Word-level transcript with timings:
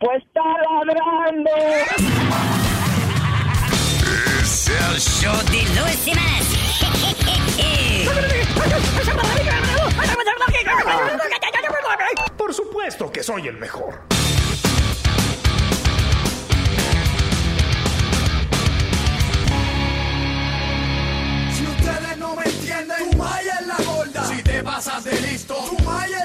Pues 0.00 0.22
está 0.22 0.40
ladrando. 0.86 1.50
Es 4.40 4.68
el 4.68 4.98
show 4.98 5.36
de 5.50 5.62
Luis 5.78 5.98
Semanas. 5.98 6.46
Por 12.38 12.54
supuesto 12.54 13.12
que 13.12 13.22
soy 13.22 13.48
el 13.48 13.58
mejor. 13.58 14.00
Si 21.52 21.66
ustedes 21.66 22.16
no 22.16 22.34
me 22.36 22.44
entienden, 22.44 23.10
tu 23.10 23.16
maya 23.18 23.58
es 23.60 23.66
la 23.66 23.76
gorda. 23.84 24.24
Si 24.24 24.42
te 24.42 24.62
pasas 24.62 25.04
de 25.04 25.20
listo, 25.20 25.54
tu 25.56 25.84
maya 25.84 26.19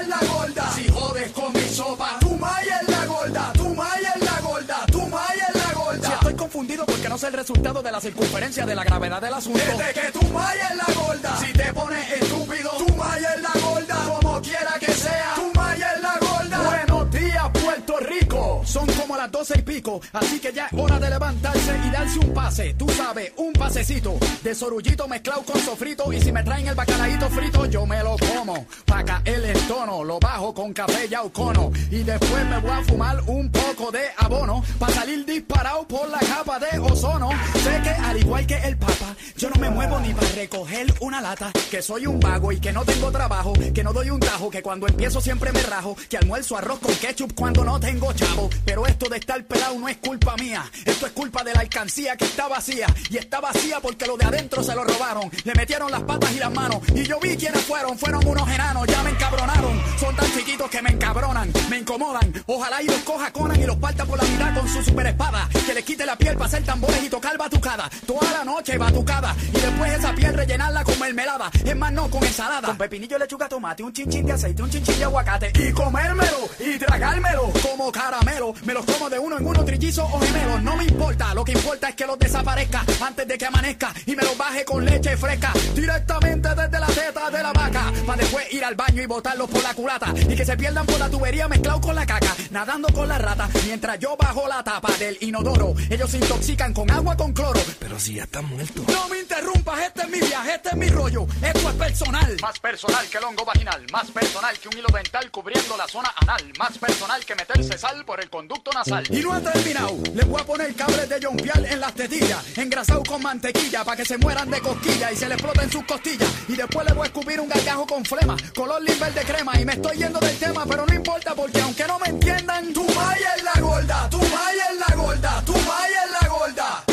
sé 7.18 7.28
el 7.28 7.32
resultado 7.32 7.82
de 7.82 7.92
la 7.92 8.00
circunferencia 8.00 8.66
de 8.66 8.74
la 8.74 8.84
gravedad 8.84 9.20
del 9.20 9.34
asunto. 9.34 9.58
Desde 9.58 10.00
que 10.00 10.12
tu 10.12 10.26
maya 10.28 10.68
es 10.70 10.76
la 10.76 10.94
gorda. 10.94 11.36
Si 11.38 11.52
te 11.52 11.72
pones 11.72 12.12
estúpido, 12.12 12.70
tu 12.78 12.94
maya 12.94 13.34
es 13.34 13.42
la 13.42 13.60
gorda. 13.60 13.96
Como 14.20 14.42
quiera 14.42 14.74
que 14.78 14.92
sea, 14.92 15.34
tu 15.36 15.52
maya 15.58 15.92
es 15.94 16.02
la 16.02 16.18
gorda. 16.20 16.58
Buenos 16.62 17.10
días, 17.10 17.50
Puerto 17.52 17.98
Rico. 18.00 18.25
Son 18.64 18.86
como 18.86 19.16
las 19.16 19.30
doce 19.30 19.58
y 19.58 19.62
pico, 19.62 20.00
así 20.12 20.38
que 20.38 20.52
ya 20.52 20.66
es 20.66 20.72
hora 20.78 20.98
de 20.98 21.10
levantarse 21.10 21.80
y 21.84 21.90
darse 21.90 22.18
un 22.18 22.32
pase. 22.32 22.74
Tú 22.74 22.88
sabes, 22.90 23.32
un 23.36 23.52
pasecito 23.52 24.16
de 24.42 24.54
sorullito 24.54 25.08
mezclado 25.08 25.42
con 25.42 25.60
sofrito. 25.60 26.12
Y 26.12 26.20
si 26.20 26.30
me 26.30 26.44
traen 26.44 26.68
el 26.68 26.74
bacalaíto 26.74 27.28
frito, 27.30 27.66
yo 27.66 27.84
me 27.86 28.02
lo 28.02 28.16
como. 28.18 28.66
Pa' 28.84 29.04
caer 29.04 29.44
el 29.44 29.60
tono, 29.66 30.04
lo 30.04 30.20
bajo 30.20 30.54
con 30.54 30.72
café 30.72 31.06
y 31.06 31.30
cono. 31.30 31.72
Y 31.90 32.02
después 32.04 32.46
me 32.46 32.58
voy 32.58 32.70
a 32.70 32.82
fumar 32.84 33.20
un 33.26 33.50
poco 33.50 33.90
de 33.90 34.04
abono. 34.16 34.62
Pa' 34.78 34.90
salir 34.90 35.24
disparado 35.24 35.86
por 35.88 36.08
la 36.08 36.20
capa 36.20 36.58
de 36.60 36.78
ozono. 36.78 37.30
Sé 37.64 37.80
que 37.82 37.90
al 37.90 38.16
igual 38.18 38.46
que 38.46 38.56
el 38.56 38.76
papa, 38.76 39.16
yo 39.36 39.50
no 39.50 39.60
me 39.60 39.70
muevo 39.70 39.98
ni 40.00 40.14
para 40.14 40.28
recoger 40.28 40.86
una 41.00 41.20
lata. 41.20 41.50
Que 41.70 41.82
soy 41.82 42.06
un 42.06 42.20
vago 42.20 42.52
y 42.52 42.60
que 42.60 42.72
no 42.72 42.84
tengo 42.84 43.10
trabajo. 43.10 43.52
Que 43.74 43.82
no 43.82 43.92
doy 43.92 44.10
un 44.10 44.20
tajo, 44.20 44.50
que 44.50 44.62
cuando 44.62 44.86
empiezo 44.86 45.20
siempre 45.20 45.50
me 45.52 45.62
rajo. 45.62 45.96
Que 46.08 46.18
almuerzo 46.18 46.56
arroz 46.56 46.78
con 46.78 46.94
ketchup 46.94 47.34
cuando 47.34 47.64
no 47.64 47.80
tengo 47.80 48.12
chavo. 48.12 48.35
Pero 48.64 48.86
esto 48.86 49.08
de 49.08 49.18
estar 49.18 49.42
pelado 49.44 49.78
no 49.78 49.88
es 49.88 49.96
culpa 49.98 50.36
mía. 50.36 50.64
Esto 50.84 51.06
es 51.06 51.12
culpa 51.12 51.42
de 51.42 51.52
la 51.52 51.60
alcancía 51.60 52.16
que 52.16 52.24
está 52.24 52.48
vacía. 52.48 52.86
Y 53.10 53.16
está 53.16 53.40
vacía 53.40 53.80
porque 53.80 54.06
lo 54.06 54.16
de 54.16 54.26
adentro 54.26 54.62
se 54.62 54.74
lo 54.74 54.84
robaron. 54.84 55.30
Le 55.44 55.54
metieron 55.54 55.90
las 55.90 56.02
patas 56.02 56.32
y 56.32 56.38
las 56.38 56.52
manos. 56.52 56.80
Y 56.94 57.04
yo 57.04 57.18
vi 57.20 57.36
quiénes 57.36 57.62
fueron. 57.62 57.98
Fueron 57.98 58.26
unos 58.26 58.48
enanos. 58.48 58.86
Ya 58.86 59.02
me 59.02 59.10
encabronaron. 59.10 59.82
Son 59.98 60.14
tan 60.14 60.30
chiquitos 60.32 60.70
que 60.70 60.82
me 60.82 60.90
encabronan. 60.90 61.52
Me 61.70 61.78
incomodan. 61.78 62.32
Ojalá 62.46 62.82
y 62.82 62.86
los 62.86 63.00
coja 63.00 63.32
Conan 63.32 63.60
y 63.60 63.66
los 63.66 63.76
parta 63.76 64.04
por 64.04 64.22
la 64.22 64.24
mitad 64.24 64.54
con 64.54 64.68
su 64.68 64.82
super 64.82 65.06
espada. 65.06 65.48
Que 65.66 65.74
les 65.74 65.84
quite 65.84 66.04
la 66.06 66.16
piel 66.16 66.34
para 66.34 66.46
hacer 66.46 66.64
tambores 66.64 67.02
y 67.02 67.08
tocar 67.08 67.36
batucada. 67.38 67.88
Toda 68.06 68.30
la 68.32 68.44
noche 68.44 68.76
batucada. 68.78 69.34
Y 69.48 69.58
después 69.58 69.92
esa 69.92 70.14
piel 70.14 70.34
rellenarla 70.34 70.84
con 70.84 70.98
mermelada. 70.98 71.50
Es 71.64 71.76
más, 71.76 71.92
no 71.92 72.10
con 72.10 72.24
ensalada. 72.24 72.68
Con 72.68 72.78
pepinillo, 72.78 73.18
lechuga, 73.18 73.48
tomate, 73.48 73.82
un 73.82 73.92
chinchín 73.92 74.26
de 74.26 74.32
aceite, 74.32 74.62
un 74.62 74.70
chinchín 74.70 74.98
de 74.98 75.04
aguacate. 75.04 75.52
Y 75.54 75.72
comérmelo. 75.72 76.48
Y 76.60 76.78
tragármelo. 76.78 77.52
Como 77.62 77.90
caramelo. 77.90 78.25
Me 78.26 78.74
los 78.74 78.84
como 78.84 79.08
de 79.08 79.20
uno 79.20 79.38
en 79.38 79.46
uno, 79.46 79.64
trillizo 79.64 80.04
o 80.04 80.18
gemelo. 80.18 80.58
No 80.58 80.76
me 80.76 80.84
importa. 80.84 81.32
Lo 81.32 81.44
que 81.44 81.52
importa 81.52 81.90
es 81.90 81.94
que 81.94 82.04
los 82.06 82.18
desaparezca 82.18 82.84
antes 83.00 83.28
de 83.28 83.38
que 83.38 83.46
amanezca. 83.46 83.94
Y 84.04 84.16
me 84.16 84.24
los 84.24 84.36
baje 84.36 84.64
con 84.64 84.84
leche 84.84 85.16
fresca. 85.16 85.52
Directamente 85.76 86.48
desde 86.48 86.80
la 86.80 86.86
teta 86.88 87.30
de 87.30 87.42
la 87.42 87.52
vaca. 87.52 87.92
Para 88.04 88.22
después 88.22 88.52
ir 88.52 88.64
al 88.64 88.74
baño 88.74 89.00
y 89.00 89.06
botarlos 89.06 89.48
por 89.48 89.62
la 89.62 89.74
culata. 89.74 90.12
Y 90.28 90.34
que 90.34 90.44
se 90.44 90.56
pierdan 90.56 90.84
por 90.86 90.98
la 90.98 91.08
tubería 91.08 91.46
mezclado 91.46 91.80
con 91.80 91.94
la 91.94 92.04
caca. 92.04 92.34
Nadando 92.50 92.88
con 92.88 93.06
la 93.06 93.16
rata. 93.16 93.48
Mientras 93.64 93.96
yo 94.00 94.16
bajo 94.16 94.48
la 94.48 94.64
tapa 94.64 94.90
del 94.98 95.16
inodoro. 95.20 95.76
Ellos 95.88 96.10
se 96.10 96.18
intoxican 96.18 96.74
con 96.74 96.90
agua 96.90 97.16
con 97.16 97.32
cloro. 97.32 97.60
Pero 97.78 98.00
si 98.00 98.14
ya 98.14 98.24
están 98.24 98.46
muertos. 98.46 98.88
No 98.88 99.08
me 99.08 99.20
interrumpas. 99.20 99.80
Este 99.82 100.02
es 100.02 100.08
mi 100.08 100.18
viaje. 100.18 100.56
Este 100.56 100.70
es 100.70 100.76
mi 100.76 100.88
rollo. 100.88 101.28
Esto 101.40 101.70
es 101.70 101.74
personal. 101.76 102.36
Más 102.42 102.58
personal 102.58 103.06
que 103.06 103.18
el 103.18 103.24
hongo 103.24 103.44
vaginal. 103.44 103.86
Más 103.92 104.10
personal 104.10 104.58
que 104.58 104.66
un 104.66 104.78
hilo 104.78 104.88
dental 104.92 105.30
cubriendo 105.30 105.76
la 105.76 105.86
zona 105.86 106.12
anal. 106.16 106.42
Más 106.58 106.76
personal 106.76 107.24
que 107.24 107.36
meterse 107.36 107.78
sal 107.78 108.04
por 108.04 108.15
el 108.20 108.30
conducto 108.30 108.70
nasal. 108.72 109.04
Y 109.10 109.20
no 109.20 109.32
ha 109.32 109.40
terminado. 109.40 109.96
Les 110.14 110.26
voy 110.26 110.40
a 110.40 110.44
poner 110.44 110.74
cables 110.74 111.08
de 111.08 111.20
jompial 111.24 111.64
en 111.64 111.80
las 111.80 111.94
tetillas. 111.94 112.56
Engrasado 112.56 113.02
con 113.02 113.22
mantequilla. 113.22 113.84
Para 113.84 113.96
que 113.96 114.04
se 114.04 114.18
mueran 114.18 114.50
de 114.50 114.60
cosquilla 114.60 115.12
y 115.12 115.16
se 115.16 115.28
les 115.28 115.38
exploten 115.38 115.70
sus 115.70 115.84
costillas. 115.84 116.28
Y 116.48 116.56
después 116.56 116.86
le 116.86 116.94
voy 116.94 117.04
a 117.04 117.06
escupir 117.06 117.40
un 117.40 117.48
gargajo 117.48 117.86
con 117.86 118.04
flema. 118.04 118.36
Color 118.54 118.82
limber 118.82 119.12
de 119.14 119.22
crema. 119.22 119.60
Y 119.60 119.64
me 119.64 119.72
estoy 119.72 119.96
yendo 119.98 120.18
del 120.20 120.36
tema. 120.38 120.64
Pero 120.66 120.86
no 120.86 120.94
importa 120.94 121.34
porque 121.34 121.60
aunque 121.60 121.86
no 121.86 121.98
me 121.98 122.08
entiendan. 122.08 122.72
Tu 122.72 122.84
maya 122.84 123.34
es 123.36 123.42
la 123.42 123.60
gorda. 123.60 124.10
Tu 124.10 124.18
maya 124.18 124.66
es 124.72 124.88
la 124.88 124.96
gorda. 124.96 125.42
Tu 125.44 125.52
maya 125.52 126.04
es 126.04 126.22
la 126.22 126.28
gorda. 126.28 126.84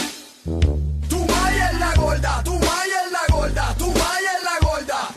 Tu 1.10 1.20
maya 1.26 1.72
es 1.72 1.80
la 1.80 1.94
gorda. 1.96 2.44
Tu 2.44 2.54
maya 2.54 3.06
es 3.06 3.12
la 3.12 3.36
gorda. 3.36 3.76
Tu 3.78 3.88
maya 3.88 4.32
es 4.38 4.44
la 4.44 4.68
gorda. 4.68 5.10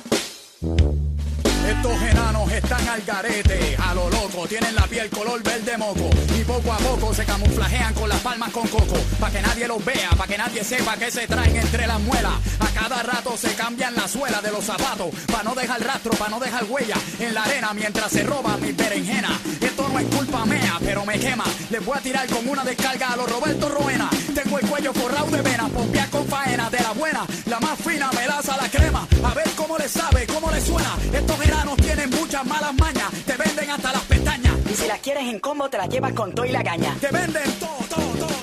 Estos 1.69 2.03
enanos 2.03 2.53
al 2.88 3.02
garete, 3.02 3.76
a 3.76 3.94
lo 3.94 4.08
loco, 4.10 4.47
tienen 4.47 4.74
la 4.74 4.86
piel 4.86 5.08
color 5.10 5.42
verde 5.42 5.76
moco 5.76 6.10
y 6.38 6.44
poco 6.44 6.72
a 6.72 6.78
poco 6.78 7.14
se 7.14 7.24
camuflajean 7.24 7.94
con 7.94 8.08
las 8.08 8.20
palmas 8.20 8.50
con 8.50 8.66
coco, 8.69 8.97
pa' 9.19 9.30
que 9.30 9.42
nadie 9.42 9.66
los 9.66 9.84
vea, 9.84 10.10
pa' 10.10 10.26
que 10.26 10.38
nadie 10.38 10.62
sepa 10.64 10.96
que 10.96 11.10
se 11.10 11.26
traen 11.26 11.56
entre 11.56 11.86
las 11.86 12.00
muelas. 12.00 12.34
A 12.60 12.66
cada 12.69 13.02
rato 13.02 13.36
se 13.36 13.54
cambian 13.54 13.94
la 13.94 14.06
suela 14.08 14.41
de 14.41 14.50
los 14.50 14.64
zapatos, 14.64 15.08
pa' 15.26 15.42
no 15.42 15.54
dejar 15.54 15.82
rastro, 15.82 16.12
pa' 16.12 16.28
no 16.28 16.38
dejar 16.38 16.64
huella 16.64 16.96
en 17.19 17.34
la 17.34 17.44
arena 17.44 17.72
mientras 17.75 18.12
se 18.12 18.22
roban 18.22 18.60
mis 18.60 18.76
berenjenas. 18.76 19.32
Esto 19.60 19.88
no 19.88 19.98
es 19.98 20.06
culpa 20.06 20.44
mía, 20.46 20.78
pero 20.84 21.04
me 21.04 21.19
quema. 21.19 21.44
Les 21.70 21.84
voy 21.84 21.98
a 21.98 22.00
tirar 22.00 22.26
con 22.28 22.48
una 22.48 22.64
descarga 22.64 23.12
a 23.12 23.16
los 23.16 23.30
Roberto 23.30 23.69
Roena. 23.69 24.08
Tengo 24.34 24.58
el 24.58 24.66
cuello 24.66 24.92
forrado 24.92 25.26
de 25.30 25.42
venas, 25.42 25.70
pompear 25.70 26.08
con 26.10 26.26
faena 26.26 26.70
de 26.70 26.80
la 26.80 26.92
buena, 26.92 27.26
la 27.46 27.60
más 27.60 27.78
fina 27.80 28.10
melaza 28.12 28.56
la 28.56 28.69
crema. 28.69 29.06
A 29.25 29.34
ver 29.34 29.50
cómo 29.56 29.76
les 29.78 29.91
sabe, 29.91 30.26
cómo 30.26 30.50
les 30.50 30.64
suena. 30.64 30.96
Estos 31.12 31.41
enanos 31.44 31.76
tienen 31.76 32.10
muchas 32.10 32.44
malas 32.46 32.75
mañas, 32.76 33.10
te 33.25 33.37
venden 33.37 33.70
hasta 33.70 33.92
las 33.92 34.03
pestañas. 34.03 34.54
Y 34.70 34.75
si 34.75 34.87
las 34.87 35.00
quieres 35.00 35.25
en 35.25 35.38
combo, 35.41 35.69
te 35.69 35.78
las 35.78 35.88
llevas 35.88 36.12
con 36.12 36.32
todo 36.32 36.47
y 36.47 36.53
la 36.53 36.62
caña. 36.62 36.94
Te 37.00 37.10
venden 37.10 37.50
todo, 37.59 37.78
todo, 37.88 38.26
todo, 38.26 38.35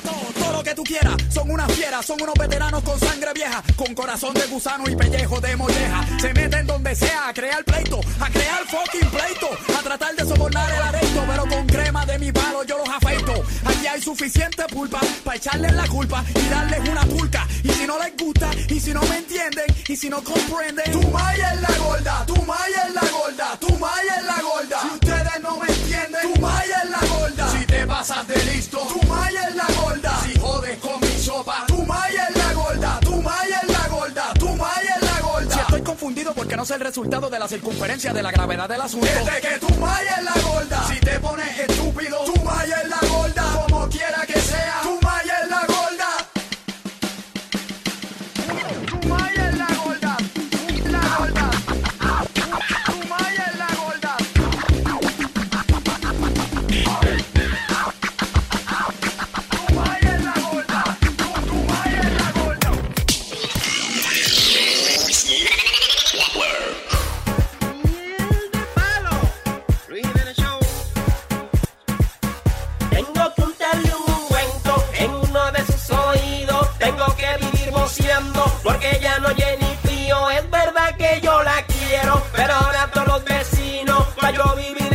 tú 0.76 0.84
quieras. 0.84 1.16
Son 1.30 1.50
unas 1.50 1.72
fieras, 1.74 2.06
son 2.06 2.22
unos 2.22 2.36
veteranos 2.36 2.84
con 2.84 3.00
sangre 3.00 3.32
vieja, 3.34 3.64
con 3.76 3.94
corazón 3.94 4.34
de 4.34 4.46
gusano 4.48 4.90
y 4.90 4.96
pellejo 4.96 5.40
de 5.40 5.56
molleja. 5.56 6.06
Se 6.20 6.34
meten 6.34 6.68
donde 6.68 6.96
sea 6.96 7.30
a 7.30 7.34
crear 7.34 7.64
pleito, 7.64 8.00
a 8.20 8.30
crear 8.30 8.64
fucking 8.68 9.10
pleito, 9.10 9.50
a 9.78 9.84
tratar 9.84 10.16
de 10.16 10.24
sobornar 10.24 10.72
el 10.72 10.82
aresto, 10.82 11.24
pero 11.28 11.48
con 11.48 11.68
crema 11.68 12.06
de 12.06 12.20
mi 12.20 12.32
palo 12.32 12.64
yo 12.64 12.78
los 12.78 12.90
afeito. 12.90 13.34
Aquí 13.66 13.88
hay 13.88 14.02
suficiente 14.02 14.64
pulpa 14.72 15.00
para 15.24 15.38
echarles 15.38 15.74
la 15.74 15.88
culpa 15.88 16.24
y 16.34 16.50
darles 16.50 16.90
una 16.90 17.06
turca. 17.06 17.48
Y 17.64 17.70
si 17.70 17.88
no 17.88 17.98
les 18.00 18.16
gusta, 18.18 18.50
y 18.70 18.80
si 18.80 18.94
no 18.94 19.02
me 19.02 19.18
entienden, 19.18 19.66
y 19.88 19.96
si 19.96 20.10
no 20.10 20.24
comprenden, 20.24 20.92
Tu 20.92 21.02
maya 21.10 21.56
la 21.56 21.78
gorda. 21.78 22.26
Tu 22.26 22.36
maya 22.44 22.86
es 22.88 22.94
la 22.94 23.02
gorda. 23.12 23.58
Tu 23.60 23.78
maya 23.78 24.22
la 24.22 24.42
gorda. 24.42 24.82
Si 24.82 24.88
ustedes 24.88 25.42
no 25.42 25.58
me 25.58 25.68
entienden, 25.68 26.34
tu 26.34 26.42
maya 26.42 26.84
la 26.86 27.08
gorda. 27.08 27.52
Si 27.52 27.66
te 27.66 27.86
pasas 27.86 28.28
de 28.28 28.36
listo, 28.46 28.78
tu 28.80 29.08
confundido 35.94 36.34
porque 36.34 36.56
no 36.56 36.66
sé 36.66 36.74
el 36.74 36.80
resultado 36.80 37.30
de 37.30 37.38
la 37.38 37.48
circunferencia 37.48 38.12
de 38.14 38.24
la 38.24 38.32
gravedad 38.32 38.68
del 38.68 38.82
asunto. 38.82 39.06
Desde 39.06 39.42
que 39.42 39.60
tu 39.60 39.70
maya 39.76 40.16
es 40.18 40.24
la 40.24 40.42
gorda. 40.42 40.88
Si 40.88 41.00
te 41.00 41.20
pones 41.20 41.60
estúpido, 41.60 42.18
tu 42.26 42.44
maya 42.44 42.82
es 42.82 42.90
la 42.90 43.00
gorda. 43.08 43.44
Como 43.68 43.88
quiera 43.90 44.26
que 44.26 44.40
sea, 44.40 44.80
tu 44.82 45.00
maya 45.06 45.36
es 45.44 45.50
la 45.52 45.62
gorda. 45.68 45.93
porque 78.64 79.00
ya 79.02 79.20
no 79.20 79.30
Jenny 79.30 79.78
Pío. 79.84 80.30
Es 80.32 80.50
verdad 80.50 80.96
que 80.98 81.22
yo 81.22 81.44
la 81.44 81.64
quiero, 81.66 82.22
pero 82.36 82.54
ahora 82.54 82.90
todos 82.94 83.08
los 83.08 83.24
vecinos, 83.24 84.08
vivir 84.56 84.93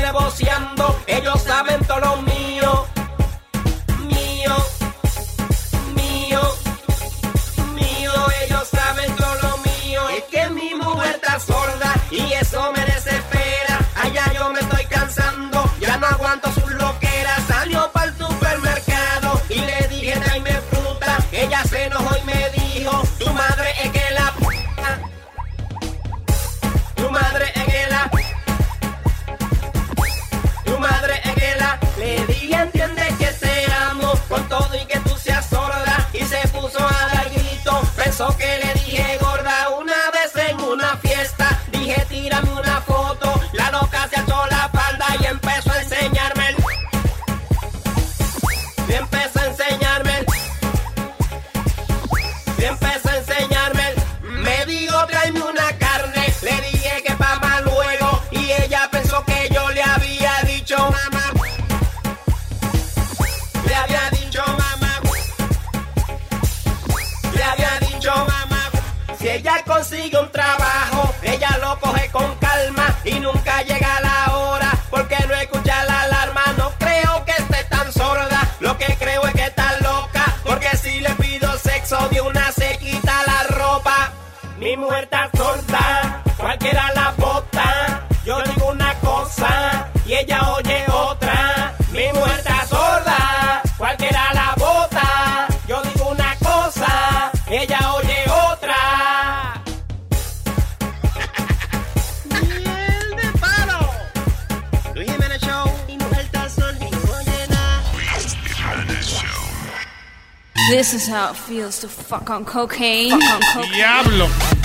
how 111.69 111.73
it 111.77 111.81
to 111.81 111.89
fuck 111.89 112.31
on 112.31 112.45
cocaine. 112.47 113.11
Fuck 113.11 113.23
on 113.31 113.41
cocaine. 113.53 113.73
Diablo. 113.75 114.58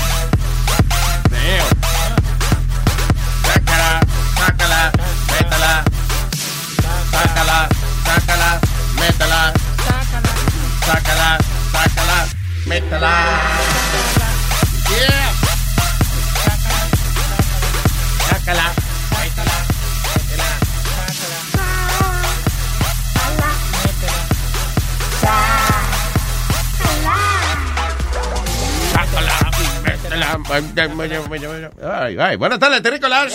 Ay, 31.82 32.18
ay, 32.20 32.36
buenas 32.38 32.60
tardes, 32.60 32.82
terrícolas. 32.82 33.34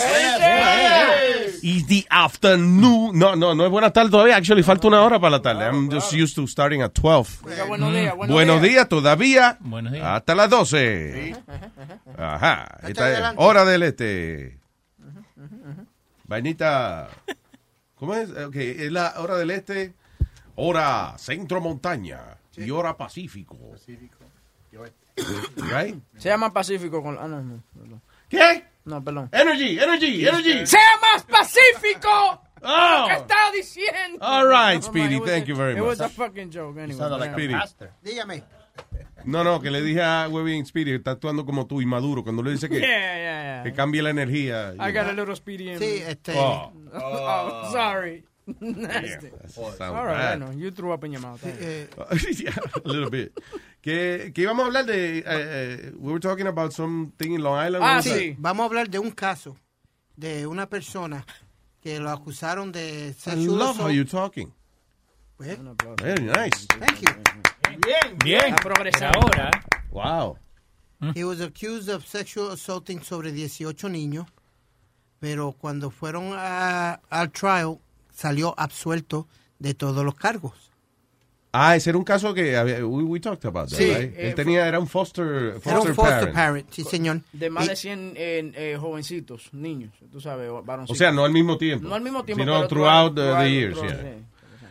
Y 1.63 1.83
the 1.85 2.07
afternoon. 2.09 3.19
No, 3.19 3.35
no, 3.37 3.55
no 3.55 3.65
es 3.65 3.71
buenas 3.71 3.93
tardes 3.93 4.11
todavía. 4.11 4.37
Actually, 4.37 4.63
falta 4.63 4.89
una 4.89 5.03
hora 5.03 5.19
para 5.19 5.33
la 5.33 5.43
tarde. 5.43 5.65
I'm 5.65 5.91
just 5.91 6.13
used 6.13 6.35
to 6.37 6.47
starting 6.47 6.83
at 6.83 6.93
12. 6.93 7.43
buenos 7.67 7.93
días, 7.93 8.15
buenos 8.17 8.35
Buenos 8.35 8.63
días. 8.63 8.73
días 8.73 8.89
todavía. 8.89 9.57
Buenos 9.61 9.93
días. 9.93 10.05
Hasta 10.07 10.35
las 10.35 10.51
12. 10.51 11.35
Ajá. 12.17 12.79
Esta 12.83 13.31
es 13.31 13.35
hora 13.37 13.65
del 13.65 13.83
este. 13.83 14.59
Vainita. 16.25 17.09
¿Cómo 17.97 18.15
es? 18.15 18.31
Ok, 18.31 18.55
es 18.57 18.93
la 18.93 19.15
hora 19.19 19.37
del 19.37 19.51
este, 19.51 19.95
hora 20.55 21.15
centro 21.19 21.61
montaña 21.61 22.21
y 22.57 22.71
hora 22.71 22.97
pacífico. 22.97 23.57
Right? 25.57 25.97
Se 26.17 26.29
llama 26.29 26.53
Pacífico 26.53 27.03
con... 27.03 27.17
Ah, 27.19 27.27
no, 27.29 27.41
no. 27.43 27.63
perdón. 27.75 28.03
¿Qué? 28.29 28.65
No, 28.85 29.03
perdón. 29.05 29.29
Energy, 29.33 29.79
energy, 29.79 30.27
energy. 30.27 30.67
¡Sea 30.67 30.81
más 31.03 31.23
pacífico! 31.25 32.43
Oh. 32.63 33.05
¿Qué 33.09 33.15
estaba 33.15 33.53
diciendo? 33.53 34.19
All 34.21 34.49
right, 34.49 34.83
Speedy, 34.83 35.21
thank 35.21 35.45
a- 35.45 35.47
you 35.47 35.55
very 35.57 35.77
It 35.79 35.83
was 35.83 36.01
a 36.01 36.05
much. 36.05 36.13
fucking 36.13 36.51
joke 36.51 36.79
anyway. 36.79 36.99
Sounded 36.99 37.19
like 37.21 37.33
Speedy. 37.33 37.55
Dígame. 38.03 38.43
No, 39.25 39.45
no, 39.45 39.61
que 39.61 39.71
le 39.71 39.83
dije 39.83 40.01
a 40.03 40.29
Webby 40.29 40.65
Speedy 40.65 40.91
que 40.93 40.97
está 40.97 41.13
actuando 41.13 41.45
como 41.45 41.67
tú, 41.67 41.81
inmaduro, 41.83 42.23
cuando 42.23 42.43
le 42.43 42.53
dice 42.53 42.69
que, 42.69 42.81
Yeah, 42.81 42.89
yeah, 42.89 43.63
que 43.63 43.69
yeah. 43.71 43.77
cambie 43.77 44.01
la 44.03 44.11
energía. 44.11 44.73
I 44.79 44.93
got 44.93 45.07
a 45.09 45.13
little 45.13 45.35
speedy 45.37 45.71
in 45.71 45.79
Sí, 45.79 46.03
este. 46.07 46.33
Oh. 46.37 46.73
Oh, 46.95 47.69
sorry. 47.73 48.25
Nasty. 48.61 49.31
Sounds 49.49 49.81
All 49.81 50.05
right, 50.07 50.39
bueno, 50.39 50.53
you 50.57 50.71
threw 50.71 50.93
up 50.93 51.05
in 51.05 51.13
your 51.13 51.21
mouth. 51.21 51.45
eh, 51.45 51.87
yeah, 52.39 52.51
a 52.85 52.89
little 52.89 53.11
bit. 53.11 53.33
Que, 53.83 54.33
que 54.35 54.43
íbamos 54.45 54.65
a 54.65 54.67
hablar 54.67 54.87
de. 54.87 55.19
eh, 55.19 55.25
eh, 55.27 55.91
we 55.99 56.13
were 56.13 56.21
talking 56.21 56.47
about 56.47 56.73
something 56.73 57.33
in 57.35 57.43
Long 57.43 57.59
Island. 57.59 57.85
Ah, 57.85 58.01
sí. 58.03 58.31
that? 58.35 58.37
Vamos 58.41 58.65
a 58.65 58.67
hablar 58.69 58.89
de 58.91 58.99
un 58.99 59.11
caso 59.13 59.57
de 60.17 60.47
una 60.47 60.67
persona 60.69 61.25
que 61.83 61.99
lo 62.01 62.11
acusaron 62.11 62.73
de 62.73 63.09
I 63.09 63.13
sexual 63.13 63.57
love 63.59 63.79
how 63.81 63.89
you're 63.89 64.05
talking. 64.09 64.53
Pues, 65.37 65.57
Very 66.03 66.25
nice. 66.25 66.67
Thank 66.81 67.01
you. 67.03 67.09
Bien, 67.87 68.17
bien. 68.25 68.53
Ha 68.55 68.57
progresado. 68.57 69.21
Ahora, 69.21 69.51
Wow. 69.91 70.37
He 71.15 71.23
was 71.23 71.41
accused 71.41 71.89
of 71.89 72.05
sexual 72.05 72.51
assaulting 72.51 73.03
sobre 73.05 73.31
18 73.31 73.89
niños, 73.89 74.27
pero 75.21 75.53
cuando 75.53 75.91
fueron 75.91 76.33
a- 76.35 76.99
al 77.09 77.31
trial 77.31 77.79
salió 78.19 78.53
absuelto 78.59 79.29
de 79.61 79.75
todos 79.75 80.05
los 80.05 80.15
cargos. 80.17 80.55
Ah, 81.53 81.77
ese 81.77 81.91
era 81.91 81.99
un 81.99 82.05
caso 82.05 82.35
que 82.35 82.57
había- 82.57 82.85
we, 82.85 83.03
we 83.05 83.21
talked 83.21 83.47
about. 83.47 83.71
that, 83.71 83.79
Sí, 83.79 83.85
right? 83.85 83.97
eh, 84.17 84.29
Él 84.29 84.35
tenía, 84.35 84.67
era 84.69 84.79
un 84.81 84.87
foster, 84.87 85.55
foster, 85.55 85.73
Era 85.73 85.81
un 85.81 85.95
foster 85.95 86.19
parent. 86.19 86.35
parent, 86.35 86.71
sí 86.71 86.85
señor. 86.85 87.23
De 87.33 87.49
más 87.49 87.65
Y- 87.65 87.69
de 87.69 87.77
100 87.77 88.13
eh, 88.17 88.53
eh, 88.55 88.77
jovencitos, 88.79 89.49
niños, 89.55 89.93
tú 90.13 90.21
sabes, 90.21 90.51
O 90.51 90.63
varoncitos. 90.63 90.99
sea, 90.99 91.11
no 91.11 91.25
al 91.25 91.33
mismo 91.33 91.57
tiempo. 91.57 91.89
No 91.89 91.95
al 91.95 92.03
mismo 92.03 92.23
tiempo, 92.25 92.43
Sino 92.43 92.55
pero 92.57 92.69
throughout 92.69 93.15
the, 93.15 93.23
throughout- 93.23 93.43
the 93.45 93.51
years, 93.51 93.75
throughout, 93.79 94.01
yeah. 94.03 94.13
sí. 94.19 94.25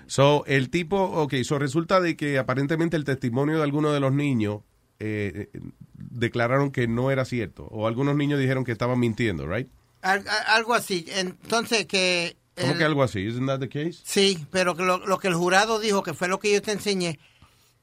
So, 0.08 0.44
el 0.46 0.70
tipo, 0.70 1.02
ok, 1.02 1.34
so 1.44 1.58
resulta 1.58 2.00
de 2.00 2.16
que 2.16 2.38
aparentemente 2.38 2.96
el 2.96 3.04
testimonio 3.06 3.58
de 3.58 3.64
algunos 3.64 3.94
de 3.94 4.00
los 4.00 4.14
niños 4.14 4.62
eh, 5.00 5.50
eh, 5.54 5.60
declararon 5.94 6.72
que 6.72 6.88
no 6.88 7.12
era 7.12 7.26
cierto. 7.26 7.66
O 7.72 7.88
algunos 7.88 8.16
niños 8.16 8.40
dijeron 8.40 8.64
que 8.64 8.72
estaban 8.72 9.00
mintiendo, 9.00 9.48
right? 9.48 9.68
Al- 10.02 10.24
algo 10.48 10.74
así. 10.76 11.06
Entonces 11.10 11.86
que... 11.88 12.38
¿Cómo 12.60 12.72
el- 12.74 12.78
que 12.78 12.84
algo 12.84 13.04
así? 13.04 13.20
Isn't 13.22 13.48
that 13.48 13.60
the 13.60 13.70
case? 13.70 14.00
Sí, 14.04 14.46
pero 14.52 14.76
que 14.76 14.84
lo, 14.84 14.98
lo 15.06 15.18
que 15.20 15.28
el 15.28 15.36
jurado 15.36 15.80
dijo, 15.80 16.04
que 16.04 16.14
fue 16.14 16.28
lo 16.28 16.40
que 16.40 16.52
yo 16.54 16.62
te 16.62 16.72
enseñé, 16.72 17.20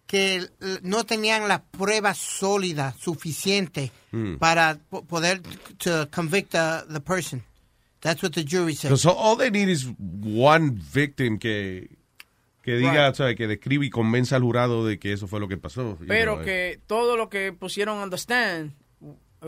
que 0.06 0.46
no 0.82 1.04
tenían 1.04 1.48
las 1.48 1.60
pruebas 1.70 2.18
sólidas 2.18 2.94
suficientes 2.98 3.90
Hmm. 4.12 4.36
para 4.36 4.78
po- 4.90 5.04
poder 5.04 5.40
to 5.78 6.08
convict 6.10 6.52
the, 6.52 6.82
the 6.92 7.00
person. 7.00 7.42
That's 8.00 8.22
what 8.22 8.32
the 8.32 8.44
jury 8.44 8.74
said. 8.74 8.94
So 8.96 9.10
all 9.10 9.36
they 9.36 9.50
need 9.50 9.68
is 9.68 9.86
one 9.98 10.72
victim 10.92 11.38
que, 11.38 11.88
que 12.62 12.76
diga, 12.76 13.08
o 13.10 13.14
sea, 13.14 13.34
que 13.34 13.46
describe 13.48 13.86
y 13.86 13.90
convenza 13.90 14.36
al 14.36 14.42
jurado 14.42 14.86
de 14.86 14.98
que 14.98 15.12
eso 15.14 15.26
fue 15.26 15.40
lo 15.40 15.48
que 15.48 15.56
pasó. 15.56 15.98
you 15.98 16.06
Pero 16.06 16.34
know, 16.34 16.42
eh. 16.42 16.44
que 16.44 16.80
todo 16.86 17.16
lo 17.16 17.28
que 17.28 17.52
pusieron 17.52 17.98
on 17.98 18.10
the 18.10 18.16
stand, 18.18 18.72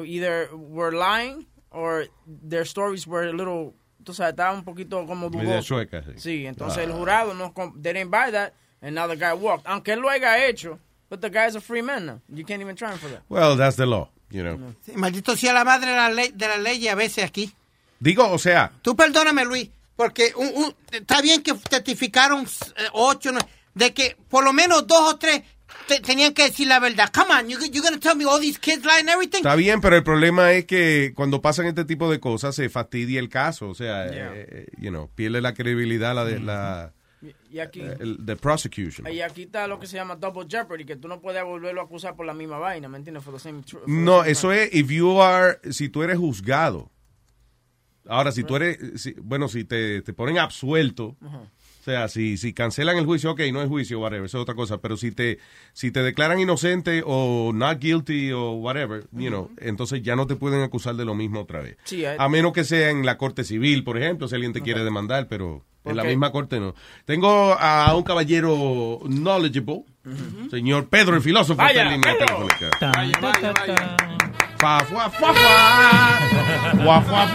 either 0.04 0.48
were 0.54 0.90
lying 0.96 1.46
or 1.70 2.08
their 2.26 2.62
stories 2.66 3.06
were 3.06 3.28
a 3.28 3.32
little, 3.32 3.74
tú 4.06 4.14
sabes, 4.14 4.30
estaba 4.34 4.52
un 4.52 4.62
poquito 4.62 5.04
como 5.04 5.28
Media 5.28 5.54
dudoso. 5.56 5.66
chueca, 5.74 6.00
sí. 6.04 6.12
Sí, 6.16 6.46
entonces 6.46 6.84
el 6.84 6.92
Ah. 6.92 6.94
jurado 6.94 7.34
no, 7.34 7.52
they 7.82 7.92
didn't 7.92 8.10
buy 8.12 8.30
that, 8.30 8.52
and 8.80 8.94
now 8.94 9.08
the 9.08 9.16
guy 9.16 9.32
walked. 9.32 9.66
Aunque 9.66 9.92
él 9.94 10.00
lo 10.00 10.08
haya 10.08 10.46
hecho, 10.46 10.78
but 11.10 11.20
the 11.20 11.28
guy's 11.28 11.56
a 11.56 11.60
free 11.60 11.82
man 11.82 12.06
now. 12.06 12.20
You 12.28 12.44
can't 12.46 12.62
even 12.62 12.76
try 12.76 12.92
him 12.92 12.98
for 12.98 13.10
that. 13.10 13.22
Well, 13.28 13.56
that's 13.56 13.76
the 13.76 13.84
law, 13.86 14.08
you 14.30 14.42
know. 14.44 14.74
Sí, 14.86 14.92
maldito 14.94 15.34
sea 15.36 15.52
la 15.52 15.64
madre 15.64 15.90
de 15.90 15.96
la 15.96 16.08
ley, 16.08 16.30
de 16.32 16.46
la 16.46 16.56
ley 16.56 16.86
a 16.86 16.94
veces 16.94 17.24
aquí. 17.24 17.52
Digo, 17.98 18.30
o 18.30 18.38
sea, 18.38 18.70
Tú 18.82 18.94
perdóname, 18.94 19.44
Luis, 19.44 19.68
porque 19.96 20.32
un- 20.36 20.52
un- 20.54 20.74
está 20.92 21.20
bien 21.20 21.42
que 21.42 21.52
testificaron 21.54 22.44
eh, 22.44 22.88
ocho, 22.92 23.32
no- 23.32 23.40
de 23.74 23.92
que 23.92 24.16
por 24.30 24.44
lo 24.44 24.52
menos 24.52 24.86
dos 24.86 25.14
o 25.14 25.16
tres 25.16 25.42
te- 25.88 26.00
tenían 26.00 26.32
que 26.34 26.44
decir 26.44 26.66
la 26.68 26.78
verdad. 26.80 27.10
Come 27.14 27.32
on, 27.32 27.48
you, 27.48 27.58
you're 27.72 27.80
gonna 27.82 27.98
tell 28.00 28.16
me 28.16 28.24
all 28.24 28.40
these 28.40 28.58
kids 28.58 28.84
lie 28.84 29.00
and 29.00 29.08
everything? 29.08 29.38
está 29.38 29.54
bien, 29.56 29.80
pero 29.80 29.96
el 29.96 30.02
problema 30.02 30.52
es 30.52 30.64
que 30.66 31.12
cuando 31.14 31.40
pasan 31.40 31.66
este 31.66 31.84
tipo 31.84 32.10
de 32.10 32.20
cosas 32.20 32.54
se 32.54 32.68
fastidia 32.68 33.20
el 33.20 33.28
caso. 33.28 33.68
O 33.68 33.74
sea, 33.74 34.10
Yeah. 34.10 34.32
eh, 34.34 34.46
eh, 34.50 34.66
you 34.78 34.90
know, 34.90 35.10
pierde 35.14 35.40
la 35.40 35.54
credibilidad 35.54 36.14
la 36.14 36.24
de 36.24 36.40
la 36.40 36.92
Y 37.50 37.58
aquí, 37.58 37.80
el, 37.80 38.18
the 38.24 38.36
prosecution. 38.36 39.06
y 39.12 39.20
aquí 39.20 39.42
está 39.44 39.66
lo 39.66 39.78
que 39.80 39.86
se 39.86 39.96
llama 39.96 40.14
double 40.16 40.46
jeopardy, 40.48 40.84
que 40.84 40.96
tú 40.96 41.08
no 41.08 41.20
puedes 41.20 41.42
volverlo 41.42 41.80
a 41.80 41.84
acusar 41.84 42.14
por 42.14 42.26
la 42.26 42.34
misma 42.34 42.58
vaina, 42.58 42.88
¿me 42.88 42.98
entiendes? 42.98 43.24
For 43.24 43.32
the 43.32 43.40
same 43.40 43.62
for 43.62 43.80
the 43.84 43.90
No, 43.90 44.18
same 44.20 44.30
eso 44.30 44.48
crime. 44.48 44.62
es 44.64 44.74
if 44.74 44.90
you 44.90 45.20
are, 45.22 45.58
si 45.72 45.88
tú 45.88 46.02
eres 46.02 46.18
juzgado. 46.18 46.90
Ahora, 48.08 48.30
si 48.30 48.44
tú 48.44 48.54
eres, 48.54 48.78
si- 49.02 49.14
bueno, 49.14 49.48
si 49.48 49.64
te, 49.64 50.00
te 50.02 50.12
ponen 50.12 50.38
absuelto, 50.38 51.16
o 51.20 51.46
sea, 51.90 52.08
si, 52.08 52.36
si 52.36 52.52
cancelan 52.52 52.98
el 52.98 53.06
juicio, 53.06 53.30
ok, 53.30 53.40
no 53.52 53.62
es 53.62 53.68
juicio, 53.68 54.00
whatever, 54.00 54.26
eso 54.26 54.38
es 54.38 54.42
otra 54.42 54.54
cosa, 54.54 54.78
pero 54.78 54.96
si 54.96 55.12
te, 55.12 55.38
si 55.72 55.90
te 55.90 56.02
declaran 56.02 56.38
inocente 56.40 57.02
o 57.06 57.52
not 57.54 57.78
guilty 57.80 58.32
o 58.32 58.52
whatever, 58.52 59.04
you 59.12 59.28
know, 59.28 59.50
entonces 59.58 60.02
ya 60.02 60.16
no 60.16 60.26
te 60.26 60.36
pueden 60.36 60.62
acusar 60.62 60.96
de 60.96 61.04
lo 61.04 61.14
mismo 61.14 61.40
otra 61.40 61.60
vez. 61.60 61.76
Sí, 61.84 62.04
A 62.04 62.28
menos 62.28 62.52
que 62.52 62.64
sea 62.64 62.90
en 62.90 63.06
la 63.06 63.16
corte 63.16 63.44
civil, 63.44 63.84
por 63.84 63.96
ejemplo, 63.96 64.28
si 64.28 64.34
alguien 64.34 64.52
te 64.52 64.60
quiere 64.62 64.84
demandar, 64.84 65.28
pero 65.28 65.64
En 65.84 65.96
la 65.96 66.02
misma 66.04 66.32
corte 66.32 66.58
no. 66.58 66.74
Tengo 67.04 67.54
a 67.58 67.94
un 67.94 68.02
caballero 68.02 68.98
knowledgeable, 69.06 69.84
señor 70.50 70.88
Pedro 70.88 71.14
el 71.16 71.22
filósofo. 71.22 71.58
Vaya, 71.58 71.82
está 71.82 71.94
en 71.94 72.00
línea 72.00 72.12
Pedro. 72.18 72.46
telefónica. 72.48 72.92
Vaya, 72.92 73.18
vaya, 73.20 74.16
vaya. 74.58 74.80
Fa, 74.80 74.84
fua, 74.84 75.10
fua, 75.10 75.34
fua. 75.34 76.82
Fua, 76.82 77.02
fua, 77.02 77.26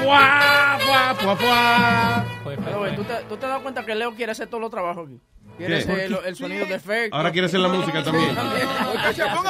fua, 0.79 1.15
fua, 1.15 1.35
fua. 1.35 2.25
Pero, 2.43 2.95
¿tú, 2.95 3.03
te, 3.03 3.13
¿tú 3.29 3.37
te 3.37 3.47
das 3.47 3.61
cuenta 3.61 3.85
que 3.85 3.95
Leo 3.95 4.13
quiere 4.15 4.31
hacer 4.31 4.47
todos 4.47 4.61
los 4.61 4.71
trabajos 4.71 5.07
aquí? 5.07 5.19
Quiere 5.57 5.77
hacer 5.77 5.99
el, 5.99 6.17
el 6.25 6.35
sonido 6.35 6.65
de 6.65 6.75
efecto. 6.75 7.15
Ahora 7.15 7.31
quiere 7.31 7.45
hacer 7.45 7.59
la 7.59 7.67
música 7.67 8.03
también. 8.03 8.35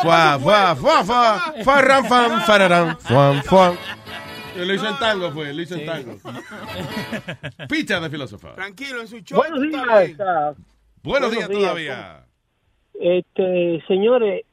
Fua, 0.02 0.40
fua, 0.40 0.76
fua, 0.76 1.04
fua. 1.04 1.54
Fa, 1.64 1.82
ram, 1.82 2.06
fam, 2.06 2.42
fararán. 2.42 2.98
Fuan, 3.00 3.44
fuan. 3.44 3.78
Lo 4.58 4.74
hizo 4.74 4.88
en 4.90 4.98
tango, 5.00 5.32
fue. 5.32 5.54
Lo 5.54 5.62
hizo 5.62 5.76
en 5.76 5.86
tango. 5.86 6.18
Picha 7.70 8.00
de 8.00 8.10
filósofa. 8.10 8.54
Tranquilo, 8.56 9.02
en 9.02 9.08
su 9.08 9.20
show. 9.20 9.38
Buenos 9.40 9.62
días. 9.62 10.20
ah, 10.20 10.54
Buenos 11.04 11.32
días 11.32 11.48
días. 11.48 11.62
todavía. 11.62 12.26
Este, 13.00 13.82
señores, 13.88 14.44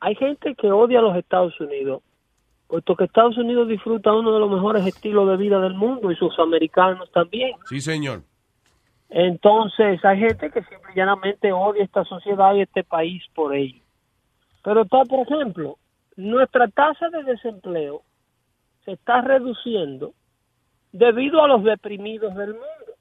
hay 0.00 0.14
gente 0.16 0.54
que 0.54 0.70
odia 0.70 0.98
a 0.98 1.02
los 1.02 1.16
Estados 1.16 1.58
Unidos, 1.60 2.02
puesto 2.70 2.94
que 2.94 3.04
Estados 3.04 3.36
Unidos 3.36 3.66
disfruta 3.66 4.12
uno 4.12 4.32
de 4.32 4.38
los 4.38 4.50
mejores 4.50 4.86
estilos 4.86 5.28
de 5.28 5.36
vida 5.36 5.58
del 5.60 5.74
mundo 5.74 6.12
y 6.12 6.16
sus 6.16 6.38
americanos 6.38 7.10
también. 7.10 7.56
Sí, 7.68 7.80
señor. 7.80 8.22
Entonces, 9.08 10.02
hay 10.04 10.20
gente 10.20 10.50
que 10.50 10.62
simple 10.62 10.92
y 10.94 10.96
llanamente 10.96 11.52
odia 11.52 11.82
esta 11.82 12.04
sociedad 12.04 12.54
y 12.54 12.60
este 12.60 12.84
país 12.84 13.24
por 13.34 13.56
ello. 13.56 13.82
Pero 14.62 14.82
está, 14.82 15.04
por 15.04 15.26
ejemplo, 15.26 15.78
nuestra 16.16 16.68
tasa 16.68 17.08
de 17.10 17.24
desempleo 17.24 18.02
se 18.84 18.92
está 18.92 19.20
reduciendo 19.20 20.14
debido 20.92 21.42
a 21.42 21.48
los 21.48 21.64
deprimidos 21.64 22.36
del 22.36 22.52
mundo. 22.52 22.94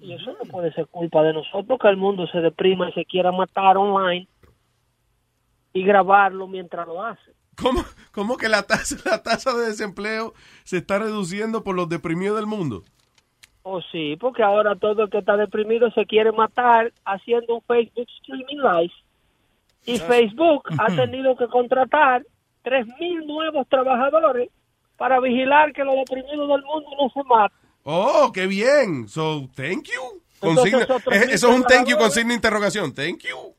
Y 0.00 0.12
eso 0.12 0.32
no 0.32 0.50
puede 0.50 0.70
ser 0.74 0.86
culpa 0.88 1.22
de 1.22 1.32
nosotros 1.32 1.78
que 1.80 1.88
el 1.88 1.96
mundo 1.96 2.26
se 2.26 2.40
deprima 2.40 2.90
y 2.90 2.92
se 2.92 3.06
quiera 3.06 3.32
matar 3.32 3.78
online 3.78 4.28
y 5.72 5.82
grabarlo 5.82 6.46
mientras 6.46 6.86
lo 6.86 7.02
hace. 7.02 7.32
¿Cómo, 7.60 7.84
cómo 8.12 8.36
que 8.36 8.48
la 8.48 8.62
tasa, 8.62 8.96
la 9.04 9.22
tasa 9.22 9.52
de 9.54 9.66
desempleo 9.66 10.34
se 10.64 10.78
está 10.78 10.98
reduciendo 10.98 11.62
por 11.64 11.74
los 11.76 11.88
deprimidos 11.88 12.36
del 12.36 12.46
mundo? 12.46 12.82
O 13.62 13.80
sí, 13.92 14.16
porque 14.20 14.42
ahora 14.42 14.76
todo 14.76 15.04
el 15.04 15.10
que 15.10 15.18
está 15.18 15.36
deprimido 15.36 15.90
se 15.92 16.04
quiere 16.04 16.32
matar 16.32 16.92
haciendo 17.06 17.54
un 17.56 17.62
Facebook 17.62 18.06
Streaming 18.20 18.58
Live. 18.58 18.92
Y 19.86 19.98
Facebook 19.98 20.64
ha 20.78 20.86
tenido 20.94 21.36
que 21.36 21.46
contratar 21.48 22.24
3.000 22.64 23.26
nuevos 23.26 23.68
trabajadores 23.68 24.50
para 24.96 25.20
vigilar 25.20 25.72
que 25.72 25.84
los 25.84 25.94
deprimidos 25.96 26.48
del 26.48 26.62
mundo 26.62 26.88
no 27.00 27.10
se 27.10 27.28
maten. 27.28 27.58
Oh, 27.84 28.30
qué 28.32 28.46
bien. 28.46 29.08
So, 29.08 29.48
thank 29.54 29.84
you. 29.84 30.22
Entonces, 30.40 30.72
Consigna- 30.74 30.84
esos 30.84 31.02
eh, 31.02 31.10
3.000 31.10 31.30
eso 31.34 31.48
es 31.50 31.56
un 31.56 31.62
thank 31.64 31.86
you 31.88 31.96
con 31.98 32.10
signo 32.10 32.28
de 32.30 32.34
interrogación. 32.36 32.94
Thank 32.94 33.20
you. 33.24 33.54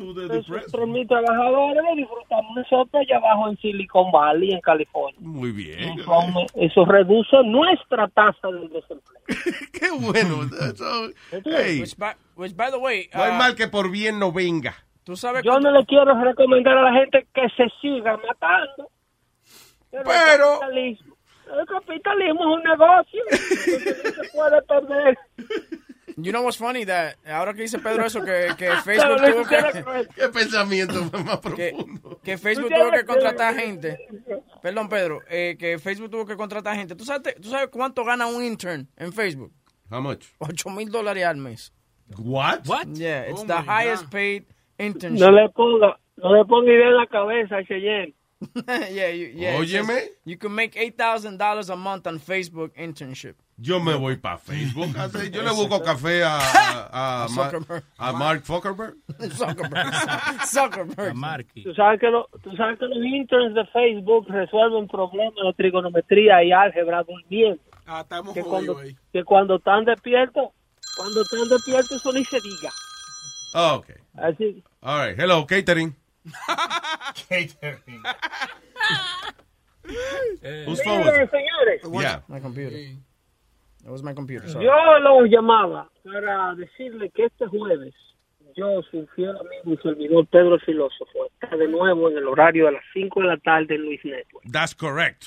To 0.00 0.14
the 0.14 0.28
depressed. 0.34 0.72
3.000 0.72 1.08
trabajadores 1.08 1.82
lo 1.84 1.94
disfrutamos 1.94 2.56
nosotros 2.56 3.02
allá 3.02 3.18
abajo 3.18 3.50
en 3.50 3.58
Silicon 3.58 4.10
Valley, 4.10 4.52
en 4.52 4.60
California. 4.62 5.20
Muy 5.20 5.52
bien. 5.52 6.00
Eso, 6.00 6.46
eso 6.54 6.84
reduce 6.86 7.36
nuestra 7.44 8.08
tasa 8.08 8.48
de 8.48 8.60
desempleo. 8.68 9.20
Qué 9.72 9.90
bueno. 9.90 10.48
So, 10.76 11.10
hey, 11.44 11.80
Which, 11.80 11.98
by, 11.98 12.14
which, 12.34 12.56
by 12.56 12.70
the 12.70 12.78
way, 12.78 13.10
no 13.12 13.22
hay 13.22 13.32
ah, 13.32 13.36
mal 13.36 13.54
que 13.54 13.68
por 13.68 13.90
bien 13.90 14.18
no 14.18 14.32
venga. 14.32 14.74
tú 15.04 15.16
sabes 15.16 15.42
Yo 15.42 15.60
no 15.60 15.70
le 15.70 15.84
quiero 15.84 16.14
recomendar 16.18 16.78
a 16.78 16.82
la 16.90 16.92
gente 16.94 17.26
que 17.34 17.46
se 17.50 17.68
siga 17.82 18.16
matando. 18.16 18.88
Pero, 19.90 20.04
Pero- 20.04 20.54
El, 20.54 20.60
capitalismo, 20.60 21.16
el 21.60 21.66
capitalismo 21.66 22.40
es 22.40 22.56
un 22.56 22.62
negocio. 22.62 23.22
entonces 23.30 24.16
no 24.16 24.24
se 24.24 24.30
puede 24.30 24.62
perder. 24.62 25.18
You 26.22 26.32
know 26.32 26.42
what's 26.42 26.56
funny 26.56 26.84
that 26.86 27.16
ahora 27.26 27.52
que 27.54 27.62
dice 27.62 27.78
Pedro 27.78 28.04
eso 28.04 28.20
que, 28.22 28.54
que 28.56 28.70
Facebook 28.84 29.20
no 29.20 29.32
tuvo 29.32 29.44
que. 29.48 30.08
Qué 30.14 30.28
pensamiento 30.28 30.94
más 31.24 31.38
que, 31.40 31.70
profundo. 31.72 32.20
que 32.22 32.38
Facebook 32.38 32.68
Tú 32.70 32.74
tuvo 32.78 32.90
que 32.92 33.04
contratar 33.04 33.54
que- 33.56 33.62
gente. 33.62 33.98
Perdón, 34.62 34.88
Pedro, 34.88 35.20
eh, 35.28 35.56
que 35.58 35.78
Facebook 35.78 36.10
tuvo 36.10 36.26
que 36.26 36.36
contratar 36.36 36.76
gente. 36.76 36.94
¿Tú 36.94 37.04
sabes, 37.04 37.34
¿Tú 37.40 37.48
sabes 37.48 37.68
cuánto 37.68 38.04
gana 38.04 38.26
un 38.26 38.44
intern 38.44 38.88
en 38.96 39.12
Facebook? 39.12 39.52
How 39.90 40.00
much? 40.00 40.24
8 40.38 40.70
mil 40.70 40.90
dólares 40.90 41.24
al 41.24 41.36
mes. 41.36 41.72
What? 42.18 42.66
What? 42.66 42.86
Yeah, 42.94 43.28
it's 43.28 43.42
Oh 43.42 43.46
the 43.46 43.54
highest 43.62 44.04
God. 44.04 44.12
paid 44.12 44.44
internship. 44.78 45.20
No 45.20 45.30
le 45.30 45.48
ponga, 45.50 45.96
no 46.16 46.34
le 46.34 46.44
ponga 46.44 46.72
idea 46.72 46.88
en 46.88 46.96
la 46.96 47.06
cabeza, 47.06 47.62
Cheyenne. 47.66 48.14
yeah, 48.68 49.08
you, 49.10 49.32
yeah, 49.34 49.56
Óyeme. 49.58 49.86
says 49.86 50.08
You 50.24 50.36
can 50.38 50.54
make 50.54 50.74
$8,000 50.74 51.70
a 51.70 51.76
month 51.76 52.06
on 52.06 52.18
Facebook 52.18 52.70
internship. 52.76 53.34
Yo 53.58 53.78
me 53.78 53.92
voy 53.94 54.16
para 54.16 54.38
Facebook. 54.38 54.96
Así, 54.96 55.30
Yo 55.30 55.42
le 55.42 55.50
busco 55.50 55.82
café 55.82 56.22
a, 56.24 56.38
a, 56.90 57.24
a, 57.24 57.28
Zuckerberg. 57.28 57.84
a 57.98 58.12
Mark 58.14 58.46
Zuckerberg. 58.46 58.94
Zuckerberg. 59.36 59.92
Zuckerberg. 60.46 61.14
Marky. 61.14 61.62
Tú 61.64 61.74
sabes, 61.74 62.00
que 62.00 62.06
lo- 62.08 62.28
tú 62.42 62.56
sabes 62.56 62.78
que 62.78 62.86
los 62.86 63.04
interns 63.04 63.54
de 63.54 63.66
Facebook 63.66 64.26
resuelven 64.28 64.88
problemas 64.88 65.34
de 65.34 65.52
trigonometría 65.58 66.42
y 66.42 66.52
álgebra 66.52 67.02
durmiendo. 67.02 67.60
Ah, 67.86 68.00
estamos 68.00 68.32
Que 68.32 68.40
jodidos 68.42 68.76
cuando, 68.76 68.78
ahí. 68.78 68.96
que 69.12 69.24
cuando 69.24 69.56
están 69.56 69.84
despiertos, 69.84 70.48
cuando 70.96 71.20
están 71.22 71.46
despiertos, 71.48 71.92
eso 71.92 72.12
ni 72.12 72.24
se 72.24 72.40
diga. 72.40 72.70
Oh, 73.52 73.74
okay. 73.80 73.96
Así, 74.14 74.62
All 74.80 75.06
right. 75.08 75.18
Hello, 75.20 75.44
catering. 75.46 75.94
Whose 80.66 80.82
phone 80.82 81.00
was 81.00 81.18
it? 81.18 81.30
señores, 81.30 81.82
Yeah. 82.02 82.20
My 82.28 82.40
computer. 82.40 82.76
That 83.84 83.90
was 83.90 84.02
my 84.02 84.12
computer. 84.14 84.48
Sorry. 84.48 84.64
yo 84.64 84.98
los 85.00 85.28
llamaba 85.30 85.88
para 86.04 86.54
decirle 86.54 87.10
que 87.10 87.24
este 87.24 87.46
jueves 87.46 87.94
yo, 88.56 88.82
su 88.90 89.06
fiel 89.14 89.36
amigo 89.36 89.72
y 89.72 89.76
servidor 89.78 90.26
Pedro 90.26 90.54
el 90.54 90.60
Filósofo, 90.60 91.26
está 91.26 91.56
de 91.56 91.68
nuevo 91.68 92.10
en 92.10 92.18
el 92.18 92.26
horario 92.26 92.66
de 92.66 92.72
las 92.72 92.84
5 92.92 93.20
de 93.20 93.26
la 93.26 93.36
tarde 93.38 93.74
en 93.74 93.82
Luis 93.82 94.04
Network. 94.04 94.44
That's 94.50 94.74
correct. 94.74 95.24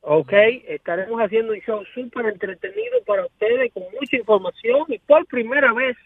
Ok, 0.00 0.32
estaremos 0.68 1.20
haciendo 1.20 1.52
un 1.52 1.60
show 1.60 1.84
súper 1.94 2.26
entretenido 2.26 2.98
para 3.06 3.26
ustedes 3.26 3.70
con 3.74 3.82
mucha 3.92 4.16
información 4.16 4.86
y 4.88 4.98
por 5.00 5.26
primera 5.26 5.74
vez 5.74 5.98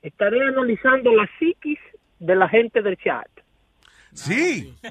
estaré 0.00 0.40
analizando 0.46 1.12
la 1.12 1.28
psiquis 1.38 1.78
de 2.22 2.36
la 2.36 2.48
gente 2.48 2.82
del 2.82 2.96
chat. 2.96 3.26
Sí. 4.14 4.74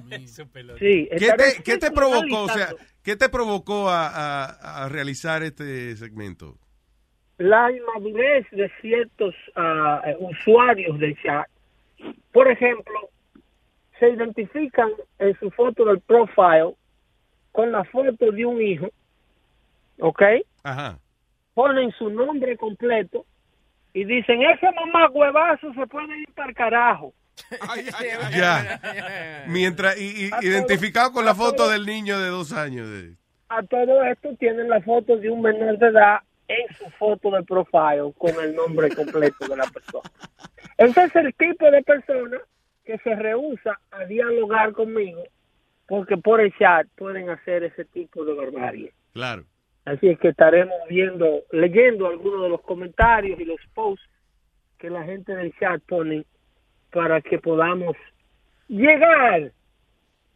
Sí, 0.79 1.07
¿Qué 1.11 1.31
te, 1.37 1.63
qué 1.63 1.77
te 1.77 1.91
provocó? 1.91 2.43
O 2.43 2.49
sea, 2.49 2.69
¿qué 3.03 3.15
te 3.15 3.29
provocó 3.29 3.89
a, 3.89 4.07
a- 4.07 4.83
a 4.85 4.89
realizar 4.89 5.43
este 5.43 5.95
segmento? 5.95 6.57
la 7.37 7.71
inmadurez 7.71 8.45
de 8.51 8.71
ciertos 8.81 9.33
eh, 9.55 10.15
usuarios 10.19 10.99
del 10.99 11.19
chat. 11.23 11.47
Por 12.31 12.47
ejemplo, 12.47 12.93
se 13.99 14.09
identifican 14.11 14.89
en 15.17 15.37
su 15.39 15.49
foto 15.49 15.85
del 15.85 16.01
profile 16.01 16.75
con 17.51 17.71
la 17.71 17.83
foto 17.85 18.31
de 18.31 18.45
un 18.45 18.61
hijo, 18.61 18.89
¿ok? 19.99 20.21
Ajá. 20.63 20.99
Ponen 21.55 21.91
su 21.93 22.11
nombre 22.11 22.55
completo 22.57 23.25
y 23.93 24.05
dicen, 24.05 24.43
ese 24.43 24.67
mamá 24.73 25.09
huevazo 25.09 25.73
se 25.73 25.87
puede 25.87 26.19
ir 26.19 26.31
para 26.35 26.49
el 26.49 26.55
carajo. 26.55 27.11
Ya. 28.31 29.45
Mientras, 29.47 29.99
y, 29.99 30.25
y- 30.25 30.29
identificado 30.41 31.11
con 31.11 31.25
la 31.25 31.35
foto 31.35 31.69
del 31.69 31.85
niño 31.85 32.19
de 32.19 32.29
dos 32.29 32.51
años. 32.53 32.89
de- 32.89 33.15
A 33.49 33.63
todo 33.63 34.03
esto 34.03 34.35
tienen 34.39 34.69
la 34.69 34.81
foto 34.81 35.17
de 35.17 35.29
un 35.29 35.41
menor 35.41 35.77
de 35.77 35.87
edad 35.87 36.19
en 36.47 36.75
su 36.75 36.89
foto 36.91 37.31
de 37.31 37.43
profile 37.43 38.13
con 38.17 38.31
el 38.43 38.55
nombre 38.55 38.89
completo 38.95 39.47
de 39.47 39.55
la 39.57 39.65
persona. 39.67 40.09
Ese 40.77 41.03
es 41.03 41.15
el 41.15 41.33
tipo 41.35 41.69
de 41.69 41.81
persona 41.83 42.37
que 42.85 42.97
se 42.99 43.15
rehúsa 43.15 43.79
a 43.91 44.05
dialogar 44.05 44.71
conmigo 44.73 45.23
porque 45.87 46.17
por 46.17 46.39
el 46.41 46.53
chat 46.57 46.87
pueden 46.97 47.29
hacer 47.29 47.63
ese 47.63 47.83
tipo 47.85 48.23
de 48.25 48.33
barbarie. 48.33 48.93
Claro. 49.13 49.43
Así 49.83 50.07
es 50.07 50.17
que 50.19 50.29
estaremos 50.29 50.75
viendo, 50.89 51.41
leyendo 51.51 52.07
algunos 52.07 52.43
de 52.43 52.49
los 52.49 52.61
comentarios 52.61 53.39
y 53.39 53.45
los 53.45 53.59
posts 53.73 54.05
que 54.77 54.89
la 54.89 55.03
gente 55.03 55.35
del 55.35 55.53
chat 55.59 55.81
pone 55.87 56.25
para 56.91 57.21
que 57.21 57.37
podamos 57.39 57.95
llegar 58.67 59.51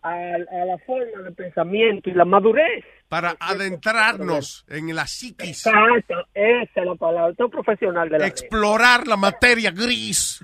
a, 0.01 0.09
a 0.11 0.65
la 0.65 0.77
forma 0.85 1.21
de 1.23 1.31
pensamiento 1.31 2.09
y 2.09 2.13
la 2.13 2.25
madurez. 2.25 2.83
Para 3.07 3.35
adentrarnos 3.39 4.65
en 4.67 4.95
la 4.95 5.05
psiquis. 5.07 5.65
Exacto, 5.65 6.15
esa 6.33 6.81
es 6.81 6.85
la 6.85 6.95
palabra. 6.95 7.33
Es 7.37 7.51
profesional 7.51 8.09
de 8.09 8.19
la 8.19 8.27
Explorar 8.27 9.07
la 9.07 9.15
materia 9.17 9.71
gris. 9.71 10.43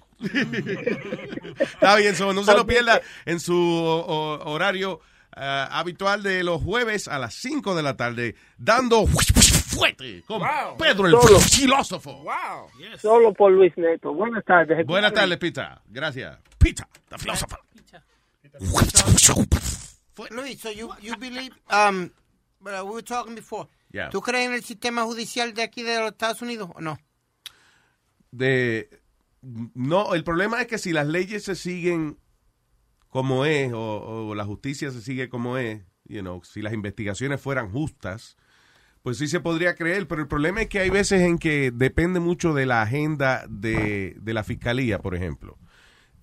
Está 1.60 1.96
bien, 1.96 2.16
so, 2.16 2.34
no 2.34 2.44
se 2.44 2.54
lo 2.56 2.66
pierda 2.66 3.02
en 3.26 3.40
su 3.40 3.56
o- 3.56 4.40
horario 4.52 5.00
ah, 5.36 5.68
habitual 5.72 6.22
de 6.24 6.44
los 6.44 6.62
jueves 6.62 7.08
a 7.08 7.18
las 7.20 7.34
5 7.36 7.74
de 7.76 7.84
la 7.84 7.98
tarde, 7.98 8.36
dando 8.58 9.06
fuerte 9.72 10.24
con 10.28 10.40
Wow. 10.40 10.78
Pedro 10.78 11.08
el 11.08 11.12
Solo. 11.14 11.40
filósofo. 11.40 12.14
Wow. 12.24 12.70
Solo 13.00 13.34
por 13.34 13.52
Luis 13.52 13.74
Neto. 13.78 14.14
Buenas 14.14 14.44
tardes. 14.46 14.86
Buenas 14.86 15.14
tardes, 15.14 15.38
Pita. 15.38 15.82
Gracias. 15.88 16.38
Pita, 16.58 16.88
the 17.10 17.18
philosopher. 17.18 17.58
Luis, 20.30 20.60
so 20.60 20.70
you, 20.70 20.90
you 21.02 21.16
believe, 21.18 21.52
um, 21.72 22.12
but 22.62 22.86
we 22.86 22.92
were 22.92 23.02
talking 23.02 23.34
before. 23.36 23.68
Yeah. 23.92 24.10
¿Tú 24.10 24.22
crees 24.22 24.48
en 24.48 24.54
el 24.54 24.64
sistema 24.64 25.04
judicial 25.04 25.54
de 25.54 25.64
aquí 25.64 25.84
de 25.84 26.00
los 26.00 26.12
Estados 26.12 26.42
Unidos 26.42 26.70
o 26.76 26.82
no? 26.82 26.98
de 28.34 28.90
no, 29.74 30.14
el 30.14 30.24
problema 30.24 30.62
es 30.62 30.68
que 30.68 30.78
si 30.78 30.94
las 30.94 31.06
leyes 31.06 31.44
se 31.44 31.56
siguen 31.56 32.18
como 33.10 33.44
es 33.44 33.74
o, 33.74 34.28
o 34.30 34.36
la 34.36 34.46
justicia 34.46 34.90
se 34.92 35.02
sigue 35.02 35.28
como 35.28 35.58
es, 35.58 35.82
you 36.06 36.22
know, 36.22 36.42
si 36.44 36.62
las 36.62 36.72
investigaciones 36.72 37.42
fueran 37.42 37.70
justas, 37.72 38.38
pues 39.04 39.18
sí 39.18 39.28
se 39.28 39.40
podría 39.40 39.76
creer, 39.76 40.08
pero 40.08 40.22
el 40.22 40.28
problema 40.28 40.62
es 40.62 40.68
que 40.68 40.80
hay 40.80 40.90
veces 40.90 41.22
en 41.22 41.40
que 41.40 41.72
depende 41.72 42.20
mucho 42.20 42.54
de 42.54 42.66
la 42.66 42.82
agenda 42.82 43.46
de, 43.50 44.16
de 44.20 44.34
la 44.34 44.44
fiscalía, 44.44 45.00
por 45.00 45.16
ejemplo. 45.16 45.58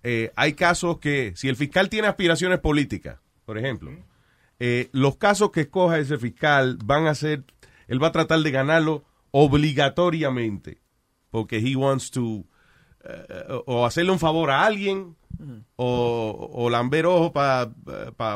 Eh, 0.03 0.33
hay 0.37 0.55
casos 0.55 0.99
que, 0.99 1.33
si 1.37 1.49
el 1.49 1.57
fiscal 1.57 1.89
tiene 1.89 2.09
aspiraciones 2.09 2.61
políticas, 2.61 3.19
por 3.45 3.59
ejemplo, 3.59 3.91
eh, 4.61 4.89
los 4.93 5.17
casos 5.17 5.51
que 5.51 5.63
escoja 5.63 5.99
ese 5.99 6.19
fiscal 6.19 6.79
van 6.85 7.07
a 7.07 7.15
ser, 7.15 7.45
él 7.89 8.03
va 8.03 8.09
a 8.09 8.13
tratar 8.13 8.41
de 8.41 8.51
ganarlo 8.51 9.05
obligatoriamente, 9.31 10.79
porque 11.31 11.59
he 11.59 11.77
wants 11.77 12.11
to, 12.11 12.45
eh, 13.05 13.63
o 13.67 13.87
hacerle 13.87 14.13
un 14.13 14.19
favor 14.19 14.51
a 14.51 14.65
alguien, 14.65 15.17
o, 15.77 16.51
o 16.53 16.69
lamber 16.69 17.07
ojo 17.07 17.33
para 17.33 17.71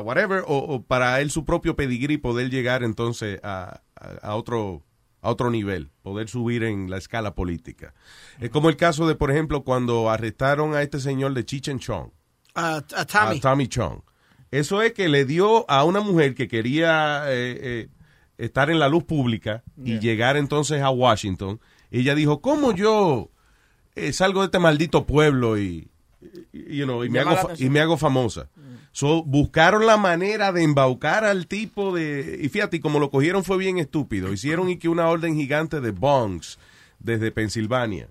whatever, 0.02 0.44
o, 0.46 0.56
o 0.58 0.82
para 0.82 1.20
él 1.20 1.30
su 1.30 1.44
propio 1.44 1.74
pedigrí 1.74 2.16
poder 2.16 2.48
llegar 2.48 2.84
entonces 2.84 3.40
a, 3.42 3.80
a, 3.96 4.08
a 4.22 4.36
otro 4.36 4.82
a 5.20 5.30
otro 5.30 5.50
nivel, 5.50 5.90
poder 6.02 6.28
subir 6.28 6.64
en 6.64 6.90
la 6.90 6.98
escala 6.98 7.34
política. 7.34 7.94
Es 8.40 8.50
como 8.50 8.68
el 8.68 8.76
caso 8.76 9.06
de, 9.06 9.14
por 9.14 9.30
ejemplo, 9.30 9.62
cuando 9.62 10.10
arrestaron 10.10 10.74
a 10.74 10.82
este 10.82 10.98
señor 10.98 11.32
de 11.34 11.44
Cheech 11.44 11.68
and 11.68 11.80
Chong, 11.80 12.10
a, 12.56 12.76
a 12.76 13.04
Tommy. 13.06 13.38
a 13.38 13.40
Tommy 13.40 13.68
Chong. 13.68 14.00
Eso 14.50 14.82
es 14.82 14.92
que 14.92 15.08
le 15.08 15.24
dio 15.24 15.68
a 15.70 15.84
una 15.84 16.00
mujer 16.00 16.34
que 16.34 16.46
quería 16.48 17.22
eh, 17.28 17.58
eh, 17.62 17.88
estar 18.36 18.68
en 18.70 18.78
la 18.78 18.88
luz 18.88 19.04
pública 19.04 19.62
y 19.82 19.98
llegar 20.00 20.36
entonces 20.36 20.82
a 20.82 20.90
Washington. 20.90 21.60
Ella 21.90 22.14
dijo, 22.14 22.40
¿cómo 22.40 22.72
yo 22.72 23.30
eh, 23.94 24.12
salgo 24.12 24.40
de 24.40 24.46
este 24.46 24.58
maldito 24.58 25.06
pueblo 25.06 25.58
y, 25.58 25.88
y, 26.52 26.76
you 26.76 26.84
know, 26.84 27.04
y, 27.04 27.10
me, 27.10 27.20
hago, 27.20 27.50
y 27.58 27.68
me 27.68 27.80
hago 27.80 27.96
famosa? 27.96 28.48
So, 28.92 29.22
buscaron 29.22 29.86
la 29.86 29.96
manera 29.96 30.52
de 30.52 30.62
embaucar 30.62 31.24
al 31.24 31.46
tipo 31.46 31.94
de... 31.94 32.40
Y 32.42 32.48
fíjate, 32.50 32.80
como 32.80 32.98
lo 33.00 33.10
cogieron 33.10 33.42
fue 33.42 33.56
bien 33.56 33.78
estúpido. 33.78 34.32
Hicieron 34.32 34.68
y 34.68 34.76
que 34.76 34.88
una 34.88 35.08
orden 35.08 35.34
gigante 35.34 35.80
de 35.80 35.92
bongs 35.92 36.58
desde 36.98 37.32
Pensilvania. 37.32 38.10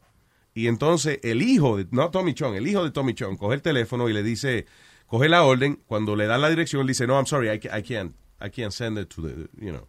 Y 0.53 0.67
entonces 0.67 1.19
el 1.23 1.41
hijo, 1.43 1.77
de, 1.77 1.87
no 1.91 2.09
Tommy 2.09 2.33
Chong, 2.33 2.55
el 2.55 2.67
hijo 2.67 2.83
de 2.83 2.91
Tommy 2.91 3.13
Chong, 3.13 3.37
coge 3.37 3.55
el 3.55 3.61
teléfono 3.61 4.09
y 4.09 4.13
le 4.13 4.23
dice, 4.23 4.65
coge 5.07 5.29
la 5.29 5.43
orden, 5.43 5.79
cuando 5.87 6.15
le 6.15 6.25
dan 6.25 6.41
la 6.41 6.49
dirección, 6.49 6.85
le 6.85 6.91
dice, 6.91 7.07
no, 7.07 7.15
I'm 7.15 7.25
sorry, 7.25 7.49
I, 7.49 7.59
I 7.77 7.83
can't, 7.83 8.15
I 8.41 8.49
can't 8.49 8.71
send 8.71 8.97
it 8.97 9.13
to 9.15 9.21
the, 9.21 9.49
you 9.59 9.71
know, 9.71 9.87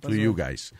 to 0.00 0.14
you 0.14 0.34
guys. 0.36 0.72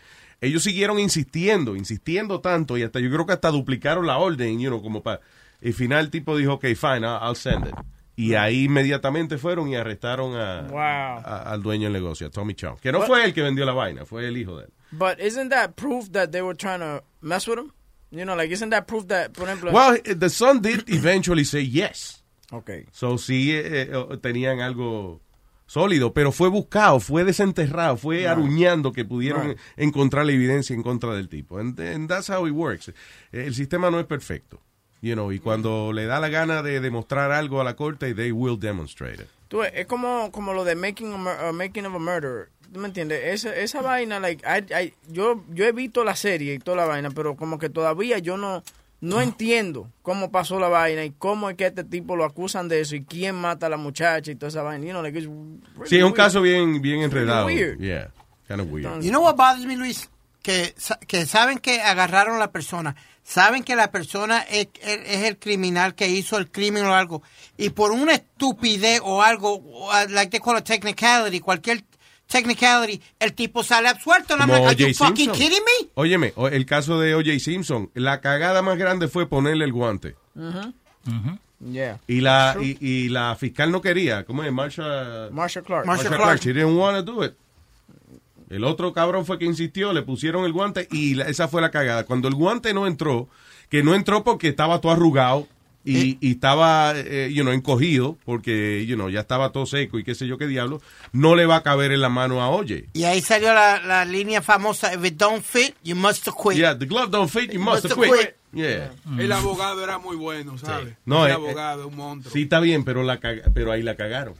Ellos 0.45 0.63
siguieron 0.63 0.99
insistiendo, 0.99 1.75
insistiendo 1.77 2.41
tanto, 2.41 2.77
y 2.79 2.83
hasta 2.83 3.01
yo 3.01 3.11
creo 3.11 3.27
que 3.27 3.33
hasta 3.33 3.51
duplicaron 3.51 4.07
la 4.07 4.19
orden, 4.19 4.61
you 4.61 4.69
know, 4.69 4.83
como 4.83 5.03
para... 5.03 5.21
Y 5.61 5.73
final 5.73 6.05
el 6.05 6.11
tipo 6.11 6.37
dijo, 6.37 6.55
ok, 6.55 6.67
fine, 6.77 7.07
I'll, 7.07 7.19
I'll 7.23 7.37
send 7.37 7.67
it. 7.69 7.75
Y 8.17 8.35
ahí 8.35 8.65
inmediatamente 8.65 9.39
fueron 9.39 9.69
y 9.69 9.77
arrestaron 9.77 10.37
a, 10.37 10.63
Wow. 10.71 10.79
a- 10.79 11.51
al 11.51 11.63
dueño 11.63 11.85
del 11.85 11.95
negocio, 11.95 12.27
a 12.27 12.31
Tommy 12.31 12.55
Chong. 12.55 12.79
Que 12.79 12.93
no 12.93 12.99
What? 13.01 13.07
fue 13.09 13.25
él 13.25 13.33
que 13.35 13.43
vendió 13.43 13.65
la 13.65 13.73
vaina, 13.73 14.05
fue 14.05 14.29
el 14.29 14.37
hijo 14.37 14.59
de 14.59 14.67
él. 14.67 14.71
But 14.93 15.19
isn't 15.21 15.49
that 15.51 15.71
proof 15.75 16.11
that 16.13 16.29
they 16.31 16.43
were 16.43 16.55
trying 16.57 16.79
to 16.81 17.03
mess 17.21 17.49
with 17.49 17.59
him? 17.59 17.73
You 18.13 18.25
know, 18.25 18.37
like, 18.37 18.53
isn't 18.53 18.71
that 18.71 18.87
proof 18.87 19.07
that, 19.09 19.33
por 19.33 19.49
ejemplo... 19.49 19.73
Well, 19.73 19.99
the 20.05 20.29
son 20.31 20.61
did 20.63 20.85
eventually 20.89 21.45
say 21.45 21.63
yes. 21.67 22.23
Okay. 22.53 22.85
So 22.93 23.19
sí 23.19 23.51
eh, 23.51 23.89
eh, 23.91 24.19
tenían 24.21 24.61
algo 24.61 25.21
sólido, 25.67 26.13
pero 26.13 26.31
fue 26.33 26.49
buscado, 26.49 27.01
fue 27.01 27.25
desenterrado, 27.25 27.97
fue 27.97 28.19
Right. 28.19 28.27
aruñando 28.29 28.93
que 28.93 29.05
pudieron 29.05 29.49
Right. 29.49 29.59
encontrar 29.77 30.27
la 30.27 30.33
evidencia 30.33 30.75
en 30.75 30.83
contra 30.83 31.15
del 31.15 31.29
tipo. 31.29 31.59
And, 31.59 31.79
and 31.81 32.09
that's 32.09 32.29
how 32.31 32.47
it 32.47 32.53
works. 32.53 32.93
El 33.33 33.55
sistema 33.55 33.91
no 33.91 33.99
es 34.01 34.07
perfecto. 34.07 34.61
You 35.01 35.15
know, 35.15 35.33
y 35.33 35.39
cuando 35.39 35.93
le 35.93 36.07
da 36.07 36.19
la 36.19 36.29
gana 36.31 36.63
de 36.63 36.81
demostrar 36.81 37.31
algo 37.31 37.61
a 37.61 37.65
la 37.65 37.77
corte, 37.77 38.15
they 38.15 38.33
will 38.33 38.59
demonstrate 38.59 39.23
it. 39.23 39.29
Tú 39.49 39.63
es 39.63 39.87
como, 39.87 40.31
como 40.33 40.55
lo 40.55 40.65
de 40.65 40.75
making, 40.77 41.13
a 41.13 41.51
uh, 41.51 41.53
making 41.53 41.85
of 41.87 41.95
a 41.95 41.99
murder. 41.99 42.49
¿Tú 42.73 42.81
me 42.81 42.87
entiendes? 42.89 43.21
Esa, 43.25 43.55
esa 43.55 43.83
vaina, 43.83 44.19
like, 44.19 44.43
I- 44.47 44.73
I- 44.87 44.95
yo, 45.11 45.45
yo 45.53 45.67
he 45.67 45.73
visto 45.73 46.03
la 46.05 46.17
serie 46.17 46.55
y 46.55 46.59
toda 46.59 46.79
la 46.79 46.87
vaina, 46.87 47.11
pero 47.11 47.37
como 47.37 47.59
que 47.59 47.69
todavía 47.69 48.19
yo 48.19 48.37
no, 48.39 48.63
no 49.05 49.21
entiendo 49.21 49.91
cómo 50.03 50.31
pasó 50.31 50.59
la 50.59 50.69
vaina 50.69 51.05
y 51.05 51.11
cómo 51.11 51.51
es 51.51 51.57
que 51.57 51.67
este 51.67 51.85
tipo 51.85 52.17
lo 52.17 52.25
acusan 52.25 52.69
de 52.69 52.81
eso 52.81 52.97
y 52.97 53.05
quién 53.05 53.35
mata 53.35 53.67
a 53.67 53.69
la 53.69 53.77
muchacha 53.77 54.31
y 54.31 54.35
toda 54.37 54.49
esa 54.49 54.63
vaina. 54.63 54.85
You 54.85 54.91
know, 54.93 55.03
like, 55.03 55.19
really 55.19 55.61
Sí, 55.85 55.99
es 55.99 56.05
un 56.05 56.13
caso 56.13 56.41
bien, 56.43 56.81
bien 56.81 57.03
enredado. 57.03 57.47
weird. 57.47 57.79
Yeah, 57.79 58.09
kind 58.49 58.61
of 58.61 58.71
weird. 58.71 59.03
You 59.03 59.11
know 59.11 59.23
what 59.23 59.37
bothers 59.37 59.67
me, 59.67 59.77
Luis? 59.77 60.09
Que, 60.43 60.75
que 61.07 61.25
saben 61.25 61.59
que 61.59 61.81
agarraron 61.81 62.37
a 62.37 62.39
la 62.39 62.53
persona, 62.53 62.95
saben 63.23 63.63
que 63.65 63.77
la 63.77 63.91
persona 63.91 64.41
es, 64.43 64.69
es- 64.83 65.01
es 65.07 65.23
el 65.25 65.39
criminal 65.39 65.95
que 65.95 66.09
hizo 66.09 66.37
el 66.37 66.51
crimen 66.51 66.85
o 66.85 66.95
algo, 66.95 67.23
y 67.57 67.71
por 67.71 67.93
una 67.93 68.13
estupidez 68.15 69.01
o 69.03 69.23
algo, 69.23 69.63
like 70.11 70.31
they 70.31 70.41
call 70.41 70.59
it 70.59 70.65
technicality, 70.65 71.41
cualquier 71.41 71.83
technicality, 72.35 73.01
el 73.21 73.33
tipo 73.33 73.63
sale 73.63 73.89
absuelto. 73.89 74.37
Como 74.37 74.53
like, 74.53 74.67
are 74.67 74.77
you 74.77 74.95
fucking 74.95 75.31
kidding 75.33 75.63
me? 75.65 75.89
Óyeme, 75.95 76.33
el 76.51 76.67
caso 76.67 76.99
de 76.99 77.15
O.J. 77.15 77.39
Simpson, 77.39 77.91
la 77.95 78.21
cagada 78.21 78.61
más 78.63 78.77
grande 78.77 79.07
fue 79.09 79.29
ponerle 79.29 79.65
el 79.65 79.73
guante. 79.73 80.17
Ujú. 80.35 81.39
Yeah. 81.73 82.01
Y 82.09 82.21
la, 82.21 82.57
y, 82.61 82.77
y 82.81 83.09
la 83.09 83.37
fiscal 83.37 83.71
no 83.71 83.81
quería. 83.81 84.25
¿Cómo 84.25 84.43
es? 84.43 84.53
Marsha, 84.53 85.29
Marsha 85.31 85.63
Clark. 85.63 85.87
Marsha 85.87 86.09
Clark. 86.09 86.41
She 86.41 86.53
didn't 86.53 86.77
want 86.77 86.97
to 86.97 87.03
do 87.13 87.25
it. 87.25 87.33
El 88.51 88.65
otro 88.65 88.93
cabrón 88.93 89.25
fue 89.25 89.39
que 89.39 89.45
insistió, 89.47 89.93
le 89.93 90.03
pusieron 90.03 90.45
el 90.45 90.53
guante 90.53 90.87
y 90.91 91.15
la- 91.15 91.25
esa 91.27 91.49
fue 91.49 91.63
la 91.63 91.71
cagada. 91.71 92.05
Cuando 92.05 92.29
el 92.29 92.35
guante 92.35 92.75
no 92.75 92.87
entró, 92.87 93.29
que 93.71 93.83
no 93.83 93.95
entró 93.95 94.23
porque 94.25 94.49
estaba 94.49 94.81
todo 94.81 94.93
arrugado 94.93 95.49
y, 95.85 96.17
y 96.27 96.33
estaba, 96.33 96.93
eh, 96.97 97.31
you 97.33 97.43
know, 97.43 97.53
encogido 97.53 98.17
porque, 98.25 98.85
you 98.87 98.97
know, 98.97 99.11
ya 99.11 99.21
estaba 99.21 99.53
todo 99.53 99.67
seco 99.67 99.99
y 99.99 100.05
qué 100.05 100.15
sé 100.15 100.27
yo 100.27 100.39
qué 100.39 100.47
diablo, 100.47 100.81
no 101.13 101.37
le 101.37 101.47
va 101.47 101.57
a 101.57 101.63
caber 101.63 101.93
en 101.93 102.01
la 102.01 102.09
mano 102.09 102.43
a 102.43 102.49
Oye. 102.49 102.89
Y 102.95 103.05
ahí 103.05 103.21
salió 103.21 103.53
la, 103.53 103.81
la 103.81 104.05
línea 104.05 104.41
famosa, 104.41 104.95
if 104.95 105.05
it 105.05 105.17
don't 105.17 105.43
fit, 105.43 105.75
you 105.83 105.95
must 105.95 106.27
quit. 106.31 106.57
Yeah, 106.57 106.79
the 106.79 106.87
glove 106.87 107.11
don't 107.11 107.31
fit, 107.31 107.53
you 107.53 107.61
must 107.61 107.87
quit. 107.93 108.35
Yeah. 108.53 108.93
El 109.19 109.33
abogado 109.33 109.83
era 109.83 109.99
muy 109.99 110.17
bueno, 110.17 110.57
¿sabes? 110.59 110.95
No, 111.05 111.27
el 111.27 111.33
eh, 111.33 111.35
abogado, 111.35 111.83
eh, 111.83 111.87
un 111.87 111.97
monstruo. 111.97 112.33
Sí, 112.33 112.43
está 112.43 112.61
bien, 112.61 112.85
pero, 112.85 113.03
la 113.03 113.21
caga- 113.21 113.51
pero 113.53 113.73
ahí 113.73 113.83
la 113.83 113.97
cagaron. 113.97 114.35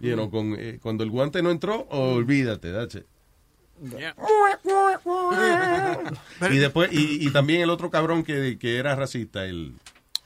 You 0.00 0.14
know, 0.14 0.30
con, 0.30 0.54
eh, 0.56 0.78
cuando 0.80 1.02
el 1.02 1.10
guante 1.10 1.42
no 1.42 1.50
entró, 1.50 1.88
olvídate, 1.90 2.70
it. 2.84 3.04
Y 6.50 6.56
después, 6.56 6.92
y, 6.92 7.26
y 7.26 7.30
también 7.30 7.62
el 7.62 7.70
otro 7.70 7.90
cabrón 7.90 8.24
que, 8.24 8.58
que 8.58 8.78
era 8.78 8.94
racista, 8.94 9.44
el, 9.44 9.74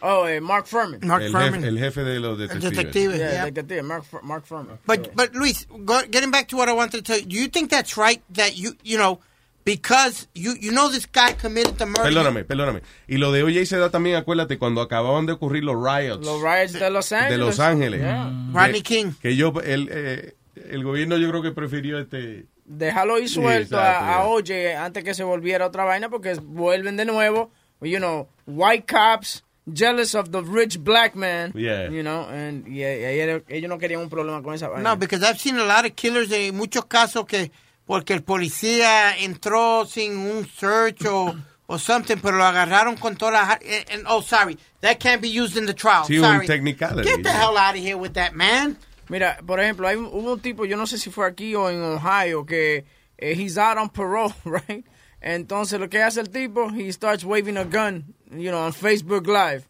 Oh, 0.04 0.26
eh, 0.26 0.40
Mark 0.40 0.66
Furman. 0.66 0.98
Mark 1.06 1.22
el, 1.22 1.30
Furman. 1.30 1.54
Jefe, 1.62 1.68
el 1.68 1.78
jefe 1.78 2.02
de 2.02 2.18
los 2.20 2.36
detectives. 2.36 2.70
detective, 2.76 3.16
Yeah, 3.16 3.32
yeah. 3.32 3.44
detective, 3.46 3.82
Mark, 3.84 4.04
Mark 4.22 4.44
Furman. 4.46 4.78
But 4.84 5.14
but 5.14 5.32
Luis, 5.34 5.66
go, 5.84 6.00
getting 6.10 6.30
back 6.32 6.48
to 6.48 6.56
what 6.56 6.68
I 6.68 6.72
wanted 6.72 6.98
to 6.98 7.02
tell 7.02 7.18
you, 7.20 7.26
do 7.26 7.36
you 7.36 7.46
think 7.48 7.70
that's 7.70 7.96
right 7.96 8.20
that 8.34 8.56
you 8.56 8.74
you 8.82 8.98
know 8.98 9.20
because 9.64 10.26
you 10.34 10.54
you 10.60 10.72
know 10.72 10.88
this 10.90 11.06
guy 11.06 11.34
committed 11.34 11.78
the 11.78 11.86
murder? 11.86 12.02
Perdóname, 12.10 12.44
perdóname. 12.44 12.82
Y 13.06 13.16
lo 13.18 13.30
de 13.30 13.44
OJ 13.44 13.64
se 13.66 13.76
da 13.78 13.90
también, 13.90 14.16
acuérdate, 14.16 14.58
cuando 14.58 14.80
acababan 14.80 15.26
de 15.26 15.34
ocurrir 15.34 15.62
los 15.62 15.76
riots. 15.76 16.26
Los 16.26 16.42
riots 16.42 16.72
de 16.72 16.90
Los 16.90 17.12
Ángeles. 17.12 17.30
de 17.30 17.38
Los 17.38 17.60
Ángeles. 17.60 18.00
Yeah. 18.00 18.32
Rodney 18.52 18.82
King. 18.82 19.12
Que 19.22 19.36
yo, 19.36 19.52
el, 19.64 19.88
eh, 19.92 20.34
el 20.68 20.82
gobierno 20.82 21.16
yo 21.16 21.28
creo 21.30 21.42
que 21.42 21.52
prefirió 21.52 22.00
este... 22.00 22.46
Déjalo 22.64 23.18
ir 23.20 23.28
Sí, 23.28 23.34
suelto 23.36 23.76
exacto, 23.76 24.04
a, 24.04 24.14
a. 24.16 24.26
Oye 24.26 24.74
antes 24.74 25.04
que 25.04 25.14
se 25.14 25.22
volviera 25.24 25.66
otra 25.66 25.84
vaina 25.84 26.08
porque 26.08 26.34
vuelven 26.42 26.96
de 26.96 27.04
nuevo, 27.04 27.52
you 27.80 27.98
know, 27.98 28.28
white 28.46 28.86
cops 28.92 29.44
jealous 29.66 30.14
of 30.14 30.30
the 30.32 30.42
rich 30.42 30.78
black 30.78 31.14
man, 31.14 31.52
Yeah. 31.54 31.88
you 31.90 32.02
know, 32.02 32.26
and 32.28 32.66
yeah, 32.66 32.88
ellos, 32.88 33.42
no 33.68 33.78
querían 33.78 34.00
un 34.00 34.08
problema 34.10 34.42
con 34.42 34.54
esa 34.54 34.68
vaina. 34.68 34.82
No, 34.82 34.96
because 34.96 35.22
I've 35.22 35.38
seen 35.38 35.58
a 35.58 35.64
lot 35.64 35.84
of 35.84 35.94
killers 35.94 36.30
en 36.32 36.56
muchos 36.56 36.84
casos 36.86 37.26
que 37.26 37.50
porque 37.86 38.10
el 38.14 38.22
policía 38.22 39.16
entró 39.18 39.86
sin 39.86 40.16
un 40.16 40.46
search 40.46 41.04
o 41.06 41.34
o 41.66 41.78
something, 41.78 42.16
pero 42.20 42.36
lo 42.36 42.44
agarraron 42.44 42.96
con 42.96 43.16
toda 43.16 43.32
la 43.32 43.52
and, 43.52 43.90
and- 43.90 44.04
oh 44.08 44.20
sorry, 44.20 44.58
that 44.80 44.98
can't 44.98 45.22
be 45.22 45.28
used 45.28 45.56
in 45.56 45.66
the 45.66 45.74
trial. 45.74 46.04
Sí, 46.06 46.18
un 46.18 46.24
sorry. 46.24 46.46
technicality. 46.46 47.08
Get 47.08 47.22
the 47.22 47.30
hell 47.32 47.56
out 47.56 47.74
of 47.76 47.80
here 47.82 47.96
with 47.96 48.14
that 48.14 48.34
man. 48.34 48.76
Mira, 49.08 49.38
por 49.46 49.58
ejemplo, 49.58 49.86
hay 49.88 49.96
un- 49.96 50.06
hubo 50.06 50.32
un 50.34 50.40
tipo, 50.40 50.64
yo 50.64 50.76
no 50.76 50.84
sé 50.86 50.98
si 50.98 51.10
fue 51.10 51.26
aquí 51.26 51.54
o 51.54 51.68
en 51.70 51.82
Ohio, 51.82 52.44
que 52.44 52.84
eh, 53.18 53.34
he's 53.36 53.58
out 53.58 53.78
on 53.78 53.88
parole, 53.90 54.32
right? 54.44 54.84
Entonces 55.20 55.78
lo 55.78 55.88
que 55.88 56.02
hace 56.02 56.20
el 56.20 56.30
tipo, 56.30 56.68
he 56.70 56.90
starts 56.92 57.24
waving 57.24 57.56
a 57.56 57.64
gun, 57.64 58.14
you 58.32 58.50
know, 58.50 58.60
on 58.64 58.72
Facebook 58.72 59.26
Live, 59.26 59.64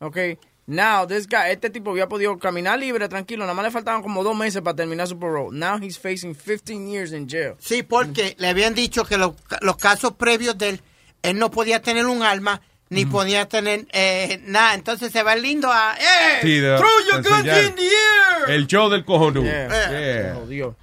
okay? 0.00 0.38
Now, 0.66 1.04
this 1.06 1.26
guy, 1.26 1.50
este 1.50 1.68
tipo 1.68 1.90
había 1.90 2.08
podido 2.08 2.38
caminar 2.38 2.78
libre, 2.78 3.06
tranquilo, 3.08 3.44
nada 3.44 3.52
más 3.54 3.64
le 3.66 3.70
faltaban 3.70 4.02
como 4.02 4.24
dos 4.24 4.34
meses 4.34 4.62
para 4.62 4.74
terminar 4.74 5.06
su 5.06 5.18
parole. 5.18 5.50
Now 5.58 5.76
he's 5.78 5.98
facing 5.98 6.34
15 6.34 6.88
years 6.90 7.12
in 7.12 7.28
jail. 7.28 7.54
Sí, 7.58 7.82
porque 7.82 8.34
le 8.38 8.48
habían 8.48 8.74
dicho 8.74 9.04
que 9.04 9.18
los, 9.18 9.32
los 9.60 9.76
casos 9.76 10.12
previos 10.14 10.56
de 10.56 10.70
él, 10.70 10.80
él 11.22 11.38
no 11.38 11.50
podía 11.50 11.82
tener 11.82 12.06
un 12.06 12.22
arma 12.22 12.62
ni 12.88 13.04
podía 13.04 13.46
tener 13.46 13.86
eh, 13.92 14.40
nada. 14.46 14.74
Entonces 14.74 15.12
se 15.12 15.22
va 15.22 15.34
el 15.34 15.42
lindo 15.42 15.68
a, 15.70 15.96
¡eh! 15.98 16.38
Sí, 16.40 16.60
de- 16.60 16.76
¡Throw 16.78 16.90
your 17.12 17.22
guns 17.22 17.38
enseñar. 17.44 17.64
in 17.64 17.74
the 17.74 17.82
air! 17.82 18.50
El 18.50 18.66
show 18.66 18.88
del 18.88 19.04
cojonudo. 19.04 19.42
Yeah. 19.44 19.68
Yeah. 19.68 20.34
Se 20.34 20.40
jodió. 20.40 20.76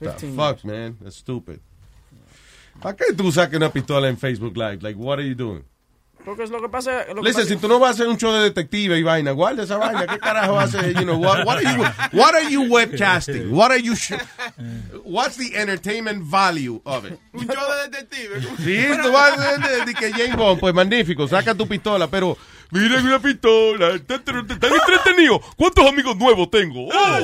The 0.00 0.06
15 0.10 0.36
fuck, 0.36 0.64
man. 0.64 0.96
That's 1.02 1.16
stupid. 1.16 1.58
¿Para 2.80 2.96
qué 2.96 3.12
tú 3.16 3.30
sacas 3.32 3.56
una 3.56 3.70
pistola 3.72 4.08
en 4.08 4.16
Facebook 4.16 4.56
Live? 4.56 4.78
Like, 4.82 4.96
what 4.98 5.18
are 5.18 5.28
you 5.28 5.34
doing? 5.34 5.64
Porque 6.28 6.42
es 6.44 6.50
lo 6.50 6.60
que 6.60 6.68
pasa. 6.68 7.06
Lo 7.08 7.22
que 7.22 7.28
Listen, 7.28 7.44
pasa- 7.44 7.54
si 7.54 7.56
tú 7.56 7.68
no 7.68 7.78
vas 7.78 7.88
a 7.88 7.92
hacer 7.94 8.06
un 8.08 8.18
show 8.18 8.30
de 8.34 8.40
detective 8.42 8.98
y 8.98 9.02
vaina, 9.02 9.30
guarda 9.32 9.62
esa 9.62 9.78
vaina. 9.78 10.06
¿Qué 10.06 10.18
carajo 10.18 10.60
haces? 10.60 10.92
You 10.94 11.04
know, 11.04 11.16
what, 11.16 11.46
what 11.46 11.56
are 11.56 11.74
you, 11.74 11.82
what 12.12 12.34
are 12.34 12.50
you 12.50 12.62
webcasting? 12.64 13.50
What 13.50 13.70
are 13.70 13.80
you, 13.80 13.96
sh- 13.96 14.12
what's 15.04 15.36
the 15.38 15.56
entertainment 15.56 16.22
value 16.22 16.82
of 16.84 17.06
it? 17.06 17.18
Un 17.32 17.46
show 17.46 17.54
de 17.56 17.88
detective. 17.88 18.42
Sí, 18.58 18.86
tú 19.02 19.10
vas 19.10 19.38
a 19.38 19.56
de, 19.56 19.68
de- 19.78 19.84
de 19.86 19.94
que 19.94 20.12
James 20.12 20.36
Bond, 20.36 20.60
pues 20.60 20.74
magnífico, 20.74 21.26
saca 21.26 21.54
tu 21.54 21.66
pistola, 21.66 22.08
pero 22.08 22.36
miren 22.70 23.06
una 23.06 23.18
pistola, 23.20 23.92
entretenido. 23.92 25.40
¿Cuántos 25.56 25.86
amigos 25.86 26.14
nuevos 26.16 26.50
tengo? 26.50 26.88
Oh, 26.88 27.18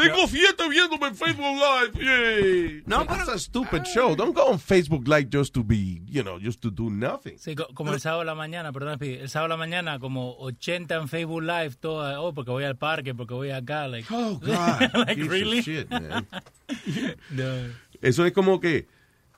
tengo 0.00 0.26
siete 0.28 0.68
viéndome 0.68 1.06
en 1.08 1.14
Facebook 1.16 1.56
Live. 1.56 2.04
Yay. 2.04 2.82
No, 2.86 3.04
That's 3.04 3.28
a 3.28 3.38
stupid 3.38 3.84
show. 3.86 4.14
Don't 4.16 4.34
go 4.34 4.46
on 4.50 4.58
Facebook 4.58 5.06
Live 5.06 5.28
just 5.30 5.54
to 5.54 5.62
be, 5.64 6.02
you 6.06 6.22
know, 6.22 6.38
just 6.40 6.60
to 6.62 6.70
do 6.70 6.90
nothing. 6.90 7.36
Sí, 7.38 7.54
co- 7.54 7.68
como 7.74 7.92
el 7.92 8.00
sábado 8.00 8.20
de 8.20 8.26
la 8.26 8.34
mañana, 8.34 8.72
perdón, 8.72 8.98
el 9.00 9.28
sábado 9.28 9.48
de 9.48 9.54
la 9.54 9.56
mañana, 9.56 9.98
como 9.98 10.36
80 10.38 10.94
en 10.96 11.08
Facebook 11.08 11.42
Live, 11.42 11.76
todo, 11.80 12.22
oh, 12.22 12.32
porque 12.34 12.50
voy 12.50 12.64
al 12.64 12.76
parque, 12.76 13.14
porque 13.14 13.34
voy 13.34 13.50
acá, 13.50 13.86
like, 13.88 14.06
Oh, 14.12 14.38
God. 14.42 15.06
like, 15.06 15.22
really? 15.24 15.60
shit, 15.62 15.88
man. 15.90 16.26
No. 17.30 17.44
Eso 18.00 18.24
es 18.24 18.32
como 18.32 18.60
que, 18.60 18.86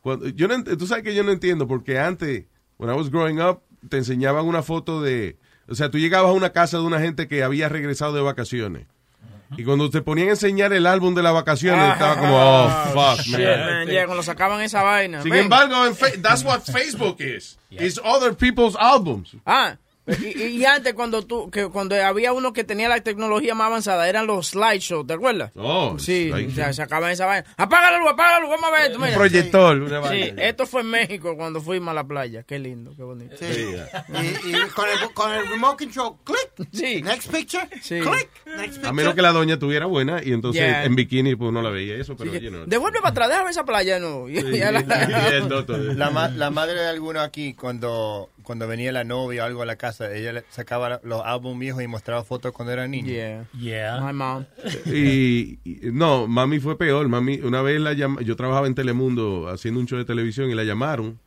cuando, 0.00 0.28
yo 0.28 0.48
no, 0.48 0.62
tú 0.64 0.86
sabes 0.86 1.04
que 1.04 1.14
yo 1.14 1.24
no 1.24 1.32
entiendo, 1.32 1.66
porque 1.66 1.98
antes, 1.98 2.44
when 2.78 2.90
I 2.90 2.94
was 2.94 3.10
growing 3.10 3.40
up, 3.40 3.62
te 3.88 3.96
enseñaban 3.98 4.46
una 4.46 4.62
foto 4.62 5.00
de, 5.02 5.36
o 5.68 5.74
sea, 5.74 5.90
tú 5.90 5.98
llegabas 5.98 6.30
a 6.30 6.32
una 6.34 6.50
casa 6.52 6.78
de 6.78 6.84
una 6.84 7.00
gente 7.00 7.26
que 7.28 7.42
había 7.42 7.68
regresado 7.68 8.12
de 8.14 8.20
vacaciones. 8.22 8.86
Y 9.56 9.64
cuando 9.64 9.90
te 9.90 10.02
ponían 10.02 10.28
a 10.28 10.30
enseñar 10.32 10.72
el 10.72 10.86
álbum 10.86 11.14
de 11.14 11.22
las 11.22 11.32
vacaciones, 11.32 11.92
estaba 11.92 12.16
como, 12.18 12.36
oh, 12.36 12.68
fuck, 12.92 13.24
Shit, 13.24 13.38
man. 13.38 13.60
man. 13.66 13.88
Yeah, 13.88 14.06
cuando 14.06 14.22
sacaban 14.22 14.60
esa 14.62 14.82
vaina. 14.82 15.22
Sin 15.22 15.30
man. 15.30 15.40
embargo, 15.40 15.86
en 15.86 16.22
that's 16.22 16.44
what 16.44 16.62
Facebook 16.62 17.20
is. 17.20 17.58
It's 17.70 17.98
other 18.04 18.34
people's 18.34 18.76
albums. 18.76 19.34
Ah, 19.46 19.76
y, 20.06 20.42
y 20.42 20.64
antes 20.64 20.94
cuando 20.94 21.24
tú, 21.24 21.50
que 21.50 21.66
cuando 21.68 21.94
había 21.94 22.32
uno 22.32 22.52
que 22.52 22.64
tenía 22.64 22.88
la 22.88 23.00
tecnología 23.00 23.54
más 23.54 23.68
avanzada, 23.68 24.08
eran 24.08 24.26
los 24.26 24.48
slideshows, 24.48 25.06
¿te 25.06 25.14
acuerdas? 25.14 25.52
Oh, 25.54 25.96
sí, 25.98 26.30
sea, 26.54 26.72
sacaban 26.72 27.10
esa 27.12 27.26
vaina. 27.26 27.46
La 27.56 28.40
luz, 28.40 28.50
vamos 28.50 28.64
a 28.64 28.70
ver 28.70 28.98
mira. 28.98 29.14
proyector, 29.14 29.80
una 29.80 30.08
Sí, 30.08 30.32
esto 30.38 30.66
fue 30.66 30.80
en 30.80 30.88
México 30.88 31.36
cuando 31.36 31.60
fuimos 31.60 31.90
a 31.92 31.94
la 31.94 32.04
playa. 32.04 32.42
Qué 32.42 32.58
lindo, 32.58 32.92
qué 32.96 33.02
bonito. 33.02 33.36
Sí. 33.38 33.44
Y, 33.46 34.48
y 34.48 34.52
con, 34.74 34.86
el, 34.88 35.12
con 35.14 35.32
el 35.32 35.46
remote 35.48 35.84
control, 35.84 36.14
click. 36.24 36.68
Sí. 36.72 37.02
Next 37.02 37.30
picture, 37.32 37.68
Sí. 37.82 38.00
click. 38.00 38.28
Next 38.46 38.64
picture. 38.74 38.88
A 38.88 38.92
menos 38.92 39.14
que 39.14 39.22
la 39.22 39.32
doña 39.32 39.58
tuviera 39.58 39.86
buena 39.86 40.20
y 40.24 40.32
entonces 40.32 40.62
Yeah. 40.62 40.84
en 40.84 40.94
bikini 40.96 41.34
pues 41.36 41.52
no 41.52 41.62
la 41.62 41.70
veía 41.70 41.94
eso, 41.96 42.16
pero 42.16 42.32
you 42.34 42.50
know. 42.50 42.64
Devuelve 42.66 42.98
para 43.00 43.10
atrás, 43.10 43.28
déjame 43.30 43.50
esa 43.50 43.64
playa, 43.64 43.98
no. 43.98 44.28
Y- 44.28 44.40
Sí, 44.40 44.52
ya 44.58 44.72
la-. 44.72 44.82
La, 45.96 46.10
ma- 46.10 46.28
la 46.28 46.50
madre 46.50 46.74
de 46.80 46.86
alguno 46.88 47.20
aquí, 47.20 47.54
cuando, 47.54 48.30
cuando 48.42 48.66
venía 48.68 48.92
la 48.92 49.04
novia 49.04 49.42
o 49.42 49.46
algo 49.46 49.62
a 49.62 49.66
la 49.66 49.76
casa, 49.76 50.14
ella 50.14 50.32
le 50.32 50.44
sacaba 50.50 51.00
los 51.04 51.22
álbumes 51.24 51.60
viejos 51.60 51.82
y 51.82 51.86
mostraba 51.86 52.24
fotos 52.24 52.52
cuando 52.52 52.72
era 52.72 52.86
niña. 52.88 53.12
Yeah. 53.12 53.46
Yeah. 53.58 54.00
My 54.00 54.12
mom. 54.12 54.44
Y, 54.86 55.58
y- 55.64 55.80
no, 55.92 56.26
mami 56.26 56.58
fue 56.60 56.76
peor. 56.78 57.08
Mami, 57.08 57.40
una 57.40 57.62
vez 57.62 57.80
la 57.80 57.92
llam- 57.92 58.20
yo 58.22 58.36
trabajaba 58.36 58.66
en 58.66 58.74
Telemundo 58.74 59.48
haciendo 59.48 59.80
un 59.80 59.86
show 59.86 59.98
de 59.98 60.04
televisión 60.04 60.50
y 60.50 60.54
la 60.54 60.64
llamaron. 60.64 61.18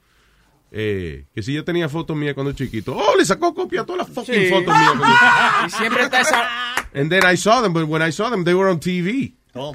Eh, 0.77 1.25
que 1.33 1.41
si 1.41 1.53
yo 1.53 1.63
tenía 1.63 1.87
fotos 1.87 2.17
mías 2.17 2.33
cuando 2.33 2.51
chiquito. 2.51 2.93
Oh, 2.97 3.15
le 3.17 3.23
sacó 3.25 3.53
copia 3.53 3.81
a 3.81 3.85
todas 3.85 4.05
las 4.07 4.13
fucking 4.13 4.35
Sí. 4.35 4.49
fotos 4.49 4.75
mías. 4.77 4.91
cuando- 4.97 5.05
Y 5.67 5.69
siempre 5.69 6.03
está 6.03 6.19
esa. 6.21 6.43
And 6.93 7.09
then 7.09 7.23
I 7.25 7.37
saw 7.37 7.61
them, 7.61 7.71
but 7.73 7.83
when 7.87 8.01
I 8.05 8.11
saw 8.11 8.29
them, 8.29 8.43
they 8.43 8.53
were 8.53 8.69
on 8.69 8.79
TV. 8.79 9.33
Ah, 9.57 9.71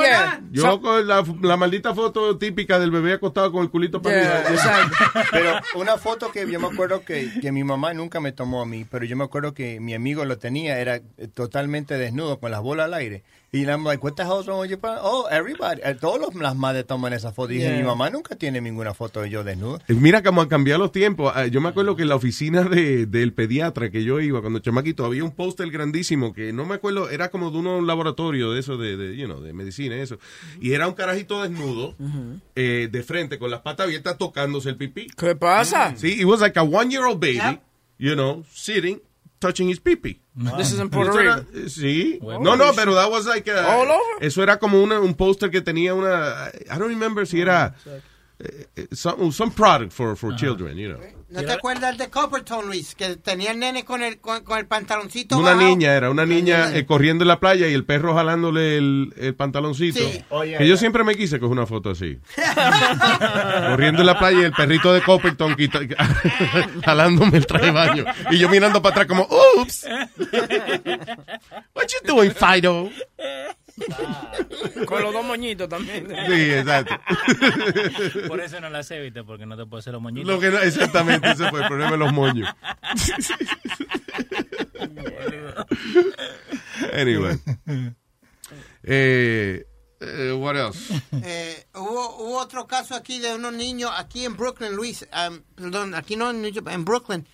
yeah. 0.00 0.40
Yo 0.50 0.80
con 0.80 1.06
la, 1.06 1.24
la 1.42 1.56
maldita 1.56 1.94
foto 1.94 2.36
típica 2.38 2.78
del 2.80 2.90
bebé 2.90 3.12
acostado 3.14 3.52
con 3.52 3.62
el 3.62 3.70
culito 3.70 4.02
para 4.02 4.20
Yeah, 4.20 4.36
arriba. 4.38 4.50
exacto. 4.50 4.96
Pero 5.30 5.60
una 5.76 5.96
foto 5.96 6.32
que 6.32 6.50
yo 6.50 6.58
me 6.58 6.66
acuerdo 6.66 7.04
que, 7.04 7.30
que 7.40 7.52
mi 7.52 7.62
mamá 7.62 7.94
nunca 7.94 8.18
me 8.20 8.32
tomó 8.32 8.60
a 8.62 8.66
mí, 8.66 8.84
pero 8.90 9.04
yo 9.04 9.16
me 9.16 9.22
acuerdo 9.24 9.54
que 9.54 9.78
mi 9.78 9.94
amigo 9.94 10.24
lo 10.24 10.38
tenía, 10.38 10.78
era 10.80 11.00
totalmente 11.34 11.96
desnudo, 11.98 12.40
con 12.40 12.50
las 12.50 12.60
bolas 12.60 12.86
al 12.86 12.94
aire. 12.94 13.22
Y 13.50 13.64
la 13.64 13.78
like, 13.78 14.04
what 14.04 14.12
the 14.14 14.24
wrong 14.24 14.60
with 14.60 14.76
pa-" 14.78 14.98
Oh, 15.02 15.26
everybody. 15.30 15.80
Eh, 15.82 15.94
Todos 15.98 16.20
los, 16.20 16.34
las 16.34 16.54
madres 16.54 16.86
toman 16.86 17.14
esa 17.14 17.32
foto. 17.32 17.52
Y 17.52 17.56
dije, 17.56 17.68
Yeah. 17.68 17.78
mi 17.78 17.82
mamá 17.84 18.10
nunca 18.10 18.36
tiene 18.36 18.60
ninguna 18.60 18.92
foto 18.92 19.22
de 19.22 19.30
yo 19.30 19.42
desnudo. 19.42 19.80
Mira 19.88 20.22
cómo 20.22 20.42
han 20.42 20.48
cambiado 20.48 20.80
los 20.80 20.92
tiempos. 20.92 21.32
Ah, 21.34 21.46
Yo 21.46 21.60
me 21.62 21.70
acuerdo 21.70 21.96
que 21.96 22.02
en 22.02 22.08
la 22.10 22.16
oficina 22.16 22.62
de, 22.64 23.06
del 23.06 23.32
pediatra 23.32 23.90
que 23.90 24.04
yo 24.04 24.20
iba 24.20 24.42
cuando 24.42 24.58
chamaquito 24.58 25.04
había 25.06 25.24
un 25.24 25.30
póster 25.30 25.70
grandísimo 25.70 26.34
que 26.34 26.52
no 26.52 26.66
me 26.66 26.74
acuerdo, 26.74 27.08
era 27.08 27.30
como 27.30 27.50
de 27.50 27.56
un 27.58 27.86
laboratorio 27.86 28.52
de 28.52 28.60
eso, 28.60 28.76
de, 28.76 28.96
de, 28.98 29.16
you 29.16 29.24
know, 29.26 29.40
de 29.40 29.54
medicina, 29.54 29.96
eso. 29.96 30.18
Y 30.60 30.72
era 30.72 30.86
un 30.86 30.94
carajito 30.94 31.42
desnudo, 31.42 31.94
eh, 32.54 32.88
de 32.92 33.02
frente, 33.02 33.38
con 33.38 33.50
las 33.50 33.60
patas 33.62 33.86
abiertas, 33.86 34.18
tocándose 34.18 34.68
el 34.68 34.76
pipí. 34.76 35.06
¿Qué 35.16 35.34
pasa? 35.34 35.94
Sí, 35.96 36.20
it 36.20 36.24
was 36.26 36.40
like 36.40 36.58
a 36.58 36.62
one-year-old 36.62 37.18
baby, 37.18 37.60
you 37.98 38.12
know, 38.14 38.44
sitting, 38.52 39.00
touching 39.40 39.68
his 39.68 39.78
pipí. 39.80 40.20
This 40.56 40.72
is 40.72 40.80
in 40.80 40.88
Puerto 40.90 41.16
era- 41.18 41.44
Rico. 41.52 41.68
sí. 41.68 42.18
Well, 42.22 42.40
no, 42.40 42.54
no, 42.56 42.72
pero 42.74 42.94
that 42.94 43.10
was 43.10 43.26
like 43.26 43.48
a- 43.48 43.66
All 43.66 43.90
over? 43.90 44.18
Eso 44.24 44.42
era 44.42 44.58
como 44.58 44.82
una, 44.82 45.00
un 45.00 45.14
póster 45.14 45.50
que 45.50 45.60
tenía 45.60 45.94
una... 45.94 46.50
I 46.70 46.78
don't 46.78 46.88
remember 46.88 47.26
si 47.26 47.40
era... 47.40 47.74
eh, 48.40 48.86
some, 48.92 49.32
some 49.32 49.50
product 49.50 49.92
for, 49.92 50.14
for 50.16 50.32
children, 50.36 50.76
you 50.76 50.88
know. 50.92 51.00
¿No 51.30 51.42
te 51.44 51.52
acuerdas 51.52 51.98
de 51.98 52.08
Copperton, 52.08 52.66
Luis? 52.66 52.94
Que 52.94 53.16
tenía 53.16 53.50
el 53.50 53.58
nene 53.58 53.84
con 53.84 54.02
el, 54.02 54.18
con, 54.18 54.42
con 54.44 54.58
el 54.58 54.66
pantaloncito 54.66 55.36
Una 55.36 55.50
bajado? 55.52 55.68
niña, 55.68 55.92
era 55.94 56.10
una 56.10 56.24
niña 56.24 56.74
eh, 56.74 56.86
corriendo 56.86 57.22
en 57.24 57.28
la 57.28 57.38
playa 57.38 57.68
y 57.68 57.74
el 57.74 57.84
perro 57.84 58.14
jalándole 58.14 58.78
el, 58.78 59.12
el 59.16 59.34
pantaloncito. 59.34 59.98
Sí. 60.00 60.24
Oye, 60.30 60.56
que 60.56 60.66
yo 60.66 60.76
siempre 60.78 61.04
me 61.04 61.14
quise 61.16 61.38
coger 61.38 61.52
una 61.52 61.66
foto 61.66 61.90
así. 61.90 62.18
corriendo 63.70 64.00
en 64.00 64.06
la 64.06 64.18
playa 64.18 64.40
y 64.40 64.44
el 64.44 64.52
perrito 64.52 64.92
de 64.92 65.02
Copperton 65.02 65.54
quita- 65.54 65.80
jalándome 66.84 67.36
el 67.38 67.46
traje 67.46 67.66
de 67.66 67.72
baño. 67.72 68.04
Y 68.30 68.38
yo 68.38 68.48
mirando 68.48 68.80
para 68.80 69.02
atrás 69.02 69.06
como, 69.06 69.28
ups. 69.60 69.86
What 71.74 71.86
you 71.88 72.06
doing, 72.06 72.32
Fido? 72.32 72.90
Con 74.86 75.02
los 75.02 75.12
dos 75.12 75.24
moñitos 75.24 75.68
también. 75.68 76.08
Sí, 76.08 76.50
exacto. 76.52 76.98
Por 78.28 78.40
eso 78.40 78.60
no 78.60 78.70
las 78.70 78.90
evita, 78.90 79.24
porque 79.24 79.46
no 79.46 79.56
te 79.56 79.64
puedo 79.66 79.78
hacer 79.80 79.92
los 79.92 80.02
moñitos. 80.02 80.32
Lo 80.32 80.40
que 80.40 80.50
no- 80.50 80.58
exactamente, 80.60 81.30
ese 81.30 81.48
fue 81.50 81.60
el 81.62 81.66
problema 81.68 81.92
de 81.92 81.96
los 81.98 82.12
moños. 82.12 82.48
anyway. 86.92 87.38
Eh, 88.84 89.64
eh, 90.00 90.32
what 90.38 90.56
else? 90.56 90.94
Eh, 91.22 91.66
hubo, 91.74 92.16
hubo 92.24 92.38
otro 92.38 92.66
caso 92.66 92.94
aquí 92.94 93.18
de 93.18 93.34
unos 93.34 93.52
niños 93.52 93.90
aquí 93.96 94.24
en 94.24 94.36
Brooklyn, 94.36 94.74
Luis. 94.74 95.06
um, 95.12 95.40
perdón, 95.54 95.94
aquí 95.94 96.16
no 96.16 96.30
en 96.30 96.42
New 96.42 96.50
York, 96.50 96.68
en 96.70 96.84
Brooklyn. 96.84 97.26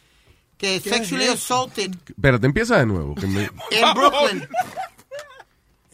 Que 0.57 0.81
¿Qué 0.81 0.89
sexually 0.91 1.25
es 1.25 1.31
assaulted 1.33 1.91
Espérate, 2.09 2.47
empieza 2.47 2.79
de 2.79 2.87
nuevo. 2.87 3.15
que 3.17 3.27
me- 3.27 3.51
en 3.71 3.95
Brooklyn. 3.95 4.49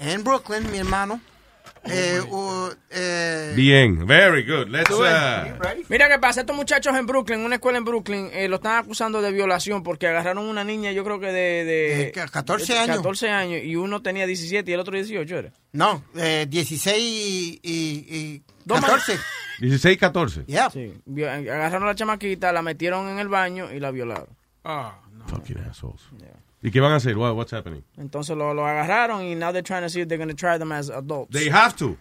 en 0.00 0.24
Brooklyn, 0.24 0.70
mi 0.70 0.78
hermano. 0.78 1.20
Eh, 1.84 2.20
hubo, 2.28 2.68
eh, 2.90 3.54
Bien, 3.56 4.06
very 4.06 4.42
good. 4.44 4.68
Let's, 4.68 4.90
uh, 4.90 5.00
Mira 5.88 6.08
qué 6.10 6.18
pasa, 6.18 6.40
estos 6.40 6.54
muchachos 6.54 6.94
en 6.94 7.06
Brooklyn, 7.06 7.40
una 7.40 7.54
escuela 7.54 7.78
en 7.78 7.84
Brooklyn, 7.86 8.28
eh, 8.34 8.48
lo 8.48 8.56
están 8.56 8.76
acusando 8.84 9.22
de 9.22 9.32
violación 9.32 9.82
porque 9.82 10.06
agarraron 10.06 10.44
una 10.46 10.62
niña, 10.62 10.92
yo 10.92 11.04
creo 11.04 11.18
que 11.18 11.28
de... 11.28 11.64
de 11.64 11.96
De 12.06 12.12
14 12.12 12.78
años. 12.78 12.96
14 12.98 13.30
años 13.30 13.60
y 13.64 13.76
uno 13.76 14.02
tenía 14.02 14.26
17 14.26 14.70
y 14.70 14.74
el 14.74 14.80
otro 14.80 14.94
18, 14.94 15.38
¿era? 15.38 15.52
No, 15.72 16.04
eh, 16.16 16.46
16 16.50 16.98
y, 17.02 17.60
y, 17.62 18.14
y 18.14 18.42
Dos 18.66 18.78
14. 18.80 19.18
16, 19.60 19.98
14. 19.98 20.44
Yeah. 20.46 20.68
Sí, 20.70 20.92
vi- 21.06 21.24
agarraron 21.24 21.84
a 21.84 21.86
la 21.86 21.94
chamaquita, 21.94 22.52
la 22.52 22.60
metieron 22.60 23.08
en 23.08 23.18
el 23.20 23.28
baño 23.28 23.72
y 23.72 23.80
la 23.80 23.90
violaron. 23.90 24.28
Fucking 25.28 25.58
assholes. 25.70 26.02
¿Y 26.62 26.70
qué 26.70 26.80
van 26.80 26.92
a 26.92 26.96
hacer? 26.96 27.16
What- 27.16 27.34
what's 27.34 27.52
happening? 27.52 27.82
Entonces 27.96 28.36
lo, 28.36 28.52
lo 28.54 28.66
agarraron 28.66 29.24
y 29.24 29.34
now 29.34 29.50
they're 29.52 29.62
trying 29.62 29.82
to 29.82 29.88
see 29.88 30.00
if 30.02 30.08
they're 30.08 30.18
going 30.18 30.28
to 30.28 30.36
try 30.36 30.58
them 30.58 30.72
as 30.72 30.90
adults. 30.90 31.30
They 31.32 31.48
have 31.50 31.74
to. 31.76 31.96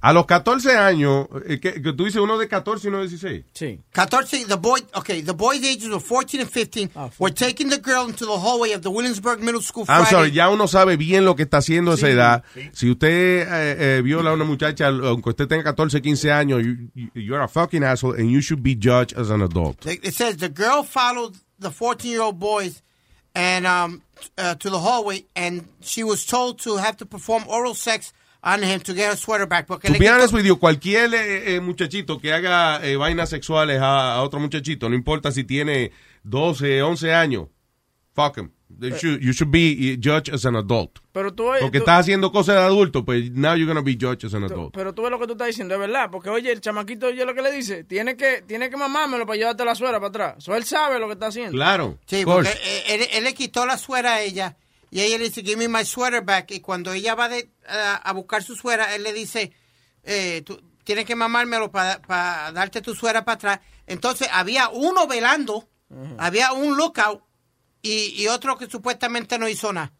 A 0.00 0.12
los 0.12 0.26
14 0.26 0.76
años, 0.76 1.26
eh, 1.48 1.58
que, 1.58 1.82
que 1.82 1.92
tú 1.92 2.04
dices 2.04 2.20
uno 2.20 2.38
de 2.38 2.46
14 2.46 2.86
y 2.86 2.88
uno 2.88 2.98
de 3.00 3.08
16. 3.08 3.44
Sí. 3.52 3.80
14, 3.90 4.44
the 4.44 4.54
boy, 4.56 4.78
okay, 4.94 5.22
the 5.22 5.32
boys' 5.32 5.64
ages 5.64 5.88
were 5.88 5.98
14 5.98 6.42
and 6.42 6.48
15. 6.50 6.90
were 7.18 7.32
taking 7.34 7.68
the 7.70 7.78
girl 7.78 8.06
into 8.06 8.26
the 8.26 8.38
hallway 8.38 8.72
of 8.72 8.82
the 8.82 8.90
Williamsburg 8.90 9.40
Middle 9.40 9.62
School 9.62 9.84
I'm 9.88 10.04
Friday. 10.04 10.10
sorry, 10.10 10.30
ya 10.30 10.50
uno 10.50 10.68
sabe 10.68 10.96
bien 10.96 11.24
lo 11.24 11.34
que 11.34 11.42
está 11.44 11.56
haciendo 11.56 11.92
a 11.92 11.94
esa 11.94 12.06
Sí, 12.06 12.12
edad. 12.12 12.44
Si 12.72 12.88
usted 12.90 13.08
eh, 13.50 13.96
eh, 13.98 14.02
viola 14.02 14.30
a 14.30 14.34
una 14.34 14.44
muchacha, 14.44 14.86
aunque 14.88 15.30
usted 15.30 15.48
tenga 15.48 15.64
14, 15.64 16.00
15 16.00 16.30
años, 16.30 16.62
you, 16.62 16.76
you- 16.94 17.10
you're 17.14 17.42
a 17.42 17.48
fucking 17.48 17.82
asshole 17.82 18.14
and 18.20 18.30
you 18.30 18.40
should 18.42 18.62
be 18.62 18.76
judged 18.76 19.18
as 19.18 19.30
an 19.30 19.42
adult. 19.42 19.84
It 19.86 20.12
says 20.14 20.36
the 20.36 20.50
girl 20.50 20.84
followed 20.84 21.34
the 21.58 21.70
14 21.72 22.08
year 22.12 22.20
old 22.22 22.38
boys 22.38 22.82
and 23.36 23.66
um, 23.66 24.02
uh, 24.38 24.54
to 24.54 24.70
the 24.70 24.78
hallway, 24.78 25.26
and 25.36 25.68
she 25.82 26.02
was 26.02 26.24
told 26.24 26.58
to 26.60 26.78
have 26.78 26.96
to 26.96 27.06
perform 27.06 27.44
oral 27.46 27.74
sex 27.74 28.14
on 28.42 28.62
him 28.62 28.80
to 28.80 28.94
get 28.94 29.10
her 29.10 29.16
sweater 29.16 29.46
back. 29.46 29.66
Porque 29.66 29.82
To 29.88 29.92
le 29.92 29.98
be 29.98 30.08
honest 30.08 30.32
with 30.32 30.46
you, 30.46 30.56
cualquier 30.56 31.12
eh, 31.14 31.54
eh, 31.56 31.60
muchachito 31.60 32.18
que 32.18 32.32
haga 32.32 32.80
eh, 32.82 32.96
vainas 32.96 33.28
sexuales 33.28 33.78
a, 33.80 34.14
a 34.14 34.22
otro 34.22 34.40
muchachito, 34.40 34.88
no 34.88 34.94
importa 34.94 35.30
si 35.32 35.44
tiene 35.44 35.92
12, 36.24 36.82
11 36.82 37.12
años, 37.12 37.48
fuck 38.14 38.38
him. 38.38 38.50
You 38.68 38.96
should, 38.98 39.22
you 39.22 39.32
should 39.32 39.50
be 39.50 39.96
judged 39.96 40.34
as 40.34 40.44
an 40.44 40.56
adult. 40.56 40.98
Pero 41.12 41.32
tú, 41.32 41.44
Porque 41.60 41.78
tú- 41.78 41.84
estás 41.84 42.00
haciendo 42.00 42.30
cosas 42.32 42.56
de 42.56 42.62
adulto, 42.62 43.04
pues 43.04 43.30
now 43.30 43.54
you're 43.54 43.64
gonna 43.66 43.80
be 43.80 43.94
judged 43.98 44.24
as 44.26 44.34
an 44.34 44.42
adult. 44.44 44.74
Pero 44.74 44.92
tú 44.92 45.02
ves 45.02 45.10
lo 45.12 45.18
que 45.20 45.26
tú 45.26 45.32
estás 45.32 45.46
diciendo, 45.46 45.74
es 45.74 45.80
verdad. 45.80 46.10
Porque, 46.10 46.28
oye, 46.30 46.50
el 46.52 46.60
chamaquito, 46.60 47.06
oye 47.06 47.24
lo 47.24 47.32
que 47.34 47.42
le 47.42 47.52
dice. 47.52 47.84
Tiene 47.84 48.16
que, 48.16 48.42
tiene 48.46 48.68
que 48.68 48.76
mamármelo 48.76 49.24
para 49.24 49.38
llevarte 49.38 49.64
la 49.64 49.74
suera 49.74 49.98
para 49.98 50.08
atrás. 50.08 50.44
So, 50.44 50.54
él 50.56 50.64
sabe 50.64 50.98
lo 50.98 51.06
que 51.06 51.12
está 51.14 51.28
haciendo. 51.28 51.52
Claro. 51.52 51.98
Sí, 52.06 52.22
porque 52.24 52.50
eh, 52.50 52.82
él, 52.88 53.06
él 53.12 53.24
le 53.24 53.34
quitó 53.34 53.64
la 53.64 53.78
suera 53.78 54.14
a 54.14 54.20
ella 54.22 54.56
y 54.90 55.00
ella 55.00 55.16
le 55.18 55.24
dice, 55.24 55.42
give 55.42 55.56
me 55.56 55.68
my 55.68 55.84
sweater 55.84 56.22
back. 56.22 56.50
Y 56.50 56.60
cuando 56.60 56.92
ella 56.92 57.14
va 57.14 57.28
de, 57.28 57.48
a, 57.68 57.94
a 57.96 58.12
buscar 58.12 58.42
su 58.42 58.56
suera, 58.56 58.94
él 58.96 59.04
le 59.04 59.12
dice, 59.12 59.52
eh, 60.02 60.42
tú 60.44 60.60
tienes 60.84 61.04
que 61.06 61.14
mamármelo 61.14 61.70
para 61.70 62.00
darte 62.52 62.82
tu 62.82 62.94
suera 62.94 63.24
para 63.24 63.34
atrás. 63.36 63.60
Entonces 63.86 64.28
había 64.32 64.68
uno 64.70 65.06
velando, 65.06 65.68
había 66.18 66.52
un 66.52 66.76
lookout 66.76 67.22
y, 67.86 68.22
y 68.22 68.28
otro 68.28 68.56
que 68.58 68.68
supuestamente 68.68 69.38
no 69.38 69.48
hizo 69.48 69.72
nada. 69.72 69.92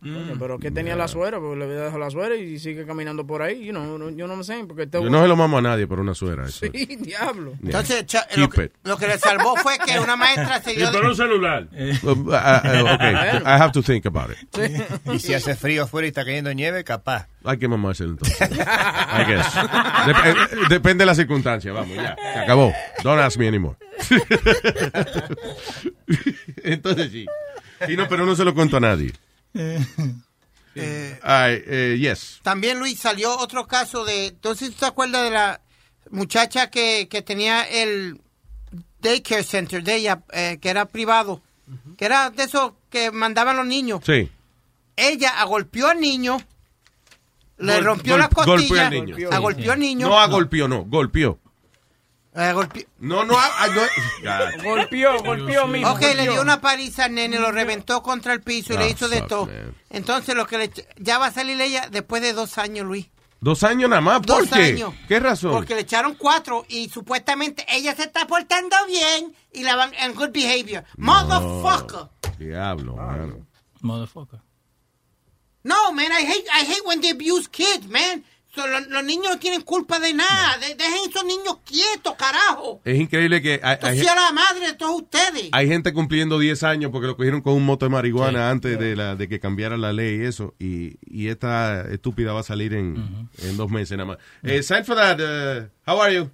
Coño, 0.00 0.36
pero 0.38 0.60
que 0.60 0.70
tenía 0.70 0.94
la 0.94 1.08
suera, 1.08 1.40
porque 1.40 1.56
le 1.58 1.64
había 1.64 1.76
dejado 1.80 1.98
la 1.98 2.08
suera 2.10 2.36
y 2.36 2.60
sigue 2.60 2.86
caminando 2.86 3.26
por 3.26 3.42
ahí. 3.42 3.64
You 3.64 3.72
know, 3.72 3.98
no- 3.98 4.10
yo 4.10 4.28
no 4.28 4.36
me 4.36 4.44
sé, 4.44 4.62
porque 4.66 4.84
este 4.84 5.02
Yo 5.02 5.10
no 5.10 5.20
se 5.22 5.26
lo 5.28 5.34
mamo 5.34 5.58
a 5.58 5.62
nadie 5.62 5.88
por 5.88 5.98
una 5.98 6.14
suera. 6.14 6.46
Eso. 6.46 6.66
Sí, 6.72 6.86
diablo. 7.00 7.54
Yeah. 7.54 7.60
Entonces, 7.64 8.06
cha- 8.06 8.28
lo, 8.36 8.48
que, 8.48 8.64
it. 8.66 8.72
lo 8.84 8.96
que 8.96 9.08
le 9.08 9.18
salvó 9.18 9.56
fue 9.56 9.76
que 9.84 9.98
una 9.98 10.14
maestra 10.14 10.62
se 10.62 10.74
Y 10.74 10.76
dio... 10.76 10.92
por 10.92 11.04
un 11.04 11.16
celular. 11.16 11.66
Uh, 11.72 12.10
uh, 12.10 12.12
uh, 12.12 12.94
okay, 12.94 13.12
I 13.44 13.60
have 13.60 13.72
to 13.72 13.82
think 13.82 14.06
about 14.06 14.30
it. 14.30 14.38
Y 15.12 15.18
si 15.18 15.34
hace 15.34 15.56
frío 15.56 15.82
afuera 15.82 16.06
y 16.06 16.10
está 16.10 16.24
cayendo 16.24 16.54
nieve, 16.54 16.84
capaz. 16.84 17.26
Hay 17.44 17.58
que 17.58 17.66
mamárselo 17.66 18.10
entonces. 18.10 18.40
I 18.40 19.24
guess. 19.26 19.46
Dep- 19.54 20.26
eh, 20.26 20.34
depende 20.68 21.02
de 21.02 21.06
la 21.06 21.14
circunstancia, 21.16 21.72
vamos, 21.72 21.96
ya. 21.96 22.14
Se 22.34 22.38
acabó. 22.38 22.72
Don't 23.02 23.20
ask 23.20 23.36
me 23.36 23.48
anymore. 23.48 23.76
entonces 26.62 27.10
sí. 27.10 27.26
Sí, 27.86 27.96
no, 27.96 28.08
pero 28.08 28.26
no 28.26 28.34
se 28.34 28.44
lo 28.44 28.54
cuento 28.54 28.76
a 28.76 28.80
nadie. 28.80 29.12
Eh, 30.80 31.18
Ay, 31.24 31.60
eh, 31.66 31.96
yes. 31.98 32.38
También, 32.42 32.78
Luis, 32.78 33.00
salió 33.00 33.36
otro 33.36 33.66
caso 33.66 34.04
de... 34.04 34.26
Entonces, 34.26 34.70
¿tú 34.70 34.76
te 34.80 34.86
acuerdas 34.86 35.24
de 35.24 35.30
la 35.30 35.60
muchacha 36.10 36.70
que, 36.70 37.08
que 37.10 37.20
tenía 37.20 37.62
el 37.64 38.20
daycare 39.00 39.42
center 39.42 39.82
de 39.82 39.96
ella, 39.96 40.22
eh, 40.32 40.58
que 40.60 40.68
era 40.68 40.84
privado? 40.84 41.42
Que 41.96 42.04
era 42.04 42.30
de 42.30 42.44
esos 42.44 42.74
que 42.90 43.10
mandaban 43.10 43.56
los 43.56 43.66
niños. 43.66 44.02
Sí. 44.06 44.30
Ella 44.94 45.40
agolpeó 45.40 45.88
al 45.88 46.00
niño, 46.00 46.38
le 47.56 47.74
Gol- 47.78 47.84
rompió 47.84 48.12
gol- 48.14 48.20
la 48.20 48.28
golpeó 48.28 48.54
costilla, 48.54 48.86
al 48.86 48.92
niño. 48.92 49.16
agolpeó 49.32 49.72
al 49.72 49.80
niño. 49.80 50.08
No 50.08 50.18
agolpeó, 50.20 50.68
no, 50.68 50.84
golpeó. 50.84 51.40
Agolpeó- 52.42 52.86
No, 52.98 53.24
no, 53.24 53.32
no. 53.34 53.80
God. 54.22 54.62
Golpeó, 54.64 55.18
golpeó 55.22 55.66
mismo. 55.66 55.90
Ok, 55.92 56.00
le 56.14 56.22
dio 56.22 56.40
una 56.42 56.60
paliza 56.60 57.04
al 57.06 57.14
nene, 57.14 57.38
lo 57.38 57.50
reventó 57.52 58.02
contra 58.02 58.32
el 58.32 58.40
piso 58.42 58.72
y 58.72 58.76
Ah, 58.76 58.80
le 58.80 58.90
hizo 58.90 59.08
de 59.08 59.22
todo. 59.22 59.46
man. 59.46 59.74
Entonces, 59.90 60.34
lo 60.34 60.46
que 60.46 60.58
le, 60.58 60.70
ya 60.98 61.18
va 61.18 61.26
a 61.26 61.32
salir 61.32 61.60
ella 61.60 61.88
después 61.90 62.22
de 62.22 62.32
dos 62.32 62.58
años, 62.58 62.86
Luis. 62.86 63.06
Dos 63.40 63.62
años 63.62 63.88
nada 63.88 64.02
más. 64.02 64.18
¿Por 64.18 64.26
Dos 64.26 64.48
qué? 64.50 64.62
años. 64.64 64.92
¿Qué 65.06 65.20
razón? 65.20 65.52
Porque 65.52 65.74
le 65.74 65.82
echaron 65.82 66.14
cuatro 66.16 66.64
y 66.68 66.88
supuestamente 66.88 67.64
ella 67.68 67.94
se 67.94 68.02
está 68.02 68.26
portando 68.26 68.74
bien 68.88 69.32
y 69.52 69.62
la 69.62 69.76
van 69.76 69.94
en 69.94 70.14
good 70.14 70.30
behavior. 70.32 70.84
Motherfucker. 70.96 72.08
Diablo, 72.38 72.96
mano. 72.96 73.46
Motherfucker. 73.80 74.40
No, 75.62 75.92
man, 75.92 76.06
I 76.12 76.24
hate, 76.24 76.46
I 76.52 76.64
hate 76.64 76.82
when 76.86 77.00
they 77.00 77.10
abuse 77.10 77.48
kids, 77.48 77.86
man. 77.88 78.24
So, 78.58 78.66
lo- 78.66 78.80
los 78.80 79.04
niños 79.04 79.26
no 79.30 79.38
tienen 79.38 79.60
culpa 79.62 80.00
de 80.00 80.12
nada. 80.14 80.58
De- 80.58 80.74
dejen 80.74 81.08
esos 81.08 81.24
niños 81.24 81.58
quietos, 81.64 82.14
carajo. 82.18 82.80
Es 82.84 82.98
increíble 82.98 83.40
que 83.40 83.60
hay, 83.62 83.74
Esto 83.74 83.86
hay- 83.86 84.00
sea 84.00 84.14
la 84.16 84.32
madre 84.32 84.66
de 84.66 84.72
todos 84.72 85.02
ustedes. 85.02 85.48
hay 85.52 85.68
gente 85.68 85.92
cumpliendo 85.92 86.38
10 86.40 86.62
años 86.64 86.90
porque 86.90 87.06
lo 87.06 87.16
cogieron 87.16 87.40
con 87.40 87.52
un 87.54 87.64
moto 87.64 87.86
de 87.86 87.90
marihuana 87.90 88.50
antes 88.50 88.78
de, 88.78 88.96
la, 88.96 89.14
de 89.14 89.28
que 89.28 89.38
cambiara 89.38 89.76
la 89.76 89.92
ley 89.92 90.20
y 90.22 90.24
eso. 90.24 90.54
Y, 90.58 90.96
y 91.06 91.28
esta 91.28 91.82
estúpida 91.90 92.32
va 92.32 92.40
a 92.40 92.42
salir 92.42 92.74
en, 92.74 93.28
en 93.42 93.56
dos 93.56 93.70
meses 93.70 93.96
nada 93.96 94.06
más. 94.08 94.18
Eh, 94.42 94.58
aside 94.58 94.82
for 94.84 94.96
that, 94.96 95.20
uh, 95.20 95.68
how 95.90 96.02
are 96.02 96.14
you? 96.14 96.30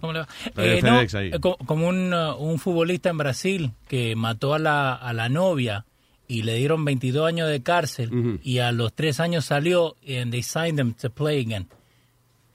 ¿Cómo 0.00 0.12
le 0.12 0.20
va? 0.20 0.28
Eh, 0.56 0.80
no, 0.82 1.00
eh, 1.00 1.40
co- 1.40 1.58
como 1.66 1.88
un, 1.88 2.12
uh, 2.14 2.34
un 2.36 2.58
futbolista 2.58 3.08
en 3.10 3.18
Brasil 3.18 3.72
que 3.88 4.14
mató 4.16 4.54
a 4.54 4.58
la, 4.58 4.94
a 4.94 5.12
la 5.12 5.28
novia 5.28 5.84
y 6.28 6.42
le 6.42 6.54
dieron 6.56 6.84
22 6.84 7.26
años 7.26 7.48
de 7.48 7.62
cárcel 7.62 8.38
y 8.44 8.58
a 8.58 8.70
los 8.70 8.92
3 8.92 9.18
años 9.20 9.46
salió 9.46 9.96
and 10.06 10.30
they 10.30 10.42
signed 10.42 10.78
him 10.78 10.92
to 10.94 11.10
play 11.10 11.40
again. 11.40 11.66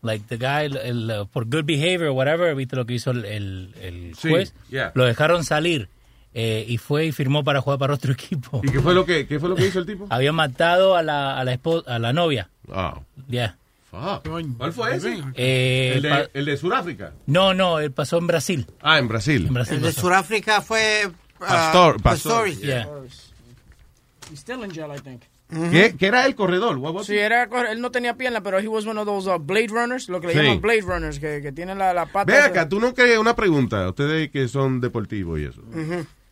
Like 0.04 0.26
the 0.28 0.38
guy, 0.38 0.66
el, 0.66 0.78
el, 0.78 1.12
uh, 1.22 1.26
por 1.28 1.46
good 1.46 1.64
behavior 1.66 2.10
o 2.10 2.14
whatever, 2.14 2.54
viste 2.56 2.76
lo 2.76 2.86
que 2.86 2.94
hizo 2.96 3.12
el, 3.12 3.24
el, 3.26 3.74
el 3.82 4.16
Sí, 4.16 4.30
juez, 4.30 4.54
yeah. 4.70 4.92
lo 4.96 5.06
dejaron 5.06 5.44
salir 5.46 5.88
eh, 6.34 6.66
y 6.68 6.78
fue 6.78 7.06
y 7.06 7.12
firmó 7.14 7.44
para 7.46 7.62
jugar 7.62 7.80
para 7.80 7.94
otro 7.94 8.12
equipo. 8.20 8.60
¿Y 8.64 8.70
qué 8.70 8.80
fue 8.82 8.94
lo 8.94 9.06
que, 9.06 9.26
qué 9.28 9.40
fue 9.40 9.48
lo 9.50 9.56
que 9.56 9.66
hizo 9.68 9.80
el 9.80 9.86
tipo? 9.86 10.06
Había 10.10 10.34
matado 10.34 10.96
a 10.98 11.04
la, 11.04 11.40
a 11.40 11.44
la, 11.46 11.58
a 11.88 12.00
la 12.00 12.14
novia. 12.14 12.50
Oh, 12.68 13.02
Yeah. 13.30 13.56
fuck. 13.90 14.28
¿Cuál 14.58 14.74
fue 14.74 14.96
ese? 14.96 15.24
Eh, 15.36 15.94
el, 15.96 16.02
de, 16.02 16.30
el 16.34 16.46
de 16.46 16.58
Sudáfrica. 16.58 17.14
no, 17.28 17.54
no, 17.54 17.80
él 17.80 17.92
pasó 17.92 18.18
en 18.18 18.28
Brasil. 18.28 18.66
Ah, 18.82 19.00
en 19.00 19.08
Brasil. 19.08 19.46
En 19.48 19.54
Brasil 19.54 19.78
El 19.78 19.84
de. 19.84 19.92
Sudáfrica 19.94 20.62
fue... 20.62 21.04
uh, 21.08 21.12
Pastor- 21.40 22.02
Pastor. 22.02 22.02
Pastoris. 22.02 22.60
Yeah. 22.62 22.90
He's 24.34 24.40
still 24.40 24.64
in 24.64 24.72
jail, 24.72 24.92
I 24.92 25.00
think. 25.00 25.22
¿Qué, 25.72 25.96
qué 25.98 26.08
era 26.08 26.26
el 26.26 26.34
corredor? 26.34 26.80
Sí, 27.06 27.16
era, 27.16 27.44
él 27.70 27.80
no 27.80 27.92
tenía 27.92 28.16
pierna, 28.18 28.42
pero 28.42 28.58
he 28.60 28.68
was 28.68 28.88
one 28.88 29.00
of 29.00 29.06
those 29.06 29.30
uh, 29.30 29.38
Blade 29.38 29.68
Runners, 29.68 30.10
lo 30.10 30.20
que 30.20 30.28
le 30.28 30.34
Sí. 30.34 30.40
llaman 30.40 30.62
Blade 30.62 30.82
Runners, 30.82 31.20
que, 31.20 31.42
que 31.44 31.52
tienen 31.52 31.78
la, 31.78 31.94
la 31.94 32.08
pata. 32.08 32.32
Ve 32.34 32.40
acá, 32.40 32.68
tú 32.68 32.80
no 32.80 32.96
crees, 32.96 33.20
una 33.20 33.36
pregunta, 33.36 33.88
ustedes 33.88 34.32
que 34.32 34.48
son 34.48 34.82
deportivos 34.82 35.40
y 35.40 35.44
eso. 35.44 35.62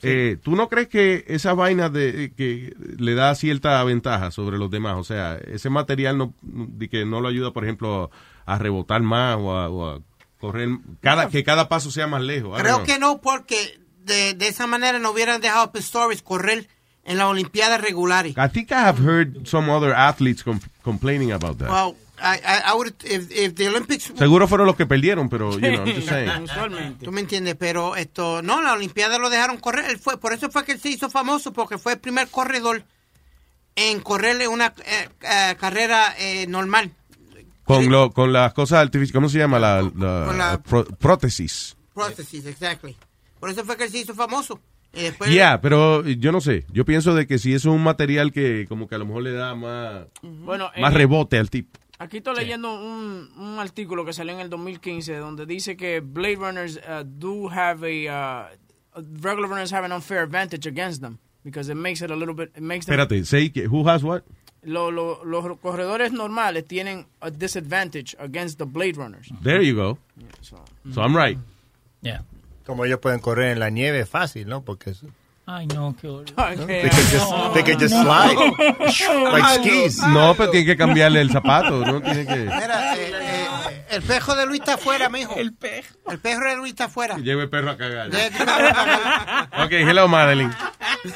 Eh, 0.02 0.38
¿Tú 0.42 0.56
no 0.56 0.68
crees 0.70 0.88
que 0.88 1.24
esa 1.28 1.54
vaina 1.54 1.90
de 1.90 2.24
eh, 2.24 2.34
que 2.36 2.74
le 2.98 3.14
da 3.14 3.36
cierta 3.36 3.84
ventaja 3.84 4.32
sobre 4.32 4.58
los 4.58 4.72
demás? 4.72 4.96
O 4.98 5.04
sea, 5.04 5.36
ese 5.36 5.70
material 5.70 6.18
no, 6.18 6.34
de 6.42 6.90
que 6.90 7.06
no 7.06 7.22
lo 7.22 7.28
ayuda, 7.28 7.52
por 7.54 7.64
ejemplo, 7.64 8.10
a 8.48 8.58
rebotar 8.58 9.04
más 9.04 9.38
o 9.38 9.52
a, 9.56 9.70
o 9.70 9.88
a 9.88 10.00
correr, 10.40 10.70
cada, 11.02 11.30
que 11.30 11.44
cada 11.44 11.70
paso 11.70 11.92
sea 11.92 12.08
más 12.08 12.24
lejos. 12.24 12.60
Creo 12.60 12.82
que 12.84 12.98
no, 12.98 13.22
porque 13.22 13.80
de, 14.00 14.34
de 14.34 14.48
esa 14.48 14.66
manera 14.66 14.98
no 14.98 15.12
hubieran 15.12 15.40
dejado 15.40 15.62
a 15.66 15.72
Pistorius 15.72 16.24
correr 16.24 16.68
en 17.06 17.18
las 17.18 17.28
Olimpiadas 17.28 17.82
regulares. 17.82 18.36
I 18.38 18.48
think 18.52 18.72
I 18.72 18.76
have 18.76 19.00
heard 19.00 19.46
some 19.48 19.72
other 19.72 19.94
athletes 19.94 20.44
com- 20.44 20.60
complaining 20.84 21.32
about 21.32 21.58
that. 21.58 21.70
Well, 21.70 21.96
I, 22.24 22.38
I, 22.46 22.72
I 22.72 22.74
would, 22.76 22.94
if, 23.04 23.32
if 23.32 23.56
the 23.56 23.68
Olympics... 23.70 24.12
Seguro 24.16 24.48
fueron 24.48 24.68
los 24.68 24.76
que 24.76 24.86
perdieron, 24.86 25.28
pero, 25.28 25.54
you 25.54 25.60
know, 25.72 25.84
I'm 25.86 25.96
just 25.96 26.08
saying. 26.10 26.48
Tú 27.04 27.12
me 27.12 27.22
entiendes, 27.22 27.56
pero 27.56 27.96
esto, 27.96 28.44
no, 28.44 28.62
la 28.62 28.74
Olimpiada 28.74 29.18
lo 29.18 29.30
dejaron 29.32 29.58
correr. 29.58 29.86
Él 29.90 29.98
fue, 29.98 30.18
por 30.20 30.32
eso 30.32 30.52
fue 30.52 30.64
que 30.64 30.74
él 30.74 30.80
se 30.80 30.90
hizo 30.90 31.10
famoso, 31.10 31.52
porque 31.52 31.80
fue 31.80 31.94
el 31.94 32.00
primer 32.00 32.28
corredor 32.28 32.84
en 33.76 34.02
correrle 34.02 34.48
una 34.48 34.74
eh, 34.86 35.10
eh, 35.22 35.56
carrera 35.60 36.14
eh, 36.20 36.46
normal. 36.48 36.92
Con, 37.64 37.90
lo, 37.90 38.12
con 38.12 38.32
las 38.34 38.54
cosas 38.54 38.80
artificiales, 38.80 39.14
¿cómo 39.14 39.30
se 39.30 39.40
llama? 39.40 39.58
La, 39.58 39.82
la- 39.82 40.26
Con 40.28 40.38
la- 40.38 40.60
pró- 40.62 40.86
prótesis. 40.98 41.76
Prótesis, 41.96 42.46
exactly. 42.46 42.96
Por 43.40 43.50
eso 43.50 43.64
fue 43.66 43.78
que 43.78 43.86
él 43.86 43.90
se 43.92 43.98
hizo 44.00 44.14
famoso. 44.14 44.60
Y 44.94 45.02
después, 45.04 45.34
Ya, 45.34 45.62
pero 45.62 46.06
yo 46.06 46.32
no 46.32 46.42
sé. 46.42 46.66
Yo 46.72 46.84
pienso 46.86 47.16
de 47.16 47.26
que 47.28 47.38
si 47.40 47.54
eso 47.54 47.70
es 47.70 47.76
un 47.76 47.84
material 47.84 48.32
que 48.32 48.66
como 48.68 48.88
que 48.88 48.96
a 48.96 48.98
lo 48.98 49.06
mejor 49.06 49.24
le 49.24 49.32
da 49.32 49.56
más, 49.56 50.06
Bueno, 50.22 50.70
más 50.80 50.94
rebote 50.94 51.38
al 51.38 51.50
tipo. 51.50 51.80
Aquí 52.00 52.18
estoy 52.18 52.36
leyendo 52.36 52.74
un, 52.74 53.30
un 53.38 53.60
artículo 53.60 54.04
que 54.04 54.12
salió 54.12 54.34
en 54.34 54.40
el 54.40 54.50
2015 54.50 55.16
donde 55.18 55.46
dice 55.46 55.78
que 55.78 56.00
Blade 56.02 56.36
Runners 56.38 56.78
uh, 56.78 57.04
do 57.06 57.48
have 57.50 57.86
a 58.10 58.50
uh, 58.98 59.02
regular 59.22 59.48
runners 59.50 59.72
have 59.72 59.86
an 59.86 59.92
unfair 59.92 60.24
advantage 60.24 60.68
against 60.68 61.00
them 61.02 61.20
because 61.44 61.72
it 61.72 61.78
makes 61.78 62.02
it 62.02 62.10
a 62.10 62.16
little 62.16 62.34
bit 62.34 62.50
it 62.56 62.62
makes 62.62 62.86
them 62.88 63.00
Espérate, 63.00 63.24
say 63.24 63.50
que- 63.52 63.68
who 63.68 63.88
has 63.88 64.04
what? 64.04 64.24
lo- 64.64 64.90
lo- 64.92 65.24
los 65.24 65.58
corredores 65.60 66.12
normales 66.12 66.66
tienen 66.66 67.06
a 67.22 67.30
disadvantage 67.30 68.16
against 68.20 68.58
the 68.58 68.66
Blade 68.66 68.98
Runners. 68.98 69.30
There 69.44 69.62
you 69.64 69.76
go. 69.76 69.98
So 70.92 71.02
I'm 71.02 71.16
right. 71.16 71.38
Yeah. 72.02 72.22
Como 72.66 72.86
ellos 72.86 73.00
pueden 73.00 73.20
correr 73.20 73.52
en 73.52 73.60
la 73.60 73.70
nieve 73.70 74.06
fácil, 74.06 74.48
¿no? 74.48 74.64
Porque 74.64 74.92
eso- 74.92 75.08
Ay, 75.48 75.66
no, 75.68 75.96
qué 76.00 76.08
horrible. 76.08 76.36
they 76.68 76.90
can 76.90 77.00
just, 77.12 77.54
they 77.54 77.64
can 77.64 77.80
just 77.80 77.96
slide 77.96 78.38
like 79.34 79.60
skis. 79.60 79.98
No, 80.08 80.34
pero 80.36 80.52
tiene 80.52 80.66
que 80.68 80.78
cambiarle 80.78 81.20
el 81.20 81.32
zapato, 81.32 81.84
no 81.84 82.00
tiene 82.00 82.26
que 82.26 82.36
Mira, 82.36 82.96
eh, 82.96 83.12
eh, 83.12 83.86
el 83.90 84.02
pejo 84.04 84.36
de 84.36 84.46
Luis 84.46 84.60
está 84.62 84.76
afuera, 84.76 85.10
mijo. 85.10 85.36
El 85.36 85.54
pejo. 85.54 85.96
El 86.10 86.20
pejo 86.20 86.42
de 86.42 86.56
Luis 86.58 86.72
está 86.72 86.86
afuera. 86.86 87.18
lleve 87.18 87.44
el 87.44 87.50
perro 87.50 87.72
a 87.72 87.78
cagar. 87.78 88.10
Ok, 89.66 89.72
hello 89.72 90.08
Madeline. 90.08 90.54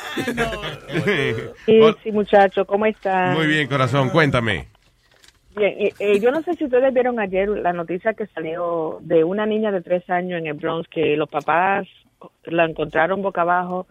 Sí, 1.66 1.80
sí, 2.04 2.12
muchacho, 2.12 2.66
¿cómo 2.66 2.86
está? 2.86 3.28
Muy 3.34 3.48
bien, 3.48 3.68
corazón, 3.68 4.10
cuéntame. 4.10 4.68
Bien, 5.56 5.74
eh, 5.78 6.20
yo 6.20 6.32
no 6.32 6.42
sé 6.42 6.54
si 6.56 6.66
ustedes 6.66 6.94
vieron 6.94 7.20
ayer 7.20 7.48
la 7.48 7.72
noticia 7.72 8.14
que 8.14 8.28
salió 8.28 9.00
de 9.02 9.24
una 9.24 9.46
niña 9.46 9.72
de 9.72 9.82
tres 9.82 10.10
años 10.10 10.40
en 10.40 10.48
el 10.48 10.54
Bronx 10.56 10.90
que 10.90 11.16
los 11.16 11.30
papás 11.30 11.88
la 12.44 12.66
encontraron 12.66 13.22
boca 13.22 13.42
abajo. 13.42 13.88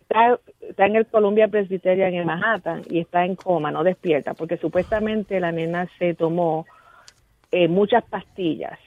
Está, 0.00 0.38
está 0.60 0.86
en 0.86 0.96
el 0.96 1.06
Columbia 1.06 1.48
Presbyterian 1.48 2.14
en 2.14 2.26
Manhattan 2.26 2.82
y 2.88 3.00
está 3.00 3.26
en 3.26 3.36
coma, 3.36 3.70
no 3.70 3.84
despierta, 3.84 4.32
porque 4.32 4.56
supuestamente 4.56 5.38
la 5.40 5.52
nena 5.52 5.86
se 5.98 6.14
tomó 6.14 6.64
eh, 7.52 7.68
muchas 7.68 8.04
pastillas 8.04 8.78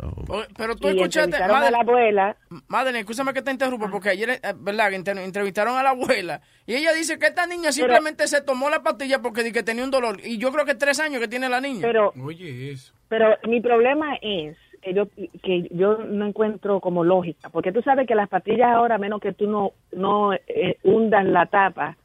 O- 0.00 0.42
Pero 0.56 0.76
tú 0.76 0.88
Y 0.88 0.90
escuchaste, 0.92 1.36
a 1.36 1.48
la 1.48 1.80
abuela. 1.80 2.36
Madeleine, 2.68 3.00
escúchame 3.00 3.32
que 3.32 3.42
te 3.42 3.50
interrumpa, 3.50 3.90
porque 3.90 4.10
ayer, 4.10 4.30
eh, 4.30 4.40
¿verdad? 4.56 4.92
entrevistaron 4.92 5.76
a 5.76 5.82
la 5.82 5.90
abuela 5.90 6.40
y 6.66 6.74
ella 6.74 6.92
dice 6.92 7.18
que 7.18 7.26
esta 7.26 7.46
niña 7.46 7.72
simplemente 7.72 8.28
se 8.28 8.40
tomó 8.40 8.70
la 8.70 8.82
pastilla 8.82 9.20
porque 9.20 9.42
di 9.42 9.50
que 9.50 9.62
tenía 9.64 9.82
un 9.84 9.90
dolor. 9.90 10.20
Y 10.24 10.38
yo 10.38 10.52
creo 10.52 10.64
que 10.64 10.74
tres 10.76 11.00
años 11.00 11.20
que 11.20 11.28
tiene 11.28 11.48
la 11.48 11.60
niña. 11.60 11.80
Pero, 11.82 12.12
Oye, 12.22 12.70
eso. 12.70 12.92
pero 13.08 13.36
mi 13.48 13.60
problema 13.60 14.14
es 14.22 14.56
que 14.82 14.94
yo 14.94 15.08
que 15.42 15.66
yo 15.72 15.98
no 15.98 16.26
encuentro 16.26 16.80
como 16.80 17.02
lógica, 17.02 17.48
porque 17.48 17.72
tú 17.72 17.82
sabes 17.82 18.06
que 18.06 18.14
las 18.14 18.28
pastillas 18.28 18.68
ahora, 18.70 18.94
a 18.94 18.98
menos 18.98 19.20
que 19.20 19.32
tú 19.32 19.48
no 19.48 19.72
no 19.90 20.32
eh, 20.32 20.78
hundas 20.84 21.24
la 21.24 21.46
tapa 21.46 21.96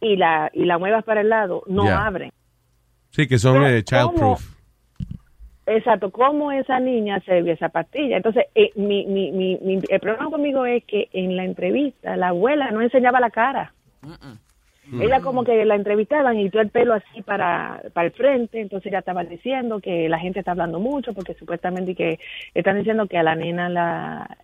y 0.00 0.14
la 0.16 0.50
y 0.52 0.66
la 0.66 0.78
muevas 0.78 1.02
para 1.04 1.22
el 1.22 1.28
lado, 1.28 1.64
no 1.66 1.88
abren. 1.88 2.30
Sí, 3.10 3.26
que 3.26 3.38
son 3.38 3.54
Pero, 3.54 3.66
eh, 3.66 3.82
childproof. 3.82 4.59
Exacto, 5.76 6.10
¿cómo 6.10 6.50
esa 6.50 6.80
niña 6.80 7.20
se 7.24 7.42
vio 7.42 7.52
esa 7.52 7.68
pastilla? 7.68 8.16
Entonces, 8.16 8.46
eh, 8.56 8.72
mi, 8.74 9.06
mi, 9.06 9.30
mi, 9.30 9.56
mi- 9.58 9.80
el 9.88 10.00
problema 10.00 10.28
conmigo 10.30 10.66
es 10.66 10.84
que 10.84 11.08
en 11.12 11.36
la 11.36 11.44
entrevista 11.44 12.16
la 12.16 12.28
abuela 12.28 12.70
no 12.72 12.80
enseñaba 12.82 13.20
la 13.20 13.30
cara. 13.30 13.72
Ella 14.92 15.20
como 15.20 15.44
que 15.44 15.64
la 15.64 15.76
entrevistaban 15.76 16.36
y 16.40 16.50
todo 16.50 16.62
el 16.62 16.70
pelo 16.70 16.94
así 16.94 17.22
para, 17.22 17.80
para 17.92 18.06
el 18.08 18.12
frente, 18.12 18.60
entonces 18.60 18.88
ella 18.88 18.98
estaba 18.98 19.22
diciendo 19.22 19.78
que 19.80 20.08
la 20.08 20.18
gente 20.18 20.40
está 20.40 20.50
hablando 20.50 20.80
mucho 20.80 21.12
porque 21.14 21.34
supuestamente 21.34 21.94
que 21.94 22.18
están 22.54 22.76
diciendo 22.78 23.06
que 23.06 23.16
a 23.16 23.22
la 23.22 23.36
nena 23.36 23.68
la, 23.68 24.36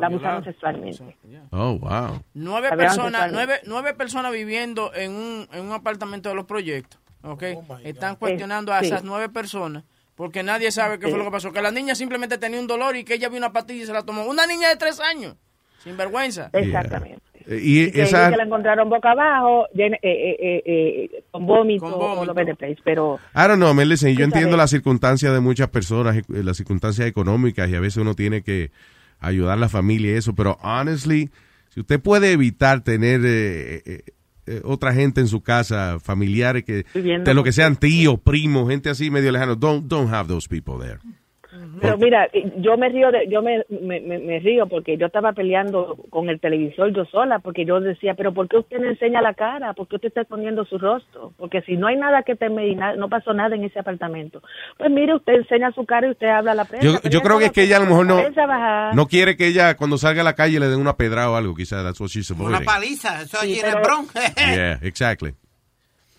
la 0.00 0.06
abusaron 0.06 0.42
sexualmente. 0.44 1.16
Oh, 1.50 1.78
wow. 1.78 2.22
Nueve 2.32 2.68
personas, 2.78 3.30
nueve, 3.32 3.54
nueve 3.66 3.92
personas 3.92 4.32
viviendo 4.32 4.94
en 4.94 5.12
un, 5.12 5.46
en 5.52 5.66
un 5.66 5.72
apartamento 5.72 6.30
de 6.30 6.34
los 6.36 6.46
proyectos, 6.46 6.98
¿ok? 7.22 7.42
Están 7.84 8.16
cuestionando 8.16 8.72
a 8.72 8.80
sí. 8.80 8.86
esas 8.86 9.04
nueve 9.04 9.28
personas 9.28 9.84
porque 10.14 10.42
nadie 10.42 10.70
sabe 10.70 10.98
qué 10.98 11.08
fue 11.08 11.18
lo 11.18 11.24
que 11.24 11.30
pasó. 11.30 11.52
Que 11.52 11.62
la 11.62 11.70
niña 11.70 11.94
simplemente 11.94 12.38
tenía 12.38 12.60
un 12.60 12.66
dolor 12.66 12.96
y 12.96 13.04
que 13.04 13.14
ella 13.14 13.28
vio 13.28 13.38
una 13.38 13.52
pastilla 13.52 13.82
y 13.82 13.86
se 13.86 13.92
la 13.92 14.02
tomó. 14.02 14.24
Una 14.26 14.46
niña 14.46 14.68
de 14.68 14.76
tres 14.76 15.00
años, 15.00 15.36
sin 15.82 15.96
vergüenza. 15.96 16.50
Exactamente. 16.52 17.20
Eh, 17.46 17.60
Y, 17.62 17.82
Y 17.82 17.90
que, 17.92 18.02
esa, 18.04 18.30
que 18.30 18.36
la 18.38 18.44
encontraron 18.44 18.88
boca 18.88 19.10
abajo, 19.10 19.66
llena- 19.74 19.98
eh, 20.00 20.10
eh, 20.10 20.36
eh, 20.40 20.62
eh, 21.12 21.24
con 21.30 21.44
vómito, 21.46 21.84
Con 21.84 21.98
vómito. 21.98 22.32
over 22.32 22.46
the 22.46 22.54
place, 22.54 22.78
pero 22.82 23.18
I 23.34 23.40
don't 23.48 23.56
know, 23.56 23.74
man, 23.74 23.86
listen, 23.88 24.16
yo 24.16 24.24
entiendo 24.24 24.50
sabes. 24.52 24.58
las 24.58 24.70
circunstancias 24.70 25.30
de 25.34 25.40
muchas 25.40 25.68
personas, 25.68 26.16
eh, 26.16 26.22
las 26.28 26.56
circunstancias 26.56 27.06
económicas 27.06 27.68
y 27.68 27.74
a 27.74 27.80
veces 27.80 27.98
uno 27.98 28.14
tiene 28.14 28.42
que 28.42 28.70
ayudar 29.20 29.54
a 29.58 29.60
la 29.60 29.68
familia 29.68 30.12
y 30.12 30.14
eso, 30.16 30.34
pero 30.34 30.56
honestly, 30.62 31.30
si 31.68 31.80
usted 31.80 32.00
puede 32.00 32.32
evitar 32.32 32.80
tener 32.82 33.20
eh, 34.46 34.60
otra 34.64 34.92
gente 34.92 35.20
en 35.20 35.28
su 35.28 35.42
casa, 35.42 35.98
familiares 36.00 36.64
que 36.64 36.84
de 36.94 37.34
lo 37.34 37.42
que 37.44 37.52
sean 37.52 37.76
tíos, 37.76 38.18
primos, 38.20 38.68
gente 38.68 38.90
así 38.90 39.10
medio 39.10 39.32
lejano, 39.32 39.54
don't 39.54 39.86
don't 39.86 40.12
have 40.12 40.28
those 40.28 40.48
people 40.48 40.74
there. 40.78 40.98
Pero 41.80 41.98
mira, 41.98 42.28
yo 42.58 42.76
me 42.76 42.88
río, 42.88 43.10
de, 43.10 43.28
yo 43.28 43.42
me, 43.42 43.64
me, 43.68 44.00
me- 44.00 44.18
me 44.18 44.38
río 44.40 44.66
porque 44.66 44.96
yo 44.96 45.06
estaba 45.06 45.32
peleando 45.32 45.96
con 46.10 46.28
el 46.28 46.40
televisor 46.40 46.92
yo 46.94 47.04
sola, 47.06 47.38
porque 47.38 47.64
yo 47.64 47.80
decía, 47.80 48.14
pero 48.14 48.32
¿por 48.32 48.48
qué 48.48 48.58
usted 48.58 48.78
no 48.78 48.88
enseña 48.88 49.20
la 49.22 49.34
cara? 49.34 49.72
¿Por 49.74 49.88
qué 49.88 49.96
usted 49.96 50.08
está 50.08 50.22
escondiendo 50.22 50.64
su 50.64 50.78
rostro? 50.78 51.32
Porque 51.36 51.62
si 51.62 51.76
no 51.76 51.86
hay 51.86 51.96
nada 51.96 52.22
que 52.22 52.36
temer 52.36 52.68
y 52.68 52.74
no 52.76 53.08
pasó 53.08 53.32
nada 53.34 53.54
en 53.56 53.64
ese 53.64 53.78
apartamento, 53.78 54.42
pues 54.78 54.90
mire, 54.90 55.14
usted 55.14 55.34
enseña 55.34 55.72
su 55.72 55.84
cara 55.84 56.06
y 56.08 56.10
usted 56.10 56.28
habla 56.28 56.52
a 56.52 56.54
la 56.54 56.64
prensa. 56.64 56.86
Yo, 56.86 57.10
yo 57.10 57.20
creo 57.22 57.38
que 57.38 57.46
es 57.46 57.52
que 57.52 57.62
ella 57.62 57.76
a 57.76 57.80
lo 57.80 57.86
mejor 57.86 58.06
no, 58.06 58.16
no 58.94 59.06
quiere 59.06 59.36
que 59.36 59.46
ella 59.46 59.76
cuando 59.76 59.98
salga 59.98 60.20
a 60.20 60.24
la 60.24 60.34
calle 60.34 60.60
le 60.60 60.68
den 60.68 60.80
una 60.80 60.96
pedrada 60.96 61.30
o 61.30 61.36
algo, 61.36 61.54
quizás 61.54 61.84
Una 62.48 62.60
paliza, 62.60 63.22
eso 63.22 63.38
allí 63.40 63.58
en 63.58 63.66
el 63.66 63.82
Bronx. 63.82 64.14
Yeah, 64.36 64.78
exactly. 64.82 65.34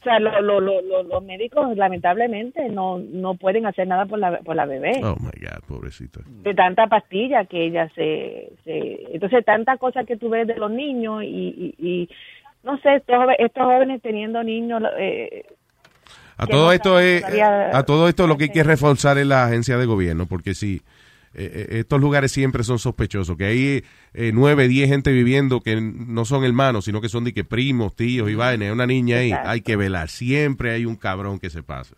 O 0.05 0.07
sea, 0.07 0.19
lo- 0.19 0.39
lo- 0.39 0.61
lo- 0.61 0.81
lo- 0.83 1.01
los 1.01 1.23
médicos 1.23 1.75
lamentablemente 1.75 2.69
no, 2.69 2.99
no 2.99 3.33
pueden 3.33 3.65
hacer 3.65 3.87
nada 3.87 4.05
por 4.05 4.19
la, 4.19 4.37
por 4.39 4.55
la 4.55 4.67
bebé. 4.67 4.91
Oh 5.03 5.15
my 5.19 5.31
God, 5.41 5.63
pobrecito. 5.67 6.19
de 6.43 6.53
tanta 6.53 6.85
pastilla 6.85 7.45
que 7.45 7.65
ella 7.65 7.89
se, 7.95 8.51
se 8.63 8.99
entonces 9.15 9.43
tanta 9.43 9.77
cosa 9.77 10.03
que 10.03 10.15
tú 10.15 10.29
ves 10.29 10.45
de 10.45 10.57
los 10.57 10.69
niños 10.69 11.23
y, 11.23 11.73
y, 11.79 11.87
y 11.87 12.09
no 12.63 12.77
sé 12.81 12.97
estos, 12.97 13.17
estos 13.39 13.63
jóvenes 13.63 13.99
teniendo 14.03 14.43
niños 14.43 14.83
eh, 14.99 15.45
A 16.37 16.45
todo 16.45 16.67
no 16.67 16.71
esto 16.71 16.99
es, 16.99 17.23
a 17.23 17.83
todo 17.83 18.07
esto 18.07 18.27
lo 18.27 18.37
que 18.37 18.43
hay 18.43 18.49
que 18.51 18.63
reforzar 18.63 19.17
es 19.17 19.25
la 19.25 19.45
agencia 19.45 19.77
de 19.77 19.87
gobierno, 19.87 20.27
porque 20.27 20.53
si 20.53 20.81
eh, 21.37 21.51
eh, 21.53 21.79
estos 21.79 21.99
lugares 21.99 22.31
siempre 22.31 22.63
son 22.63 22.79
sospechosos, 22.79 23.35
que 23.37 23.45
hay 23.45 23.83
eh, 24.13 24.31
nueve, 24.33 24.67
diez 24.67 24.89
gente 24.89 25.11
viviendo 25.11 25.61
que 25.61 25.79
no 25.81 26.25
son 26.25 26.43
hermanos, 26.43 26.85
sino 26.85 27.01
que 27.01 27.09
son 27.09 27.23
de 27.23 27.33
que 27.33 27.43
primos, 27.43 27.95
tíos 27.95 28.29
y 28.29 28.35
vainas, 28.35 28.67
hay 28.67 28.71
una 28.71 28.87
niña 28.87 29.17
ahí, 29.17 29.29
Exacto. 29.29 29.49
hay 29.49 29.61
que 29.61 29.75
velar, 29.75 30.09
siempre 30.09 30.71
hay 30.71 30.85
un 30.85 30.95
cabrón 30.95 31.39
que 31.39 31.49
se 31.49 31.63
pasa. 31.63 31.95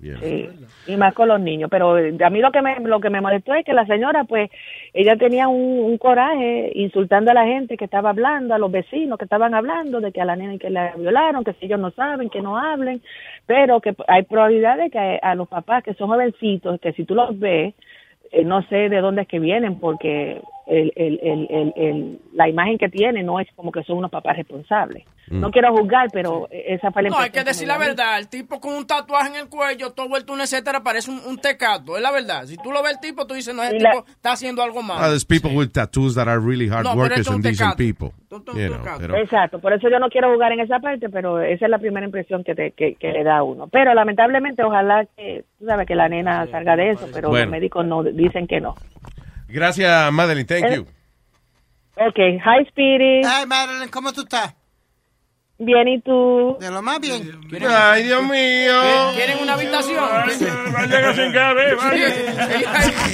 Yeah. 0.00 0.18
sí, 0.18 0.48
y 0.88 0.96
más 0.96 1.14
con 1.14 1.28
los 1.28 1.40
niños 1.40 1.70
pero 1.70 1.96
eh, 1.96 2.14
a 2.22 2.28
mí 2.28 2.40
lo 2.40 2.50
que 2.50 2.60
me 2.60 2.78
lo 2.80 3.00
que 3.00 3.10
me 3.10 3.20
molestó 3.20 3.54
es 3.54 3.64
que 3.64 3.72
la 3.72 3.86
señora 3.86 4.24
pues 4.24 4.50
ella 4.92 5.16
tenía 5.16 5.46
un, 5.46 5.84
un 5.84 5.98
coraje 5.98 6.72
insultando 6.74 7.30
a 7.30 7.34
la 7.34 7.46
gente 7.46 7.76
que 7.76 7.84
estaba 7.84 8.10
hablando 8.10 8.54
a 8.54 8.58
los 8.58 8.72
vecinos 8.72 9.16
que 9.16 9.24
estaban 9.24 9.54
hablando 9.54 10.00
de 10.00 10.10
que 10.10 10.20
a 10.20 10.24
la 10.24 10.34
nena 10.34 10.58
que 10.58 10.68
la 10.68 10.94
violaron 10.96 11.44
que 11.44 11.54
si 11.54 11.66
ellos 11.66 11.78
no 11.78 11.92
saben 11.92 12.28
que 12.28 12.42
no 12.42 12.58
hablen 12.58 13.02
pero 13.46 13.80
que 13.80 13.94
hay 14.08 14.24
probabilidades 14.24 14.90
que 14.90 14.98
a, 14.98 15.30
a 15.30 15.34
los 15.36 15.48
papás 15.48 15.84
que 15.84 15.94
son 15.94 16.08
jovencitos 16.08 16.80
que 16.80 16.92
si 16.92 17.04
tú 17.04 17.14
los 17.14 17.38
ves 17.38 17.74
no 18.44 18.62
sé 18.62 18.88
de 18.88 19.00
dónde 19.00 19.22
es 19.22 19.28
que 19.28 19.38
vienen 19.38 19.78
porque 19.78 20.42
el, 20.66 20.92
el, 20.96 21.20
el, 21.22 21.46
el, 21.50 21.72
el- 21.76 22.20
la 22.32 22.48
imagen 22.48 22.78
que 22.78 22.88
tienen 22.88 23.26
no 23.26 23.38
es 23.40 23.46
como 23.54 23.70
que 23.70 23.82
son 23.84 23.98
unos 23.98 24.10
papás 24.10 24.36
responsables. 24.36 25.04
Mm. 25.28 25.40
No 25.40 25.50
quiero 25.50 25.74
juzgar, 25.74 26.08
pero 26.12 26.48
esa 26.50 26.90
fue 26.90 27.02
la 27.02 27.08
No, 27.10 27.18
hay 27.18 27.30
que 27.30 27.44
decir 27.44 27.66
la 27.66 27.78
verdad. 27.78 28.18
El 28.18 28.28
tipo 28.28 28.60
con 28.60 28.74
un 28.74 28.86
tatuaje 28.86 29.28
en 29.30 29.36
el 29.36 29.48
cuello, 29.48 29.92
todo 29.92 30.08
vuelto 30.08 30.32
un 30.34 30.40
etcétera, 30.42 30.82
parece 30.82 31.10
un, 31.10 31.20
un 31.26 31.38
tecato. 31.38 31.96
Es 31.96 32.02
la 32.02 32.10
verdad. 32.10 32.44
Si 32.44 32.56
tú 32.58 32.70
lo 32.72 32.82
ves 32.82 32.92
el 32.94 33.00
tipo, 33.00 33.26
tú 33.26 33.34
dices, 33.34 33.54
no, 33.54 33.62
ese 33.62 33.78
la- 33.80 33.92
tipo 33.92 34.04
está 34.06 34.32
haciendo 34.32 34.62
algo 34.62 34.82
malo. 34.82 35.00
Ah, 35.02 35.06
there's 35.08 35.24
people 35.24 35.50
with 35.54 35.68
tattoos 35.70 36.14
that 36.14 36.28
are 36.28 36.38
really 36.40 36.68
hard 36.68 36.84
No, 36.84 36.94
workers 36.94 37.26
and 37.28 37.42
decent 37.42 37.76
people. 37.76 38.10
You 38.30 38.68
know, 38.68 38.80
pero- 38.98 39.16
Exacto, 39.16 39.60
por 39.60 39.72
eso 39.72 39.88
yo 39.88 39.98
no 40.00 40.08
quiero 40.08 40.32
jugar 40.32 40.50
en 40.52 40.60
esa 40.60 40.80
parte, 40.80 41.08
pero 41.08 41.40
esa 41.40 41.66
es 41.66 41.70
la 41.70 41.78
primera 41.78 42.04
impresión 42.04 42.42
que, 42.42 42.54
te, 42.54 42.72
que, 42.72 42.96
que 42.96 43.12
le 43.12 43.22
da 43.22 43.38
a 43.38 43.42
uno. 43.44 43.68
Pero 43.68 43.94
lamentablemente, 43.94 44.62
ojalá 44.64 45.06
que, 45.16 45.44
tú 45.58 45.66
sabes, 45.66 45.86
que 45.86 45.94
la 45.94 46.08
nena 46.08 46.46
salga 46.48 46.74
de 46.76 46.90
eso, 46.90 47.08
pero 47.14 47.28
Bueno. 47.28 47.44
los 47.46 47.52
médicos 47.52 47.86
no 47.86 48.02
dicen 48.02 48.46
que 48.48 48.60
no. 48.60 48.74
Gracias, 49.54 50.12
Madeline, 50.12 50.46
thank 50.46 50.64
Eh, 50.64 50.76
you. 50.78 50.86
Ok, 51.96 52.18
hi 52.18 52.62
Spirit. 52.66 53.24
Ay, 53.24 53.46
Madeline, 53.46 53.88
¿cómo 53.88 54.12
tú 54.12 54.22
estás? 54.22 54.52
Bien, 55.58 55.86
¿y 55.86 56.00
tú? 56.00 56.56
De 56.58 56.68
lo 56.72 56.82
más 56.82 56.98
bien. 57.00 57.38
Ay, 57.70 58.02
Dios 58.02 58.20
mío. 58.24 58.82
¿Quieren- 58.82 59.14
¿Quieren 59.14 59.38
una 59.42 59.52
habitación? 59.54 60.02
Sin 61.14 61.32
cabe. 61.32 61.76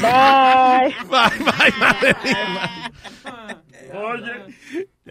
Bye. 0.01 0.95
Bye, 1.11 1.39
bye, 1.45 1.73
Madeline. 1.79 2.59
Oye. 3.93 4.33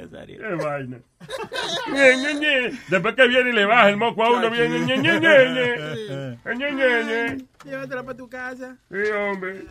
Qué 0.08 0.56
vaina. 0.56 1.00
Ñe, 1.92 2.18
Ñe, 2.18 2.34
Ñe. 2.36 2.80
Después 2.90 3.16
que 3.16 3.28
viene 3.28 3.50
y 3.50 3.54
le 3.54 3.66
baja 3.66 3.90
el 3.90 3.98
moco 3.98 4.24
a 4.24 4.32
uno, 4.32 4.50
viene 4.50 4.80
Ñe, 4.80 4.98
Ñe. 4.98 5.20
Llévatela 7.66 8.04
para 8.04 8.18
tu 8.18 8.30
casa. 8.30 8.78
Sí, 8.90 9.12
hombre. 9.12 9.66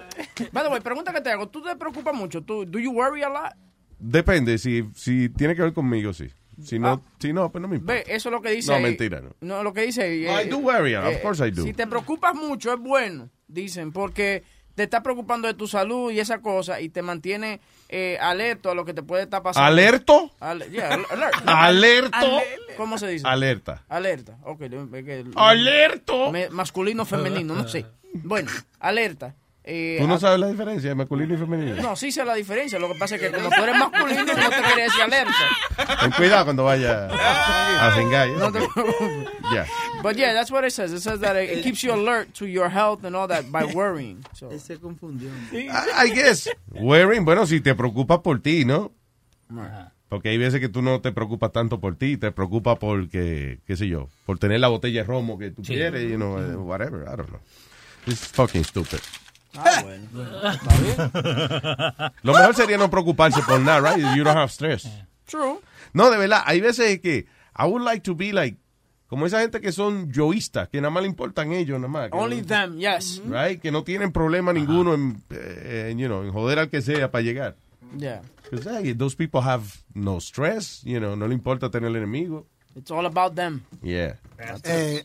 By 0.52 0.64
the 0.64 0.70
way, 0.70 0.80
pregunta 0.80 1.12
que 1.12 1.20
te 1.20 1.30
hago. 1.30 1.48
¿Tú 1.48 1.62
te 1.62 1.74
preocupas 1.76 2.14
mucho? 2.14 2.42
¿Tú, 2.42 2.66
¿Do 2.66 2.78
you 2.78 2.92
worry 2.92 3.22
a 3.22 3.28
lot? 3.28 3.52
Depende, 3.98 4.58
si, 4.58 4.84
si 4.94 5.28
tiene 5.30 5.56
que 5.56 5.62
ver 5.62 5.72
conmigo, 5.72 6.12
sí. 6.12 6.28
Si 6.62 6.78
no, 6.78 7.02
si 7.20 7.32
no, 7.32 7.50
pues 7.50 7.62
no 7.62 7.68
me 7.68 7.76
importa. 7.76 8.02
Ve, 8.04 8.14
eso 8.14 8.28
es 8.28 8.32
lo 8.32 8.42
que 8.42 8.50
dice. 8.50 8.72
No, 8.72 8.80
mentira, 8.80 9.20
no. 9.20 9.30
No, 9.40 9.62
lo 9.62 9.72
que 9.72 9.82
dice. 9.82 10.16
I 10.16 10.26
eh, 10.26 10.46
do 10.50 10.58
worry, 10.58 10.94
of 10.94 11.06
eh, 11.06 11.20
course 11.22 11.46
I 11.46 11.50
do. 11.52 11.62
Si 11.62 11.72
te 11.72 11.86
preocupas 11.86 12.34
mucho, 12.34 12.72
es 12.72 12.80
bueno, 12.80 13.30
dicen, 13.46 13.92
porque 13.92 14.42
te 14.78 14.84
está 14.84 15.02
preocupando 15.02 15.48
de 15.48 15.54
tu 15.54 15.66
salud 15.66 16.12
y 16.12 16.20
esa 16.20 16.38
cosa 16.40 16.80
y 16.80 16.88
te 16.88 17.02
mantiene 17.02 17.60
eh, 17.88 18.16
alerto 18.20 18.70
a 18.70 18.76
lo 18.76 18.84
que 18.84 18.94
te 18.94 19.02
puede 19.02 19.24
estar 19.24 19.42
pasando. 19.42 19.66
¿Alerto? 19.66 20.30
Yeah, 20.70 20.94
alert. 21.10 21.34
¿Alerto? 21.46 22.16
Ale- 22.16 22.44
¿Cómo 22.76 22.96
se 22.96 23.08
dice? 23.08 23.26
Alerta. 23.26 23.82
Alerta. 23.88 24.38
Ok. 24.44 24.60
¿Alerto? 25.34 26.30
Me- 26.30 26.48
masculino, 26.50 27.04
femenino, 27.04 27.54
no 27.56 27.66
sé. 27.68 27.86
Bueno, 28.14 28.50
alerta. 28.78 29.34
Eh, 29.70 29.98
¿Tú 30.00 30.08
no 30.08 30.14
a- 30.14 30.18
sabes 30.18 30.40
la 30.40 30.46
diferencia 30.48 30.88
de 30.88 30.94
masculino 30.94 31.34
y 31.34 31.36
femenino? 31.36 31.76
No, 31.82 31.94
sí 31.94 32.10
sé 32.10 32.24
la 32.24 32.34
diferencia. 32.34 32.78
Lo 32.78 32.88
que 32.90 32.98
pasa 32.98 33.16
es 33.16 33.20
que 33.20 33.30
como 33.30 33.50
tú 33.50 33.62
eres 33.62 33.76
masculino, 33.76 34.24
no 34.24 34.34
te 34.48 34.62
quería 34.62 34.84
decir 34.84 35.02
alerta. 35.02 35.98
Ten 36.00 36.10
cuidado 36.12 36.44
cuando 36.46 36.64
vaya 36.64 37.06
a 37.10 37.92
Zengay. 37.94 38.32
No 38.32 38.50
te 38.50 38.60
preocupes. 38.60 39.28
Ya. 39.52 39.66
But 40.02 40.16
yeah, 40.16 40.32
that's 40.32 40.50
what 40.50 40.64
it 40.64 40.70
says. 40.72 40.90
It 40.92 41.00
says 41.00 41.20
that 41.20 41.36
it, 41.36 41.50
it 41.58 41.62
keeps 41.62 41.82
you 41.82 41.92
alert 41.92 42.32
to 42.38 42.46
your 42.46 42.70
health 42.70 43.04
and 43.04 43.14
all 43.14 43.28
that 43.28 43.50
by 43.52 43.64
worrying. 43.74 44.24
So. 44.32 44.48
Se 44.58 44.78
confundió. 44.78 45.28
I, 45.52 45.68
I 46.06 46.10
guess. 46.14 46.48
Worrying, 46.70 47.26
bueno, 47.26 47.44
si 47.46 47.60
te 47.60 47.74
preocupas 47.74 48.20
por 48.20 48.40
ti, 48.40 48.64
¿no? 48.64 48.92
Porque 50.08 50.30
hay 50.30 50.38
veces 50.38 50.60
que 50.60 50.70
tú 50.70 50.80
no 50.80 51.02
te 51.02 51.12
preocupas 51.12 51.52
tanto 51.52 51.78
por 51.80 51.96
ti, 51.96 52.16
te 52.16 52.32
preocupas 52.32 52.78
porque, 52.78 53.58
qué 53.66 53.76
sé 53.76 53.86
yo, 53.88 54.08
por 54.24 54.38
tener 54.38 54.60
la 54.60 54.68
botella 54.68 55.00
de 55.02 55.06
romo 55.06 55.38
que 55.38 55.50
tú 55.50 55.62
Sí. 55.62 55.74
quieres, 55.74 56.08
you 56.10 56.16
know, 56.16 56.38
eh, 56.38 56.56
whatever, 56.56 57.02
I 57.02 57.16
don't 57.16 57.28
know. 57.28 57.40
It's 58.06 58.26
fucking 58.28 58.64
stupid. 58.64 59.00
Ah, 59.56 59.82
bueno. 59.82 60.50
Está 60.50 60.78
bien. 60.78 62.12
Lo 62.22 62.32
mejor 62.32 62.54
sería 62.54 62.76
no 62.78 62.90
preocuparse 62.90 63.40
por 63.42 63.60
nada, 63.60 63.80
right? 63.94 64.16
You 64.16 64.24
don't 64.24 64.36
have 64.36 64.50
stress. 64.50 64.88
True. 65.26 65.58
No, 65.92 66.10
de 66.10 66.18
verdad, 66.18 66.42
hay 66.44 66.60
veces 66.60 67.00
que 67.00 67.26
I 67.58 67.64
would 67.64 67.82
like 67.82 68.02
to 68.02 68.14
be 68.14 68.32
like 68.32 68.56
como 69.08 69.24
esa 69.24 69.40
gente 69.40 69.60
que 69.62 69.72
son 69.72 70.12
yoístas, 70.12 70.68
que 70.68 70.80
nada 70.82 70.90
más 70.90 71.02
le 71.02 71.08
importan 71.08 71.52
ellos, 71.52 71.80
nada 71.80 71.88
más. 71.88 72.10
Only 72.12 72.42
no- 72.42 72.46
them, 72.46 72.78
yes. 72.78 73.22
Right? 73.24 73.60
Que 73.60 73.70
no 73.72 73.82
tienen 73.82 74.12
problema 74.12 74.52
ninguno 74.52 74.92
en, 74.94 75.22
eh, 75.30 75.94
you 75.96 76.06
know, 76.06 76.22
en 76.22 76.30
joder 76.30 76.58
al 76.58 76.68
que 76.68 76.82
sea 76.82 77.10
para 77.10 77.22
llegar. 77.22 77.56
Yeah. 77.96 78.20
Because 78.50 78.68
hey, 78.68 78.92
those 78.94 79.16
people 79.16 79.40
have 79.40 79.64
no 79.94 80.18
stress, 80.20 80.82
you 80.84 80.98
know, 80.98 81.16
no 81.16 81.26
le 81.26 81.34
importa 81.34 81.70
tener 81.70 81.88
el 81.88 81.96
enemigo. 81.96 82.46
It's 82.76 82.90
all 82.90 83.06
about 83.06 83.34
them. 83.34 83.62
Yeah. 83.82 84.16
Eh, 84.64 85.04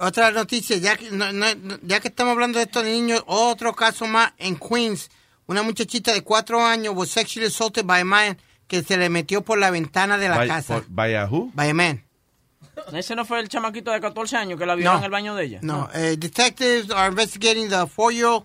otra 0.00 0.30
noticia, 0.30 0.76
ya 0.76 0.96
que, 0.96 1.10
no- 1.10 1.32
no- 1.32 1.78
ya 1.82 2.00
que 2.00 2.08
estamos 2.08 2.32
hablando 2.32 2.58
de 2.58 2.64
estos 2.64 2.84
niños, 2.84 3.22
otro 3.26 3.72
caso 3.74 4.06
más 4.06 4.32
en 4.38 4.56
Queens. 4.56 5.10
Una 5.46 5.62
muchachita 5.62 6.12
de 6.12 6.22
cuatro 6.22 6.64
años 6.64 6.94
was 6.94 7.10
sexually 7.10 7.46
assaulted 7.48 7.84
by 7.86 8.00
a 8.00 8.04
man 8.04 8.38
que 8.66 8.82
se 8.82 8.96
le 8.96 9.08
metió 9.08 9.42
por 9.42 9.58
la 9.58 9.70
ventana 9.70 10.18
de 10.18 10.28
la 10.28 10.36
By- 10.36 10.48
casa. 10.48 10.74
for- 10.74 10.86
by 10.88 11.14
a 11.14 11.26
who? 11.26 11.50
By 11.54 11.70
a 11.70 11.74
man. 11.74 12.04
Ese 12.92 13.16
no 13.16 13.24
fue 13.24 13.40
el 13.40 13.48
chamaquito 13.48 13.90
de 13.90 14.00
14 14.00 14.36
años 14.36 14.58
que 14.58 14.64
la 14.66 14.74
vio 14.76 14.94
en 14.96 15.02
el 15.04 15.10
baño 15.10 15.34
de 15.34 15.44
ella. 15.44 15.58
No, 15.62 15.88
eh, 15.94 16.16
detectives 16.16 16.90
are 16.90 17.08
investigating 17.08 17.68
the 17.70 17.86
four-year-old 17.88 18.44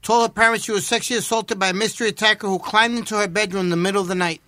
told 0.00 0.22
her 0.22 0.32
parents 0.32 0.64
she 0.64 0.72
was 0.72 0.84
sexually 0.86 1.18
assaulted 1.18 1.58
by 1.58 1.70
a 1.70 1.72
mystery 1.72 2.10
attacker 2.10 2.46
who 2.46 2.60
climbed 2.60 2.96
into 2.98 3.16
her 3.16 3.26
bedroom 3.26 3.64
in 3.64 3.70
the 3.70 3.76
middle 3.76 4.00
of 4.00 4.06
the 4.08 4.14
night. 4.14 4.40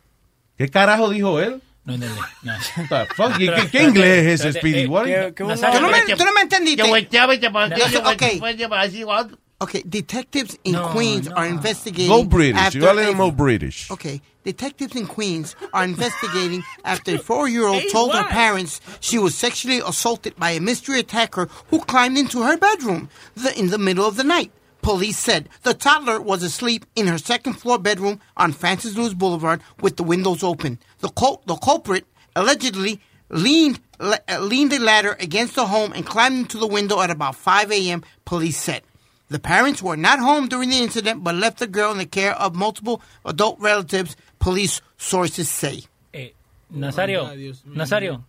¿Qué 0.57 0.69
carajo 0.71 1.09
dijo 1.11 1.41
él? 1.41 1.61
No 1.85 1.95
entendí. 1.95 2.21
No. 2.43 2.53
What 2.77 2.89
the 3.09 3.15
fuck? 3.15 3.37
¿Qué, 3.39 3.47
qué- 3.47 3.71
qué 3.71 3.83
inglés 3.85 4.27
es 4.27 4.41
ese, 4.45 4.59
Speedy? 4.59 4.87
What 4.87 5.07
is- 5.07 5.35
¿Tú 5.35 5.45
no, 5.45 5.57
me, 5.91 6.15
tú 6.17 6.25
no 6.25 6.33
me 6.33 6.41
entendiste. 6.43 6.83
Que 6.83 6.89
volteaba 6.89 7.35
y 7.35 7.39
te 7.39 7.51
ponía, 7.51 7.77
yo 7.89 8.01
okay. 8.11 8.41
así, 8.73 9.05
what? 9.05 9.29
Okay, 9.63 9.83
detectives 9.87 10.59
in 10.65 10.75
Queens 10.95 11.29
are 11.29 11.47
investigating. 11.47 12.09
Go 12.09 12.25
British. 12.25 12.57
after 12.59 12.79
You 12.79 12.85
gotta 12.85 12.97
let 12.97 13.05
a- 13.05 13.09
them 13.09 13.19
know 13.19 13.31
British. 13.31 13.91
Okay, 13.91 14.23
detectives 14.43 14.97
in 14.97 15.07
Queens 15.07 15.55
are 15.75 15.85
investigating 15.85 16.63
after 16.83 17.17
a 17.17 17.19
four-year-old 17.29 17.83
Hey, 17.83 17.91
told 17.91 18.13
her 18.15 18.23
what? 18.23 18.31
parents 18.31 18.81
she 19.01 19.19
was 19.19 19.35
sexually 19.35 19.81
assaulted 19.87 20.35
by 20.37 20.53
a 20.53 20.61
mystery 20.61 20.99
attacker 20.99 21.47
who 21.69 21.81
climbed 21.81 22.17
into 22.17 22.43
her 22.43 22.57
bedroom 22.57 23.11
the, 23.37 23.59
in 23.59 23.69
the 23.69 23.77
middle 23.79 24.07
of 24.07 24.17
the 24.17 24.25
night. 24.25 24.51
Police 24.83 25.19
said 25.19 25.49
the 25.63 25.75
toddler 25.75 26.21
was 26.21 26.43
asleep 26.43 26.87
in 26.97 27.07
her 27.07 27.19
second-floor 27.19 27.79
bedroom 27.79 28.21
on 28.37 28.53
Francis 28.53 28.97
Lewis 28.97 29.15
Boulevard 29.15 29.61
with 29.81 29.97
the 29.97 30.03
windows 30.03 30.43
open. 30.43 30.79
The, 31.01 31.09
cul- 31.11 31.43
the 31.47 31.57
culprit 31.57 32.07
allegedly 32.35 33.01
leaned 33.29 33.81
le- 33.99 34.19
uh, 34.29 34.41
leaned 34.41 34.73
a 34.73 34.79
ladder 34.81 35.17
against 35.21 35.55
the 35.55 35.67
home 35.67 35.93
and 35.93 36.07
climbed 36.07 36.39
into 36.39 36.59
the 36.59 36.67
window 36.67 37.01
at 37.01 37.11
about 37.11 37.37
5 37.37 37.71
a.m. 37.73 38.03
Police 38.25 38.57
said. 38.57 38.83
The 39.29 39.39
parents 39.39 39.81
were 39.83 39.97
not 39.97 40.19
home 40.19 40.49
during 40.49 40.71
the 40.71 40.79
incident, 40.83 41.23
but 41.23 41.37
left 41.37 41.59
the 41.59 41.69
girl 41.69 41.93
in 41.93 41.99
the 41.99 42.07
care 42.07 42.33
of 42.35 42.57
multiple 42.57 43.01
adult 43.25 43.61
relatives, 43.61 44.17
police 44.41 44.81
sources 44.97 45.49
say. 45.49 45.85
Eh, 46.13 46.31
Nazario, 46.75 47.29
Nazario. 47.67 48.25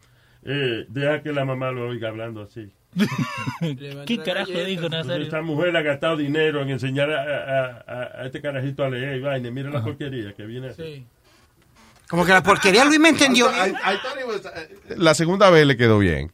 Eh, 0.46 0.86
deja 0.90 1.24
que 1.24 1.32
la 1.32 1.44
mamá 1.46 1.72
lo 1.74 1.88
oiga 1.88 2.10
hablando 2.10 2.42
así. 2.44 2.70
¿Qué 4.06 4.18
carajo 4.24 4.52
dijo 4.52 4.90
Nazario? 4.90 5.24
Esta 5.24 5.42
mujer 5.42 5.76
ha 5.78 5.82
gastado 5.82 6.18
dinero 6.18 6.62
en 6.62 6.70
enseñar 6.70 7.10
a, 7.12 7.22
a- 7.22 7.84
a- 7.88 8.22
a 8.22 8.26
este 8.26 8.42
carajito 8.42 8.84
a 8.84 8.90
leer 8.90 9.18
y 9.18 9.22
vaina. 9.22 9.50
Mira 9.52 9.70
la 9.70 9.84
porquería 9.84 10.34
que 10.34 10.46
viene 10.46 10.70
así. 10.70 11.06
Como 12.10 12.26
que 12.26 12.34
la 12.34 12.44
porquería 12.44 12.84
Luis 12.86 13.00
me 13.00 13.10
entendió. 13.10 13.50
La 14.98 15.14
segunda 15.14 15.50
vez 15.50 15.66
le 15.66 15.78
quedó 15.78 16.00
bien. 16.00 16.32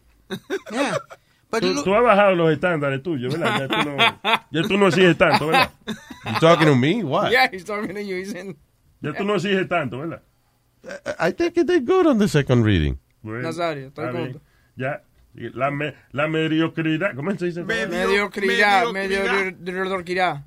Yeah. 0.72 0.98
But 1.50 1.62
Tú, 1.62 1.84
tú 1.84 1.96
has 1.96 2.04
bajado 2.04 2.36
los 2.36 2.52
estándares 2.52 3.02
tuyos, 3.02 3.34
¿verdad? 3.38 3.60
Ya 3.60 3.68
tú 3.70 3.90
no, 3.90 3.98
ya 4.52 4.68
tú 4.68 4.78
no 4.78 4.88
exiges 4.90 5.18
tanto, 5.18 5.48
¿verdad? 5.48 5.72
You 5.88 6.40
talking 6.42 6.68
to 6.68 6.76
me? 6.76 7.04
What? 7.06 7.30
Yeah, 7.32 7.48
he's 7.50 7.64
talking 7.64 7.94
to 7.96 8.02
you. 8.02 8.18
He's 8.18 8.34
in. 8.34 8.58
Ya 9.00 9.14
tú 9.14 9.24
no 9.24 9.36
exiges 9.36 9.66
tanto, 9.70 10.00
¿verdad? 10.00 10.22
I 11.20 11.32
think 11.32 11.56
it 11.58 11.66
did 11.68 11.86
good 11.88 12.06
on 12.06 12.18
the 12.20 12.28
second 12.28 12.66
reading. 12.66 12.98
Bueno, 13.22 13.44
Nazario, 13.44 13.88
estoy 13.88 14.06
está 14.06 14.12
con- 14.12 14.24
bien. 14.28 14.42
Ya. 14.76 15.02
La, 15.38 15.70
me- 15.72 15.94
la 16.12 16.28
mediocridad. 16.28 17.16
¿Cómo 17.16 17.32
se 17.38 17.46
dice? 17.46 17.64
Mediocridad, 17.64 18.92
mediocridad. 18.92 20.44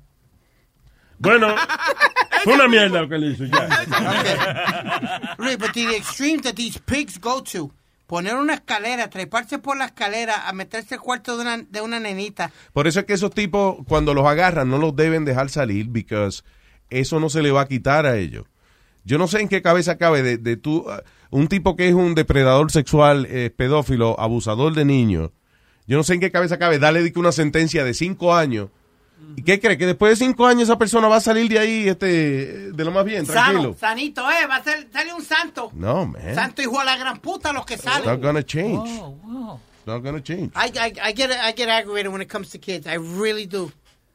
Bueno, 1.17 1.55
fue 2.43 2.53
una 2.53 2.67
mierda 2.67 3.01
lo 3.01 3.09
que 3.09 3.17
le 3.17 3.27
hizo. 3.27 3.45
Ya. 3.45 5.35
Luis, 5.37 5.57
but 5.57 5.71
the 5.73 5.95
extreme 5.95 6.41
that 6.41 6.55
these 6.55 6.79
pigs 6.79 7.19
go 7.19 7.41
to. 7.43 7.71
Poner 8.07 8.35
una 8.35 8.55
escalera, 8.55 9.09
treparse 9.09 9.59
por 9.59 9.77
la 9.77 9.85
escalera, 9.85 10.49
a 10.49 10.51
meterse 10.51 10.95
al 10.95 11.01
cuarto 11.01 11.37
de 11.37 11.43
una, 11.43 11.57
de 11.59 11.79
una 11.79 11.97
nenita. 11.99 12.51
Por 12.73 12.85
eso 12.87 12.99
es 12.99 13.05
que 13.05 13.13
esos 13.13 13.33
tipos, 13.33 13.77
cuando 13.87 14.13
los 14.13 14.25
agarran, 14.27 14.69
no 14.69 14.77
los 14.77 14.93
deben 14.93 15.23
dejar 15.23 15.49
salir, 15.49 15.87
because 15.87 16.43
eso 16.89 17.21
no 17.21 17.29
se 17.29 17.41
le 17.41 17.51
va 17.51 17.61
a 17.61 17.67
quitar 17.69 18.05
a 18.05 18.17
ellos. 18.17 18.45
Yo 19.05 19.17
no 19.17 19.27
sé 19.27 19.39
en 19.39 19.47
qué 19.47 19.61
cabeza 19.61 19.97
cabe 19.97 20.23
de, 20.23 20.37
de 20.37 20.57
tú, 20.57 20.79
uh, 20.79 21.01
un 21.31 21.47
tipo 21.47 21.75
que 21.75 21.87
es 21.87 21.93
un 21.93 22.13
depredador 22.13 22.71
sexual, 22.71 23.25
eh, 23.29 23.49
pedófilo, 23.55 24.19
abusador 24.19 24.73
de 24.73 24.85
niños. 24.85 25.31
Yo 25.87 25.97
no 25.97 26.03
sé 26.03 26.13
en 26.13 26.19
qué 26.19 26.31
cabeza 26.31 26.57
cabe 26.59 26.77
darle 26.79 27.11
una 27.15 27.31
sentencia 27.31 27.83
de 27.83 27.93
cinco 27.93 28.33
años. 28.35 28.69
¿Y 29.35 29.43
qué 29.43 29.59
cree? 29.59 29.77
Que 29.77 29.85
después 29.85 30.17
de 30.17 30.25
cinco 30.25 30.45
años 30.45 30.63
esa 30.63 30.77
persona 30.77 31.07
va 31.07 31.17
a 31.17 31.21
salir 31.21 31.47
de 31.49 31.59
ahí 31.59 31.87
este, 31.87 32.71
de 32.71 32.85
lo 32.85 32.91
más 32.91 33.05
bien, 33.05 33.25
Sano, 33.25 33.41
tranquilo. 33.41 33.75
sanito, 33.79 34.21
eh, 34.29 34.45
va 34.49 34.57
a 34.57 34.63
ser, 34.63 34.87
sale 34.91 35.13
un 35.13 35.23
santo. 35.23 35.71
No, 35.73 36.05
man. 36.05 36.35
Santo 36.35 36.61
hijo 36.61 36.79
de 36.79 36.85
la 36.85 36.97
gran 36.97 37.19
puta 37.19 37.53
los 37.53 37.65
que 37.65 37.75
It's 37.75 37.83
salen. 37.83 38.05
not 38.09 38.21
gonna 38.21 38.43
change. 38.43 38.89
It's 38.89 39.85
not 39.87 40.03
gonna 40.03 40.21
change. 40.21 40.51
I, 40.55 40.71
I, 40.77 41.09
I 41.09 41.13
get 41.13 41.31
I 41.31 41.53
get 41.55 41.69
aggravated 41.69 42.11
when 42.11 42.21
it 42.21 42.29
comes 42.29 42.49
to 42.51 42.57
kids. 42.59 42.87
I 42.87 42.95
really 42.97 43.45
do. 43.47 43.71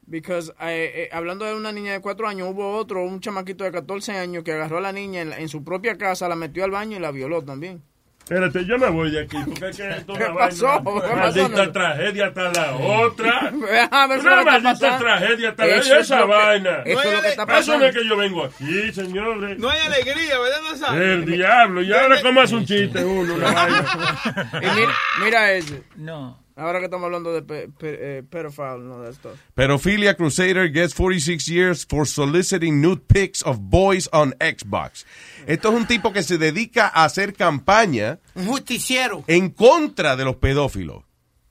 Because, 0.09 0.53
eh, 0.61 0.91
eh, 0.95 1.09
hablando 1.11 1.43
de 1.43 1.53
una 1.53 1.71
niña 1.73 1.91
de 1.91 1.99
4 1.99 2.27
años, 2.29 2.47
hubo 2.51 2.75
otro, 2.77 3.03
un 3.03 3.19
chamaquito 3.19 3.65
de 3.65 3.71
14 3.73 4.13
años 4.17 4.43
que 4.43 4.53
agarró 4.53 4.77
a 4.77 4.81
la 4.81 4.93
niña 4.93 5.21
en, 5.21 5.29
la- 5.31 5.37
en 5.37 5.49
su 5.49 5.63
propia 5.65 5.97
casa, 5.97 6.29
la 6.29 6.35
metió 6.37 6.63
al 6.63 6.71
baño 6.71 6.95
y 6.95 6.99
la 7.01 7.11
violó 7.11 7.43
también. 7.43 7.83
Espérate, 8.23 8.65
yo 8.65 8.77
me 8.77 8.89
voy 8.89 9.11
de 9.11 9.21
aquí. 9.21 9.37
Porque 9.45 9.69
es 9.69 9.77
que 9.77 9.89
esto 9.97 10.13
es 10.13 10.17
¿Qué 10.19 10.25
una 10.25 10.33
pasó? 10.37 10.65
vaina- 10.81 11.01
¿Qué 11.01 11.13
pasó, 11.15 11.39
Maldita 11.49 11.71
tragedia 11.73 12.27
hasta 12.27 12.51
la 12.51 12.75
otra. 12.75 13.41
Ver 13.53 13.89
Una 14.19 14.43
maldita 14.43 14.73
pasando. 14.73 14.97
tragedia 14.97 15.49
hasta 15.49 15.65
la 15.65 15.75
es 15.75 15.89
esa 15.91 16.17
que- 16.19 16.23
vaina. 16.25 16.69
eso 16.85 17.01
es 17.01 17.13
lo 17.13 17.21
que 17.21 17.27
está 17.27 17.43
Eso 17.43 17.45
no 17.45 17.45
pasando. 17.47 17.85
es 17.87 17.95
que 17.95 18.05
yo 18.07 18.17
vengo 18.17 18.43
aquí, 18.45 18.93
señores. 18.93 19.59
No 19.59 19.69
hay 19.69 19.79
alegría, 19.79 20.39
¿verdad, 20.39 20.57
Nazario? 20.71 21.01
El 21.03 21.25
diablo. 21.25 21.81
Y 21.83 21.91
ahora 21.93 22.21
cómo 22.21 22.39
hace 22.41 22.55
un 22.55 22.65
chiste 22.65 23.03
uno, 23.03 23.33
una 23.35 23.51
vaina. 23.51 24.51
Y 24.61 24.75
mira, 24.79 24.93
mira 25.23 25.51
ese. 25.53 25.83
No. 25.97 26.46
Ahora 26.57 26.79
que 26.79 26.85
estamos 26.85 27.05
hablando 27.05 27.31
de 27.33 27.43
pe, 27.43 27.67
pe- 27.69 28.17
eh, 28.17 28.23
pedophile, 28.23 28.79
no 28.79 29.01
de 29.03 29.11
esto. 29.11 29.31
Pedophilia 29.53 30.15
Crusader 30.15 30.71
gets 30.73 30.93
46 30.95 31.47
years 31.47 31.85
for 31.87 32.07
soliciting 32.07 32.81
nude 32.81 33.01
pics 33.07 33.43
of 33.45 33.57
boys 33.59 34.09
on 34.11 34.33
Xbox. 34.41 35.05
Esto 35.45 35.69
es 35.69 35.75
un 35.75 35.85
tipo 35.85 36.11
que 36.11 36.23
se 36.23 36.39
dedica 36.39 36.87
a 36.87 37.03
hacer 37.05 37.33
campaña 37.33 38.19
Un 38.33 38.47
justiciero. 38.47 39.23
en 39.27 39.51
contra 39.51 40.15
de 40.15 40.25
los 40.25 40.37
pedófilos. 40.37 41.03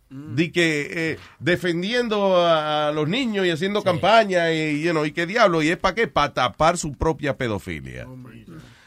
De 0.08 0.50
que 0.52 0.86
eh, 0.90 1.18
defendiendo 1.40 2.36
a, 2.36 2.88
a 2.88 2.92
los 2.92 3.08
niños 3.08 3.44
y 3.46 3.50
haciendo 3.50 3.82
campaña 3.82 4.52
y, 4.52 4.80
you 4.82 4.90
know, 4.92 5.04
y 5.04 5.10
qué 5.12 5.26
diablo, 5.26 5.62
y 5.62 5.68
es 5.68 5.76
para 5.78 5.94
qué, 5.96 6.06
para 6.08 6.32
tapar 6.32 6.78
su 6.78 6.92
propia 6.92 7.36
pedofilia. 7.36 8.06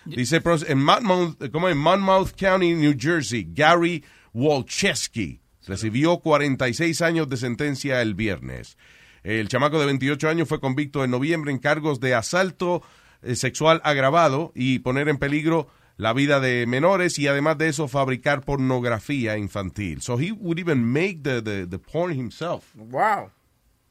Dice 0.06 0.42
pros- 0.42 0.66
en 0.68 0.82
Monmouth, 0.82 1.52
como 1.52 1.68
en 1.70 1.78
Monmouth 1.78 2.32
County, 2.38 2.74
New 2.74 2.94
Jersey, 2.98 3.46
Gary 3.54 4.04
Wolcheski 4.34 5.40
recibió 5.70 6.18
46 6.18 7.02
años 7.04 7.30
de 7.30 7.38
sentencia 7.38 8.02
el 8.02 8.16
viernes. 8.16 8.78
El 9.24 9.48
chamaco 9.48 9.80
de 9.80 9.86
28 9.86 10.28
años 10.28 10.50
fue 10.50 10.60
convicto 10.60 11.04
en 11.04 11.12
noviembre 11.12 11.52
en 11.52 11.60
cargos 11.60 12.00
de 12.00 12.16
asalto 12.16 12.82
eh, 13.22 13.36
sexual 13.36 13.80
agravado 13.84 14.52
y 14.56 14.80
poner 14.80 15.08
en 15.10 15.18
peligro 15.18 15.70
la 15.96 16.14
vida 16.14 16.40
de 16.40 16.66
menores 16.66 17.20
y 17.20 17.28
además 17.28 17.58
de 17.60 17.68
eso 17.68 17.88
fabricar 17.88 18.42
pornografía 18.42 19.38
infantil. 19.38 20.02
So 20.02 20.18
he 20.18 20.32
would 20.32 20.58
even 20.58 20.84
make 20.92 21.22
the, 21.22 21.42
the, 21.42 21.68
the 21.68 21.78
porn 21.78 22.18
himself. 22.18 22.74
Wow. 22.76 23.30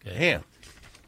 Damn. 0.03 0.43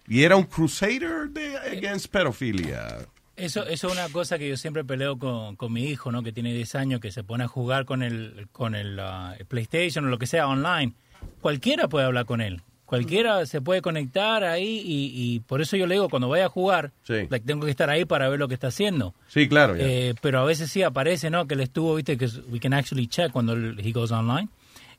Y 0.06 0.22
era 0.22 0.36
un 0.36 0.44
crusader 0.44 1.30
de, 1.30 1.56
against 1.58 2.12
pedophilia. 2.12 3.06
Eso, 3.40 3.66
eso 3.66 3.86
es 3.88 3.92
una 3.92 4.08
cosa 4.08 4.38
que 4.38 4.48
yo 4.48 4.56
siempre 4.56 4.84
peleo 4.84 5.18
con, 5.18 5.56
con 5.56 5.72
mi 5.72 5.84
hijo, 5.84 6.12
¿no? 6.12 6.22
Que 6.22 6.32
tiene 6.32 6.52
10 6.54 6.74
años, 6.76 7.00
que 7.00 7.10
se 7.10 7.24
pone 7.24 7.44
a 7.44 7.48
jugar 7.48 7.84
con 7.84 8.02
el, 8.02 8.48
con 8.52 8.74
el 8.74 8.98
ah, 9.00 9.34
PlayStation 9.48 10.04
o 10.04 10.08
lo 10.08 10.18
que 10.18 10.26
sea 10.26 10.46
online. 10.48 10.92
Cualquiera 11.40 11.88
puede 11.88 12.06
hablar 12.06 12.26
con 12.26 12.40
él. 12.40 12.62
Cualquiera 12.86 13.46
se 13.46 13.60
puede 13.60 13.82
conectar 13.82 14.42
ahí 14.42 14.82
y, 14.84 15.12
y 15.14 15.40
por 15.40 15.60
eso 15.60 15.76
yo 15.76 15.86
le 15.86 15.94
digo, 15.94 16.08
cuando 16.08 16.28
vaya 16.28 16.46
a 16.46 16.48
jugar, 16.48 16.90
Sí. 17.04 17.28
like, 17.30 17.46
tengo 17.46 17.64
que 17.64 17.70
estar 17.70 17.88
ahí 17.88 18.04
para 18.04 18.28
ver 18.28 18.40
lo 18.40 18.48
que 18.48 18.54
está 18.54 18.66
haciendo. 18.66 19.14
Sí, 19.28 19.48
claro. 19.48 19.76
Eh, 19.78 20.14
pero 20.20 20.40
a 20.40 20.44
veces 20.44 20.72
sí 20.72 20.82
aparece, 20.82 21.30
¿no? 21.30 21.46
Que 21.46 21.54
él 21.54 21.60
estuvo, 21.60 21.94
viste, 21.94 22.16
que 22.18 22.26
we 22.50 22.58
can 22.58 22.72
actually 22.74 23.06
check 23.06 23.30
cuando 23.30 23.52
él- 23.52 23.78
he 23.80 23.92
goes 23.92 24.10
online. 24.10 24.48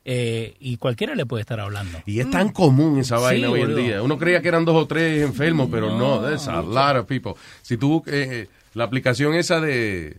Eh, 0.03 0.55
y 0.59 0.77
cualquiera 0.77 1.13
le 1.13 1.25
puede 1.27 1.41
estar 1.41 1.59
hablando. 1.59 1.99
Y 2.07 2.19
es 2.19 2.29
tan 2.31 2.49
común 2.49 2.97
esa 2.99 3.17
Sí, 3.17 3.23
vaina 3.23 3.49
hoy 3.51 3.61
en 3.61 3.75
día. 3.75 4.01
Uno 4.01 4.17
creía 4.17 4.41
que 4.41 4.47
eran 4.47 4.65
dos 4.65 4.75
o 4.75 4.87
tres 4.87 5.21
enfermos, 5.23 5.69
pero 5.71 5.89
no, 5.91 6.21
No, 6.21 6.21
there's 6.27 6.47
a 6.47 6.61
lot 6.61 6.95
of 6.97 7.05
people. 7.05 7.33
Si 7.61 7.77
tú, 7.77 8.03
eh, 8.07 8.47
la 8.73 8.83
aplicación 8.85 9.35
esa 9.35 9.59
de, 9.61 10.17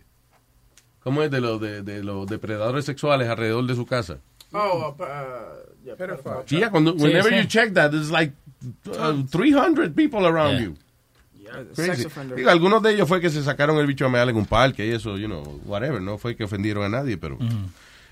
¿cómo 1.01 1.21
es? 1.21 1.29
De 1.31 1.41
los 1.41 1.59
de, 1.59 1.81
de 1.81 2.01
los 2.03 2.27
depredadores 2.27 2.85
sexuales 2.85 3.27
alrededor 3.27 3.65
de 3.67 3.75
su 3.75 3.85
casa. 3.85 4.19
Oh, 4.53 4.95
uh, 4.97 5.01
uh, 5.03 6.45
yeah, 6.47 6.69
cuando, 6.69 6.93
Sí, 6.93 7.03
whenever 7.03 7.31
sí. 7.33 7.39
you 7.41 7.45
check 7.47 7.73
that, 7.73 7.89
there's 7.91 8.11
like 8.11 8.33
uh, 8.87 9.23
300 9.31 9.93
people 9.95 10.25
around 10.25 10.59
Yeah. 10.59 10.65
you. 10.65 10.75
Crazy. 11.75 12.07
Digo, 12.35 12.49
algunos 12.49 12.81
de 12.81 12.93
ellos 12.93 13.07
fue 13.07 13.19
que 13.21 13.29
se 13.29 13.43
sacaron 13.43 13.77
el 13.77 13.85
bicho 13.85 14.05
a 14.05 14.09
meal 14.09 14.29
en 14.29 14.37
un 14.37 14.45
parque 14.45 14.87
y 14.87 14.91
eso, 14.91 15.17
you 15.17 15.27
know, 15.27 15.61
whatever. 15.65 16.01
No 16.01 16.17
fue 16.17 16.35
que 16.35 16.45
ofendieron 16.45 16.83
a 16.83 16.89
nadie, 16.89 17.17
pero 17.17 17.37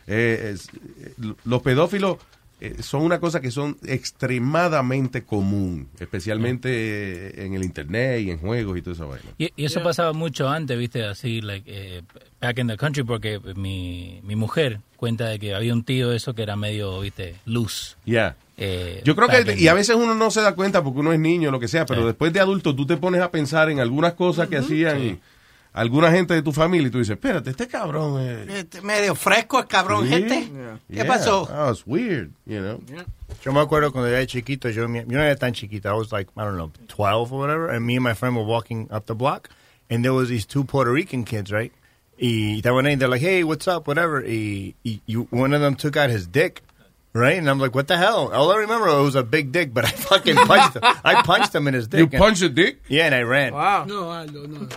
Eh, 0.07 0.55
eh, 0.55 1.33
los 1.45 1.61
pedófilos 1.61 2.17
eh, 2.59 2.75
son 2.81 3.01
una 3.01 3.19
cosa 3.19 3.41
que 3.41 3.49
son 3.49 3.77
extremadamente 3.85 5.23
común, 5.23 5.87
especialmente 5.99 6.69
eh, 6.71 7.45
en 7.45 7.53
el 7.55 7.63
internet 7.63 8.21
y 8.21 8.31
en 8.31 8.37
juegos 8.37 8.77
y 8.77 8.89
esa 8.89 9.05
vaina. 9.05 9.31
Y, 9.37 9.51
y 9.55 9.65
eso 9.65 9.81
pasaba 9.81 10.13
mucho 10.13 10.47
antes, 10.47 10.77
viste, 10.77 11.03
así, 11.05 11.41
like, 11.41 11.63
eh, 11.67 12.03
back 12.39 12.59
in 12.59 12.67
the 12.67 12.77
country, 12.77 13.03
porque 13.03 13.39
mi, 13.55 14.19
mi 14.23 14.35
mujer 14.35 14.79
cuenta 14.95 15.27
de 15.27 15.39
que 15.39 15.55
había 15.55 15.73
un 15.73 15.83
tío 15.83 16.11
eso 16.11 16.35
que 16.35 16.43
era 16.43 16.55
medio, 16.55 16.99
viste, 16.99 17.35
loose. 17.45 17.95
Ya. 18.05 18.35
Eh, 18.57 19.01
Yo 19.03 19.15
creo 19.15 19.27
que, 19.27 19.55
y 19.59 19.67
a 19.67 19.73
veces 19.73 19.95
uno 19.95 20.13
no 20.13 20.29
se 20.29 20.41
da 20.41 20.53
cuenta 20.53 20.83
porque 20.83 20.99
uno 20.99 21.11
es 21.13 21.19
niño, 21.19 21.49
lo 21.49 21.59
que 21.59 21.67
sea, 21.67 21.87
pero 21.87 22.05
después 22.05 22.31
de 22.31 22.41
adulto 22.41 22.75
tú 22.75 22.85
te 22.85 22.95
pones 22.95 23.21
a 23.21 23.31
pensar 23.31 23.71
en 23.71 23.79
algunas 23.79 24.13
cosas 24.13 24.49
que 24.49 24.57
hacían 24.57 25.19
alguna 25.73 26.11
gente 26.11 26.33
de 26.33 26.41
tu 26.41 26.51
familia 26.51 26.87
y 26.87 26.91
tú 26.91 26.97
dices, 26.99 27.13
espérate, 27.15 27.51
este 27.51 27.67
cabrón 27.67 28.19
es... 28.21 28.49
Este, 28.49 28.81
medio 28.81 29.15
fresco 29.15 29.59
el 29.59 29.67
cabrón, 29.67 30.03
Sí. 30.05 30.09
gente. 30.09 30.49
¿Qué 30.89 30.95
Yeah, 30.95 31.07
pasó? 31.07 31.43
Was 31.49 31.83
weird, 31.85 32.31
you 32.45 32.59
know. 32.59 32.81
Yo 33.43 33.53
me 33.53 33.59
acuerdo 33.61 33.91
cuando 33.91 34.09
era 34.09 34.25
chiquito, 34.25 34.69
yo, 34.69 34.83
yo 34.87 34.87
no 35.05 35.23
era 35.23 35.35
tan 35.35 35.53
chiquito, 35.53 35.89
I 35.89 35.93
was 35.93 36.11
like, 36.11 36.29
I 36.35 36.43
don't 36.43 36.57
know, 36.57 36.71
12 36.89 37.31
or 37.33 37.39
whatever, 37.39 37.69
and 37.69 37.85
me 37.85 37.95
and 37.95 38.03
my 38.03 38.13
friend 38.13 38.35
were 38.35 38.43
walking 38.45 38.87
up 38.91 39.05
the 39.05 39.15
block, 39.15 39.49
and 39.89 40.03
there 40.03 40.13
was 40.13 40.27
these 40.29 40.45
two 40.45 40.63
Puerto 40.65 40.91
Rican 40.91 41.23
kids, 41.23 41.51
right? 41.51 41.71
Y 42.19 42.57
estaban 42.59 42.85
ahí, 42.85 42.99
they're 42.99 43.07
like, 43.09 43.21
hey, 43.21 43.43
what's 43.43 43.67
up, 43.67 43.87
whatever. 43.87 44.21
Y, 44.23 44.75
y, 44.83 45.01
you, 45.07 45.27
one 45.31 45.53
of 45.55 45.61
them 45.61 45.75
took 45.75 45.95
out 45.97 46.09
his 46.11 46.27
dick, 46.27 46.61
right? 47.13 47.37
And 47.37 47.49
I'm 47.49 47.59
like, 47.59 47.73
what 47.75 47.87
the 47.87 47.97
hell? 47.97 48.31
All 48.33 48.51
I 48.51 48.57
remember 48.57 48.87
oh, 48.87 49.01
it 49.01 49.05
was 49.05 49.15
a 49.15 49.23
big 49.23 49.51
dick, 49.51 49.73
but 49.73 49.85
I 49.85 49.89
fucking 50.09 50.35
punched 50.35 50.75
him. 50.77 50.83
I 51.03 51.21
punched 51.23 51.53
him 51.53 51.67
in 51.67 51.73
his 51.73 51.87
dick. 51.87 51.99
You 51.99 52.19
punched 52.19 52.41
a 52.41 52.49
dick? 52.49 52.81
Yeah, 52.87 53.05
and 53.05 53.15
I 53.15 53.21
ran. 53.23 53.53
Wow. 53.53 53.85
No, 53.85 54.09
Aldo, 54.11 54.45
no. 54.47 54.67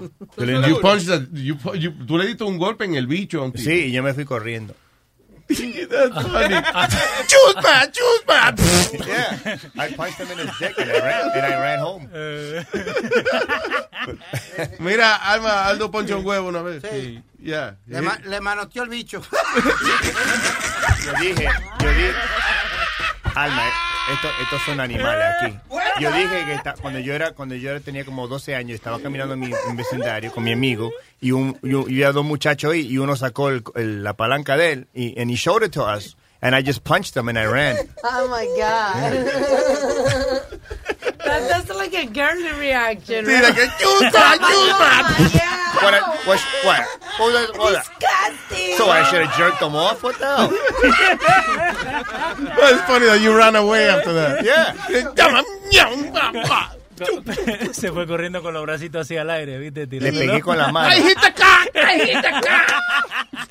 You 0.66 0.80
punched 0.80 1.06
the- 1.06 1.28
you 1.32 1.54
pu- 1.56 1.74
you- 1.76 1.92
tú 2.06 2.16
le 2.18 2.26
diste 2.26 2.42
un 2.44 2.58
golpe 2.58 2.84
en 2.84 2.94
el 2.96 3.06
bicho. 3.06 3.40
a 3.40 3.44
un 3.44 3.52
tipo. 3.52 3.64
Sí, 3.64 3.86
y 3.88 3.92
yo 3.92 4.02
me 4.02 4.12
fui 4.14 4.24
corriendo. 4.24 4.74
That's 5.46 6.26
funny. 6.26 6.54
Chusma, 7.30 7.74
chusma. 7.92 9.06
yeah, 9.06 9.58
I 9.78 9.90
punched 9.92 10.18
him 10.18 10.30
in 10.32 10.38
his 10.46 10.58
dick 10.58 10.78
and 10.78 10.90
I 10.90 10.98
ran, 11.00 11.30
and 11.34 11.46
I 11.46 11.60
ran 11.60 11.78
home. 11.80 12.08
Mira, 14.80 15.18
Alma, 15.22 15.66
Aldo 15.66 15.90
ponchó 15.90 16.18
un 16.18 16.24
huevo 16.26 16.48
una 16.48 16.62
vez. 16.62 16.82
Sí. 16.82 17.22
Yeah. 17.38 17.76
Le, 17.86 18.00
ma- 18.00 18.18
le 18.24 18.40
manoteó 18.40 18.84
el 18.84 18.88
bicho. 18.88 19.20
Yo 21.04 21.12
dije, 21.20 21.48
yo 21.80 21.88
dije, 21.90 22.14
Alma, 23.34 23.62
esto, 24.12 24.28
estos 24.42 24.62
son 24.62 24.80
animales 24.80 25.24
aquí. 25.40 25.58
Yo 26.00 26.10
dije 26.12 26.44
que 26.46 26.54
esta- 26.54 26.74
cuando 26.74 26.98
yo 26.98 27.14
era, 27.14 27.30
cuando 27.32 27.54
yo 27.54 27.70
era- 27.70 27.78
tenía 27.80 28.04
como 28.04 28.26
12 28.26 28.56
años, 28.56 28.74
estaba 28.74 29.00
caminando 29.00 29.34
en 29.34 29.40
mi, 29.40 29.46
en 29.68 29.76
vecindario 29.76 30.32
con 30.32 30.42
mi 30.42 30.52
amigo 30.52 30.90
y 31.20 31.30
un, 31.30 31.56
y, 31.62 31.72
un- 31.74 31.84
y 31.88 31.94
había 31.94 32.10
dos 32.12 32.24
muchachos 32.24 32.72
ahí 32.72 32.80
y 32.88 32.98
uno 32.98 33.14
sacó 33.16 33.48
el- 33.50 33.62
el- 33.76 34.02
la 34.02 34.14
palanca 34.14 34.56
de 34.56 34.72
él 34.72 34.88
y 34.92 35.18
and 35.20 35.30
he 35.30 35.36
showed 35.36 35.62
it 35.64 35.70
to 35.72 35.84
us 35.84 36.16
and 36.40 36.54
I 36.56 36.62
just 36.66 36.82
punched 36.82 37.16
him 37.16 37.28
and 37.28 37.38
I 37.38 37.46
ran. 37.46 37.76
Oh 38.02 38.28
my 38.28 38.44
God. 38.58 40.42
that, 41.24 41.48
that's 41.48 41.68
like 41.74 41.94
a 41.94 42.06
girly 42.06 42.52
reaction. 42.58 43.24
Sí, 43.24 43.32
right? 43.32 43.42
like 43.42 43.58
a 43.58 43.66
chupa, 43.80 44.36
chupa. 44.38 45.34
Yeah. 45.34 45.52
What? 45.82 45.94
I, 45.94 46.00
what? 46.24 46.40
What? 46.64 46.80
What 47.18 47.26
was 47.26 47.34
that- 47.34 47.58
what 47.58 47.66
was 47.72 47.74
that? 47.74 47.86
Disgusting. 48.00 48.76
So 48.76 48.88
I 48.90 49.02
should 49.10 49.26
have 49.26 49.36
jerked 49.36 49.60
him 49.62 49.74
off. 49.74 50.02
What 50.02 50.18
the 50.18 50.26
hell? 50.26 50.50
It's 52.66 52.82
funny 52.86 53.06
that 53.06 53.20
you 53.20 53.36
ran 53.36 53.56
away 53.56 53.88
after 53.88 54.12
that. 54.14 54.44
Yeah. 54.44 54.72
Se 57.72 57.92
fue 57.92 58.06
corriendo 58.06 58.42
con 58.42 58.54
los 58.54 58.62
bracitos 58.62 59.02
hacia 59.02 59.22
el 59.22 59.30
aire, 59.30 59.58
viste. 59.58 59.86
Le 59.86 60.12
pegué 60.12 60.40
con 60.40 60.56
la 60.58 60.70
mano. 60.72 60.94
Hit 60.94 61.18
the 61.20 61.32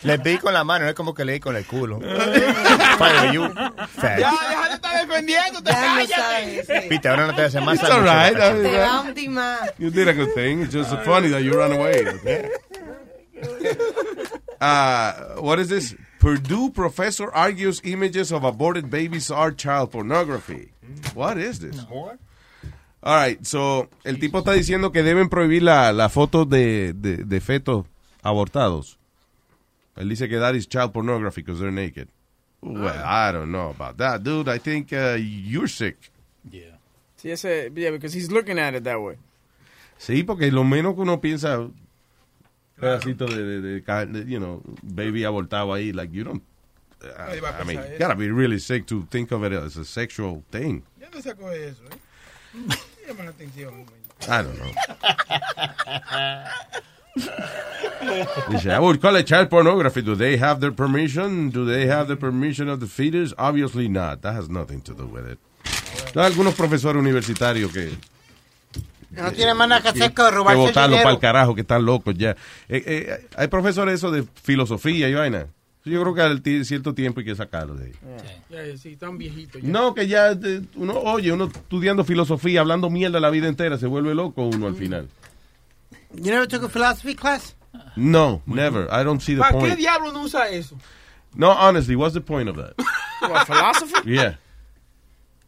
Le 0.03 0.19
pegué 0.19 0.39
con 0.39 0.53
la 0.53 0.63
mano, 0.63 0.85
no 0.85 0.89
es 0.89 0.95
como 0.95 1.13
que 1.13 1.25
le 1.25 1.33
di 1.33 1.39
con 1.39 1.55
el 1.55 1.65
culo. 1.65 1.99
Fire, 2.97 3.31
you 3.33 3.47
fat. 3.89 4.19
Ya, 4.19 4.31
deja 4.31 4.67
de 4.69 4.75
estar 4.75 5.07
defendiendo, 5.07 5.63
te 5.63 5.71
no 5.71 5.77
cállate. 5.77 6.13
sabes, 6.13 6.67
sí. 6.67 6.89
Viste, 6.89 7.07
ahora 7.07 7.27
no 7.27 7.35
te 7.35 7.41
hace 7.43 7.61
más 7.61 7.75
It's 7.75 7.89
all 7.89 8.01
right. 8.03 8.33
Te 8.35 8.77
va 8.77 8.99
a 8.99 9.01
hundir 9.01 9.29
más. 9.29 9.73
You 9.77 9.89
did 9.89 10.07
a 10.07 10.13
good 10.13 10.33
thing. 10.33 10.61
It's 10.63 10.73
just 10.73 10.91
funny 11.03 11.29
that 11.29 11.41
you 11.41 11.53
ran 11.53 11.71
away. 11.73 12.05
Uh, 14.61 15.35
what 15.41 15.59
is 15.59 15.67
this? 15.67 15.93
Purdue 16.19 16.69
professor 16.69 17.29
argues 17.33 17.81
images 17.83 18.31
of 18.31 18.45
aborted 18.45 18.89
babies 18.89 19.29
are 19.29 19.51
child 19.51 19.91
pornography. 19.91 20.71
What 21.13 21.37
is 21.37 21.59
this? 21.59 21.85
All 23.05 23.17
right, 23.17 23.43
so 23.43 23.89
el 24.05 24.17
tipo 24.17 24.39
está 24.39 24.53
diciendo 24.53 24.93
que 24.93 25.03
deben 25.03 25.27
prohibir 25.27 25.63
la, 25.63 25.91
la 25.91 26.07
foto 26.07 26.45
de, 26.45 26.93
de, 26.93 27.17
de 27.17 27.41
fetos 27.41 27.85
abortados. 28.21 28.97
Él 29.97 30.07
dice 30.07 30.29
que 30.29 30.39
that 30.39 30.53
is 30.55 30.67
child 30.67 30.93
pornography 30.93 31.41
because 31.41 31.59
they're 31.59 31.71
naked. 31.71 32.07
Well, 32.61 33.03
I 33.03 33.33
don't 33.33 33.51
know 33.51 33.69
about 33.69 33.97
that, 33.97 34.23
dude. 34.23 34.47
I 34.47 34.57
think 34.57 34.93
uh, 34.93 35.17
you're 35.19 35.67
sick. 35.67 35.97
Sí, 37.17 37.29
ese, 37.31 37.69
yeah, 37.75 37.91
because 37.91 38.13
he's 38.13 38.31
looking 38.31 38.57
at 38.57 38.73
it 38.73 38.83
that 38.85 38.99
way. 39.01 39.17
Sí, 39.97 40.23
porque 40.23 40.51
lo 40.51 40.63
menos 40.63 40.95
que 40.95 41.01
uno 41.01 41.19
piensa, 41.19 41.69
pedacito 42.79 43.25
de, 43.27 43.61
de, 43.61 43.81
de 43.81 44.25
you 44.25 44.39
know, 44.39 44.61
baby 44.81 45.23
abortado 45.23 45.73
ahí, 45.73 45.93
like 45.93 46.13
you 46.13 46.23
don't. 46.23 46.41
uh, 47.01 47.41
va 47.41 47.49
a 47.49 47.61
I 47.61 47.63
mean, 47.65 47.79
you 47.91 47.97
gotta 47.99 48.15
be 48.15 48.29
really 48.29 48.59
sick 48.59 48.85
to 48.87 49.05
think 49.09 49.31
of 49.31 49.43
it 49.43 49.51
as 49.53 49.77
a 49.77 49.85
sexual 49.85 50.43
thing. 50.51 50.83
¿Ya 50.99 51.09
no 51.09 51.21
sacó 51.21 51.51
eso, 51.51 51.83
eh? 51.91 51.97
Llama 53.13 53.25
la 53.25 53.31
atención. 53.31 53.85
I 54.27 54.41
don't 54.41 54.57
know. 54.57 54.71
Dice, 58.49 58.71
I 58.71 58.79
would 58.79 58.99
call 59.01 59.15
it 59.17 59.27
child 59.27 59.49
pornography. 59.49 60.01
Do 60.01 60.15
they 60.15 60.37
have 60.37 60.59
their 60.61 60.71
permission? 60.71 61.49
Do 61.51 61.65
they 61.65 61.87
have 61.87 62.07
the 62.07 62.15
permission 62.15 62.69
of 62.69 62.79
the 62.79 62.87
fetus? 62.87 63.33
Obviously 63.37 63.87
not. 63.87 64.21
That 64.21 64.35
has 64.35 64.49
nothing 64.49 64.81
to 64.81 64.93
do 64.93 65.05
with 65.05 65.27
it. 65.27 65.39
Hay 66.15 66.25
algunos 66.25 66.55
profesores 66.55 66.99
universitarios 67.01 67.71
que 67.71 67.91
No 69.11 69.31
tiene 69.31 69.53
más 69.53 69.67
nada 69.67 69.81
que 69.81 69.89
hacer 69.89 70.09
que 70.09 70.15
que 70.15 70.31
robarse 70.31 70.59
el 70.61 70.67
botarlo 70.67 70.95
dinero. 70.95 71.03
para 71.03 71.13
el 71.13 71.19
carajo, 71.19 71.55
que 71.55 71.61
están 71.61 71.85
locos 71.85 72.15
ya. 72.17 72.31
Eh, 72.67 72.83
eh, 72.85 73.27
hay 73.37 73.47
profesores 73.47 73.95
eso 73.95 74.09
de 74.11 74.23
filosofía 74.41 75.07
y 75.07 75.13
vaina. 75.13 75.47
Yo 75.85 76.01
creo 76.01 76.13
que 76.15 76.21
al 76.21 76.65
cierto 76.65 76.93
tiempo 76.93 77.19
hay 77.19 77.25
que 77.25 77.35
sacarlo 77.35 77.75
de 77.75 77.87
ahí. 77.87 77.93
Ya, 78.49 78.63
ya, 78.65 78.77
sí, 78.77 78.95
tan 78.95 79.17
viejito 79.17 79.59
ya. 79.59 79.67
No, 79.67 79.93
que 79.93 80.07
ya 80.07 80.37
uno, 80.75 80.93
oye, 80.99 81.31
uno 81.33 81.45
estudiando 81.45 82.05
filosofía, 82.05 82.61
hablando 82.61 82.89
mierda 82.89 83.19
la 83.19 83.29
vida 83.29 83.49
entera, 83.49 83.77
se 83.77 83.87
vuelve 83.87 84.15
loco 84.15 84.43
uno 84.43 84.67
al 84.67 84.75
final. 84.75 85.09
You 86.13 86.31
never 86.31 86.47
took 86.47 86.63
a 86.63 86.69
philosophy 86.69 87.15
class? 87.15 87.55
No, 87.95 88.41
never. 88.45 88.87
I 88.91 89.03
don't 89.03 89.19
see 89.21 89.35
the 89.35 89.41
¿Para 89.41 89.53
qué 89.57 89.59
point. 89.59 89.77
diablo 89.77 90.11
no 90.13 90.23
usa 90.23 90.47
eso? 90.49 90.77
No, 91.35 91.49
honestly, 91.51 91.95
what's 91.95 92.13
the 92.13 92.21
point 92.21 92.47
of 92.47 92.55
that? 92.55 92.73
What, 93.21 93.45
philosophy? 93.47 93.93
Yeah. 94.05 94.35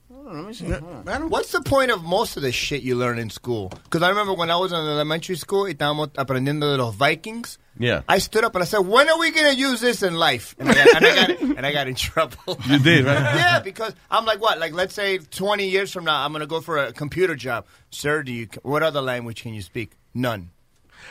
let 0.10 0.46
me 0.48 0.54
see. 0.54 0.66
What's 0.66 1.52
the 1.52 1.62
point 1.62 1.92
of 1.92 2.04
most 2.04 2.36
of 2.36 2.42
the 2.44 2.52
shit 2.52 2.82
you 2.82 2.96
learn 2.96 3.20
in 3.20 3.30
school? 3.30 3.70
Because 3.84 4.02
I 4.02 4.10
remember 4.10 4.34
when 4.34 4.50
I 4.50 4.56
was 4.56 4.72
in 4.72 4.78
elementary 4.80 5.36
school 5.38 5.68
y 5.68 5.74
estábamos 5.76 6.10
aprendiendo 6.16 6.70
de 6.72 6.78
los 6.78 6.96
Vikings. 6.98 7.60
Yeah. 7.78 8.02
I 8.08 8.20
stood 8.20 8.44
up 8.44 8.56
and 8.56 8.62
I 8.62 8.66
said, 8.66 8.80
"When 8.80 9.10
are 9.10 9.20
we 9.20 9.32
going 9.32 9.54
to 9.54 9.60
use 9.60 9.82
this 9.82 10.02
in 10.02 10.16
life?" 10.16 10.56
And 10.60 10.70
I 10.70 10.74
got, 10.74 10.96
and 10.96 11.06
I 11.06 11.16
got, 11.16 11.42
and 11.58 11.66
I 11.66 11.72
got 11.74 11.88
in 11.88 11.96
trouble. 11.96 12.58
You 12.66 12.80
did, 12.80 13.06
right? 13.06 13.16
yeah, 13.36 13.60
because 13.60 13.94
I'm 14.10 14.26
like, 14.26 14.42
what? 14.42 14.60
Like, 14.60 14.74
let's 14.74 14.94
say 14.94 15.18
20 15.18 15.68
years 15.68 15.92
from 15.92 16.06
now, 16.06 16.24
I'm 16.24 16.32
going 16.32 16.42
to 16.42 16.48
go 16.48 16.62
for 16.62 16.78
a 16.78 16.94
computer 16.94 17.36
job. 17.36 17.66
Sir, 17.90 18.24
do 18.24 18.32
you? 18.32 18.48
What 18.64 18.84
other 18.84 19.02
language 19.02 19.42
can 19.42 19.54
you 19.54 19.62
speak? 19.62 19.92
None. 20.14 20.52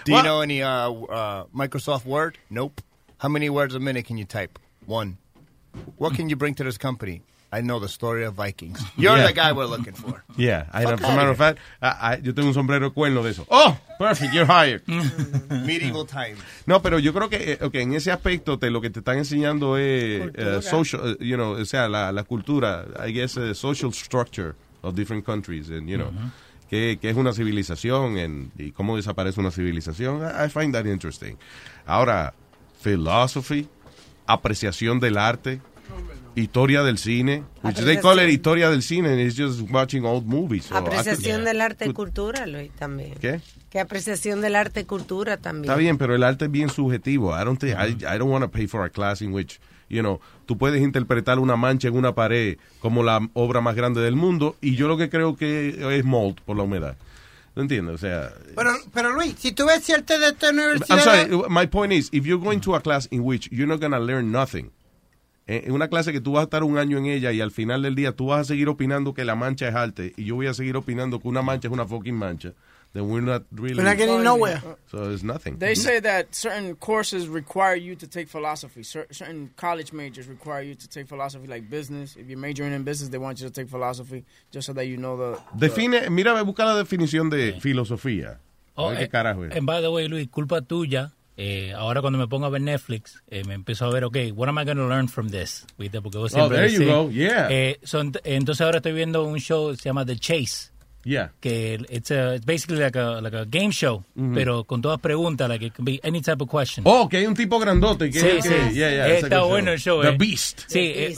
Do 0.04 0.12
you 0.12 0.22
know 0.22 0.40
any 0.40 0.62
uh, 0.62 0.90
uh, 0.90 1.44
Microsoft 1.54 2.04
Word? 2.04 2.38
Nope. 2.50 2.80
How 3.18 3.28
many 3.28 3.48
words 3.48 3.74
a 3.74 3.80
minute 3.80 4.06
can 4.06 4.18
you 4.18 4.24
type? 4.24 4.58
One. 4.86 5.18
What 5.96 6.14
can 6.14 6.28
you 6.28 6.36
bring 6.36 6.54
to 6.54 6.64
this 6.64 6.78
company? 6.78 7.22
I 7.56 7.62
know 7.62 7.78
the 7.78 7.88
story 7.88 8.24
of 8.24 8.34
Vikings. 8.34 8.80
You're 8.96 9.16
Yeah. 9.16 9.26
the 9.28 9.32
guy 9.32 9.52
we're 9.52 9.66
looking 9.68 9.94
for. 9.94 10.24
Yeah, 10.36 10.66
I, 10.72 10.82
a 10.82 10.96
matter 10.96 11.30
of 11.30 11.38
fact, 11.38 11.58
I- 11.80 12.14
I- 12.14 12.20
yo 12.22 12.32
tengo 12.34 12.48
un 12.48 12.54
sombrero 12.54 12.92
cuerno 12.92 13.22
de 13.22 13.30
eso. 13.30 13.46
Oh, 13.50 13.76
perfect, 13.98 14.32
you're 14.34 14.46
hired. 14.46 14.82
Medieval 14.88 16.04
times. 16.06 16.38
No, 16.66 16.80
pero 16.82 16.98
yo 16.98 17.12
creo 17.12 17.28
que 17.28 17.52
eh, 17.52 17.58
okay, 17.62 17.82
en 17.82 17.94
ese 17.94 18.10
aspecto 18.10 18.58
te, 18.58 18.70
lo 18.70 18.80
que 18.80 18.90
te 18.90 18.98
están 19.00 19.18
enseñando 19.18 19.76
es 19.76 20.30
eh, 20.34 20.58
social, 20.62 21.16
eh, 21.20 21.24
you 21.24 21.36
know, 21.36 21.52
o 21.52 21.64
sea, 21.64 21.88
la, 21.88 22.10
la 22.12 22.24
cultura, 22.24 22.86
I 23.06 23.12
guess, 23.12 23.38
social 23.54 23.92
structure 23.92 24.54
of 24.82 24.94
different 24.94 25.24
countries, 25.24 25.70
and 25.70 25.88
you 25.88 25.96
know, 25.96 26.10
que, 26.68 26.98
que 27.00 27.10
es 27.10 27.16
una 27.16 27.32
civilización 27.32 28.18
en, 28.18 28.50
y 28.58 28.72
cómo 28.72 28.96
desaparece 28.96 29.38
una 29.40 29.50
civilización. 29.50 30.22
I, 30.22 30.46
I 30.46 30.48
find 30.48 30.74
that 30.74 30.86
interesting. 30.86 31.36
Ahora, 31.86 32.34
philosophy, 32.82 33.68
apreciación 34.26 35.00
del 35.00 35.16
arte, 35.18 35.60
historia 36.34 36.82
del 36.82 36.98
cine, 36.98 37.44
which 37.62 37.76
they 37.78 37.98
call 38.00 38.18
it 38.18 38.28
historia 38.28 38.68
del 38.70 38.82
cine, 38.82 39.06
and 39.08 39.20
it's 39.20 39.36
just 39.36 39.60
watching 39.70 40.04
old 40.04 40.26
movies. 40.26 40.64
So 40.66 40.74
could- 40.74 40.88
Apreciación 40.88 41.44
del 41.44 41.60
arte 41.60 41.86
y 41.86 41.92
cultura, 41.92 42.46
Luis, 42.46 42.70
también. 42.72 43.14
¿Qué? 43.20 43.40
Que 43.70 43.80
apreciación 43.80 44.40
del 44.40 44.54
arte 44.56 44.80
y 44.80 44.84
cultura 44.84 45.36
también. 45.36 45.64
Está 45.64 45.76
bien, 45.76 45.98
pero 45.98 46.14
el 46.14 46.22
arte 46.22 46.46
es 46.46 46.50
bien 46.50 46.70
subjetivo. 46.70 47.32
I 47.40 47.44
don't 47.44 47.58
think, 47.60 47.74
I, 47.74 47.92
I 48.14 48.18
don't 48.18 48.30
want 48.30 48.42
to 48.44 48.50
pay 48.50 48.66
for 48.66 48.84
a 48.84 48.90
class 48.90 49.20
in 49.22 49.32
which, 49.32 49.58
you 49.88 50.00
know, 50.00 50.20
tú 50.46 50.56
puedes 50.58 50.80
interpretar 50.82 51.38
una 51.38 51.56
mancha 51.56 51.88
en 51.88 51.96
una 51.96 52.14
pared 52.14 52.58
como 52.80 53.02
la 53.02 53.20
obra 53.34 53.60
más 53.60 53.74
grande 53.74 54.00
del 54.00 54.16
mundo 54.16 54.56
y 54.60 54.76
yo 54.76 54.86
lo 54.88 54.96
que 54.96 55.08
creo 55.10 55.36
que 55.36 55.96
es 55.98 56.04
mold 56.04 56.40
por 56.44 56.56
la 56.56 56.62
humedad. 56.64 56.96
¿No 57.56 57.62
entiendes? 57.62 57.94
O 57.94 57.98
sea, 57.98 58.32
Pero, 58.56 58.72
pero 58.92 59.12
Luis, 59.12 59.36
si 59.38 59.52
tú 59.52 59.64
ves 59.66 59.84
cierta 59.84 60.18
de 60.18 60.26
esta 60.28 60.48
I'm 60.48 60.58
universidad... 60.58 61.28
sorry, 61.28 61.42
my 61.48 61.66
point 61.68 61.92
is, 61.92 62.08
if 62.12 62.24
you're 62.26 62.42
going 62.42 62.58
to 62.60 62.74
a 62.74 62.80
class 62.80 63.06
in 63.12 63.20
which 63.20 63.48
you're 63.52 63.68
not 63.68 63.78
going 63.80 63.92
to 63.92 64.00
learn 64.00 64.32
nothing, 64.32 64.70
eh, 65.46 65.70
una 65.70 65.88
clase 65.88 66.12
que 66.12 66.20
tú 66.20 66.32
vas 66.32 66.42
a 66.42 66.44
estar 66.44 66.62
un 66.62 66.78
año 66.78 66.96
en 66.96 67.06
ella 67.06 67.30
y 67.30 67.40
al 67.40 67.50
final 67.50 67.82
del 67.82 67.94
día 67.94 68.12
tú 68.12 68.26
vas 68.28 68.40
a 68.40 68.44
seguir 68.44 68.68
opinando 68.68 69.12
que 69.12 69.24
la 69.24 69.34
mancha 69.34 69.68
es 69.68 69.74
alta 69.74 70.02
y 70.04 70.24
yo 70.24 70.36
voy 70.36 70.46
a 70.46 70.54
seguir 70.54 70.76
opinando 70.76 71.20
que 71.20 71.28
una 71.28 71.42
mancha 71.42 71.68
es 71.68 71.72
una 71.72 71.86
fucking 71.86 72.14
mancha, 72.14 72.54
then 72.94 73.10
we're 73.10 73.20
not 73.20 73.42
really... 73.50 73.76
We're 73.76 73.84
not 73.84 73.98
getting 73.98 74.22
nowhere. 74.22 74.62
So 74.86 75.10
it's 75.10 75.22
nothing. 75.22 75.58
They 75.58 75.74
say 75.74 76.00
that 76.00 76.34
certain 76.34 76.76
courses 76.76 77.28
require 77.28 77.74
you 77.74 77.94
to 77.96 78.06
take 78.06 78.28
philosophy. 78.28 78.84
Cer- 78.84 79.08
certain 79.10 79.50
college 79.56 79.92
majors 79.92 80.28
require 80.28 80.62
you 80.62 80.76
to 80.76 80.88
take 80.88 81.08
philosophy, 81.08 81.46
like 81.46 81.68
business. 81.68 82.16
If 82.16 82.28
you're 82.28 82.38
majoring 82.38 82.72
in 82.72 82.84
business, 82.84 83.10
they 83.10 83.18
want 83.18 83.40
you 83.40 83.46
to 83.48 83.52
take 83.52 83.68
philosophy 83.68 84.24
just 84.50 84.66
so 84.66 84.72
that 84.74 84.86
you 84.86 84.96
know 84.96 85.16
the. 85.16 85.38
Define, 85.58 86.08
mira, 86.10 86.42
busca 86.42 86.64
la 86.64 86.76
definición 86.76 87.28
de 87.28 87.60
filosofía. 87.60 88.38
Oh, 88.76 88.90
qué 88.90 89.04
eh, 89.04 89.08
carajo 89.08 89.44
es. 89.44 89.56
And 89.56 89.66
by 89.66 89.80
the 89.80 89.90
way, 89.90 90.08
Luis, 90.08 90.28
culpa 90.28 90.62
tuya. 90.62 91.12
Eh, 91.36 91.72
ahora 91.76 92.00
cuando 92.00 92.18
me 92.18 92.28
pongo 92.28 92.46
a 92.46 92.50
ver 92.50 92.60
Netflix, 92.62 93.22
eh, 93.28 93.42
me 93.44 93.54
empiezo 93.54 93.86
a 93.86 93.90
ver, 93.90 94.04
ok, 94.04 94.16
what 94.34 94.48
am 94.48 94.58
I 94.58 94.64
going 94.64 94.76
to 94.76 94.88
learn 94.88 95.08
from 95.08 95.30
this? 95.30 95.66
¿Viste? 95.78 96.00
Porque 96.00 96.18
vos 96.18 96.32
Oh, 96.32 96.36
siempre 96.36 96.58
there 96.58 96.72
you 96.72 96.78
decís, 96.80 96.94
go, 96.94 97.10
yeah. 97.10 97.48
eh, 97.50 97.78
son- 97.82 98.12
entonces 98.22 98.60
ahora 98.64 98.76
estoy 98.78 98.92
viendo 98.92 99.24
un 99.24 99.38
show 99.40 99.70
que 99.72 99.76
se 99.78 99.84
llama 99.88 100.06
The 100.06 100.16
Chase. 100.16 100.70
Yeah. 101.06 101.32
Que 101.38 101.84
it's, 101.90 102.10
a, 102.12 102.34
it's 102.36 102.46
basically 102.46 102.78
like 102.80 102.98
a, 102.98 103.20
like 103.20 103.36
a 103.36 103.44
game 103.44 103.72
show, 103.72 104.02
Mhm. 104.14 104.32
pero 104.32 104.64
con 104.64 104.80
todas 104.80 104.98
preguntas, 105.00 105.46
like 105.50 105.66
it 105.66 105.74
can 105.74 105.84
be 105.84 106.00
any 106.02 106.22
type 106.22 106.42
of 106.42 106.48
question. 106.48 106.82
Oh, 106.86 107.06
que 107.10 107.18
hay 107.18 107.26
un 107.26 107.34
tipo 107.34 107.58
grandote. 107.58 108.10
Que, 108.10 108.20
Sí, 108.20 108.26
que- 108.36 108.42
sí. 108.42 108.48
yeah, 108.74 108.90
yeah, 108.90 109.08
Eh, 109.08 109.18
está 109.18 109.42
bueno 109.42 109.72
el 109.72 109.78
show. 109.78 110.00
The 110.00 110.08
eh. 110.10 110.16
Beast. 110.16 110.60
Sí, 110.66 110.78
eh, 110.94 111.14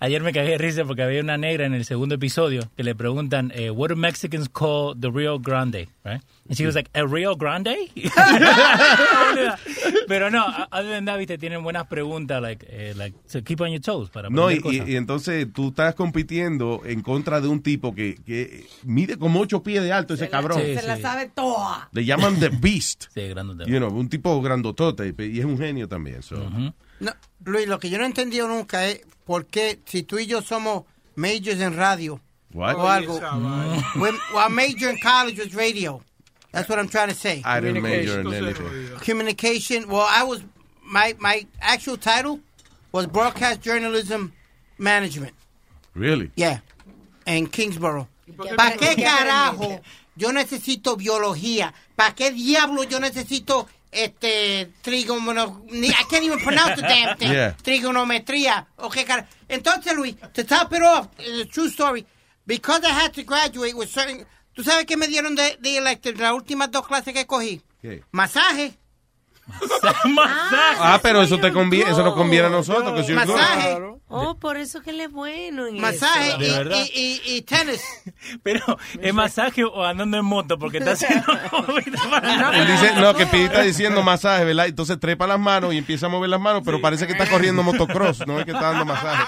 ayer 0.00 0.20
me 0.22 0.32
cagué 0.32 0.50
de 0.52 0.58
risa 0.58 0.84
porque 0.84 1.02
había 1.04 1.20
una 1.20 1.36
negra 1.38 1.66
en 1.66 1.74
el 1.74 1.84
segundo 1.84 2.16
episodio 2.16 2.62
que 2.76 2.82
le 2.82 2.96
preguntan, 2.96 3.52
eh, 3.54 3.70
what 3.70 3.90
do 3.90 3.94
Mexicans 3.96 4.48
call 4.48 4.98
the 5.00 5.10
Rio 5.10 5.38
Grande? 5.38 5.88
Right? 6.08 6.22
And 6.48 6.56
she 6.56 6.64
was 6.66 6.74
like, 6.74 6.90
¿el 6.94 7.08
Rio 7.10 7.36
Grande? 7.36 7.76
Pero 10.08 10.30
no, 10.30 10.44
other 10.70 10.90
than 10.90 11.04
that, 11.06 11.18
viste, 11.18 11.38
tienen 11.38 11.62
buenas 11.62 11.86
preguntas, 11.86 12.40
like, 12.40 12.66
eh, 12.68 12.94
like, 12.96 13.16
so 13.26 13.42
keep 13.42 13.60
on 13.60 13.70
your 13.70 13.80
toes 13.80 14.08
para 14.10 14.30
No, 14.30 14.50
y, 14.50 14.60
y- 14.64 14.92
y 14.92 14.96
entonces 14.96 15.46
tú 15.52 15.68
estás 15.68 15.94
compitiendo 15.94 16.82
en 16.84 17.02
contra 17.02 17.40
de 17.40 17.48
un 17.48 17.62
tipo 17.62 17.94
que, 17.94 18.16
que 18.26 18.66
mide 18.84 19.16
como 19.18 19.40
ocho 19.40 19.62
pies 19.62 19.82
de 19.82 19.92
alto 19.92 20.14
ese 20.14 20.28
cabrón. 20.28 20.58
Se 20.60 20.82
la 20.82 20.96
sabe 20.98 21.30
toda. 21.34 21.88
Le 21.92 22.04
llaman 22.04 22.38
The 22.40 22.48
Beast. 22.50 23.06
Sí, 23.12 23.28
grandote. 23.28 23.70
You 23.70 23.78
know, 23.78 23.90
un 23.90 24.08
tipo 24.08 24.40
grandotote 24.40 25.14
y 25.18 25.38
es 25.38 25.44
un 25.44 25.58
genio 25.58 25.88
también. 25.88 26.22
so. 26.22 26.36
No, 27.00 27.12
Luis, 27.44 27.68
lo 27.68 27.78
que 27.78 27.90
yo 27.90 27.98
no 27.98 28.04
he 28.04 28.08
entendido 28.08 28.48
nunca 28.48 28.86
es 28.86 29.02
por 29.24 29.46
qué, 29.46 29.78
si 29.84 30.02
tú 30.02 30.18
y 30.18 30.26
yo 30.26 30.42
somos 30.42 30.84
majors 31.14 31.60
en 31.60 31.76
radio 31.76 32.20
What? 32.52 32.76
o 32.76 32.80
algo, 32.80 33.20
mm. 33.20 34.00
we're, 34.00 34.38
our 34.38 34.48
major 34.48 34.88
in 34.88 34.98
college 34.98 35.38
was 35.38 35.54
radio. 35.54 36.02
That's 36.52 36.68
what 36.68 36.78
I'm 36.78 36.88
trying 36.88 37.08
to 37.08 37.14
say. 37.14 37.42
I 37.44 37.60
didn't 37.60 37.82
major 37.82 38.20
in 38.20 38.32
anything. 38.32 38.96
Communication. 39.00 39.88
Well, 39.88 40.06
I 40.08 40.24
was 40.24 40.42
my 40.82 41.14
my 41.18 41.46
actual 41.60 41.98
title 41.98 42.40
was 42.90 43.06
broadcast 43.06 43.60
journalism 43.60 44.32
management. 44.78 45.34
Really? 45.94 46.30
Yeah, 46.36 46.60
en 47.26 47.48
Kingsborough. 47.48 48.08
qué 48.26 48.56
¿Para 48.56 48.76
qué 48.76 48.96
carajo 48.96 49.80
yo 50.16 50.32
necesito 50.32 50.96
biología? 50.96 51.72
¿Para 51.96 52.14
qué 52.14 52.30
diablo 52.30 52.84
yo 52.84 52.98
necesito 52.98 53.68
este 53.92 54.70
trigono 54.82 55.62
ni- 55.70 55.88
I 55.88 56.04
can't 56.08 56.24
even 56.24 56.38
pronounce 56.38 56.76
the 56.76 56.82
damn 56.82 57.16
thing. 57.16 57.32
Yeah. 57.32 57.54
Trigonometría. 57.62 58.66
Okay, 58.78 59.04
cara. 59.04 59.26
Entonces, 59.48 59.94
Luis, 59.96 60.14
to 60.34 60.44
top 60.44 60.72
it 60.72 60.82
off, 60.82 61.08
it's 61.18 61.40
a 61.40 61.44
true 61.46 61.68
story. 61.68 62.06
Because 62.48 62.82
I 62.82 62.92
had 62.92 63.12
to 63.12 63.24
graduate 63.24 63.74
with 63.74 63.90
certain. 63.90 64.24
¿Tú 64.54 64.64
sabes 64.64 64.86
qué 64.86 64.96
me 64.96 65.06
dieron 65.06 65.34
de, 65.34 65.58
de 65.60 65.76
elective 65.76 66.18
las 66.18 66.32
últimas 66.32 66.70
dos 66.70 66.86
clases 66.86 67.12
que 67.12 67.26
cogí? 67.26 67.60
¿Qué? 67.82 68.02
Masaje. 68.10 68.77
Ah, 70.80 70.98
pero 71.02 71.22
eso 71.22 71.38
te 71.38 71.52
conviene, 71.52 71.90
eso 71.90 72.02
nos 72.02 72.14
conviene 72.14 72.46
a 72.46 72.50
nosotros. 72.50 72.92
que 72.94 73.04
si. 73.04 73.12
Masaje. 73.12 73.78
Oh, 74.10 74.38
por 74.38 74.56
eso 74.56 74.80
que 74.80 74.90
él 74.90 75.00
es 75.02 75.12
bueno 75.12 75.66
en 75.66 75.78
Masaje 75.80 76.28
eso. 76.30 76.64
¿De 76.64 76.76
y, 76.76 76.80
y, 76.94 77.20
y, 77.26 77.36
y 77.36 77.42
tenis. 77.42 77.84
Pero, 78.42 78.78
¿es 79.02 79.12
masaje 79.12 79.64
o 79.64 79.84
andando 79.84 80.16
en 80.16 80.24
moto? 80.24 80.58
Porque 80.58 80.78
está 80.78 80.92
haciendo... 80.92 81.26
Él 82.52 82.66
dice, 82.66 82.94
no, 82.96 83.14
que 83.14 83.26
Pidi 83.26 83.44
está 83.44 83.60
diciendo 83.62 84.02
masaje, 84.02 84.44
¿verdad? 84.44 84.66
Entonces 84.66 84.98
trepa 84.98 85.26
las 85.26 85.38
manos 85.38 85.74
y 85.74 85.78
empieza 85.78 86.06
a 86.06 86.08
mover 86.08 86.30
las 86.30 86.40
manos, 86.40 86.62
pero 86.64 86.80
parece 86.80 87.06
que 87.06 87.12
está 87.12 87.26
corriendo 87.28 87.62
motocross, 87.62 88.26
no 88.26 88.38
es 88.38 88.46
que 88.46 88.52
está 88.52 88.70
dando 88.70 88.86
masaje. 88.86 89.24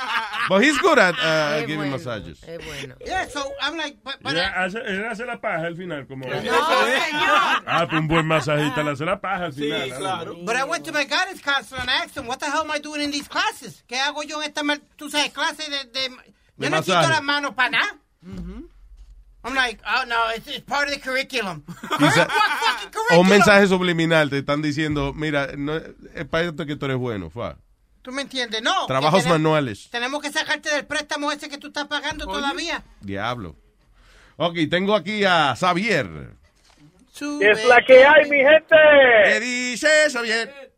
But 0.49 0.63
he's 0.65 0.79
good 0.81 0.99
at 0.99 1.15
uh, 1.15 1.65
giving 1.67 1.91
massages. 1.91 2.43
Es 2.43 2.59
bueno. 2.65 2.97
Yeah, 3.07 3.29
so 3.29 3.41
I'm 3.63 3.77
like, 3.77 3.99
but, 4.03 4.17
but 4.21 4.33
Él 4.33 4.41
hace, 4.41 4.79
él 4.79 5.05
hace 5.07 5.25
la 5.25 5.41
paja 5.41 5.67
al 5.67 5.77
final, 5.77 6.07
como. 6.09 6.27
No, 6.27 6.33
señor. 6.41 6.51
Ah, 7.67 7.87
pues 7.89 8.01
un 8.01 8.09
buen 8.09 8.27
masajista 8.27 8.83
le 8.83 8.91
hace 8.91 9.05
la 9.05 9.21
paja 9.21 9.45
al 9.45 9.53
final. 9.53 9.91
¿Ah? 10.11 10.45
But 10.45 10.57
I 10.57 10.65
went 10.65 10.85
to 10.87 10.93
my 10.93 11.05
guidance 11.05 11.41
counselor 11.43 11.81
and 11.81 11.91
I 11.91 12.05
asked 12.05 12.17
him, 12.17 12.27
what 12.27 12.39
the 12.41 12.47
hell 12.47 12.63
am 12.65 12.71
I 12.71 12.79
doing 12.81 13.03
in 13.03 13.11
these 13.11 13.29
classes? 13.29 13.83
¿Qué 13.89 13.97
hago 13.99 14.23
yo 14.23 14.41
en 14.43 14.49
esta, 14.51 14.63
tú 14.97 15.09
sabes, 15.11 15.33
clase 15.33 15.69
de... 15.71 15.85
de 15.93 16.09
yo 16.57 16.69
no 16.69 16.77
necesito 16.77 16.95
masaje. 16.97 17.09
las 17.11 17.23
manos 17.23 17.55
para 17.55 17.71
nada. 17.71 17.97
I'm 19.43 19.55
like, 19.55 19.81
oh 19.87 20.05
no, 20.07 20.29
it's, 20.37 20.47
it's 20.49 20.61
part 20.67 20.89
of 20.89 20.95
the 20.95 21.01
curriculum. 21.01 21.63
Quizá- 21.67 22.29
What 22.29 22.51
fucking 22.61 22.89
O 22.89 22.91
curriculum? 22.91 23.21
un 23.21 23.29
mensaje 23.29 23.67
subliminal, 23.69 24.29
te 24.29 24.39
están 24.39 24.61
diciendo, 24.61 25.15
mira, 25.15 25.53
no, 25.57 25.77
es 25.77 26.27
para 26.29 26.45
esto 26.45 26.67
que 26.67 26.77
tú 26.77 26.85
eres 26.85 26.99
bueno, 26.99 27.31
fa. 27.31 27.57
¿Tú 28.03 28.13
me 28.13 28.23
entiendes? 28.23 28.61
No. 28.63 28.87
Trabajos 28.87 29.23
tenemos- 29.23 29.39
manuales. 29.41 29.89
Tenemos 29.91 30.21
que 30.21 30.31
sacarte 30.31 30.69
del 30.71 30.85
préstamo 30.87 31.33
ese 31.33 31.49
que 31.49 31.57
tú 31.57 31.69
estás 31.69 31.87
pagando 31.87 32.27
todavía. 32.27 32.83
Diablo. 33.01 33.57
Ok, 34.37 34.57
tengo 34.71 34.95
aquí 34.95 35.25
a 35.25 35.55
Xavier. 35.57 36.35
Es 37.43 37.65
la 37.67 37.81
que 37.83 38.05
hay, 38.05 38.29
mi 38.31 38.39
gente. 38.39 38.77
¿Qué 39.25 39.41
dices, 39.41 40.13
Xavier? 40.13 40.73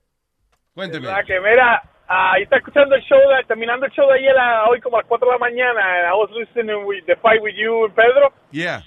Cuénteme. 0.75 1.07
La 1.07 1.23
que, 1.25 1.39
mira, 1.41 1.83
ah, 2.09 2.33
ahí 2.33 2.45
está 2.45 2.57
escuchando 2.57 2.95
el 2.95 3.03
show, 3.03 3.19
de- 3.19 3.45
terminando 3.47 3.87
el 3.87 3.93
show 3.93 4.09
de 4.09 4.19
ayer, 4.19 4.37
a- 4.39 4.65
hoy 4.69 4.81
como 4.81 4.97
a 4.97 5.01
las 5.01 5.09
4 5.09 5.27
de 5.29 5.33
la 5.35 5.39
mañana, 5.39 5.81
and 5.81 6.09
I 6.09 6.13
was 6.17 6.31
listening 6.31 6.85
with 6.87 7.05
the 7.07 7.17
fight 7.17 7.41
with 7.43 7.55
you 7.55 7.85
and 7.85 7.95
Pedro, 7.95 8.33
Yeah. 8.51 8.83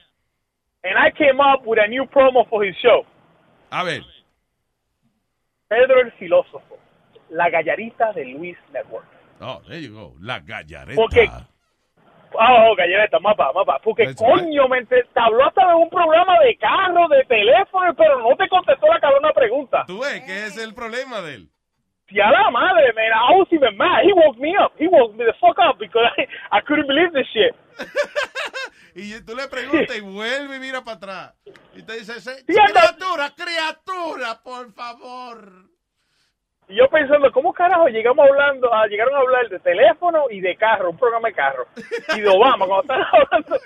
and 0.84 0.98
I 0.98 1.12
came 1.12 1.40
up 1.40 1.66
with 1.66 1.80
a 1.80 1.88
new 1.88 2.06
promo 2.08 2.48
for 2.50 2.66
his 2.66 2.76
show. 2.78 3.06
A 3.70 3.84
ver. 3.84 4.02
Pedro 5.68 6.00
el 6.02 6.12
filósofo, 6.14 6.78
la 7.30 7.50
gallarita 7.50 8.12
de 8.14 8.26
Luis 8.26 8.58
Network. 8.72 9.06
Oh, 9.42 9.62
there 9.68 9.82
you 9.82 9.94
go. 9.94 10.16
La 10.22 10.40
gallareta. 10.40 10.96
Porque, 10.96 11.28
oh, 12.34 12.76
gallareta, 12.76 13.20
mapa, 13.20 13.52
mapa, 13.54 13.80
porque 13.84 14.06
That's 14.06 14.22
coño, 14.22 14.68
me 14.68 14.86
te, 14.86 15.04
te 15.04 15.20
habló 15.20 15.46
hasta 15.48 15.68
de 15.68 15.76
un 15.76 15.90
programa 15.90 16.40
de 16.40 16.58
carro, 16.58 17.08
de 17.08 17.24
teléfono, 17.26 17.94
pero 17.96 18.20
no 18.22 18.36
te 18.36 18.48
contestó 18.50 18.88
la 18.88 19.00
cabrona 19.00 19.32
pregunta. 19.34 19.84
Tú 19.88 20.00
ves 20.02 20.22
que 20.26 20.46
es 20.46 20.58
el 20.58 20.74
problema 20.74 21.22
de 21.22 21.36
él. 21.36 21.50
Y 22.10 22.20
a 22.20 22.30
la 22.30 22.52
madre, 22.52 22.94
man, 22.94 23.06
I 23.06 23.36
was 23.40 23.48
even 23.52 23.76
mad. 23.78 24.04
He 24.04 24.14
woke 24.14 24.38
me 24.38 24.54
up. 24.58 24.74
He 24.78 24.88
woke 24.88 25.16
me 25.16 25.26
the 25.26 25.34
fuck 25.40 25.58
up 25.58 25.80
because 25.80 26.06
I, 26.18 26.28
I 26.56 26.62
couldn't 26.62 26.88
believe 26.88 27.12
this 27.14 27.28
shit. 27.34 27.56
Y 28.98 29.20
tú 29.26 29.36
le 29.36 29.46
preguntas 29.50 29.94
y 29.98 30.00
vuelve 30.00 30.56
y 30.56 30.60
mira 30.60 30.82
para 30.82 30.96
atrás. 30.96 31.34
Y 31.76 31.84
te 31.84 31.98
dice, 32.00 32.14
"Se- 32.22 32.46
Sí, 32.46 32.56
anda- 32.58 32.96
criatura, 32.96 33.30
criatura, 33.36 34.42
por 34.42 34.72
favor. 34.72 35.52
Y 36.68 36.76
yo 36.76 36.90
pensando, 36.90 37.32
¿cómo 37.32 37.54
carajo 37.54 37.88
llegamos 37.88 38.28
hablando, 38.28 38.74
a, 38.74 38.88
llegaron 38.88 39.16
a 39.16 39.20
hablar 39.20 39.50
de 39.50 39.60
teléfono 39.60 40.26
y 40.32 40.42
de 40.42 40.56
carro, 40.56 40.90
un 40.90 40.98
programa 40.98 41.28
de 41.28 41.34
carro? 41.36 41.68
Y 42.16 42.22
de 42.22 42.30
Obama, 42.30 42.66
cuando 42.66 42.82
están 42.82 43.02
hablando. 43.12 43.60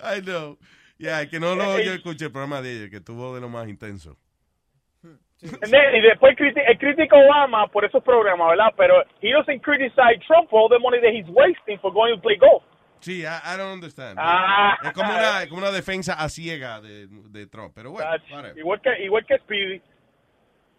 I 0.00 0.22
know. 0.22 0.58
Ya, 0.98 1.28
que 1.28 1.38
no 1.38 1.54
lo 1.54 1.80
yo 1.80 1.92
escuché 1.92 2.26
el 2.26 2.32
programa 2.32 2.60
de 2.60 2.72
ella, 2.72 2.90
que 2.90 3.00
tuvo 3.00 3.34
de 3.34 3.40
lo 3.40 3.48
más 3.48 3.68
intenso. 3.68 4.16
Y 5.40 6.00
después 6.00 6.36
critica 6.36 7.16
a 7.16 7.24
Obama 7.24 7.68
por 7.68 7.84
esos 7.84 8.02
programas, 8.02 8.48
¿verdad? 8.48 8.74
Pero 8.76 9.04
he 9.20 9.32
doesn't 9.32 9.62
criticize 9.62 10.18
Trump 10.26 10.50
for 10.50 10.60
all 10.60 10.68
the 10.68 10.80
money 10.80 11.00
that 11.00 11.12
he's 11.12 11.28
wasting 11.28 11.78
for 11.78 11.92
going 11.92 12.14
to 12.14 12.20
play 12.20 12.36
golf. 12.36 12.64
Sí, 13.00 13.22
I, 13.22 13.54
I 13.54 13.56
don't 13.56 13.72
understand. 13.72 14.18
Ah. 14.20 14.76
es 14.82 14.92
como 14.92 15.10
una, 15.10 15.46
como 15.48 15.60
una 15.60 15.70
defensa 15.70 16.14
a 16.14 16.28
ciega 16.28 16.80
de, 16.80 17.06
de 17.06 17.46
Trump, 17.46 17.72
pero 17.72 17.92
bueno. 17.92 18.10
Whatever. 18.10 18.58
igual 18.58 18.80
que 18.80 19.04
igual 19.04 19.24
que 19.24 19.38
Speedy. 19.38 19.80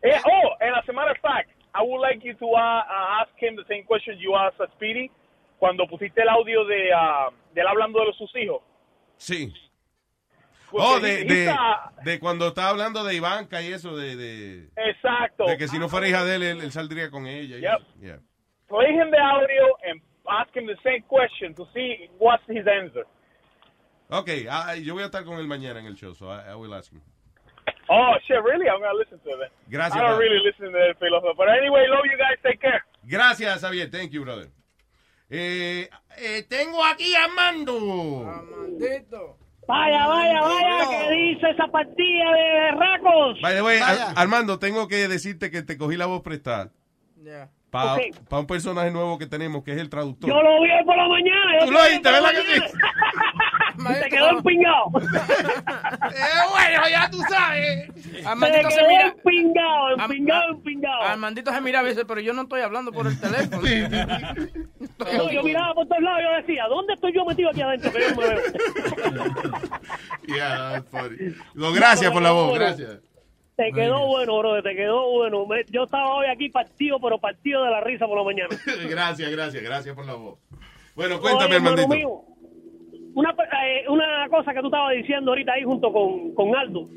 Eh, 0.03 0.21
oh, 0.25 0.49
and 0.61 0.75
as 0.75 0.87
a 0.87 0.93
matter 0.93 1.11
of 1.11 1.17
fact, 1.21 1.49
I 1.75 1.83
would 1.83 1.99
like 1.99 2.23
you 2.23 2.33
to 2.33 2.45
uh, 2.45 2.57
uh, 2.59 3.21
ask 3.21 3.31
him 3.37 3.55
the 3.55 3.65
same 3.67 3.83
question 3.83 4.17
you 4.19 4.35
asked 4.35 4.59
a 4.59 4.67
Speedy 4.75 5.11
cuando 5.59 5.85
pusiste 5.87 6.21
el 6.21 6.29
audio 6.29 6.65
de, 6.65 6.89
uh, 6.93 7.31
de 7.53 7.61
él 7.61 7.67
hablando 7.67 7.99
de 7.99 8.05
los 8.05 8.17
sus 8.17 8.33
hijos. 8.35 8.61
Sí. 9.17 9.53
Porque 10.71 10.85
Oh, 10.87 10.99
de, 10.99 11.25
de, 11.25 11.49
uh, 11.49 12.03
de 12.03 12.19
cuando 12.19 12.47
está 12.49 12.69
hablando 12.69 13.03
de 13.03 13.15
Ivanka 13.15 13.61
y 13.61 13.73
eso, 13.73 13.95
de, 13.97 14.15
de, 14.15 14.69
Exacto. 14.75 15.45
de 15.45 15.57
que 15.57 15.67
si 15.67 15.79
no 15.79 15.89
fuera 15.89 16.07
hija 16.07 16.23
de 16.23 16.35
él, 16.35 16.43
él, 16.43 16.61
él 16.61 16.71
saldría 16.71 17.09
con 17.09 17.27
ella. 17.27 17.57
Yep. 17.57 18.01
Yeah. 18.01 18.19
Play 18.67 18.93
him 18.93 19.09
the 19.11 19.17
audio 19.17 19.75
and 19.89 19.99
ask 20.29 20.55
him 20.55 20.67
the 20.67 20.77
same 20.83 21.03
question 21.07 21.53
to 21.55 21.67
see 21.73 22.09
what's 22.19 22.43
his 22.47 22.65
answer. 22.67 23.05
Ok, 24.11 24.29
ah, 24.49 24.75
yo 24.75 24.93
voy 24.93 25.03
a 25.03 25.07
estar 25.07 25.23
con 25.23 25.39
él 25.39 25.47
mañana 25.47 25.79
en 25.79 25.87
el 25.87 25.95
show, 25.95 26.15
so 26.15 26.27
I, 26.31 26.51
I 26.51 26.55
will 26.55 26.73
ask 26.73 26.91
him. 26.91 27.01
Oh, 27.89 28.13
shit, 28.27 28.37
really? 28.43 28.69
I'm 28.69 28.79
going 28.79 28.91
to 28.93 28.97
listen 28.97 29.19
to 29.25 29.29
it. 29.31 29.39
then. 29.39 29.49
Gracias, 29.71 29.95
I 29.95 29.99
don't 29.99 30.09
brother. 30.09 30.21
really 30.21 30.41
listen 30.45 30.65
to 30.67 30.71
that 30.77 30.99
philosopher. 30.99 31.33
But 31.35 31.49
anyway, 31.49 31.85
love 31.89 32.05
you 32.05 32.17
guys. 32.17 32.37
Take 32.43 32.61
care. 32.61 32.83
Gracias, 33.07 33.63
Javier. 33.63 33.89
Thank 33.91 34.11
you, 34.13 34.23
brother. 34.23 34.47
Eh, 35.31 35.89
eh, 36.17 36.43
tengo 36.47 36.83
aquí 36.83 37.13
a 37.15 37.27
Mando. 37.27 38.25
Vaya, 39.67 40.07
vaya, 40.07 40.41
vaya, 40.41 40.87
¿qué 40.89 41.11
dice 41.11 41.49
esa 41.51 41.67
partida 41.67 42.31
de 42.31 42.71
racos? 42.71 43.39
By 43.41 43.53
the 43.53 43.61
way, 43.61 43.77
Ar- 43.79 44.13
Armando, 44.15 44.57
tengo 44.57 44.87
que 44.87 45.07
decirte 45.07 45.51
que 45.51 45.61
te 45.61 45.77
cogí 45.77 45.95
la 45.95 46.07
voz 46.07 46.23
prestada. 46.23 46.71
Para 47.69 47.93
Ok. 47.95 48.01
un 48.31 48.47
personaje 48.47 48.89
nuevo 48.91 49.17
que 49.19 49.27
tenemos, 49.27 49.63
que 49.63 49.71
es 49.73 49.77
el 49.79 49.89
traductor. 49.89 50.27
Yo 50.29 50.41
lo 50.41 50.61
vi 50.61 50.71
hoy 50.71 50.83
por 50.85 50.97
la 50.97 51.07
mañana. 51.07 51.59
yo 51.59 51.65
Tú 51.67 51.71
lo 51.71 51.79
oíste, 51.81 52.11
¿verdad 52.11 52.31
que 52.31 52.43
mañana. 53.77 54.01
Te 54.03 54.09
quedó 54.15 54.29
empingado. 54.31 54.85
bueno, 54.91 56.81
ya 56.89 57.09
tú 57.11 57.21
sabes. 57.29 57.89
Se 58.01 58.25
Armandito 58.27 58.69
se 58.71 58.77
quedó 58.77 58.87
mira. 58.89 59.07
empingado, 59.07 59.89
empingado, 59.99 60.51
empingado. 60.51 61.01
Armandito 61.03 61.53
se 61.53 61.61
mira 61.61 61.79
a 61.79 61.83
veces, 61.83 62.05
pero 62.07 62.19
yo 62.21 62.33
no 62.33 62.41
estoy 62.41 62.61
hablando 62.61 62.91
por 62.91 63.07
el 63.07 63.19
teléfono. 63.19 63.61
No, 64.99 65.31
yo 65.31 65.43
miraba 65.43 65.73
por 65.73 65.87
todos 65.87 66.01
lados 66.01 66.19
y 66.19 66.23
yo 66.23 66.31
decía, 66.41 66.63
¿dónde 66.67 66.93
estoy 66.93 67.13
yo 67.13 67.23
metido 67.25 67.49
aquí 67.49 67.61
adentro? 67.61 67.91
Que 67.91 68.01
yo 68.01 68.15
me 68.15 68.27
veo. 68.27 68.41
Yeah, 70.27 70.71
that's 70.83 70.89
funny. 70.89 71.35
No, 71.53 71.71
gracias 71.71 72.11
por 72.11 72.21
la 72.21 72.31
voz, 72.31 72.53
gracias. 72.53 72.99
Te 73.59 73.73
quedó 73.73 74.07
bueno, 74.07 74.37
bro, 74.39 74.63
te 74.63 74.73
quedó 74.75 75.09
bueno. 75.11 75.45
Me- 75.45 75.65
Yo 75.69 75.83
estaba 75.83 76.13
hoy 76.15 76.27
aquí 76.27 76.47
partido, 76.49 76.99
pero 76.99 77.19
partido 77.19 77.63
de 77.65 77.71
la 77.71 77.81
risa 77.81 78.07
por 78.07 78.17
la 78.17 78.23
mañana. 78.23 78.49
Gracias, 78.89 79.29
gracias, 79.31 79.61
gracias 79.63 79.93
por 79.95 80.05
la 80.05 80.13
voz. 80.13 80.39
Bueno, 80.95 81.19
cuéntame, 81.19 81.55
Oye, 81.55 81.55
hermano 81.57 81.87
mío, 81.89 82.21
una, 83.15 83.31
eh, 83.65 83.83
una 83.89 84.27
cosa 84.29 84.53
que 84.53 84.61
tú 84.61 84.67
estabas 84.67 84.93
diciendo 84.95 85.31
ahorita 85.31 85.53
ahí 85.53 85.63
junto 85.63 85.91
con, 85.91 86.33
con 86.35 86.55
Aldo, 86.55 86.87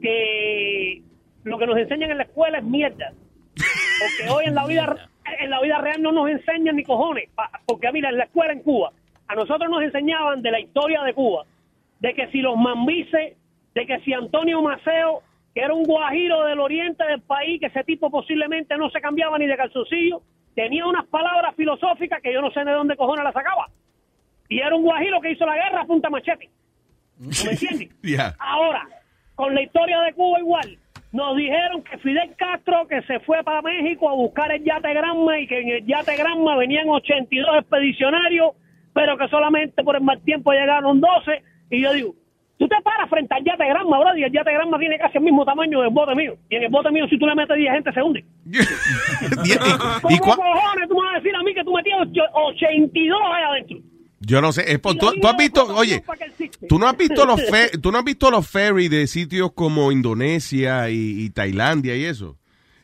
que 0.00 1.02
lo 1.44 1.58
que 1.58 1.66
nos 1.66 1.76
enseñan 1.76 2.10
en 2.10 2.18
la 2.18 2.24
escuela 2.24 2.58
es 2.58 2.64
mierda. 2.64 3.12
Porque 3.54 4.30
hoy 4.32 4.44
en 4.46 4.54
la 4.54 4.66
vida 4.66 5.08
en 5.40 5.50
la 5.50 5.60
vida 5.60 5.78
real 5.78 6.02
no 6.02 6.12
nos 6.12 6.28
enseñan 6.30 6.76
ni 6.76 6.84
cojones. 6.84 7.28
Pa- 7.34 7.50
Porque 7.66 7.90
mira, 7.92 8.10
en 8.10 8.18
la 8.18 8.24
escuela 8.24 8.52
en 8.52 8.62
Cuba, 8.62 8.92
a 9.26 9.34
nosotros 9.34 9.68
nos 9.70 9.82
enseñaban 9.82 10.42
de 10.42 10.50
la 10.50 10.60
historia 10.60 11.02
de 11.02 11.14
Cuba, 11.14 11.44
de 12.00 12.14
que 12.14 12.28
si 12.28 12.38
los 12.40 12.56
mambises, 12.56 13.36
de 13.74 13.86
que 13.86 14.00
si 14.00 14.12
Antonio 14.12 14.62
Maceo, 14.62 15.22
que 15.56 15.62
era 15.62 15.72
un 15.72 15.84
guajiro 15.84 16.44
del 16.44 16.60
oriente 16.60 17.02
del 17.06 17.22
país, 17.22 17.58
que 17.58 17.68
ese 17.68 17.82
tipo 17.82 18.10
posiblemente 18.10 18.76
no 18.76 18.90
se 18.90 19.00
cambiaba 19.00 19.38
ni 19.38 19.46
de 19.46 19.56
calzoncillo, 19.56 20.20
tenía 20.54 20.84
unas 20.84 21.06
palabras 21.06 21.54
filosóficas 21.56 22.20
que 22.20 22.30
yo 22.30 22.42
no 22.42 22.50
sé 22.50 22.62
de 22.62 22.72
dónde 22.72 22.94
cojones 22.94 23.24
las 23.24 23.32
sacaba. 23.32 23.70
Y 24.50 24.58
era 24.58 24.76
un 24.76 24.82
guajiro 24.82 25.18
que 25.22 25.30
hizo 25.30 25.46
la 25.46 25.54
guerra 25.54 25.80
a 25.80 25.86
punta 25.86 26.10
machete. 26.10 26.50
¿No 27.18 27.30
me 27.46 27.52
entiendes? 27.52 27.88
Yeah. 28.02 28.36
Ahora, 28.38 28.86
con 29.34 29.54
la 29.54 29.62
historia 29.62 29.98
de 30.02 30.12
Cuba 30.12 30.40
igual, 30.40 30.78
nos 31.12 31.34
dijeron 31.38 31.82
que 31.84 31.96
Fidel 31.98 32.36
Castro 32.36 32.86
que 32.86 33.00
se 33.04 33.18
fue 33.20 33.42
para 33.42 33.62
México 33.62 34.10
a 34.10 34.12
buscar 34.12 34.52
el 34.52 34.62
yate 34.62 34.92
Granma 34.92 35.40
y 35.40 35.46
que 35.46 35.58
en 35.58 35.68
el 35.70 35.86
yate 35.86 36.16
Granma 36.16 36.56
venían 36.56 36.90
82 36.90 37.60
expedicionarios, 37.60 38.50
pero 38.92 39.16
que 39.16 39.26
solamente 39.28 39.82
por 39.82 39.96
el 39.96 40.02
mal 40.02 40.20
tiempo 40.20 40.52
llegaron 40.52 41.00
12. 41.00 41.42
Y 41.70 41.80
yo 41.80 41.94
digo, 41.94 42.14
tú 42.58 42.66
te 42.68 42.76
paras 42.82 43.08
frente 43.10 43.34
al 43.34 43.44
yate 43.44 43.66
Granma, 43.66 43.98
bro, 44.00 44.16
y 44.16 44.22
el 44.24 44.32
yate 44.32 44.52
Granma 44.52 44.78
tiene 44.78 44.98
casi 44.98 45.18
el 45.18 45.24
mismo 45.24 45.44
tamaño 45.44 45.80
del 45.82 45.90
bote 45.90 46.14
mío. 46.14 46.34
Y 46.50 46.56
en 46.56 46.62
el 46.64 46.70
bote 46.70 46.90
mío, 46.90 47.06
si 47.08 47.18
tú 47.18 47.26
le 47.26 47.34
metes 47.34 47.56
10 47.56 47.72
gente, 47.72 47.92
se 47.92 48.02
hunde. 48.02 48.24
¿Y 50.08 50.18
¿Cómo 50.18 50.36
cojones 50.36 50.88
tú 50.88 50.94
me 50.94 51.02
vas 51.04 51.14
a 51.14 51.18
decir 51.18 51.34
a 51.34 51.42
mí 51.42 51.54
que 51.54 51.64
tú 51.64 51.72
metías 51.72 51.98
ocho- 52.00 52.22
82 52.34 53.18
ahí 53.34 53.42
adentro? 53.50 53.78
Yo 54.20 54.40
no 54.40 54.50
sé, 54.50 54.64
es 54.72 54.78
por- 54.78 54.96
tú, 54.96 55.10
tú 55.20 55.28
has 55.28 55.36
visto, 55.36 55.66
oye, 55.76 56.02
tú 56.68 56.78
no 56.78 56.88
has 56.88 56.96
visto 56.96 57.26
los 57.26 57.40
fe- 57.50 57.78
tú 57.80 57.92
no 57.92 57.98
has 57.98 58.04
visto 58.04 58.30
los 58.30 58.48
ferries 58.48 58.90
de 58.90 59.06
sitios 59.06 59.52
como 59.52 59.92
Indonesia 59.92 60.88
y, 60.88 61.24
y 61.24 61.30
Tailandia 61.30 61.94
y 61.96 62.04
eso, 62.06 62.36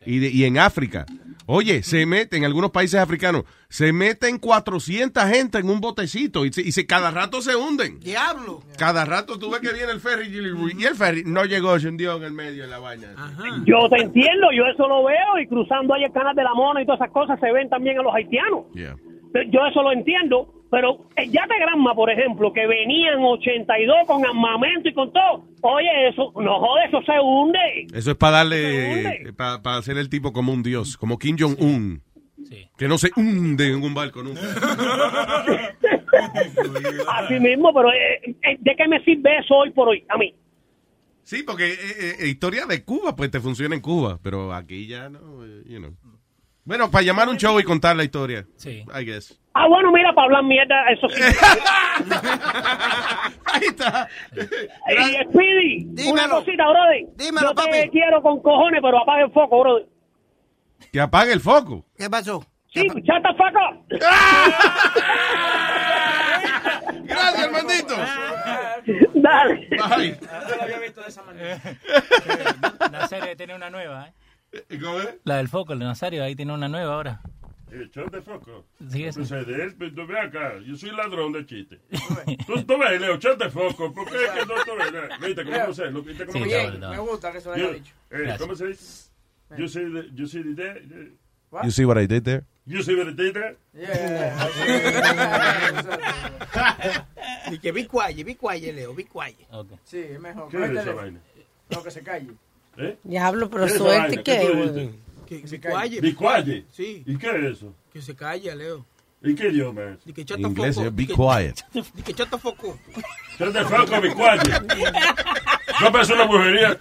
y, 0.07 0.19
de- 0.19 0.31
y 0.31 0.45
en 0.45 0.59
África. 0.59 1.07
Oye, 1.47 1.83
se 1.83 2.07
meten, 2.07 2.39
en 2.41 2.45
algunos 2.45 2.71
países 2.71 3.01
africanos, 3.01 3.43
se 3.69 3.93
meten 3.93 4.39
400 4.39 5.25
gente 5.25 5.59
en 5.59 5.69
un 5.71 5.81
botecito 5.81 6.45
y, 6.45 6.53
se- 6.53 6.63
y 6.63 6.71
se, 6.73 6.87
cada 6.87 7.11
rato 7.11 7.43
se 7.43 7.57
hunden. 7.57 7.99
Diablo. 8.01 8.63
Cada 8.79 9.05
rato 9.05 9.39
tú 9.39 9.51
ves 9.51 9.61
que 9.61 9.73
viene 9.73 9.91
el 9.91 10.01
ferry 10.01 10.29
y, 10.29 10.85
el 10.85 10.95
ferry 10.95 11.25
no 11.27 11.45
llegó, 11.45 11.79
se 11.81 11.89
hundió 11.89 12.17
en 12.17 12.23
el 12.23 12.33
medio 12.33 12.63
de 12.63 12.69
la 12.69 12.79
vaina. 12.79 13.09
Yo 13.67 13.89
te 13.91 14.03
entiendo, 14.03 14.49
yo 14.57 14.65
eso 14.67 14.87
lo 14.87 15.05
veo 15.05 15.39
y 15.43 15.47
cruzando 15.49 15.95
ahí 15.95 16.05
el 16.05 16.13
canal 16.13 16.35
de 16.37 16.45
la 16.45 16.55
Mona 16.55 16.81
y 16.81 16.87
todas 16.87 17.01
esas 17.01 17.13
cosas 17.13 17.41
se 17.41 17.51
ven 17.53 17.69
también 17.69 17.99
a 17.99 18.03
los 18.03 18.15
haitianos. 18.15 18.67
Yeah. 18.75 18.97
Yo 19.51 19.67
eso 19.67 19.83
lo 19.83 19.93
entiendo, 19.93 20.62
pero 20.73 21.07
el 21.17 21.31
yate 21.31 21.53
Granma, 21.61 21.95
por 21.95 22.11
ejemplo, 22.11 22.51
que 22.51 22.67
venían 22.67 23.23
82 23.23 24.07
con 24.07 24.25
armamento 24.25 24.89
y 24.89 24.95
con 24.95 25.13
todo, 25.13 25.45
oye, 25.61 26.09
eso, 26.09 26.33
no 26.35 26.59
jode, 26.61 26.87
eso 26.87 27.03
se 27.03 27.21
hunde. 27.21 27.89
Eso 27.93 28.13
es 28.13 28.17
para 28.17 28.39
darle, 28.39 29.35
para 29.37 29.77
hacer 29.77 29.99
el 29.99 30.09
tipo 30.09 30.33
como 30.33 30.51
un 30.51 30.63
dios, 30.63 30.97
como 30.97 31.19
Kim 31.19 31.37
Jong-un. 31.39 32.03
Que 32.79 32.89
no 32.89 32.97
se 32.97 33.11
hunde 33.15 33.69
en 33.69 33.83
un 33.83 33.93
barco 33.93 34.23
nunca. 34.23 34.41
Así 37.19 37.39
mismo, 37.39 37.75
pero 37.75 37.93
eh, 37.93 38.21
eh, 38.25 38.57
¿de 38.59 38.75
qué 38.75 38.89
me 38.89 39.05
sirve 39.05 39.41
eso 39.41 39.55
hoy 39.55 39.73
por 39.73 39.89
hoy? 39.89 40.03
A 40.09 40.17
mí. 40.17 40.35
Sí, 41.25 41.45
porque 41.45 41.73
eh, 41.73 42.17
eh, 42.21 42.29
historia 42.29 42.67
de 42.67 42.83
Cuba, 42.85 43.15
pues 43.15 43.31
te 43.31 43.41
funciona 43.41 43.75
en 43.75 43.81
Cuba, 43.81 44.19
pero 44.23 44.53
aquí 44.53 44.87
ya 44.87 45.09
no, 45.09 45.45
eh, 45.45 45.63
you 45.67 45.79
know. 45.79 45.95
Bueno, 46.65 46.89
para 46.91 47.03
llamar 47.05 47.29
un 47.29 47.37
show 47.37 47.59
y 47.59 47.65
contar 47.65 47.97
la 47.97 48.05
historia. 48.05 48.47
Sí. 48.57 48.85
I 48.99 49.05
guess. 49.05 49.37
Ah, 49.55 49.67
bueno, 49.69 49.91
mira, 49.93 50.15
para 50.15 50.27
hablar 50.27 50.45
mierda, 50.45 50.75
eso 50.91 51.09
sí. 51.09 51.21
Ahí 53.53 53.63
está. 53.69 54.09
Y 54.33 55.25
Speedy, 55.29 55.85
una 55.87 56.03
Dímelo. 56.23 56.37
cosita, 56.37 56.65
brother. 56.69 57.05
Dímelo, 57.17 57.49
Yo 57.49 57.55
te 57.55 57.63
papi. 57.81 57.91
quiero 57.91 58.23
con 58.23 58.41
cojones, 58.43 58.81
pero 58.83 59.03
apaga 59.03 59.25
el 59.25 59.33
foco, 59.33 59.61
brother. 59.61 59.87
Que 60.93 61.01
apague 61.01 61.33
el 61.33 61.41
foco. 61.41 61.85
¿Qué 61.97 62.09
pasó? 62.09 62.45
Sí, 62.73 62.87
shut 62.89 63.23
the 63.23 63.35
fuck 63.37 63.55
up. 63.55 63.85
Gracias, 67.05 67.45
Armandito. 67.45 67.95
Dale. 69.15 69.69
Bye. 69.71 70.19
No 70.21 70.57
lo 70.57 70.63
había 70.63 70.79
visto 70.79 71.01
de 71.03 71.09
esa 71.09 71.23
manera. 71.23 71.61
Nazario 72.91 73.37
tiene 73.37 73.55
una 73.55 73.71
nueva, 73.71 74.09
¿eh? 74.09 74.13
¿Cómo 74.81 75.01
es? 75.01 75.15
La 75.25 75.37
del 75.39 75.49
foco, 75.49 75.73
el 75.73 75.79
Nazario, 75.79 76.23
ahí 76.25 76.35
tiene 76.37 76.53
una 76.53 76.69
nueva 76.69 76.95
ahora. 76.95 77.21
Eh, 77.71 77.89
shut 77.91 78.11
the 78.11 78.21
fuck 78.21 78.47
up. 78.49 78.65
Sí, 78.91 79.05
eso. 79.05 79.21
Pues, 79.21 79.33
eh, 79.33 79.45
de 79.47 79.63
él, 79.65 79.75
pues, 79.77 79.95
tú 79.95 80.07
ve 80.07 80.21
acá, 80.21 80.59
yo 80.59 80.77
soy 80.77 80.91
ladrón 80.91 81.33
de 81.33 81.47
chiste. 81.47 81.81
Tú, 82.47 82.63
tú 82.65 82.79
ves, 82.79 83.01
Leo, 83.01 83.19
the 83.19 83.49
fuck 83.49 83.81
up. 83.81 83.95
¿Por 83.95 84.11
qué 84.11 84.25
es 84.25 84.31
que 84.31 84.41
no 84.41 84.55
tú 84.65 84.73
ves? 84.77 85.21
¿Viste 85.21 85.45
cómo 85.45 85.57
lo 85.57 85.75
sé? 85.75 85.91
¿Lo 85.91 86.03
viste 86.03 86.27
cómo 86.27 86.45
Sí, 86.45 86.51
está 86.53 86.91
Me 86.91 86.99
gusta 86.99 87.33
que 87.33 87.39
eso 87.39 87.49
lo 87.49 87.55
haya 87.55 87.73
dicho. 87.73 87.95
eh, 88.11 88.37
¿Cómo 88.39 88.55
se 88.55 88.67
dice? 88.67 89.11
You 89.57 89.69
see, 89.69 89.85
the, 89.91 90.11
you 90.15 90.27
see 90.27 90.43
the 90.43 90.55
day, 90.55 91.13
You 91.65 91.71
see 91.71 91.85
what 91.85 91.99
I 91.99 92.07
did 92.07 92.25
there? 92.25 92.45
you 92.67 92.83
see 92.83 92.95
what 92.95 93.09
I 93.09 93.13
did 93.13 93.33
there? 93.35 93.57
Y 97.51 97.59
que 97.59 97.73
be 97.73 97.87
quiet, 97.87 98.25
be 98.25 98.35
quiet, 98.35 98.75
Leo, 98.75 98.95
be 98.95 99.05
quiet. 99.05 99.47
Okay. 99.51 99.79
Sí, 99.85 99.99
es 99.99 100.21
mejor. 100.21 100.49
¿Qué 100.51 100.57
es 100.59 100.71
el 100.71 100.79
esa 100.79 100.93
vaina? 100.93 101.21
No, 101.71 101.83
que 101.83 101.91
se 101.91 102.03
calle. 102.03 102.33
¿Eh? 102.79 102.97
Diablo, 103.05 103.51
pero 103.51 103.65
¿Qué 103.67 103.71
es 103.71 103.77
esa 103.77 103.85
suerte 103.85 104.23
que. 104.23 104.91
¿Qué? 105.27 105.41
Que 105.43 105.49
se 105.49 105.57
be 105.57 105.61
calle. 105.61 106.01
quiet. 106.01 106.03
Be 106.03 106.15
quiet. 106.17 106.65
Sí, 106.73 107.03
¿Y 107.07 107.17
qué 107.19 107.29
es 107.31 107.57
eso? 107.57 107.75
que 107.93 108.01
se 108.03 108.15
calle, 108.15 108.55
Leo. 108.57 108.87
¿Y 109.23 109.35
qué 109.35 109.49
idioma 109.49 109.83
es? 109.93 109.99
Y 110.07 110.13
que 110.13 110.25
En 110.35 110.41
inglés 110.51 110.77
es 110.79 110.87
up. 110.89 110.95
be 110.97 111.07
que- 111.07 111.15
quiet. 111.15 111.65
Y 111.97 112.03
que 112.03 112.13
the 113.53 113.65
fuck 113.65 113.91
up, 113.93 114.01
be 114.03 114.13
quiet. 114.15 114.43
No 115.81 115.93
parece 115.93 116.13
una 116.15 116.25
brujería. 116.25 116.77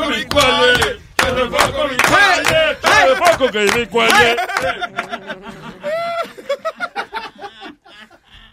Up, 0.00 0.12
be 0.12 0.26
quiet. 0.26 1.00
Shut 1.20 1.36
the 1.36 1.48
fuck 1.50 1.78
up, 1.78 1.88
be 1.88 1.96
quiet. 1.96 2.80
Shut 2.82 3.08
the 3.08 3.16
fuck 3.16 3.40
up, 3.40 3.52
be 3.52 3.86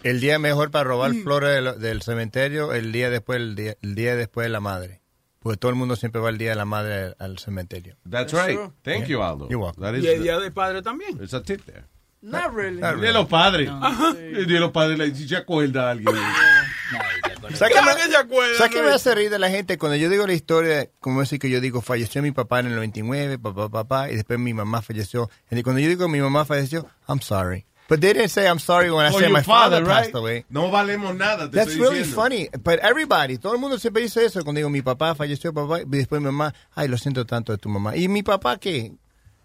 El 0.02 0.20
día 0.20 0.38
mejor 0.38 0.70
para 0.70 0.84
robar 0.84 1.12
Mm. 1.14 1.22
flores 1.22 1.50
del, 1.64 1.80
del 1.80 2.02
cementerio, 2.02 2.72
el 2.74 2.92
día 2.92 3.08
después, 3.10 3.38
el 3.40 3.54
día, 3.54 3.74
el 3.80 3.94
día 3.94 4.16
después 4.16 4.44
de 4.44 4.48
la 4.50 4.60
madre. 4.60 5.00
Porque 5.38 5.56
todo 5.58 5.70
el 5.70 5.76
mundo 5.76 5.96
siempre 5.96 6.20
va 6.20 6.28
el 6.30 6.38
día 6.38 6.50
de 6.50 6.56
la 6.56 6.64
madre 6.64 6.94
al, 6.94 7.16
al 7.18 7.38
cementerio. 7.38 7.96
That's 8.08 8.32
right. 8.32 8.58
Thank 8.82 9.06
you, 9.06 9.22
Aldo. 9.22 9.48
You're 9.48 9.62
welcome. 9.64 9.86
That 9.86 9.94
Y 9.94 9.98
is- 10.06 10.06
el 10.16 10.22
día 10.22 10.38
del 10.38 10.52
padre 10.52 10.82
también. 10.82 11.18
It's 11.22 11.34
a 11.34 11.42
tip 11.42 11.62
there. 11.64 11.84
Not 12.22 12.52
really. 12.54 12.82
El 12.82 13.00
día 13.00 13.08
de 13.08 13.12
los 13.12 13.26
padres. 13.28 13.70
El 14.18 14.46
día 14.46 14.54
de 14.56 14.60
los 14.60 14.70
padres, 14.72 15.16
si 15.16 15.28
se 15.28 15.36
acuerda 15.36 15.90
alguien. 15.90 16.14
¿Sabes 17.54 17.74
qué 17.74 17.80
Claro 17.82 17.96
que 17.96 18.10
se 18.10 18.16
acuerdan, 18.16 18.56
¿Sabes 18.56 18.72
qué 18.74 18.82
me 18.82 18.90
hace 18.90 19.14
reír 19.14 19.30
de 19.30 19.38
la 19.38 19.50
gente? 19.50 19.78
Cuando 19.78 19.96
yo 19.96 20.08
digo 20.08 20.26
la 20.26 20.32
historia, 20.32 20.88
como 21.00 21.20
decir 21.20 21.38
que 21.38 21.50
yo 21.50 21.60
digo, 21.60 21.80
falleció 21.80 22.22
mi 22.22 22.30
papá 22.32 22.60
en 22.60 22.66
el 22.66 22.74
99, 22.76 23.38
papá, 23.38 23.68
papá, 23.68 24.10
y 24.10 24.16
después 24.16 24.38
mi 24.38 24.54
mamá 24.54 24.82
falleció. 24.82 25.30
Y 25.50 25.62
cuando 25.62 25.80
yo 25.80 25.88
digo 25.88 26.08
mi 26.08 26.20
mamá 26.20 26.44
falleció, 26.44 26.86
I'm 27.08 27.20
sorry. 27.20 27.66
But 27.86 28.00
they 28.00 28.14
didn't 28.14 28.30
say 28.30 28.46
I'm 28.48 28.58
sorry 28.60 28.90
when 28.90 29.04
I 29.04 29.10
said 29.10 29.30
my 29.30 29.42
father, 29.42 29.76
father, 29.76 29.84
right? 29.84 30.04
passed 30.04 30.14
away. 30.14 30.46
No 30.48 30.70
valemos 30.70 31.14
nada, 31.16 31.50
te 31.50 31.56
That's 31.56 31.72
estoy 31.72 31.80
really 31.82 31.98
diciendo. 31.98 32.14
funny. 32.14 32.48
But 32.62 32.78
everybody, 32.80 33.36
todo 33.36 33.52
el 33.52 33.58
mundo 33.60 33.78
siempre 33.78 34.00
dice 34.02 34.24
eso. 34.24 34.42
Cuando 34.42 34.58
digo 34.60 34.70
mi 34.70 34.80
papá 34.80 35.14
falleció, 35.14 35.52
papá, 35.52 35.80
y 35.82 35.84
después 35.84 36.22
mi 36.22 36.26
mamá, 36.26 36.54
ay, 36.74 36.88
lo 36.88 36.96
siento 36.96 37.26
tanto 37.26 37.52
de 37.52 37.58
tu 37.58 37.68
mamá. 37.68 37.94
¿Y 37.94 38.08
mi 38.08 38.22
papá 38.22 38.56
qué? 38.58 38.92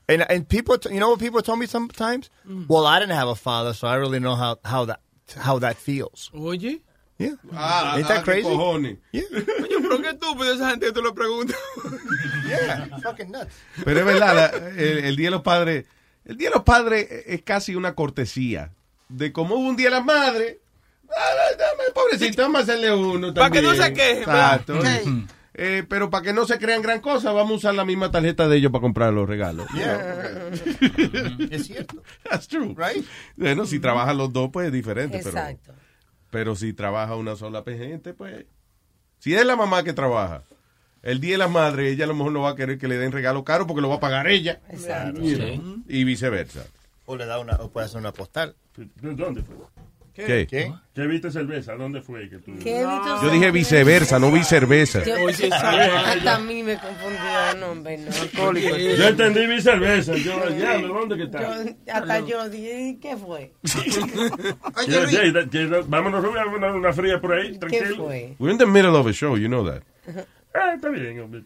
And, 0.07 0.23
and 0.29 0.47
people, 0.47 0.77
t- 0.79 0.89
you 0.89 0.99
know 0.99 1.09
what 1.09 1.19
people 1.19 1.41
told 1.41 1.59
me 1.59 1.67
sometimes? 1.67 2.31
Well, 2.69 2.87
I 2.87 2.99
didn't 2.99 3.15
have 3.15 3.27
a 3.27 3.35
father, 3.35 3.73
so 3.73 3.87
I 3.87 3.95
really 3.95 4.19
know 4.19 4.35
how, 4.35 4.57
how, 4.63 4.85
that, 4.85 5.01
how 5.37 5.59
that 5.59 5.75
feels. 5.75 6.31
Oye. 6.33 6.79
Yeah. 7.19 7.35
Ah, 7.53 7.95
Ain't 7.97 8.05
ah, 8.09 8.13
that 8.15 8.23
crazy? 8.23 8.43
cojones. 8.43 8.97
Oye, 9.13 9.25
pero 9.81 10.01
qué 10.01 10.09
estúpido 10.09 10.53
esa 10.53 10.69
gente 10.71 10.85
que 10.87 10.91
te 10.93 11.01
lo 11.01 11.13
pregunta. 11.13 11.53
Yeah, 12.47 12.87
fucking 13.03 13.29
nuts. 13.31 13.53
Pero 13.85 13.99
es 13.99 14.05
verdad, 14.07 14.35
la- 14.35 14.69
el, 14.81 14.97
el 15.05 15.15
Día 15.15 15.27
de 15.27 15.31
los 15.31 15.41
Padres, 15.43 15.85
el 16.25 16.35
Día 16.37 16.49
de 16.49 16.55
los 16.55 16.63
Padres 16.63 17.07
es 17.27 17.43
casi 17.43 17.75
una 17.75 17.93
cortesía. 17.93 18.71
De 19.09 19.31
como 19.31 19.55
hubo 19.55 19.67
un 19.69 19.75
Día 19.75 19.89
de 19.89 19.95
las 19.97 20.05
Madres, 20.05 20.57
ah, 21.09 21.55
dame, 21.57 21.83
pobrecito, 21.93 22.41
vamos 22.41 22.61
a 22.61 22.63
hacerle 22.63 22.91
uno 22.91 23.33
Pa' 23.33 23.51
que 23.51 23.61
también. 23.61 23.77
no 23.77 23.83
se 23.83 23.93
quejen, 23.93 24.19
¿verdad? 24.25 24.61
Exacto. 24.67 24.81
Eh, 25.61 25.83
pero 25.89 26.09
para 26.09 26.23
que 26.23 26.31
no 26.33 26.45
se 26.47 26.57
crean 26.57 26.81
gran 26.81 27.01
cosa, 27.01 27.33
vamos 27.33 27.51
a 27.51 27.55
usar 27.57 27.75
la 27.75 27.83
misma 27.85 28.09
tarjeta 28.09 28.47
de 28.47 28.55
ellos 28.57 28.71
para 28.71 28.81
comprar 28.81 29.11
los 29.13 29.27
regalos. 29.27 29.67
es 31.51 31.65
cierto. 31.67 32.01
That's 32.29 32.47
true. 32.47 32.73
Right? 32.77 33.05
Bueno, 33.35 33.65
si 33.65 33.79
trabajan 33.79 34.17
los 34.17 34.31
dos, 34.31 34.49
pues 34.51 34.67
es 34.67 34.73
diferente. 34.73 35.17
Exacto. 35.17 35.73
pero 35.73 35.88
si 36.55 36.73
trabaja 36.73 37.15
una 37.15 37.35
sola 37.35 37.63
gente, 37.65 38.13
pues... 38.13 38.45
Si 39.19 39.35
es 39.35 39.45
la 39.45 39.55
mamá 39.55 39.83
que 39.83 39.93
trabaja, 39.93 40.43
el 41.01 41.19
Día 41.19 41.33
de 41.33 41.37
las 41.39 41.51
Madres, 41.51 41.93
ella 41.93 42.05
a 42.05 42.07
lo 42.07 42.15
mejor 42.15 42.31
no 42.31 42.41
va 42.41 42.51
a 42.51 42.55
querer 42.55 42.77
que 42.77 42.87
le 42.87 42.97
den 42.97 43.11
regalo 43.11 43.43
caro 43.43 43.67
porque 43.67 43.81
lo 43.81 43.89
va 43.89 43.95
a 43.95 43.99
pagar 43.99 44.27
ella. 44.27 44.61
Exacto. 44.69 45.21
Y 45.21 46.03
viceversa. 46.03 46.65
O 47.05 47.15
le 47.15 47.25
da 47.25 47.39
una, 47.39 47.55
o 47.55 47.69
puede 47.69 47.87
hacer 47.87 47.99
una 47.99 48.13
postal. 48.13 48.55
¿Dónde 49.01 49.41
fue? 49.43 49.55
¿Qué? 50.25 50.47
¿Qué? 50.47 50.73
¿Qué 50.93 51.07
viste 51.07 51.31
cerveza? 51.31 51.75
¿Dónde 51.75 52.01
fue 52.01 52.29
que 52.29 52.37
tú? 52.39 52.51
¿Qué 52.63 52.85
viste 52.85 53.09
Yo 53.23 53.29
dije 53.31 53.51
viceversa, 53.51 54.19
no 54.19 54.31
viceversa. 54.31 55.03
Yo, 55.03 55.15
Oye, 55.23 55.49
hasta 55.51 56.35
a 56.35 56.39
mí 56.39 56.61
me 56.63 56.77
confundió 56.77 57.51
el 57.53 57.59
nombre, 57.59 57.97
¿no? 57.97 58.11
Yo 58.59 59.07
entendí 59.07 59.47
mi 59.47 59.61
cerveza. 59.61 60.13
Yo, 60.15 60.39
diablo, 60.49 60.87
¿dónde 60.89 61.17
que 61.17 61.23
está? 61.23 61.41
Yo- 61.63 61.71
hasta 61.93 62.19
yo 62.21 62.49
dije, 62.49 62.97
¿qué 63.01 63.17
fue? 63.17 63.53
Ya, 64.87 65.05
ya, 65.09 65.23
ya, 65.25 65.47
ya, 65.51 65.81
Vámonos 65.87 66.23
a 66.23 66.27
una, 66.29 66.73
una 66.73 66.93
fría 66.93 67.19
por 67.19 67.33
ahí, 67.33 67.57
tranquilo. 67.57 68.05
fue? 68.05 68.35
We're 68.39 68.51
in 68.51 68.57
the 68.57 68.65
middle 68.65 68.95
of 68.95 69.07
a 69.07 69.13
show, 69.13 69.37
you 69.37 69.47
know 69.47 69.65
that. 69.65 69.83
Ah, 70.53 70.73
está 70.75 70.89
bien, 70.89 71.19
hombre. 71.21 71.43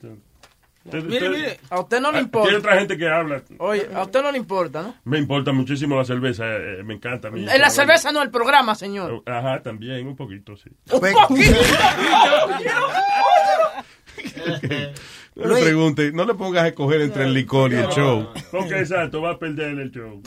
Usted- 0.86 1.04
Mire, 1.04 1.28
usted- 1.30 1.30
mire, 1.40 1.60
a 1.70 1.80
usted 1.80 2.02
no 2.02 2.12
le 2.12 2.18
Ah, 2.18 2.22
importa. 2.22 2.50
Hay 2.50 2.56
otra 2.58 2.78
gente 2.78 2.98
que 2.98 3.08
habla. 3.10 3.42
Oye, 3.60 3.88
a 3.96 4.02
usted 4.04 4.22
no 4.22 4.32
le 4.32 4.38
importa, 4.38 4.82
¿no? 4.82 4.96
Me 5.06 5.18
importa 5.18 5.54
muchísimo 5.54 5.96
la 5.96 6.04
cerveza, 6.06 6.44
eh, 6.46 6.84
me 6.84 6.94
encanta. 6.96 7.30
a 7.30 7.32
mí. 7.32 7.46
En 7.50 7.62
la 7.62 7.70
cerveza 7.70 8.12
no, 8.12 8.22
el 8.22 8.30
programa, 8.32 8.76
señor. 8.76 9.24
Ajá, 9.26 9.62
también, 9.62 10.06
un 10.08 10.16
poquito, 10.16 10.58
sí. 10.58 10.70
No 15.36 15.48
le 15.48 15.62
pregunte, 15.64 16.12
no 16.12 16.26
le 16.26 16.36
pongas 16.36 16.64
a 16.64 16.68
escoger 16.68 17.02
entre 17.02 17.24
el 17.24 17.34
licor 17.34 17.72
y 17.74 17.78
el 17.78 17.88
show. 17.88 18.30
Porque 18.52 18.80
exacto, 18.80 19.22
va 19.22 19.32
a 19.32 19.40
perder 19.40 19.80
el 19.80 19.92
show. 19.92 20.22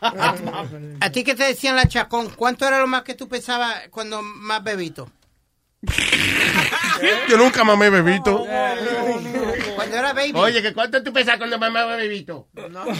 ¿A 1.00 1.10
ti 1.10 1.24
qué 1.24 1.34
te 1.34 1.42
decían 1.44 1.74
la 1.74 1.86
chacón? 1.88 2.30
¿Cuánto 2.36 2.66
era 2.66 2.78
lo 2.78 2.86
más 2.86 3.02
que 3.02 3.14
tú 3.14 3.28
pensabas 3.28 3.88
cuando 3.90 4.22
más 4.22 4.62
bebito? 4.62 5.08
Yo 7.28 7.36
nunca 7.36 7.64
mamé 7.64 7.90
bebito. 7.90 8.44
Cuando 9.74 9.96
era 9.96 10.12
baby. 10.12 10.32
Oye, 10.34 10.62
¿que 10.62 10.72
cuánto 10.72 11.02
tú 11.02 11.12
pesas 11.12 11.36
cuando 11.38 11.58
mamaba 11.58 11.96
bebito? 11.96 12.48
No, 12.54 12.68
no, 12.68 12.84
no. 12.84 12.94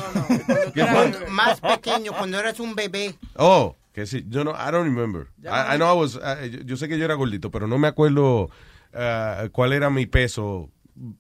Cuando- 0.75 1.27
más 1.29 1.61
pequeño, 1.61 2.13
cuando 2.13 2.39
eras 2.39 2.61
un 2.61 2.75
bebé. 2.75 3.17
Oh, 3.37 3.77
que 3.93 4.07
sí, 4.07 4.25
yo 4.29 4.45
no, 4.45 4.51
I 4.53 4.71
don't 4.71 4.85
remember. 4.85 5.29
I, 5.43 5.75
I 5.75 5.77
know 5.77 5.93
I 5.95 5.99
was, 5.99 6.15
yo, 6.51 6.61
yo 6.65 6.77
sé 6.77 6.89
que 6.89 6.99
yo 6.99 7.05
era 7.05 7.15
gordito, 7.15 7.51
pero 7.51 7.67
no 7.67 7.79
me 7.79 7.89
acuerdo 7.89 8.51
uh, 8.93 9.49
cuál 9.53 9.73
era 9.73 9.89
mi 9.91 10.07
peso, 10.07 10.71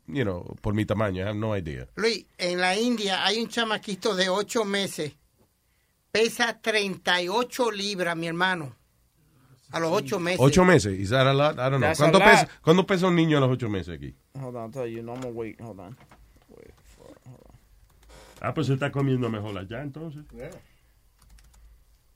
you 0.07 0.23
know, 0.25 0.57
por 0.61 0.75
mi 0.75 0.85
tamaño. 0.85 1.23
I 1.25 1.29
have 1.29 1.39
no 1.39 1.57
idea. 1.57 1.89
Luis, 1.97 2.27
en 2.39 2.61
la 2.61 2.77
India 2.77 3.25
hay 3.25 3.41
un 3.41 3.49
chamaquito 3.49 4.15
de 4.15 4.29
8 4.29 4.65
meses. 4.65 5.15
Pesa 6.13 6.59
38 6.61 7.71
libras, 7.73 8.17
mi 8.17 8.27
hermano. 8.27 8.75
A 9.73 9.81
los 9.81 9.91
8 9.93 10.21
meses. 10.21 10.41
¿Ocho 10.41 10.65
meses? 10.65 10.99
Is 10.99 11.11
that 11.11 11.27
a 11.27 11.33
lot? 11.35 11.55
I 11.55 11.69
don't 11.71 11.73
know. 11.73 11.81
That's 11.81 11.99
¿Cuánto 11.99 12.19
a 12.19 12.21
lot. 12.21 12.31
pesa, 12.31 12.49
¿Cuánto 12.63 12.87
pesa 12.87 13.07
un 13.09 13.17
niño 13.17 13.39
a 13.39 13.41
los 13.41 13.51
ocho 13.51 13.69
meses 13.69 13.95
aquí? 13.97 14.15
Hold 14.41 14.57
on, 14.57 14.63
I'll 14.67 14.71
tell 14.73 14.87
you. 14.87 15.03
No, 15.03 15.13
I'm 15.15 15.21
gonna 15.23 15.35
wait. 15.35 15.61
Hold 15.61 15.81
on. 15.81 15.97
Ah, 18.41 18.53
pues 18.55 18.67
se 18.69 18.75
está 18.75 18.93
comiendo 18.93 19.29
mejor 19.29 19.57
allá, 19.59 19.83
entonces. 19.83 20.25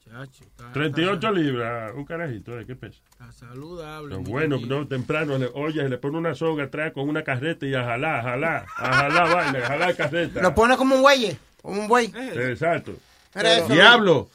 Chacho, 0.04 0.44
está- 0.44 0.72
38 0.72 1.30
libras, 1.32 1.92
un 1.94 2.04
carajito, 2.04 2.56
¿de 2.56 2.66
qué 2.66 2.74
pesa? 2.76 3.00
Está 3.12 3.32
saludable. 3.32 4.16
Pero 4.16 4.22
bueno, 4.30 4.58
no, 4.66 4.86
temprano, 4.86 5.38
le, 5.38 5.46
oye, 5.54 5.88
le 5.88 5.98
pone 5.98 6.18
una 6.18 6.34
soga 6.34 6.64
atrás 6.64 6.92
con 6.92 7.08
una 7.08 7.22
carreta 7.22 7.64
y 7.66 7.74
a 7.74 7.84
jalar, 7.84 8.16
a 8.16 8.22
jalar, 8.22 8.66
a 8.76 8.92
jalar, 8.92 9.34
vaina, 9.34 9.58
a 9.64 9.68
jalar 9.68 9.96
carreta. 9.96 10.42
Lo 10.42 10.54
pone 10.54 10.76
como 10.76 10.96
un 10.96 11.02
buey. 11.02 11.36
Como 11.62 11.82
un 11.82 11.88
buey. 11.88 12.12
Exacto. 12.14 12.92
Eso, 13.34 13.68
Diablo. 13.68 14.28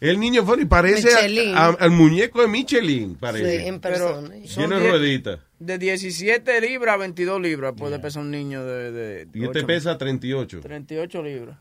El 0.00 0.18
niño 0.18 0.44
fue 0.46 0.62
y 0.62 0.64
parece 0.64 1.08
a- 1.54 1.66
al 1.78 1.90
muñeco 1.90 2.40
de 2.40 2.48
Michelin, 2.48 3.10
Sí, 3.10 3.16
parece. 3.20 3.66
en 3.66 3.80
persona. 3.80 4.34
Diez- 4.34 4.56
rueditas. 4.90 5.40
De 5.58 5.76
17 5.76 6.60
libras 6.62 6.94
a 6.94 6.96
22 6.98 7.40
libras 7.40 7.74
puede 7.76 7.98
pesar 7.98 8.22
un 8.22 8.30
niño 8.30 8.64
de... 8.64 8.92
de 8.92 9.28
Y 9.34 9.44
este 9.44 9.58
ocho- 9.58 9.66
pesa 9.66 9.98
38. 9.98 10.60
38 10.62 11.22
libras. 11.22 11.58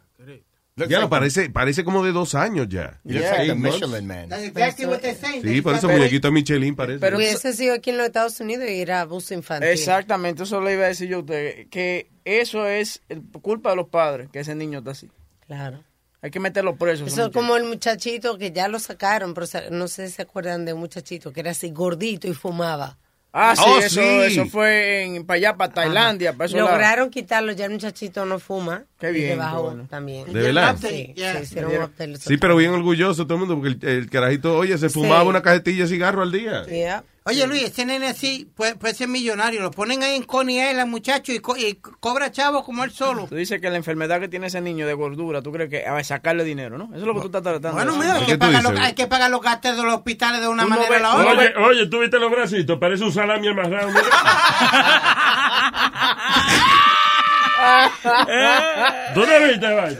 Ya 0.87 1.01
lo 1.01 1.09
parece, 1.09 1.49
parece 1.49 1.83
como 1.83 2.05
de 2.05 2.13
dos 2.13 2.35
años 2.35 2.69
ya. 2.69 3.01
Ya, 3.03 3.19
like. 3.39 3.55
Michelin 3.55 4.07
Man. 4.07 4.29
That's 4.29 4.43
exactly 4.45 4.85
what 4.85 4.99
they're 4.99 5.13
saying. 5.19 5.41
Sí, 5.43 5.61
por 5.61 5.75
eso 5.75 5.87
Pero- 5.87 5.99
muñequito 5.99 6.29
de 6.29 6.31
Michelin 6.31 6.73
parece. 6.77 6.99
Pero- 6.99 7.17
Hubiese 7.17 7.51
sido 7.51 7.73
aquí 7.73 7.89
en 7.89 7.97
los 7.97 8.05
Estados 8.07 8.39
Unidos 8.39 8.69
y 8.69 8.79
era 8.79 9.01
abuso 9.01 9.33
infantil. 9.33 9.67
Exactamente, 9.67 10.43
eso 10.43 10.61
le 10.61 10.75
iba 10.75 10.85
a 10.85 10.87
decir 10.87 11.09
yo 11.09 11.17
a 11.17 11.19
usted, 11.19 11.67
que 11.69 12.07
eso 12.23 12.65
es 12.65 13.01
el- 13.09 13.21
culpa 13.41 13.71
de 13.71 13.75
los 13.75 13.89
padres, 13.89 14.29
que 14.31 14.39
ese 14.39 14.55
niño 14.55 14.79
está 14.79 14.91
así. 14.91 15.09
Claro. 15.47 15.83
Hay 16.21 16.31
que 16.31 16.39
meterlo 16.39 16.75
preso. 16.75 17.05
Eso 17.05 17.27
es 17.27 17.31
como 17.31 17.55
el 17.55 17.63
muchachito 17.63 18.37
que 18.37 18.51
ya 18.51 18.67
lo 18.67 18.79
sacaron, 18.79 19.33
pero 19.33 19.47
no 19.71 19.87
sé 19.87 20.07
si 20.09 20.15
se 20.15 20.21
acuerdan 20.23 20.65
de 20.65 20.73
un 20.73 20.79
muchachito 20.81 21.31
que 21.31 21.39
era 21.39 21.51
así 21.51 21.71
gordito 21.71 22.27
y 22.27 22.33
fumaba. 22.33 22.97
Ah, 23.31 23.53
sí, 23.55 23.63
Oh, 23.65 23.77
eso, 23.79 24.01
sí. 24.01 24.07
eso 24.23 24.45
fue 24.47 25.03
en, 25.03 25.23
para 25.25 25.35
allá, 25.37 25.55
para 25.55 25.71
Tailandia. 25.71 26.33
Para 26.33 26.47
eso 26.47 26.57
la- 26.57 26.63
Lograron 26.71 27.11
quitarlo, 27.11 27.51
ya 27.51 27.65
el 27.65 27.71
muchachito 27.73 28.25
no 28.25 28.39
fuma. 28.39 28.85
Qué 28.99 29.11
y 29.11 29.13
bien, 29.13 29.37
bajó 29.37 29.61
bueno. 29.63 29.87
también. 29.87 30.25
¿De 30.33 30.41
verdad? 30.41 30.75
Sí, 30.81 31.13
Yeah. 31.15 31.33
se 31.37 31.43
hicieron 31.43 31.71
un 31.75 31.83
update. 31.83 32.17
Sí, 32.17 32.37
pero 32.37 32.55
bien 32.57 32.71
orgulloso 32.71 33.25
todo 33.27 33.35
el 33.35 33.39
mundo 33.47 33.55
porque 33.61 33.87
el, 33.87 33.97
el 33.99 34.09
carajito, 34.09 34.57
oye, 34.57 34.75
se 34.79 34.89
fumaba 34.89 35.21
Sí. 35.21 35.27
una 35.27 35.41
cajetilla 35.43 35.83
de 35.83 35.89
cigarro 35.89 36.23
al 36.23 36.31
día. 36.31 36.65
Yeah. 36.65 37.03
Oye, 37.29 37.45
Luis, 37.47 37.63
ese 37.63 37.85
nene 37.85 38.07
así 38.07 38.49
puede, 38.55 38.75
puede 38.75 38.93
ser 38.95 39.07
millonario. 39.07 39.61
Lo 39.61 39.71
ponen 39.71 40.01
ahí 40.03 40.15
en 40.15 40.23
Coney 40.23 40.59
Island, 40.59 40.89
muchacho, 40.89 41.31
y, 41.31 41.39
co- 41.39 41.55
y 41.55 41.75
cobra 41.99 42.31
chavo 42.31 42.63
como 42.63 42.83
él 42.83 42.91
solo. 42.91 43.27
Tú 43.27 43.35
dices 43.35 43.61
que 43.61 43.69
la 43.69 43.77
enfermedad 43.77 44.19
que 44.19 44.27
tiene 44.27 44.47
ese 44.47 44.61
niño 44.61 44.87
de 44.87 44.93
gordura, 44.93 45.41
tú 45.41 45.51
crees 45.51 45.69
que 45.69 45.85
a 45.85 46.03
sacarle 46.03 46.43
dinero, 46.43 46.77
¿no? 46.77 46.85
Eso 46.85 46.95
es 46.97 47.03
lo 47.03 47.13
que 47.13 47.19
tú 47.21 47.27
estás 47.27 47.43
tratando. 47.43 47.73
Bueno, 47.73 47.95
mira, 47.97 48.15
hay 48.15 48.25
¿Qué 48.25 48.31
que, 48.33 48.37
pagar 48.39 48.63
los, 48.63 48.79
hay 48.79 48.93
que 48.93 49.07
pagar 49.07 49.29
los 49.29 49.41
gastos 49.41 49.77
de 49.77 49.83
los 49.83 49.93
hospitales 49.93 50.41
de 50.41 50.47
una 50.47 50.65
manera 50.65 50.97
o 50.97 50.99
la 50.99 51.15
otra. 51.15 51.31
Oye, 51.31 51.53
oye, 51.57 51.85
tú 51.87 51.99
viste 51.99 52.19
los 52.19 52.31
bracitos, 52.31 52.79
parece 52.79 53.03
un 53.03 53.11
salami 53.13 53.47
amarrado. 53.47 53.89
mira. 53.89 54.01
¿Tú 59.13 59.19
no 59.25 59.47
viste, 59.47 59.73
vaina? 59.73 59.99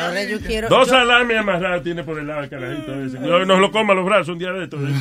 Ahora 0.00 0.24
yo 0.24 0.40
quiero. 0.40 0.68
Dos 0.68 0.88
yo- 0.88 0.92
salames 0.94 1.36
amarrados 1.38 1.82
tiene 1.82 2.02
por 2.04 2.18
el 2.18 2.26
lado 2.26 2.42
el 2.44 2.50
carajito 2.50 2.94
ese. 3.02 3.18
No, 3.20 3.44
nos 3.44 3.60
lo 3.60 3.70
coma 3.72 3.94
los 3.94 4.04
brazos 4.04 4.30
un 4.30 4.38
día 4.38 4.52
de 4.52 4.64
estos. 4.64 4.80
¿eh? 4.82 4.94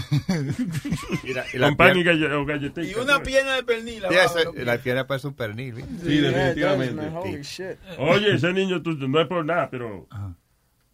Con 1.59 1.75
pan 1.77 1.97
y 1.97 2.03
galle- 2.03 2.31
o. 2.33 2.81
Y 2.83 2.93
una 2.95 3.21
pierna 3.23 3.55
de 3.55 3.63
pernil. 3.63 4.03
Sí, 4.09 4.15
abajo, 4.15 4.39
esa- 4.39 4.51
¿no? 4.51 4.63
la 4.63 4.77
pierna 4.77 5.07
parece 5.07 5.27
un 5.27 5.33
pernil. 5.35 5.79
¿eh? 5.79 5.85
Sí, 6.03 6.17
definitivamente. 6.17 7.07
Holy 7.13 7.41
shit. 7.41 7.77
Oye, 7.97 8.35
ese 8.35 8.53
niño, 8.53 8.81
tú- 8.81 8.93
no 9.07 9.21
es 9.21 9.27
por 9.27 9.45
nada, 9.45 9.69
pero... 9.69 10.07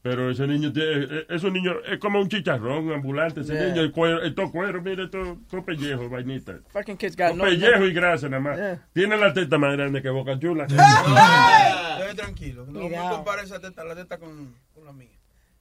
Pero 0.10 0.32
ese 0.32 0.48
niño 0.48 0.72
tiene, 0.72 1.04
eh, 1.04 1.26
es 1.28 1.44
un 1.44 1.52
niño, 1.52 1.74
es 1.86 2.00
como 2.00 2.22
un 2.22 2.30
chicharrón 2.30 2.94
ambulante. 2.94 3.42
Ese 3.42 3.54
Yeah. 3.56 3.68
niño, 3.68 3.82
el 3.82 3.92
cuero, 3.92 4.22
el 4.22 4.34
todo 4.34 4.50
cuero, 4.52 4.82
mire, 4.82 5.08
todo, 5.10 5.38
todo 5.50 5.66
pellejo, 5.66 6.08
vainita. 6.08 6.60
Fucking 6.70 6.96
kids 6.96 7.18
got 7.18 7.28
Todo 7.32 7.38
no. 7.40 7.44
pellejo 7.44 7.84
y 7.86 7.94
grasa 7.94 8.30
nada 8.30 8.42
más. 8.42 8.56
Yeah. 8.58 8.88
Tiene 8.94 9.18
la 9.18 9.34
teta 9.34 9.58
más 9.58 9.74
grande 9.76 10.02
que 10.02 10.10
Boca 10.10 10.40
Chula. 10.40 10.66
Debe 12.00 12.16
tranquilo. 12.16 12.66
No, 12.68 12.90
compara 13.10 13.42
esa 13.44 13.60
teta, 13.60 13.84
la 13.84 13.96
teta 13.96 14.18
con, 14.18 14.56
con 14.74 14.86
la 14.86 14.94
mía. 14.94 15.10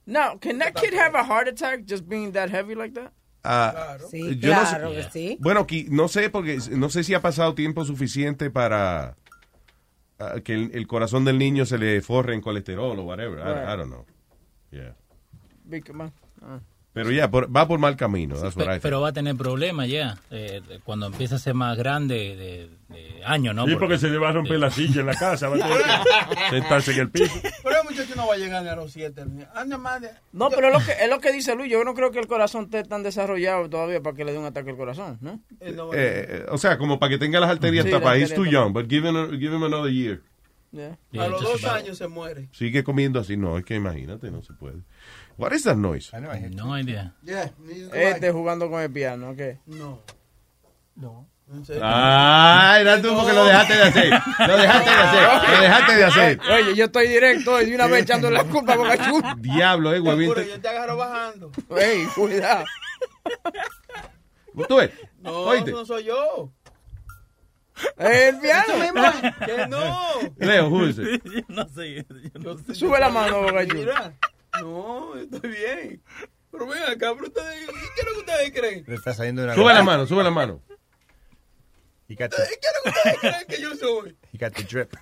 Now, 0.05 0.39
can 0.39 0.59
that 0.59 0.73
kid 0.75 0.93
have 0.93 1.13
a 1.17 1.23
heart 1.25 1.49
attack 1.49 1.81
just 1.85 2.07
being 2.07 2.31
that 2.31 2.49
heavy 2.49 2.73
like 2.75 2.93
that? 2.93 3.11
Ah, 3.43 3.97
Sí, 4.09 4.37
yo 4.39 4.53
no 4.53 4.65
sé- 4.65 4.75
claro 4.77 4.91
que 4.91 5.03
sí. 5.11 5.37
Bueno, 5.41 5.67
no 5.89 6.07
sé 6.07 6.29
porque 6.29 6.57
no 6.71 6.89
sé 6.89 7.03
si 7.03 7.13
ha 7.13 7.21
pasado 7.21 7.53
tiempo 7.53 7.83
suficiente 7.83 8.49
para 8.49 9.17
ah, 10.19 10.35
que 10.43 10.53
el, 10.53 10.71
el 10.73 10.87
corazón 10.87 11.25
del 11.25 11.37
niño 11.37 11.65
se 11.65 11.77
le 11.77 12.01
forre 12.01 12.33
en 12.33 12.39
colesterol 12.41 12.97
o 12.97 13.03
whatever. 13.03 13.39
I, 13.39 13.43
Right. 13.43 13.73
I 13.73 13.77
don't 13.77 13.87
know. 13.91 14.05
Yeah. 14.71 14.93
Big 15.65 15.93
man. 15.93 16.11
Ah. 16.41 16.59
Pero 16.93 17.11
ya, 17.11 17.29
por- 17.29 17.55
va 17.55 17.67
por 17.67 17.77
mal 17.77 17.95
camino. 17.95 18.33
That's 18.35 18.55
what 18.55 18.63
I 18.63 18.65
Pe- 18.65 18.71
think. 18.73 18.81
Pero 18.81 19.01
va 19.01 19.09
a 19.09 19.13
tener 19.13 19.35
problemas 19.35 19.87
ya. 19.87 20.17
eh, 20.31 20.61
cuando 20.83 21.05
empieza 21.05 21.35
a 21.35 21.37
ser 21.39 21.53
más 21.53 21.77
grande 21.77 22.35
de, 22.35 22.69
de 22.89 23.23
años, 23.23 23.53
¿no? 23.53 23.67
Sí, 23.67 23.75
porque 23.75 23.99
se 23.99 24.09
le 24.09 24.17
va 24.17 24.29
a 24.29 24.31
romper 24.31 24.57
la 24.59 24.71
silla 24.71 25.01
en 25.01 25.05
la 25.05 25.13
casa. 25.13 25.47
Va 25.47 25.57
a 25.57 25.59
tener 25.59 25.77
que 25.77 26.49
sentarse 26.49 26.93
en 26.93 26.99
el 27.01 27.11
piso. 27.11 27.35
Pero 27.63 27.81
el 27.81 27.87
muchacho 27.87 28.15
no 28.15 28.25
va 28.27 28.33
a 28.33 28.37
llegar 28.37 28.63
ni 28.63 28.69
a 28.69 28.75
los 28.75 28.91
siete. 28.91 29.23
ni- 29.27 29.43
Anda 29.53 29.77
más 29.77 30.01
de- 30.01 30.09
No, 30.33 30.49
pero 30.49 30.69
es 30.69 30.73
lo, 30.73 30.79
que, 30.79 30.91
es 31.03 31.07
lo 31.09 31.19
que 31.19 31.31
dice 31.31 31.53
Luis. 31.55 31.71
Yo 31.71 31.83
no 31.83 31.93
creo 31.93 32.09
que 32.11 32.17
el 32.19 32.25
corazón 32.27 32.63
esté 32.65 32.83
tan 32.83 33.03
desarrollado 33.03 33.69
todavía 33.69 34.01
para 34.01 34.15
que 34.15 34.25
le 34.25 34.31
dé 34.31 34.39
un 34.39 34.45
ataque 34.45 34.71
al 34.71 34.77
corazón, 34.77 35.19
¿no? 35.21 35.39
A 35.61 35.65
Eh, 35.65 35.75
eh, 35.93 36.45
o 36.49 36.57
sea, 36.57 36.79
como 36.79 36.97
para 36.97 37.11
que 37.11 37.19
tenga 37.19 37.39
las 37.39 37.51
arterias 37.51 37.85
Sí, 37.85 37.91
tapadas. 37.91 38.17
He's 38.17 38.33
too 38.33 38.45
young, 38.45 38.73
but 38.73 38.89
give 38.89 39.07
him, 39.07 39.39
give 39.39 39.55
him 39.55 39.63
another 39.63 39.91
year. 39.91 40.21
Yeah. 40.77 41.23
A 41.23 41.27
los 41.29 41.41
dos 41.41 41.63
años 41.65 41.97
se 41.97 42.07
muere. 42.07 42.49
Sigue 42.51 42.83
comiendo 42.83 43.19
así. 43.19 43.35
No, 43.35 43.57
es 43.57 43.65
que 43.65 43.75
imagínate, 43.75 44.29
no 44.29 44.41
se 44.43 44.53
puede. 44.53 44.77
What 45.37 45.51
is 45.53 45.63
that 45.63 45.75
noise? 45.77 46.11
No 46.51 46.77
idea. 46.77 47.13
Yeah, 47.23 47.51
neither 47.59 47.89
do 47.89 47.95
Este 47.95 48.27
I. 48.29 48.31
jugando 48.31 48.69
con 48.69 48.81
el 48.81 48.91
piano, 48.91 49.31
¿ok? 49.31 49.41
No. 49.65 50.01
No. 50.95 51.27
En 51.49 51.65
serio. 51.65 51.81
Ah, 51.85 52.77
era 52.81 53.01
tú 53.01 53.15
porque 53.15 53.31
lo 53.33 53.45
dejaste 53.45 53.73
de 53.75 53.81
hacer. 53.83 54.09
Lo 54.47 54.57
dejaste 54.57 54.89
de 54.89 54.95
hacer. 54.97 55.49
Lo 55.49 55.61
dejaste 55.61 55.95
de 55.95 56.03
hacer. 56.03 56.39
Oye, 56.51 56.75
yo 56.75 56.85
estoy 56.85 57.07
directo 57.07 57.61
y 57.61 57.67
de 57.67 57.75
una 57.75 57.87
vez 57.87 58.03
echando 58.03 58.29
la 58.29 58.43
culpa 58.43 58.73
a 58.73 58.75
Boca 58.77 58.97
Chula. 59.09 59.35
Diablo, 59.39 59.93
eh, 59.93 59.99
huevín. 60.01 60.33
Yo 60.35 60.59
te 60.61 60.67
agarro 60.67 60.97
bajando. 60.97 61.51
Ey, 61.79 62.03
cuidado. 62.15 62.65
¿Tú 64.67 64.75
ves? 64.77 64.91
No, 65.21 65.31
Oíste. 65.43 65.71
no 65.71 65.85
soy 65.85 66.05
yo. 66.05 66.51
El 67.97 68.39
piano. 68.39 68.73
Que 69.45 69.67
no. 69.67 70.19
Leo, 70.37 70.67
who 70.69 70.85
is 70.87 70.97
it? 70.99 71.23
no 71.49 71.67
sé. 71.69 72.05
Yo 72.43 72.55
te- 72.55 72.75
Sube 72.75 72.99
la 72.99 73.09
mano, 73.09 73.41
Boca 73.41 73.65
Chula. 73.67 73.73
Mira. 73.75 74.13
No, 74.61 75.15
estoy 75.15 75.49
bien. 75.51 76.01
Pero 76.51 76.65
ven 76.67 76.83
acá, 76.83 77.13
pero 77.13 77.27
ustedes, 77.27 77.67
¿qué 77.95 78.01
es 78.01 78.05
lo 78.07 78.13
que 78.13 78.19
ustedes 78.19 78.51
creen? 78.51 78.83
Le 78.87 78.95
está 78.95 79.13
saliendo 79.13 79.43
una 79.43 79.53
Sube 79.53 79.73
la 79.73 79.83
mano, 79.83 80.07
sube 80.07 80.23
la 80.23 80.31
mano. 80.31 80.61
He 82.07 82.15
got 82.15 82.31
¿Qué 82.31 82.37
the, 82.37 82.43
es 82.43 82.59
lo 82.73 82.83
que 82.83 82.89
ustedes 82.99 83.19
creen 83.19 83.45
que 83.47 83.61
yo 83.61 83.75
soy? 83.75 84.17
he 84.33 84.37
got 84.37 84.53
the 84.53 84.63
drip. 84.63 84.93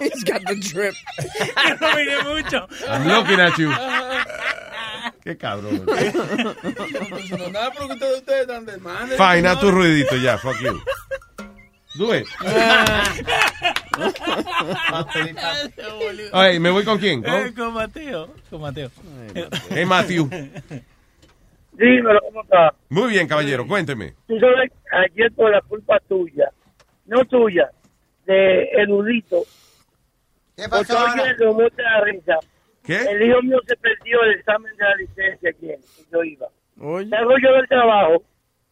He's 0.00 0.24
got 0.24 0.42
the 0.46 0.56
drip. 0.56 0.94
no 1.80 1.94
mire 1.94 2.24
mucho. 2.24 2.66
I'm 2.88 3.06
looking 3.06 3.38
at 3.38 3.56
you. 3.58 3.70
Qué 5.22 5.36
cabrón. 5.36 5.86
Yo 7.28 7.36
no 7.38 7.48
nada, 7.50 7.70
pero 7.72 7.86
ustedes 7.86 8.40
están 8.40 8.64
de 8.64 8.76
madre. 8.78 9.16
Fine, 9.16 9.46
haz 9.48 9.60
tu 9.60 9.70
ruidito 9.70 10.16
ya, 10.16 10.36
fuck 10.38 10.58
you. 10.60 10.80
Do 11.94 12.14
it. 12.14 12.26
Oye, 16.32 16.60
¿me 16.60 16.70
voy 16.70 16.84
con 16.84 16.98
quién? 16.98 17.22
Eh, 17.24 17.52
¿Con? 17.54 17.66
con 17.66 17.74
Mateo. 17.74 18.28
Con 18.48 18.60
Mateo. 18.62 18.90
Hey, 19.70 19.84
Matthew. 19.84 20.28
Dímelo, 21.72 22.20
¿cómo 22.20 22.42
está? 22.42 22.74
Muy 22.88 23.10
bien, 23.10 23.26
caballero, 23.26 23.66
cuénteme. 23.66 24.14
Tú 24.26 24.38
sabes, 24.38 24.72
ayer 24.90 25.32
por 25.32 25.50
la 25.50 25.60
culpa 25.62 25.98
tuya, 26.08 26.50
no 27.06 27.24
tuya, 27.24 27.70
de 28.26 28.64
Erudito. 28.72 29.42
¿Qué 30.56 30.68
pasó 30.68 30.98
ahora? 30.98 31.34
risa. 32.04 32.38
¿Qué? 32.84 32.96
El 32.96 33.22
hijo 33.22 33.42
mío 33.42 33.58
se 33.66 33.76
perdió 33.76 34.22
el 34.22 34.38
examen 34.38 34.76
de 34.76 34.84
la 34.84 34.96
licencia 34.96 35.50
y 35.60 36.12
yo 36.12 36.22
iba. 36.24 36.48
Oye. 36.80 37.08
Salgo 37.08 37.32
yo 37.42 37.52
del 37.54 37.68
trabajo 37.68 38.22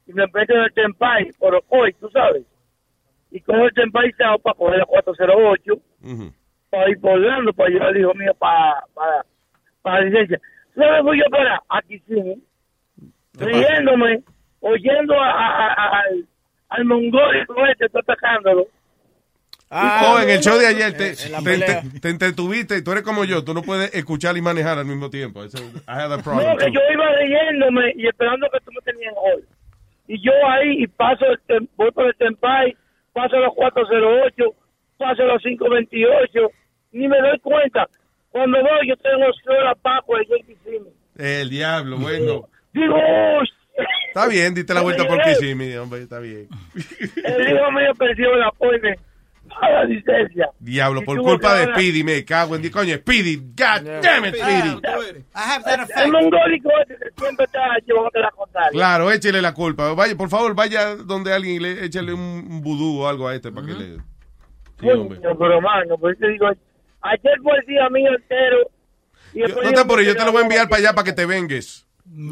y 0.06 0.12
me 0.12 0.24
meto 0.32 0.54
en 0.54 0.60
el 0.60 0.72
Tempai, 0.72 1.32
por 1.38 1.62
hoy, 1.68 1.92
tú 2.00 2.10
sabes. 2.10 2.44
Y 3.30 3.40
cojo 3.40 3.64
el 3.64 3.72
Tempai 3.74 4.12
Sao 4.18 4.38
para 4.38 4.54
coger 4.56 4.78
la 4.78 4.84
408, 4.86 5.74
Ujú. 6.02 6.32
para 6.70 6.90
ir 6.90 7.00
por 7.00 7.12
Orlando, 7.12 7.52
para 7.52 7.70
llevar 7.70 7.88
al 7.88 7.96
hijo 7.98 8.14
mío 8.14 8.32
para, 8.38 8.84
para, 8.94 9.24
para 9.82 10.00
la 10.00 10.04
licencia. 10.06 10.40
¿Sabes 10.74 11.02
voy 11.02 11.18
yo 11.18 11.24
para? 11.30 11.62
Aquí 11.68 11.98
sí, 12.08 12.42
riéndome, 13.34 14.22
oyendo 14.60 15.14
a, 15.20 15.30
a- 15.30 15.72
a- 15.74 16.00
al, 16.00 16.26
al 16.70 16.84
mongólico 16.84 17.54
este, 17.66 17.86
está 17.86 18.00
atacándolo. 18.00 18.66
oh, 19.70 20.18
en 20.22 20.30
el 20.30 20.40
show 20.40 20.58
de 20.58 20.66
ayer 20.66 20.96
te, 20.96 21.14
te, 21.14 21.58
te- 21.58 22.00
te 22.00 22.08
entretuviste 22.08 22.78
y 22.78 22.82
tú 22.82 22.90
eres 22.92 23.04
como 23.04 23.24
yo, 23.24 23.44
tú 23.44 23.54
no 23.54 23.62
puedes 23.62 23.94
escuchar 23.94 24.36
y 24.36 24.42
manejar 24.42 24.78
al 24.78 24.86
mismo 24.86 25.10
tiempo. 25.10 25.44
Eso- 25.44 25.58
I 25.86 25.92
had 25.92 26.12
a 26.12 26.16
No, 26.16 26.56
que 26.56 26.70
yo 26.72 26.80
iba 26.92 27.08
riéndome 27.18 27.92
y 27.96 28.06
esperando 28.08 28.48
que 28.52 28.58
tú 28.64 28.72
me 28.72 28.80
tenías 28.92 29.14
hoy. 29.16 29.44
Y 30.08 30.20
yo 30.24 30.32
ahí 30.48 30.82
y 30.82 30.86
paso, 30.88 31.24
el 31.26 31.38
tem- 31.46 31.68
voy 31.76 31.90
por 31.92 32.06
el 32.06 32.14
Tempai, 32.16 32.76
paso 33.12 33.36
a 33.36 33.40
los 33.40 33.54
408, 33.54 34.44
paso 34.98 35.22
a 35.22 35.26
los 35.26 35.42
528, 35.42 36.50
ni 36.92 37.08
me 37.08 37.18
doy 37.20 37.38
cuenta. 37.40 37.88
Cuando 38.30 38.58
veo, 38.62 38.82
yo 38.86 38.96
tengo 38.96 39.26
sola 39.44 39.74
Paco 39.74 40.14
Cine. 40.64 40.90
El 41.16 41.50
diablo, 41.50 41.96
bueno. 41.98 42.48
Digo, 42.72 42.94
"Oh, 42.96 43.42
Está 44.08 44.26
bien, 44.28 44.54
diste 44.54 44.74
la 44.74 44.82
vuelta 44.82 45.06
por 45.06 45.20
Kissimmee, 45.22 45.76
hombre, 45.78 46.02
está 46.02 46.18
bien. 46.18 46.48
el 47.24 47.48
hijo 47.56 47.70
mío 47.72 47.92
perdió 47.98 48.34
el 48.34 48.42
apoyo 48.42 48.78
a 49.60 49.70
la 49.70 49.84
licencia. 49.84 50.50
Diablo, 50.58 51.02
Y 51.02 51.04
por 51.04 51.18
culpa 51.18 51.54
de 51.54 51.64
Speedy, 51.66 52.04
me 52.04 52.24
cago 52.24 52.56
en 52.56 52.62
Dios. 52.62 52.72
Coño, 52.72 52.94
Speedy, 52.96 53.36
God 53.36 54.02
damn 54.02 54.24
it, 54.26 54.34
Speedy. 54.36 55.24
Have 55.34 55.64
that 55.64 55.88
El 56.04 56.12
mongólico 56.12 56.70
este 56.82 56.96
que 56.96 57.10
siempre 57.20 57.44
está 57.46 57.60
llevando 57.86 58.10
la 58.20 58.30
contraria. 58.30 58.70
Claro, 58.72 59.10
échele 59.10 59.40
la 59.42 59.54
culpa. 59.54 59.92
Vaya, 59.94 60.16
por 60.16 60.28
favor, 60.28 60.54
vaya 60.54 60.96
donde 60.96 61.32
alguien 61.32 61.56
y 61.56 61.58
le 61.60 61.84
échale 61.84 62.12
un 62.12 62.20
un 62.50 62.60
vudú 62.62 63.00
o 63.02 63.08
algo 63.08 63.28
a 63.28 63.34
este 63.34 63.50
para 63.52 63.66
que 63.66 63.72
le. 63.74 63.96
Sí, 64.80 64.88
hombre. 64.90 65.20
Coño, 65.20 65.38
pero 65.38 65.60
mano, 65.60 65.98
por 65.98 66.12
eso 66.14 66.26
digo, 66.26 66.46
ayer 66.46 67.38
fue 67.42 67.52
el 67.58 67.66
día 67.66 67.88
mío 67.90 68.10
entero. 68.16 68.58
Y 69.32 69.40
Yo- 69.40 69.62
no 69.62 69.72
te 69.72 69.80
apures, 69.80 70.06
que 70.06 70.12
yo 70.14 70.18
te 70.18 70.24
lo 70.24 70.32
voy 70.32 70.40
a 70.40 70.44
enviar 70.44 70.68
para 70.68 70.80
allá 70.80 70.92
para 70.94 71.04
que 71.04 71.12
te 71.12 71.26
vengues. 71.26 71.86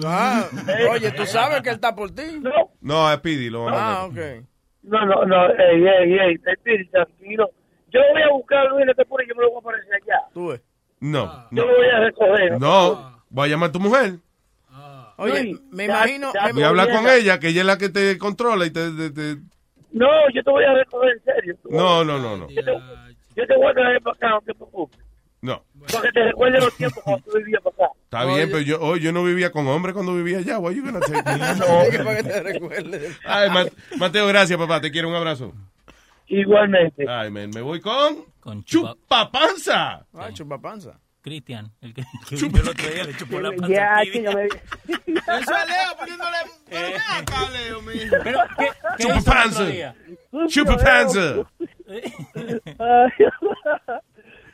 Ah, 0.04 0.48
oye, 0.90 1.12
tú 1.12 1.24
sabes 1.26 1.62
que 1.62 1.68
él 1.68 1.76
está 1.76 1.94
por 1.94 2.10
ti. 2.10 2.40
No, 2.40 2.50
No, 2.80 3.06
a 3.08 3.16
Speedy 3.16 3.48
lo 3.50 3.64
vamos 3.66 3.78
a 3.80 3.92
Ah, 4.00 4.04
ok. 4.06 4.18
No, 4.82 5.04
no, 5.06 5.24
no, 5.26 5.50
ey, 5.54 5.84
ey, 5.86 6.18
ey, 6.18 6.38
espíritu, 6.46 6.90
tranquilo. 6.92 7.50
Yo 7.90 8.00
lo 8.00 8.08
voy 8.12 8.22
a 8.22 8.28
buscar, 8.30 8.70
Luis, 8.70 8.86
no 8.86 8.94
te 8.94 9.02
apures, 9.02 9.28
yo 9.28 9.34
me 9.34 9.42
lo 9.42 9.50
voy 9.50 9.56
a 9.56 9.60
aparecer 9.60 9.94
allá. 9.94 10.20
Tú 10.34 10.48
ves. 10.48 10.60
No, 11.00 11.46
Yo 11.50 11.64
no. 11.64 11.70
lo 11.70 11.76
voy 11.78 11.86
a 11.88 12.00
recoger. 12.00 12.60
No, 12.60 13.22
voy 13.30 13.48
a 13.48 13.50
llamar 13.50 13.68
a 13.68 13.72
tu 13.72 13.80
mujer. 13.80 14.14
Oye, 15.20 15.42
Luis, 15.42 15.60
me 15.72 15.86
ya- 15.86 15.94
imagino. 15.96 16.32
ya- 16.32 16.46
me- 16.46 16.52
Voy 16.52 16.62
a 16.62 16.68
hablar 16.68 16.92
con 16.92 17.08
ella, 17.08 17.40
que 17.40 17.48
ella 17.48 17.60
es 17.62 17.66
la 17.66 17.76
que 17.78 17.88
te 17.88 18.16
controla 18.18 18.66
y 18.66 18.70
te... 18.70 18.90
te- 18.92 19.10
te- 19.10 19.36
No, 19.90 20.06
yo 20.32 20.44
te 20.44 20.50
voy 20.50 20.64
a 20.64 20.74
recoger 20.74 21.10
en 21.16 21.24
serio. 21.24 21.56
No, 21.70 22.04
no, 22.04 22.18
no, 22.18 22.36
no. 22.36 22.48
Yo 22.48 22.64
te, 22.64 22.72
yo 23.34 23.46
te 23.46 23.56
voy 23.56 23.66
a 23.66 23.74
traer 23.74 24.00
para 24.02 24.14
acá, 24.16 24.28
no 24.30 24.40
te 24.42 24.54
preocupes. 24.54 25.00
No. 25.40 25.62
Para 25.92 26.02
que 26.02 26.12
te 26.12 26.24
recuerdes 26.24 26.64
los 26.64 26.76
tiempos 26.76 27.02
cuando 27.04 27.24
tú 27.30 27.38
vivías 27.38 27.64
acá. 27.64 27.90
Está 28.04 28.24
bien, 28.24 28.48
pero 28.50 28.60
yo, 28.60 28.78
oh, 28.80 28.96
yo 28.96 29.12
no 29.12 29.22
vivía 29.22 29.52
con 29.52 29.66
hombres 29.68 29.94
cuando 29.94 30.14
vivía 30.14 30.38
allá. 30.38 30.58
What 30.58 30.72
you 30.72 30.82
gonna 30.84 31.00
take 31.00 31.22
me? 31.22 31.64
Oye, 31.68 31.98
para 31.98 32.16
que 32.16 32.22
te 32.24 32.42
recuerdes. 32.42 33.18
Ay, 33.24 33.50
Ma- 33.50 33.66
Mateo, 33.98 34.26
gracias, 34.26 34.58
papá. 34.58 34.80
Te 34.80 34.90
quiero 34.90 35.08
un 35.08 35.14
abrazo. 35.14 35.52
Igualmente. 36.26 37.04
Ay, 37.08 37.30
men, 37.30 37.50
me 37.50 37.60
voy 37.60 37.80
con... 37.80 38.24
Con 38.40 38.64
chupa, 38.64 38.94
¡Chupapanza! 38.94 40.06
Ah, 40.14 40.30
chupapanza. 40.32 40.98
Cristian, 41.20 41.70
el 41.80 41.92
que, 41.94 42.04
vino 42.30 42.60
el 42.60 42.68
otro 42.68 42.88
día 42.88 43.04
le 43.04 43.16
chupó 43.16 43.40
la 43.40 43.50
panza. 43.56 43.68
Ya, 43.68 44.00
que 44.10 44.22
yo 44.22 44.32
me... 44.32 44.44
Eso 44.46 44.56
es 44.86 45.68
Leo 45.68 45.96
poniéndole. 45.98 46.36
Pero 46.68 46.88
ven 46.88 47.00
acá, 47.10 47.50
Leo. 47.50 47.80
Pero, 48.24 48.40
¿qué, 48.56 48.70
qué. 48.98 49.08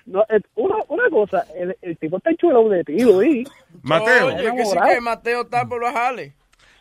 No, 0.06 0.24
es 0.28 0.42
una, 0.54 0.76
una 0.88 1.08
cosa, 1.10 1.44
el, 1.56 1.76
el 1.82 1.96
tipo 1.98 2.16
está 2.18 2.30
chulo 2.36 2.68
de 2.68 2.84
ti, 2.84 3.00
Luis. 3.00 3.48
Mateo. 3.82 4.26
Oye, 4.28 4.52
que 4.56 4.64
sí 4.64 4.76
que 4.86 5.00
Mateo 5.00 5.42
está 5.42 5.66
por 5.66 5.80
los 5.80 5.92
jales. 5.92 6.32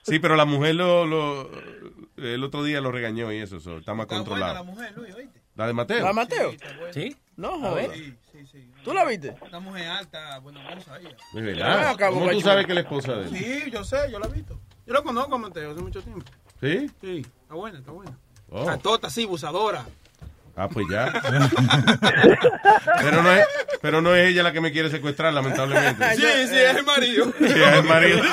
Sí, 0.02 0.20
pero 0.20 0.36
la 0.36 0.46
mujer 0.46 0.76
lo, 0.76 1.06
lo- 1.06 1.50
el 2.18 2.44
otro 2.44 2.64
día 2.64 2.82
lo 2.82 2.92
regañó 2.92 3.32
y 3.32 3.38
eso, 3.38 3.60
so, 3.60 3.78
está 3.78 3.94
más 3.94 4.06
Está 4.12 4.22
buena 4.30 4.54
la 4.54 4.64
mujer, 4.64 4.92
Luis, 4.96 5.16
oíste. 5.16 5.42
La 5.56 5.68
de 5.68 5.74
Mateo. 5.74 6.02
¿La 6.02 6.08
de 6.08 6.14
Mateo? 6.14 6.52
Sí. 6.92 7.16
No, 7.38 7.66
A 7.66 7.74
ver. 7.74 7.88
joder. 7.88 8.14
¿Tú 8.84 8.94
la 8.94 9.06
viste? 9.06 9.36
Una 9.48 9.60
mujer 9.60 9.88
alta, 9.88 10.40
buena 10.40 10.60
moza 10.62 11.00
ella. 11.00 11.16
De 11.34 11.42
verdad. 11.42 11.96
¿Cómo 12.10 12.30
tú 12.30 12.42
sabes 12.42 12.66
que 12.66 12.72
es 12.72 12.76
la 12.76 12.82
esposa 12.82 13.14
de 13.14 13.24
él? 13.24 13.30
Sí, 13.30 13.72
yo 13.72 13.84
sé, 13.84 13.98
yo 14.12 14.20
la 14.20 14.28
he 14.28 14.32
visto. 14.32 14.60
Yo 14.86 14.94
lo 14.94 15.04
conozco 15.04 15.36
a 15.36 15.38
Mateo 15.38 15.72
hace 15.72 15.82
mucho 15.82 16.02
tiempo. 16.02 16.26
¿Sí? 16.60 16.90
Sí, 17.02 17.26
está 17.44 17.54
buena, 17.56 17.80
está 17.80 17.92
buena. 17.92 18.18
Oh. 18.50 18.66
Catota, 18.66 19.10
sí, 19.10 19.26
busadora. 19.26 19.86
Ah, 20.56 20.70
pues 20.70 20.86
ya. 20.92 21.12
pero, 23.02 23.24
no 23.24 23.32
es, 23.32 23.46
pero 23.82 24.02
no 24.02 24.16
es 24.16 24.30
ella 24.30 24.44
la 24.44 24.52
que 24.52 24.62
me 24.62 24.72
quiere 24.72 24.90
secuestrar, 24.90 25.34
lamentablemente. 25.34 26.06
Sí, 26.16 26.22
sí, 26.48 26.56
es 26.56 26.76
el 26.78 26.86
marido. 26.86 27.26
Sí, 27.40 27.46
es 27.46 27.74
el 27.80 27.84
marido. 27.84 28.22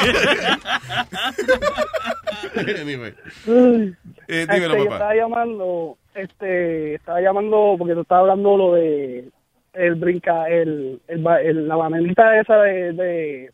Anyway. 2.80 3.14
Eh, 3.46 3.92
Este, 4.28 4.60
yo 4.60 4.68
papá. 4.68 4.82
estaba 4.94 5.14
llamando, 5.14 5.98
este, 6.14 6.94
estaba 6.94 7.20
llamando 7.20 7.76
porque 7.78 7.94
tú 7.94 8.00
estabas 8.02 8.22
hablando 8.22 8.56
lo 8.56 8.74
de 8.74 9.28
el 9.72 9.94
brinca, 9.94 10.48
el, 10.48 11.00
el, 11.08 11.22
ba- 11.22 11.40
el- 11.40 11.68
la 11.68 11.76
bananita 11.76 12.38
esa 12.40 12.56
de, 12.56 12.92
de, 12.92 13.50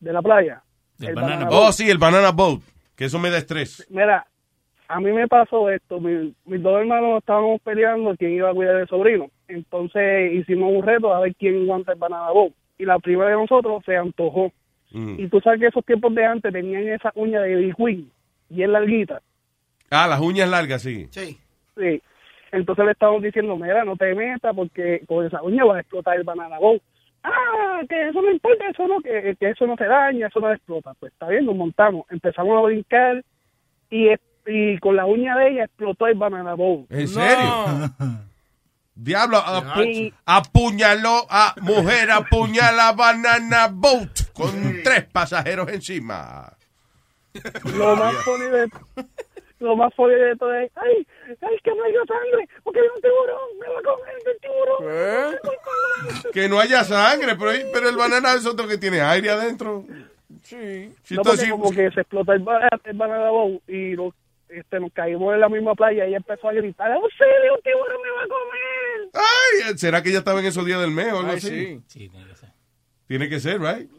de 0.00 0.12
la 0.12 0.20
playa. 0.22 0.62
El 1.00 1.14
banana 1.14 1.48
Oh, 1.50 1.62
boat. 1.62 1.72
sí, 1.72 1.90
el 1.90 1.98
banana 1.98 2.30
boat. 2.30 2.60
Que 2.94 3.06
eso 3.06 3.18
me 3.18 3.30
da 3.30 3.38
estrés. 3.38 3.86
Mira, 3.90 4.26
a 4.94 5.00
mí 5.00 5.10
me 5.12 5.26
pasó 5.28 5.70
esto. 5.70 6.00
Mi- 6.00 6.34
mis 6.44 6.62
dos 6.62 6.78
hermanos 6.80 7.18
estábamos 7.18 7.60
peleando 7.62 8.14
quién 8.16 8.32
iba 8.32 8.50
a 8.50 8.54
cuidar 8.54 8.76
del 8.76 8.88
sobrino. 8.88 9.28
Entonces 9.48 10.32
hicimos 10.34 10.72
un 10.72 10.82
reto 10.82 11.12
a 11.14 11.20
ver 11.20 11.34
quién 11.36 11.62
aguanta 11.62 11.92
el 11.92 11.98
banana 11.98 12.30
boat. 12.30 12.52
Y 12.78 12.84
la 12.84 12.98
primera 12.98 13.30
de 13.30 13.36
nosotros 13.36 13.82
se 13.84 13.96
antojó. 13.96 14.52
Mm. 14.92 15.14
Y 15.20 15.28
tú 15.28 15.40
sabes 15.40 15.60
que 15.60 15.66
esos 15.68 15.84
tiempos 15.84 16.14
de 16.14 16.24
antes 16.26 16.52
tenían 16.52 16.86
esa 16.88 17.12
uña 17.14 17.40
de 17.40 17.56
Big 17.56 17.74
Queen, 17.76 18.10
bien 18.48 18.72
larguita. 18.72 19.20
Ah, 19.90 20.06
las 20.08 20.20
uñas 20.20 20.48
largas, 20.48 20.82
sí. 20.82 21.06
Sí. 21.10 21.38
Sí. 21.76 22.02
Entonces 22.50 22.84
le 22.84 22.92
estábamos 22.92 23.22
diciendo, 23.22 23.56
mira, 23.56 23.84
no 23.84 23.96
te 23.96 24.14
metas 24.14 24.54
porque 24.54 25.02
con 25.06 25.24
esa 25.24 25.42
uña 25.42 25.64
va 25.64 25.76
a 25.76 25.80
explotar 25.80 26.16
el 26.16 26.24
banana 26.24 26.58
boat. 26.58 26.82
Ah, 27.24 27.80
que 27.88 28.08
eso 28.08 28.20
no 28.20 28.30
importa, 28.30 28.68
eso 28.68 28.86
no, 28.88 29.00
que, 29.00 29.36
que 29.38 29.50
eso 29.50 29.66
no 29.66 29.76
se 29.76 29.84
daña, 29.86 30.26
eso 30.26 30.40
no 30.40 30.52
explota. 30.52 30.92
Pues 30.98 31.12
está 31.12 31.28
bien, 31.28 31.46
nos 31.46 31.54
montamos, 31.56 32.04
empezamos 32.10 32.58
a 32.58 32.66
brincar 32.66 33.22
y, 33.90 34.08
es- 34.08 34.20
y 34.46 34.78
con 34.78 34.96
la 34.96 35.04
uña 35.06 35.36
de 35.36 35.48
ella 35.50 35.64
explotó 35.64 36.06
el 36.06 36.14
banana 36.14 36.54
boat. 36.54 36.86
¿En 36.90 37.08
serio? 37.08 37.90
Diablo, 38.94 39.42
Sí. 39.82 40.12
apuñaló 40.26 41.26
a 41.30 41.54
mujer, 41.62 42.10
apuñala 42.12 42.92
banana 42.92 43.68
boat 43.72 44.32
con 44.34 44.50
tres 44.84 45.04
pasajeros 45.04 45.68
encima. 45.70 46.52
Lo 47.74 47.96
más 47.96 48.14
funny 48.16 48.44
de, 48.50 48.68
lo 49.60 49.76
más 49.76 49.94
funny 49.94 50.14
de 50.14 50.36
todo 50.36 50.52
es, 50.54 50.70
ay, 50.76 51.06
ay, 51.40 51.56
que 51.64 51.70
no 51.74 51.84
haya 51.84 52.00
sangre, 52.06 52.46
porque 52.62 52.80
hay 52.80 52.86
un 52.94 53.00
tiburón, 53.00 53.58
me 53.58 53.68
va 53.68 53.78
a 53.78 53.82
comer 53.82 54.14
el 54.26 54.40
tiburón. 54.40 56.32
Que 56.34 56.48
no 56.50 56.60
haya 56.60 56.84
sangre, 56.84 57.34
pero, 57.36 57.52
pero 57.72 57.88
el 57.88 57.96
banana 57.96 58.34
es 58.34 58.44
otro 58.44 58.68
que 58.68 58.76
tiene 58.76 59.00
aire 59.00 59.30
adentro. 59.30 59.84
Sí. 60.42 60.92
Si 61.04 61.14
no, 61.14 61.22
porque 61.22 61.40
así- 61.42 61.50
como 61.50 61.70
que 61.70 61.90
se 61.92 62.00
explotó 62.02 62.32
el, 62.34 62.40
ba- 62.40 62.68
el 62.84 62.96
banana 62.98 63.30
boat 63.30 63.62
y 63.68 63.94
nos, 63.96 64.12
este, 64.54 64.80
nos 64.80 64.92
caímos 64.92 65.34
en 65.34 65.40
la 65.40 65.48
misma 65.48 65.74
playa 65.74 66.04
y 66.04 66.08
ella 66.08 66.16
empezó 66.18 66.48
a 66.48 66.52
gritar, 66.52 66.90
¡Auxilio, 66.92 67.54
un 67.56 67.62
tiburón 67.62 68.02
me 68.02 68.10
va 68.10 68.22
a 68.22 68.28
comer! 68.28 69.10
Ay, 69.70 69.78
¿será 69.78 70.02
que 70.02 70.10
ella 70.10 70.18
estaba 70.18 70.40
en 70.40 70.46
esos 70.46 70.64
días 70.64 70.80
del 70.80 70.90
mes 70.90 71.12
o 71.12 71.18
algo 71.18 71.30
Ay, 71.32 71.38
así? 71.38 71.80
sí. 71.86 72.10
Tiene 73.06 73.28
que 73.28 73.40
ser, 73.40 73.60
right? 73.60 73.90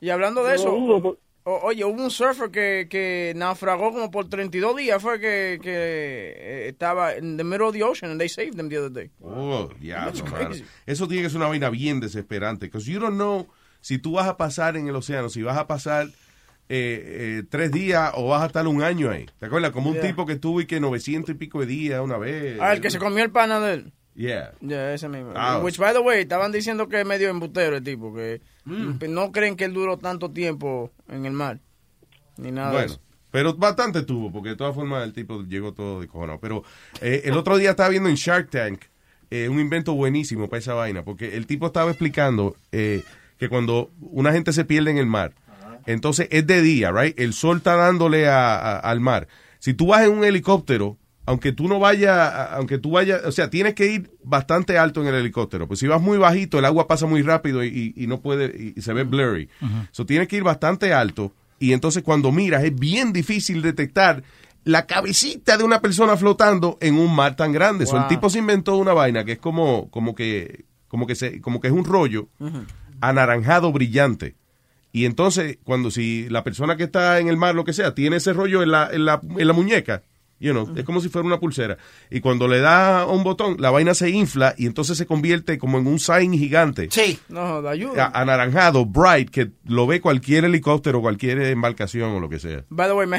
Y 0.00 0.10
hablando 0.10 0.42
de 0.42 0.50
No 0.50 0.54
eso, 0.54 0.70
dudo, 0.70 1.02
por- 1.02 1.18
o- 1.44 1.60
oye, 1.62 1.84
hubo 1.84 2.02
un 2.02 2.10
surfer 2.10 2.50
que, 2.50 2.86
que 2.90 3.32
naufragó 3.36 3.92
como 3.92 4.10
por 4.10 4.28
32 4.28 4.76
días, 4.76 5.00
fue 5.00 5.20
que, 5.20 5.58
que 5.62 5.70
eh, 6.36 6.68
estaba 6.68 7.14
en 7.14 7.36
the 7.36 7.44
middle 7.44 7.66
of 7.66 7.72
the 7.72 7.82
ocean 7.82 8.10
and 8.10 8.20
they 8.20 8.28
saved 8.28 8.58
him 8.58 8.68
the 8.68 8.78
other 8.78 8.90
day. 8.92 9.10
Oh, 9.22 9.68
diablo, 9.78 10.24
mano. 10.24 10.48
crazy. 10.48 10.64
Eso 10.86 11.06
tiene 11.06 11.22
que 11.22 11.30
ser 11.30 11.38
una 11.38 11.48
vaina 11.48 11.70
bien 11.70 12.00
desesperante. 12.00 12.66
Because 12.66 12.90
you 12.90 12.98
don't 12.98 13.14
know 13.16 13.46
si 13.80 13.98
tú 13.98 14.12
vas 14.14 14.26
a 14.26 14.36
pasar 14.36 14.76
en 14.76 14.88
el 14.88 14.96
océano, 14.96 15.28
si 15.28 15.42
vas 15.42 15.56
a 15.56 15.66
pasar 15.68 16.08
eh, 16.68 17.38
eh, 17.38 17.42
tres 17.48 17.70
días 17.72 18.12
o 18.14 18.28
vas 18.28 18.42
a 18.42 18.46
estar 18.46 18.66
un 18.66 18.82
año 18.82 19.10
ahí. 19.10 19.26
¿Te 19.38 19.46
acuerdas? 19.46 19.70
Como 19.70 19.90
un 19.90 19.94
Yeah. 19.96 20.06
tipo 20.08 20.26
que 20.26 20.32
estuvo 20.34 20.60
y 20.60 20.66
que 20.66 20.80
900 20.80 21.30
y 21.30 21.34
pico 21.38 21.60
de 21.60 21.66
días 21.66 22.00
una 22.00 22.18
vez. 22.18 22.58
Ah, 22.60 22.72
el 22.72 22.80
que 22.80 22.90
se 22.90 22.98
comió 22.98 23.22
el 23.24 23.30
pana 23.30 23.60
de 23.60 23.74
él. 23.74 23.92
Yeah. 24.14 24.52
Ya, 24.60 24.94
ese 24.94 25.08
mismo. 25.08 25.32
Ah, 25.36 25.60
Which, 25.62 25.76
by 25.78 25.92
the 25.92 25.98
way, 26.00 26.22
estaban 26.22 26.50
diciendo 26.50 26.88
que 26.88 27.00
es 27.00 27.06
medio 27.06 27.28
embutero 27.28 27.76
el 27.76 27.84
tipo, 27.84 28.14
que 28.14 28.40
Mm. 28.64 28.98
no 29.10 29.30
creen 29.30 29.54
que 29.56 29.64
él 29.64 29.74
duró 29.74 29.96
tanto 29.98 30.30
tiempo 30.32 30.90
en 31.08 31.24
el 31.26 31.32
mar. 31.32 31.60
Ni 32.38 32.50
nada 32.50 32.68
de 32.70 32.72
Bueno, 32.76 32.92
eso. 32.92 33.00
pero 33.30 33.54
bastante 33.54 34.02
tuvo, 34.02 34.32
porque 34.32 34.48
de 34.50 34.56
todas 34.56 34.74
formas 34.74 35.04
el 35.04 35.12
tipo 35.12 35.42
llegó 35.44 35.72
todo 35.72 36.00
de 36.00 36.08
cojonado. 36.08 36.40
Pero 36.40 36.64
eh, 37.00 37.22
el 37.26 37.36
otro 37.36 37.56
día 37.58 37.70
estaba 37.70 37.90
viendo 37.90 38.08
en 38.08 38.16
Shark 38.16 38.50
Tank 38.50 38.80
eh, 39.30 39.48
un 39.48 39.60
invento 39.60 39.94
buenísimo 39.94 40.48
para 40.48 40.58
esa 40.58 40.74
vaina, 40.74 41.04
porque 41.04 41.36
el 41.36 41.46
tipo 41.46 41.66
estaba 41.66 41.90
explicando 41.90 42.56
eh, 42.72 43.02
que 43.38 43.48
cuando 43.48 43.90
una 44.00 44.32
gente 44.32 44.52
se 44.52 44.64
pierde 44.64 44.90
en 44.90 44.98
el 44.98 45.06
mar, 45.06 45.34
entonces 45.86 46.28
es 46.30 46.46
de 46.46 46.62
día, 46.62 46.90
right? 46.92 47.18
El 47.18 47.32
sol 47.32 47.58
está 47.58 47.76
dándole 47.76 48.28
a- 48.28 48.56
a- 48.56 48.78
al 48.78 49.00
mar. 49.00 49.28
Si 49.58 49.74
tú 49.74 49.86
vas 49.88 50.02
en 50.04 50.12
un 50.12 50.24
helicóptero, 50.24 50.98
aunque 51.28 51.50
tú 51.52 51.66
no 51.66 51.78
vayas, 51.80 52.32
aunque 52.52 52.78
tú 52.78 52.92
vayas, 52.92 53.24
o 53.24 53.32
sea, 53.32 53.50
tienes 53.50 53.74
que 53.74 53.86
ir 53.90 54.10
bastante 54.22 54.78
alto 54.78 55.00
en 55.02 55.08
el 55.08 55.14
helicóptero. 55.16 55.66
Pues 55.66 55.80
si 55.80 55.86
vas 55.88 56.00
muy 56.00 56.18
bajito, 56.18 56.58
el 56.58 56.64
agua 56.64 56.86
pasa 56.86 57.06
muy 57.06 57.22
rápido 57.22 57.64
y, 57.64 57.92
y- 57.96 58.04
y 58.04 58.06
no 58.06 58.20
puede, 58.20 58.72
y, 58.76 58.80
se 58.80 58.92
ve 58.92 59.02
blurry. 59.02 59.48
So, 59.90 60.06
tienes 60.06 60.28
que 60.28 60.36
ir 60.36 60.44
bastante 60.44 60.92
alto 60.92 61.32
y 61.58 61.72
entonces 61.72 62.02
cuando 62.04 62.30
miras 62.30 62.62
es 62.62 62.74
bien 62.78 63.12
difícil 63.12 63.60
detectar 63.62 64.22
la 64.62 64.86
cabecita 64.86 65.56
de 65.56 65.64
una 65.64 65.80
persona 65.80 66.16
flotando 66.16 66.76
en 66.80 66.96
un 66.96 67.12
mar 67.14 67.34
tan 67.34 67.50
grande. 67.52 67.86
So, 67.86 67.96
el 67.96 68.02
Wow. 68.02 68.08
tipo 68.08 68.30
se 68.30 68.38
inventó 68.38 68.76
una 68.76 68.92
vaina 68.92 69.24
que 69.24 69.32
es 69.32 69.38
como, 69.38 69.90
como 69.90 70.14
que, 70.14 70.64
como 70.88 71.06
que 71.08 71.14
se, 71.16 71.40
como 71.40 71.60
que 71.60 71.66
es 71.68 71.72
un 71.74 71.84
rollo 71.84 72.28
anaranjado 73.00 73.72
brillante. 73.72 74.36
Y 74.96 75.04
entonces, 75.04 75.58
cuando 75.62 75.90
si 75.90 76.26
la 76.30 76.42
persona 76.42 76.76
que 76.78 76.84
está 76.84 77.18
en 77.20 77.28
el 77.28 77.36
mar, 77.36 77.54
lo 77.54 77.64
que 77.64 77.72
sea, 77.74 77.94
tiene 77.94 78.16
ese 78.16 78.32
rollo 78.32 78.62
en 78.62 78.70
la, 78.70 78.88
en 78.90 79.04
la, 79.04 79.20
en 79.36 79.46
la 79.46 79.52
muñeca, 79.52 80.02
you 80.40 80.52
know, 80.52 80.72
es 80.76 80.84
como 80.84 81.00
si 81.02 81.08
fuera 81.10 81.26
una 81.26 81.38
pulsera. 81.38 81.76
Y 82.10 82.20
cuando 82.20 82.48
le 82.48 82.60
da 82.60 83.04
un 83.06 83.22
botón, 83.22 83.56
la 83.58 83.70
vaina 83.70 83.92
se 83.94 84.08
infla 84.08 84.54
y 84.56 84.64
entonces 84.66 84.96
se 84.96 85.04
convierte 85.04 85.58
como 85.58 85.76
en 85.78 85.86
un 85.86 85.98
sign 85.98 86.32
gigante. 86.32 86.88
Sí. 86.90 87.18
No, 87.28 87.60
de 87.60 87.68
ayuda. 87.68 88.06
a- 88.06 88.20
Anaranjado, 88.22 88.86
bright, 88.86 89.28
que 89.30 89.50
lo 89.66 89.86
ve 89.86 90.00
cualquier 90.00 90.46
helicóptero, 90.46 91.02
cualquier 91.02 91.40
embarcación 91.42 92.12
o 92.12 92.20
lo 92.20 92.28
que 92.30 92.38
sea. 92.38 92.64
By 92.70 92.88
the 92.88 92.94
way, 92.94 93.06
me 93.06 93.18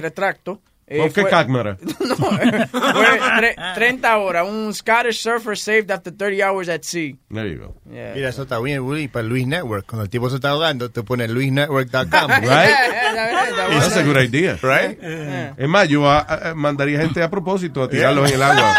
retracto. 0.00 0.60
Eh, 0.90 0.98
¿Por 1.02 1.12
qué 1.12 1.20
fue- 1.20 1.30
cámara? 1.30 1.76
Fue 2.16 3.20
tre- 3.36 3.54
30 3.74 4.16
horas. 4.16 4.48
Un 4.48 4.72
Scottish 4.72 5.20
surfer 5.20 5.56
saved 5.58 5.90
after 5.90 6.10
30 6.16 6.42
hours 6.48 6.68
at 6.70 6.82
sea. 6.82 7.14
There 7.30 7.50
you 7.52 7.58
go. 7.58 7.74
Yeah. 7.92 8.12
Mira, 8.14 8.28
eso 8.30 8.42
está 8.44 8.58
bien, 8.58 8.80
Willy, 8.80 9.06
para 9.08 9.26
Luis 9.26 9.46
Network. 9.46 9.84
Cuando 9.86 10.04
el 10.04 10.08
tipo 10.10 10.30
se 10.30 10.36
está 10.36 10.48
ahogando, 10.50 10.90
te 10.90 11.02
pones 11.02 11.28
luisnetwork.com. 11.30 12.30
Right? 12.40 12.70
Está 12.70 13.68
Esa 13.68 13.86
es 13.86 13.96
a 13.98 14.02
bueno. 14.04 14.14
good 14.14 14.20
idea. 14.34 14.58
Right? 14.62 14.98
Es 15.58 15.68
más, 15.68 15.88
yo 15.88 16.08
a- 16.08 16.20
a- 16.20 16.54
mandaría 16.54 17.00
gente 17.00 17.22
a 17.22 17.28
propósito 17.28 17.82
a 17.82 17.88
tirarlos 17.90 18.30
en 18.30 18.36
el 18.36 18.42
agua. 18.42 18.74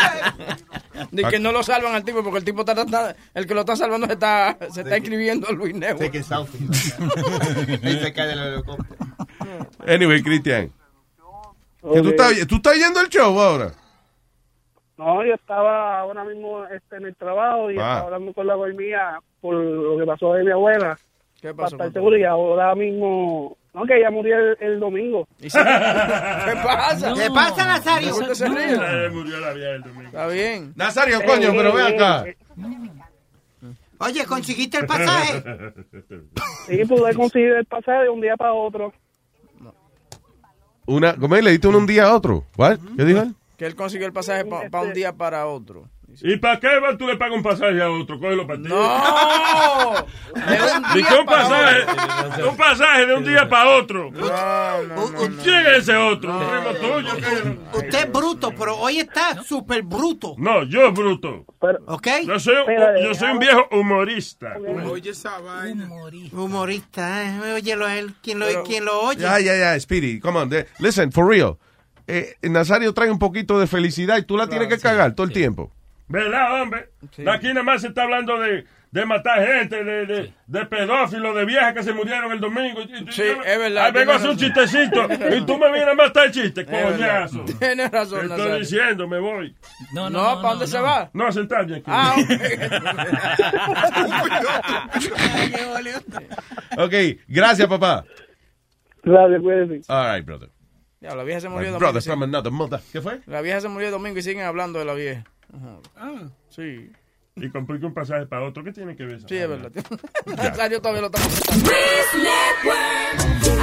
De 1.11 1.23
que 1.25 1.39
no 1.39 1.51
lo 1.51 1.61
salvan 1.63 1.93
al 1.95 2.03
tipo 2.03 2.23
porque 2.23 2.39
el 2.39 2.43
tipo 2.43 2.61
está 2.61 2.73
tratando, 2.75 3.13
el 3.33 3.45
que 3.47 3.53
lo 3.53 3.59
está 3.61 3.75
salvando 3.75 4.07
se 4.07 4.13
está, 4.13 4.57
se 4.73 4.81
está 4.81 4.97
inscribiendo 4.97 5.47
a 5.47 5.51
Luis 5.51 5.73
Network. 5.75 6.05
Taking 6.11 6.23
selfies. 6.23 6.95
Ahí 7.83 7.99
se 8.01 8.13
cae 8.13 8.27
del 8.27 8.39
helicóptero. 8.39 9.07
Anyway, 9.87 10.21
Cristian. 10.23 10.71
Que 11.81 12.01
tú, 12.01 12.09
estás, 12.09 12.47
tú 12.47 12.55
estás 12.55 12.75
yendo 12.77 12.99
el 13.01 13.09
show 13.09 13.39
ahora. 13.39 13.71
No, 14.97 15.25
yo 15.25 15.33
estaba 15.33 15.99
ahora 16.01 16.23
mismo 16.25 16.65
este, 16.65 16.97
en 16.97 17.05
el 17.05 17.15
trabajo 17.15 17.71
y 17.71 17.75
Ah. 17.77 17.99
estaba 17.99 17.99
hablando 18.01 18.33
con 18.33 18.47
la 18.47 18.57
mía 18.57 19.19
por 19.39 19.55
lo 19.55 19.97
que 19.97 20.05
pasó 20.05 20.33
de 20.33 20.43
mi 20.43 20.51
abuela. 20.51 20.97
¿Qué 21.41 21.53
Para 21.53 21.63
pasó? 21.65 21.75
estar 21.75 21.87
con- 21.87 21.93
seguro 21.93 22.17
y 22.17 22.23
ahora 22.25 22.75
mismo... 22.75 23.55
No, 23.73 23.85
que 23.85 23.97
ella 23.97 24.11
murió 24.11 24.35
el, 24.37 24.57
el 24.59 24.79
domingo. 24.79 25.25
¿Y 25.39 25.49
si- 25.49 25.57
¿Qué 25.57 25.63
pasa? 25.63 27.13
¿Qué 27.13 27.29
pasa, 27.33 27.65
Nazario? 27.65 28.13
¿Por 28.15 28.27
qué 28.27 28.35
se 28.35 28.47
ríe? 28.49 28.73
Eh, 28.73 29.09
murió 29.09 29.39
la 29.39 29.53
vieja 29.53 29.71
el 29.71 29.81
domingo. 29.83 30.05
Está 30.07 30.27
bien. 30.27 30.73
Nazario, 30.75 31.21
coño, 31.23 31.51
pero 31.55 31.71
ve 31.73 31.81
acá. 31.95 32.25
Oye, 33.99 34.25
¿conseguiste 34.25 34.79
el 34.79 34.85
pasaje? 34.85 35.43
Sí, 36.67 36.85
pude 36.85 37.13
conseguir 37.15 37.49
el 37.53 37.65
pasaje 37.65 38.03
de 38.03 38.09
un 38.09 38.21
día 38.21 38.35
para 38.37 38.53
otro. 38.53 38.93
Una, 40.89 41.15
¿Cómo 41.15 41.35
es? 41.35 41.43
¿Le 41.43 41.51
diste 41.51 41.67
uno 41.67 41.77
un 41.77 41.85
día 41.85 42.05
a 42.05 42.15
otro? 42.15 42.45
¿What? 42.57 42.79
¿Qué 42.97 43.05
dijo 43.05 43.21
él? 43.21 43.35
Que 43.57 43.67
él 43.67 43.75
consiguió 43.75 44.07
el 44.07 44.13
pasaje 44.13 44.43
para 44.45 44.81
un 44.81 44.93
día 44.93 45.13
para 45.13 45.45
otro. 45.45 45.87
¿Y 46.21 46.37
para 46.37 46.59
qué 46.59 46.67
va, 46.79 46.97
tú 46.97 47.07
le 47.07 47.15
pagas 47.15 47.37
un 47.37 47.43
pasaje 47.43 47.81
a 47.81 47.89
otro? 47.89 48.19
Cógelo 48.19 48.45
para 48.45 48.61
ti. 48.61 48.67
¡No! 48.67 49.93
De 50.35 50.41
un 50.41 50.85
¿Y 50.91 50.97
día 50.99 51.07
qué 51.07 51.15
un 51.19 51.25
para 51.25 51.47
pasaje? 51.49 52.43
Un 52.43 52.57
pasaje 52.57 53.05
de 53.05 53.13
un 53.15 53.23
día 53.23 53.47
para 53.49 53.69
otro. 53.77 54.11
No, 54.11 54.19
no, 54.19 54.83
no, 54.83 55.09
no. 55.11 55.43
¿Quién 55.43 55.65
es 55.67 55.77
ese 55.79 55.95
otro? 55.95 56.37
¿Un 56.37 56.45
primo 56.47 56.73
tuyo? 56.75 57.09
Usted 57.73 57.99
es 57.99 58.11
bruto, 58.11 58.51
pero 58.57 58.77
hoy 58.77 58.99
está 58.99 59.41
súper 59.43 59.81
bruto. 59.83 60.35
No, 60.37 60.63
yo 60.63 60.91
bruto. 60.91 61.45
¿Ok? 61.87 62.07
Yo 62.25 62.39
soy, 62.39 62.55
Espérate, 62.57 63.03
yo 63.03 63.13
soy 63.13 63.31
un 63.31 63.39
viejo 63.39 63.67
humorista. 63.71 64.55
Oye 64.89 65.11
esa 65.11 65.39
vaina. 65.39 65.89
Humorista, 66.31 67.23
¿eh? 67.25 67.53
Óyelo 67.53 67.85
a 67.85 67.97
él. 67.97 68.15
¿Quién 68.21 68.39
lo, 68.39 68.45
Pero- 68.45 68.63
quién 68.63 68.85
lo 68.85 68.99
oye? 69.01 69.19
Ya, 69.21 69.39
ya, 69.39 69.55
ya, 69.57 69.79
Speedy, 69.79 70.19
come 70.19 70.39
on. 70.39 70.49
Listen, 70.79 71.11
for 71.11 71.27
real. 71.27 71.57
eh, 72.07 72.35
Nazario 72.41 72.93
trae 72.93 73.11
un 73.11 73.19
poquito 73.19 73.59
de 73.59 73.67
felicidad 73.67 74.17
y 74.17 74.23
tú 74.23 74.35
la 74.37 74.47
tienes 74.47 74.67
que 74.67 74.79
cagar 74.79 75.13
todo 75.15 75.25
el 75.27 75.33
tiempo. 75.33 75.71
¿Verdad, 76.09 76.61
hombre? 76.63 76.89
Aquí 77.31 77.47
nada 77.49 77.63
más 77.63 77.81
se 77.81 77.89
está 77.89 78.01
hablando 78.03 78.39
de, 78.39 78.65
de 78.91 79.05
matar 79.05 79.45
gente, 79.45 79.83
de, 79.83 80.05
de, 80.07 80.33
de 80.47 80.65
pedófilos, 80.65 81.35
de 81.35 81.45
viejas 81.45 81.73
que 81.75 81.83
se 81.83 81.93
murieron 81.93 82.31
el 82.31 82.39
domingo. 82.39 82.81
Sí, 83.11 83.21
es 83.45 83.59
verdad, 83.59 83.85
Ahí 83.85 83.91
vengo 83.91 84.13
a 84.13 84.15
hacer 84.15 84.31
un 84.31 84.37
chistecito 84.37 85.07
y 85.37 85.45
tú 85.45 85.57
me 85.59 85.67
vienes 85.71 85.89
a 85.89 85.93
matar 85.93 86.25
el 86.25 86.31
chiste, 86.31 86.65
coñazo. 86.65 87.45
Tienes 87.59 87.91
razón, 87.91 88.21
Te 88.21 88.27
Nazario. 88.27 88.45
estoy 88.55 88.59
diciendo, 88.61 89.07
me 89.07 89.19
voy. 89.19 89.55
No, 89.93 90.09
no, 90.09 90.23
¿para 90.41 90.49
dónde 90.49 90.65
se 90.67 90.79
va? 90.79 91.11
No, 91.13 91.27
a 91.27 91.31
sentarme 91.31 91.75
aquí. 91.77 91.85
Ah, 91.87 92.15
Ok, 96.77 96.93
gracias, 97.27 97.67
papá. 97.67 98.05
Gracias, 99.03 99.41
cuídese. 99.41 99.81
All 99.93 100.15
right, 100.15 100.25
brother. 100.25 100.49
Ya, 101.01 101.15
la 101.15 101.23
vieja 101.23 101.39
se 101.39 101.49
murió 101.49 101.67
el 101.67 101.73
domingo. 101.73 101.79
brother 101.91 102.01
from 102.01 102.23
another 102.23 102.51
mother. 102.51 102.79
¿Qué 102.91 103.01
fue? 103.01 103.21
La 103.25 103.41
vieja 103.41 103.61
se 103.61 103.69
murió 103.69 103.87
el 103.87 103.93
domingo 103.93 104.19
y 104.19 104.21
siguen 104.21 104.45
hablando 104.45 104.79
de 104.79 104.85
la 104.85 104.93
vieja. 104.93 105.23
Ah, 105.95 106.29
sí. 106.49 106.91
Y 107.35 107.49
compré 107.49 107.77
un 107.77 107.93
pasaje 107.93 108.25
para 108.25 108.47
otro. 108.47 108.63
¿Qué 108.63 108.71
tiene 108.71 108.95
que 108.95 109.05
ver 109.05 109.15
eso? 109.15 109.27
Sí, 109.27 109.37
es 109.37 109.47
verdad. 109.47 109.71
Nazario 110.25 110.81
todavía 110.81 111.01
lo 111.01 111.11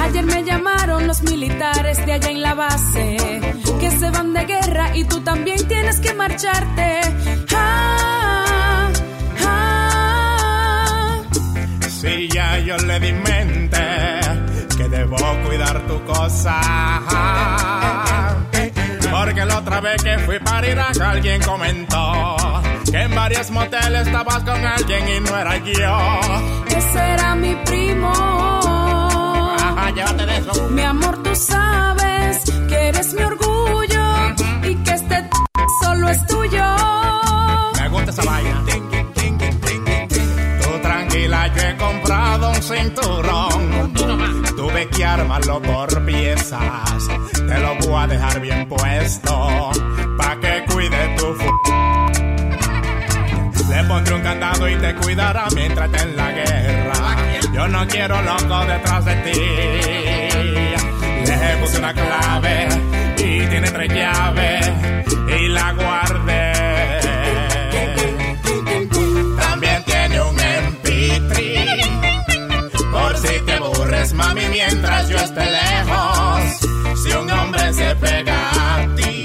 Ayer 0.01 0.25
me 0.25 0.43
llamaron 0.43 1.07
los 1.07 1.21
militares 1.23 2.05
de 2.05 2.13
allá 2.13 2.29
en 2.29 2.41
la 2.41 2.53
base 2.53 3.17
que 3.79 3.91
se 3.91 4.09
van 4.09 4.33
de 4.33 4.45
guerra 4.45 4.95
y 4.95 5.03
tú 5.03 5.21
también 5.21 5.67
tienes 5.67 5.99
que 5.99 6.13
marcharte. 6.13 7.01
Ah, 7.55 8.89
ah. 9.45 11.23
Sí, 11.89 12.27
ya 12.33 12.59
yo 12.59 12.77
le 12.77 12.99
di 12.99 13.11
mente 13.11 13.77
que 14.77 14.89
debo 14.89 15.17
cuidar 15.45 15.85
tu 15.87 16.03
cosa. 16.05 17.86
Porque 19.27 19.43
la 19.45 19.57
otra 19.59 19.81
vez 19.81 20.01
que 20.01 20.17
fui 20.19 20.39
para 20.39 20.65
Irak 20.69 21.01
alguien 21.01 21.41
comentó 21.43 22.37
que 22.89 22.97
en 23.01 23.13
varios 23.13 23.51
moteles 23.51 24.07
estabas 24.07 24.41
con 24.45 24.65
alguien 24.65 25.03
y 25.05 25.19
no 25.19 25.37
era 25.37 25.57
yo. 25.57 26.19
Ese 26.77 26.97
era 27.13 27.35
mi 27.35 27.53
primo. 27.65 28.09
Ajá, 29.59 29.89
llévate 29.93 30.25
de 30.27 30.37
eso. 30.37 30.69
Mi 30.69 30.81
amor, 30.81 31.21
tú 31.23 31.35
sabes 31.35 32.41
que 32.69 32.87
eres 32.87 33.13
mi 33.15 33.21
orgullo 33.23 34.05
y 34.63 34.75
que 34.75 34.91
este 34.91 35.21
t- 35.23 35.29
solo 35.83 36.07
es 36.07 36.25
tuyo. 36.27 36.63
Me 37.81 37.89
gusta 37.89 38.11
esa 38.11 38.23
vaina. 38.23 38.63
Tú 40.61 40.69
tranquila, 40.81 41.47
yo 41.53 41.61
he 41.63 41.75
comprado 41.75 42.49
un 42.51 42.63
cinturón. 42.63 43.86
Tuve 44.77 44.89
que 44.89 45.05
armarlo 45.05 45.59
por 45.59 46.05
piezas. 46.05 47.07
Te 47.33 47.59
lo 47.59 47.73
voy 47.77 48.03
a 48.03 48.05
dejar 48.05 48.39
bien 48.39 48.69
puesto. 48.69 49.71
Pa' 50.19 50.39
que 50.39 50.65
cuide 50.71 51.15
tu 51.17 51.33
fu. 51.33 51.51
Le 53.71 53.83
pondré 53.85 54.13
un 54.13 54.21
candado 54.21 54.69
y 54.69 54.75
te 54.75 54.93
cuidará 54.93 55.47
mientras 55.55 55.91
esté 55.91 56.03
en 56.03 56.15
la 56.15 56.31
guerra. 56.31 57.15
Yo 57.55 57.67
no 57.67 57.87
quiero 57.87 58.21
loco 58.21 58.65
detrás 58.67 59.03
de 59.05 59.15
ti. 59.15 59.39
Le 61.25 61.57
puse 61.59 61.79
una 61.79 61.93
clave 61.95 62.67
y 63.17 63.47
tiene 63.47 63.71
tres 63.71 63.91
llaves 63.91 64.71
y 65.39 65.47
la 65.47 65.73
guardé. 65.73 66.46
Aburres, 73.87 74.13
mami, 74.13 74.41
mientras 74.49 75.09
yo 75.09 75.17
esté 75.17 75.45
lejos. 75.45 77.01
Si 77.03 77.11
un 77.11 77.31
hombre 77.31 77.73
se 77.73 77.95
pega 77.95 78.49
a 78.51 78.95
ti, 78.95 79.16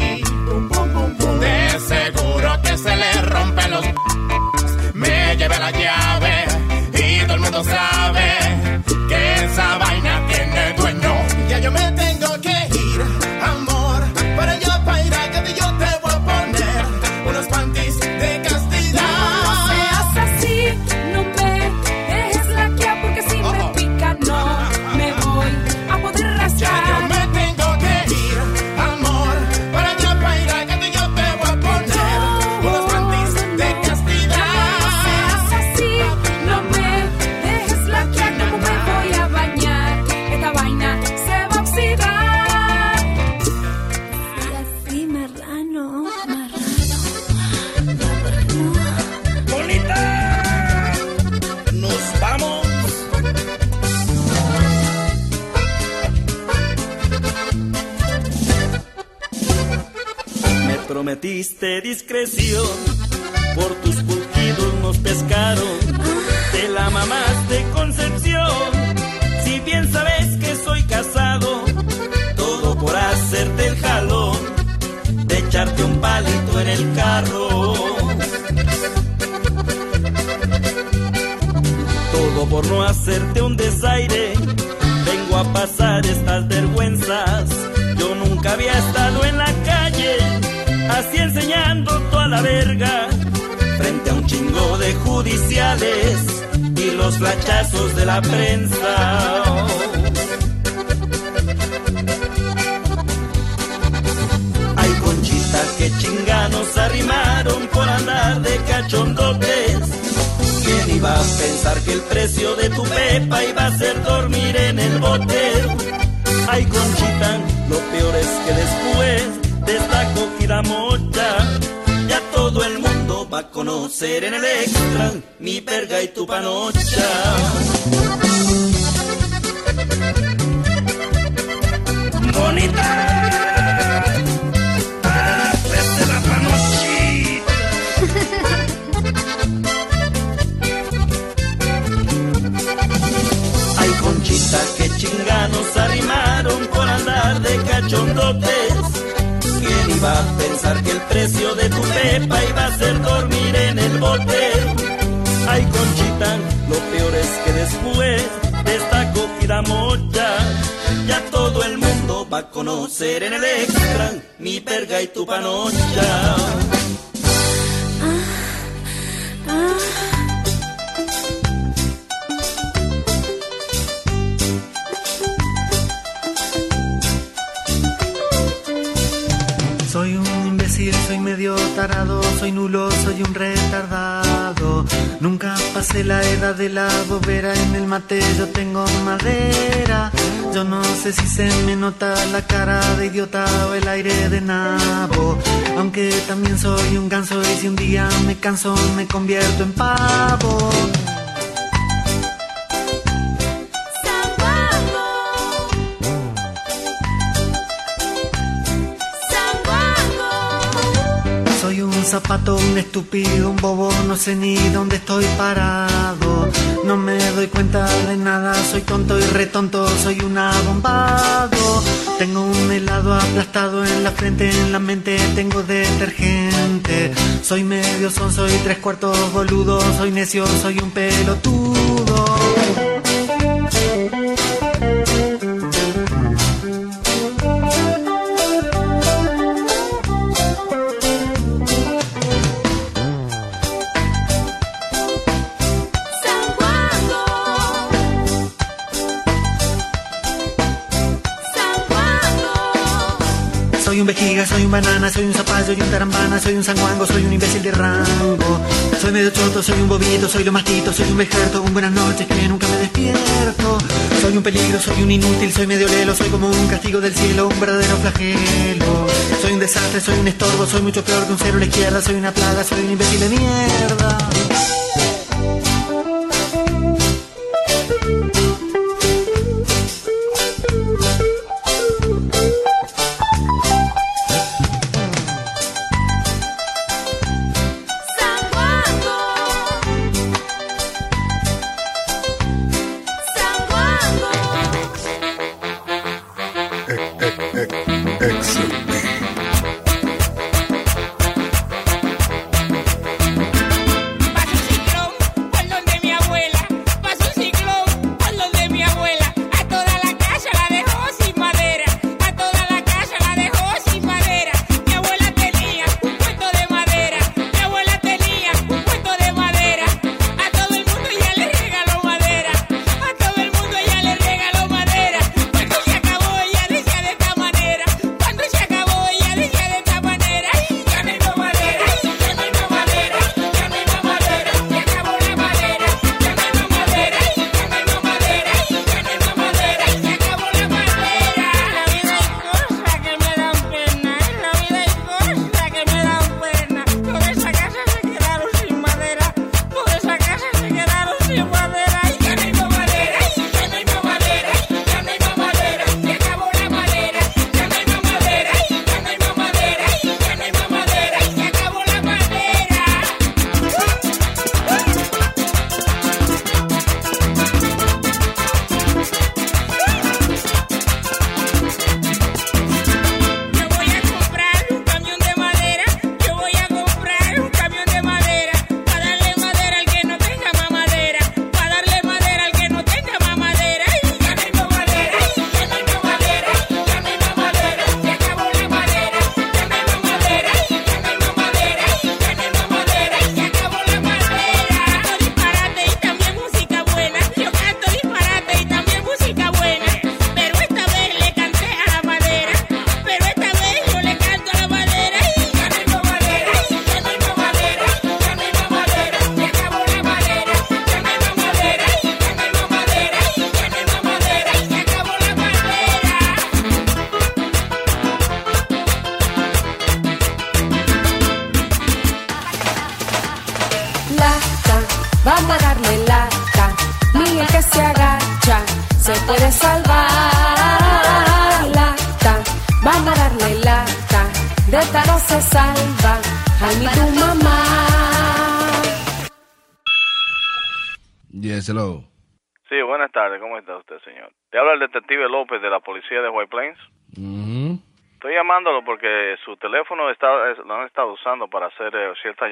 silencio 230.33 230.63
soy 230.63 230.79
un 230.79 230.91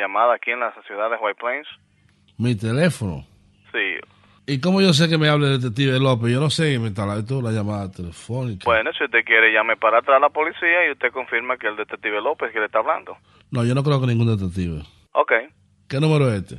llamada 0.00 0.34
aquí 0.34 0.50
en 0.50 0.60
la 0.60 0.72
ciudad 0.86 1.10
de 1.10 1.16
White 1.16 1.38
Plains. 1.40 1.68
Mi 2.38 2.56
teléfono. 2.56 3.24
Sí. 3.70 4.00
¿Y 4.46 4.60
cómo 4.60 4.80
yo 4.80 4.92
sé 4.92 5.08
que 5.08 5.18
me 5.18 5.28
hable 5.28 5.46
el 5.46 5.60
detective 5.60 6.00
López? 6.00 6.32
Yo 6.32 6.40
no 6.40 6.50
sé 6.50 6.72
inventar 6.72 7.06
esto 7.16 7.40
la 7.40 7.52
llamada 7.52 7.90
telefónica. 7.92 8.64
Bueno, 8.64 8.90
si 8.98 9.04
usted 9.04 9.24
quiere, 9.24 9.52
llame 9.52 9.76
para 9.76 9.98
atrás 9.98 10.16
a 10.16 10.20
la 10.20 10.30
policía 10.30 10.88
y 10.88 10.92
usted 10.92 11.12
confirma 11.12 11.56
que 11.56 11.68
el 11.68 11.76
detective 11.76 12.20
López 12.20 12.50
que 12.52 12.58
le 12.58 12.66
está 12.66 12.80
hablando. 12.80 13.16
No, 13.52 13.64
yo 13.64 13.74
no 13.74 13.84
creo 13.84 14.00
que 14.00 14.06
ningún 14.08 14.26
detective. 14.26 14.82
Ok. 15.12 15.32
¿Qué 15.88 16.00
número 16.00 16.28
es 16.28 16.42
este? 16.42 16.56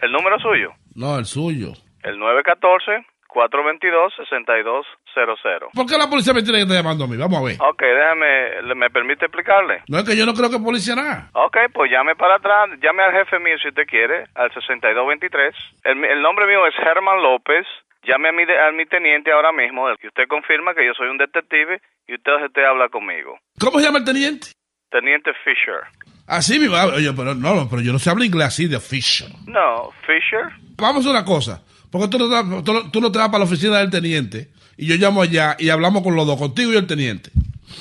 ¿El 0.00 0.12
número 0.12 0.38
suyo? 0.38 0.70
No, 0.94 1.18
el 1.18 1.26
suyo. 1.26 1.72
El 2.02 2.18
914. 2.18 3.06
422-6200. 3.34 5.70
¿Por 5.74 5.86
qué 5.86 5.98
la 5.98 6.08
policía 6.08 6.32
me 6.32 6.42
tiene 6.42 6.58
que 6.58 6.62
estar 6.62 6.76
llamando 6.78 7.04
a 7.04 7.08
mí? 7.08 7.16
Vamos 7.16 7.40
a 7.40 7.44
ver. 7.44 7.56
Ok, 7.60 7.82
déjame, 7.82 8.74
¿me 8.74 8.90
permite 8.90 9.26
explicarle? 9.26 9.82
No 9.88 9.98
es 9.98 10.04
que 10.04 10.16
yo 10.16 10.24
no 10.26 10.34
creo 10.34 10.50
que 10.50 10.58
policía 10.58 10.94
nada. 10.94 11.30
Ok, 11.34 11.56
pues 11.72 11.90
llame 11.90 12.14
para 12.16 12.36
atrás, 12.36 12.70
llame 12.80 13.02
al 13.02 13.12
jefe 13.12 13.38
mío 13.40 13.56
si 13.60 13.68
usted 13.68 13.86
quiere, 13.86 14.24
al 14.34 14.52
6223. 14.54 15.54
El, 15.84 16.04
el 16.04 16.22
nombre 16.22 16.46
mío 16.46 16.66
es 16.66 16.74
Germán 16.76 17.22
López. 17.22 17.66
Llame 18.06 18.28
a 18.28 18.32
mi, 18.32 18.42
a 18.42 18.70
mi 18.72 18.84
teniente 18.84 19.32
ahora 19.32 19.50
mismo, 19.50 19.88
el 19.88 19.96
que 19.96 20.08
usted 20.08 20.24
confirma 20.28 20.74
que 20.74 20.84
yo 20.84 20.92
soy 20.92 21.08
un 21.08 21.16
detective 21.16 21.80
y 22.06 22.14
usted, 22.14 22.32
usted 22.44 22.62
habla 22.62 22.90
conmigo. 22.90 23.38
¿Cómo 23.58 23.78
se 23.78 23.86
llama 23.86 23.96
el 23.98 24.04
teniente? 24.04 24.48
Teniente 24.90 25.32
Fisher. 25.42 25.80
Así 26.28 26.58
mismo, 26.58 26.76
ah, 26.76 26.84
oye, 26.94 27.10
pero 27.16 27.34
no, 27.34 27.66
pero 27.68 27.80
yo 27.80 27.92
no 27.92 27.98
sé 27.98 28.10
hablar 28.10 28.26
inglés 28.26 28.48
así 28.48 28.68
de 28.68 28.78
Fisher. 28.78 29.28
No, 29.46 29.90
Fisher. 30.06 30.52
Vamos 30.76 31.06
a 31.06 31.10
una 31.10 31.24
cosa. 31.24 31.62
Porque 31.94 32.08
tú 32.08 32.18
no, 32.18 32.26
te- 32.64 32.90
tú, 32.90 33.00
no- 33.00 33.12
te 33.12 33.18
vas 33.18 33.28
para 33.28 33.38
la 33.38 33.44
oficina 33.44 33.78
del 33.78 33.88
teniente 33.88 34.48
y 34.76 34.88
yo 34.88 34.96
llamo 34.96 35.22
allá 35.22 35.54
y 35.60 35.70
hablamos 35.70 36.02
con 36.02 36.16
los 36.16 36.26
dos, 36.26 36.36
contigo 36.36 36.72
y 36.72 36.76
el 36.76 36.88
teniente. 36.88 37.30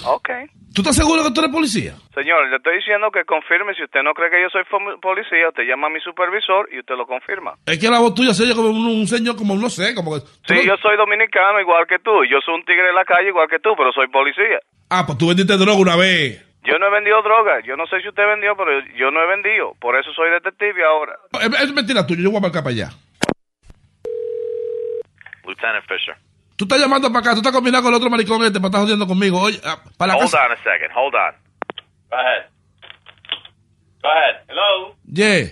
Ok. 0.06 0.30
¿Tú 0.76 0.82
estás 0.82 0.96
seguro 0.96 1.24
que 1.24 1.32
tú 1.34 1.42
eres 1.42 1.52
policía? 1.52 1.94
Señor, 2.14 2.46
le 2.50 2.58
estoy 2.58 2.78
diciendo 2.78 3.10
que 3.10 3.26
confirme. 3.26 3.74
Si 3.74 3.82
usted 3.84 4.02
no 4.06 4.14
cree 4.14 4.30
que 4.30 4.38
yo 4.42 4.50
soy 4.54 4.62
policía, 5.02 5.50
usted 5.50 5.64
llama 5.66 5.88
a 5.88 5.90
mi 5.90 6.00
supervisor 6.02 6.70
y 6.72 6.78
usted 6.78 6.94
lo 6.94 7.08
confirma. 7.08 7.54
Es 7.66 7.80
que 7.80 7.90
la 7.90 7.98
voz 8.00 8.14
tuya 8.14 8.34
se 8.36 8.44
oye 8.44 8.54
como 8.54 8.70
un, 8.70 8.86
un 9.02 9.08
señor, 9.08 9.36
como 9.36 9.56
no 9.56 9.70
sé, 9.72 9.96
como 9.96 10.14
que... 10.14 10.22
Sí, 10.46 10.54
no- 10.54 10.62
yo 10.62 10.76
soy 10.78 10.96
dominicano 10.96 11.60
igual 11.60 11.86
que 11.90 11.98
tú. 11.98 12.22
Yo 12.30 12.38
soy 12.46 12.54
un 12.54 12.66
tigre 12.66 12.86
de 12.86 12.94
la 12.94 13.06
calle 13.06 13.30
igual 13.30 13.48
que 13.50 13.58
tú, 13.58 13.74
pero 13.76 13.92
soy 13.94 14.08
policía. 14.10 14.62
Ah, 14.90 15.06
pues 15.08 15.18
tú 15.18 15.28
vendiste 15.30 15.58
droga 15.58 15.78
una 15.82 15.96
vez. 15.96 16.46
Yo 16.66 16.78
no 16.80 16.88
he 16.88 16.92
vendido 16.92 17.22
droga. 17.22 17.60
Yo 17.66 17.76
no 17.76 17.86
sé 17.88 18.00
si 18.02 18.08
usted 18.10 18.26
vendió, 18.26 18.56
pero 18.56 18.72
yo 18.98 19.12
no 19.12 19.22
he 19.22 19.28
vendido. 19.28 19.74
Por 19.82 19.98
eso 20.00 20.10
soy 20.14 20.30
detective 20.32 20.82
ahora. 20.86 21.14
Es, 21.42 21.70
es 21.70 21.74
mentira 21.74 22.06
tuya, 22.08 22.22
yo 22.24 22.30
voy 22.32 22.38
a 22.38 22.48
marcar 22.50 22.64
para 22.64 22.74
allá. 22.74 22.90
Lieutenant 25.46 25.86
Fisher. 25.88 26.16
Tú 26.56 26.66
estás 26.66 26.80
llamando 26.80 27.08
para 27.10 27.20
acá, 27.20 27.32
tú 27.32 27.38
estás 27.38 27.52
combinando 27.54 27.84
con 27.84 27.94
el 27.94 27.98
otro 27.98 28.10
maricón 28.10 28.44
este 28.44 28.60
para 28.60 28.68
estar 28.68 28.82
jodiendo 28.82 29.08
conmigo. 29.08 29.40
Oye, 29.42 29.60
ah, 29.66 29.82
para 29.98 30.14
la 30.14 30.20
Hold 30.20 30.32
casa... 30.32 30.46
on 30.46 30.52
a 30.52 30.58
second. 30.58 30.92
Hold 30.96 31.16
on. 31.16 31.34
Go 32.10 32.18
ahead. 32.18 32.46
Go 34.02 34.10
ahead. 34.10 34.36
Hello. 34.48 34.96
Yeah. 35.12 35.48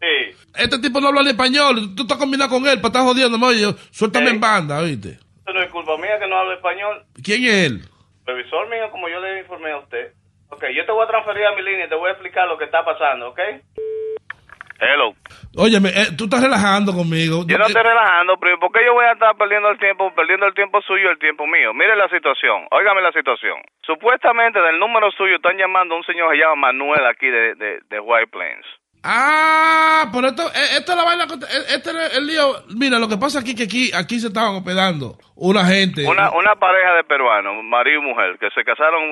Sí. 0.00 0.36
Este 0.56 0.78
tipo 0.80 1.00
no 1.00 1.08
habla 1.08 1.22
ni 1.22 1.30
español, 1.30 1.94
tú 1.94 2.02
estás 2.02 2.18
combinando 2.18 2.54
con 2.54 2.66
él 2.66 2.80
para 2.80 2.88
estar 2.88 3.02
jodiendo. 3.02 3.38
Oye, 3.46 3.60
yo- 3.60 3.74
suéltame 3.90 4.26
Sí. 4.28 4.34
en 4.34 4.40
banda, 4.40 4.78
oíste. 4.80 5.18
No 5.52 5.60
es 5.62 5.70
culpa 5.70 5.96
mía 5.98 6.18
que 6.18 6.26
no 6.28 6.36
hable 6.38 6.54
español. 6.54 7.04
¿Quién 7.22 7.44
es 7.44 7.66
él? 7.66 7.82
Revisor 8.24 8.68
mío, 8.68 8.88
como 8.90 9.08
yo 9.08 9.20
le 9.20 9.40
informé 9.40 9.72
a 9.72 9.78
usted. 9.78 10.12
Ok, 10.48 10.64
yo 10.74 10.84
te 10.86 10.92
voy 10.92 11.04
a 11.04 11.08
transferir 11.08 11.44
a 11.46 11.54
mi 11.54 11.62
línea 11.62 11.86
y 11.86 11.88
te 11.88 11.94
voy 11.96 12.08
a 12.08 12.12
explicar 12.12 12.46
lo 12.48 12.56
que 12.58 12.64
está 12.64 12.84
pasando, 12.84 13.30
¿ok? 13.30 13.38
Hello. 14.80 15.12
Óyeme, 15.56 15.90
eh, 15.90 16.16
tú 16.16 16.24
estás 16.24 16.42
relajando 16.42 16.92
conmigo. 16.92 17.44
Yo 17.46 17.58
no 17.58 17.66
estoy 17.66 17.82
relajando, 17.82 18.38
pero 18.40 18.58
¿por 18.58 18.72
qué 18.72 18.80
yo 18.84 18.94
voy 18.94 19.04
a 19.04 19.12
estar 19.12 19.36
perdiendo 19.36 19.68
el 19.68 19.78
tiempo, 19.78 20.10
perdiendo 20.14 20.46
el 20.46 20.54
tiempo 20.54 20.80
suyo 20.80 21.08
y 21.08 21.12
el 21.12 21.18
tiempo 21.18 21.46
mío? 21.46 21.74
Mire 21.74 21.94
la 21.96 22.08
situación, 22.08 22.66
óigame 22.70 23.02
la 23.02 23.12
situación. 23.12 23.60
Supuestamente 23.84 24.58
del 24.60 24.78
número 24.78 25.10
suyo 25.12 25.36
están 25.36 25.58
llamando 25.58 25.94
a 25.94 25.98
un 25.98 26.04
señor 26.04 26.30
que 26.30 26.38
se 26.38 26.42
llama 26.44 26.72
Manuel 26.72 27.04
aquí 27.06 27.28
de, 27.28 27.54
de, 27.56 27.80
de 27.90 28.00
White 28.00 28.28
Plains. 28.32 28.64
Ah, 29.02 30.10
pero 30.12 30.28
esto, 30.28 30.42
eh, 30.48 30.76
esta 30.76 30.92
es 30.92 30.98
la 30.98 31.04
vaina, 31.04 31.24
eh, 31.24 31.64
este 31.76 31.90
es 31.90 32.16
el 32.18 32.26
lío. 32.26 32.64
Mira, 32.76 32.98
lo 32.98 33.08
que 33.08 33.16
pasa 33.16 33.40
aquí 33.40 33.54
que 33.54 33.64
aquí, 33.64 33.90
aquí 33.94 34.20
se 34.20 34.28
estaban 34.28 34.56
hospedando 34.56 35.16
una 35.36 35.64
gente. 35.64 36.06
Una, 36.06 36.30
una 36.32 36.56
pareja 36.56 36.94
de 36.94 37.04
peruanos, 37.04 37.64
marido 37.64 38.00
y 38.00 38.04
mujer, 38.04 38.38
que 38.38 38.50
se 38.50 38.62
casaron, 38.62 39.02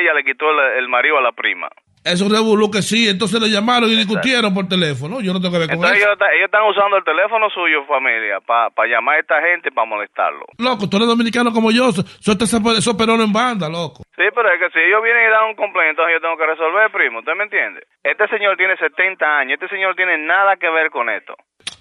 ella 0.00 0.14
le 0.14 0.24
quitó 0.24 0.50
el, 0.50 0.78
el 0.78 0.88
marido 0.88 1.18
a 1.18 1.22
la 1.22 1.32
prima. 1.32 1.68
Eso 2.04 2.28
revolú 2.28 2.70
que 2.70 2.80
sí, 2.82 3.08
entonces 3.08 3.40
le 3.40 3.50
llamaron 3.50 3.90
y 3.90 3.96
discutieron 3.96 4.54
por 4.54 4.68
teléfono. 4.68 5.20
Yo 5.20 5.32
no 5.32 5.40
tengo 5.40 5.52
que 5.52 5.58
ver 5.58 5.68
con 5.68 5.76
Entonces 5.76 5.98
eso. 5.98 6.08
ellos, 6.08 6.18
ellos 6.36 6.46
están 6.46 6.64
usando 6.64 6.96
el 6.96 7.04
teléfono 7.04 7.50
suyo, 7.50 7.84
familia, 7.86 8.40
para 8.40 8.70
llamar 8.88 9.16
a 9.16 9.20
esta 9.20 9.36
gente 9.42 9.70
para 9.70 9.86
molestarlo. 9.86 10.46
Loco, 10.58 10.88
tú 10.88 10.96
eres 10.96 11.08
dominicano 11.08 11.52
como 11.52 11.70
yo, 11.70 11.92
su- 11.92 12.02
suelta 12.20 12.44
esos 12.44 12.94
perones 12.94 13.26
en 13.26 13.32
banda, 13.32 13.68
loco. 13.68 14.02
Sí, 14.16 14.24
pero 14.34 14.48
es 14.52 14.58
que 14.58 14.70
si 14.72 14.78
ellos 14.84 15.02
vienen 15.02 15.28
y 15.28 15.30
dan 15.30 15.50
un 15.50 15.56
complaint, 15.56 15.90
entonces 15.90 16.14
yo 16.16 16.20
tengo 16.20 16.36
que 16.38 16.46
resolver, 16.46 16.90
primo. 16.90 17.18
¿Usted 17.20 17.34
me 17.36 17.44
entiende? 17.44 17.82
Este 18.02 18.26
señor 18.28 18.56
tiene 18.56 18.76
70 18.76 19.26
años. 19.38 19.58
Este 19.60 19.68
señor 19.68 19.94
tiene 19.94 20.18
nada 20.18 20.56
que 20.56 20.70
ver 20.70 20.90
con 20.90 21.10
esto. 21.10 21.34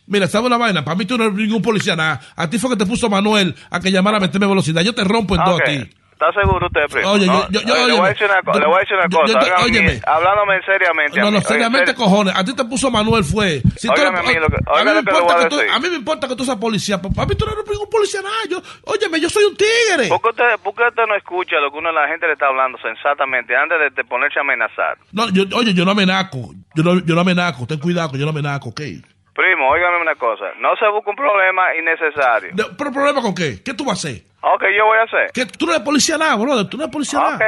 Mira, 0.07 0.27
¿sabes 0.27 0.47
una 0.47 0.57
vaina? 0.57 0.83
Para 0.83 0.95
mí 0.97 1.05
tú 1.05 1.17
no 1.17 1.25
eres 1.25 1.35
ningún 1.35 1.61
policía, 1.61 1.95
nada. 1.95 2.19
A 2.35 2.49
ti 2.49 2.57
fue 2.59 2.69
que 2.71 2.77
te 2.77 2.85
puso 2.85 3.09
Manuel 3.09 3.55
a 3.71 3.79
que 3.79 3.91
llamara 3.91 4.17
a 4.17 4.19
meterme 4.19 4.47
velocidad. 4.47 4.81
Yo 4.81 4.93
te 4.95 5.03
rompo 5.03 5.35
en 5.35 5.43
dos 5.43 5.55
Ok. 5.55 5.61
a 5.61 5.65
ti. 5.65 5.89
¿Está 6.19 6.33
seguro 6.33 6.65
usted, 6.65 6.81
primo? 6.91 7.11
Oye, 7.11 7.27
No, 7.27 7.47
yo- 7.51 7.61
le, 7.61 7.93
voy 7.93 8.07
a 8.07 8.09
decir 8.09 8.25
una, 8.25 8.41
co- 8.41 8.53
Yo- 8.53 8.59
le 8.59 8.65
voy 8.65 8.75
a 8.77 8.79
decir 8.79 8.97
una 8.97 9.07
cosa. 9.07 9.39
yo 9.39 9.65
óyeme. 9.65 10.01
hablándome 10.03 10.59
seriamente. 10.65 11.19
No, 11.21 11.29
no, 11.29 11.41
seriamente, 11.41 11.91
serio. 11.91 12.03
cojones. 12.03 12.33
A 12.35 12.43
ti 12.43 12.55
te 12.55 12.65
puso 12.65 12.89
Manuel, 12.89 13.23
fue. 13.23 13.61
Si 13.77 13.87
tú 13.87 13.93
a 14.01 14.09
mí 14.09 14.33
lo 14.33 14.47
que- 14.49 14.57
a, 14.57 14.81
mí 14.81 14.81
óigame 14.81 14.93
me 14.93 15.03
que 15.03 15.11
importa 15.11 15.43
que 15.43 15.45
tú, 15.49 15.57
decir. 15.57 15.71
a 15.71 15.79
mí 15.79 15.89
me 15.89 15.95
importa 15.95 16.27
que 16.27 16.35
tú 16.35 16.43
seas 16.43 16.57
policía. 16.57 16.99
pero 16.99 17.13
A 17.21 17.25
mí 17.27 17.35
tú 17.35 17.45
no 17.45 17.51
eres 17.53 17.69
ningún 17.69 17.87
policía, 17.91 18.21
nada. 18.23 18.33
Yo, 18.49 18.57
óyeme, 18.85 19.21
yo 19.21 19.29
soy 19.29 19.43
un 19.43 19.55
tigre. 19.55 20.09
¿Por 20.09 20.19
qué, 20.23 20.29
usted, 20.29 20.57
por 20.63 20.73
qué 20.73 20.83
usted 20.89 21.03
no 21.07 21.15
escucha 21.15 21.57
lo 21.61 21.71
que 21.71 21.77
uno 21.77 21.91
la 21.91 22.07
gente 22.07 22.25
le 22.25 22.33
está 22.33 22.47
hablando 22.47 22.79
sensatamente 22.79 23.55
antes 23.55 23.77
de, 23.77 23.89
de 23.91 24.03
ponerse 24.03 24.39
a 24.39 24.41
amenazar? 24.41 24.97
No, 25.11 25.29
yo, 25.29 25.43
oye, 25.55 25.75
yo 25.75 25.85
no 25.85 25.91
amenazo. 25.91 26.49
Yo 26.73 26.83
no, 26.83 26.99
yo 26.99 27.13
no 27.13 27.21
amenazo. 27.21 27.67
Ten 27.67 27.77
cuidado 27.79 28.11
que 28.11 28.17
yo 28.17 28.25
no 28.25 28.31
amenazo, 28.31 28.69
¿ok? 28.69 28.81
Primo, 29.35 29.69
óigame 29.69 30.01
una 30.01 30.15
cosa. 30.15 30.45
No 30.59 30.69
se 30.77 30.87
busca 30.89 31.11
un 31.11 31.15
problema 31.15 31.61
innecesario. 31.79 32.49
De- 32.53 32.73
¿Pero 32.75 32.91
problema 32.91 33.21
con 33.21 33.35
qué? 33.35 33.61
¿Qué 33.63 33.71
tú 33.75 33.85
vas 33.85 34.03
a 34.03 34.09
hacer? 34.09 34.23
Ok, 34.41 34.63
yo 34.77 34.85
voy 34.85 34.97
a 34.99 35.03
hacer. 35.03 35.31
¿Qué? 35.33 35.45
Tú 35.45 35.65
no 35.65 35.73
eres 35.73 35.83
policía 35.83 36.17
nada, 36.17 36.35
brother. 36.35 36.67
Tú 36.69 36.77
no 36.77 36.83
eres 36.83 36.93
policía 36.93 37.19
nada. 37.19 37.39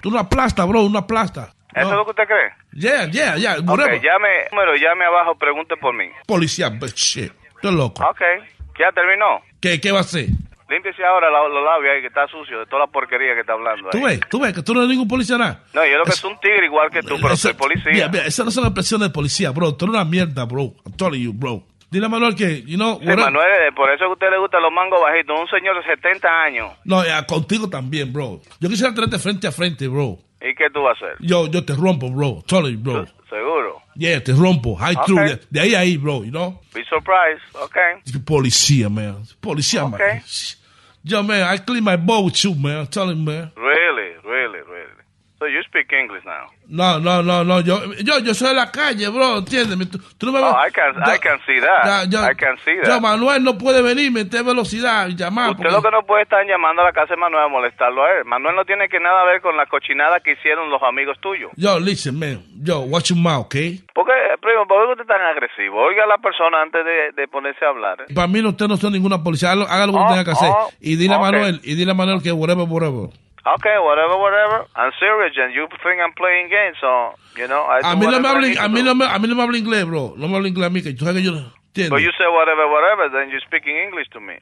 Tú 0.00 0.08
una 0.10 0.28
plasta, 0.28 0.64
bro, 0.64 0.82
una 0.82 1.06
plasta. 1.06 1.52
¿Eso 1.74 1.90
es 1.90 1.94
lo 1.96 2.04
que 2.04 2.10
usted 2.10 2.24
cree? 2.26 2.52
Yeah, 2.72 3.10
yeah, 3.10 3.36
yeah. 3.36 3.56
Ok, 3.58 3.68
whatever. 3.68 4.00
llame, 4.00 4.28
número, 4.50 4.76
llame 4.76 5.04
abajo, 5.04 5.34
pregunte 5.36 5.76
por 5.76 5.94
mí. 5.94 6.06
Policía, 6.26 6.70
but 6.70 6.94
shit. 6.94 7.32
Tú 7.60 7.70
loco. 7.70 8.02
Ok, 8.02 8.20
ya 8.78 8.92
terminó. 8.92 9.40
¿Qué, 9.60 9.80
¿Qué 9.80 9.92
va 9.92 9.98
a 9.98 10.00
hacer? 10.02 10.26
Límpiese 10.68 11.04
ahora 11.04 11.28
los 11.30 11.62
labios 11.62 11.94
ahí 11.94 12.00
que 12.00 12.08
está 12.08 12.26
sucio 12.28 12.58
de 12.60 12.66
toda 12.66 12.86
la 12.86 12.86
porquería 12.88 13.34
que 13.34 13.40
está 13.40 13.52
hablando 13.52 13.88
Tú 13.90 14.02
ves, 14.02 14.20
tú 14.28 14.40
ves 14.40 14.52
que 14.52 14.62
tú 14.62 14.74
no 14.74 14.80
eres 14.80 14.90
ningún 14.90 15.06
policía 15.06 15.38
nada. 15.38 15.62
No, 15.72 15.86
yo 15.86 15.96
lo 15.98 16.04
que 16.04 16.12
soy 16.12 16.32
un 16.32 16.40
tigre 16.40 16.66
igual 16.66 16.90
que 16.90 17.02
tú, 17.02 17.16
pero 17.22 17.34
Eso- 17.34 17.48
soy 17.48 17.54
policía. 17.54 17.92
Mira, 17.92 18.08
mira, 18.08 18.26
esas 18.26 18.44
no 18.44 18.50
son 18.50 18.64
expresiones 18.64 19.08
de 19.08 19.14
policía, 19.14 19.50
bro. 19.52 19.74
Tú 19.76 19.84
eres 19.84 19.94
una 19.94 20.04
mierda, 20.04 20.44
bro. 20.44 20.72
I'm 20.84 20.96
telling 20.96 21.22
you, 21.22 21.32
bro. 21.32 21.62
Dile 21.96 22.06
a 22.06 22.08
Manuel 22.10 22.34
que, 22.34 22.60
you 22.66 22.76
know, 22.76 22.98
Sí, 23.00 23.06
Manuel, 23.06 23.46
eh, 23.68 23.72
por 23.74 23.88
eso 23.88 23.94
es 23.94 24.00
que 24.00 24.04
a 24.04 24.08
usted 24.12 24.30
le 24.30 24.36
gustan 24.38 24.60
los 24.60 24.70
mangos 24.70 25.00
bajitos. 25.00 25.40
Un 25.40 25.48
señor 25.48 25.76
de 25.82 25.82
70 25.94 26.28
años. 26.42 26.72
No, 26.84 27.02
ya, 27.02 27.24
contigo 27.24 27.70
también, 27.70 28.12
bro. 28.12 28.42
Yo 28.60 28.68
quisiera 28.68 28.92
tenerte 28.92 29.18
frente 29.18 29.46
a 29.46 29.50
frente, 29.52 29.88
bro. 29.88 30.18
¿Y 30.42 30.54
qué 30.54 30.68
tú 30.70 30.82
vas 30.82 31.00
a 31.00 31.06
hacer? 31.06 31.16
Yo, 31.20 31.46
yo 31.50 31.64
te 31.64 31.72
rompo, 31.74 32.10
bro. 32.10 32.44
Tell 32.46 32.70
you, 32.70 32.78
bro. 32.78 33.06
Seguro. 33.30 33.80
Yeah, 33.94 34.22
te 34.22 34.32
rompo. 34.34 34.76
High 34.76 34.96
Ok. 34.96 35.06
through. 35.06 35.40
De, 35.48 35.58
ahí 35.60 35.74
a 35.74 35.78
ahí, 35.80 35.96
bro, 35.96 36.22
you 36.22 36.30
know. 36.30 36.60
Be 36.74 36.84
surprised. 36.84 37.40
Ok. 37.62 37.78
Policía, 38.26 38.90
man. 38.90 39.22
Policía, 39.40 39.84
man. 39.84 39.94
Okay. 39.94 40.20
Yo, 41.02 41.22
man, 41.22 41.54
I 41.54 41.58
clean 41.64 41.82
my 41.82 41.96
bowl 41.96 42.26
with 42.26 42.34
you, 42.44 42.54
man. 42.54 42.78
I'm 42.80 42.86
telling 42.88 43.16
you, 43.16 43.24
man. 43.24 43.52
Really, 43.56 43.75
speak 45.76 45.92
English 45.92 46.24
now. 46.24 46.48
No, 46.68 46.98
no, 46.98 47.22
no, 47.22 47.44
no. 47.44 47.60
Yo, 47.60 47.78
yo, 48.02 48.18
yo 48.18 48.34
soy 48.34 48.48
de 48.48 48.54
la 48.54 48.70
calle, 48.72 49.08
bro. 49.08 49.38
Entiéndeme. 49.38 49.86
Tú, 49.86 49.98
tú 50.18 50.26
no 50.26 50.32
me 50.32 50.40
Oh, 50.40 50.50
I 50.66 50.70
can, 50.72 50.96
I 50.96 51.12
Ya- 51.12 51.18
can 51.18 51.38
see 51.46 51.60
that. 51.60 52.08
yo- 52.08 52.18
I 52.28 52.34
can 52.34 52.56
see 52.64 52.74
Yo, 52.76 52.82
that. 52.90 53.00
Manuel 53.00 53.44
no 53.44 53.56
puede 53.58 53.82
venir, 53.82 54.10
meter 54.10 54.42
velocidad 54.42 55.06
y 55.08 55.14
llamar. 55.14 55.50
Usted 55.50 55.70
lo 55.70 55.82
que 55.82 55.90
no 55.90 56.02
puede 56.04 56.22
estar 56.22 56.44
llamando 56.46 56.82
a 56.82 56.86
la 56.86 56.92
casa 56.92 57.14
de 57.14 57.20
Manuel 57.20 57.44
a 57.44 57.48
molestarlo 57.48 58.02
a 58.04 58.10
él. 58.18 58.24
Manuel 58.24 58.56
no 58.56 58.64
tiene 58.64 58.88
que 58.88 58.98
nada 58.98 59.24
ver 59.24 59.40
con 59.42 59.56
la 59.56 59.66
cochinada 59.66 60.18
que 60.20 60.32
hicieron 60.32 60.70
los 60.70 60.82
amigos 60.82 61.18
tuyos. 61.20 61.52
Yo, 61.56 61.78
listen, 61.78 62.18
man. 62.18 62.42
Yo, 62.62 62.80
watch 62.80 63.10
your 63.10 63.18
mouth, 63.18 63.46
¿ok? 63.46 63.54
¿Por 63.94 64.06
qué, 64.06 64.12
primo, 64.40 64.66
por 64.66 64.84
qué 64.86 64.90
usted 64.92 65.02
es 65.02 65.08
tan 65.08 65.20
agresivo? 65.22 65.80
Oiga 65.82 66.02
a 66.04 66.06
la 66.08 66.18
persona 66.18 66.62
antes 66.62 66.84
de, 66.84 67.12
de 67.20 67.28
ponerse 67.28 67.64
a 67.64 67.68
hablar. 67.68 68.00
¿eh? 68.08 68.14
Para 68.14 68.26
mí, 68.26 68.42
no, 68.42 68.48
usted 68.50 68.66
no 68.66 68.76
son 68.76 68.92
ninguna 68.92 69.22
policía. 69.22 69.52
Haga, 69.52 69.86
lo- 69.86 69.92
que 69.92 69.98
Oh, 70.00 70.08
tenga 70.08 70.24
que 70.24 70.30
hacer. 70.32 70.50
oh, 70.50 70.70
y 70.80 70.96
dile 70.96 71.14
a 71.14 71.18
ok. 71.18 71.22
Manuel, 71.22 71.60
y 71.62 71.74
dile 71.74 71.92
a 71.92 71.94
Manuel 71.94 72.22
que 72.22 72.32
whatever, 72.32 72.66
whatever. 72.68 73.10
Okay, 73.46 73.78
whatever, 73.78 74.18
whatever. 74.18 74.66
I'm 74.74 74.90
serious, 74.98 75.32
and 75.38 75.54
you 75.54 75.68
think 75.82 76.02
I'm 76.02 76.12
playing 76.18 76.50
games, 76.50 76.76
so, 76.80 77.14
you 77.38 77.46
know, 77.46 77.62
I 77.62 77.78
A 77.78 77.94
mí, 77.94 78.02
no 78.02 78.18
me 78.18 78.54
to 78.54 78.60
a, 78.60 78.68
mí 78.68 78.82
no 78.82 78.94
me, 78.94 79.06
a 79.06 79.18
mí 79.20 79.28
no 79.28 79.36
me 79.36 79.42
habla 79.42 79.56
inglés, 79.56 79.86
bro. 79.86 80.14
No 80.16 80.26
me 80.26 80.36
habla 80.36 80.48
inglés 80.48 80.66
a 80.66 80.70
mí, 80.70 80.82
que 80.82 80.92
tú 80.94 81.04
sabes 81.04 81.22
que 81.22 81.26
yo 81.26 81.32
no 81.32 81.52
entiendo. 81.68 81.94
But 81.94 82.02
you 82.02 82.10
say 82.18 82.26
whatever, 82.26 82.66
whatever, 82.66 83.08
then 83.08 83.30
you're 83.30 83.44
speaking 83.46 83.76
English 83.76 84.08
to 84.10 84.20
me. 84.20 84.40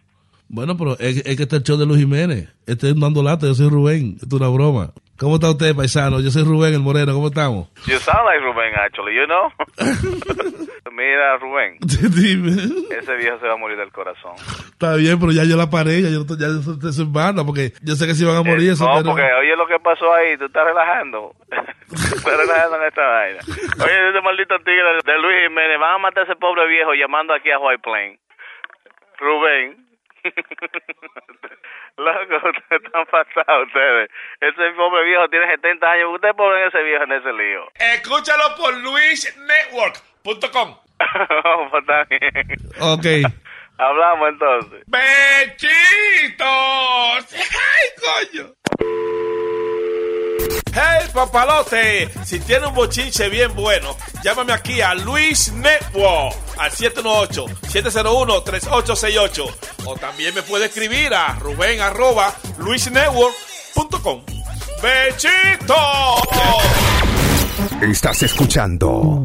Bueno, 0.49 0.77
pero 0.77 0.95
es, 0.99 1.19
es 1.19 1.37
que 1.37 1.43
este 1.43 1.57
es 1.57 1.61
el 1.61 1.63
show 1.65 1.77
de 1.77 1.85
Luis 1.85 2.01
Jiménez. 2.01 2.49
Este 2.67 2.89
es 2.89 2.99
dando 2.99 3.23
lata, 3.23 3.47
yo 3.47 3.55
soy 3.55 3.69
Rubén. 3.69 4.17
Esto 4.23 4.37
es 4.37 4.41
una 4.41 4.49
broma. 4.49 4.93
¿Cómo 5.19 5.36
está 5.36 5.51
usted, 5.51 5.74
paisano? 5.77 6.20
Yo 6.20 6.31
soy 6.31 6.43
Rubén, 6.45 6.74
el 6.74 6.81
moreno. 6.81 7.12
¿Cómo 7.15 7.28
estamos? 7.28 7.69
You 7.86 7.99
sound 7.99 8.27
like 8.27 8.41
Rubén, 8.45 8.74
actually, 8.77 9.15
you 9.15 9.27
know? 9.27 9.49
Mira, 10.93 11.39
Rubén, 11.39 11.78
Dime. 11.81 12.53
ese 12.97 13.16
viejo 13.16 13.39
se 13.41 13.47
va 13.49 13.55
a 13.55 13.57
morir 13.57 13.77
del 13.77 13.91
corazón. 13.91 14.32
Está 14.70 14.95
bien, 14.95 15.19
pero 15.19 15.32
ya 15.32 15.43
yo 15.45 15.57
la 15.57 15.69
paré, 15.69 16.03
ya 16.03 16.09
yo, 16.09 16.23
ya 16.39 16.47
estoy 16.47 17.05
en 17.07 17.12
banda, 17.12 17.43
porque 17.45 17.73
yo 17.82 17.95
sé 17.97 18.07
que 18.07 18.15
si 18.15 18.24
van 18.24 18.36
a 18.36 18.43
morir 18.43 18.70
eso, 18.70 18.85
Eh, 18.85 18.89
no, 18.89 18.95
pero... 19.03 19.11
porque 19.11 19.27
oye 19.41 19.57
lo 19.57 19.66
que 19.66 19.78
pasó 19.81 20.12
ahí, 20.15 20.36
tú 20.36 20.45
estás 20.47 20.65
relajando. 20.65 21.35
estás 21.91 22.36
relajando 22.36 22.77
en 22.77 22.82
esta 22.86 23.03
vaina. 23.07 23.41
Oye, 23.85 24.09
ese 24.11 24.20
maldito 24.23 24.57
tigre 24.59 25.03
de 25.05 25.19
Luis 25.19 25.36
Jiménez, 25.49 25.78
van 25.81 25.95
a 25.95 25.99
matar 25.99 26.23
a 26.23 26.27
ese 26.31 26.36
pobre 26.36 26.66
viejo 26.69 26.93
llamando 26.95 27.35
aquí 27.35 27.51
a 27.51 27.59
White 27.59 27.82
Plain. 27.82 28.19
Rubén. 29.19 29.84
Loco, 31.97 32.37
ustedes 32.49 32.83
están 32.85 33.07
pasados 33.07 33.67
ustedes. 33.69 34.11
Ese 34.41 34.71
pobre 34.77 35.05
viejo 35.05 35.29
tiene 35.29 35.47
70 35.49 35.91
años. 35.91 36.15
Ustedes 36.15 36.35
ponen 36.35 36.67
ese 36.67 36.83
viejo 36.83 37.05
en 37.05 37.13
ese 37.13 37.33
lío. 37.33 37.71
Escúchalo 37.75 38.57
por 38.57 38.77
luisnetwork.com. 38.79 40.77
Oh, 41.45 41.69
pues 41.71 41.83
está 41.83 42.05
bien. 42.05 42.59
Ok. 42.81 43.07
Hablamos 43.79 44.29
entonces. 44.29 44.85
¡Bechitos! 44.87 46.45
¡Ay, 47.35 47.89
coño! 48.01 48.55
Hey, 50.73 51.09
papalote, 51.12 52.09
si 52.24 52.40
tiene 52.40 52.66
un 52.66 52.74
bochinche 52.74 53.28
bien 53.28 53.55
bueno, 53.55 53.97
llámame 54.24 54.52
aquí 54.52 54.81
a 54.81 54.93
Luis 54.94 55.52
Network 55.52 56.35
al 56.59 56.70
718-701-3868. 56.73 59.55
O 59.86 59.94
también 59.97 60.35
me 60.35 60.43
puede 60.43 60.65
escribir 60.66 61.15
a 61.15 61.35
Rubén 61.35 61.81
arroba 61.81 62.35
luisnetwork.com. 62.59 64.23
¡Bechito! 64.82 65.74
Estás 67.81 68.23
escuchando. 68.23 69.24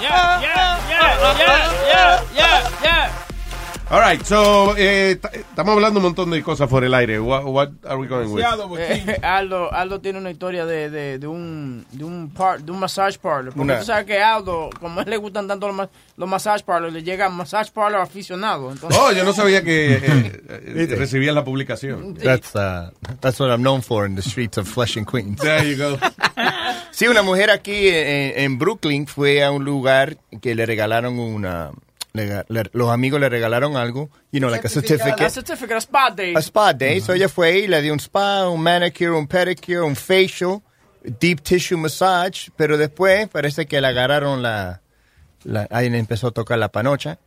Yeah, 0.00 0.40
yeah, 0.40 0.80
yeah, 0.88 1.36
yeah, 1.38 1.70
yeah, 1.86 2.22
yeah. 2.34 2.79
All 3.92 3.98
right, 4.00 4.22
so, 4.24 4.76
eh, 4.76 5.16
t- 5.20 5.40
estamos 5.40 5.74
hablando 5.74 5.98
un 5.98 6.04
montón 6.04 6.30
de 6.30 6.44
cosas 6.44 6.68
por 6.68 6.84
el 6.84 6.94
aire. 6.94 7.18
What, 7.18 7.42
what 7.44 7.70
are 7.84 7.96
we 7.96 8.06
going 8.06 8.28
with? 8.28 8.44
Eh, 8.78 9.18
Aldo, 9.20 9.72
Aldo 9.74 10.00
tiene 10.00 10.20
una 10.20 10.30
historia 10.30 10.64
de, 10.64 10.88
de, 10.90 11.18
de 11.18 11.26
un 11.26 11.84
de 11.90 12.04
un 12.04 12.30
par, 12.30 12.62
de 12.62 12.70
un 12.70 12.78
massage 12.78 13.18
parlor. 13.18 13.46
Porque 13.46 13.60
Una- 13.62 13.80
tú 13.80 13.86
sabes 13.86 14.04
que 14.06 14.22
Aldo, 14.22 14.70
como 14.78 15.00
a 15.00 15.02
él 15.02 15.10
le 15.10 15.16
gustan 15.16 15.48
tanto 15.48 15.66
los, 15.72 15.88
los 16.16 16.28
massage 16.28 16.62
parlors, 16.64 16.92
le 16.92 17.02
llega 17.02 17.28
massage 17.30 17.72
parlor 17.72 18.00
aficionado. 18.00 18.70
Entonces, 18.70 18.96
Oh, 19.02 19.10
yo 19.10 19.24
no 19.24 19.32
sabía 19.32 19.64
que 19.64 19.94
eh, 19.94 20.42
eh, 20.48 20.86
recibía 20.96 21.32
la 21.32 21.42
publicación. 21.44 22.14
That's, 22.14 22.54
uh, 22.54 22.92
that's 23.18 23.40
what 23.40 23.50
I'm 23.50 23.62
known 23.62 23.82
for 23.82 24.06
in 24.06 24.14
the 24.14 24.22
streets 24.22 24.56
of 24.56 24.68
Flushing, 24.68 25.04
Queens. 25.04 25.40
There 25.40 25.64
you 25.68 25.76
go. 25.76 25.98
Sí, 26.92 27.06
una 27.08 27.22
mujer 27.22 27.50
aquí 27.50 27.88
en, 27.88 28.34
en 28.36 28.58
Brooklyn 28.58 29.06
fue 29.06 29.42
a 29.42 29.50
un 29.50 29.64
lugar 29.64 30.16
que 30.42 30.54
le 30.54 30.66
regalaron 30.66 31.18
una... 31.18 31.70
le- 32.12 32.44
le- 32.48 32.70
los 32.72 32.90
amigos 32.90 33.20
le 33.20 33.28
regalaron 33.28 33.76
algo, 33.76 34.10
you 34.32 34.38
know, 34.40 34.50
like 34.50 34.64
a 34.66 34.68
a 34.68 34.70
certificate. 34.70 35.30
certificate, 35.30 35.74
a 35.76 35.80
spa 35.80 36.10
day. 36.10 36.34
A 36.34 36.40
spa 36.42 36.72
day. 36.72 37.00
So 37.00 37.12
ella 37.12 37.28
fue 37.28 37.48
ahí, 37.48 37.66
le 37.66 37.80
dio 37.82 37.92
un 37.92 38.00
spa, 38.00 38.48
un 38.48 38.60
manicure, 38.62 39.10
un 39.12 39.26
pedicure, 39.26 39.82
un 39.82 39.94
facial, 39.96 40.60
deep 41.20 41.40
tissue 41.42 41.76
massage, 41.78 42.50
pero 42.56 42.76
después 42.76 43.28
parece 43.28 43.66
que 43.66 43.80
le 43.80 43.86
agarraron 43.86 44.42
la, 44.42 44.80
la 45.44 45.66
ahí 45.70 45.88
le 45.88 45.98
empezó 45.98 46.28
a 46.28 46.30
tocar 46.32 46.58
la 46.58 46.68
panocha 46.70 47.18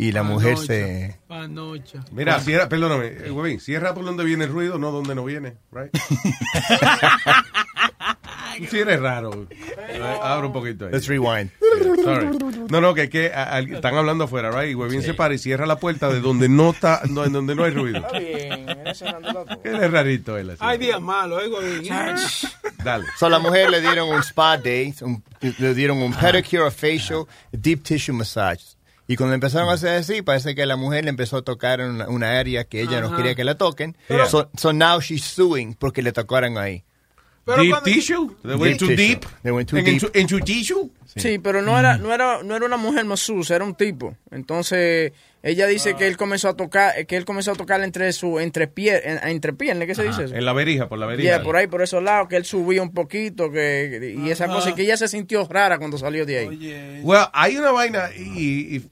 y 0.00 0.12
la 0.12 0.22
mujer 0.22 0.56
se... 0.58 1.18
Panocha. 1.26 2.04
Mira, 2.12 2.38
cierra, 2.38 2.68
perdóname, 2.68 3.06
eh, 3.06 3.30
Huevín, 3.32 3.58
cierra 3.58 3.94
por 3.94 4.04
donde 4.04 4.24
viene 4.24 4.44
el 4.44 4.50
ruido, 4.50 4.78
no 4.78 4.92
donde 4.92 5.14
no 5.16 5.24
viene, 5.24 5.56
right? 5.72 5.90
Sí, 8.70 8.78
eres 8.78 9.00
raro. 9.00 9.46
Abre 10.22 10.46
un 10.46 10.52
poquito 10.52 10.86
ahí. 10.86 10.92
Let's 10.92 11.06
rewind. 11.06 11.50
Yeah, 11.60 11.96
sorry. 12.04 12.26
No, 12.70 12.80
no, 12.80 12.94
que, 12.94 13.04
es 13.04 13.10
que 13.10 13.32
a- 13.32 13.54
a- 13.56 13.60
están 13.60 13.94
hablando 13.96 14.24
afuera, 14.24 14.50
right? 14.50 14.70
Y 14.70 14.74
Huevín 14.74 15.02
se 15.02 15.14
para 15.14 15.34
y 15.34 15.38
cierra 15.38 15.66
la 15.66 15.76
puerta 15.78 16.08
de 16.08 16.20
donde 16.20 16.48
no 16.48 16.70
está, 16.70 17.02
no, 17.08 17.24
en 17.24 17.32
donde 17.32 17.54
no 17.54 17.64
hay 17.64 17.70
ruido. 17.72 17.98
Está 17.98 18.18
bien, 18.18 18.68
él 19.64 19.82
es 19.82 19.90
rarito 19.90 20.36
él 20.38 20.50
así. 20.50 20.58
Hay 20.62 20.78
días 20.78 21.00
malos, 21.00 21.42
eh, 21.42 21.48
Godín. 21.48 21.88
Dale. 22.84 23.04
So 23.18 23.28
la 23.28 23.38
mujer 23.38 23.70
le 23.70 23.80
dieron 23.80 24.08
un 24.08 24.22
spa 24.22 24.56
day, 24.58 24.94
un- 25.02 25.22
le 25.58 25.74
dieron 25.74 25.98
un 25.98 26.12
pedicure, 26.14 26.66
a 26.66 26.70
facial, 26.70 27.24
deep 27.52 27.82
tissue 27.82 28.12
massage. 28.12 28.76
Y 29.10 29.16
cuando 29.16 29.34
empezaron 29.34 29.70
a 29.70 29.72
hacer 29.72 29.96
así, 30.00 30.20
parece 30.20 30.54
que 30.54 30.66
la 30.66 30.76
mujer 30.76 31.04
le 31.04 31.10
empezó 31.10 31.38
a 31.38 31.42
tocar 31.42 31.80
en 31.80 31.90
una, 31.92 32.08
una 32.08 32.38
área 32.38 32.64
que 32.64 32.82
ella 32.82 33.00
no 33.00 33.06
Ajá. 33.08 33.16
quería 33.16 33.34
que 33.34 33.42
la 33.44 33.56
toquen. 33.56 33.96
Pero- 34.06 34.28
So, 34.28 34.50
so 34.56 34.72
now 34.74 35.00
she's 35.00 35.24
suing 35.24 35.74
porque 35.74 36.02
le 36.02 36.12
tocaron 36.12 36.58
ahí. 36.58 36.84
Deep 37.56 37.82
tissue? 37.84 38.34
They 38.42 38.54
went 38.56 38.78
too 38.78 38.88
tissue. 38.88 38.96
deep? 38.96 39.24
They 39.42 39.52
went 39.52 39.68
too 39.68 39.76
deep. 39.76 39.86
en 39.88 40.00
su- 40.00 40.10
en 40.14 40.28
su 40.28 40.40
tissue? 40.40 40.90
Sí, 41.16 41.38
pero 41.38 41.62
no 41.62 41.78
era, 41.78 41.96
no 41.98 42.12
era, 42.14 42.42
no 42.42 42.54
era 42.56 42.66
una 42.66 42.76
mujer 42.76 43.04
masusa, 43.04 43.56
era 43.56 43.64
un 43.64 43.74
tipo. 43.74 44.16
Entonces, 44.30 45.12
ella 45.42 45.66
dice 45.66 45.94
que 45.94 46.06
él 46.06 46.16
comenzó 46.16 46.48
a 46.48 46.54
tocar, 46.56 47.06
que 47.06 47.16
él 47.16 47.24
comenzó 47.24 47.52
a 47.52 47.54
tocar 47.54 47.82
entre 47.82 48.12
su, 48.12 48.38
entre 48.38 48.68
pie, 48.68 49.00
en- 49.04 49.18
entre 49.28 49.52
piernas, 49.52 49.86
¿qué 49.86 49.94
se 49.94 50.04
dice 50.04 50.24
eso? 50.24 50.34
En 50.34 50.44
la 50.44 50.52
verija, 50.52 50.88
por 50.88 50.98
la 50.98 51.06
verija. 51.06 51.36
Yeah, 51.36 51.42
por 51.42 51.56
ahí, 51.56 51.66
por 51.66 51.82
esos 51.82 52.02
lados, 52.02 52.28
que 52.28 52.36
él 52.36 52.44
subía 52.44 52.82
un 52.82 52.92
poquito, 52.92 53.50
que, 53.50 54.14
y 54.16 54.30
esa 54.30 54.46
cosa, 54.46 54.70
y 54.70 54.74
que 54.74 54.82
ella 54.82 54.96
se 54.96 55.08
sintió 55.08 55.46
rara 55.48 55.78
cuando 55.78 55.96
salió 55.98 56.24
de 56.26 56.38
ahí. 56.38 57.00
Well, 57.02 57.24
hay 57.32 57.56
una 57.56 57.72
vaina 57.72 58.10
y, 58.16 58.76
y- 58.76 58.90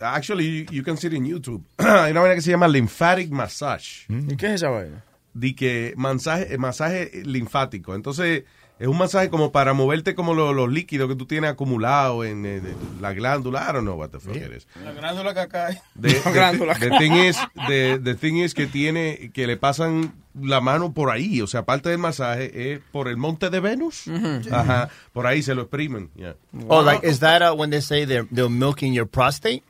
actually 0.00 0.64
you, 0.64 0.72
you 0.72 0.82
can 0.84 0.96
see 0.96 1.06
it 1.08 1.14
in 1.14 1.24
YouTube. 1.26 1.62
hay 1.78 2.10
una 2.12 2.20
vaina 2.20 2.34
que 2.34 2.42
se 2.42 2.50
llama 2.50 2.68
lymphatic 2.68 3.30
massage. 3.30 4.06
¿Y 4.08 4.36
qué 4.36 4.46
es 4.46 4.52
esa 4.54 4.68
vaina? 4.70 5.04
De 5.38 5.54
que 5.54 5.94
masaje, 5.96 6.56
masaje 6.58 7.10
linfático. 7.24 7.94
Entonces, 7.94 8.44
es 8.78 8.86
un 8.86 8.96
masaje 8.96 9.28
como 9.28 9.50
para 9.50 9.72
moverte 9.72 10.14
como 10.14 10.34
lo- 10.34 10.52
los 10.52 10.70
líquidos 10.70 11.08
que 11.08 11.16
tú 11.16 11.26
tienes 11.26 11.50
acumulados 11.50 12.26
en 12.26 12.46
eh, 12.46 12.60
de- 12.60 12.74
la 13.00 13.12
glándula. 13.12 13.66
I 13.68 13.72
don't 13.72 13.82
know 13.84 13.96
what 13.98 14.10
the 14.10 14.20
fuck 14.20 14.36
it 14.36 14.52
is. 14.56 14.66
La 14.84 14.92
glándula 14.92 15.34
que 15.34 15.48
cae. 15.48 15.82
The, 16.00 16.08
the- 16.78 16.88
the 16.88 16.98
thing 16.98 17.12
is, 17.14 17.36
the, 17.66 17.98
the 18.02 18.14
thing 18.14 18.36
is 18.38 18.54
que 18.54 18.66
tiene, 18.66 19.30
que 19.32 19.46
le 19.46 19.56
pasan 19.56 20.12
la 20.40 20.60
mano 20.60 20.92
por 20.92 21.10
ahí, 21.10 21.40
o 21.42 21.46
sea, 21.48 21.64
parte 21.64 21.88
del 21.88 21.98
masaje 21.98 22.72
es 22.72 22.80
por 22.92 23.08
el 23.08 23.16
monte 23.16 23.50
de 23.50 23.58
Venus. 23.60 24.04
Ajá, 24.52 24.88
por 25.12 25.26
ahí 25.26 25.42
se 25.42 25.54
lo 25.56 25.62
exprimen. 25.62 26.10
yeah. 26.16 26.34
Oh, 26.68 26.80
like, 26.82 27.04
is 27.04 27.18
that 27.20 27.42
uh, 27.42 27.54
when 27.56 27.70
they 27.70 27.80
say 27.80 28.04
they're, 28.06 28.26
they're 28.30 28.48
milking 28.48 28.92
your 28.92 29.06
prostate? 29.06 29.64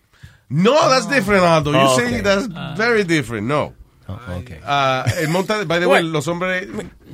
No, 0.51 0.75
that's 0.91 1.07
different, 1.07 1.45
Aldo. 1.45 1.73
You 1.73 1.79
Oh, 1.79 1.95
okay. 1.95 2.21
that's 2.23 2.47
very 2.77 3.05
different. 3.05 3.47
No. 3.47 3.73
Okay. 4.09 4.59
Ah, 4.65 5.05
el 5.19 5.29
monte, 5.29 5.53
de- 5.55 5.65
by 5.65 5.81
the 5.81 5.87
way, 5.87 6.03
Bueno. 6.03 6.09
los 6.11 6.29
hombres. 6.29 6.67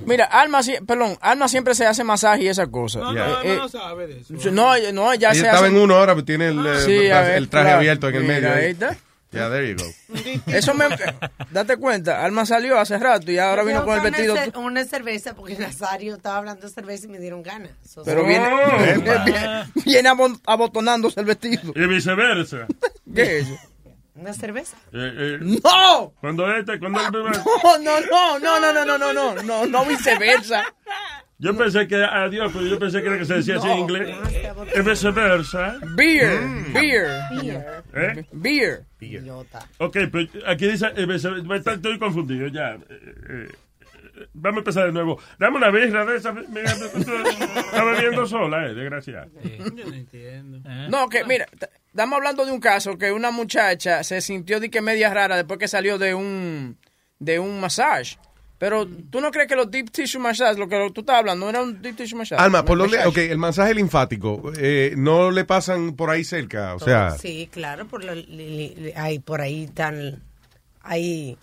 Mira, 0.07 0.25
Alma, 0.27 0.61
perdón, 0.87 1.17
Alma 1.21 1.49
siempre 1.49 1.75
se 1.75 1.87
hace 1.87 2.05
masaje 2.05 2.43
y 2.45 2.49
esa 2.49 2.67
cosa. 2.69 3.01
No, 3.01 3.13
Yeah. 3.13 3.27
no, 3.27 3.43
Eh, 3.43 3.49
no, 3.57 3.63
no 3.63 3.69
sabe 3.69 4.07
de 4.07 4.21
eso. 4.21 4.35
No, 4.53 4.75
no, 4.93 5.13
ella 5.13 5.31
Ella 5.31 5.33
se 5.33 5.39
estaba 5.41 5.59
hace... 5.67 5.67
en 5.69 5.77
uno 5.83 5.95
ahora, 5.97 6.15
pero 6.15 6.25
tiene 6.25 6.49
el, 6.49 6.67
eh, 6.67 6.81
Sí, 6.85 7.11
a 7.11 7.21
ver, 7.23 7.37
el 7.39 7.49
traje 7.49 7.65
claro. 7.67 7.79
abierto 7.79 8.09
en 8.09 8.15
el 8.15 8.23
Mira, 8.23 8.35
medio. 8.41 8.55
ahí 8.55 8.71
está. 8.73 8.97
Yeah, 9.33 9.51
there 9.51 9.69
you 9.69 9.75
go. 9.77 9.85
Eso 10.47 10.75
me... 10.75 10.85
Date 11.51 11.77
cuenta, 11.77 12.25
Alma 12.25 12.47
salió 12.47 12.79
hace 12.79 12.97
rato 12.99 13.33
y 13.33 13.39
ahora 13.39 13.65
vino 13.65 13.85
con 13.85 13.95
el 13.95 14.01
Una 14.01 14.11
vestido... 14.11 14.37
cer- 14.37 14.57
Una 14.57 14.85
cerveza, 14.85 15.35
porque 15.35 15.57
Nazario 15.59 16.15
estaba 16.15 16.37
hablando 16.39 16.69
de 16.69 16.73
cerveza 16.73 17.07
y 17.07 17.09
me 17.09 17.19
dieron 17.19 17.43
ganas. 17.43 17.71
So- 17.85 18.05
Pero 18.05 18.25
viene, 18.29 18.47
Epa. 18.47 19.25
viene, 19.25 19.65
viene 19.85 20.09
abon- 20.09 20.41
abotonándose 20.47 21.19
el 21.19 21.27
vestido. 21.27 21.73
Y 21.75 21.87
viceversa. 21.89 22.67
¿Qué 23.15 23.23
es 23.41 23.47
eso? 23.49 23.59
¿Una 24.15 24.33
cerveza? 24.33 24.77
Eh, 24.93 25.13
eh, 25.17 25.39
¡No! 25.41 26.13
Cuando 26.21 26.49
este, 26.55 26.79
cuando 26.79 27.01
él 27.01 27.13
me- 27.25 27.31
No, 27.85 28.01
no, 28.01 28.39
no, 28.39 28.39
no, 28.39 28.61
no, 28.61 28.73
no, 28.73 28.85
no, 28.85 28.99
no, 28.99 29.13
no, 29.35 29.43
no, 29.43 29.67
no 29.67 29.85
viceversa. 29.85 30.63
Yo 31.39 31.57
pensé 31.57 31.89
que, 31.89 31.97
adiós, 31.97 32.51
pero 32.55 32.65
yo 32.67 32.79
pensé 32.79 33.03
que 33.03 33.09
era 33.09 33.19
que 33.19 33.25
se 33.25 33.35
decía 33.35 33.57
así 33.57 33.69
en 33.69 33.79
inglés. 33.79 34.17
Es 34.73 34.85
viceversa. 34.85 35.79
Beer, 35.97 36.41
Mm. 36.43 36.73
beer, 36.73 37.11
¿Eh? 37.93 38.25
beer. 38.33 38.85
Ok, 39.79 39.97
pero 40.13 40.29
aquí 40.47 40.69
dice, 40.69 40.87
eh, 40.95 41.07
estoy 41.67 41.99
confundido 41.99 42.47
ya. 42.47 42.79
Eh, 44.17 44.21
eh, 44.21 44.23
eh, 44.23 44.29
vamos 44.35 44.59
a 44.59 44.61
empezar 44.61 44.87
de 44.87 44.93
nuevo. 44.93 45.19
Dame 45.39 45.57
una 45.57 45.71
birra 45.71 46.05
de 46.05 46.17
esa. 46.17 46.31
Estás 46.31 47.85
bebiendo 47.85 48.27
sola, 48.27 48.67
eh, 48.67 48.75
desgraciada. 48.75 49.27
Yo 49.75 49.85
no 49.87 49.95
entiendo. 49.95 50.61
No, 50.89 51.09
que 51.09 51.25
mira, 51.25 51.47
estamos 51.89 52.17
hablando 52.17 52.45
de 52.47 52.53
un 52.53 52.61
caso 52.61 52.97
que 52.99 53.13
una 53.13 53.31
muchacha 53.31 54.03
se 54.05 54.21
sintió 54.21 54.61
de 54.61 54.71
que 54.71 54.81
media 54.81 55.13
rara 55.13 55.37
después 55.37 55.59
que 55.59 55.69
salió 55.69 55.99
de 55.99 56.15
un 56.15 56.77
de 57.19 57.39
un 57.39 57.61
massage. 57.61 58.17
Pero 58.57 58.87
tú 58.87 59.21
no 59.21 59.31
crees 59.31 59.49
que 59.49 59.57
los 59.57 59.71
deep 59.71 59.91
tissue 59.91 60.21
massage, 60.21 60.59
lo 60.59 60.69
que 60.69 60.91
tú 60.95 61.01
estás 61.01 61.17
hablando, 61.17 61.45
no 61.47 61.51
era 61.51 61.61
un 61.63 61.83
deep 61.83 61.97
tissue 61.97 62.17
massage. 62.17 62.41
Alma, 62.41 62.65
por 62.65 62.79
Massage. 62.79 63.07
ok, 63.09 63.17
el 63.19 63.39
masaje 63.39 63.75
linfático, 63.75 64.53
eh, 64.57 64.95
no 64.97 65.31
le 65.33 65.45
pasan 65.45 65.95
por 65.97 66.09
ahí 66.09 66.25
cerca, 66.25 66.75
o 66.75 66.79
sea, 66.79 67.11
Sí, 67.19 67.49
claro, 67.53 67.87
por 67.87 68.05
lo- 68.05 68.15
li- 68.15 68.25
li- 68.29 68.75
li- 68.77 68.93
ahí, 68.97 69.19
por 69.19 69.41
ahí 69.41 69.65
están, 69.65 70.23
ahí, 70.83 71.37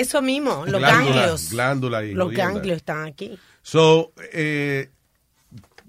eso 0.00 0.22
mismo, 0.22 0.64
los 0.66 0.80
Glándula, 0.80 1.14
ganglios. 1.16 1.50
glándula 1.50 2.04
y 2.04 2.14
los 2.14 2.32
ganglios 2.32 2.76
están 2.78 3.04
aquí, 3.06 3.38
so, 3.62 4.12
eh, 4.32 4.90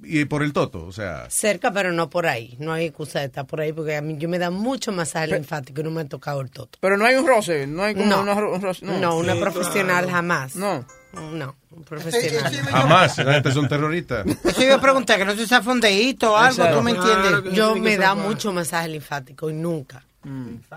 y 0.06 0.26
por 0.26 0.44
el 0.44 0.52
toto, 0.52 0.86
o 0.86 0.92
sea, 0.92 1.30
cerca, 1.30 1.72
pero 1.72 1.94
no 1.94 2.10
por 2.10 2.28
ahí. 2.28 2.58
No 2.60 2.74
hay 2.74 2.88
excusa 2.88 3.20
de 3.20 3.28
estar 3.28 3.46
por 3.46 3.62
ahí, 3.62 3.72
porque 3.72 3.96
a 3.96 4.02
mí 4.02 4.18
yo 4.18 4.28
me 4.28 4.38
da 4.38 4.50
mucho 4.50 4.92
masaje 4.92 5.28
linfático 5.28 5.80
y 5.80 5.84
no 5.86 5.92
me 5.92 6.02
ha 6.02 6.06
tocado 6.06 6.42
el 6.42 6.52
toto. 6.52 6.78
Pero 6.82 6.98
no 6.98 7.06
hay 7.06 7.16
un 7.16 7.26
roce, 7.26 7.66
no 7.68 7.84
hay 7.84 7.94
como 7.96 8.08
No. 8.08 8.22
una 8.22 8.34
un 8.34 8.62
roce. 8.62 8.86
No, 8.86 9.16
una 9.16 9.36
profesional 9.36 10.10
jamás. 10.12 10.58
No. 10.58 10.86
No, 11.14 11.56
un 11.72 11.84
profesional. 11.86 12.54
jamás, 12.66 13.18
la 13.20 13.34
gente 13.36 13.52
son 13.54 13.70
terroristas. 13.70 14.26
Eso 14.44 14.64
iba 14.64 14.76
a 14.76 14.82
preguntar, 14.82 15.18
que 15.20 15.24
no 15.26 15.36
se 15.36 15.44
usa 15.44 15.62
fondeíto 15.62 16.34
o 16.34 16.36
algo, 16.36 16.50
Exacto. 16.64 16.78
¿tú 16.80 16.84
me 16.84 16.92
entiendes? 16.92 17.54
Yo 17.54 17.76
me 17.78 17.96
da 17.96 18.14
mucho 18.14 18.52
masaje 18.52 18.90
linfático 18.90 19.50
y 19.50 19.54
nunca, 19.54 20.04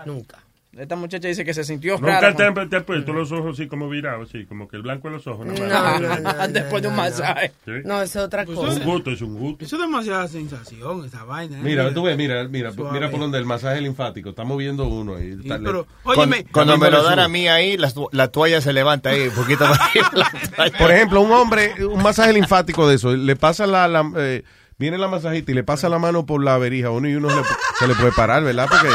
nunca. 0.05 0.39
Esta 0.77 0.95
muchacha 0.95 1.27
dice 1.27 1.43
que 1.43 1.53
se 1.53 1.63
sintió 1.63 1.93
Nunca 1.95 2.19
rara. 2.21 2.67
te, 2.69 2.75
has 2.77 2.83
puesto 2.83 3.11
los 3.13 3.31
ojos 3.31 3.57
así 3.59 3.67
como 3.67 3.89
virados, 3.89 4.29
así 4.29 4.45
como 4.45 4.67
que 4.67 4.75
el 4.75 4.83
blanco 4.83 5.07
de 5.07 5.15
los 5.15 5.25
ojos. 5.27 5.45
No, 5.45 5.53
más. 5.53 5.99
no, 6.01 6.19
no, 6.19 6.47
Después 6.49 6.81
de 6.83 6.87
un 6.89 6.95
masaje. 6.95 7.51
Sí. 7.65 7.71
No, 7.83 8.01
eso 8.01 8.19
es 8.19 8.25
otra 8.25 8.43
Es 8.43 8.49
cosa. 8.49 8.73
un 8.73 8.83
gusto, 8.83 9.11
es 9.11 9.21
un 9.21 9.35
gusto. 9.37 9.65
Eso 9.65 9.75
es 9.75 9.81
demasiada 9.81 10.27
sensación, 10.27 11.05
esa 11.05 11.23
vaina. 11.23 11.57
¿eh? 11.57 11.61
Mira, 11.63 11.93
tú 11.93 12.03
ves, 12.03 12.15
mira, 12.17 12.47
mira, 12.47 12.71
Suave. 12.71 12.91
mira 12.93 13.09
por 13.09 13.19
donde 13.19 13.37
el 13.39 13.45
masaje 13.45 13.81
linfático, 13.81 14.29
estamos 14.29 14.57
viendo 14.57 14.85
uno 14.87 15.15
ahí. 15.15 15.37
Pero, 15.47 15.87
Cuando, 16.03 16.21
óyeme, 16.23 16.45
cuando 16.51 16.77
me 16.77 16.91
lo 16.91 17.01
dan 17.03 17.19
a 17.19 17.27
mí 17.27 17.47
ahí, 17.47 17.77
la, 17.77 17.91
la 18.11 18.27
toalla 18.27 18.61
se 18.61 18.71
levanta 18.73 19.09
ahí, 19.09 19.27
un 19.27 19.33
poquito 19.35 19.65
más. 19.67 19.79
Por 20.77 20.91
ejemplo, 20.91 21.21
un 21.21 21.31
hombre, 21.31 21.73
un 21.85 22.03
masaje 22.03 22.33
linfático 22.33 22.87
de 22.87 22.95
eso, 22.95 23.15
le 23.15 23.35
pasa 23.35 23.65
la, 23.67 23.87
la, 23.87 24.09
eh, 24.17 24.43
viene 24.77 24.97
la 24.97 25.07
masajista 25.07 25.51
y 25.51 25.55
le 25.55 25.63
pasa 25.63 25.89
la 25.89 25.97
mano 25.99 26.25
por 26.25 26.43
la 26.43 26.57
verija 26.57 26.89
a 26.89 26.91
uno 26.91 27.07
y 27.09 27.15
uno 27.15 27.29
se 27.29 27.35
le, 27.37 27.41
se 27.79 27.87
le 27.87 27.95
puede 27.95 28.11
parar, 28.11 28.43
¿verdad? 28.43 28.67
Porque, 28.69 28.87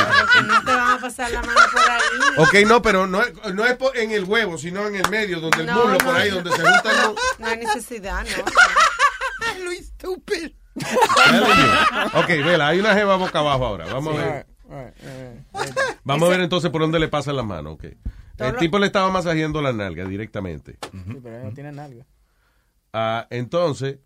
Pasar 1.03 1.31
la 1.33 1.43
mano 1.43 1.61
por 1.73 1.91
ahí. 1.91 2.63
ok, 2.63 2.69
no, 2.69 2.81
pero 2.83 3.07
no 3.07 3.21
es, 3.23 3.33
no 3.55 3.65
es 3.67 3.77
por- 3.77 3.97
en 3.97 4.13
el 4.13 4.25
huevo, 4.25 4.57
sino 4.57 4.87
en 4.87 4.97
el 4.97 5.09
medio, 5.11 5.41
donde 5.41 5.61
el 5.61 5.67
No, 5.67 5.75
muslo, 5.75 5.93
no, 5.93 5.99
por 5.99 6.15
ahí, 6.17 6.29
no. 6.31 6.37
donde 6.37 6.51
se 6.53 6.57
juntan 6.63 6.97
los... 7.03 7.15
No 7.39 7.47
hay 7.47 7.57
necesidad, 7.59 8.25
¿no? 8.25 9.65
Luis, 9.65 9.81
estúpido. 9.81 10.51
Ok, 12.15 12.29
vela, 12.29 12.69
hay 12.69 12.81
una 12.81 12.95
jeva 12.95 13.17
boca 13.17 13.41
abajo 13.41 13.67
ahora. 13.67 13.93
Vamos 13.93 14.17
a 14.19 14.23
ver. 14.25 14.47
Vamos 16.05 16.29
a 16.29 16.31
ver 16.33 16.41
entonces 16.41 16.71
por 16.71 16.81
dónde 16.81 16.99
le 16.99 17.09
pasa 17.09 17.33
la 17.33 17.43
mano, 17.43 17.73
ok. 17.73 17.85
El 17.85 18.53
lo- 18.53 18.59
tipo 18.59 18.79
le 18.79 18.87
estaba 18.87 19.11
masajeando 19.11 19.61
la 19.61 19.73
nalga 19.73 20.05
directamente. 20.05 20.79
Sí, 20.81 21.19
pero 21.23 21.45
no 21.45 21.53
tiene 21.53 21.73
nalga. 21.73 22.07
Ah, 22.93 23.27
entonces, 23.31 23.99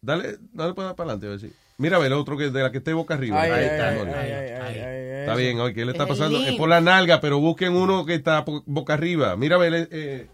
dale, 0.00 0.38
dale 0.52 0.74
para 0.74 0.90
adelante, 0.90 1.26
a 1.26 1.30
ver 1.30 1.40
si. 1.40 1.52
Mira, 1.78 2.04
el 2.04 2.12
otro 2.12 2.36
que 2.36 2.50
de 2.50 2.62
la 2.62 2.70
que 2.70 2.78
esté 2.78 2.92
boca 2.92 3.14
arriba. 3.14 3.40
Ay, 3.40 3.50
Ahí 3.50 3.58
ay, 3.60 3.64
está, 3.66 3.88
ay, 3.88 3.98
Nori. 3.98 4.10
ay, 4.12 4.30
ay, 4.30 4.50
ay, 4.50 4.78
ay, 4.78 5.20
Está 5.22 5.32
eso. 5.32 5.36
bien, 5.40 5.60
oye, 5.60 5.74
¿qué 5.74 5.84
le 5.84 5.92
está 5.92 6.04
Es 6.04 6.08
pasando? 6.08 6.38
Es 6.44 6.54
por 6.56 6.68
la 6.68 6.80
nalga, 6.80 7.20
pero 7.20 7.38
busquen 7.40 7.74
uno 7.74 8.04
que 8.06 8.14
está 8.14 8.44
boca 8.66 8.94
arriba. 8.94 9.36
Mira, 9.36 9.56
ve, 9.58 9.88
eh, 9.90 10.26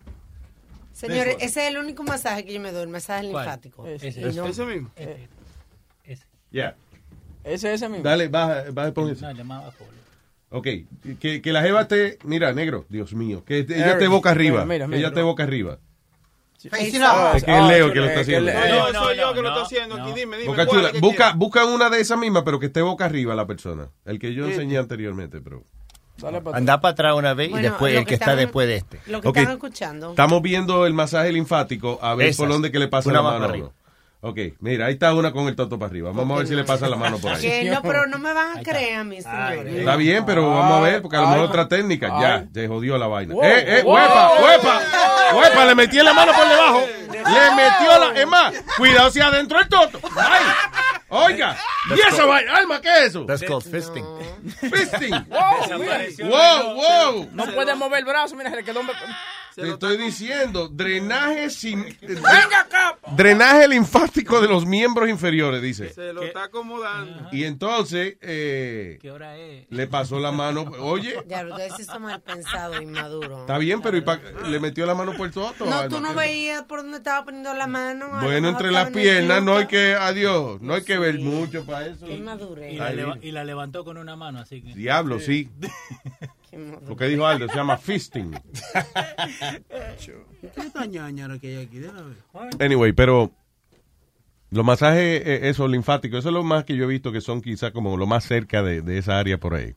Señores, 0.93 1.37
Eso. 1.37 1.47
ese 1.47 1.63
es 1.69 1.69
el 1.75 1.79
único 1.79 2.03
masaje 2.03 2.45
que 2.45 2.53
yo 2.53 2.61
me 2.61 2.73
doy, 2.73 2.83
el 2.83 2.89
masaje 2.89 3.31
¿Cuál? 3.31 3.45
linfático. 3.45 3.87
Ese. 3.87 4.09
Y 4.21 4.35
no- 4.35 4.47
Ese 4.47 4.65
mismo. 4.65 4.91
ya. 6.51 6.75
Ese, 7.45 7.73
ese 7.75 7.89
mismo. 7.89 8.03
Dale, 8.03 8.29
baja, 8.29 8.65
baja, 8.73 8.93
pon 8.93 9.11
ese. 9.11 9.23
No, 9.33 9.55
abajo. 9.55 9.85
Ok, 10.51 10.67
que, 11.21 11.41
que 11.43 11.53
la 11.53 11.63
jeva 11.63 11.83
esté, 11.83 12.19
mira, 12.25 12.53
negro, 12.53 12.85
Dios 12.89 13.13
mío, 13.15 13.45
que 13.45 13.59
ella 13.59 13.93
esté 13.93 14.09
boca 14.09 14.31
arriba. 14.31 14.65
mira, 14.65 14.87
mira, 14.87 14.97
que 14.97 14.99
ella 15.01 15.09
esté 15.09 15.23
boca 15.23 15.43
arriba. 15.45 15.79
Face 16.71 16.99
Ah, 17.01 17.33
Es 17.37 17.45
que 17.45 17.57
es 17.57 17.65
Leo 17.65 17.93
que 17.93 18.01
lo 18.01 18.07
está 18.07 18.21
haciendo. 18.21 18.51
No, 18.53 18.93
no, 18.93 19.05
soy 19.05 19.17
yo 19.17 19.33
que 19.35 19.43
lo 19.43 19.49
estoy 19.49 19.63
haciendo 19.63 19.95
aquí. 19.95 20.13
Dime, 20.13 20.37
dime. 20.39 20.49
Boca 20.51 20.67
¿cuál 20.67 20.87
chula. 20.89 21.01
Busca, 21.01 21.33
busca 21.35 21.65
una 21.65 21.89
de 21.89 22.01
esas 22.01 22.19
mismas, 22.19 22.43
pero 22.45 22.59
que 22.59 22.67
esté 22.67 22.83
boca 22.83 23.05
arriba 23.05 23.35
la 23.37 23.47
persona. 23.47 23.89
El 24.05 24.19
que 24.19 24.35
yo 24.35 24.47
enseñé 24.47 24.79
anteriormente, 24.79 25.41
pero. 25.41 25.65
Anda 26.53 26.81
para 26.81 26.93
atrás 26.93 27.15
una 27.15 27.33
vez 27.33 27.47
y 27.49 27.51
Bueno, 27.53 27.69
después 27.71 27.93
lo 27.93 28.01
el 28.01 28.05
que 28.05 28.09
que 28.09 28.15
está 28.15 28.25
estaban- 28.25 28.41
después 28.45 28.67
de 28.67 28.77
este. 28.77 29.01
Lo 29.07 29.21
que 29.21 29.29
Ok. 29.29 29.37
están 29.37 29.53
escuchando. 29.53 30.11
Estamos 30.11 30.43
viendo 30.43 30.85
el 30.85 30.93
masaje 30.95 31.31
linfático 31.31 32.01
a 32.03 32.17
ver 32.17 32.27
Esas. 32.29 32.39
por 32.39 32.49
dónde 32.49 32.73
que 32.73 32.81
le 32.81 32.89
pasa 32.89 33.09
Una 33.11 33.23
la 33.23 33.39
mano. 33.39 33.73
Ok, 34.21 34.37
mira, 34.59 34.87
ahí 34.87 34.95
está 34.95 35.15
una 35.15 35.31
con 35.31 35.47
el 35.47 35.55
toto 35.55 35.79
para 35.79 35.91
arriba. 35.91 36.11
Vamos 36.13 36.35
a 36.35 36.39
ver 36.39 36.49
si 36.49 36.55
le 36.57 36.65
pasa 36.65 36.89
la 36.89 36.97
mano 36.97 37.19
por 37.19 37.33
ahí. 37.33 37.41
Que 37.41 37.71
no, 37.71 37.81
pero 37.83 38.07
no 38.09 38.19
me 38.19 38.33
van 38.33 38.59
a 38.59 38.63
creer 38.63 38.99
a 38.99 39.05
mí, 39.05 39.23
señores. 39.23 39.77
Está 39.77 39.95
bien, 39.95 40.25
pero 40.27 40.49
vamos 40.49 40.79
a 40.79 40.81
ver, 40.81 41.03
porque 41.03 41.17
a 41.17 41.21
lo 41.21 41.29
mejor 41.29 41.45
otra 41.45 41.69
técnica. 41.69 42.09
Ya, 42.21 42.45
se 42.53 42.67
jodió 42.67 42.99
la 42.99 43.07
vaina. 43.07 43.35
Wow. 43.35 43.45
¡Eh, 43.45 43.79
eh, 43.79 43.83
huepa, 43.85 44.33
huepa! 44.43 44.81
¡Huepa! 45.37 45.65
Le 45.67 45.75
metí 45.77 45.99
la 45.99 46.13
mano 46.13 46.33
por 46.33 46.49
debajo. 46.49 46.83
Le 47.09 47.55
metió 47.55 47.99
la. 47.99 48.21
Es 48.21 48.27
más, 48.27 48.55
cuidado 48.77 49.11
si 49.11 49.21
adentro 49.21 49.61
el 49.61 49.69
toto. 49.69 50.01
¡Ay! 50.17 50.45
Oiga, 51.11 51.57
¿y 51.97 52.01
esa 52.13 52.27
vaina? 52.27 52.57
Alma, 52.57 52.81
¿qué 52.81 52.89
es 52.99 53.05
eso? 53.11 53.25
That's 53.25 53.43
called 53.43 53.63
fisting. 53.63 54.05
Fisting. 54.71 55.15
Wow, 56.29 56.75
wow. 56.75 57.29
No 57.33 57.47
puede 57.55 57.75
mover 57.77 58.01
el 58.01 58.05
brazo, 58.05 58.35
mira, 58.37 58.51
se 58.51 58.57
le 58.57 58.65
quedó. 58.65 58.81
un- 58.81 58.91
Te 59.59 59.71
estoy 59.71 59.97
diciendo, 59.97 60.69
drenaje 60.69 61.51
sin. 61.51 61.83
¡Venga 62.01 62.61
acá! 62.61 62.99
Drenaje 63.17 63.67
linfático 63.69 64.41
de 64.41 64.49
los 64.49 64.65
miembros 64.67 65.09
inferiores, 65.09 65.61
dice. 65.61 65.93
Se 65.93 66.13
lo 66.13 66.23
está 66.23 66.45
acomodando. 66.45 67.29
Y 67.33 67.45
entonces 67.45 68.17
eh, 68.21 68.99
¿Qué 69.01 69.11
hora 69.11 69.37
es? 69.37 69.67
le 69.71 69.87
pasó 69.87 70.21
la 70.21 70.31
mano. 70.33 70.63
Oye, 70.81 71.17
Ya, 71.27 71.45
ustedes 71.45 71.75
sí 71.77 71.85
son 71.85 72.03
mal 72.03 72.21
pensados, 72.21 72.81
inmaduros. 72.81 73.41
está 73.41 73.59
bien, 73.59 73.81
pero 73.83 73.97
¿y 73.97 74.03
pa- 74.03 74.21
le 74.47 74.61
metió 74.61 74.87
la 74.87 74.95
mano 74.95 75.13
por 75.17 75.27
el 75.27 75.33
toto. 75.33 75.67
No, 75.67 75.75
Alma? 75.79 75.89
tú 75.89 76.01
no 76.01 76.15
veías 76.15 76.63
por 76.65 76.83
dónde 76.83 76.99
estaba 76.99 77.25
poniendo 77.25 77.53
la 77.55 77.67
mano. 77.67 78.09
Bueno, 78.23 78.49
entre 78.49 78.71
las 78.71 78.91
piernas 78.91 79.43
no 79.43 79.57
hay 79.57 79.67
que. 79.67 79.95
Adiós, 79.95 80.61
no 80.61 80.75
hay 80.75 80.85
que 80.85 80.99
ver 80.99 81.19
mucho 81.19 81.65
para 81.65 81.87
eso. 81.87 82.07
Qué 82.07 82.23
y 83.23 83.33
la 83.33 83.45
levantó 83.45 83.85
con 83.85 83.97
una 83.99 84.17
mano, 84.17 84.41
así 84.41 84.63
que. 84.63 84.75
Diablo, 84.75 85.21
sí. 85.21 85.49
Lo 86.89 86.97
que 86.97 87.07
dijo 87.07 87.27
Aldo 87.27 87.49
se 87.49 87.57
llama 87.57 87.77
fisting. 87.77 88.31
¿Qué 90.01 90.61
es 90.61 90.73
tan 90.73 90.91
ñañara 90.91 91.39
que 91.39 91.49
hay 91.57 91.65
aquí? 91.65 91.79
Déjame 91.79 92.15
ver. 92.15 92.63
Anyway, 92.65 92.93
pero 92.93 93.31
los 94.51 94.65
masajes, 94.65 95.23
eh, 95.27 95.49
eso, 95.49 95.69
linfáticos, 95.69 96.21
eso 96.21 96.29
es 96.29 96.35
lo 96.35 96.43
más 96.43 96.65
que 96.65 96.75
yo 96.75 96.85
he 96.85 96.89
visto 96.89 97.13
que 97.13 97.21
son 97.21 97.43
quizás 97.43 97.71
como 97.73 97.97
lo 97.97 98.07
más 98.07 98.25
cerca 98.25 98.63
de, 98.63 98.81
de 98.81 98.99
esa 98.99 99.19
área 99.19 99.39
por 99.39 99.55
ahí. 99.55 99.75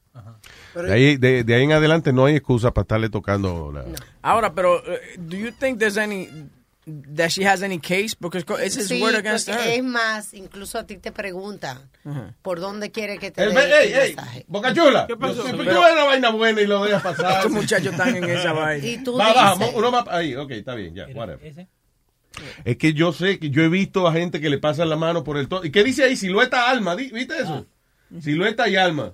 De 0.76 0.94
ahí, 0.94 1.18
de, 1.18 1.44
de 1.44 1.56
ahí 1.56 1.64
en 1.64 1.74
adelante 1.74 2.14
no 2.14 2.26
hay 2.26 2.36
excusa 2.36 2.72
para 2.72 2.84
estarle 2.84 3.10
tocando 3.10 3.72
la... 3.74 3.84
Ahora, 4.22 4.54
pero, 4.54 4.78
uh, 4.78 4.82
do 5.18 5.36
you 5.36 5.52
think 5.52 5.80
there's 5.80 5.98
any 5.98 6.30
that 6.86 7.30
she 7.32 7.44
has 7.46 7.62
any 7.62 7.80
case? 7.80 8.16
Because 8.20 8.44
it's 8.66 8.76
his 8.76 8.88
Sí, 8.88 9.02
word 9.02 9.16
against 9.16 9.48
her. 9.50 9.60
es 9.60 9.84
más, 9.84 10.34
incluso 10.34 10.80
a 10.80 10.86
ti 10.86 10.98
te 10.98 11.12
preguntan 11.12 11.78
Ajá. 12.04 12.34
por 12.42 12.60
dónde 12.60 12.92
quiere 12.92 13.18
que 13.20 13.30
te 13.32 13.44
Ey, 13.44 13.54
dé 13.54 13.62
ey, 13.84 13.94
el 13.94 14.00
ey, 14.00 14.16
masaje. 14.16 14.46
Boca 14.48 14.74
Chula. 14.74 15.06
¿Qué 15.08 15.16
pasó? 15.18 15.44
Tú 15.44 15.58
Pero- 15.58 15.82
ves 15.82 15.92
una 15.94 16.04
vaina 16.06 16.30
buena 16.32 16.62
y 16.62 16.68
lo 16.68 16.84
dejas 16.84 17.02
pasar. 17.18 17.38
Estos 17.38 17.52
muchachos 17.52 17.92
están 17.92 18.16
en 18.16 18.24
esa 18.24 18.52
vaina. 18.54 18.86
Y 18.86 18.98
tú 19.04 19.16
Va, 19.18 19.32
va, 19.34 19.56
uno 19.76 19.92
más 19.92 20.08
ahí, 20.08 20.36
ok, 20.36 20.52
está 20.52 20.74
bien, 20.76 20.96
ya, 20.96 21.08
whatever. 21.14 21.68
Es 22.64 22.78
que 22.78 22.94
yo 22.94 23.12
sé 23.14 23.38
que 23.40 23.50
yo 23.50 23.62
he 23.62 23.68
visto 23.70 24.08
a 24.08 24.14
gente 24.14 24.40
que 24.42 24.50
le 24.50 24.58
pasa 24.58 24.86
la 24.86 24.96
mano 24.96 25.24
por 25.24 25.38
el 25.38 25.48
todo. 25.50 25.64
¿Y 25.66 25.72
qué 25.72 25.84
dice 25.84 26.06
ahí? 26.06 26.16
Silueta 26.16 26.70
alma, 26.70 26.96
¿viste 26.96 27.38
eso? 27.40 27.68
Silueta 28.22 28.68
y 28.70 28.76
alma. 28.78 29.14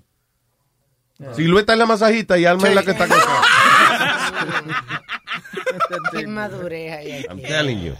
Silueta 1.35 1.73
es 1.73 1.79
la 1.79 1.85
masajista 1.87 2.37
y 2.37 2.45
alma 2.45 2.67
es 2.69 2.75
la 2.75 2.83
que 2.83 2.91
está 2.91 3.05
acostada. 3.05 3.41
qué 6.11 6.91
hay 6.93 7.11
aquí. 7.23 7.25
I'm 7.29 7.41
telling 7.41 7.81
you. 7.81 7.93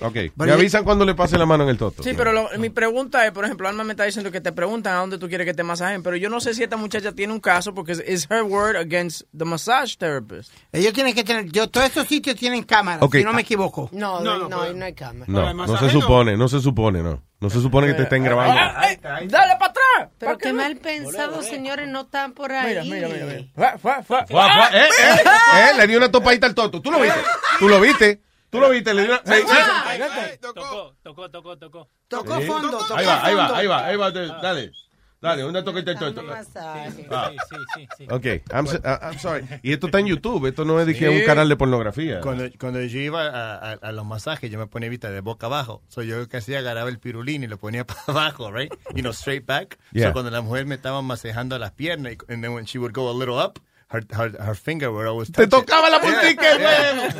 Ok, 0.00 0.16
me 0.36 0.50
avisan 0.50 0.82
cuando 0.82 1.04
le 1.04 1.14
pase 1.14 1.38
la 1.38 1.46
mano 1.46 1.62
en 1.62 1.70
el 1.70 1.78
toto. 1.78 2.02
Sí, 2.02 2.10
pero 2.16 2.32
lo- 2.32 2.48
mi 2.58 2.68
pregunta 2.68 3.24
es, 3.24 3.30
por 3.30 3.44
ejemplo, 3.44 3.68
Alma 3.68 3.84
me 3.84 3.92
está 3.92 4.02
diciendo 4.04 4.32
que 4.32 4.40
te 4.40 4.50
preguntan 4.50 4.94
a 4.96 4.98
dónde 4.98 5.18
tú 5.18 5.28
quieres 5.28 5.44
que 5.44 5.54
te 5.54 5.62
masajen, 5.62 6.02
pero 6.02 6.16
yo 6.16 6.28
no 6.30 6.40
sé 6.40 6.52
si 6.54 6.64
esta 6.64 6.76
muchacha 6.76 7.12
tiene 7.12 7.32
un 7.32 7.38
caso 7.38 7.72
porque 7.74 7.92
es 7.92 8.28
her 8.28 8.42
word 8.42 8.74
against 8.76 9.22
the 9.36 9.44
massage 9.44 9.96
therapist. 9.96 10.52
Ellos 10.72 10.92
tienen 10.92 11.14
que 11.14 11.22
tener, 11.22 11.46
yo, 11.52 11.68
todos 11.68 11.86
estos 11.86 12.08
sitios 12.08 12.34
tienen 12.34 12.64
cámaras, 12.64 13.08
si 13.12 13.22
no 13.22 13.32
me 13.32 13.42
equivoco. 13.42 13.88
No, 13.92 14.18
No, 14.20 14.32
no, 14.36 14.38
no, 14.38 14.48
no, 14.48 14.60
pero- 14.62 14.74
no 14.74 14.84
hay 14.84 14.94
cámara. 14.94 15.24
No, 15.28 15.54
no 15.54 15.78
se 15.78 15.90
supone, 15.90 16.36
no 16.36 16.48
se 16.48 16.60
supone, 16.60 17.02
no. 17.02 17.22
No 17.40 17.48
se 17.50 17.60
supone 17.60 17.86
que 17.86 17.94
te 17.94 18.02
estén 18.02 18.24
grabando. 18.24 18.58
Eh, 18.84 18.98
dale 19.28 19.54
atrás. 19.98 20.10
Pero 20.18 20.32
¿Pa' 20.32 20.38
qué 20.38 20.52
mal 20.52 20.76
pensado, 20.76 21.42
señores, 21.42 21.88
no 21.88 22.02
están 22.02 22.32
por 22.32 22.52
ahí. 22.52 22.78
Mira, 22.88 23.08
mira, 23.08 23.24
mira, 23.54 23.78
fua, 23.78 24.02
fua. 24.02 24.26
Fua, 24.26 24.26
fua, 24.26 24.68
eh, 24.72 24.88
eh, 24.88 25.24
eh, 25.70 25.76
le 25.76 25.86
dio 25.86 25.98
una 25.98 26.10
topadita 26.10 26.46
al 26.46 26.54
toto. 26.54 26.80
¿Tú 26.80 26.90
lo 26.90 27.00
viste? 27.00 27.20
¿Tú 27.58 27.68
lo 27.68 27.80
viste? 27.80 28.22
¿Tú 28.50 28.60
lo 28.60 28.70
viste? 28.70 28.94
Le 28.94 29.02
dio 29.02 29.10
una... 29.12 29.22
Ay, 29.26 29.42
Sí, 29.42 29.48
sí. 29.48 29.56
ay, 29.84 30.02
ay. 30.02 30.38
Tocó, 30.40 30.94
tocó, 31.02 31.30
tocó, 31.30 31.58
tocó. 31.58 31.88
Tocó 32.08 32.40
fondo, 32.42 32.78
tocó 32.78 32.94
Ahí 32.94 33.06
va, 33.06 33.24
ahí 33.24 33.34
va, 33.34 33.56
ahí 33.56 33.66
va, 33.66 33.86
ahí 33.86 33.96
va. 33.96 34.10
Dale, 34.10 34.72
dale, 35.20 35.44
una 35.44 35.64
toquita 35.64 35.94
toto. 35.98 36.22
Masaje. 36.22 37.06
Ah. 37.10 37.30
Sí, 37.50 37.56
sí, 37.74 37.88
sí. 37.96 38.06
Ok, 38.10 38.24
I'm, 38.52 38.66
so- 38.66 38.80
I'm 38.84 39.18
sorry. 39.18 39.44
Y 39.62 39.72
esto 39.72 39.86
está 39.86 39.98
en 40.00 40.06
YouTube, 40.06 40.46
esto 40.46 40.64
no 40.64 40.78
es 40.80 40.86
de 40.86 40.94
que 40.96 41.08
un 41.08 41.22
canal 41.22 41.48
de 41.48 41.56
pornografía. 41.56 42.20
Cuando, 42.20 42.44
cuando 42.58 42.80
yo 42.82 42.98
iba 43.00 43.26
a, 43.26 43.56
a- 43.56 43.72
a 43.74 43.92
los 43.92 44.04
masajes, 44.06 44.50
yo 44.50 44.58
me 44.58 44.66
ponía 44.66 44.88
vista 44.88 45.10
de 45.10 45.20
boca 45.20 45.46
abajo. 45.46 45.82
So 45.88 46.02
yo 46.02 46.28
que 46.28 46.36
hacía, 46.38 46.58
agarraba 46.60 46.88
el 46.88 46.98
pirulín 46.98 47.42
y 47.42 47.46
lo 47.46 47.58
ponía 47.58 47.84
para 47.86 48.00
abajo, 48.06 48.50
right? 48.52 48.72
You 48.94 49.02
know, 49.02 49.12
straight 49.12 49.46
back. 49.46 49.78
Yeah. 49.92 50.08
So 50.08 50.12
cuando 50.12 50.30
la 50.30 50.40
mujer 50.40 50.66
me 50.66 50.74
estaba 50.76 51.02
masajando 51.02 51.58
las 51.58 51.72
piernas, 51.72 52.12
y- 52.14 52.32
and 52.32 52.42
then 52.42 52.52
when 52.54 52.64
she 52.66 52.78
would 52.78 52.92
go 52.92 53.10
a 53.10 53.14
little 53.14 53.38
up, 53.38 53.58
her, 53.90 54.04
her, 54.16 54.30
her 54.40 54.54
finger 54.54 54.90
would 54.92 55.06
always 55.06 55.28
Te 55.32 55.46
touch 55.46 55.62
it. 55.62 55.68
tocaba 55.68 55.88
la 55.90 56.00
puntica, 56.00 56.58
Yeah. 56.58 57.10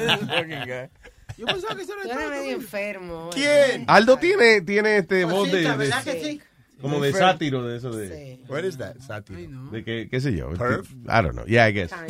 güey. 0.44 0.88
Yo 1.38 1.46
pensaba 1.46 1.76
que 1.76 1.82
eso 1.82 1.92
era 2.04 2.28
medio 2.30 2.50
enfermo. 2.56 3.30
¿Quién? 3.32 3.84
Aldo 3.86 4.16
tiene, 4.16 4.60
tiene 4.62 4.98
este 4.98 5.24
voz 5.24 5.44
de, 5.46 5.52
Cosita, 5.62 5.70
de- 5.72 5.76
¿verdad 5.78 6.02
que 6.02 6.20
sí? 6.24 6.42
Como 6.80 7.00
de 7.00 7.12
sátiro 7.12 7.66
de 7.66 7.76
eso 7.78 7.90
de, 7.90 8.38
What 8.48 8.64
is 8.64 8.78
that? 8.78 8.96
Sátiro. 9.00 9.70
de 9.70 9.84
que, 9.84 10.08
qué 10.10 10.20
sé 10.20 10.34
yo. 10.36 10.50
Perv? 10.52 10.84
I 11.04 11.22
don't 11.22 11.32
know. 11.32 11.44
Yeah, 11.46 11.68
I 11.68 11.72
guess. 11.72 11.90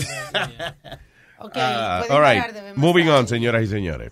Ok, 1.41 1.53
Ah, 1.55 2.03
pueden 2.09 2.25
all 2.25 2.35
right. 2.37 2.53
de 2.53 2.75
Moving 2.75 3.09
on, 3.09 3.29
señoras 3.29 3.63
y 3.63 3.69
señores. 3.69 4.11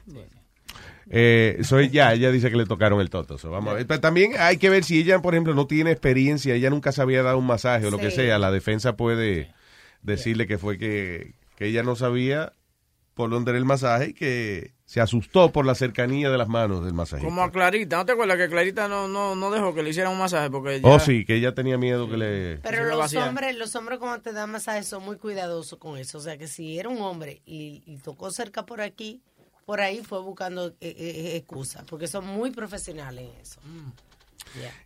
Eh, 1.11 1.59
soy 1.63 1.89
ya, 1.91 2.13
ella 2.15 2.31
dice 2.31 2.51
que 2.51 2.57
le 2.57 2.67
tocaron 2.67 3.01
el 3.01 3.11
toto. 3.11 3.37
so 3.39 3.51
vamos 3.51 3.73
a 3.73 3.75
ver. 3.77 3.87
Pero 3.87 4.01
también 4.01 4.33
hay 4.39 4.57
que 4.59 4.71
ver 4.71 4.85
si 4.85 5.01
ella, 5.01 5.21
por 5.21 5.35
ejemplo, 5.35 5.55
no 5.55 5.67
tiene 5.67 5.91
experiencia, 5.91 6.55
ella 6.55 6.71
nunca 6.71 6.93
se 6.93 7.03
había 7.03 7.23
dado 7.25 7.39
un 7.39 7.47
masaje 7.47 7.87
o 7.87 7.91
lo 7.91 7.99
que 7.99 8.11
Sí. 8.11 8.17
sea. 8.17 8.39
La 8.39 8.51
defensa 8.53 8.97
puede 8.97 9.53
decirle 10.03 10.47
que 10.47 10.59
fue 10.59 10.79
que, 10.79 11.35
que 11.57 11.67
ella 11.67 11.83
no 11.83 11.97
sabía 11.97 12.53
por 13.17 13.31
dónde 13.31 13.51
era 13.51 13.59
el 13.59 13.65
masaje 13.65 14.11
y 14.11 14.13
que 14.13 14.75
se 14.85 15.01
asustó 15.01 15.51
por 15.51 15.65
la 15.65 15.75
cercanía 15.75 16.29
de 16.31 16.37
las 16.37 16.49
manos 16.49 16.85
del 16.85 16.93
masajista. 16.93 17.27
Como 17.27 17.43
a 17.43 17.51
Clarita. 17.51 17.97
¿No 17.97 18.05
te 18.05 18.13
acuerdas 18.13 18.37
que 18.37 18.49
Clarita 18.49 18.89
no, 18.89 19.09
no, 19.09 19.35
no 19.35 19.51
dejó 19.51 19.75
que 19.75 19.83
le 19.83 19.89
hicieran 19.91 20.13
un 20.13 20.19
masaje? 20.19 20.51
Porque 20.51 20.83
ya- 20.83 20.87
Oh, 20.89 21.01
sí, 21.01 21.25
que 21.25 21.35
ella 21.37 21.55
tenía 21.55 21.79
miedo 21.79 22.09
que 22.11 22.19
le... 22.19 22.59
Pero 22.59 22.85
los 22.95 23.15
hombres, 23.15 23.57
los 23.57 23.75
hombres 23.75 23.99
cuando 23.99 24.21
te 24.21 24.33
dan 24.33 24.51
masaje 24.53 24.83
son 24.83 25.03
muy 25.03 25.17
cuidadosos 25.17 25.79
con 25.79 25.97
eso. 25.97 26.19
O 26.19 26.21
sea 26.21 26.37
que 26.37 26.47
si 26.47 26.79
era 26.79 26.91
un 26.91 27.01
hombre 27.01 27.41
y, 27.47 27.83
y 27.87 27.97
tocó 27.97 28.31
cerca 28.31 28.67
por 28.67 28.83
aquí, 28.83 29.23
por 29.65 29.81
ahí 29.81 30.03
fue 30.05 30.21
buscando 30.21 30.69
eh, 30.69 30.75
eh, 30.83 31.37
excusas, 31.37 31.85
porque 31.89 32.07
son 32.09 32.27
muy 32.27 32.51
profesionales 32.51 33.31
en 33.35 33.41
eso. 33.41 33.61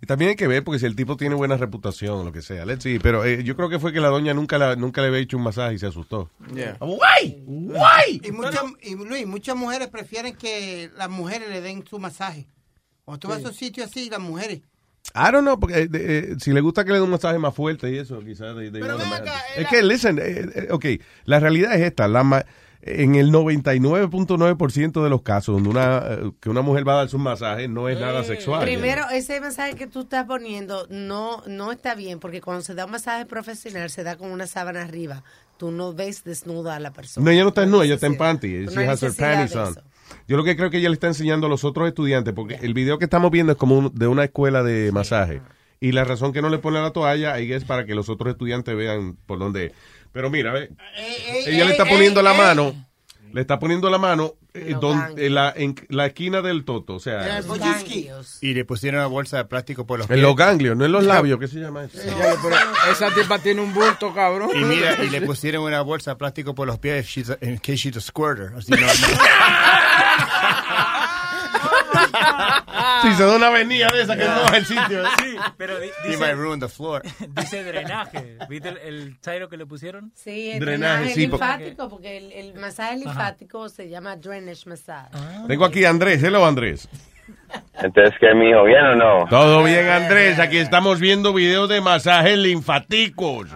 Y 0.02 0.06
también 0.06 0.30
hay 0.30 0.36
que 0.36 0.47
ver, 0.48 0.62
porque 0.64 0.78
si 0.78 0.86
el 0.86 0.97
tipo 0.97 1.16
tiene 1.16 1.34
buena 1.34 1.56
reputación 1.56 2.18
o 2.20 2.24
lo 2.24 2.32
que 2.32 2.42
sea. 2.42 2.64
Let's 2.66 2.82
see, 2.82 2.98
pero 2.98 3.24
eh, 3.24 3.42
yo 3.44 3.56
creo 3.56 3.68
que 3.68 3.78
fue 3.78 3.92
que 3.92 4.01
la 4.01 4.09
doña 4.09 4.34
nunca, 4.34 4.59
la, 4.59 4.76
nunca 4.76 5.01
le 5.02 5.09
había 5.09 5.20
hecho 5.20 5.36
un 5.36 5.42
masaje 5.44 5.74
y 5.74 5.78
se 5.78 5.86
asustó. 5.86 6.30
Yeah. 6.55 6.76
¡Guay! 6.80 7.42
¡Guay! 7.47 8.20
Y, 8.24 8.32
muchas, 8.32 8.62
y 8.82 8.94
Luis, 8.97 9.26
muchas 9.26 9.56
mujeres 9.56 9.88
prefieren 9.88 10.34
que 10.36 10.90
las 10.97 11.09
mujeres 11.10 11.48
le 11.48 11.60
den 11.60 11.84
su 11.86 11.98
masaje. 11.98 12.47
Cuando 13.05 13.18
tú 13.20 13.28
vas 13.28 13.38
a 13.38 13.40
esos 13.40 13.56
sitios 13.56 13.88
así, 13.88 14.09
las 14.10 14.20
mujeres 14.20 14.60
I 15.14 15.32
don't 15.32 15.40
know, 15.42 15.59
porque 15.59 15.78
eh, 15.82 15.88
eh, 15.92 16.34
si 16.38 16.52
le 16.52 16.60
gusta 16.60 16.84
que 16.84 16.90
le 16.92 16.98
dé 16.98 17.02
un 17.02 17.10
masaje 17.10 17.38
más 17.38 17.55
fuerte 17.55 17.90
y 17.90 17.98
eso, 17.98 18.20
quizás. 18.20 18.55
they- 18.55 18.70
they 18.70 18.80
wanna 18.82 18.97
más. 19.06 19.22
es 19.56 19.66
que, 19.66 19.82
listen, 19.82 20.18
eh, 20.18 20.47
eh, 20.55 20.68
ok, 20.70 20.84
la 21.24 21.40
realidad 21.40 21.74
es 21.74 21.80
esta. 21.80 22.06
La 22.06 22.22
ma- 22.22 22.44
en 22.82 23.15
el 23.15 23.31
99.9% 23.32 25.02
de 25.02 25.11
los 25.11 25.23
casos 25.23 25.55
donde 25.55 25.69
una, 25.69 25.98
eh, 26.09 26.32
que 26.40 26.51
una 26.51 26.62
mujer 26.62 26.86
va 26.86 26.94
a 26.94 26.97
darse 26.98 27.16
un 27.16 27.23
masaje 27.23 27.69
no 27.69 27.89
es 27.89 27.98
nada 28.01 28.24
sexual. 28.24 28.62
Primero, 28.62 29.05
ese 29.12 29.40
mensaje 29.40 29.74
que 29.74 29.86
tú 29.86 30.01
estás 30.01 30.24
poniendo 30.27 30.86
no, 30.90 31.43
no 31.47 31.73
está 31.73 31.94
bien, 31.94 32.19
porque 32.20 32.40
cuando 32.40 32.62
se 32.62 32.74
da 32.74 32.86
un 32.86 32.93
masaje 32.93 33.27
profesional 33.27 33.90
se 33.90 34.02
da 34.02 34.16
con 34.16 34.31
una 34.31 34.47
sábana 34.47 34.82
arriba. 34.82 35.23
Tú 35.59 35.70
no 35.70 35.93
ves 35.93 36.24
desnuda 36.24 36.77
a 36.77 36.81
la 36.81 36.90
persona. 36.90 37.24
No, 37.24 37.31
ella 37.31 37.43
no 37.43 37.48
está 37.51 37.61
desnuda, 37.61 37.85
ella 37.85 37.94
está 37.94 38.07
en 38.07 38.16
panty. 38.16 38.66
She 38.66 38.86
has 38.86 39.02
her 39.02 39.12
panties 39.15 39.55
on. 39.57 39.77
Yo 40.27 40.36
lo 40.39 40.44
que 40.44 40.57
creo 40.57 40.70
que 40.70 40.78
ella 40.78 40.89
le 40.89 40.94
está 40.94 41.07
enseñando 41.07 41.47
a 41.47 41.51
los 41.51 41.65
otros 41.65 41.86
estudiantes, 41.86 42.32
porque 42.35 42.55
el 42.62 42.73
video 42.73 42.98
que 42.98 43.05
estamos 43.05 43.31
viendo 43.31 43.52
es 43.52 43.59
como 43.59 43.77
un- 43.78 43.94
de 43.94 44.07
una 44.07 44.24
escuela 44.24 44.62
de 44.62 44.90
masaje. 44.90 45.43
Y 45.78 45.93
la 45.93 46.05
razón 46.05 46.32
que 46.32 46.43
no 46.43 46.48
le 46.51 46.59
pone 46.59 46.81
la 46.81 46.90
toalla 46.93 47.32
ahí 47.35 47.52
es 47.52 47.65
para 47.65 47.85
que 47.86 47.94
los 47.94 48.09
otros 48.09 48.32
estudiantes 48.32 48.74
vean 48.77 49.16
por 49.27 49.39
dónde. 49.39 49.73
Pero 50.12 50.31
mira, 50.31 50.53
ve, 50.53 50.70
ella 51.47 51.65
le 51.65 51.73
está 51.73 51.85
poniendo 51.85 52.23
la 52.23 52.35
mano, 52.35 52.74
le 53.32 53.41
está 53.41 53.59
poniendo 53.59 53.89
la 53.91 53.99
mano 53.99 54.35
eh, 54.53 54.74
donde, 54.81 55.27
en, 55.27 55.35
la, 55.35 55.53
en 55.57 55.77
la 55.89 56.07
esquina 56.07 56.43
del 56.43 56.65
toto, 56.65 56.95
o 56.97 56.99
sea, 57.01 57.41
Y 58.41 58.55
le 58.55 58.65
pusieron 58.65 58.99
una 58.99 59.07
bolsa 59.07 59.37
de 59.37 59.45
plástico 59.45 59.87
por 59.87 60.01
los 60.01 60.11
en 60.11 60.15
pies. 60.16 60.23
los 60.23 60.35
ganglios, 60.35 60.77
no 60.77 60.85
en 60.85 60.91
los 60.91 61.05
labios, 61.05 61.39
¿qué 61.39 61.47
se 61.47 61.61
llama 61.61 61.85
eso? 61.85 62.01
Esa 62.91 63.15
tipa 63.15 63.39
tiene 63.39 63.61
un 63.61 63.73
bulto, 63.73 64.12
cabrón. 64.12 64.51
Y 64.55 64.65
mira, 64.65 65.03
y 65.05 65.11
le 65.11 65.20
pusieron 65.23 65.62
una 65.62 65.82
bolsa 65.82 66.12
de 66.12 66.16
plástico 66.16 66.55
por 66.57 66.66
los 66.66 66.78
pies 66.78 67.16
in 67.41 67.59
case 67.59 67.77
she's 67.77 67.97
a 67.97 68.01
squirter. 68.01 68.53
Así 68.57 68.73
no, 68.73 68.78
se 73.20 73.26
da 73.26 73.36
una 73.36 73.48
avenida 73.48 73.88
de 73.94 74.02
esa 74.02 74.16
que 74.16 74.24
no 74.24 74.44
es 74.47 74.52
el 74.52 74.64
sitio. 74.66 75.02
Sí, 75.20 75.36
pero 75.56 75.78
di- 75.78 75.88
dice, 76.06 76.18
might 76.18 76.36
ruin 76.36 76.59
the 76.60 76.68
floor. 76.68 77.02
dice 77.36 77.62
drenaje. 77.64 78.38
¿Viste 78.48 78.68
el, 78.70 78.78
el 78.78 79.18
tiro 79.20 79.48
que 79.48 79.56
le 79.56 79.66
pusieron? 79.66 80.10
Sí, 80.14 80.51
el 80.52 80.60
Drenaje, 80.60 80.94
drenaje 81.05 81.14
sí, 81.14 81.26
porque- 81.28 81.44
linfático, 81.47 81.88
porque 81.88 82.16
el, 82.16 82.32
el 82.32 82.55
masaje 82.55 82.97
linfático 82.97 83.68
se 83.68 83.88
llama 83.88 84.16
drainage 84.16 84.68
massage. 84.68 85.10
Tengo 85.48 85.64
aquí 85.64 85.84
a 85.84 85.90
Andrés, 85.90 86.22
hello 86.22 86.44
Andrés. 86.47 86.88
Entonces, 87.82 88.14
¿qué, 88.20 88.34
mijo? 88.34 88.64
¿Bien 88.64 88.84
o 88.84 88.94
no? 88.97 89.26
Todo 89.28 89.62
bien, 89.64 89.86
Andrés. 89.88 90.38
Aquí 90.38 90.59
estamos 90.59 90.98
viendo 91.01 91.32
videos 91.32 91.68
de 91.68 91.80
masajes 91.80 92.36
linfáticos. 92.36 93.48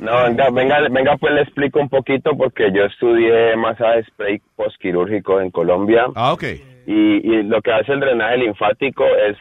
No, 0.00 0.22
venga, 0.24 0.50
venga, 0.50 0.76
venga, 0.90 1.16
pues 1.16 1.32
le 1.34 1.42
explico 1.42 1.80
un 1.80 1.88
poquito 1.88 2.36
porque 2.36 2.64
yo 2.74 2.84
estudié 2.84 3.56
masaje 3.56 4.04
spray 4.08 4.40
postquirúrgico 4.56 5.40
en 5.40 5.50
Colombia. 5.50 6.06
Ah, 6.14 6.32
ok. 6.32 6.44
Y, 6.86 6.92
y 7.32 7.42
lo 7.42 7.60
que 7.62 7.72
hace 7.72 7.92
el 7.92 8.00
drenaje 8.00 8.38
linfático 8.38 9.04
es 9.04 9.36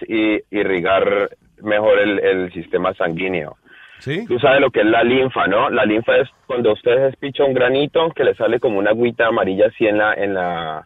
irrigar 0.52 1.30
mejor 1.62 2.00
el, 2.00 2.20
el 2.20 2.54
sistema 2.54 2.94
sanguíneo. 2.96 3.56
¿Sí? 4.00 4.26
Tú 4.28 4.38
sabes 4.40 4.60
lo 4.62 4.72
que 4.72 4.82
es 4.82 4.86
la 4.88 5.04
linfa, 5.04 5.48
¿no? 5.48 5.70
La 5.70 5.86
linfa 5.86 6.18
es 6.18 6.28
cuando 6.48 6.74
usted 6.74 6.98
despicha 7.06 7.44
un 7.46 7.54
granito 7.54 8.10
que 8.12 8.24
le 8.24 8.36
sale 8.36 8.60
como 8.60 8.78
una 8.80 8.92
agüita 8.92 9.28
amarilla 9.28 9.68
así 9.68 9.88
en 9.88 9.98
la, 9.98 10.14
en 10.14 10.34
la, 10.34 10.86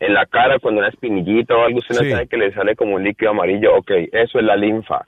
en 0.00 0.14
la 0.14 0.26
cara, 0.26 0.58
cuando 0.58 0.80
una 0.80 0.88
espinillita 0.88 1.54
o 1.56 1.64
algo, 1.64 1.78
usted 1.78 1.94
no 1.94 2.02
sabe 2.10 2.26
que 2.26 2.36
le 2.36 2.52
sale 2.52 2.74
como 2.74 2.96
un 2.96 3.04
líquido 3.04 3.30
amarillo. 3.30 3.76
Ok, 3.76 3.90
eso 4.12 4.38
es 4.38 4.44
la 4.44 4.56
linfa. 4.56 5.06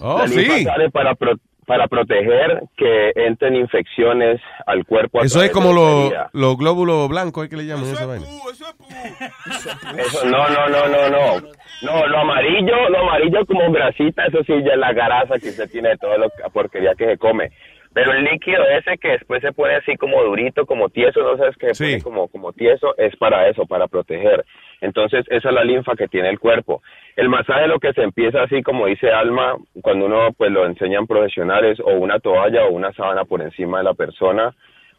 Oh, 0.00 0.18
la 0.18 0.26
linfa 0.26 0.54
sí. 0.58 0.64
sale 0.64 0.90
para, 0.90 1.14
pro- 1.14 1.36
para 1.66 1.86
proteger 1.86 2.62
que 2.76 3.12
entren 3.14 3.56
infecciones 3.56 4.40
al 4.66 4.84
cuerpo. 4.84 5.22
Eso 5.22 5.42
es 5.42 5.50
como 5.50 5.72
los 5.72 6.12
los 6.32 6.56
glóbulos 6.56 7.08
blancos, 7.08 7.44
¿es 7.44 7.50
que 7.50 7.56
le 7.56 7.66
llaman 7.66 7.90
esa 7.90 8.06
vaina? 8.06 8.26
Eso, 9.98 10.24
no, 10.26 10.48
no, 10.48 10.68
no, 10.68 10.88
no, 10.88 11.08
no. 11.08 11.48
No, 11.82 12.06
lo 12.06 12.18
amarillo, 12.18 12.88
lo 12.90 12.98
amarillo 13.00 13.44
como 13.46 13.72
grasita, 13.72 14.24
eso 14.26 14.38
sí 14.44 14.52
ya 14.64 14.74
es 14.74 14.78
la 14.78 14.92
grasa 14.92 15.38
que 15.40 15.48
usted 15.48 15.68
tiene 15.68 15.90
de 15.90 15.96
toda 15.96 16.16
la 16.16 16.28
porquería 16.52 16.94
que 16.96 17.06
se 17.06 17.18
come. 17.18 17.50
Pero 17.94 18.12
el 18.12 18.24
líquido 18.24 18.64
ese 18.64 18.96
que 18.96 19.08
después 19.10 19.42
se 19.42 19.52
pone 19.52 19.74
así 19.74 19.96
como 19.96 20.22
durito, 20.22 20.64
como 20.64 20.88
tieso, 20.88 21.20
no 21.22 21.36
sabes 21.36 21.56
que 21.58 21.74
se 21.74 21.74
Sí. 21.74 21.84
pone 21.92 22.02
como, 22.02 22.28
como 22.28 22.52
tieso, 22.52 22.94
es 22.96 23.14
para 23.16 23.48
eso, 23.48 23.66
para 23.66 23.86
proteger. 23.86 24.44
Entonces, 24.80 25.26
esa 25.28 25.48
es 25.50 25.54
la 25.54 25.62
linfa 25.64 25.94
que 25.94 26.08
tiene 26.08 26.30
el 26.30 26.38
cuerpo. 26.40 26.82
El 27.16 27.28
masaje 27.28 27.66
lo 27.68 27.78
que 27.78 27.92
se 27.92 28.02
empieza 28.02 28.42
así, 28.42 28.62
como 28.62 28.86
dice 28.86 29.10
Alma, 29.10 29.56
cuando 29.82 30.06
uno 30.06 30.32
pues 30.36 30.50
lo 30.50 30.64
enseñan 30.66 31.06
profesionales, 31.06 31.78
o 31.80 31.90
una 31.92 32.18
toalla 32.18 32.64
o 32.64 32.70
una 32.70 32.92
sábana 32.94 33.24
por 33.26 33.42
encima 33.42 33.78
de 33.78 33.84
la 33.84 33.94
persona, 33.94 34.54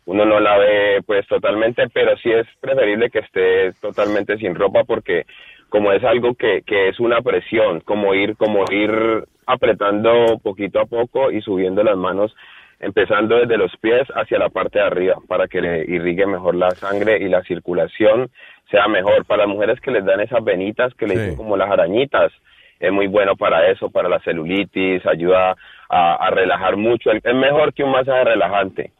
uno 0.05 0.25
no 0.25 0.39
la 0.39 0.57
ve 0.57 1.01
pues 1.05 1.25
totalmente, 1.27 1.87
pero 1.93 2.15
sí 2.17 2.29
es 2.31 2.45
preferible 2.59 3.09
que 3.09 3.19
esté 3.19 3.71
totalmente 3.81 4.37
sin 4.37 4.53
ropa 4.53 4.83
porque 4.83 5.25
como 5.69 5.91
es 5.91 6.03
algo 6.03 6.35
que, 6.35 6.61
que 6.61 6.89
es 6.89 6.99
una 6.99 7.21
presión, 7.21 7.79
como 7.79 8.13
ir, 8.13 8.35
como 8.37 8.65
ir 8.71 9.23
apretando 9.47 10.37
poquito 10.43 10.79
a 10.79 10.85
poco 10.85 11.31
y 11.31 11.41
subiendo 11.41 11.83
las 11.83 11.97
manos, 11.97 12.35
empezando 12.83 13.37
desde 13.37 13.57
los 13.57 13.75
pies 13.77 14.07
hacia 14.15 14.37
la 14.39 14.49
parte 14.49 14.79
de 14.79 14.85
arriba 14.85 15.15
para 15.27 15.47
que 15.47 15.61
le 15.61 15.81
irrigue 15.87 16.25
mejor 16.25 16.55
la 16.55 16.71
sangre 16.71 17.17
y 17.17 17.29
la 17.29 17.41
circulación 17.43 18.29
sea 18.69 18.87
mejor. 18.87 19.25
Para 19.25 19.45
las 19.45 19.53
mujeres 19.53 19.79
que 19.81 19.91
les 19.91 20.05
dan 20.05 20.19
esas 20.19 20.43
venitas 20.43 20.93
que 20.95 21.07
le 21.07 21.13
dicen 21.15 21.35
como 21.35 21.57
las 21.57 21.69
arañitas, 21.69 22.31
es 22.79 22.91
muy 22.91 23.07
bueno 23.07 23.35
para 23.35 23.69
eso, 23.71 23.89
para 23.89 24.09
la 24.09 24.19
celulitis, 24.19 25.05
ayuda 25.05 25.55
a, 25.89 26.15
a 26.15 26.29
relajar 26.31 26.75
mucho. 26.75 27.11
Es 27.11 27.35
mejor 27.35 27.73
que 27.73 27.83
un 27.83 27.91
masaje 27.91 28.23
relajante. 28.25 28.91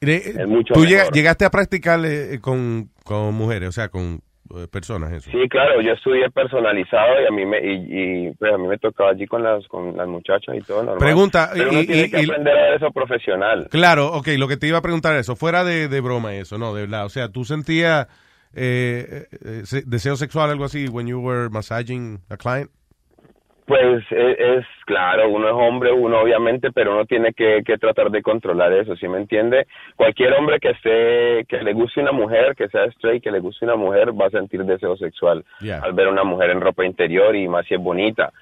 Es 0.00 0.46
mucho 0.46 0.74
¿Tú 0.74 0.80
mejor. 0.80 1.12
llegaste 1.12 1.44
a 1.44 1.50
practicar 1.50 2.00
eh, 2.04 2.38
con, 2.40 2.88
con 3.04 3.34
mujeres, 3.34 3.68
o 3.68 3.72
sea, 3.72 3.88
con 3.88 4.20
personas, 4.70 5.12
eso? 5.12 5.30
Sí, 5.30 5.48
claro, 5.48 5.80
yo 5.80 5.92
estudié 5.92 6.30
personalizado 6.30 7.22
y 7.22 7.26
a 7.26 7.30
mí 7.30 7.46
me 7.46 7.58
y, 7.58 8.28
y, 8.28 8.34
pues 8.34 8.52
a 8.52 8.58
mí 8.58 8.66
me 8.68 8.78
tocaba 8.78 9.10
allí 9.10 9.26
con 9.26 9.42
las 9.42 9.66
con 9.68 9.96
las 9.96 10.06
muchachas 10.08 10.56
y 10.56 10.60
todo 10.62 10.78
normal. 10.82 10.98
Pregunta, 10.98 11.50
Pero 11.52 11.70
uno 11.70 11.80
y- 11.80 11.86
tiene 11.86 12.02
y- 12.06 12.10
que 12.10 12.16
aprender 12.18 12.56
a 12.56 12.74
eso 12.76 12.90
profesional. 12.90 13.68
Claro, 13.70 14.08
ok, 14.12 14.28
lo 14.38 14.48
que 14.48 14.56
te 14.56 14.66
iba 14.66 14.78
a 14.78 14.82
preguntar 14.82 15.14
eso, 15.16 15.36
fuera 15.36 15.64
de, 15.64 15.88
de 15.88 16.00
broma 16.00 16.34
eso, 16.34 16.58
no, 16.58 16.74
de 16.74 16.82
verdad, 16.82 17.04
o 17.06 17.08
sea, 17.10 17.28
¿tú 17.28 17.44
sentías 17.44 18.06
eh, 18.54 19.26
eh, 19.44 19.60
se- 19.64 19.82
deseo 19.86 20.16
sexual, 20.16 20.50
algo 20.50 20.64
así, 20.64 20.88
when 20.88 21.06
you 21.06 21.20
were 21.20 21.48
massaging 21.50 22.18
a 22.28 22.36
client? 22.36 22.70
Pues 23.70 24.02
es, 24.10 24.36
es 24.40 24.66
claro, 24.84 25.28
uno 25.28 25.46
es 25.46 25.54
hombre, 25.54 25.92
uno 25.92 26.18
obviamente, 26.22 26.72
pero 26.72 26.90
uno 26.92 27.06
tiene 27.06 27.32
que, 27.32 27.62
que 27.64 27.78
tratar 27.78 28.10
de 28.10 28.20
controlar 28.20 28.72
eso, 28.72 28.96
¿sí 28.96 29.06
me 29.06 29.18
entiende? 29.18 29.68
Cualquier 29.94 30.32
hombre 30.32 30.58
que 30.58 30.70
esté, 30.70 31.44
que 31.48 31.62
le 31.62 31.72
guste 31.72 32.00
una 32.00 32.10
mujer, 32.10 32.56
que 32.56 32.68
sea 32.68 32.86
straight, 32.86 33.22
que 33.22 33.30
le 33.30 33.38
guste 33.38 33.64
una 33.64 33.76
mujer, 33.76 34.10
va 34.10 34.26
a 34.26 34.30
sentir 34.30 34.64
deseo 34.64 34.96
sexual 34.96 35.44
Yeah. 35.60 35.78
al 35.84 35.92
ver 35.92 36.08
a 36.08 36.10
una 36.10 36.24
mujer 36.24 36.50
en 36.50 36.60
ropa 36.60 36.84
interior 36.84 37.36
y 37.36 37.46
más 37.46 37.64
si 37.66 37.74
es 37.74 37.80
bonita. 37.80 38.32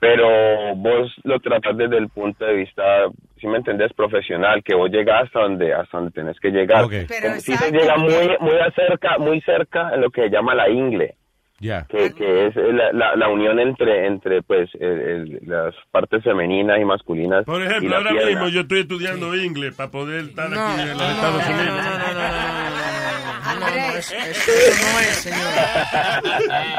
Pero 0.00 0.28
vos 0.76 1.10
lo 1.22 1.40
tratás 1.40 1.78
desde 1.78 1.96
el 1.96 2.10
punto 2.10 2.44
de 2.44 2.52
vista, 2.52 3.06
si 3.40 3.46
me 3.46 3.56
entendés, 3.56 3.90
profesional, 3.94 4.62
que 4.62 4.74
vos 4.74 4.90
llegás 4.90 5.22
hasta 5.24 5.40
donde, 5.40 5.72
hasta 5.72 5.96
donde 5.96 6.12
tenés 6.12 6.38
que 6.40 6.50
llegar. 6.50 6.84
Ok. 6.84 6.92
Como 7.22 7.36
si 7.36 7.54
se 7.56 7.72
llega 7.72 7.96
muy, 7.96 8.36
muy 8.38 8.58
cerca, 8.76 9.16
muy 9.16 9.40
cerca 9.40 9.94
en 9.94 10.02
lo 10.02 10.10
que 10.10 10.24
se 10.24 10.28
llama 10.28 10.54
la 10.54 10.68
ingle 10.68 11.14
Ya. 11.60 11.86
que, 11.88 12.12
que 12.12 12.46
es 12.48 12.56
la, 12.56 12.92
la, 12.92 13.16
la 13.16 13.28
unión 13.28 13.58
entre 13.60 14.06
entre 14.06 14.42
pues 14.42 14.68
el- 14.74 15.00
el- 15.00 15.38
las 15.46 15.74
partes 15.92 16.22
femeninas 16.24 16.78
y 16.80 16.84
masculinas 16.84 17.44
Por 17.44 17.62
ejemplo, 17.62 17.96
ahora 17.96 18.10
pierna. 18.10 18.28
mismo 18.30 18.48
yo 18.48 18.60
estoy 18.62 18.80
estudiando 18.80 19.34
inglés 19.36 19.74
para 19.74 19.90
poder 19.90 20.24
estar 20.24 20.46
aquí 20.46 20.80
en 20.82 20.88
los 20.98 21.02
Estados 21.10 21.42
Unidos. 21.48 21.80
Andrés, 23.46 24.12
eso 24.12 24.52
no 24.82 25.00
es, 25.00 25.06
señora. 25.16 26.22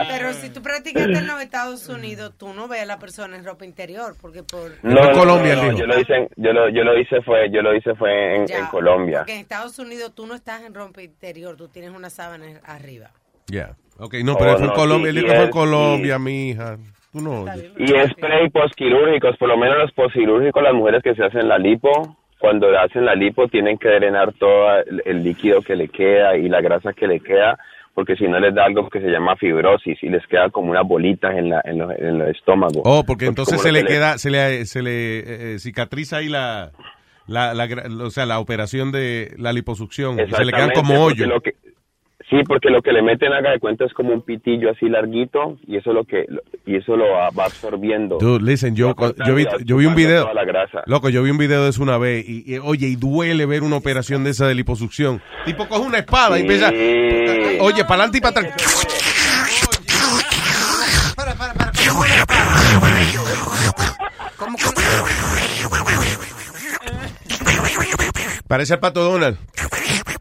Pero 0.09 0.33
si 0.33 0.49
tú 0.49 0.61
practicaste 0.61 1.17
en 1.19 1.27
los 1.27 1.41
Estados 1.41 1.87
Unidos, 1.87 2.33
tú 2.37 2.53
no 2.53 2.67
ves 2.67 2.81
a 2.81 2.85
la 2.85 2.99
persona 2.99 3.37
en 3.37 3.45
ropa 3.45 3.65
interior, 3.65 4.15
porque 4.21 4.43
por... 4.43 4.71
no, 4.83 4.93
no, 4.93 5.11
Colombia, 5.13 5.55
no, 5.55 5.71
no, 5.71 5.77
yo 5.77 5.85
lo 5.85 5.99
hice 5.99 6.13
en- 6.15 6.29
yo 6.35 6.51
lo 6.53 6.69
yo 6.69 6.83
lo 6.83 6.99
hice 6.99 7.21
fue 7.21 7.49
yo 7.51 7.61
lo 7.61 7.75
hice 7.75 7.95
fue 7.95 8.35
en, 8.35 8.47
Ya, 8.47 8.57
en 8.59 8.65
Colombia 8.67 9.19
Porque 9.19 9.33
en 9.35 9.39
Estados 9.39 9.77
Unidos 9.79 10.13
tú 10.15 10.25
no 10.27 10.35
estás 10.35 10.63
en 10.63 10.73
ropa 10.73 11.01
interior, 11.01 11.55
tú 11.55 11.67
tienes 11.69 11.91
una 11.91 12.09
sábana 12.09 12.59
arriba. 12.65 13.11
Ya. 13.47 13.75
Ok, 13.97 14.15
no, 14.23 14.35
pero 14.37 14.51
Oh, 14.53 14.57
fue 14.57 14.63
en 14.63 14.67
no, 14.69 14.73
Colombia, 14.73 15.11
sí, 15.11 15.17
él 15.19 15.25
fue 15.25 15.35
en 15.35 15.41
es- 15.43 15.49
Colombia, 15.49 16.19
mi 16.19 16.49
hija. 16.49 16.77
Tú 17.11 17.21
no. 17.21 17.45
y 17.77 17.87
spray 18.09 18.49
postquirúrgicos 18.49 19.37
por 19.37 19.47
lo 19.47 19.57
menos 19.57 19.77
los 19.77 19.91
postquirúrgicos 19.93 20.61
las 20.61 20.73
mujeres 20.73 21.01
que 21.01 21.15
se 21.15 21.23
hacen 21.23 21.47
la 21.47 21.57
lipo 21.57 22.17
cuando 22.39 22.67
hacen 22.77 23.05
la 23.05 23.15
lipo 23.15 23.47
tienen 23.47 23.77
que 23.77 23.87
drenar 23.87 24.33
todo 24.33 24.79
el, 24.81 25.01
el 25.05 25.23
líquido 25.23 25.61
que 25.61 25.77
le 25.77 25.87
queda 25.87 26.35
y 26.35 26.49
la 26.49 26.59
grasa 26.59 26.91
que 26.91 27.07
le 27.07 27.21
queda 27.21 27.57
porque 27.93 28.17
si 28.17 28.27
no 28.27 28.37
les 28.41 28.53
da 28.53 28.65
algo 28.65 28.89
que 28.89 28.99
se 28.99 29.07
llama 29.07 29.37
fibrosis 29.37 29.97
y 30.03 30.09
les 30.09 30.27
queda 30.27 30.49
como 30.49 30.71
unas 30.71 30.85
bolitas 30.85 31.37
en 31.37 31.49
la 31.51 31.61
en, 31.63 31.77
lo- 31.77 31.91
en 31.91 32.19
el 32.21 32.35
estómago 32.35 32.81
Oh, 32.83 33.05
porque 33.07 33.27
entonces 33.27 33.61
se 33.61 33.71
le 33.71 33.83
que 33.83 33.93
queda, 33.93 34.17
se 34.17 34.29
le, 34.29 34.65
se 34.65 34.81
le 34.81 35.19
eh, 35.19 35.23
eh, 35.53 35.59
cicatriza 35.59 36.17
ahí 36.17 36.27
la, 36.27 36.71
la, 37.27 37.53
la 37.53 37.65
o 38.03 38.09
sea, 38.09 38.25
la 38.25 38.39
operación 38.39 38.91
de 38.91 39.33
la 39.37 39.53
liposucción. 39.53 40.19
y 40.19 40.29
Se 40.35 40.43
le 40.43 40.51
quedan 40.51 40.71
como 40.71 40.95
porque 41.05 41.23
hoyo. 41.23 41.27
lo 41.33 41.39
que- 41.39 41.55
Sí, 42.29 42.37
porque 42.47 42.71
lo 42.71 42.81
que 42.81 42.91
le 42.91 43.03
meten 43.03 43.31
haga 43.33 43.51
de 43.51 43.59
cuenta 43.59 43.85
es 43.85 43.93
como 43.93 44.11
un 44.11 44.21
pitillo 44.21 44.71
así 44.71 44.89
larguito 44.89 45.57
y 45.67 45.77
eso 45.77 45.93
lo 45.93 46.05
que 46.05 46.25
y 46.65 46.75
eso 46.75 46.97
lo 46.97 47.05
va 47.11 47.27
absorbiendo. 47.45 48.17
Dude, 48.17 48.43
listen, 48.43 48.75
yo, 48.75 48.95
yo, 49.27 49.35
vi, 49.35 49.45
yo 49.63 49.77
vi 49.77 49.85
un 49.85 49.93
video. 49.93 50.27
Loco, 50.87 51.09
yo 51.09 51.21
vi 51.21 51.29
un 51.29 51.37
video 51.37 51.63
de 51.63 51.69
eso 51.69 51.83
una 51.83 51.99
vez 51.99 52.27
y, 52.27 52.57
oye, 52.57 52.87
y 52.87 52.95
duele 52.95 53.45
ver 53.45 53.61
una 53.61 53.75
operación 53.75 54.23
de 54.23 54.31
esa 54.31 54.47
de 54.47 54.55
liposucción. 54.55 55.21
Tipo 55.45 55.67
coge 55.67 55.85
una 55.85 55.99
espada 55.99 56.39
y 56.39 56.41
empieza 56.41 56.69
Oye, 57.59 57.83
para 57.85 58.05
adelante 58.05 58.17
y 58.17 58.21
para 58.21 58.39
atrás. 58.39 58.53
Para, 61.15 61.35
para, 61.35 61.53
para. 61.53 61.71
¿Cómo. 64.37 64.57
Parece 68.47 68.73
el 68.73 68.79
pato 68.79 69.03
Donald. 69.03 69.37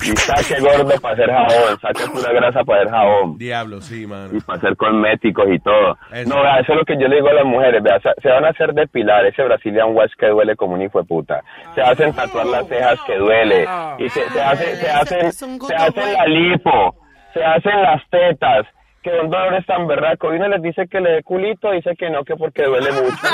Y 0.04 0.16
saque 0.16 0.60
gordo 0.60 1.00
para 1.00 1.14
hacer 1.14 1.30
jabón, 1.30 1.80
saque 1.80 2.04
pura 2.12 2.32
grasa 2.32 2.64
para 2.64 2.80
hacer 2.80 2.92
jabón. 2.92 3.38
Diablo, 3.38 3.80
sí, 3.80 4.06
mano. 4.06 4.36
Y 4.36 4.40
para 4.40 4.58
hacer 4.58 4.76
cosméticos 4.76 5.46
y 5.50 5.58
todo. 5.60 5.96
Eso. 6.12 6.28
No, 6.28 6.42
vea, 6.42 6.60
eso 6.60 6.72
es 6.72 6.78
lo 6.78 6.84
que 6.84 6.96
yo 7.00 7.08
le 7.08 7.16
digo 7.16 7.28
a 7.28 7.34
las 7.34 7.44
mujeres, 7.44 7.82
vea, 7.82 7.98
se, 8.00 8.28
van 8.28 8.44
a 8.44 8.48
hacer 8.48 8.74
depilar, 8.74 9.24
ese 9.26 9.42
Brazilian 9.42 9.94
wax 9.94 10.12
que 10.18 10.26
duele 10.26 10.56
como 10.56 10.74
un 10.74 10.82
hijo 10.82 11.00
de 11.00 11.06
puta. 11.06 11.42
Se 11.74 11.80
hacen 11.80 12.12
tatuar 12.12 12.46
las 12.46 12.68
cejas 12.68 13.00
que 13.06 13.16
duele. 13.16 13.66
Y 13.98 14.08
se, 14.10 14.28
se 14.28 14.42
hacen, 14.42 14.76
se 14.76 14.90
hacen, 14.90 15.32
se 15.32 15.74
hacen 15.74 16.12
la 16.12 16.26
lipo, 16.26 16.94
se 17.32 17.42
hacen 17.42 17.82
las 17.82 18.02
tetas. 18.10 18.66
Que 19.04 19.10
un 19.22 19.28
dolor 19.30 19.54
es 19.54 19.66
tan 19.66 19.86
berraco. 19.86 20.32
Y 20.32 20.36
uno 20.38 20.48
les 20.48 20.62
dice 20.62 20.88
que 20.90 20.98
le 20.98 21.10
dé 21.10 21.22
culito, 21.22 21.70
dice 21.72 21.94
que 21.96 22.08
no, 22.10 22.24
que 22.24 22.34
porque 22.36 22.64
duele 22.64 22.90
mucho. 22.90 23.16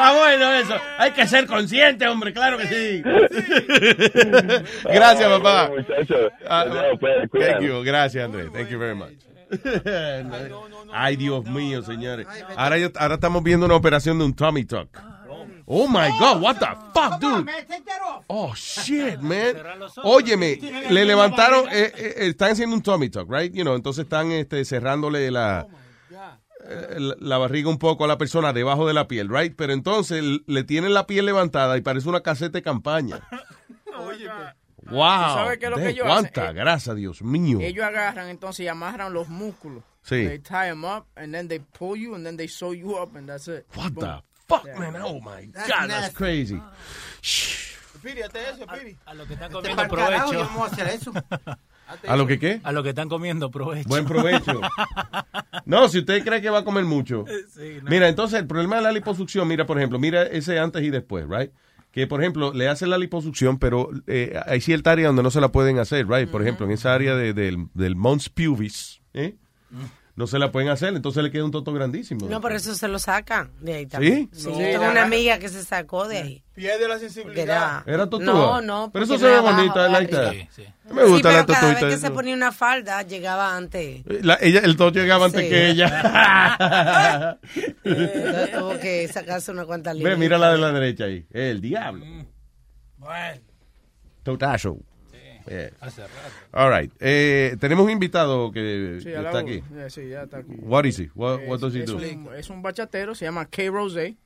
Ah, 0.00 0.14
bueno, 0.16 0.52
eso. 0.54 0.74
Hay 0.98 1.10
que 1.12 1.26
ser 1.26 1.46
consciente, 1.46 2.06
hombre, 2.06 2.32
claro 2.32 2.56
que 2.58 2.66
sí. 2.66 3.02
Gracias, 4.84 5.28
papá. 5.28 5.70
Muchachos. 5.70 6.30
Ah, 6.48 6.64
No, 6.68 6.98
pues, 6.98 7.28
thank 7.32 7.60
you, 7.62 7.82
gracias, 7.82 8.24
Andrés. 8.24 8.52
Thank 8.52 8.68
you 8.68 8.78
very 8.78 8.94
much. 8.94 9.10
Ay, 10.92 11.16
Dios 11.16 11.44
mío, 11.46 11.82
señores. 11.82 12.26
Ahora, 12.56 12.78
yo- 12.78 12.90
ahora 12.96 13.14
estamos 13.14 13.42
viendo 13.42 13.66
una 13.66 13.74
operación 13.76 14.18
de 14.18 14.24
un 14.26 14.34
tummy 14.36 14.64
tuck. 14.64 14.88
Oh 15.70 15.86
my 15.86 16.10
God, 16.18 16.40
what 16.40 16.58
the 16.58 16.68
fuck, 16.94 17.20
dude? 17.20 17.46
Oh 18.28 18.54
shit, 18.54 19.20
man. 19.20 19.54
Óyeme, 20.02 20.58
le 20.90 21.04
levantaron, 21.04 21.66
eh, 21.70 21.92
eh, 21.94 22.14
están 22.28 22.52
haciendo 22.52 22.74
un 22.74 22.82
tummy 22.82 23.10
tuck, 23.10 23.30
right? 23.30 23.52
You 23.52 23.64
know, 23.64 23.74
entonces 23.74 24.04
están 24.04 24.32
este, 24.32 24.64
cerrándole 24.64 25.30
la, 25.30 25.66
eh, 26.66 26.96
la, 26.98 27.16
la 27.20 27.38
barriga 27.38 27.68
un 27.68 27.78
poco 27.78 28.04
a 28.04 28.08
la 28.08 28.16
persona 28.16 28.54
debajo 28.54 28.86
de 28.86 28.94
la 28.94 29.08
piel, 29.08 29.28
right? 29.28 29.54
Pero 29.56 29.74
entonces 29.74 30.24
le 30.46 30.64
tienen 30.64 30.94
la 30.94 31.06
piel 31.06 31.26
levantada 31.26 31.76
y 31.76 31.82
parece 31.82 32.08
una 32.08 32.22
caseta 32.22 32.58
de 32.58 32.62
campaña. 32.62 33.20
Wow. 34.90 35.00
¿Sabes 35.00 35.58
qué 35.58 35.66
es 35.66 35.70
lo 35.70 35.76
que 35.76 35.88
ellos 35.90 36.06
cuánta 36.06 36.44
hacen? 36.44 36.56
grasa, 36.56 36.94
Dios 36.94 37.20
mío. 37.20 37.58
Ellos 37.60 37.84
agarran 37.84 38.28
entonces 38.28 38.64
y 38.64 38.68
amarran 38.68 39.12
los 39.12 39.28
músculos. 39.28 39.82
Sí. 40.02 40.26
They 40.26 40.38
tie 40.38 40.68
them 40.70 40.84
up 40.84 41.06
and 41.14 41.34
then 41.34 41.48
they 41.48 41.58
pull 41.58 41.94
you 41.94 42.14
and 42.14 42.24
then 42.24 42.38
they 42.38 42.48
sew 42.48 42.72
you 42.72 42.96
up 42.96 43.14
and 43.14 43.28
that's 43.28 43.48
it. 43.48 43.66
What 43.74 43.92
Boom. 43.92 44.04
the 44.04 44.22
fuck, 44.48 44.64
man? 44.78 44.96
Oh 45.02 45.20
my 45.20 45.46
God, 45.46 45.88
that's 45.88 46.14
crazy. 46.14 46.60
Piri, 48.02 48.22
hazte 48.22 48.38
eso, 48.50 48.66
Piri. 48.66 48.96
A 49.06 49.14
lo 49.14 49.26
que 49.26 49.34
están 49.34 49.50
Este 49.52 49.54
comiendo 49.74 49.88
carajo, 49.96 50.30
provecho. 50.30 50.32
yo 50.32 50.44
no 50.52 50.58
voy 50.58 50.68
a 50.68 50.72
hacer 50.72 50.86
eso. 50.88 51.12
¿A 52.06 52.16
lo 52.16 52.26
que 52.26 52.38
qué? 52.38 52.60
A 52.64 52.70
lo 52.72 52.82
que 52.82 52.90
están 52.90 53.08
comiendo 53.08 53.50
provecho. 53.50 53.88
Buen 53.88 54.04
provecho. 54.04 54.60
No, 55.64 55.86
si 55.88 55.98
usted 55.98 56.24
cree 56.24 56.40
que 56.40 56.48
va 56.48 56.58
a 56.60 56.64
comer 56.64 56.84
mucho. 56.84 57.24
Sí, 57.54 57.78
no. 57.82 57.90
Mira, 57.90 58.08
entonces 58.08 58.38
el 58.40 58.46
problema 58.46 58.76
de 58.76 58.82
la 58.82 58.92
liposucción, 58.92 59.46
mira, 59.46 59.66
por 59.66 59.76
ejemplo, 59.76 59.98
mira 59.98 60.22
ese 60.22 60.58
antes 60.58 60.82
y 60.82 60.88
después, 60.88 61.26
right? 61.28 61.50
Que, 61.90 62.06
por 62.06 62.20
ejemplo, 62.22 62.54
le 62.54 62.68
hacen 62.68 62.88
la 62.88 62.96
liposucción, 62.96 63.58
pero 63.58 63.90
eh, 64.06 64.40
hay 64.46 64.62
cierta 64.62 64.92
área 64.92 65.08
donde 65.08 65.22
no 65.22 65.30
se 65.30 65.42
la 65.42 65.52
pueden 65.52 65.78
hacer, 65.78 66.08
right? 66.08 66.30
Por 66.30 66.40
ejemplo, 66.40 66.64
en 66.64 66.72
esa 66.72 66.94
área 66.94 67.14
de- 67.16 67.34
del, 67.34 67.66
del 67.74 67.96
mons 67.96 68.30
pubis, 68.30 69.02
¿eh? 69.12 69.36
No 70.18 70.26
se 70.26 70.38
la 70.40 70.50
pueden 70.50 70.68
hacer, 70.68 70.94
entonces 70.96 71.22
le 71.22 71.30
queda 71.30 71.44
un 71.44 71.52
toto 71.52 71.72
grandísimo. 71.72 72.28
No, 72.28 72.40
por 72.40 72.52
eso 72.52 72.74
se 72.74 72.88
lo 72.88 72.98
sacan 72.98 73.52
de 73.60 73.74
ahí 73.74 73.84
¿Sí? 73.84 73.88
también. 73.88 74.28
Sí, 74.32 74.48
No. 74.48 74.56
tengo 74.58 74.82
Sí, 74.84 74.90
una 74.90 75.02
amiga 75.04 75.38
que 75.38 75.48
se 75.48 75.62
sacó 75.64 76.08
de 76.08 76.18
ahí. 76.18 76.42
Pierde 76.54 76.88
la 76.88 76.98
sensibilidad. 76.98 77.44
era, 77.44 77.84
¿Era 77.86 78.10
totúa? 78.10 78.24
No, 78.26 78.60
no. 78.60 78.90
Pero 78.92 79.04
eso 79.04 79.16
se 79.16 79.26
ve 79.26 79.38
bonito, 79.38 79.74
I 79.86 79.92
like 79.92 80.16
arriba. 80.16 80.46
that. 80.56 80.92
Me 80.92 81.04
gusta 81.04 81.30
sí, 81.30 81.36
la 81.36 81.46
pero 81.46 81.60
cada 81.60 81.74
vez 81.74 81.84
que 81.84 81.98
se 81.98 82.10
ponía 82.10 82.34
una 82.34 82.50
falda, 82.50 83.02
llegaba 83.02 83.56
antes. 83.56 84.02
La- 84.24 84.38
ella, 84.40 84.58
el 84.64 84.76
toto 84.76 84.98
llegaba 84.98 85.26
antes 85.26 85.40
Sí. 85.42 85.48
que 85.50 85.70
ella. 85.70 87.38
Tuvo 88.58 88.78
que 88.80 89.08
sacarse 89.08 89.52
una 89.52 89.64
cuanta 89.66 89.92
Ve, 89.94 90.16
mira 90.16 90.36
la 90.36 90.50
de 90.52 90.58
la 90.58 90.72
derecha 90.72 91.04
ahí. 91.04 91.24
El 91.30 91.60
diablo. 91.60 92.04
Bueno. 92.96 93.40
Totazo. 94.24 94.78
Yeah. 95.48 95.70
All 96.52 96.70
right. 96.70 96.92
Eh, 97.00 97.56
tenemos 97.58 97.84
un 97.84 97.90
invitado 97.90 98.50
que 98.52 99.00
Sí, 99.02 99.10
está 99.10 99.38
aquí. 99.38 99.62
Yeah, 99.74 99.90
sí, 99.90 100.08
ya 100.08 100.22
está 100.24 100.38
aquí. 100.38 100.52
What 100.60 100.84
is 100.84 100.98
he? 100.98 101.10
What, 101.14 101.40
what 101.46 101.60
does 101.60 101.74
he 101.74 101.82
es, 101.82 101.90
do? 101.90 101.96
Un, 101.96 102.28
es 102.36 102.50
un 102.50 102.62
bachatero, 102.62 103.14
se 103.14 103.24
llama 103.24 103.46
K. 103.46 103.70
Rosé. 103.70 104.16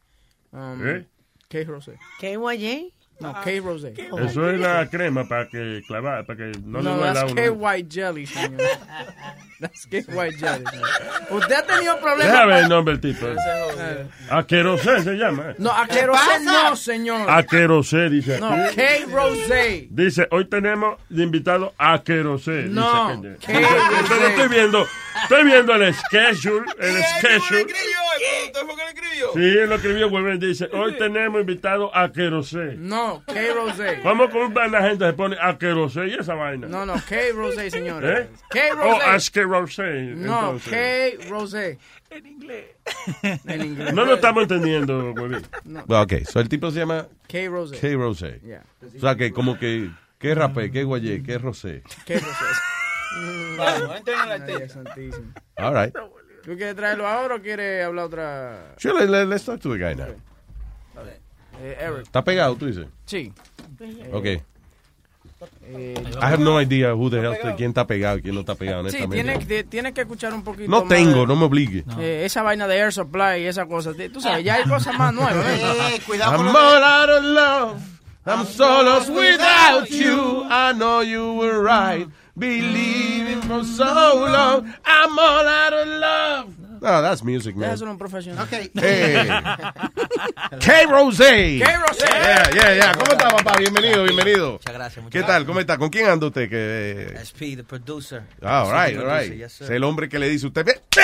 Um, 0.53 0.87
¿Eh? 0.87 1.07
K. 1.49 1.65
Rosé. 1.65 1.99
KYJ. 2.21 2.93
No, 3.23 3.33
K. 3.35 3.51
Rosé. 3.63 3.95
Eso 4.29 4.51
es 4.51 4.61
la 4.61 4.87
crema 4.89 5.27
para 5.29 5.49
que 5.49 5.83
clavar, 5.87 6.25
para 6.27 6.37
que 6.37 6.53
no, 6.65 6.83
No, 6.83 6.91
le 6.91 6.97
duela 6.97 7.25
uno. 7.27 7.35
K. 7.35 7.51
White 7.51 7.89
Jelly, 7.91 8.27
señor. 8.27 8.61
that's 9.61 9.87
K. 9.87 10.05
White 10.09 10.37
Jelly. 10.39 10.65
señor. 10.71 10.89
Usted 11.31 11.55
ha 11.55 11.63
tenido 11.67 11.99
problemas. 12.01 12.33
Déjame 12.33 12.53
ver 12.55 12.63
el 12.65 12.69
nombre 12.69 12.97
del 12.97 13.15
tipo. 13.15 13.27
Eh, 13.27 14.07
Aquerosé 14.31 15.03
se 15.03 15.15
llama. 15.15 15.55
No, 15.59 15.71
a 15.71 15.87
K. 15.87 16.07
Rosé 16.07 16.45
no, 16.45 16.77
señor. 16.77 17.31
Aquerosé, 17.31 18.11
dice 18.11 18.39
No, 18.41 18.49
aquí. 18.53 18.77
K. 18.77 18.83
Rosé. 19.11 19.87
Dice, 19.91 20.29
hoy 20.31 20.47
tenemos 20.47 20.97
de 21.09 21.23
invitado 21.23 21.73
a 21.79 22.03
Querosé. 22.03 22.65
No, 22.69 23.17
dice, 23.17 23.37
entonces 23.47 24.29
estoy 24.31 24.49
viendo, 24.49 24.87
estoy 25.23 25.45
viendo 25.45 25.75
el 25.75 25.95
schedule, 25.95 26.67
el 26.79 27.03
schedule. 27.03 27.67
¿Usted 28.47 28.61
fue 28.67 28.77
que 28.77 28.83
le 28.83 28.89
escribió? 28.89 29.33
Sí, 29.33 29.59
él 29.59 29.69
lo 29.69 29.75
escribió, 29.77 30.11
vuelve 30.11 30.35
y 30.35 30.39
dice, 30.39 30.69
hoy 30.73 30.97
tenemos 30.99 31.41
invitado 31.41 31.95
a 31.97 32.13
Querosé. 32.13 32.75
No, 32.77 33.23
K. 33.27 33.35
Rosé. 33.55 34.01
¿Cómo 34.03 34.29
con 34.31 34.55
la 34.55 34.83
gente 34.83 35.07
se 35.07 35.13
pone 35.15 35.37
a 35.41 35.57
Querosé 35.59 36.09
y 36.09 36.15
esa 36.15 36.35
vaina? 36.35 36.67
No, 36.69 36.85
no, 36.87 36.95
K. 36.95 37.17
Rosé, 37.35 37.71
señor. 37.71 38.05
¿Eh? 38.05 38.29
K. 38.51 38.61
Oh, 38.73 38.93
Rosé. 38.93 39.05
Asquerosé. 39.05 39.93
No, 40.15 40.53
entonces. 40.53 41.19
K. 41.19 41.29
Rosé. 41.29 41.79
En 42.11 42.27
inglés. 42.27 42.67
En 43.47 43.65
inglés. 43.65 43.95
No 43.95 44.05
lo 44.05 44.15
estamos 44.15 44.43
entendiendo, 44.43 45.15
güey. 45.15 45.43
Well, 45.65 46.03
ok, 46.03 46.13
so 46.31 46.41
el 46.41 46.49
tipo 46.49 46.71
se 46.71 46.81
llama 46.81 47.09
K. 47.27 47.39
Rosé. 47.49 47.79
K. 47.79 47.97
Rosé. 47.97 48.41
Yeah. 48.45 48.65
O 48.97 49.01
sea, 49.01 49.17
que 49.17 49.33
como 49.33 49.59
que, 49.59 49.91
¿qué 50.19 50.35
rapé? 50.35 50.71
¿Qué 50.71 50.85
guayé? 50.85 51.23
¿Qué 51.23 51.39
rosé? 51.39 51.83
K. 52.07 52.15
Rosé. 52.15 52.45
Vamos, 53.59 53.97
entren 53.97 54.21
en 54.21 54.29
la 54.29 54.35
Ay, 54.35 54.41
teta. 54.47 54.69
santísimo. 54.69 55.33
All 55.59 55.75
right. 55.75 55.95
¿Tú 56.45 56.57
quieres 56.57 56.75
traerlo 56.75 57.07
ahora 57.07 57.37
o 57.37 57.41
quieres 57.41 57.85
hablar 57.85 58.07
otra? 58.07 58.75
Sure, 58.79 58.95
let- 59.07 59.09
let- 59.11 59.27
let's 59.29 59.45
talk 59.45 59.61
to 59.61 59.73
the 59.73 59.79
guy 59.79 59.95
now. 59.95 60.07
Eh, 61.61 61.77
Eric. 61.81 62.03
¿Está 62.03 62.25
pegado, 62.25 62.57
tú 62.57 62.67
dices? 62.67 62.87
Sí. 63.05 63.33
Ok. 64.13 64.25
Eh, 65.65 65.95
I 66.21 66.25
have 66.25 66.39
no 66.39 66.61
idea 66.61 66.95
who 66.95 67.11
the 67.11 67.19
hell, 67.21 67.37
quién 67.57 67.71
está 67.71 67.87
pegado 67.87 68.19
y 68.19 68.23
quién 68.23 68.35
no 68.35 68.41
está 68.41 68.55
pegado, 68.55 68.83
Sí, 68.89 68.97
honestamente. 68.97 69.15
tienes 69.25 69.47
que, 69.47 69.65
tienes 69.65 69.93
que 69.93 70.01
escuchar 70.03 70.33
un 70.35 70.43
poquito 70.45 70.71
No 70.71 70.81
más 70.81 70.89
tengo, 70.89 71.21
de- 71.21 71.27
no 71.27 71.37
me 71.37 71.45
obligue. 71.45 71.85
eh, 71.99 72.23
esa 72.25 72.43
vaina 72.43 72.67
de 72.69 72.77
Air 72.79 72.93
Supply 72.93 73.41
y 73.43 73.47
esa 73.47 73.67
cosa. 73.67 73.93
Tú 74.13 74.21
sabes, 74.21 74.45
ya 74.45 74.55
hay 74.57 74.65
cosas 74.65 74.97
más 74.97 75.13
nuevas. 75.13 75.45
¿eh? 75.47 76.01
I'm 76.09 76.49
all 76.49 76.83
out 76.83 77.11
of 77.11 77.25
love. 77.25 77.81
I'm 78.25 78.47
so 78.47 78.83
lost 78.85 79.09
without 79.09 79.89
you. 79.89 80.45
I 80.49 80.73
know 80.75 81.03
you 81.03 81.35
were 81.35 81.61
right. 81.61 82.09
Believing 82.39 83.43
for 83.43 83.63
so 83.63 83.85
long. 83.85 84.75
I'm 84.85 85.19
all 85.19 85.47
out 85.47 85.73
of 85.75 85.89
love. 85.89 86.62
No, 86.83 87.01
that's 87.01 87.23
music, 87.23 87.55
man. 87.55 87.69
Déjaselo 87.71 87.91
a 87.91 87.93
un 87.93 87.99
profesional. 87.99 88.49
Hey. 88.51 88.69
K. 90.61 90.87
Rosé. 90.91 91.61
K. 91.65 91.77
Rosé. 91.79 92.07
Yeah, 92.07 92.51
yeah, 92.53 92.75
yeah. 92.75 92.93
¿Cómo 92.93 93.13
está, 93.13 93.29
papá? 93.31 93.57
Bienvenido, 93.57 94.03
bienvenido. 94.03 94.53
Muchas 94.55 94.75
gracias, 94.75 95.05
muchas 95.05 95.23
¿Qué 95.23 95.27
tal? 95.27 95.47
¿Cómo 95.47 95.61
está? 95.61 95.79
¿Con 95.79 95.91
quién 95.91 96.07
anda 96.09 96.27
usted? 96.27 96.49
Que, 96.51 97.15
SP, 97.23 97.55
the 97.57 97.63
producer. 97.63 98.23
Ah, 98.43 98.65
all 98.65 98.73
right, 98.73 98.99
all 98.99 99.07
right. 99.07 99.33
yes, 99.33 99.61
es 99.61 99.71
el 99.71 99.85
hombre 99.85 100.09
que 100.09 100.19
le 100.19 100.29
dice 100.29 100.47
a 100.47 100.49
usted, 100.49 100.65
que 100.65 101.01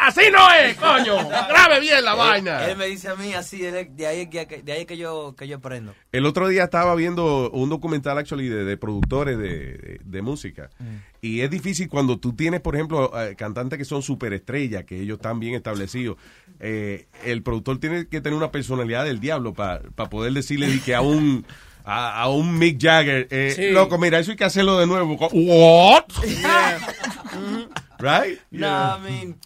así 0.00 0.22
no 0.32 0.52
es, 0.54 0.76
coño. 0.76 1.28
Grabe 1.28 1.78
bien 1.80 2.04
la 2.04 2.14
vaina. 2.14 2.66
Él 2.66 2.76
me 2.76 2.86
dice 2.86 3.08
a 3.08 3.14
mí 3.14 3.32
así, 3.32 3.64
él- 3.64 3.90
de 3.96 4.06
ahí, 4.08 4.26
que- 4.28 4.62
de 4.64 4.72
ahí 4.72 4.86
que 4.86 4.96
yo 4.96 5.36
que 5.38 5.46
yo 5.46 5.58
aprendo. 5.58 5.94
El 6.10 6.26
otro 6.26 6.48
día 6.48 6.64
estaba 6.64 6.94
viendo 6.96 7.48
un 7.50 7.68
documental, 7.70 8.18
actually, 8.18 8.48
de, 8.48 8.64
de 8.64 8.76
productores 8.76 9.38
de, 9.38 9.48
de- 9.48 10.00
de 10.02 10.22
música. 10.22 10.68
Y 11.24 11.42
es 11.42 11.50
difícil 11.50 11.88
cuando 11.88 12.18
tú 12.18 12.32
tienes, 12.32 12.60
por 12.60 12.74
ejemplo, 12.74 13.12
eh, 13.16 13.36
cantantes 13.36 13.78
que 13.78 13.84
son 13.84 14.02
superestrellas, 14.02 14.82
que 14.82 15.00
ellos 15.00 15.18
están 15.18 15.38
bien 15.38 15.54
establecidos. 15.54 16.16
Eh, 16.58 17.06
el 17.24 17.44
productor 17.44 17.78
tiene 17.78 18.08
que 18.08 18.20
tener 18.20 18.36
una 18.36 18.50
personalidad 18.50 19.04
del 19.04 19.20
diablo 19.20 19.54
para 19.54 19.82
poder 20.10 20.32
decirle 20.32 20.80
que 20.84 20.94
a 20.96 21.00
un... 21.00 21.46
A, 21.84 22.22
a 22.22 22.28
un 22.28 22.58
Mick 22.58 22.80
Jagger, 22.80 23.26
eh, 23.30 23.52
Sí. 23.56 23.70
loco, 23.70 23.98
mira, 23.98 24.18
eso 24.20 24.30
hay 24.32 24.36
que 24.36 24.44
hacerlo 24.44 24.78
de 24.78 24.86
nuevo. 24.86 25.14
What? 25.16 26.04
Right? 27.98 28.38
No. 28.50 28.96
I 28.98 29.00
mean, 29.00 29.36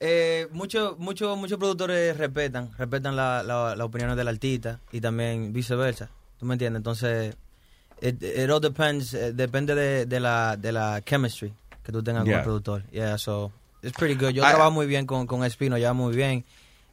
eh, 0.00 0.46
muchos 0.52 0.98
muchos 0.98 1.36
muchos 1.38 1.58
productores 1.58 2.16
respetan, 2.16 2.70
respetan 2.78 3.14
la, 3.16 3.42
la, 3.44 3.74
la 3.76 3.84
opiniones 3.84 4.16
del 4.16 4.28
artista 4.28 4.80
y 4.92 5.00
también 5.00 5.52
viceversa. 5.52 6.10
¿Tú 6.38 6.46
me 6.46 6.54
entiendes? 6.54 6.78
Entonces, 6.80 7.36
it, 8.02 8.22
it 8.22 8.50
all 8.50 8.60
depends, 8.60 9.14
eh, 9.14 9.32
depende 9.32 9.74
de, 9.74 10.06
de 10.06 10.20
la 10.20 10.56
de 10.56 10.72
la 10.72 11.00
chemistry 11.04 11.52
que 11.82 11.92
tú 11.92 12.02
tengas 12.02 12.22
con 12.22 12.28
Yeah. 12.30 12.38
el 12.40 12.44
productor. 12.44 12.82
Yeah, 12.92 13.16
so 13.18 13.50
it's 13.82 13.96
pretty 13.96 14.14
good. 14.14 14.32
Yo 14.32 14.42
I- 14.42 14.48
trabajo 14.48 14.70
muy 14.72 14.86
bien 14.86 15.06
con 15.06 15.26
con 15.26 15.44
Espino, 15.44 15.78
ya 15.78 15.92
muy 15.92 16.14
bien 16.14 16.44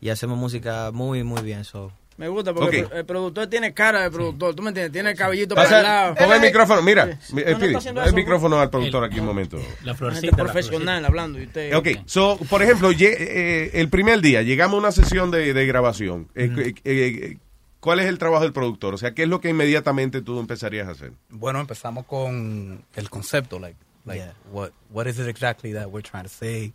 y 0.02 0.10
hacemos 0.10 0.38
música 0.38 0.92
muy 0.94 1.24
muy 1.24 1.42
bien, 1.42 1.64
so. 1.66 1.92
Me 2.18 2.28
gusta 2.28 2.54
porque 2.54 2.84
Ok. 2.84 2.92
el, 2.92 2.98
el 2.98 3.06
productor 3.06 3.48
tiene 3.48 3.74
cara 3.74 4.02
de 4.02 4.12
productor. 4.12 4.54
¿Tú 4.54 4.62
me 4.62 4.70
entiendes? 4.72 4.92
Tiene 4.92 5.12
el 5.12 5.16
cabellito 5.18 5.56
para 5.56 5.68
el 5.70 5.74
Pasa, 5.74 5.84
lado. 5.84 6.16
pon 6.16 6.34
el 6.34 6.42
micrófono, 6.42 6.82
mira, 6.82 7.18
Sí. 7.22 7.34
mi- 7.34 7.44
No, 7.44 7.94
no 7.94 8.04
el 8.04 8.14
micrófono 8.14 8.60
al 8.60 8.70
productor 8.70 9.06
aquí 9.06 9.22
un 9.22 9.26
momento. 9.26 9.58
La 9.86 9.96
Gente 9.96 10.32
profesional 10.34 11.06
hablando. 11.06 11.40
Y 11.40 11.44
usted, 11.46 11.74
Ok, 11.76 11.88
so, 12.08 12.38
por 12.50 12.62
ejemplo, 12.62 12.92
lle- 12.92 13.16
eh, 13.18 13.72
el 13.76 13.88
primer 13.88 14.20
día 14.20 14.42
llegamos 14.42 14.76
a 14.76 14.80
una 14.80 14.92
sesión 14.92 15.32
de, 15.32 15.54
de 15.54 15.66
grabación. 15.66 16.28
Eh, 16.36 16.52
eh, 16.58 16.74
eh, 16.84 17.38
¿cuál 17.80 18.00
es 18.00 18.06
el 18.08 18.18
trabajo 18.18 18.44
del 18.44 18.54
productor? 18.54 18.94
O 18.94 18.98
sea, 18.98 19.14
¿qué 19.14 19.24
es 19.24 19.30
lo 19.30 19.40
que 19.42 19.50
inmediatamente 19.50 20.22
tú 20.22 20.40
empezarías 20.40 20.88
a 20.88 20.92
hacer? 20.92 21.14
Bueno, 21.30 21.60
empezamos 21.60 22.06
con 22.06 22.84
el 22.96 23.10
concepto, 23.10 23.60
like, 23.60 23.78
like 24.06 24.20
Yeah. 24.22 24.34
what 24.52 24.72
what 24.92 25.08
is 25.08 25.20
it 25.20 25.28
exactly 25.28 25.74
that 25.74 25.88
we're 25.92 26.02
trying 26.02 26.24
to 26.24 26.30
say, 26.30 26.74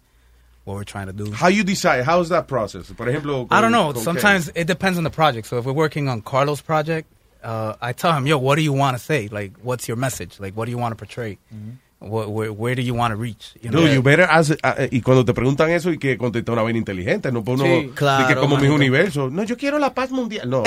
what 0.64 0.76
we're 0.76 0.85
trying 0.85 1.06
to 1.06 1.12
do. 1.12 1.31
How 1.32 1.48
you 1.48 1.64
decide? 1.64 2.05
How's 2.05 2.28
that 2.28 2.47
process? 2.47 2.90
Por 2.93 3.09
ejemplo, 3.09 3.47
I 3.51 3.60
don't 3.60 3.70
know. 3.72 3.93
con- 3.93 3.94
con 3.94 4.05
Sometimes 4.05 4.51
qué? 4.52 4.60
it 4.62 4.66
depends 4.66 4.97
on 4.98 5.05
the 5.05 5.10
project. 5.10 5.47
So 5.47 5.59
if 5.59 5.64
we're 5.66 5.72
working 5.76 6.09
on 6.09 6.22
Carlos' 6.22 6.62
project, 6.62 7.09
uh, 7.43 7.74
I 7.82 7.93
tell 7.93 8.12
him, 8.16 8.26
"Yo, 8.26 8.39
what 8.39 8.56
do 8.56 8.62
you 8.62 8.72
want 8.72 8.97
to 8.97 9.02
say? 9.02 9.28
Like, 9.31 9.52
what's 9.62 9.86
your 9.89 9.97
message? 9.98 10.40
Like, 10.40 10.55
what 10.56 10.64
do 10.66 10.70
you 10.70 10.78
want 10.78 10.93
to 10.93 10.97
portray? 10.97 11.39
Wh- 11.52 11.94
where, 12.06 12.51
where 12.51 12.74
do 12.76 12.82
you 12.82 12.94
want 12.94 13.14
to 13.14 13.20
reach?" 13.20 13.55
You 13.62 13.70
know? 13.70 13.81
Dude, 13.82 13.94
you 13.94 14.02
better 14.02 14.24
ask- 14.28 14.59
ah, 14.62 14.74
eh, 14.78 14.89
y 14.93 15.01
cuando 15.01 15.24
te 15.24 15.32
preguntan 15.35 15.70
eso 15.70 15.90
y 15.90 15.98
que 15.98 16.16
contesta 16.18 16.52
una 16.52 16.62
vaina 16.62 16.78
inteligente, 16.78 17.31
no 17.32 17.43
por 17.44 17.55
uno 17.55 17.64
Sí, 17.64 17.70
de 17.70 17.90
claro, 17.90 18.28
que 18.28 18.35
como 18.35 18.56
mis 18.56 18.64
manito. 18.68 18.74
universos. 18.74 19.32
No, 19.32 19.43
yo 19.44 19.56
quiero 19.56 19.78
la 19.78 19.94
paz 19.94 20.10
mundial. 20.10 20.48
No. 20.51 20.62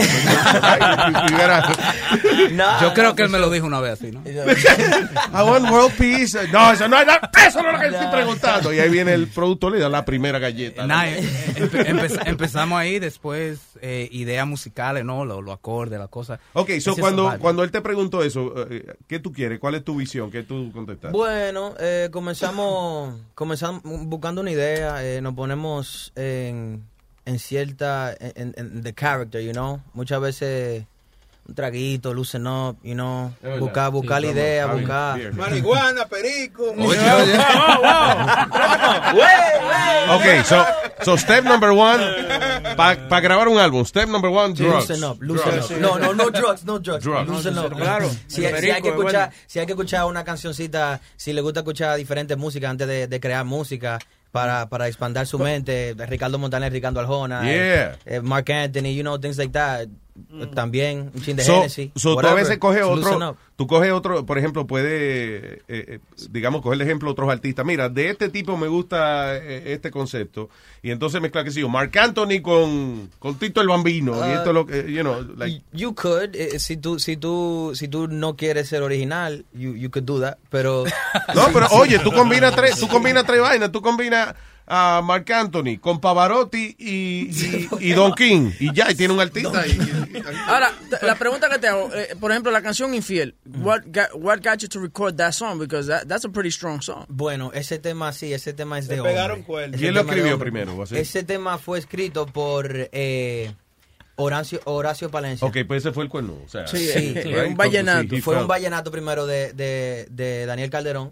Yo 2.82 2.94
creo 2.94 3.16
que 3.16 3.24
él 3.24 3.30
me 3.30 3.40
lo 3.40 3.50
dijo 3.50 3.66
una 3.66 3.80
vez 3.80 3.94
así, 3.94 4.12
¿no? 4.12 4.22
I 4.28 5.44
want 5.44 5.70
world 5.70 5.94
peace. 5.98 6.38
No, 6.52 6.72
eso 6.72 6.88
no. 6.88 6.98
Eso 7.02 7.62
no 7.62 7.70
es 7.70 7.74
lo 7.74 7.80
que 7.80 7.88
estoy 7.88 8.08
preguntando. 8.12 8.74
Y 8.74 8.80
ahí 8.80 8.90
viene 8.90 9.14
el 9.14 9.28
productor 9.28 9.76
y 9.78 9.80
da 9.80 9.90
la 9.90 10.06
primera 10.06 10.40
galleta. 10.40 10.86
Nah, 10.86 11.06
eh, 11.08 11.22
empe- 11.56 11.86
empeza- 11.88 12.22
empezamos 12.26 12.80
ahí, 12.80 13.00
después 13.00 13.60
eh, 13.82 14.10
ideas 14.12 14.48
musicales, 14.48 15.06
¿no? 15.06 15.26
Los 15.26 15.44
lo 15.44 15.52
acordes, 15.52 16.00
las 16.00 16.10
cosas. 16.10 16.40
Ok, 16.54 16.72
so 16.80 16.96
cuando, 16.96 17.36
cuando 17.40 17.64
él 17.64 17.72
te 17.72 17.82
preguntó 17.82 18.24
eso, 18.24 18.54
eh, 18.70 18.96
¿qué 19.08 19.20
tú 19.20 19.32
quieres? 19.32 19.60
¿Cuál 19.60 19.76
es 19.76 19.84
tu 19.84 19.96
visión? 19.96 20.32
¿Qué 20.32 20.44
tú 20.44 20.72
contestaste? 20.74 21.16
Bueno, 21.16 21.27
eh, 21.30 22.10
comenzamos, 22.12 23.16
comenzamos 23.36 23.82
buscando 23.84 24.42
una 24.42 24.52
idea, 24.52 25.04
eh, 25.04 25.22
nos 25.22 25.34
ponemos 25.34 26.12
en, 26.16 26.84
en 27.26 27.40
cierta, 27.40 28.16
en, 28.20 28.54
en 28.58 28.84
the 28.84 28.94
character, 28.94 29.42
you 29.42 29.52
know. 29.52 29.82
Muchas 29.94 30.22
veces 30.22 30.86
un 31.48 31.56
traguito, 31.56 32.14
loosen 32.14 32.46
up, 32.48 32.78
you 32.84 32.94
know. 32.94 33.32
Buscar, 33.60 33.92
buscar 33.92 34.20
Sí, 34.22 34.28
la 34.28 34.32
idea, 34.34 34.66
buscar. 34.68 35.34
Marihuana, 35.34 36.06
perico. 36.08 36.74
Oye, 36.78 36.98
Ok, 40.10 40.46
so, 40.46 40.66
so 41.04 41.18
step 41.18 41.44
number 41.44 41.72
one, 41.72 42.00
para 42.76 43.20
grabar 43.22 43.48
un 43.48 43.60
álbum, 43.60 43.86
step 43.86 44.08
number 44.10 44.30
one, 44.32 44.54
drugs. 44.54 44.90
Loosen 44.90 45.04
up, 45.04 45.18
loosen 45.22 45.52
Drugs. 45.52 45.72
up. 45.72 45.78
No, 45.80 45.98
no, 45.98 46.14
no 46.14 46.30
drugs, 46.30 46.64
no 46.66 46.80
drugs. 46.80 47.04
Drugs. 47.04 47.30
Loosen 47.30 47.58
up. 47.58 47.76
Claro. 47.76 48.10
Si, 48.28 48.42
si 48.42 48.46
hay 48.46 48.54
que 48.82 48.90
es 48.90 48.96
escuchar, 48.96 49.30
bueno. 49.30 49.44
si 49.48 49.60
hay 49.60 49.66
que 49.66 49.72
escuchar 49.74 50.06
una 50.06 50.24
cancioncita, 50.24 51.02
si 51.18 51.34
le 51.34 51.42
gusta 51.42 51.60
escuchar 51.62 51.98
diferentes 51.98 52.38
músicas 52.38 52.70
antes 52.72 52.88
de, 52.88 53.08
de 53.08 53.20
crear 53.20 53.44
música 53.46 54.00
para, 54.32 54.68
para 54.70 54.88
expandir 54.88 55.26
su 55.26 55.40
mente, 55.40 55.94
Ricardo 56.08 56.38
Montaner, 56.38 56.72
Ricardo 56.72 57.00
Arjona, 57.02 57.42
Yeah. 57.44 57.54
eh, 57.54 57.96
eh, 58.06 58.22
Mark 58.22 58.50
Anthony, 58.52 58.96
you 58.96 59.02
know, 59.04 59.18
things 59.20 59.38
like 59.38 59.52
that. 59.54 59.88
También 60.54 61.12
un 61.14 61.22
chin 61.22 61.36
de 61.36 61.44
So, 61.44 61.58
Hennessy. 61.58 61.92
so 61.96 62.16
tú 62.16 62.28
a 62.28 62.34
veces 62.34 62.58
coges 62.58 62.84
otro, 62.84 63.38
tú 63.56 63.68
coges 63.68 63.92
otro, 63.92 64.26
por 64.26 64.38
ejemplo, 64.38 64.66
puede, 64.66 65.56
eh, 65.58 65.62
eh, 65.68 66.00
digamos, 66.30 66.62
coger 66.62 66.80
de 66.80 66.86
ejemplo 66.86 67.12
otros 67.12 67.30
artistas. 67.30 67.66
Mira, 67.66 67.90
de 67.90 68.10
este 68.10 68.30
tipo 68.30 68.58
me 68.58 68.68
gusta 68.68 69.38
eh, 69.38 69.74
este 69.74 69.92
concepto. 69.92 70.50
Y 70.82 70.92
entonces 70.92 71.22
mezcla 71.22 71.44
que 71.44 71.52
sí, 71.52 71.64
Mark 71.66 71.92
Anthony 71.98 72.42
con, 72.42 73.10
con 73.20 73.36
Tito 73.38 73.62
el 73.62 73.68
Bambino. 73.68 74.16
y 74.28 74.32
esto 74.32 74.50
es 74.50 74.54
lo 74.54 74.66
que, 74.66 74.92
you 74.92 75.02
know, 75.02 75.22
like, 75.38 75.62
You 75.74 75.94
could, 75.94 76.36
si 76.58 76.78
tú, 76.78 77.00
si 77.00 77.18
tú, 77.18 77.72
si 77.76 77.88
tú 77.88 78.08
no 78.08 78.36
quieres 78.36 78.68
ser 78.68 78.82
original, 78.82 79.46
you, 79.54 79.76
you 79.76 79.90
could 79.90 80.06
do 80.06 80.20
that, 80.22 80.38
pero... 80.50 80.84
No, 81.36 81.48
pero 81.54 81.68
oye, 81.72 82.00
tú 82.00 82.12
combinas 82.12 82.56
tres, 82.56 82.80
tú 82.80 82.88
combinas 82.88 83.26
tres 83.26 83.42
vainas, 83.42 83.72
tú 83.72 83.82
combinas 83.82 84.36
a 84.68 85.02
Mark 85.04 85.32
Anthony 85.32 85.78
con 85.80 86.00
Pavarotti 86.02 86.76
y, 86.78 87.30
y, 87.32 87.70
y 87.80 87.92
Don 87.94 88.14
King. 88.14 88.52
Y 88.60 88.74
ya, 88.74 88.92
y 88.92 88.96
tiene 88.96 89.14
un 89.14 89.20
artista. 89.22 89.66
y- 89.66 89.78
Ahora, 90.48 90.72
la 91.02 91.16
pregunta 91.16 91.50
que 91.50 91.58
te 91.60 91.68
hago, 91.68 91.90
eh, 91.94 92.16
por 92.20 92.32
ejemplo, 92.32 92.52
la 92.52 92.62
canción 92.62 92.94
Infiel, 92.94 93.36
what 93.46 93.82
got, 93.88 94.10
what 94.16 94.40
got 94.44 94.58
you 94.60 94.68
to 94.68 94.80
record 94.80 95.16
that 95.18 95.32
song? 95.32 95.58
Because 95.60 95.88
that, 95.88 96.08
that's 96.08 96.26
a 96.26 96.30
pretty 96.30 96.52
strong 96.52 96.82
song. 96.82 97.06
Bueno, 97.08 97.52
ese 97.54 97.80
tema 97.80 98.12
sí, 98.12 98.34
ese 98.34 98.54
tema 98.54 98.78
es 98.78 98.88
de 98.88 99.02
pegaron 99.02 99.44
¿Quién 99.78 99.94
lo 99.94 100.02
escribió 100.02 100.38
primero, 100.38 100.82
así? 100.84 100.98
Ese 100.98 101.24
tema 101.24 101.58
fue 101.58 101.80
escrito 101.80 102.26
por 102.26 102.90
eh, 102.92 103.54
Horacio, 104.18 104.60
Horacio 104.66 105.10
Palencia. 105.10 105.48
Ok, 105.48 105.58
pues 105.68 105.84
ese 105.86 105.94
fue 105.94 106.04
el 106.04 106.10
cuerno. 106.10 106.34
O 106.46 106.50
sea, 106.50 106.68
Sí, 106.68 107.14
right? 107.16 107.48
un 107.50 107.56
vallenato. 107.56 108.18
Fue 108.22 108.36
un 108.40 108.48
vallenato 108.48 108.92
primero 108.92 109.26
de, 109.26 109.54
de, 109.54 110.08
de 110.10 110.46
Daniel 110.46 110.70
Calderón. 110.70 111.10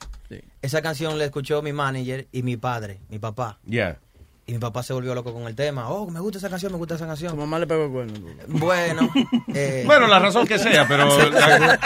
Esa 0.62 0.82
canción 0.82 1.18
la 1.18 1.26
escuchó 1.26 1.62
mi 1.62 1.72
manager 1.72 2.28
y 2.32 2.42
mi 2.44 2.58
padre, 2.58 3.00
mi 3.10 3.20
papá. 3.20 3.60
Yeah. 3.68 4.00
Y 4.48 4.54
mi 4.54 4.60
papá 4.60 4.84
se 4.84 4.94
volvió 4.94 5.16
loco 5.16 5.34
con 5.34 5.44
el 5.48 5.56
tema. 5.56 5.90
Oh, 5.90 6.08
me 6.10 6.20
gusta 6.20 6.38
esa 6.38 6.50
canción, 6.50 6.72
me 6.72 6.78
gusta 6.78 6.96
esa 6.96 7.08
canción. 7.08 7.32
Tu 7.32 7.38
mamá 7.38 7.58
le 7.58 7.66
pegó 7.66 7.86
el 7.86 7.92
cuerno. 7.92 8.14
Bueno. 8.48 9.10
eh, 9.56 9.84
Bueno, 9.88 10.06
la 10.08 10.20
razón 10.20 10.46
que 10.46 10.60
sea, 10.60 10.88
pero, 10.88 11.08
la- 11.32 11.80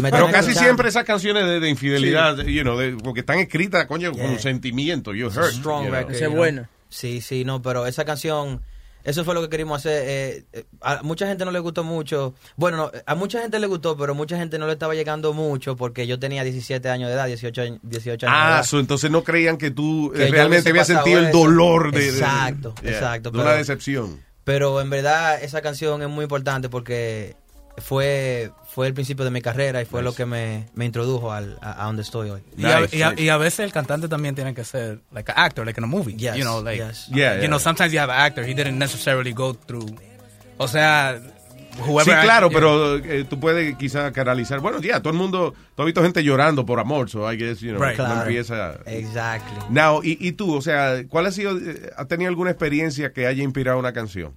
pero 0.00 0.26
casi 0.26 0.50
escuchando. 0.50 0.60
siempre 0.60 0.88
esas 0.88 1.04
canciones 1.04 1.44
de, 1.44 1.60
de 1.60 1.68
infidelidad, 1.68 2.38
you 2.38 2.62
know, 2.62 2.76
de- 2.78 2.96
porque 3.02 3.20
están 3.20 3.38
escritas, 3.38 3.84
coño, 3.86 4.12
con 4.12 4.38
sentimiento. 4.38 5.12
You 5.14 5.26
hurt. 5.26 5.52
strong 5.52 5.84
you 5.84 5.90
know. 5.90 6.00
record, 6.00 6.14
you 6.18 6.52
know. 6.52 6.66
Sí, 6.88 7.20
sí, 7.20 7.44
no, 7.44 7.60
pero 7.62 7.86
esa 7.86 8.04
canción, 8.06 8.62
eso 9.06 9.24
fue 9.24 9.32
lo 9.34 9.40
que 9.40 9.48
queríamos 9.48 9.78
hacer. 9.78 10.02
eh, 10.06 10.44
eh, 10.52 10.64
a 10.82 11.02
mucha 11.02 11.26
gente 11.26 11.46
no 11.46 11.50
le 11.50 11.58
gustó 11.60 11.82
mucho. 11.84 12.34
Bueno, 12.56 12.76
no, 12.76 12.90
a 13.06 13.14
mucha 13.14 13.40
gente 13.40 13.58
le 13.58 13.66
gustó, 13.66 13.96
pero 13.96 14.14
mucha 14.14 14.36
gente 14.36 14.58
no 14.58 14.66
le 14.66 14.74
estaba 14.74 14.94
llegando 14.94 15.32
mucho 15.32 15.74
porque 15.76 16.06
yo 16.06 16.18
tenía 16.18 16.44
17 16.44 16.88
años 16.90 17.08
de 17.08 17.14
edad, 17.14 17.26
18, 17.26 17.62
años- 17.62 17.78
18 17.82 18.26
años 18.26 18.36
de 18.38 18.44
Ah, 18.46 18.54
edad. 18.56 18.64
so, 18.64 18.78
entonces 18.78 19.10
no 19.10 19.24
creían 19.24 19.56
que 19.56 19.70
tú 19.70 20.12
eh, 20.14 20.18
Que 20.18 20.26
realmente 20.28 20.68
habías 20.68 20.86
sentido 20.88 21.20
el 21.20 21.32
dolor 21.32 21.92
de, 21.92 22.00
de- 22.00 22.08
Exacto, 22.18 22.74
exacto, 22.82 23.30
de 23.30 23.38
una 23.38 23.46
pero- 23.46 23.56
decepción. 23.58 24.20
Pero 24.44 24.80
en 24.80 24.90
verdad 24.90 25.42
esa 25.42 25.60
canción 25.62 26.02
es 26.02 26.08
muy 26.08 26.22
importante 26.24 26.68
porque 26.68 27.34
fue 27.78 28.50
fue 28.74 28.86
el 28.86 28.94
principio 28.94 29.24
de 29.24 29.30
mi 29.30 29.40
carrera 29.40 29.80
y 29.80 29.84
fue 29.86 30.02
lo 30.02 30.14
que 30.14 30.26
me, 30.26 30.66
me 30.74 30.84
introdujo 30.84 31.32
al, 31.32 31.58
a, 31.62 31.82
a 31.82 31.86
donde 31.86 32.02
estoy 32.02 32.30
hoy. 32.30 32.42
Y, 32.56 32.64
a, 32.66 32.86
y 32.92 33.02
a- 33.02 33.14
y 33.16 33.28
a 33.30 33.36
veces 33.38 33.60
el 33.60 33.72
cantante 33.72 34.08
también 34.08 34.34
tiene 34.34 34.54
que 34.54 34.64
ser 34.64 35.00
like 35.12 35.30
an 35.32 35.38
actor, 35.38 35.64
like 35.64 35.80
in 35.80 35.84
a 35.84 35.86
movie. 35.86 36.14
Yes, 36.16 36.36
you 36.36 36.42
know, 36.42 36.62
like 36.62 36.78
yes. 36.78 37.06
Yeah, 37.08 37.34
you 37.36 37.40
yeah. 37.42 37.46
know, 37.48 37.58
sometimes 37.58 37.92
you 37.92 37.98
have 38.00 38.10
an 38.12 38.20
actor, 38.20 38.44
he 38.44 38.54
didn't 38.54 38.78
necessarily 38.78 39.32
go 39.32 39.54
through. 39.54 39.86
O 40.58 40.68
sea, 40.68 41.20
whoever 41.86 42.04
Sí, 42.14 42.20
claro, 42.22 42.48
yeah. 42.50 42.58
pero 42.58 42.96
eh, 42.96 43.24
tú 43.28 43.38
puedes 43.40 43.76
quizá 43.76 44.10
canalizar. 44.12 44.60
Bueno, 44.60 44.80
ya, 44.80 45.00
todo 45.00 45.12
el 45.12 45.18
mundo, 45.18 45.54
tú 45.74 45.82
has 45.82 45.86
visto 45.86 46.02
gente 46.02 46.22
llorando 46.24 46.64
por 46.66 46.80
amor, 46.80 47.08
so 47.10 47.30
I 47.30 47.36
guess, 47.36 47.60
you 47.60 47.70
know, 47.72 47.82
Right. 47.82 47.98
no 47.98 48.04
Claro. 48.06 48.22
empieza... 48.22 48.78
Exactly. 48.86 49.58
Now, 49.70 50.02
y, 50.02 50.16
y 50.20 50.32
tú, 50.32 50.54
o 50.54 50.62
sea, 50.62 51.04
¿cuál 51.08 51.26
ha 51.26 51.30
sido, 51.32 51.56
eh, 51.58 51.90
ha 51.96 52.04
tenido 52.06 52.28
alguna 52.28 52.50
experiencia 52.50 53.12
que 53.12 53.26
haya 53.26 53.42
inspirado 53.42 53.78
una 53.78 53.92
canción? 53.92 54.34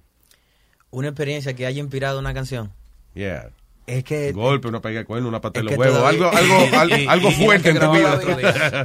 Una 0.90 1.08
experiencia 1.08 1.54
que 1.54 1.66
haya 1.66 1.80
inspirado 1.80 2.18
una 2.18 2.34
canción. 2.34 2.72
Yeah. 3.14 3.50
Es 3.86 4.04
que 4.04 4.30
Golpe, 4.30 4.68
una 4.68 4.80
pega 4.80 5.00
de 5.00 5.04
cuerno, 5.04 5.28
una 5.28 5.40
pata 5.40 5.58
de 5.60 5.64
los 5.64 5.76
huevos, 5.76 5.98
algo, 6.04 6.30
algo, 6.30 6.54
algo 7.10 7.28
y- 7.28 7.32
y 7.32 7.44
fuerte 7.44 7.70
en 7.70 7.80
tu 7.80 7.90
vida. 7.90 8.20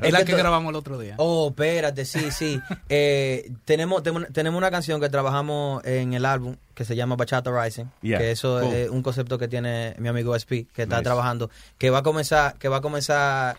Es 0.02 0.12
la 0.12 0.26
que 0.26 0.36
grabamos 0.36 0.72
el 0.72 0.76
otro 0.78 0.98
día. 0.98 1.14
Oh, 1.18 1.50
espérate, 1.50 2.06
sí, 2.06 2.32
sí. 2.32 2.60
Eh, 2.90 3.52
tenemos, 3.66 4.02
tenemos 4.02 4.28
tenemos 4.34 4.58
una 4.58 4.72
canción 4.72 5.00
que 5.00 5.10
trabajamos 5.10 5.84
en 5.86 6.14
el 6.14 6.26
álbum 6.26 6.56
que 6.74 6.86
se 6.86 6.96
llama 6.96 7.16
Bachata 7.18 7.52
Rising, 7.52 7.86
Yeah, 8.02 8.18
que 8.18 8.32
eso 8.32 8.60
cool. 8.62 8.74
es 8.74 8.90
un 8.90 9.04
concepto 9.04 9.38
que 9.38 9.48
tiene 9.48 9.96
mi 10.00 10.08
amigo 10.08 10.36
SP, 10.36 10.66
que 10.74 10.84
está 10.84 10.96
Nice. 10.96 11.04
trabajando, 11.04 11.52
que 11.78 11.92
va 11.92 12.00
a 12.00 12.04
comenzar, 12.04 12.56
que 12.58 12.68
va 12.68 12.78
a 12.78 12.82
comenzar, 12.82 13.58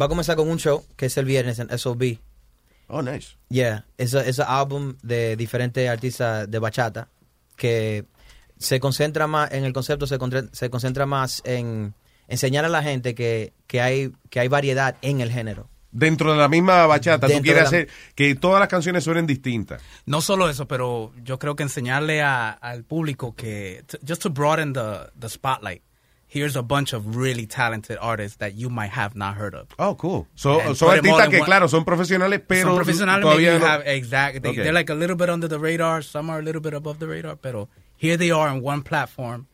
va 0.00 0.04
a 0.06 0.08
comenzar 0.08 0.36
con 0.36 0.48
un 0.48 0.58
show 0.60 0.84
que 0.96 1.06
es 1.06 1.16
el 1.16 1.24
viernes 1.24 1.58
en 1.58 1.76
SOB. 1.76 2.18
Oh, 2.86 3.02
nice. 3.02 3.30
Yeah, 3.48 3.84
es 3.96 4.14
ese 4.14 4.42
álbum 4.46 4.94
de 5.02 5.34
diferentes 5.36 5.88
artistas 5.90 6.48
de 6.48 6.58
bachata 6.60 7.08
que 7.56 8.04
se 8.58 8.80
concentra 8.80 9.26
más 9.26 9.52
en 9.52 9.64
el 9.64 9.72
concepto, 9.72 10.06
se, 10.06 10.18
concentra- 10.18 10.50
se 10.52 10.70
concentra 10.70 11.06
más 11.06 11.42
en 11.44 11.94
enseñar 12.28 12.64
a 12.64 12.68
la 12.68 12.82
gente 12.82 13.14
que, 13.14 13.52
que 13.66 13.80
hay 13.80 14.12
que 14.30 14.40
hay 14.40 14.48
variedad 14.48 14.96
en 15.02 15.20
el 15.20 15.30
género. 15.30 15.68
Dentro 15.90 16.32
de 16.32 16.38
la 16.38 16.48
misma 16.48 16.86
bachata, 16.86 17.26
tú 17.26 17.32
Dentro 17.32 17.44
quieres 17.44 17.70
de 17.70 17.76
la- 17.78 17.82
hacer 17.84 17.88
que 18.14 18.34
todas 18.34 18.60
las 18.60 18.68
canciones 18.68 19.04
suenen 19.04 19.26
distintas. 19.26 19.80
No 20.04 20.20
solo 20.20 20.50
eso, 20.50 20.68
pero 20.68 21.12
yo 21.24 21.38
creo 21.38 21.56
que 21.56 21.62
enseñarle 21.62 22.20
a- 22.20 22.50
al 22.50 22.84
público 22.84 23.34
que, 23.34 23.82
just 24.06 24.20
to 24.22 24.28
broaden 24.30 24.74
the, 24.74 25.08
the 25.18 25.30
spotlight, 25.30 25.80
here's 26.30 26.56
a 26.56 26.60
bunch 26.60 26.92
of 26.92 27.16
really 27.16 27.46
talented 27.46 27.96
artists 28.02 28.36
that 28.36 28.50
you 28.52 28.68
might 28.68 28.92
have 28.92 29.12
not 29.16 29.34
heard 29.38 29.54
of. 29.54 29.66
Oh, 29.78 29.96
cool. 29.96 30.26
So, 30.34 30.60
And 30.60 30.76
son 30.76 30.90
artistas 30.98 31.30
que, 31.30 31.38
one- 31.38 31.46
claro, 31.46 31.68
son 31.68 31.86
profesionales, 31.86 32.42
pero 32.46 32.66
Son 32.68 32.76
profesionales, 32.76 33.22
todavía 33.24 33.58
no- 33.58 33.66
have, 33.66 33.84
exactly. 33.90 34.40
They, 34.40 34.50
Okay. 34.50 34.62
They're 34.64 34.74
like 34.74 34.92
a 34.92 34.94
little 34.94 35.16
bit 35.16 35.30
under 35.30 35.48
the 35.48 35.56
radar. 35.58 36.02
Some 36.04 36.30
are 36.30 36.40
a 36.40 36.42
little 36.42 36.60
bit 36.60 36.74
above 36.74 36.98
the 36.98 37.06
radar. 37.06 37.38
Pero 37.38 37.70
here 37.98 38.16
they 38.16 38.30
are 38.30 38.48
on 38.48 38.62
one 38.62 38.82
platform, 38.82 39.46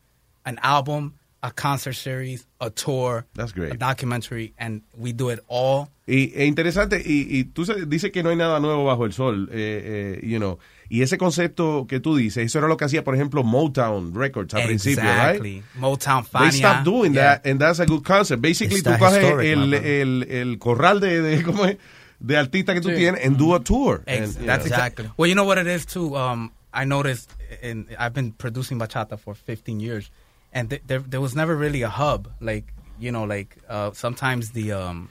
an 0.45 0.57
album, 0.61 1.13
a 1.43 1.51
concert 1.51 1.93
series, 1.93 2.47
a 2.59 2.69
tour, 2.69 3.25
That's 3.35 3.51
great. 3.53 3.73
a 3.73 3.77
documentary, 3.77 4.53
and 4.57 4.81
we 4.97 5.11
do 5.13 5.29
it 5.29 5.39
all. 5.47 5.89
Y 6.07 6.31
es 6.35 6.47
interesante, 6.47 7.01
y, 7.03 7.27
y 7.29 7.43
tú 7.45 7.65
se- 7.65 7.85
dices 7.85 8.11
que 8.11 8.23
no 8.23 8.29
hay 8.29 8.35
nada 8.35 8.59
nuevo 8.59 8.85
bajo 8.85 9.05
el 9.05 9.13
sol, 9.13 9.49
eh, 9.51 10.17
eh, 10.21 10.27
you 10.27 10.37
know, 10.37 10.57
y 10.89 11.01
ese 11.01 11.17
concepto 11.17 11.85
que 11.87 11.99
tú 11.99 12.15
dices, 12.15 12.45
eso 12.45 12.59
era 12.59 12.67
lo 12.67 12.77
que 12.77 12.85
hacía, 12.85 13.03
por 13.03 13.15
ejemplo, 13.15 13.43
Motown 13.43 14.13
Records 14.15 14.53
al 14.53 14.65
principio, 14.65 15.03
Exactly. 15.03 15.53
right? 15.55 15.63
Motown, 15.75 16.23
They 16.31 16.51
stopped 16.51 16.83
doing 16.85 17.13
Yeah. 17.13 17.39
that, 17.41 17.47
and 17.47 17.59
that's 17.59 17.79
a 17.79 17.85
good 17.85 18.03
concept. 18.03 18.41
Basically, 18.41 18.77
Está 18.81 18.97
tú 18.97 19.03
coges 19.05 19.23
historic, 19.23 19.51
el, 19.51 19.73
el, 19.73 20.23
el 20.29 20.57
corral 20.59 20.99
de, 20.99 21.21
de, 21.21 21.43
¿cómo 21.43 21.65
es? 21.65 21.77
de 22.19 22.37
artistas 22.37 22.75
que 22.75 22.81
tú 22.81 22.89
Sí. 22.89 22.95
tienes 22.95 23.23
and 23.25 23.37
do 23.37 23.53
a 23.55 23.59
tour. 23.63 24.01
Ex- 24.05 24.35
And, 24.35 24.39
you 24.41 24.45
that's 24.47 24.65
know. 24.65 24.73
exactly. 24.75 25.09
Well, 25.17 25.27
you 25.27 25.35
know 25.35 25.45
what 25.45 25.57
it 25.59 25.67
is 25.67 25.85
too. 25.85 26.15
Um, 26.15 26.51
I 26.75 26.85
noticed, 26.85 27.29
and 27.63 27.87
I've 27.97 28.13
been 28.13 28.31
producing 28.33 28.77
bachata 28.79 29.17
for 29.17 29.33
15 29.33 29.79
years, 29.79 30.11
and 30.53 30.69
th- 30.69 30.81
there 30.85 30.99
there 30.99 31.21
was 31.21 31.33
never 31.35 31.55
really 31.55 31.83
a 31.83 31.89
hub. 31.89 32.27
Like 32.41 32.65
you 32.99 33.11
know, 33.11 33.23
like 33.23 33.55
uh, 33.69 33.91
sometimes 33.93 34.51
the 34.51 34.73
um, 34.73 35.09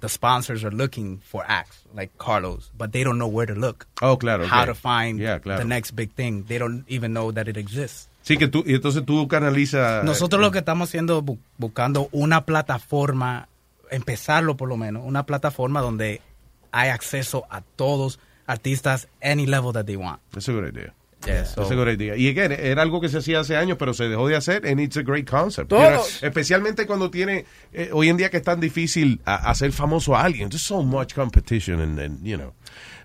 the 0.00 0.08
sponsors 0.08 0.64
are 0.64 0.70
looking 0.70 1.18
for 1.18 1.44
acts 1.46 1.82
like 1.94 2.10
Carlos, 2.18 2.70
but 2.76 2.92
they 2.92 3.02
don't 3.04 3.18
know 3.18 3.28
where 3.28 3.46
to 3.46 3.54
look. 3.54 3.86
Oh, 4.02 4.16
claro. 4.16 4.44
How 4.46 4.62
ok. 4.62 4.66
to 4.66 4.74
find 4.74 5.18
Yeah, 5.18 5.38
claro. 5.38 5.58
the 5.60 5.64
next 5.68 5.92
big 5.96 6.12
thing. 6.14 6.44
They 6.48 6.58
don't 6.58 6.84
even 6.88 7.12
know 7.12 7.32
that 7.32 7.48
it 7.48 7.56
exists. 7.56 8.08
Sí, 8.22 8.36
que 8.36 8.46
tú, 8.48 8.62
y 8.66 8.74
entonces 8.74 9.04
tú 9.06 9.26
canalizas. 9.26 10.04
Nosotros 10.04 10.40
lo 10.40 10.50
que 10.50 10.58
estamos 10.58 10.88
haciendo 10.90 11.22
bu- 11.22 11.38
buscando 11.58 12.08
una 12.12 12.44
plataforma, 12.44 13.48
empezarlo 13.90 14.56
por 14.56 14.68
lo 14.68 14.76
menos, 14.76 15.02
una 15.06 15.24
plataforma 15.24 15.80
donde 15.80 16.20
hay 16.70 16.90
acceso 16.90 17.46
a 17.50 17.62
todos 17.62 18.18
artistas 18.48 19.06
any 19.20 19.46
level 19.46 19.72
that 19.72 19.84
they 19.86 19.96
want. 19.96 20.20
That's 20.32 20.48
a 20.48 20.52
good 20.52 20.64
idea. 20.68 20.94
Yeah, 21.26 21.44
so- 21.44 21.62
That's 21.62 21.72
a 21.72 21.74
good 21.74 21.88
idea. 21.88 22.16
Y 22.16 22.28
again, 22.28 22.52
era 22.52 22.80
algo 22.82 23.00
que 23.00 23.08
se 23.08 23.18
hacía 23.18 23.40
hace 23.40 23.56
años, 23.56 23.76
pero 23.76 23.92
se 23.92 24.04
dejó 24.08 24.28
de 24.28 24.36
hacer, 24.36 24.66
and 24.66 24.80
it's 24.80 24.96
a 24.96 25.02
great 25.02 25.28
concept. 25.28 25.72
You 25.72 25.78
know, 25.78 26.04
especialmente 26.22 26.86
cuando 26.86 27.10
tiene, 27.10 27.44
eh, 27.72 27.90
hoy 27.92 28.08
en 28.08 28.16
día 28.16 28.30
que 28.30 28.36
es 28.38 28.42
tan 28.44 28.60
difícil 28.60 29.20
a- 29.24 29.50
hacer 29.50 29.72
famoso 29.72 30.14
a 30.16 30.22
alguien. 30.22 30.48
There's 30.48 30.62
so 30.62 30.82
much 30.82 31.14
competition, 31.14 31.80
and, 31.80 31.98
and, 31.98 32.24
you 32.24 32.36
know. 32.36 32.54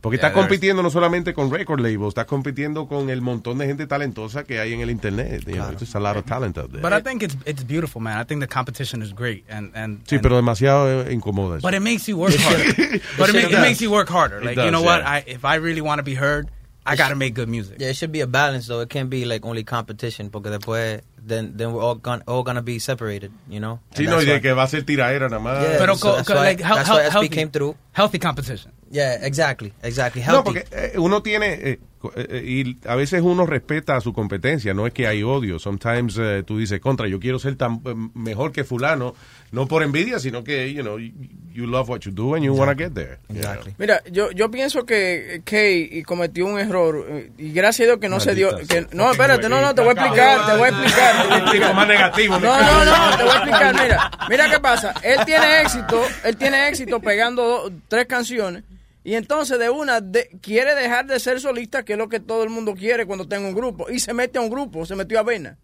Porque 0.04 0.18
Yeah, 0.18 0.28
estás 0.28 0.34
there's- 0.34 0.48
compitiendo 0.50 0.84
no 0.84 0.90
solamente 0.90 1.34
con 1.34 1.50
record 1.50 1.80
labels, 1.80 2.10
estás 2.10 2.26
compitiendo 2.26 2.90
con 2.90 3.10
el 3.10 3.22
montón 3.22 3.58
de 3.58 3.68
gente 3.68 3.88
talentosa 3.88 4.44
que 4.44 4.60
hay 4.60 4.74
en 4.74 4.82
el 4.82 4.90
internet. 4.90 5.46
You 5.48 5.54
know, 5.56 5.70
there's 5.78 5.96
a 5.96 6.00
lot 6.02 6.18
of 6.18 6.26
talent 6.26 6.58
out 6.58 6.70
there. 6.72 6.82
But 6.82 6.92
I 6.92 7.02
think 7.02 7.24
it's 7.24 7.38
it's 7.46 7.64
beautiful, 7.66 8.02
man. 8.02 8.20
I 8.20 8.26
think 8.26 8.42
the 8.42 8.48
competition 8.54 9.02
is 9.02 9.14
great, 9.16 9.46
and 9.50 9.72
and 9.74 10.04
sí, 10.06 10.16
and- 10.16 10.22
pero 10.22 10.36
demasiado 10.36 11.08
eh, 11.08 11.14
incomoda. 11.14 11.60
But 11.62 11.74
it 11.74 11.80
makes 11.82 12.06
you 12.10 12.18
work 12.18 12.36
harder. 12.38 12.66
but 13.18 13.30
it, 13.30 13.34
ma- 13.34 13.50
it 13.58 13.62
makes 13.62 13.80
you 13.82 13.90
work 13.92 14.10
harder. 14.10 14.40
It 14.40 14.44
Like 14.46 14.56
does, 14.58 14.66
you 14.66 14.72
know 14.72 14.82
what? 14.84 15.00
yeah. 15.04 15.10
I 15.10 15.24
if 15.26 15.46
I 15.46 15.56
really 15.56 15.80
want 15.80 16.00
to 16.00 16.04
be 16.04 16.16
heard, 16.16 16.50
I 16.86 16.98
got 16.98 17.08
to 17.12 17.16
make 17.16 17.34
good 17.34 17.48
music. 17.48 17.78
Yeah, 17.80 17.88
it 17.88 17.96
should 17.96 18.12
be 18.12 18.20
a 18.20 18.28
balance 18.28 18.68
though. 18.68 18.82
It 18.82 18.90
can't 18.90 19.10
be 19.10 19.24
like 19.24 19.46
only 19.46 19.64
competition 19.64 20.30
porque 20.32 20.50
después 20.50 21.00
then 21.26 21.54
then 21.56 21.72
we're 21.72 21.82
all 21.82 21.96
gonna 21.96 22.24
all 22.28 22.44
gonna 22.44 22.62
be 22.62 22.78
separated, 22.78 23.32
you 23.50 23.62
know. 23.62 23.80
And 23.96 23.98
Sí, 24.00 24.04
no, 24.06 24.18
y 24.20 24.26
de 24.26 24.42
que 24.42 24.52
va 24.52 24.64
a 24.64 24.68
ser 24.68 24.84
tiraera 24.84 25.30
nada 25.30 25.40
más. 25.42 25.62
Yeah, 25.64 25.78
Pero 25.78 25.96
so 25.96 26.18
that's 26.18 26.28
why- 26.28 26.36
like, 26.44 26.62
how- 26.62 26.76
that's 26.76 26.90
why 26.90 27.04
SB 27.06 27.12
healthy- 27.14 27.30
came 27.30 27.50
through. 27.52 27.78
Healthy 27.94 28.20
competition. 28.20 28.74
Yeah, 28.94 29.16
exactly, 29.26 29.74
exactly. 29.82 30.22
No, 30.22 30.28
Healthy. 30.44 30.44
porque 30.44 30.66
eh, 30.72 30.94
uno 31.00 31.24
tiene, 31.24 31.54
eh, 31.54 31.80
co- 31.98 32.14
eh, 32.16 32.44
y 32.46 32.78
a 32.88 32.94
veces 32.96 33.24
uno 33.24 33.48
respeta 33.48 33.96
a 33.96 34.02
su 34.02 34.14
competencia, 34.14 34.76
no 34.76 34.86
es 34.86 34.94
que 34.94 35.08
hay 35.08 35.24
odio. 35.24 35.58
Sometimes 35.58 36.16
eh, 36.20 36.44
tú 36.46 36.60
dices, 36.60 36.80
contra, 36.80 37.08
yo 37.08 37.20
quiero 37.20 37.40
ser 37.40 37.56
tan 37.56 37.82
eh, 37.86 37.96
mejor 38.14 38.52
que 38.52 38.64
fulano, 38.64 39.16
no 39.52 39.68
por 39.68 39.82
envidia, 39.82 40.20
sino 40.20 40.44
que, 40.44 40.72
you 40.72 40.84
know, 40.84 41.00
you, 41.00 41.12
you 41.52 41.66
love 41.66 41.90
what 41.90 42.02
you 42.02 42.12
do 42.12 42.36
and 42.36 42.46
you 42.46 42.54
want 42.54 42.70
to 42.70 42.78
get 42.78 42.94
there. 42.94 43.18
Exactly. 43.30 43.74
Mira, 43.80 44.00
yo, 44.12 44.30
yo 44.30 44.52
pienso 44.52 44.86
que 44.86 45.42
Kay 45.44 46.04
cometió 46.04 46.46
un 46.46 46.60
error 46.60 47.04
eh, 47.10 47.32
y 47.40 47.52
gracias 47.52 47.86
a 47.86 47.90
Dios 47.94 48.00
que 48.00 48.10
no 48.10 48.20
se 48.20 48.36
dio. 48.36 48.52
Maldita 48.52 48.76
Que, 48.90 48.96
no, 48.96 49.10
espérate, 49.10 49.50
no, 49.50 49.60
no, 49.60 49.74
te 49.74 49.82
voy 49.82 49.90
a 49.90 50.00
explicar, 50.00 50.46
te 50.46 50.58
voy 50.58 50.66
a 50.66 50.70
explicar. 50.70 51.52
Tipo 51.52 51.74
más 51.74 51.88
negativo, 51.88 52.40
No, 52.40 52.62
no, 52.62 52.86
no, 52.86 53.18
te 53.18 53.24
voy 53.24 53.32
a 53.32 53.36
explicar. 53.38 53.74
Mira, 53.82 54.12
mira 54.30 54.50
qué 54.52 54.60
pasa. 54.60 54.94
Él 55.02 55.18
tiene 55.26 55.62
éxito, 55.62 56.00
él 56.24 56.38
tiene 56.38 56.68
éxito 56.70 57.00
pegando 57.00 57.42
do- 57.44 57.72
tres 57.88 58.06
canciones 58.06 58.64
y 59.04 59.16
entonces 59.16 59.60
de 59.60 59.70
una 59.70 60.00
de- 60.02 60.30
quiere 60.42 60.76
dejar 60.76 61.06
de 61.08 61.20
ser 61.20 61.40
solista, 61.42 61.84
que 61.84 61.94
es 61.94 62.00
lo 62.00 62.08
que 62.10 62.20
todo 62.20 62.44
el 62.44 62.50
mundo 62.50 62.74
quiere 62.74 63.06
cuando 63.06 63.28
tenga 63.28 63.48
un 63.48 63.56
grupo 63.56 63.90
y 63.90 64.00
se 64.00 64.14
mete 64.14 64.38
a 64.38 64.42
un 64.42 64.50
grupo, 64.50 64.86
se 64.86 64.96
metió 64.96 65.20
a 65.20 65.24
Vena. 65.24 65.58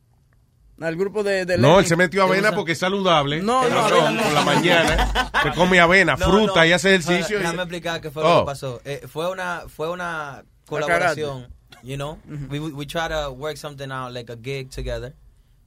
Al 0.81 0.95
grupo 0.95 1.23
de, 1.23 1.45
de 1.45 1.57
No, 1.57 1.77
él 1.79 1.85
se 1.85 1.97
metió 1.97 2.23
avena 2.23 2.53
porque 2.53 2.71
es 2.71 2.79
saludable. 2.79 3.41
No, 3.41 3.67
no, 3.67 3.79
avena 3.81 4.11
no. 4.11 4.23
por 4.23 4.31
la 4.31 4.41
mañana. 4.43 5.31
Se 5.43 5.51
come 5.51 5.77
avena, 5.81 6.15
No, 6.15 6.25
fruta 6.25 6.61
no. 6.61 6.65
y 6.65 6.71
hace 6.71 6.95
ejercicio. 6.95 7.35
y- 7.37 7.41
Déjame 7.41 7.63
explicar 7.63 7.99
qué 7.99 8.09
fue 8.09 8.23
Oh. 8.23 8.33
lo 8.33 8.39
que 8.41 8.45
pasó. 8.45 8.81
Eh, 8.85 9.01
fue 9.05 9.29
una 9.29 9.63
fue 9.67 9.89
una 9.89 10.45
colaboración, 10.65 11.49
you 11.83 11.95
know. 11.97 12.17
We 12.49 12.59
we 12.59 12.85
try 12.85 13.09
to 13.09 13.31
work 13.31 13.57
something 13.57 13.91
out 13.91 14.13
like 14.13 14.31
a 14.31 14.37
gig 14.41 14.69
together. 14.69 15.13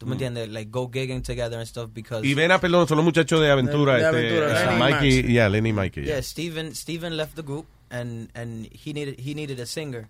¿Tú 0.03 0.07
me 0.07 0.11
Mm. 0.11 0.15
entiendes? 0.15 0.49
Like 0.49 0.69
go 0.73 0.91
gigging 0.91 1.23
together 1.23 1.59
and 1.61 1.67
stuff 1.69 1.91
because 1.95 2.27
Y 2.27 2.35
Vena, 2.35 2.59
perdón, 2.61 2.89
son 2.89 2.97
los 2.97 3.05
muchachos 3.05 3.41
de 3.41 3.49
aventura. 3.53 3.95
De- 3.95 4.01
de 4.01 4.07
este, 4.09 4.43
Aventura, 4.43 4.65
Lenny 4.65 4.75
y 4.75 4.79
Mikey, 4.81 5.17
Max. 5.23 5.31
yeah, 5.33 5.49
Lenny 5.49 5.69
y 5.69 5.73
Mikey. 5.73 6.03
Yeah, 6.03 6.15
yeah. 6.15 6.23
Steven 6.23 6.75
Steven 6.75 7.17
left 7.17 7.37
the 7.37 7.43
group 7.43 7.67
and 7.89 8.29
and 8.35 8.67
he 8.73 8.93
needed 8.93 9.15
he 9.21 9.33
needed 9.37 9.61
a 9.61 9.67
singer. 9.67 10.09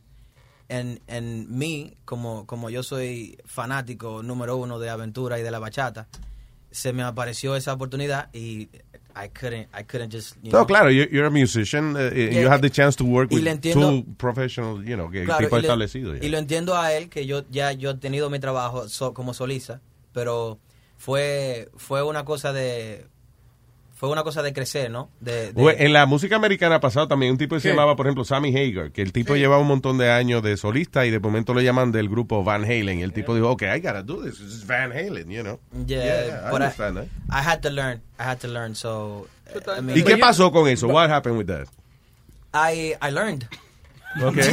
And 0.70 1.00
and 1.08 1.50
me 1.50 1.98
como 2.06 2.46
como 2.46 2.70
yo 2.70 2.82
soy 2.82 3.36
fanático 3.44 4.22
número 4.22 4.56
uno 4.56 4.78
de 4.78 4.88
aventura 4.88 5.38
y 5.38 5.42
de 5.42 5.50
la 5.50 5.58
bachata, 5.58 6.08
se 6.70 6.94
me 6.94 7.02
apareció 7.02 7.54
esa 7.54 7.74
oportunidad 7.74 8.30
y 8.32 8.70
I 9.14 9.28
couldn't 9.28 9.68
I 9.74 9.82
couldn't 9.84 10.10
just 10.10 10.36
you 10.42 10.50
No, 10.52 10.60
know, 10.60 10.66
claro, 10.66 10.88
you- 10.90 11.08
you're 11.10 11.26
a 11.26 11.30
musician. 11.30 11.96
uh, 11.96 12.10
Yeah, 12.14 12.40
you 12.40 12.48
have 12.48 12.60
the 12.62 12.70
chance 12.70 12.96
to 12.96 13.04
work 13.04 13.30
with 13.30 13.44
entiendo- 13.46 14.04
two 14.04 14.14
professional, 14.16 14.82
you 14.84 14.96
know, 14.96 15.10
que 15.10 15.24
Claro, 15.24 15.40
tipo 15.44 15.56
y 15.56 15.60
le- 15.62 15.68
establecido. 15.68 16.14
ya. 16.16 16.24
Y 16.24 16.28
lo 16.30 16.38
entiendo 16.38 16.74
a 16.76 16.92
él 16.92 17.08
que 17.08 17.26
yo 17.26 17.44
ya 17.50 17.72
yo 17.72 17.90
he 17.90 17.94
tenido 17.96 18.30
mi 18.30 18.38
trabajo 18.38 18.88
so- 18.88 19.12
como 19.12 19.34
solista, 19.34 19.80
pero 20.12 20.58
fue 20.96 21.68
fue 21.76 22.02
una 22.02 22.24
cosa 22.24 22.52
de 22.52 23.06
fue 24.02 24.10
una 24.10 24.24
cosa 24.24 24.42
de 24.42 24.52
crecer, 24.52 24.90
¿no? 24.90 25.10
De, 25.20 25.52
de- 25.52 25.62
Bueno, 25.62 25.78
En 25.80 25.92
la 25.92 26.06
música 26.06 26.34
americana 26.34 26.74
ha 26.74 26.80
pasado 26.80 27.06
también 27.06 27.30
un 27.30 27.38
tipo 27.38 27.54
que 27.54 27.60
se 27.60 27.68
llamaba, 27.68 27.94
por 27.94 28.06
ejemplo, 28.06 28.24
Sammy 28.24 28.48
Hagar, 28.56 28.90
que 28.90 29.00
el 29.00 29.12
tipo 29.12 29.36
llevaba 29.36 29.62
un 29.62 29.68
montón 29.68 29.96
de 29.96 30.10
años 30.10 30.42
de 30.42 30.56
solista 30.56 31.06
y 31.06 31.10
de 31.12 31.20
momento 31.20 31.54
lo 31.54 31.60
llaman 31.60 31.92
del 31.92 32.08
grupo 32.08 32.42
Van 32.42 32.64
Halen. 32.64 32.98
Y 32.98 33.02
el 33.04 33.12
tipo 33.12 33.32
dijo, 33.32 33.50
ok, 33.50 33.62
I 33.62 33.78
gotta 33.78 34.02
do 34.02 34.20
this. 34.24 34.38
This 34.38 34.54
is 34.54 34.66
Van 34.66 34.90
Halen, 34.90 35.30
you 35.30 35.42
know. 35.44 35.60
Yeah, 35.86 36.48
I 36.48 36.50
but 36.50 36.62
I, 36.62 36.64
understand 36.64 36.96
that. 36.96 37.06
I 37.30 37.48
had 37.48 37.60
to 37.60 37.70
learn. 37.70 38.02
I 38.18 38.24
had 38.24 38.38
to 38.40 38.48
learn. 38.48 38.74
So, 38.74 39.28
I 39.68 39.80
mean, 39.80 39.96
¿Y 39.96 40.02
qué 40.02 40.16
pasó 40.18 40.50
con 40.50 40.66
eso? 40.68 40.88
What 40.88 41.08
happened 41.08 41.38
with 41.38 41.46
that? 41.46 41.68
I 42.52 42.94
I 43.00 43.12
learned. 43.12 43.46
Okay. 44.20 44.52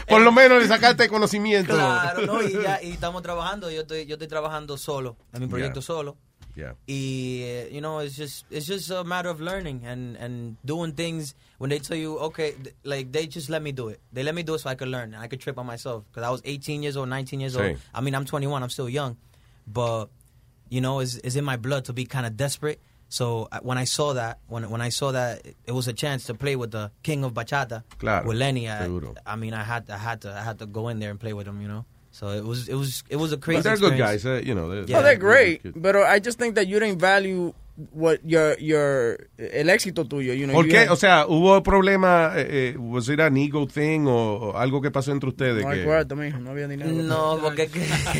Por 0.08 0.22
lo 0.22 0.32
menos 0.32 0.62
le 0.62 0.68
sacaste 0.68 1.06
conocimiento. 1.08 1.74
Claro, 1.74 2.24
no, 2.26 2.42
y 2.42 2.52
ya 2.62 2.82
y 2.82 2.92
estamos 2.92 3.22
trabajando. 3.22 3.70
Yo 3.70 3.82
estoy 3.82 4.06
yo 4.06 4.14
estoy 4.14 4.26
trabajando 4.28 4.78
solo 4.78 5.16
en 5.34 5.42
mi 5.42 5.46
proyecto 5.48 5.80
Yeah. 5.80 5.86
solo. 5.86 6.16
Yeah. 6.56 6.72
Eh, 6.88 7.68
you 7.70 7.80
know, 7.80 7.98
it's 8.00 8.16
just 8.16 8.44
it's 8.50 8.66
just 8.66 8.90
a 8.90 9.04
matter 9.04 9.28
of 9.28 9.40
learning 9.40 9.82
and 9.84 10.16
and 10.16 10.56
doing 10.64 10.92
things 10.92 11.34
when 11.58 11.70
they 11.70 11.78
tell 11.78 11.96
you 11.96 12.18
okay, 12.18 12.52
th- 12.52 12.74
like 12.84 13.12
they 13.12 13.26
just 13.26 13.48
let 13.48 13.62
me 13.62 13.72
do 13.72 13.88
it. 13.88 14.00
They 14.12 14.22
let 14.22 14.34
me 14.34 14.42
do 14.42 14.54
it 14.54 14.58
so 14.60 14.70
I 14.70 14.74
could 14.74 14.88
learn 14.88 15.14
and 15.14 15.22
I 15.22 15.26
could 15.28 15.40
trip 15.40 15.58
on 15.58 15.66
myself 15.66 16.04
because 16.10 16.22
I 16.26 16.30
was 16.30 16.40
18 16.44 16.82
years 16.82 16.96
old, 16.96 17.08
19 17.08 17.40
years 17.40 17.56
Sí. 17.56 17.68
old. 17.70 17.78
I 17.94 18.00
mean, 18.00 18.14
I'm 18.14 18.24
21. 18.24 18.62
I'm 18.62 18.70
still 18.70 18.88
young, 18.88 19.16
but 19.66 20.06
you 20.68 20.80
know, 20.80 21.00
it's, 21.00 21.16
it's 21.16 21.34
in 21.36 21.44
my 21.44 21.56
blood 21.56 21.84
to 21.86 21.92
be 21.92 22.04
kind 22.04 22.26
of 22.26 22.36
desperate. 22.36 22.80
So 23.08 23.48
I- 23.50 23.58
when 23.58 23.76
I 23.76 23.84
saw 23.84 24.12
that, 24.14 24.38
when 24.46 24.70
when 24.70 24.80
I 24.80 24.88
saw 24.90 25.10
that 25.12 25.44
it 25.66 25.72
was 25.72 25.88
a 25.88 25.92
chance 25.92 26.24
to 26.26 26.34
play 26.34 26.54
with 26.56 26.70
the 26.70 26.90
king 27.02 27.24
of 27.24 27.32
bachata, 27.34 27.82
Claro, 27.98 28.26
with 28.28 28.36
Lenny, 28.36 28.68
I. 28.68 28.86
I 29.26 29.34
mean, 29.36 29.52
I 29.54 29.64
had 29.64 29.90
I 29.90 29.98
had 29.98 30.20
to 30.22 30.32
I 30.32 30.42
had 30.42 30.58
to 30.60 30.66
go 30.66 30.88
in 30.88 31.00
there 31.00 31.10
and 31.10 31.18
play 31.18 31.32
with 31.32 31.46
him, 31.46 31.60
you 31.60 31.66
know. 31.68 31.84
So 32.12 32.28
it 32.28 32.44
was 32.44 32.68
it 32.68 32.74
was 32.74 33.02
it 33.08 33.16
was 33.16 33.32
a 33.32 33.36
But 33.36 33.44
crazy. 33.44 33.62
they're 33.62 33.76
good 33.76 33.96
guys, 33.98 34.26
uh, 34.26 34.40
you 34.44 34.54
know. 34.54 34.68
they're- 34.68 34.84
No, 34.96 35.02
they're 35.02 35.16
great, 35.16 35.60
but 35.80 35.94
I 35.96 36.18
just 36.18 36.38
think 36.38 36.54
that 36.56 36.66
you 36.66 36.80
didn't 36.80 36.98
value 36.98 37.54
what 37.76 38.18
your 38.24 38.56
your 38.58 39.28
el 39.38 39.70
éxito 39.70 40.06
tuyo, 40.06 40.34
you 40.34 40.44
know. 40.44 40.54
¿Por 40.54 40.66
you 40.66 40.72
qué? 40.72 40.78
had- 40.80 40.90
O 40.90 40.96
sea, 40.96 41.26
¿hubo 41.26 41.62
problema? 41.62 42.32
Eh, 42.36 42.74
eh, 42.74 42.76
¿Was 42.78 43.08
it 43.08 43.20
an 43.20 43.36
ego 43.36 43.66
thing 43.66 44.06
o, 44.06 44.50
o 44.50 44.56
algo 44.56 44.80
que 44.80 44.90
pasó 44.90 45.12
entre 45.12 45.28
ustedes? 45.30 45.64
no 45.64 45.70
que- 45.70 46.14
mijo, 46.16 46.38
no 46.38 46.50
había 46.50 46.68
dinero. 46.68 46.90
No, 46.90 47.38
porque 47.42 47.68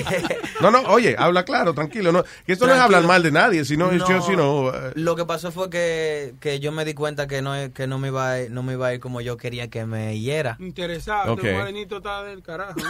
No, 0.60 0.70
no, 0.70 0.82
oye, 0.82 1.14
habla 1.18 1.44
claro, 1.44 1.74
tranquilo. 1.74 2.12
No, 2.12 2.22
que 2.46 2.52
esto 2.52 2.66
no 2.66 2.74
es 2.74 2.80
hablar 2.80 3.02
mal 3.04 3.22
de 3.22 3.30
nadie, 3.32 3.64
sino 3.64 3.90
es 3.90 3.98
No, 3.98 4.06
just, 4.06 4.28
you 4.28 4.34
know, 4.34 4.68
uh, 4.68 4.72
lo 4.94 5.16
que 5.16 5.24
pasó 5.24 5.50
fue 5.52 5.70
que, 5.70 6.34
que 6.40 6.60
yo 6.60 6.72
me 6.72 6.84
di 6.84 6.94
cuenta 6.94 7.26
que 7.26 7.42
no 7.42 7.52
que 7.74 7.86
no 7.86 7.98
me 7.98 8.08
iba 8.08 8.34
a, 8.34 8.38
no 8.48 8.62
me 8.62 8.74
iba 8.74 8.88
a 8.88 8.94
ir 8.94 9.00
como 9.00 9.20
yo 9.20 9.36
quería 9.36 9.68
que 9.68 9.84
me 9.86 10.18
yera. 10.20 10.56
Interesado, 10.60 11.32
Ok. 11.34 11.44
morenito 11.44 11.98
está 11.98 12.22
del 12.24 12.42
carajo. 12.42 12.74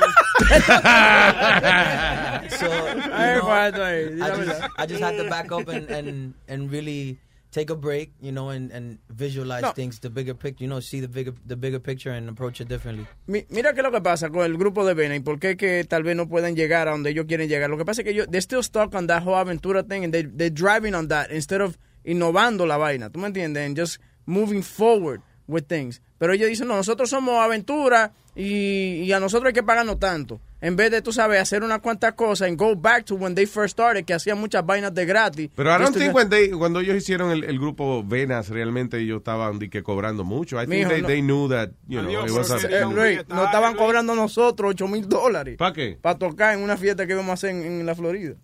so 2.51 2.67
you 2.67 3.11
know, 3.11 3.49
I, 3.49 3.71
just, 3.71 3.79
verdad. 3.79 4.71
I 4.77 4.87
just 4.87 5.03
had 5.03 5.17
to 5.17 5.29
back 5.29 5.53
up 5.53 5.69
and, 5.69 5.89
and, 5.91 6.35
and 6.51 6.71
really 6.71 7.19
take 7.53 7.71
a 7.71 7.75
break, 7.75 8.13
you 8.21 8.31
know, 8.31 8.51
and, 8.51 8.71
and 8.71 8.99
visualize 9.09 9.63
No. 9.63 9.73
things, 9.73 9.99
the 10.01 10.09
bigger 10.11 10.35
picture, 10.35 10.63
you 10.63 10.69
know, 10.69 10.81
see 10.81 11.01
the 11.01 11.09
bigger 11.09 11.33
the 11.47 11.57
bigger 11.57 11.81
picture 11.81 12.11
and 12.13 12.29
approach 12.29 12.61
it 12.61 12.69
differently. 12.69 13.07
Mi- 13.27 13.45
Mira 13.51 13.73
qué 13.73 13.81
es 13.81 13.85
lo 13.85 13.91
que 13.91 14.01
pasa 14.01 14.29
con 14.31 14.43
el 14.45 14.57
grupo 14.57 14.85
de 14.85 14.95
Vena 14.95 15.17
y 15.17 15.21
por 15.21 15.39
qué 15.41 15.57
que 15.57 15.85
tal 15.85 16.03
vez 16.05 16.15
no 16.15 16.29
pueden 16.29 16.55
llegar 16.55 16.87
a 16.87 16.93
donde 16.93 17.11
ellos 17.11 17.27
quieren 17.27 17.49
llegar. 17.49 17.69
Lo 17.71 17.77
que 17.79 17.85
pasa 17.85 18.03
es 18.03 18.05
que 18.05 18.11
ellos, 18.13 18.27
they're 18.31 18.41
still 18.43 18.63
stuck 18.63 18.95
on 18.95 19.07
that 19.09 19.23
whole 19.25 19.35
aventura 19.37 19.83
thing 19.83 20.05
and 20.05 20.13
they, 20.13 20.23
they're 20.23 20.51
driving 20.55 20.95
on 20.95 21.09
that 21.09 21.31
instead 21.33 21.61
of 21.61 21.77
innovando 22.05 22.67
la 22.67 22.77
vaina. 22.77 23.11
¿Tú 23.11 23.19
me 23.19 23.27
entiendes? 23.29 23.67
And 23.67 23.77
just 23.77 23.99
moving 24.27 24.63
forward 24.63 25.21
with 25.49 25.65
things. 25.67 26.01
Pero 26.19 26.33
ellos 26.35 26.49
dicen, 26.49 26.69
no, 26.69 26.77
nosotros 26.77 27.11
somos 27.11 27.35
aventura 27.43 28.13
y, 28.41 29.03
y 29.05 29.13
a 29.13 29.21
nosotros 29.21 29.49
hay 29.49 29.53
que 29.53 29.63
pagarnos 29.63 29.99
tanto. 29.99 30.41
En 30.63 30.77
vez 30.77 30.91
de, 30.91 31.01
tú 31.01 31.11
sabes, 31.13 31.41
hacer 31.41 31.63
unas 31.63 31.81
cuantas 31.81 32.13
cosas 32.15 32.49
and 32.49 32.59
go 32.59 32.77
back 32.77 33.05
to 33.07 33.15
when 33.15 33.35
they 33.35 33.47
first 33.47 33.73
started, 33.73 34.05
que 34.05 34.13
hacían 34.13 34.39
muchas 34.39 34.65
vainas 34.65 34.93
de 34.95 35.07
gratis. 35.07 35.49
Pero 35.55 35.75
I 35.75 35.79
don't 35.83 35.97
think 35.97 36.15
when 36.15 36.29
they- 36.29 36.51
cuando 36.51 36.81
ellos 36.81 36.97
hicieron 36.97 37.31
el, 37.31 37.45
el 37.45 37.59
grupo 37.59 38.03
Venas, 38.05 38.49
realmente 38.51 38.99
ellos 38.99 39.19
estaban 39.19 39.59
que 39.59 39.83
cobrando 39.83 40.23
mucho. 40.25 40.57
I 40.57 40.67
think 40.67 40.71
Mijo, 40.87 40.91
they, 40.91 41.01
no. 41.03 41.09
they 41.09 41.23
knew 41.23 41.49
that, 41.49 41.71
you 41.89 42.01
know, 42.03 42.27
it 42.27 42.31
was 42.31 42.51
a- 42.51 42.57
Eh, 42.67 42.85
Luis, 42.93 43.21
nos 43.29 43.47
estaban 43.47 43.75
cobrando 43.75 44.15
nosotros 44.15 44.71
8 44.73 44.87
mil 44.89 45.09
dólares. 45.09 45.57
¿Para 45.57 45.73
qué? 45.73 45.99
Para 46.01 46.19
tocar 46.19 46.55
en 46.55 46.63
una 46.63 46.77
fiesta 46.77 47.07
que 47.07 47.13
íbamos 47.15 47.31
a 47.31 47.35
hacer 47.35 47.51
en, 47.51 47.63
en 47.65 47.87
la 47.87 47.95
Florida. 47.95 48.35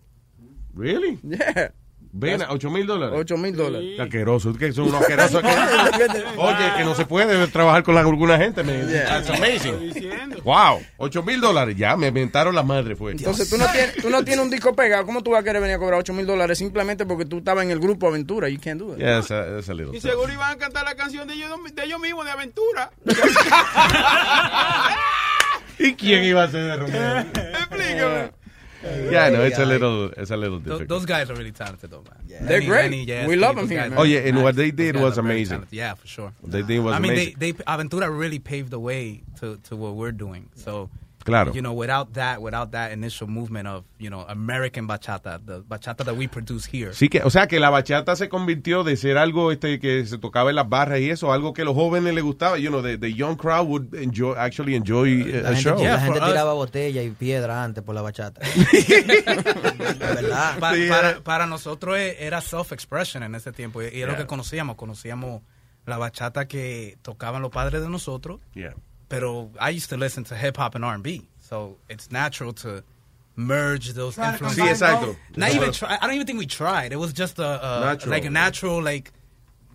Really? 0.75 1.19
Yeah. 1.23 1.73
Vena, 2.19 2.47
8 2.49 2.69
mil 2.71 2.87
dólares. 2.87 3.15
8 3.19 3.37
mil 3.37 3.55
dólares. 3.55 3.89
Qué 3.95 4.01
Asqueroso, 4.01 4.53
que 4.53 4.73
son 4.73 4.87
unos 4.87 5.01
asquerosos. 5.01 5.41
que- 5.41 5.47
Oye, 6.37 6.73
que 6.77 6.83
no 6.83 6.95
se 6.95 7.05
puede 7.05 7.47
trabajar 7.47 7.83
con 7.83 7.95
la- 7.95 8.01
alguna 8.01 8.37
gente. 8.37 8.63
man. 8.63 8.87
Yeah. 8.89 9.05
That's 9.05 9.29
amazing. 9.29 9.93
Wow, 10.43 10.81
8 10.97 11.23
mil 11.23 11.39
dólares. 11.41 11.75
Ya, 11.77 11.95
me 11.95 12.07
inventaron 12.07 12.55
la 12.55 12.63
madre, 12.63 12.95
fue. 12.95 13.11
Entonces 13.11 13.49
tú 13.49 13.57
no, 13.57 13.65
tienes, 13.71 13.95
tú 13.97 14.09
no 14.09 14.23
tienes 14.23 14.43
un 14.43 14.49
disco 14.49 14.75
pegado. 14.75 15.05
¿Cómo 15.05 15.21
tú 15.23 15.31
vas 15.31 15.41
a 15.41 15.43
querer 15.43 15.61
venir 15.61 15.75
a 15.75 15.79
cobrar 15.79 15.99
8 15.99 16.13
mil 16.13 16.25
dólares 16.25 16.57
simplemente 16.57 17.05
porque 17.05 17.25
tú 17.25 17.39
estabas 17.39 17.63
en 17.65 17.71
el 17.71 17.79
grupo 17.79 18.07
Aventura? 18.07 18.49
You 18.49 18.59
can't 18.59 18.79
do 18.79 18.93
it. 18.93 18.99
Yeah, 18.99 19.19
that's 19.19 19.31
a, 19.31 19.45
that's 19.55 19.69
a 19.69 19.73
little 19.73 19.95
Y 19.95 19.99
tough. 19.99 20.11
seguro 20.11 20.33
iban 20.33 20.51
a 20.51 20.57
cantar 20.57 20.85
la 20.85 20.95
canción 20.95 21.27
de 21.27 21.35
ellos, 21.35 21.49
de 21.73 21.83
ellos 21.83 21.99
mismos, 21.99 22.25
de 22.25 22.31
aventura. 22.31 22.91
¿Y 25.79 25.93
quién 25.93 26.23
iba 26.23 26.43
a 26.43 26.47
ser 26.49 26.63
de 26.63 26.75
Romeo? 26.77 27.17
Explícame. 27.19 28.31
Yeah, 29.11 29.29
no, 29.29 29.43
it's 29.43 29.57
a 29.59 29.65
little, 29.65 30.11
it's 30.11 30.31
a 30.31 30.37
little 30.37 30.59
Those, 30.59 30.79
difficult. 30.79 30.89
those 30.89 31.05
guys 31.05 31.29
are 31.29 31.35
really 31.35 31.51
talented, 31.51 31.89
though, 31.91 32.03
man. 32.03 32.23
Yeah. 32.27 32.45
They're 32.45 32.61
great. 32.61 32.91
We 33.27 33.35
love 33.35 33.55
them 33.55 33.69
here, 33.69 33.89
man. 33.89 33.97
Oh, 33.97 34.03
yeah, 34.03 34.19
and 34.19 34.41
what 34.43 34.55
they 34.55 34.71
did 34.71 34.95
was 34.95 35.17
amazing. 35.17 35.57
talented. 35.57 35.77
Yeah, 35.77 35.93
for 35.95 36.07
sure. 36.07 36.33
What 36.41 36.51
they 36.51 36.61
did 36.61 36.79
was 36.79 36.93
I 36.93 36.99
mean, 36.99 37.11
amazing. 37.13 37.35
they, 37.39 37.51
they 37.51 37.63
Aventura 37.63 38.09
really 38.17 38.39
paved 38.39 38.71
the 38.71 38.79
way 38.79 39.23
to, 39.39 39.57
to 39.65 39.75
what 39.75 39.95
we're 39.95 40.11
doing. 40.11 40.49
So, 40.55 40.89
Claro. 41.27 41.51
you 41.53 41.61
know, 41.61 41.73
without 41.73 42.13
that, 42.13 42.39
without 42.41 42.71
that 42.71 42.91
initial 42.93 43.27
movement 43.27 43.67
of 43.67 43.83
you 43.99 44.09
know 44.09 44.25
American 44.29 44.87
bachata, 44.87 45.39
the 45.45 45.61
bachata 45.61 46.03
that 46.05 46.15
we 46.15 46.27
produce 46.27 46.65
here. 46.65 46.93
Sí 46.93 47.09
que, 47.09 47.21
o 47.23 47.29
sea, 47.29 47.47
que 47.47 47.59
la 47.59 47.69
bachata 47.69 48.15
se 48.15 48.29
convirtió 48.29 48.83
de 48.85 48.95
ser 48.97 49.17
algo 49.17 49.51
este 49.51 49.79
que 49.79 50.05
se 50.05 50.17
tocaba 50.17 50.49
en 50.49 50.55
las 50.55 50.69
barras 50.69 50.99
y 51.01 51.09
eso, 51.09 51.33
algo 51.33 51.53
que 51.53 51.63
a 51.63 51.65
los 51.65 51.75
jóvenes 51.75 52.13
les 52.15 52.23
gustaba. 52.23 52.57
You 52.57 52.69
know, 52.69 52.81
the, 52.81 52.97
the 52.97 53.13
young 53.13 53.35
crowd 53.35 53.67
would 53.67 53.93
enjoy, 53.93 54.35
actually 54.37 54.73
enjoy 54.75 55.21
uh, 55.21 55.41
La 55.43 55.49
a 55.49 55.53
gente, 55.55 55.61
show. 55.61 55.83
la 55.83 55.99
gente 55.99 56.19
tiraba 56.21 56.53
botella 56.53 57.03
y 57.03 57.09
piedra 57.11 57.61
antes 57.63 57.83
por 57.83 57.93
la 57.93 58.01
bachata. 58.01 58.41
verdad. 59.99 60.59
Pa- 60.59 60.73
Sí, 60.75 60.87
para, 60.89 61.09
era- 61.11 61.19
para 61.23 61.45
nosotros 61.45 61.97
e- 61.97 62.25
era 62.25 62.41
self-expression 62.41 63.23
en 63.23 63.35
ese 63.35 63.51
tiempo. 63.51 63.81
Y, 63.81 63.85
y 63.85 64.01
es 64.01 64.07
lo 64.07 64.13
Yeah. 64.13 64.17
que 64.17 64.25
conocíamos. 64.27 64.75
Conocíamos 64.75 65.41
la 65.85 65.97
bachata 65.97 66.47
que 66.47 66.97
tocaban 67.01 67.41
los 67.41 67.51
padres 67.51 67.81
de 67.81 67.89
nosotros. 67.89 68.39
Yeah. 68.53 68.75
Pero 69.09 69.49
I 69.59 69.69
used 69.69 69.89
to 69.89 69.97
listen 69.97 70.23
to 70.25 70.35
hip 70.35 70.57
hop 70.57 70.75
and 70.75 70.83
R&B. 70.83 71.27
So 71.39 71.77
it's 71.89 72.11
natural 72.11 72.51
to 72.53 72.83
merge 73.35 73.93
those 73.93 74.15
Try 74.15 74.33
influences. 74.33 74.57
combine 74.57 74.75
Sí, 74.75 75.13
exacto. 75.13 75.15
Not 75.37 75.49
Eso 75.49 75.57
even 75.57 75.71
try, 75.71 75.97
I 76.01 76.05
don't 76.07 76.15
even 76.15 76.27
think 76.27 76.39
we 76.39 76.45
tried. 76.47 76.91
It 76.91 76.97
was 76.97 77.13
just 77.13 77.39
a, 77.39 77.43
a 77.45 77.79
Natural. 77.81 78.11
like 78.11 78.25
a 78.25 78.29
natural 78.29 78.81
like 78.83 79.11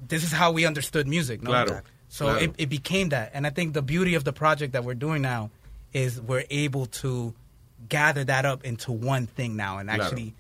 this 0.09 0.25
is 0.25 0.33
how 0.33 0.51
we 0.53 0.67
understood 0.67 1.07
music. 1.07 1.43
No? 1.43 1.51
Claro. 1.51 1.81
So 2.09 2.25
Claro. 2.27 2.41
It, 2.41 2.55
it 2.59 2.69
became 2.69 3.11
that. 3.11 3.31
And 3.35 3.47
I 3.47 3.51
think 3.51 3.73
the 3.73 3.81
beauty 3.83 4.15
of 4.17 4.25
the 4.25 4.33
project 4.33 4.73
that 4.75 4.85
we're 4.85 4.95
doing 4.95 5.23
now 5.23 5.51
is 5.95 6.21
we're 6.21 6.45
able 6.51 6.87
to 6.87 7.33
gather 7.89 8.25
that 8.25 8.45
up 8.45 8.65
into 8.65 8.93
one 8.93 9.27
thing 9.27 9.57
now 9.57 9.79
and 9.79 9.89
Claro. 9.89 10.03
actually 10.05 10.35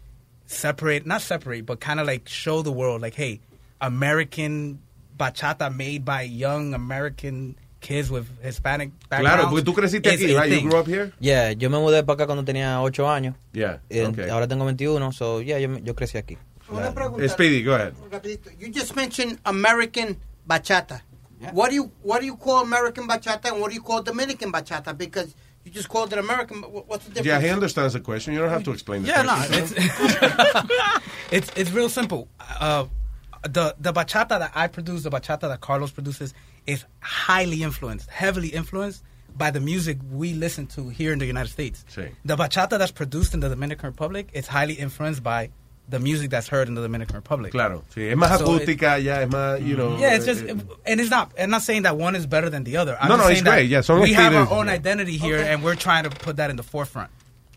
separate, 0.46 1.06
not 1.06 1.22
separate, 1.22 1.64
but 1.64 1.80
kind 1.80 1.98
of 2.00 2.06
like 2.06 2.28
show 2.28 2.60
the 2.62 2.72
world 2.72 3.00
like, 3.00 3.14
hey, 3.14 3.40
American 3.80 4.80
bachata 5.16 5.74
made 5.74 6.04
by 6.04 6.22
young 6.22 6.74
American 6.74 7.54
kids 7.82 8.10
with 8.10 8.26
Hispanic 8.40 8.92
backgrounds. 9.10 9.34
Claro, 9.34 9.50
porque 9.50 9.62
tú 9.62 9.74
creciste 9.74 10.08
aquí, 10.08 10.34
a 10.34 10.40
right? 10.40 10.52
You 10.52 10.70
grew 10.70 10.78
up 10.78 10.86
here? 10.86 11.12
Yeah, 11.20 11.52
yo 11.52 11.68
me 11.68 11.76
mudé 11.76 12.02
para 12.02 12.14
acá 12.14 12.26
cuando 12.26 12.44
tenía 12.44 12.80
8 12.80 13.10
años. 13.10 13.34
Yeah, 13.52 13.80
okay. 13.90 14.30
Ahora 14.30 14.48
tengo 14.48 14.64
21, 14.64 15.12
so 15.12 15.42
yeah, 15.42 15.58
yo, 15.58 15.76
yo 15.78 15.94
crecí 15.94 16.16
aquí. 16.16 16.38
Una 16.70 16.92
pregunta. 16.94 17.28
Speedy, 17.28 17.62
go 17.62 17.74
ahead. 17.74 17.92
Rapidito. 18.10 18.50
You 18.58 18.70
just 18.70 18.96
mentioned 18.96 19.38
American 19.44 20.16
bachata. 20.48 21.02
What 21.52 21.70
do 21.70 21.74
you 21.74 21.90
what 22.02 22.20
do 22.20 22.26
you 22.26 22.36
call 22.36 22.62
American 22.62 23.06
bachata 23.08 23.50
and 23.50 23.60
what 23.60 23.70
do 23.70 23.74
you 23.74 23.82
call 23.82 24.00
Dominican 24.00 24.52
bachata? 24.52 24.96
Because 24.96 25.34
you 25.64 25.72
just 25.72 25.88
called 25.88 26.12
it 26.12 26.18
American. 26.18 26.62
What's 26.62 27.04
the 27.04 27.10
difference? 27.10 27.26
Yeah, 27.26 27.40
he 27.40 27.48
understands 27.48 27.94
the 27.94 28.00
question. 28.00 28.32
You 28.32 28.40
don't 28.40 28.50
have 28.50 28.62
to 28.64 28.70
explain 28.70 29.02
the 29.02 29.08
Yeah, 29.08 29.22
no, 29.22 29.34
it's 29.50 29.74
it's 31.32 31.50
it's 31.56 31.70
real 31.72 31.88
simple. 31.88 32.28
Uh, 32.60 32.86
the 33.42 33.74
the 33.80 33.92
bachata 33.92 34.38
that 34.38 34.52
I 34.54 34.68
produce, 34.68 35.02
the 35.02 35.10
bachata 35.10 35.48
that 35.48 35.60
Carlos 35.60 35.90
produces, 35.90 36.32
is 36.66 36.84
highly 37.00 37.62
influenced, 37.62 38.08
heavily 38.10 38.48
influenced 38.48 39.02
by 39.36 39.50
the 39.50 39.60
music 39.60 39.98
we 40.10 40.34
listen 40.34 40.66
to 40.66 40.88
here 40.88 41.12
in 41.12 41.18
the 41.18 41.26
United 41.26 41.50
States. 41.50 41.84
Sí. 41.94 42.10
The 42.24 42.36
bachata 42.36 42.78
that's 42.78 42.92
produced 42.92 43.34
in 43.34 43.40
the 43.40 43.48
Dominican 43.48 43.88
Republic 43.88 44.28
is 44.32 44.46
highly 44.46 44.74
influenced 44.74 45.22
by 45.22 45.50
the 45.88 45.98
music 45.98 46.30
that's 46.30 46.48
heard 46.48 46.68
in 46.68 46.74
the 46.74 46.82
Dominican 46.82 47.16
Republic. 47.16 47.52
Claro, 47.52 47.82
sí, 47.94 48.08
es 48.10 48.16
más 48.16 48.38
So 48.38 48.46
acústica, 48.46 49.02
ya 49.02 49.22
es 49.22 49.28
más, 49.28 49.66
you 49.66 49.76
know. 49.76 49.96
Yeah, 49.98 50.14
it's 50.14 50.26
just, 50.26 50.44
eh, 50.44 50.54
and 50.86 51.00
it's 51.00 51.10
not. 51.10 51.32
I'm 51.38 51.50
not 51.50 51.62
saying 51.62 51.82
that 51.82 51.96
one 51.96 52.14
is 52.14 52.26
better 52.26 52.48
than 52.48 52.64
the 52.64 52.76
other. 52.76 52.96
I'm 53.00 53.08
No, 53.08 53.16
no, 53.16 53.28
it's 53.28 53.42
great. 53.42 53.68
Yeah, 53.68 53.80
son 53.80 54.00
we 54.00 54.12
have 54.12 54.34
our 54.34 54.50
own 54.50 54.68
identity 54.68 55.16
here, 55.16 55.38
and 55.38 55.62
we're 55.62 55.74
trying 55.74 56.04
to 56.04 56.10
put 56.10 56.36
that 56.36 56.50
in 56.50 56.56
the 56.56 56.62
forefront. 56.62 57.10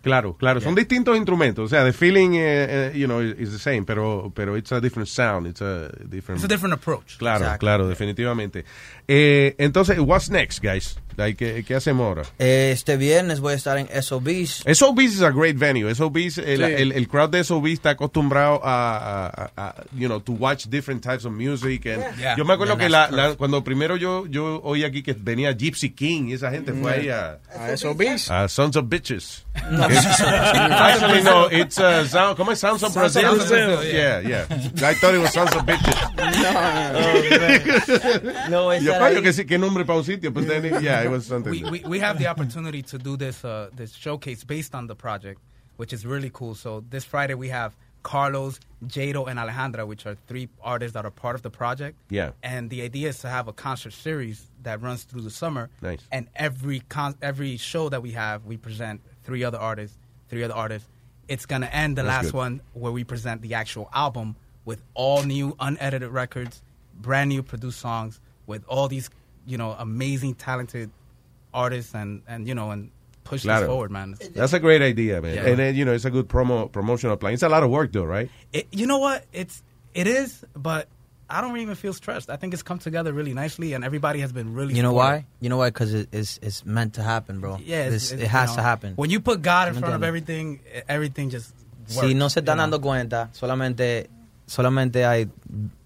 Claro, 0.05 0.35
claro, 0.37 0.61
son 0.61 0.75
distintos 0.75 1.17
instrumentos. 1.17 1.65
O 1.65 1.67
sea, 1.67 1.83
the 1.83 1.91
feeling, 1.91 2.35
eh, 2.35 2.91
eh, 2.91 2.91
you 2.93 3.07
know, 3.07 3.23
is 3.23 3.51
the 3.51 3.57
same, 3.57 3.83
pero, 3.85 4.31
pero 4.35 4.55
it's 4.55 4.71
a 4.71 4.79
different 4.79 5.09
sound, 5.09 5.47
it's 5.47 5.63
a 5.63 5.89
different. 6.05 6.37
It's 6.39 6.45
a 6.45 6.47
different 6.47 6.75
approach. 6.75 7.17
Claro, 7.17 7.39
Exactly. 7.43 7.59
claro, 7.65 7.87
definitivamente. 7.87 8.65
Eh, 9.07 9.55
entonces, 9.59 9.99
what's 9.99 10.29
next, 10.29 10.61
guys? 10.63 10.97
Like, 11.17 11.37
¿qué, 11.37 11.63
qué 11.63 11.75
hacemos 11.75 12.05
ahora? 12.07 12.23
Este 12.39 12.97
viernes 12.97 13.39
voy 13.39 13.53
a 13.53 13.55
estar 13.55 13.77
en 13.77 13.87
SOBs. 13.87 14.65
SOBs 14.69 15.13
is 15.15 15.21
a 15.21 15.29
great 15.31 15.57
venue. 15.57 15.89
SOBs, 15.95 16.39
el, 16.39 16.57
Sí. 16.57 16.63
el, 16.77 16.91
el 16.91 17.07
crowd 17.07 17.29
de 17.29 17.41
SOBs 17.41 17.71
está 17.71 17.91
acostumbrado 17.91 18.59
a, 18.65 18.97
a- 19.27 19.27
a- 19.55 19.67
a, 19.67 19.75
you 19.93 20.07
know, 20.09 20.19
to 20.19 20.33
watch 20.33 20.65
different 20.67 21.01
types 21.01 21.23
of 21.23 21.31
music. 21.31 21.85
And 21.85 22.03
Yeah. 22.19 22.35
Yo 22.35 22.43
me 22.43 22.53
acuerdo 22.53 22.73
Yeah, 22.75 22.83
que 22.83 22.89
la, 22.89 23.09
la- 23.11 23.35
cuando 23.35 23.63
primero 23.63 23.95
yo, 23.95 24.25
yo 24.27 24.59
oí 24.61 24.83
aquí 24.83 25.03
que 25.03 25.13
venía 25.13 25.53
Gypsy 25.53 25.91
King 25.95 26.27
y 26.31 26.33
esa 26.33 26.51
gente 26.51 26.73
fue 26.73 26.91
ahí 26.91 27.07
a, 27.09 27.39
A 27.57 27.77
SOBs. 27.77 28.29
a 28.29 28.49
Sons 28.49 28.75
of 28.75 28.87
Bitches. 28.89 29.45
No. 29.71 29.85
Actually, 29.89 31.23
no, 31.23 31.47
it's 31.49 31.77
uh, 31.79 32.05
sound, 32.09 32.35
¿cómo 32.35 32.51
es? 32.51 32.59
Sounds 32.59 32.83
of 32.83 32.93
Brazil. 32.93 33.37
Yeah, 33.85 34.19
yeah. 34.19 34.45
I 34.83 34.93
thought 34.95 35.15
it 35.15 35.21
was 35.21 35.31
Sons 35.31 35.55
of 35.55 35.63
Bitches. 35.65 35.95
No, 38.49 38.73
Yo, 38.73 38.79
estar 38.79 38.94
coño, 38.94 38.94
ahí. 39.01 39.21
que 39.23 39.33
sí, 39.33 39.45
qué 39.45 39.57
nombre 39.59 39.83
para 39.85 39.97
un 39.99 40.03
sitio, 40.05 40.31
but 40.33 40.47
then, 40.47 40.65
it- 40.65 40.81
yeah, 40.81 41.01
it 41.03 41.09
was 41.09 41.25
something. 41.25 41.51
we, 41.51 41.63
we, 41.69 41.79
we 41.87 41.99
have 41.99 42.17
the 42.19 42.27
opportunity 42.27 42.81
to 42.81 42.97
do 42.97 43.17
this 43.17 43.43
uh, 43.45 43.69
this 43.75 43.93
showcase 43.93 44.43
based 44.43 44.73
on 44.75 44.87
the 44.87 44.95
project, 44.95 45.39
which 45.77 45.93
is 45.93 46.05
really 46.05 46.29
cool. 46.33 46.55
So 46.55 46.83
this 46.89 47.03
Friday 47.05 47.33
we 47.35 47.49
have 47.49 47.75
Carlos, 48.03 48.59
Jado, 48.85 49.27
and 49.27 49.39
Alejandra, 49.39 49.87
which 49.87 50.05
are 50.05 50.15
three 50.27 50.47
artists 50.61 50.93
that 50.93 51.05
are 51.05 51.11
part 51.11 51.35
of 51.35 51.41
the 51.41 51.49
project. 51.49 51.97
Yeah. 52.09 52.31
And 52.43 52.69
the 52.69 52.83
idea 52.83 53.09
is 53.09 53.17
to 53.19 53.29
have 53.29 53.47
a 53.47 53.53
concert 53.53 53.93
series 53.93 54.45
that 54.61 54.79
runs 54.81 55.03
through 55.03 55.21
the 55.21 55.31
summer. 55.31 55.69
Nice. 55.81 56.01
And 56.11 56.27
every 56.35 56.81
con- 56.81 57.15
every 57.21 57.57
show 57.57 57.89
that 57.89 58.01
we 58.03 58.11
have, 58.11 58.45
we 58.45 58.57
present 58.57 59.01
three 59.23 59.43
other 59.43 59.57
artists, 59.57 59.97
three 60.29 60.43
other 60.43 60.53
artists. 60.53 60.87
It's 61.27 61.47
gonna 61.47 61.65
end 61.65 61.97
the 61.97 62.03
That's 62.03 62.25
last 62.25 62.31
good. 62.33 62.37
one 62.37 62.61
where 62.73 62.91
we 62.91 63.03
present 63.03 63.41
the 63.41 63.55
actual 63.55 63.89
album 63.91 64.35
with 64.65 64.81
all 64.93 65.23
new, 65.23 65.55
unedited 65.59 66.09
records, 66.11 66.61
brand 66.93 67.29
new 67.29 67.41
produced 67.41 67.79
songs 67.79 68.19
with 68.47 68.63
all 68.67 68.87
these, 68.87 69.09
you 69.45 69.57
know, 69.57 69.75
amazing, 69.77 70.35
talented 70.35 70.89
artists 71.53 71.93
and 71.95 72.21
and 72.27 72.47
you 72.47 72.55
know 72.55 72.71
and 72.71 72.91
push 73.23 73.43
this 73.43 73.65
forward, 73.65 73.91
man. 73.91 74.15
That's 74.33 74.53
a 74.53 74.59
great 74.59 74.81
idea, 74.81 75.21
man. 75.21 75.35
Yeah. 75.35 75.45
And 75.47 75.59
then, 75.59 75.75
you 75.75 75.83
know, 75.83 75.93
it's 75.93 76.05
a 76.05 76.11
good 76.11 76.27
promo 76.29 76.71
promotional 76.71 77.17
plan. 77.17 77.33
It's 77.33 77.43
a 77.43 77.49
lot 77.49 77.63
of 77.63 77.69
work, 77.69 77.91
though, 77.91 78.05
right? 78.05 78.29
It, 78.53 78.67
you 78.71 78.87
know 78.87 78.99
what? 78.99 79.25
It's 79.33 79.63
it 79.93 80.07
is, 80.07 80.45
but 80.55 80.87
I 81.29 81.41
don't 81.41 81.57
even 81.57 81.75
feel 81.75 81.93
stressed. 81.93 82.29
I 82.29 82.35
think 82.35 82.53
it's 82.53 82.63
come 82.63 82.77
together 82.79 83.11
really 83.11 83.33
nicely, 83.33 83.73
and 83.73 83.83
everybody 83.83 84.19
has 84.19 84.31
been 84.31 84.53
really. 84.53 84.75
You 84.75 84.83
know 84.83 84.89
supportive. 84.91 85.23
why? 85.23 85.25
You 85.41 85.49
know 85.49 85.57
why? 85.57 85.69
Because 85.69 85.93
it, 85.93 86.09
it's 86.11 86.39
it's 86.41 86.65
meant 86.65 86.93
to 86.95 87.03
happen, 87.03 87.39
bro. 87.39 87.57
Yeah, 87.63 87.87
it's- 87.87 88.11
it's, 88.11 88.21
it 88.23 88.27
has 88.27 88.51
you 88.51 88.57
to 88.57 88.61
happen. 88.61 88.93
When 88.95 89.09
you 89.09 89.19
put 89.19 89.41
God 89.41 89.69
in 89.69 89.75
front 89.75 89.95
of 89.95 90.03
everything, 90.03 90.59
everything 90.87 91.29
just. 91.29 91.53
Si 91.87 92.15
no 92.15 92.29
se 92.29 92.41
están 92.41 92.57
you 92.57 92.65
know? 92.65 92.77
dando 92.79 92.81
cuenta, 92.81 93.29
solamente 93.33 94.09
solamente 94.47 95.05
hay 95.05 95.27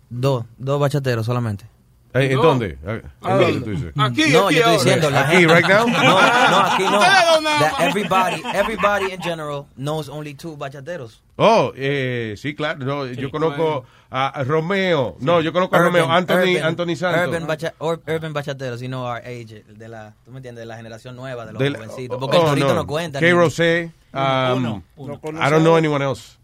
dos 0.09 0.45
dos 0.57 0.79
bachateros 0.79 1.25
solamente. 1.25 1.65
Eh, 2.13 2.25
¿En 2.31 2.35
No. 2.37 2.41
dónde? 2.43 2.77
¿En 2.83 3.03
¿A 3.21 3.29
dónde 3.35 3.45
dónde? 3.51 3.61
tú 3.61 3.69
dices? 3.71 3.93
Aquí, 3.97 3.99
No, 3.99 4.07
aquí 4.07 4.31
yo 4.31 4.49
estoy 4.49 4.71
diciendo, 4.73 5.09
la 5.11 5.21
¿Aquí, 5.21 5.35
gente- 5.37 5.53
right 5.55 5.67
now? 5.67 5.87
No, 5.87 6.01
no, 6.03 6.59
aquí 6.65 6.83
no. 6.83 6.99
That 6.99 7.73
everybody, 7.81 8.41
everybody 8.53 9.13
in 9.13 9.21
general 9.21 9.65
knows 9.75 10.09
only 10.09 10.33
two 10.33 10.57
bachateros. 10.57 11.21
Oh, 11.35 11.71
eh, 11.75 12.33
sí, 12.37 12.55
claro. 12.55 12.79
No, 12.83 13.05
yo 13.05 13.29
conozco 13.29 13.85
a 14.09 14.43
Romeo. 14.43 15.17
No, 15.19 15.39
yo 15.41 15.53
conozco 15.53 15.75
a 15.75 15.79
Romeo. 15.79 16.09
Anthony, 16.11 16.55
urban- 16.57 16.63
Anthony 16.65 16.95
Santos. 16.95 17.27
Urban, 17.27 17.47
bacha- 17.47 17.73
or- 17.77 18.01
urban 18.07 18.33
bachateros, 18.33 18.81
you 18.81 18.87
know 18.87 19.03
our 19.05 19.19
age, 19.23 19.63
de 19.67 19.87
la, 19.87 20.15
tú 20.25 20.31
me 20.31 20.37
entiendes, 20.37 20.63
de 20.63 20.65
la 20.65 20.77
generación 20.77 21.15
nueva, 21.15 21.45
de 21.45 21.53
los 21.53 21.59
Del- 21.61 21.75
jovencitos. 21.75 22.17
Porque 22.19 22.37
oh, 22.37 22.41
el 22.41 22.47
torito 22.47 22.67
no. 22.69 22.73
no, 22.75 22.87
cuenta. 22.87 23.19
K. 23.19 23.25
ni- 23.25 23.31
Rosé. 23.33 23.91
Um, 24.11 24.57
Uno, 24.97 25.19
uno. 25.23 25.39
I 25.39 25.49
don't 25.49 25.63
know 25.63 25.75
anyone 25.75 26.01
else. 26.01 26.37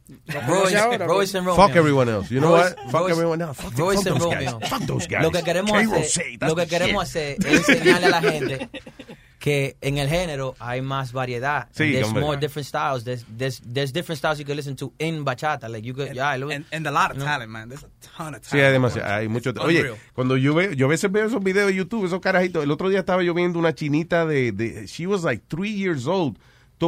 Royce, 0.48 0.76
Royce 1.08 1.34
and 1.36 1.48
Romeo. 1.48 1.56
Fuck 1.56 1.76
everyone 1.76 2.10
else. 2.10 2.30
You 2.30 2.40
know 2.40 2.56
Royce- 2.56 2.76
what? 2.76 2.92
Fuck 2.92 3.02
Royce- 3.02 3.12
everyone 3.12 3.42
else. 3.42 3.58
Fuck, 3.60 3.78
Royce 3.78 4.04
fuck 4.04 4.08
and 4.14 4.22
those 4.22 4.34
guys. 4.36 4.46
Romeo. 4.54 4.68
Fuck 4.68 4.82
those 4.86 5.08
guys. 5.08 5.24
Lo 5.24 5.32
que 5.32 5.42
queremos 5.44 5.72
hacer, 5.72 6.38
lo 6.42 6.56
que 6.56 6.68
queremos 6.68 7.04
hacer 7.04 7.38
es 7.46 7.68
enseñarle 7.70 8.06
a 8.08 8.10
la 8.12 8.22
gente 8.22 8.70
que 9.40 9.78
en 9.82 9.98
el 9.98 10.08
género 10.08 10.56
hay 10.60 10.82
más 10.82 11.12
variedad. 11.12 11.68
Sí, 11.72 11.92
there's 11.92 12.06
hombre. 12.08 12.22
more 12.24 12.38
different 12.38 12.68
styles. 12.68 13.04
There's, 13.04 13.26
there's, 13.36 13.62
there's 13.62 13.92
different 13.92 14.20
styles 14.20 14.38
you 14.40 14.46
can 14.46 14.56
listen 14.56 14.76
to 14.76 14.94
in 15.00 15.24
bachata. 15.26 15.68
Like 15.70 15.84
you 15.84 15.96
could, 15.96 16.14
yeah, 16.14 16.36
look- 16.38 16.52
And, 16.52 16.66
and 16.72 16.86
a 16.88 16.92
lot 16.92 17.10
of 17.10 17.18
you 17.18 17.24
know. 17.24 17.26
talent, 17.26 17.50
man. 17.52 17.70
There's 17.70 17.84
a 17.84 17.90
ton 18.02 18.36
of 18.36 18.42
talent. 18.42 18.46
Sí, 18.46 18.60
hay 18.60 18.72
demasiado. 18.74 19.12
Hay 19.12 19.28
mucho. 19.28 19.54
Oye, 19.60 19.80
unreal. 19.80 19.98
cuando 20.14 20.36
yo 20.38 20.54
veo, 20.54 20.72
yo 20.74 20.86
a 20.86 20.90
veces 20.90 21.12
veo 21.12 21.26
esos 21.26 21.44
videos 21.44 21.66
de 21.68 21.74
YouTube, 21.76 22.06
esos 22.06 22.20
carajitos. 22.22 22.64
El 22.64 22.70
otro 22.70 22.90
día 22.90 23.00
estaba 23.00 23.24
yo 23.24 23.34
viendo 23.34 23.58
una 23.58 23.74
chinita 23.74 24.28
de, 24.28 24.52
de 24.52 24.86
she 24.88 25.08
was 25.08 25.24
like 25.24 25.44
three 25.48 25.72
years 25.74 26.06
old, 26.08 26.38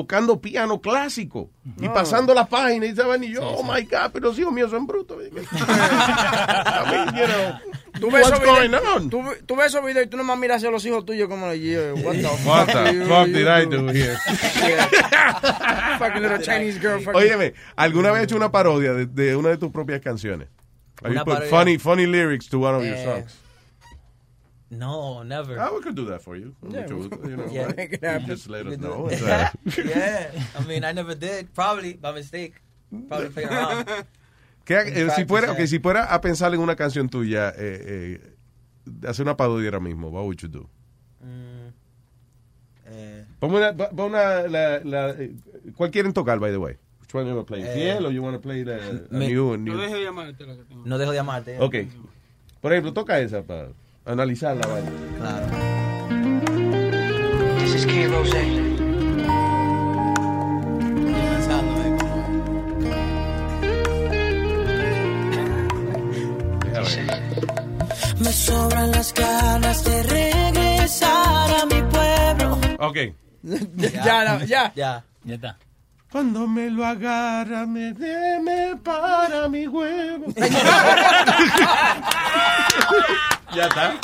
tocando 0.02 0.40
piano 0.40 0.80
clásico 0.80 1.50
y 1.80 1.90
pasando 1.90 2.34
las 2.36 2.48
páginas 2.48 2.88
y 2.90 2.92
estaban 2.92 3.24
y 3.24 3.30
yo, 3.34 3.42
oh 3.42 3.64
my 3.64 3.82
God, 3.84 4.12
pero 4.14 4.28
los 4.28 4.38
hijos 4.38 4.54
míos 4.54 4.70
son 4.70 4.86
brutos. 4.86 5.18
I 5.32 6.92
mean, 6.92 7.16
you 7.16 7.26
know, 7.26 7.60
Tú 8.00 8.12
ves, 8.12 8.28
esos 8.28 8.40
videos, 8.40 8.84
on? 8.96 9.10
tú, 9.10 9.24
tú 9.48 9.56
ves 9.56 9.68
esos 9.68 9.84
videos 9.84 10.06
y 10.06 10.10
tú 10.10 10.18
nomás 10.18 10.38
miras 10.38 10.58
hacia 10.58 10.70
los 10.70 10.86
hijos 10.86 11.04
tuyos 11.04 11.28
como 11.28 11.52
yo, 11.54 11.96
what 11.96 12.14
the 12.16 12.28
What 12.46 12.68
fuck, 12.68 12.74
the 12.74 12.94
you- 12.94 13.06
fuck 13.08 13.26
did 13.28 13.48
I 13.48 13.66
do 13.66 13.88
here? 13.90 14.16
Yeah. 14.68 15.98
Fucking 15.98 16.22
little 16.22 16.40
Chinese 16.42 16.78
girl. 16.80 17.00
fucking- 17.02 17.16
Óyeme, 17.16 17.54
¿alguna 17.76 18.12
vez 18.12 18.20
has 18.20 18.24
hecho 18.26 18.36
una 18.36 18.52
parodia 18.52 18.94
de, 18.94 19.08
de 19.08 19.36
una 19.36 19.50
de 19.50 19.58
tus 19.58 19.72
propias 19.72 20.00
canciones? 20.02 20.48
Have 21.04 21.14
you 21.16 21.24
put 21.26 21.44
funny, 21.50 21.78
funny 21.80 22.06
lyrics 22.06 22.48
to 22.50 22.60
one 22.60 22.76
of 22.76 22.84
your 22.84 22.96
Eh, 22.96 23.04
songs? 23.04 23.36
No, 24.70 25.24
never. 25.24 25.58
Ah, 25.60 25.72
we 25.74 25.82
could 25.82 25.96
do 25.96 26.06
that 26.06 26.22
for 26.22 26.36
you. 26.36 26.54
Yeah, 26.70 26.88
you 26.90 27.08
know, 27.38 27.48
yeah. 27.50 27.68
right? 27.68 27.90
You 28.22 28.28
just 28.28 28.50
let 28.50 28.68
us 28.68 28.78
know. 28.78 29.08
Uh, 29.08 29.48
yeah, 29.86 30.32
I 30.60 30.64
mean, 30.68 30.84
I 30.84 30.92
never 30.92 31.16
did. 31.16 31.54
Probably 31.54 31.94
by 31.94 32.12
mistake. 32.12 32.54
Probably 33.08 33.30
playing 33.30 33.50
around. 33.50 33.88
¿qué- 34.66 34.92
eh, 34.94 35.10
si, 35.16 35.24
fuera, 35.26 35.52
okay, 35.54 35.68
si 35.68 35.80
fuera 35.80 36.04
a 36.14 36.20
pensar 36.20 36.54
en 36.54 36.60
una 36.60 36.76
canción 36.76 37.08
tuya, 37.08 37.50
eh, 37.58 38.20
eh, 38.22 39.08
hacer 39.08 39.24
una 39.24 39.38
parodia 39.38 39.70
ahora 39.70 39.80
mismo, 39.80 40.10
what 40.10 40.24
would 40.26 40.38
you 40.42 40.50
do? 40.50 40.70
Mm, 41.22 41.70
eh, 42.88 43.26
una, 43.42 43.74
pon 43.76 44.12
una 44.12 44.48
la, 44.48 44.80
la, 44.84 45.10
eh, 45.12 45.34
¿Cuál 45.76 45.92
quieren 45.92 46.12
tocar, 46.12 46.40
by 46.40 46.52
the 46.52 46.58
way? 46.58 46.76
Which 47.02 47.14
one 47.16 47.26
you 47.30 47.36
want 47.36 47.48
to 47.48 47.54
play? 47.54 47.64
Eh, 47.64 47.74
Fiel 47.74 48.06
o 48.06 48.10
you 48.12 48.22
want 48.22 48.36
to 48.36 48.42
play 48.42 48.64
the, 48.64 49.08
me- 49.12 49.28
new, 49.28 49.54
a 49.54 49.58
new? 49.58 49.74
No 49.76 49.82
deje 49.82 49.96
de 49.96 50.04
llamarte 50.04 50.46
la 50.46 50.56
que 50.56 50.64
tengo. 50.64 50.84
no 50.86 50.98
dejo 50.98 51.12
de 51.14 51.20
amarte. 51.20 51.58
Ok. 51.60 51.76
Por 52.60 52.74
ejemplo, 52.74 52.92
toca 52.94 53.20
esa 53.22 53.44
para 53.44 53.70
analizar 54.08 54.56
la 54.56 54.68
vaina. 54.68 54.92
Claro. 55.18 55.48
This 57.60 57.74
is 57.76 57.86
Rose. 58.12 58.68
Me 68.20 68.32
sobran 68.34 68.92
las 68.92 69.14
ganas 69.14 69.84
de 69.84 70.04
regresar 70.04 71.52
a 71.62 71.66
mi 71.66 71.82
pueblo. 71.84 72.58
Ok. 72.80 72.98
ya, 73.78 74.40
ya. 74.46 74.72
Ya. 74.76 75.04
Ya 75.24 75.36
está. 75.36 75.58
Cuando 76.12 76.48
me 76.48 76.70
lo 76.70 76.86
agarra, 76.86 77.66
me 77.66 77.94
deme 77.94 78.76
para 78.84 79.48
mi 79.50 79.68
huevo. 79.68 80.26
ya 83.54 83.66
está. 83.66 83.96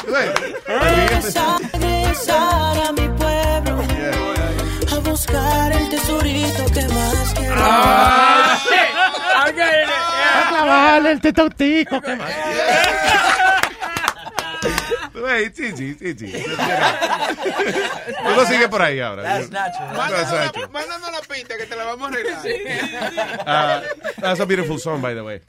Regresar, 0.67 1.61
regresar 1.73 2.77
a 2.87 2.91
mi 2.93 3.07
pueblo. 3.09 3.83
A 4.91 4.99
buscar 4.99 5.71
el 5.71 5.89
tesorito 5.89 6.65
que 6.73 6.87
más 6.87 7.33
quiero. 7.35 7.55
Ah, 7.57 8.59
it. 8.65 9.55
Yeah. 9.55 10.47
clavarle 10.49 11.11
el 11.11 11.21
tetotico. 11.21 12.01
¿Qué 12.01 12.15
más? 12.15 12.31
Sí, 15.55 15.71
sí, 15.75 15.95
sí, 15.99 16.15
sí. 16.17 16.31
Tú 18.23 18.29
lo 18.35 18.45
sigues 18.45 18.67
por 18.67 18.81
ahí 18.81 18.99
ahora. 18.99 19.23
That's 19.23 19.49
natural. 19.49 19.95
Natural. 19.95 20.69
Mándanos 20.71 21.11
la 21.11 21.21
pista 21.21 21.57
que 21.57 21.65
te 21.65 21.75
la 21.75 21.85
vamos 21.85 22.09
a 22.09 22.13
arreglar. 22.13 22.41
Ah, 23.45 23.81
that's 24.19 24.39
a 24.39 24.45
beautiful 24.45 24.77
song, 24.79 25.01
by 25.01 25.13
the 25.13 25.23
way. 25.23 25.41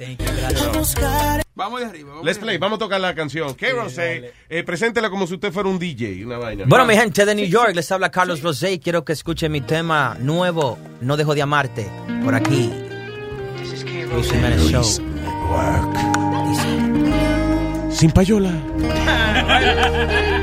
Vamos 1.56 1.80
de 1.80 1.86
arriba. 1.86 2.08
Vamos 2.10 2.24
Let's 2.24 2.38
play, 2.38 2.58
vamos 2.58 2.76
a 2.76 2.78
tocar 2.80 3.00
la 3.00 3.14
canción. 3.14 3.54
K. 3.54 3.66
Rosé, 3.72 4.32
eh, 4.48 4.64
preséntela 4.64 5.08
como 5.08 5.26
si 5.26 5.34
usted 5.34 5.52
fuera 5.52 5.68
un 5.68 5.78
DJ, 5.78 6.24
una 6.26 6.38
vaina. 6.38 6.64
Bueno, 6.66 6.84
mi 6.84 6.96
gente 6.96 7.24
de 7.24 7.34
New 7.34 7.46
York, 7.46 7.74
les 7.74 7.90
habla 7.92 8.10
Carlos 8.10 8.42
Rosé 8.42 8.72
y 8.72 8.78
quiero 8.80 9.04
que 9.04 9.12
escuchen 9.12 9.52
mi 9.52 9.60
tema 9.60 10.16
nuevo, 10.18 10.78
No 11.00 11.16
dejo 11.16 11.34
de 11.34 11.42
amarte, 11.42 11.86
por 12.24 12.34
aquí. 12.34 12.72
Luis 14.12 14.30
Jiménez 14.30 14.60
Show. 14.68 14.84
Sin 17.90 18.10
payola. 18.10 18.50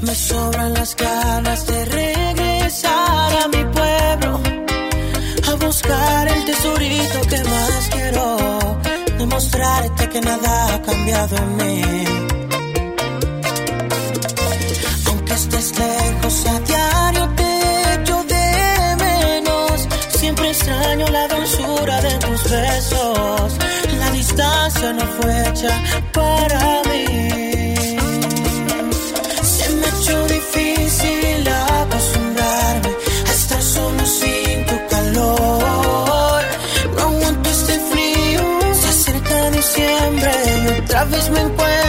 Me 0.00 0.14
sobran 0.14 0.74
las 0.74 0.96
ganas 0.96 1.66
de 1.66 1.84
regresar 1.84 3.32
a 3.42 3.48
mi 3.48 3.64
pueblo. 3.64 4.40
A 5.48 5.54
buscar 5.64 6.28
el 6.28 6.44
tesorito. 6.44 7.27
Demostrarte 9.18 10.08
que 10.10 10.20
nada 10.20 10.74
ha 10.74 10.82
cambiado 10.82 11.36
en 11.36 11.56
mí. 11.56 11.82
Aunque 15.06 15.34
estés 15.34 15.78
lejos 15.78 16.46
a 16.46 16.60
diario 16.60 17.28
te 17.34 17.94
echo 17.94 18.24
de 18.34 18.96
menos. 19.04 19.88
Siempre 20.20 20.50
extraño 20.50 21.06
la 21.08 21.26
dulzura 21.26 22.00
de 22.00 22.14
tus 22.18 22.50
besos. 22.50 23.58
La 23.98 24.10
distancia 24.12 24.92
no 24.92 25.04
fue 25.16 25.48
hecha 25.48 25.82
para 26.12 26.82
mí. 26.88 27.04
Se 29.42 29.68
me 29.70 29.88
hecho 29.88 30.26
difícil 30.28 30.77
me 41.30 41.40
encuentro 41.40 41.87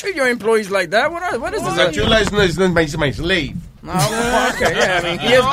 treat 0.00 0.16
your 0.16 0.28
employees 0.28 0.70
like 0.70 0.90
that. 0.90 1.12
What, 1.12 1.22
are, 1.22 1.38
what 1.38 1.54
is 1.54 1.62
this? 1.62 1.76
Boca 1.76 1.92
Chula 1.92 2.20
is, 2.20 2.32
is 2.32 2.58
my, 2.58 2.86
my 2.96 3.10
slave. 3.10 3.56
No, 3.82 3.92
okay, 3.92 4.76
yeah, 4.76 5.00
I 5.02 5.02
mean, 5.02 5.18
he 5.18 5.28
is, 5.28 5.44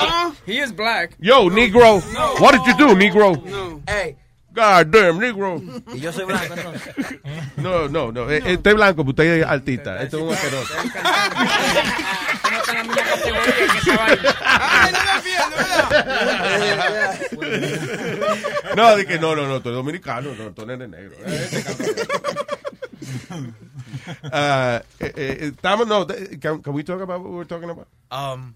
he 0.46 0.60
is 0.60 0.72
black. 0.72 1.16
Yo, 1.20 1.50
Negro. 1.50 2.02
What 2.42 2.52
did 2.54 2.66
you 2.66 2.78
do, 2.78 2.96
Negro? 2.96 3.82
Hey. 3.88 4.18
God 4.54 4.90
damn, 4.92 5.20
Negro. 5.20 5.62
Y 5.94 6.00
yo 6.00 6.12
soy 6.12 6.26
blanco 6.26 6.56
entonces. 6.56 6.96
No, 7.58 7.88
no, 7.88 8.12
no. 8.12 8.30
eh, 8.30 8.42
es 8.44 8.62
blanco, 8.62 9.04
pero 9.04 9.10
usted 9.10 9.42
es 9.42 9.46
altita. 9.46 10.02
Es 10.02 10.14
un 10.14 10.32
asqueroso. 10.34 10.74
No, 18.76 18.96
de 18.96 19.06
que 19.06 19.20
no, 19.20 19.36
no, 19.36 19.48
no, 19.48 19.62
tú 19.62 19.70
eres 19.70 19.78
dominicano, 19.78 20.34
no, 20.36 20.52
tú 20.52 20.66
no 20.66 20.74
eres 20.74 20.90
negro. 20.90 21.16
Eh, 21.26 21.64
Ah, 24.32 24.82
eh, 25.00 25.14
eh, 25.16 25.38
estamos, 25.54 25.88
no, 25.88 26.06
can, 26.40 26.62
can 26.62 26.74
we 26.74 26.84
talk 26.84 27.02
about 27.02 27.22
what 27.22 27.32
we're 27.32 27.46
talking 27.48 27.70
about? 27.70 27.88
Um, 28.12 28.56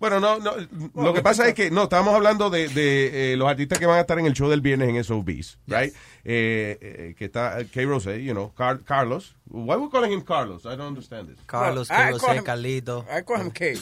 Bueno, 0.00 0.20
no, 0.20 0.38
no, 0.38 0.52
lo 0.94 1.12
que 1.12 1.22
pasa 1.22 1.48
es 1.48 1.54
que, 1.54 1.72
no, 1.72 1.82
estábamos 1.82 2.14
hablando 2.14 2.50
de, 2.50 2.68
de 2.68 3.32
eh, 3.32 3.36
los 3.36 3.48
artistas 3.48 3.80
que 3.80 3.86
van 3.86 3.98
a 3.98 4.02
estar 4.02 4.16
en 4.20 4.26
el 4.26 4.32
show 4.32 4.48
del 4.48 4.60
viernes 4.60 4.90
en 4.90 5.02
SOBs, 5.02 5.58
right? 5.66 5.92
Eh, 6.24 6.78
eh, 6.80 7.14
que 7.18 7.24
está 7.24 7.58
K. 7.64 7.82
Rosé, 7.82 8.22
you 8.22 8.32
know, 8.32 8.52
Car- 8.54 8.78
Carlos. 8.84 9.34
Why 9.50 9.74
we 9.74 9.90
calling 9.90 10.12
him 10.12 10.20
Carlos? 10.22 10.64
I 10.66 10.76
don't 10.76 10.82
understand 10.86 11.26
this. 11.28 11.38
Carlos, 11.46 11.90
I 11.90 12.12
K. 12.16 12.36
him- 12.36 12.44
Carlito. 12.44 13.04
I 13.10 13.22
call 13.22 13.40
him 13.40 13.50
K. 13.50 13.76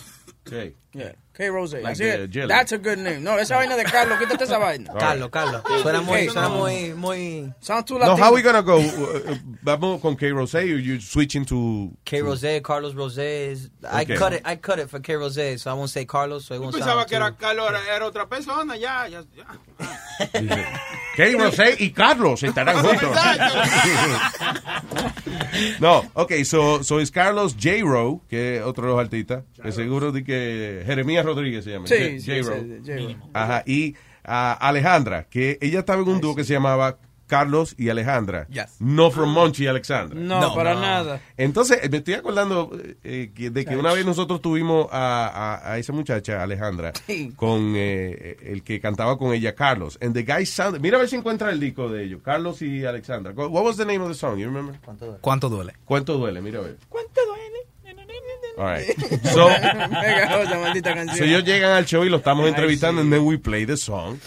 K. 0.44 0.72
Yeah, 0.94 1.12
K. 1.36 1.50
Rose. 1.50 1.74
Like 1.74 1.92
Así 1.92 1.98
the 2.04 2.22
es. 2.24 2.30
jelly. 2.30 2.48
That's 2.48 2.72
a 2.72 2.78
good 2.78 2.98
name. 2.98 3.20
No, 3.22 3.38
esa 3.38 3.56
vaina 3.56 3.76
de 3.76 3.84
Carlos, 3.84 4.18
quítate 4.18 4.44
esa 4.44 4.58
vaina. 4.58 4.90
Carlos, 4.98 5.28
Carlos. 5.30 5.62
Suena 5.82 6.00
muy, 6.00 6.28
suena 6.28 6.48
muy, 6.48 6.94
muy. 6.94 7.52
Sound 7.60 7.84
too 7.86 7.98
No, 7.98 8.06
Latino. 8.06 8.26
how 8.26 8.32
we 8.34 8.40
gonna 8.42 8.62
go? 8.62 8.78
Uh, 8.78 9.32
uh, 9.32 9.36
Vamos 9.62 10.00
con 10.00 10.16
K. 10.16 10.30
Rosé 10.30 10.60
or 10.72 10.78
you 10.80 10.98
switching 11.00 11.44
to... 11.44 11.90
K. 12.04 12.20
Rosé, 12.22 12.62
Carlos 12.62 12.94
Rosé. 12.94 13.50
is- 13.52 13.70
I 13.84 14.02
Okay. 14.04 14.16
cut 14.16 14.32
it. 14.32 14.42
I 14.46 14.56
cut 14.56 14.78
it 14.78 14.88
for 14.88 15.00
K. 15.00 15.12
Rosé, 15.14 15.58
so 15.58 15.70
I 15.70 15.74
won't 15.74 15.90
say 15.90 16.06
Carlos. 16.06 16.46
So 16.46 16.54
it 16.54 16.58
Yo 16.58 16.62
won't 16.62 16.74
pensaba 16.76 17.00
sound 17.04 17.08
que 17.08 17.16
era 17.16 17.32
Carlos, 17.36 17.70
era, 17.94 18.06
otra 18.06 18.26
persona, 18.28 18.76
ya, 18.76 19.06
ya. 19.08 19.22
ya. 19.36 19.44
K. 21.16 21.32
Rosé 21.38 21.76
y 21.80 21.90
Carlos 21.90 22.42
estarán 22.42 22.76
juntos. 22.82 23.10
no, 25.80 26.02
ok, 26.14 26.32
so, 26.44 26.82
so 26.82 27.00
es 27.00 27.10
Carlos 27.10 27.54
J. 27.54 27.82
Rowe, 27.82 28.20
que 28.28 28.56
es 28.56 28.62
otro 28.62 28.84
de 28.86 28.90
los 28.92 29.00
artistas, 29.00 29.44
que 29.62 29.72
seguro 29.72 30.12
de 30.12 30.24
que 30.24 30.82
Jeremías 30.86 31.24
Rodríguez 31.26 31.64
se 31.64 31.72
llama. 31.72 31.86
Sí, 31.86 31.94
J. 31.94 32.20
sí, 32.20 32.42
Rowe. 32.42 32.80
sí, 32.82 32.92
J. 32.92 32.94
Rowe. 33.02 33.16
Ajá, 33.34 33.62
y 33.66 33.94
ah, 34.24 34.56
Alejandra, 34.60 35.24
que 35.28 35.58
ella 35.60 35.80
estaba 35.80 36.02
en 36.02 36.08
un 36.08 36.20
dúo 36.20 36.34
que 36.34 36.44
se 36.44 36.52
llamaba 36.54 36.98
Carlos 37.28 37.74
y 37.76 37.88
Alejandra. 37.88 38.46
Yes. 38.46 38.76
No 38.78 39.10
from 39.10 39.30
Monchi 39.32 39.64
y 39.64 39.66
Alexandra. 39.66 40.16
No, 40.16 40.54
para 40.54 40.76
nada. 40.76 41.20
Entonces, 41.36 41.80
eh, 41.82 41.88
me 41.88 41.96
estoy 41.96 42.14
acordando 42.14 42.70
eh, 43.02 43.32
que- 43.34 43.50
de 43.50 43.64
que 43.64 43.76
una 43.76 43.92
vez 43.92 44.06
nosotros 44.06 44.40
tuvimos 44.40 44.86
a, 44.92 45.26
a- 45.26 45.72
a 45.72 45.78
esa 45.78 45.92
muchacha, 45.92 46.40
Alejandra, 46.40 46.92
Sí. 47.04 47.32
con 47.34 47.72
eh, 47.74 48.36
el 48.44 48.62
que 48.62 48.78
cantaba 48.78 49.18
con 49.18 49.32
ella, 49.34 49.56
Carlos. 49.56 49.98
And 50.00 50.14
the 50.14 50.22
guy 50.22 50.46
sounded... 50.46 50.80
Mira 50.80 50.98
a 50.98 51.00
ver 51.00 51.08
si 51.08 51.16
encuentra 51.16 51.50
el 51.50 51.58
disco 51.58 51.88
de 51.88 52.04
ellos, 52.04 52.20
Carlos 52.22 52.62
y 52.62 52.84
Alexandra. 52.84 53.32
What 53.32 53.50
was 53.64 53.76
the 53.76 53.84
name 53.84 53.98
of 54.04 54.08
the 54.08 54.14
song? 54.14 54.38
You 54.38 54.46
remember? 54.46 54.78
¿Cuánto 55.20 55.48
duele? 55.48 55.72
¿Cuánto 55.84 56.16
duele? 56.18 56.40
Mira 56.40 56.60
a 56.60 56.62
ver. 56.62 56.76
¿Cuánto 56.88 57.26
duele? 57.26 57.35
All 58.56 58.64
right. 58.64 58.86
So, 59.24 59.48
so 61.16 61.24
ellos 61.24 61.44
llegan 61.44 61.72
al 61.72 61.84
show 61.84 62.04
y 62.04 62.08
lo 62.08 62.18
estamos 62.18 62.48
entrevistando 62.48 63.02
and 63.02 63.12
then 63.12 63.24
we 63.24 63.36
play 63.38 63.66
the 63.66 63.76
song. 63.76 64.18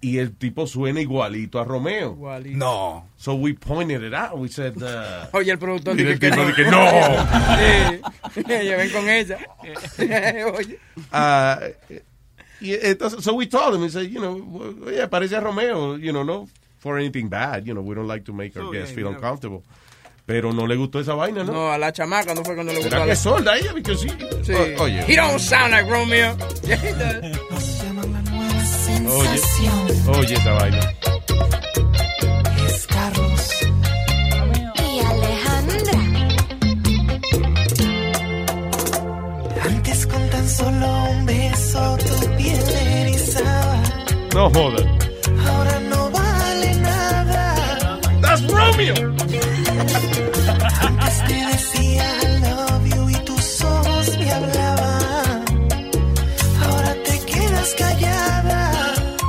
Y 0.00 0.18
el 0.18 0.36
tipo 0.36 0.66
suena 0.66 1.00
igualito 1.00 1.58
a 1.58 1.64
Romeo. 1.64 2.12
Igualito. 2.12 2.56
No. 2.56 3.08
So 3.16 3.34
we 3.34 3.54
pointed 3.54 4.02
it 4.04 4.14
out. 4.14 4.38
We 4.38 4.48
said... 4.48 4.80
Uh, 4.80 5.26
Oye, 5.32 5.50
el 5.50 5.58
productor 5.58 5.96
que 5.96 6.64
no. 6.64 6.70
no. 6.70 7.26
Sí. 8.34 8.44
Ella 8.48 8.76
ven 8.76 8.90
con 8.90 9.08
ella. 9.08 9.38
Oye. 10.54 10.78
Ah, 11.10 11.60
y 12.60 12.74
entonces, 12.74 13.22
so 13.22 13.34
we 13.34 13.46
told 13.46 13.74
him, 13.74 13.82
we 13.82 13.88
said, 13.88 14.10
you 14.10 14.20
know, 14.20 14.34
oye, 14.86 15.06
parece 15.08 15.36
a 15.36 15.40
Romeo, 15.40 15.96
you 15.96 16.12
know, 16.12 16.24
no 16.24 16.48
for 16.78 16.98
anything 16.98 17.28
bad, 17.28 17.66
you 17.66 17.74
know, 17.74 17.82
we 17.82 17.94
don't 17.94 18.08
like 18.08 18.24
to 18.24 18.32
make 18.32 18.56
our 18.56 18.72
guests 18.72 18.90
yeah, 18.90 18.96
feel 18.96 19.10
yeah. 19.10 19.16
uncomfortable. 19.16 19.62
Pero 20.28 20.52
no 20.52 20.66
le 20.66 20.76
gustó 20.76 21.00
esa 21.00 21.14
vaina, 21.14 21.42
¿no? 21.42 21.52
No, 21.54 21.72
a 21.72 21.78
la 21.78 21.90
chamaca 21.90 22.34
no 22.34 22.44
fue 22.44 22.54
cuando 22.54 22.70
le 22.70 22.80
gustó. 22.80 22.90
¿Será 22.90 23.00
que 23.02 23.06
la- 23.08 23.12
es 23.14 23.18
sorda 23.18 23.56
ella? 23.56 23.70
Porque 23.72 23.96
sí. 23.96 24.08
Sí. 24.44 24.52
O- 24.52 24.82
oye. 24.82 25.02
He 25.08 25.16
don't 25.16 25.38
sound 25.40 25.70
like 25.72 25.88
Romeo. 25.90 26.36
Yeah, 26.64 26.76
he 26.76 26.92
does. 26.92 27.38
Oye, 29.10 29.40
oye 30.18 30.34
esa 30.34 30.52
vaina. 30.52 30.80
Es 32.68 32.86
Carlos 32.86 33.50
y 34.76 35.00
Alejandra. 35.00 35.98
Antes 39.64 40.06
con 40.06 40.28
tan 40.28 40.48
solo 40.48 41.04
un 41.10 41.24
beso 41.24 41.96
tu 41.98 42.36
piel 42.36 42.68
erizaba. 42.68 43.82
No 44.34 44.50
joda. 44.50 44.84
Ahora 45.48 45.80
no 45.88 46.10
vale 46.10 46.74
nada. 46.74 47.98
That's 48.20 48.42
Romeo. 48.46 49.07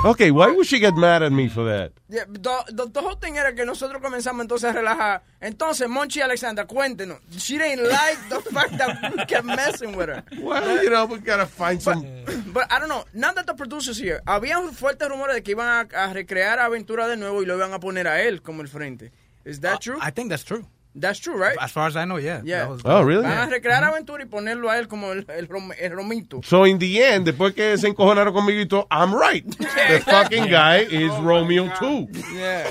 Okay, 0.05 0.31
why 0.31 0.49
would 0.49 0.65
she 0.65 0.80
get 0.80 0.95
mad 0.95 1.23
at 1.23 1.31
me 1.34 1.49
for 1.49 1.65
that? 1.65 1.91
Yeah, 2.07 2.23
the, 2.26 2.63
the, 2.69 2.85
the 2.88 3.01
whole 3.01 3.15
thing 3.15 3.35
era 3.38 3.53
que 3.53 3.65
nosotros 3.65 4.01
comenzamos 4.01 4.43
entonces 4.43 4.63
a 4.63 4.73
relajar. 4.73 5.21
Entonces, 5.41 5.89
Monchi 5.89 6.19
y 6.19 6.21
Alexandra, 6.21 6.65
cuéntenos. 6.65 7.19
She 7.38 7.57
didn't 7.57 7.84
like 7.84 8.17
the 8.30 8.39
fact 8.53 8.77
that 8.77 9.13
we 9.13 9.26
kept 9.26 9.43
messing 9.45 9.97
with 9.97 10.07
her. 10.07 10.23
Well, 10.39 10.81
you 10.81 10.89
know, 10.89 11.05
we 11.05 11.17
gotta 11.19 11.45
find 11.45 11.81
some... 11.81 12.05
But 12.53 12.71
I 12.71 12.80
don't 12.80 12.88
know, 12.88 13.03
now 13.13 13.34
that 13.34 13.45
the 13.45 13.53
producer's 13.53 13.97
here, 13.97 14.21
había 14.26 14.55
fuertes 14.71 15.09
rumores 15.09 15.35
de 15.35 15.43
que 15.43 15.53
iban 15.53 15.67
a, 15.67 16.05
a 16.05 16.13
recrear 16.13 16.59
Aventura 16.59 17.05
de 17.09 17.17
nuevo 17.17 17.41
y 17.41 17.45
lo 17.45 17.57
iban 17.57 17.73
a 17.73 17.80
poner 17.80 18.07
a 18.07 18.21
él 18.21 18.41
como 18.41 18.61
el 18.61 18.69
frente. 18.69 19.11
Is 19.43 19.59
that 19.59 19.81
true? 19.81 19.99
I 20.01 20.11
think 20.11 20.30
that's 20.30 20.45
true. 20.45 20.65
That's 20.95 21.20
true, 21.20 21.38
right? 21.38 21.56
As 21.61 21.72
far 21.72 21.88
as 21.88 21.95
I 21.95 22.06
know, 22.06 22.18
yeah. 22.18 22.41
Yeah. 22.44 22.61
That 22.66 22.70
was- 22.70 22.82
Oh, 22.84 23.02
really? 23.03 23.22
Van 23.24 23.48
a 23.48 23.52
recrear 23.52 23.84
Aventura 23.84 24.24
y 24.24 24.26
ponerlo 24.26 24.70
a 24.70 24.78
él 24.80 24.88
como 24.88 25.11
el, 25.11 25.24
el, 25.30 25.48
rom- 25.48 25.72
el 25.80 25.91
romito. 25.91 26.41
So 26.44 26.66
in 26.66 26.80
the 26.80 27.02
end, 27.03 27.26
después 27.28 27.53
que 27.53 27.78
se 27.78 27.88
encojonaron 27.88 28.34
conmigo 28.34 28.60
y 28.60 28.66
todo, 28.66 28.88
I'm 28.91 29.14
right. 29.14 29.45
The 29.60 29.99
fucking 30.06 30.48
guy 30.49 30.80
is 30.90 31.11
Romeo 31.22 31.72
too. 31.80 32.07
Yeah. 32.34 32.70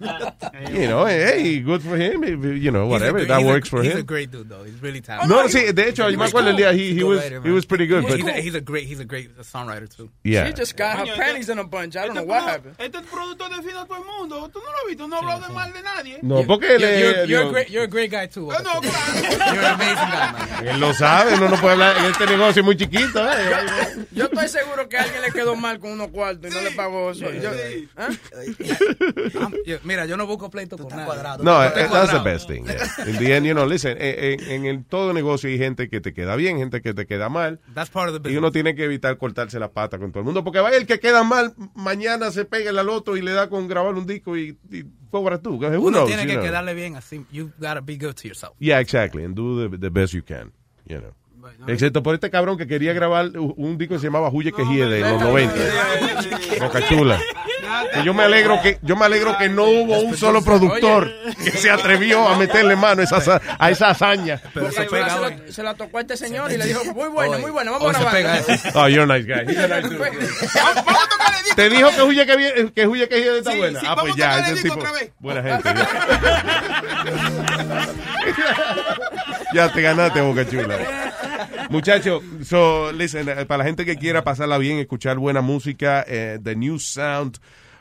You 0.70 0.86
know, 0.88 1.04
hey, 1.06 1.60
good 1.60 1.82
for 1.82 1.96
him. 1.96 2.22
You 2.24 2.70
know, 2.70 2.84
He's 2.84 2.90
a 2.90 3.12
whatever 3.12 3.24
that 3.24 3.38
he's 3.38 3.46
a- 3.46 3.48
works 3.48 3.68
for 3.68 3.82
he's 3.82 3.92
him. 3.92 3.98
a 4.00 4.02
great 4.02 4.30
dude, 4.30 4.48
though. 4.48 4.62
He's 4.64 4.80
really 4.82 5.00
talented. 5.00 5.30
No, 5.30 5.46
sí, 5.48 5.72
de 5.72 5.88
hecho, 5.88 6.08
yo 6.10 6.18
me 6.18 6.26
acuerdo 6.26 6.50
el 6.50 6.56
día, 6.56 6.72
he, 6.74 6.92
he 6.94 7.02
was, 7.02 7.22
he 7.28 7.50
was 7.50 7.64
pretty 7.66 7.86
good, 7.86 8.06
but 8.06 8.18
he's, 8.18 8.26
a, 8.26 8.32
he's 8.40 8.54
a 8.54 8.60
great, 8.60 8.86
he's 8.86 9.00
a 9.00 9.04
great 9.04 9.36
songwriter 9.38 9.88
too. 9.88 10.10
Yeah. 10.22 10.46
She 10.46 10.52
just 10.52 10.76
got 10.76 10.98
her 10.98 11.04
Coño, 11.06 11.16
panties 11.16 11.48
in 11.48 11.58
a 11.58 11.64
bunch. 11.64 11.96
I 11.96 12.06
don't 12.06 12.14
know 12.14 12.24
what 12.24 12.42
happened. 12.42 12.74
Este 12.78 13.00
productor 13.02 13.48
define 13.48 13.76
a 13.76 13.86
todo 13.86 13.96
el 13.98 14.04
mundo. 14.04 14.48
Tú 14.52 14.60
no 14.60 14.70
lo 14.70 14.78
has 14.82 14.86
visto, 14.88 15.08
no 15.08 15.16
ha 15.16 15.20
hablado 15.20 15.48
de 15.48 15.54
mal 15.54 15.72
de 15.72 15.82
nadie. 15.82 16.18
no, 16.22 16.44
porque 16.46 16.76
él 16.76 17.19
You're, 17.26 17.40
you're, 17.42 17.48
a 17.48 17.50
great, 17.52 17.68
you're 17.70 17.84
a 17.84 17.88
great 17.88 18.10
guy 18.10 18.26
too. 18.28 18.50
Ah, 18.52 18.60
no, 18.62 18.80
You're 18.82 19.64
an 19.64 19.74
amazing 19.74 20.10
guy, 20.10 20.32
man. 20.32 20.66
él 20.68 20.80
lo 20.80 20.92
sabe, 20.94 21.36
no 21.38 21.48
no 21.48 21.56
puede 21.60 21.72
hablar 21.74 21.96
en 21.98 22.04
este 22.06 22.26
negocio 22.26 22.62
muy 22.64 22.76
chiquito. 22.76 23.24
¿eh? 23.24 24.06
Yo 24.12 24.24
estoy 24.24 24.48
seguro 24.48 24.88
que 24.88 24.96
a 24.98 25.02
alguien 25.02 25.22
le 25.22 25.30
quedó 25.32 25.56
mal 25.56 25.78
con 25.78 25.92
unos 25.92 26.08
cuartos 26.08 26.50
y 26.50 26.54
no 26.54 26.60
le 26.62 26.70
pagó 26.72 27.10
eso. 27.12 27.30
Yo-. 27.30 27.50
I'm- 27.98 29.54
yo- 29.66 29.78
mira, 29.84 30.06
yo 30.06 30.16
no 30.16 30.26
busco 30.26 30.50
pleito 30.50 30.76
por 30.76 30.90
nada. 30.94 31.38
No, 31.38 31.62
Yo 31.62 31.68
eh, 31.68 31.72
that's 31.72 31.82
the 31.82 31.88
cuadrado. 31.88 32.24
best 32.24 32.48
thing. 32.48 32.64
yeah. 32.66 33.06
In 33.08 33.18
the 33.18 33.32
end, 33.34 33.46
you 33.46 33.52
know, 33.54 33.66
listen, 33.66 33.96
eh, 33.98 34.36
eh, 34.38 34.54
en 34.54 34.66
el 34.66 34.84
todo 34.84 35.12
negocio 35.12 35.48
hay 35.48 35.58
gente 35.58 35.88
que 35.88 36.00
te 36.00 36.12
queda 36.12 36.36
bien, 36.36 36.58
gente 36.58 36.80
que 36.82 36.94
te 36.94 37.06
queda 37.06 37.28
mal. 37.28 37.60
That's 37.74 37.90
part 37.90 38.08
of 38.08 38.14
the 38.14 38.18
Y 38.18 38.22
business. 38.34 38.38
uno 38.38 38.52
tiene 38.52 38.74
que 38.74 38.84
evitar 38.84 39.16
cortarse 39.18 39.58
la 39.58 39.70
pata 39.70 39.98
con 39.98 40.10
todo 40.12 40.20
el 40.20 40.24
mundo, 40.26 40.44
porque 40.44 40.60
vaya 40.60 40.76
el 40.76 40.86
que 40.86 41.00
queda 41.00 41.22
mal, 41.24 41.54
mañana 41.74 42.30
se 42.30 42.44
pega 42.44 42.70
el 42.70 42.78
al 42.78 42.88
otro 42.88 43.16
y 43.16 43.22
le 43.22 43.32
da 43.32 43.48
con 43.48 43.68
grabar 43.68 43.94
un 43.94 44.06
disco 44.06 44.36
y, 44.36 44.56
y 44.70 44.84
cobra 45.10 45.38
tú. 45.38 45.54
Uno 45.54 45.90
knows, 45.90 46.06
tiene 46.06 46.26
que 46.26 46.34
know? 46.34 46.44
quedarle 46.44 46.74
bien 46.74 46.96
así. 46.96 47.24
You 47.30 47.50
gotta 47.58 47.80
be 47.80 47.96
good 47.96 48.14
to 48.14 48.28
yourself. 48.28 48.54
Yeah, 48.58 48.80
exactly. 48.80 49.24
And 49.24 49.34
do 49.34 49.68
the, 49.68 49.76
the 49.76 49.90
best 49.90 50.14
you 50.14 50.22
can, 50.22 50.52
you 50.86 50.98
know. 50.98 51.14
Excepto 51.66 52.02
por 52.02 52.14
este 52.14 52.30
cabrón 52.30 52.58
que 52.58 52.66
quería 52.66 52.92
grabar 52.92 53.30
un 53.36 53.78
disco 53.78 53.94
que 53.94 54.00
se 54.00 54.06
llamaba 54.06 54.30
Huye 54.30 54.52
Quejie 54.52 54.84
de 54.86 55.00
los 55.00 55.20
90. 55.20 55.54
Boca 56.60 56.80
Que 57.94 58.04
yo 58.04 58.14
me 58.14 58.24
alegro 58.24 58.60
que 58.62 58.78
yo 58.82 58.96
me 58.96 59.04
alegro 59.06 59.36
que 59.38 59.48
no 59.48 59.64
hubo 59.64 59.98
un 60.00 60.16
solo 60.16 60.42
productor 60.42 61.10
que 61.42 61.50
se 61.50 61.70
atrevió 61.70 62.28
a 62.28 62.36
meterle 62.36 62.76
mano 62.76 63.02
a 63.02 63.04
esa, 63.04 63.40
a 63.58 63.70
esa 63.70 63.90
hazaña. 63.90 64.40
Se, 64.74 64.88
la, 64.90 65.36
se 65.48 65.62
la 65.62 65.74
tocó 65.74 65.98
a 65.98 66.00
este 66.02 66.16
señor 66.16 66.50
y 66.52 66.56
le 66.56 66.66
dijo, 66.66 66.84
muy 66.94 67.08
buena, 67.08 67.38
muy 67.38 67.50
buena, 67.50 67.70
vamos 67.72 67.94
a 67.94 67.98
grabar. 67.98 68.12
pega. 68.12 68.42
Oh, 68.74 68.88
you're 68.88 69.02
a 69.02 69.06
nice 69.18 69.26
guy. 69.26 69.44
He's 69.50 69.58
a 69.58 69.68
nice 69.68 69.88
dude. 69.88 70.10
Te 71.56 71.68
dijo 71.68 71.90
que 71.90 72.02
Huye 72.02 72.26
que 72.26 72.72
que 72.74 72.86
Huye 72.86 73.08
Quejie 73.08 73.38
está 73.38 73.52
Sí, 73.52 73.58
buena. 73.58 73.80
sí, 73.80 73.86
ah, 73.88 73.96
pues 74.00 74.14
ya, 74.16 74.38
ese 74.40 74.62
tipo. 74.62 74.74
otra 74.76 74.92
vez. 74.92 75.10
Buena 75.18 75.42
gente. 75.42 75.70
Ya 79.52 79.68
te 79.72 79.82
ganaste, 79.82 80.20
Boca 80.20 80.48
Chula. 80.48 80.78
Muchachos, 81.70 82.22
so, 82.44 82.92
listen, 82.92 83.28
eh, 83.28 83.46
para 83.46 83.58
la 83.58 83.64
gente 83.64 83.84
que 83.84 83.96
quiera 83.96 84.22
pasarla 84.24 84.58
bien, 84.58 84.78
escuchar 84.78 85.18
buena 85.18 85.40
música, 85.40 86.04
eh, 86.06 86.38
the 86.42 86.54
new 86.56 86.78
sound 86.78 87.38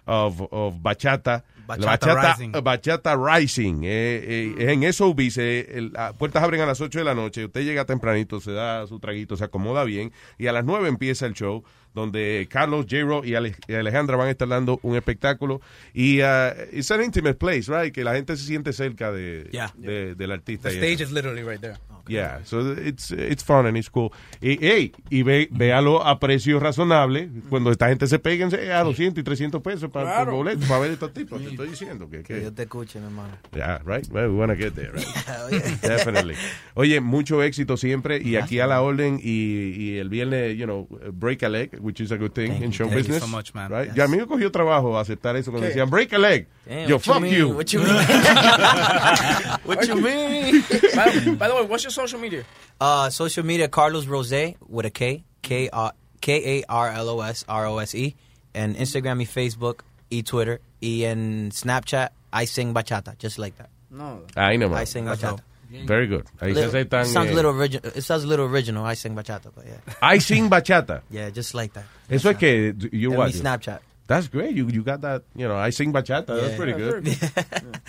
of, 0.10 0.42
of 0.52 0.76
bachata, 0.82 1.44
Bachata 1.68 1.98
Bachata 2.00 2.34
Rising. 2.34 2.52
Bachata 2.64 3.16
Rising. 3.16 3.84
eh, 3.84 4.24
eh, 4.24 4.56
es 4.58 4.68
en 4.70 4.84
eso 4.84 5.06
se, 5.30 5.60
el- 5.78 5.92
las 5.94 6.14
puertas 6.14 6.42
abren 6.44 6.62
a 6.62 6.66
las 6.66 6.82
8 6.82 6.98
de 6.98 7.06
la 7.06 7.14
noche. 7.14 7.46
Usted 7.46 7.62
llega 7.64 7.86
tempranito, 7.86 8.42
se 8.42 8.52
da 8.54 8.88
su 8.88 9.00
traguito, 9.00 9.38
se 9.38 9.44
acomoda 9.44 9.84
bien. 9.84 10.12
Y 10.40 10.48
a 10.48 10.52
las 10.52 10.66
9 10.66 10.90
empieza 10.90 11.28
el 11.28 11.34
show, 11.34 11.64
donde 11.94 12.48
Carlos, 12.50 12.86
J-Ro 12.90 13.24
y, 13.26 13.36
Ale- 13.36 13.56
y 13.68 13.74
Alejandra 13.74 14.16
van 14.16 14.28
a 14.28 14.32
estar 14.32 14.48
dando 14.48 14.80
un 14.84 14.96
espectáculo. 14.96 15.62
Y 15.94 16.22
uh, 16.22 16.52
it's 16.72 16.92
an 16.92 17.04
intimate 17.04 17.36
place, 17.36 17.64
right? 17.68 17.94
Que 17.94 18.04
la 18.04 18.14
gente 18.16 18.36
se 18.38 18.46
siente 18.46 18.74
cerca 18.74 19.12
de, 19.12 19.50
Yeah. 19.52 19.74
de- 19.78 20.16
del 20.16 20.32
artista. 20.32 20.70
The 20.70 20.76
stage 20.76 20.94
eso. 20.96 21.04
is 21.06 21.12
literally 21.12 21.44
right 21.44 21.60
there. 21.62 21.78
Yeah, 22.08 22.40
so 22.44 22.72
it's, 22.74 23.12
it's 23.12 23.44
fun 23.44 23.68
and 23.68 23.78
it's 23.78 23.88
cool. 23.88 24.12
Y, 24.42 24.58
hey, 24.62 24.92
y 25.12 25.22
ve, 25.22 25.48
véalo 25.52 26.04
a 26.04 26.20
precio 26.20 26.60
razonable. 26.60 27.30
Cuando 27.50 27.70
esta 27.72 27.88
gente 27.90 28.08
se 28.08 28.18
peguen 28.18 28.50
a 28.72 28.84
200 28.84 29.22
y 29.22 29.24
300 29.24 29.62
pesos 29.62 29.92
para 29.92 30.06
Claro. 30.08 30.32
boletos, 30.38 30.66
para 30.68 30.80
ver 30.80 30.92
estos 30.92 31.14
tipos. 31.14 31.40
Te 31.40 31.50
estoy 31.52 31.70
diciendo 31.70 32.10
que... 32.10 32.20
Que 32.24 32.34
que 32.34 32.40
Dios 32.40 32.56
te 32.56 32.64
escuche, 32.64 33.00
mi 33.00 33.06
hermano. 33.06 33.38
Yeah, 33.56 33.80
right. 33.86 34.08
Well, 34.10 34.30
we 34.32 34.36
want 34.40 34.52
to 34.52 34.58
get 34.58 34.74
there, 34.74 34.92
right? 34.92 35.06
Definitely. 35.84 36.34
Oye, 36.74 37.00
mucho 37.00 37.44
éxito 37.44 37.78
siempre 37.78 38.20
y 38.24 38.38
aquí 38.38 38.60
a 38.60 38.66
la 38.66 38.82
orden 38.82 39.20
y, 39.22 39.70
y 39.78 39.98
el 40.00 40.10
viernes, 40.10 40.58
you 40.58 40.66
know, 40.66 40.88
break 41.14 41.44
a 41.44 41.50
leg, 41.50 41.79
which 41.80 42.00
is 42.02 42.12
a 42.12 42.18
good 42.18 42.34
thing 42.34 42.62
in 42.62 42.72
show 42.72 42.86
Thank 42.86 42.96
you 42.96 43.04
business. 43.04 43.22
so 43.24 43.28
much, 43.28 43.54
man. 43.54 43.72
Right? 43.72 43.88
Yes. 43.88 43.96
Ya 43.96 44.04
a 44.06 44.08
mí 44.08 44.18
me 44.18 44.26
cogió 44.26 44.52
trabajo 44.52 44.98
aceptar 45.00 45.36
eso 45.36 45.52
cuando 45.52 45.68
¿Qué? 45.68 45.74
decían 45.74 45.90
break 45.90 46.14
a 46.14 46.18
leg. 46.18 46.48
Damn, 46.68 46.90
Yo, 46.90 46.96
what 46.98 47.06
you 47.06 47.14
fuck 47.14 47.22
mean? 47.22 47.34
you. 47.34 47.50
What 47.50 47.74
you 47.74 47.80
mean? 47.80 47.96
what 49.64 49.88
you 49.88 49.96
mean? 49.96 50.62
by, 50.96 51.36
by 51.36 51.48
the 51.48 51.56
way, 51.56 51.66
what's 51.66 51.84
your 51.84 51.92
social 51.92 52.20
media? 52.20 52.44
Uh, 52.80 53.10
social 53.10 53.46
media, 53.46 53.68
Carlos 53.68 54.06
Rose 54.06 54.56
with 54.68 54.86
a 54.86 54.90
K, 54.92 55.24
K 55.42 55.70
R 55.70 55.94
K 56.22 56.60
A 56.60 56.64
R 56.70 56.90
L 56.92 57.10
O 57.10 57.22
S 57.22 57.46
R 57.48 57.66
O 57.68 57.78
S 57.80 57.96
E, 57.96 58.16
and 58.54 58.76
Instagram 58.76 59.22
y 59.22 59.26
Facebook 59.26 59.84
y 60.10 60.24
Twitter 60.24 60.62
y 60.82 61.04
en 61.04 61.52
Snapchat 61.52 62.10
I 62.32 62.46
sing 62.46 62.74
bachata, 62.74 63.18
just 63.18 63.40
like 63.40 63.58
that. 63.58 63.70
No. 63.90 64.22
Ahí 64.36 64.58
nomás. 64.58 64.78
I 64.82 64.84
sing 64.86 65.06
That's 65.06 65.22
bachata. 65.22 65.40
Very 65.86 66.08
good. 66.08 66.26
Ahí 66.42 66.54
se 66.54 66.62
Little- 66.66 66.70
aceptan, 66.70 67.06
sounds 67.06 67.30
eh, 67.30 67.34
a 67.34 67.36
little 67.36 67.52
original. 67.52 67.92
It 67.96 68.02
sounds 68.04 68.24
a 68.24 68.28
little 68.28 68.46
original. 68.48 68.86
I 68.86 68.96
sing 68.96 69.16
bachata, 69.16 69.52
but 69.56 69.66
yeah. 69.66 69.94
I 70.02 70.18
sing 70.20 70.50
bachata. 70.50 71.02
Yeah, 71.12 71.30
just 71.30 71.54
like 71.54 71.74
that. 71.74 71.86
Eso 72.10 72.30
es 72.32 72.38
que 72.38 72.74
you 72.92 73.12
what? 73.12 73.32
Snapchat. 73.32 73.80
That's 74.08 74.28
great. 74.28 74.56
You 74.56 74.68
you 74.68 74.82
got 74.84 75.02
that. 75.02 75.22
You 75.36 75.48
know, 75.48 75.56
I 75.56 75.70
sing 75.70 75.94
bachata. 75.94 76.26
That's 76.28 76.52
Yeah. 76.52 76.58
pretty 76.58 76.74
good. 76.74 77.06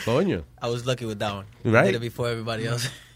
Coño. 0.04 0.44
I 0.62 0.68
was 0.68 0.84
lucky 0.86 1.06
with 1.06 1.18
that 1.20 1.32
one. 1.34 1.46
Right. 1.64 1.86
Did 1.86 1.94
it 1.96 2.00
before 2.00 2.28
everybody 2.28 2.66
else. 2.66 2.86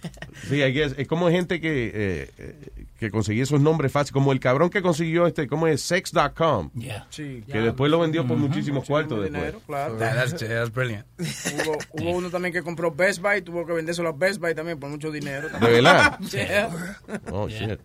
Sí, 0.48 0.62
I 0.62 0.72
guess. 0.72 0.94
Es 0.98 1.06
como 1.08 1.30
gente 1.30 1.60
que, 1.60 1.86
eh, 1.94 2.30
eh, 2.38 2.54
que 2.98 3.10
conseguía 3.10 3.42
esos 3.42 3.60
nombres 3.60 3.92
fáciles, 3.92 4.12
como 4.12 4.32
el 4.32 4.40
cabrón 4.40 4.70
que 4.70 4.82
consiguió 4.82 5.26
este, 5.26 5.46
¿cómo 5.46 5.66
es? 5.66 5.80
Sex.com. 5.82 6.70
Yeah. 6.74 7.06
Sí. 7.10 7.42
Que 7.50 7.58
después 7.60 7.90
lo 7.90 7.98
vendió 8.00 8.26
por 8.26 8.36
muchísimos 8.36 8.84
cuartos 8.86 9.20
después. 9.22 9.40
Dinero, 9.42 9.60
claro. 9.66 9.96
That- 9.96 10.14
that's, 10.14 10.38
that's 10.48 10.72
brilliant. 10.72 11.04
Hubo, 11.18 11.78
hubo 11.92 12.10
uno 12.12 12.30
también 12.30 12.52
que 12.52 12.62
compró 12.62 12.90
Best 12.90 13.20
Buy, 13.20 13.42
tuvo 13.42 13.66
que 13.66 13.72
vendérselo 13.72 14.08
a 14.10 14.12
Best 14.12 14.40
Buy 14.40 14.54
también 14.54 14.78
por 14.78 14.90
mucho 14.90 15.10
dinero. 15.10 15.48
¿De 15.48 15.70
verdad? 15.70 16.18
Yeah. 16.30 16.70
Oh, 17.30 17.48
shit. 17.48 17.78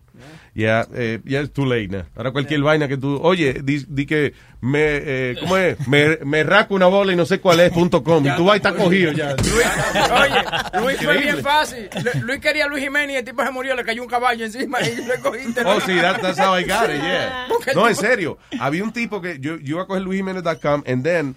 Ya, 0.54 0.86
eh, 0.94 1.20
ya 1.24 1.40
es 1.40 1.52
too 1.52 1.64
late, 1.64 1.88
now. 1.88 2.02
Ahora 2.16 2.30
cualquier 2.32 2.60
vaina 2.62 2.88
que 2.88 2.96
tú... 2.96 3.18
Oye, 3.22 3.60
di, 3.62 3.84
di 3.88 4.04
que 4.06 4.34
me... 4.60 4.80
Eh, 4.82 5.36
¿Cómo 5.40 5.56
es? 5.56 5.86
Me, 5.88 6.18
me 6.24 6.42
raco 6.42 6.74
una 6.74 6.86
bola 6.86 7.12
y 7.12 7.16
no 7.16 7.24
sé 7.24 7.40
cuál 7.40 7.60
es 7.60 7.72
punto 7.72 8.02
com. 8.04 8.26
Y 8.26 8.34
tú 8.36 8.44
vas 8.44 8.56
y 8.56 8.58
estás 8.58 8.74
cogido 8.74 9.12
ya. 9.12 9.34
Oye, 9.34 10.80
Luis 10.82 10.98
fue 11.02 11.18
bien 11.18 11.38
fácil. 11.38 11.88
Lu- 12.14 12.26
Luis 12.26 12.40
quería 12.40 12.64
a 12.64 12.68
Luis 12.68 12.82
Jiménez 12.82 13.14
y 13.14 13.16
el 13.18 13.24
tipo 13.24 13.42
se 13.44 13.50
murió, 13.50 13.74
le 13.74 13.84
cayó 13.84 14.02
un 14.02 14.08
caballo 14.08 14.44
encima 14.44 14.80
y 14.80 14.96
le 14.96 15.18
cogiste. 15.20 15.62
Oh, 15.64 15.80
sí, 15.80 15.96
that, 16.00 16.20
that's 16.20 16.38
how 16.38 16.54
I 16.58 16.62
got 16.64 16.90
it, 16.90 17.00
yeah. 17.02 17.46
No, 17.74 17.88
en 17.88 17.94
serio. 17.96 18.38
Había 18.58 18.82
un 18.84 18.92
tipo 18.92 19.20
que 19.20 19.38
yo, 19.40 19.56
yo 19.56 19.76
iba 19.76 19.82
a 19.82 19.86
coger 19.86 20.02
luisjimenez.com 20.02 20.82
and 20.86 21.02
then 21.04 21.36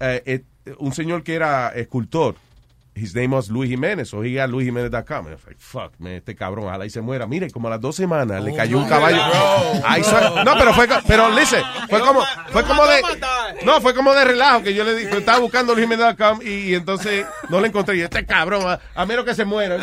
eh, 0.00 0.22
eh, 0.26 0.74
un 0.78 0.92
señor 0.92 1.22
que 1.22 1.34
era 1.34 1.68
escultor. 1.74 2.36
His 2.98 3.14
name 3.14 3.32
was 3.34 3.50
Luis 3.50 3.70
Jiménez, 3.70 4.08
so 4.08 4.22
he 4.22 4.34
got 4.34 4.50
I 4.50 5.20
was 5.20 5.46
like, 5.46 5.58
fuck, 5.58 5.92
man, 6.00 6.14
este 6.14 6.34
cabrón, 6.34 6.64
ojalá 6.66 6.84
y 6.84 6.90
se 6.90 7.00
muera. 7.00 7.26
Mire, 7.26 7.50
como 7.50 7.68
a 7.68 7.70
las 7.72 7.80
dos 7.80 7.96
semanas 7.96 8.42
le 8.42 8.54
cayó 8.54 8.78
un 8.78 8.88
caballo. 8.88 9.16
God. 9.18 9.82
Ay, 9.86 10.02
so- 10.02 10.44
no, 10.44 10.54
pero 10.58 10.72
fue, 10.74 10.88
pero 11.06 11.30
listen, 11.30 11.62
fue 11.88 12.00
como, 12.00 12.22
fue 12.50 12.64
como 12.64 12.86
de, 12.86 13.02
no, 13.64 13.80
fue 13.80 13.94
como 13.94 14.12
de 14.14 14.24
relajo 14.24 14.62
que 14.62 14.74
yo 14.74 14.84
le 14.84 14.94
dije, 14.96 15.18
estaba 15.18 15.38
buscando 15.38 15.74
luisjimenez.com 15.74 16.40
y, 16.42 16.48
y 16.70 16.74
entonces 16.74 17.24
no 17.48 17.60
le 17.60 17.68
encontré. 17.68 17.96
Y 17.96 18.00
este 18.02 18.26
cabrón, 18.26 18.62
a, 18.66 18.80
a 18.94 19.06
menos 19.06 19.24
que 19.24 19.34
se 19.34 19.44
muera. 19.44 19.76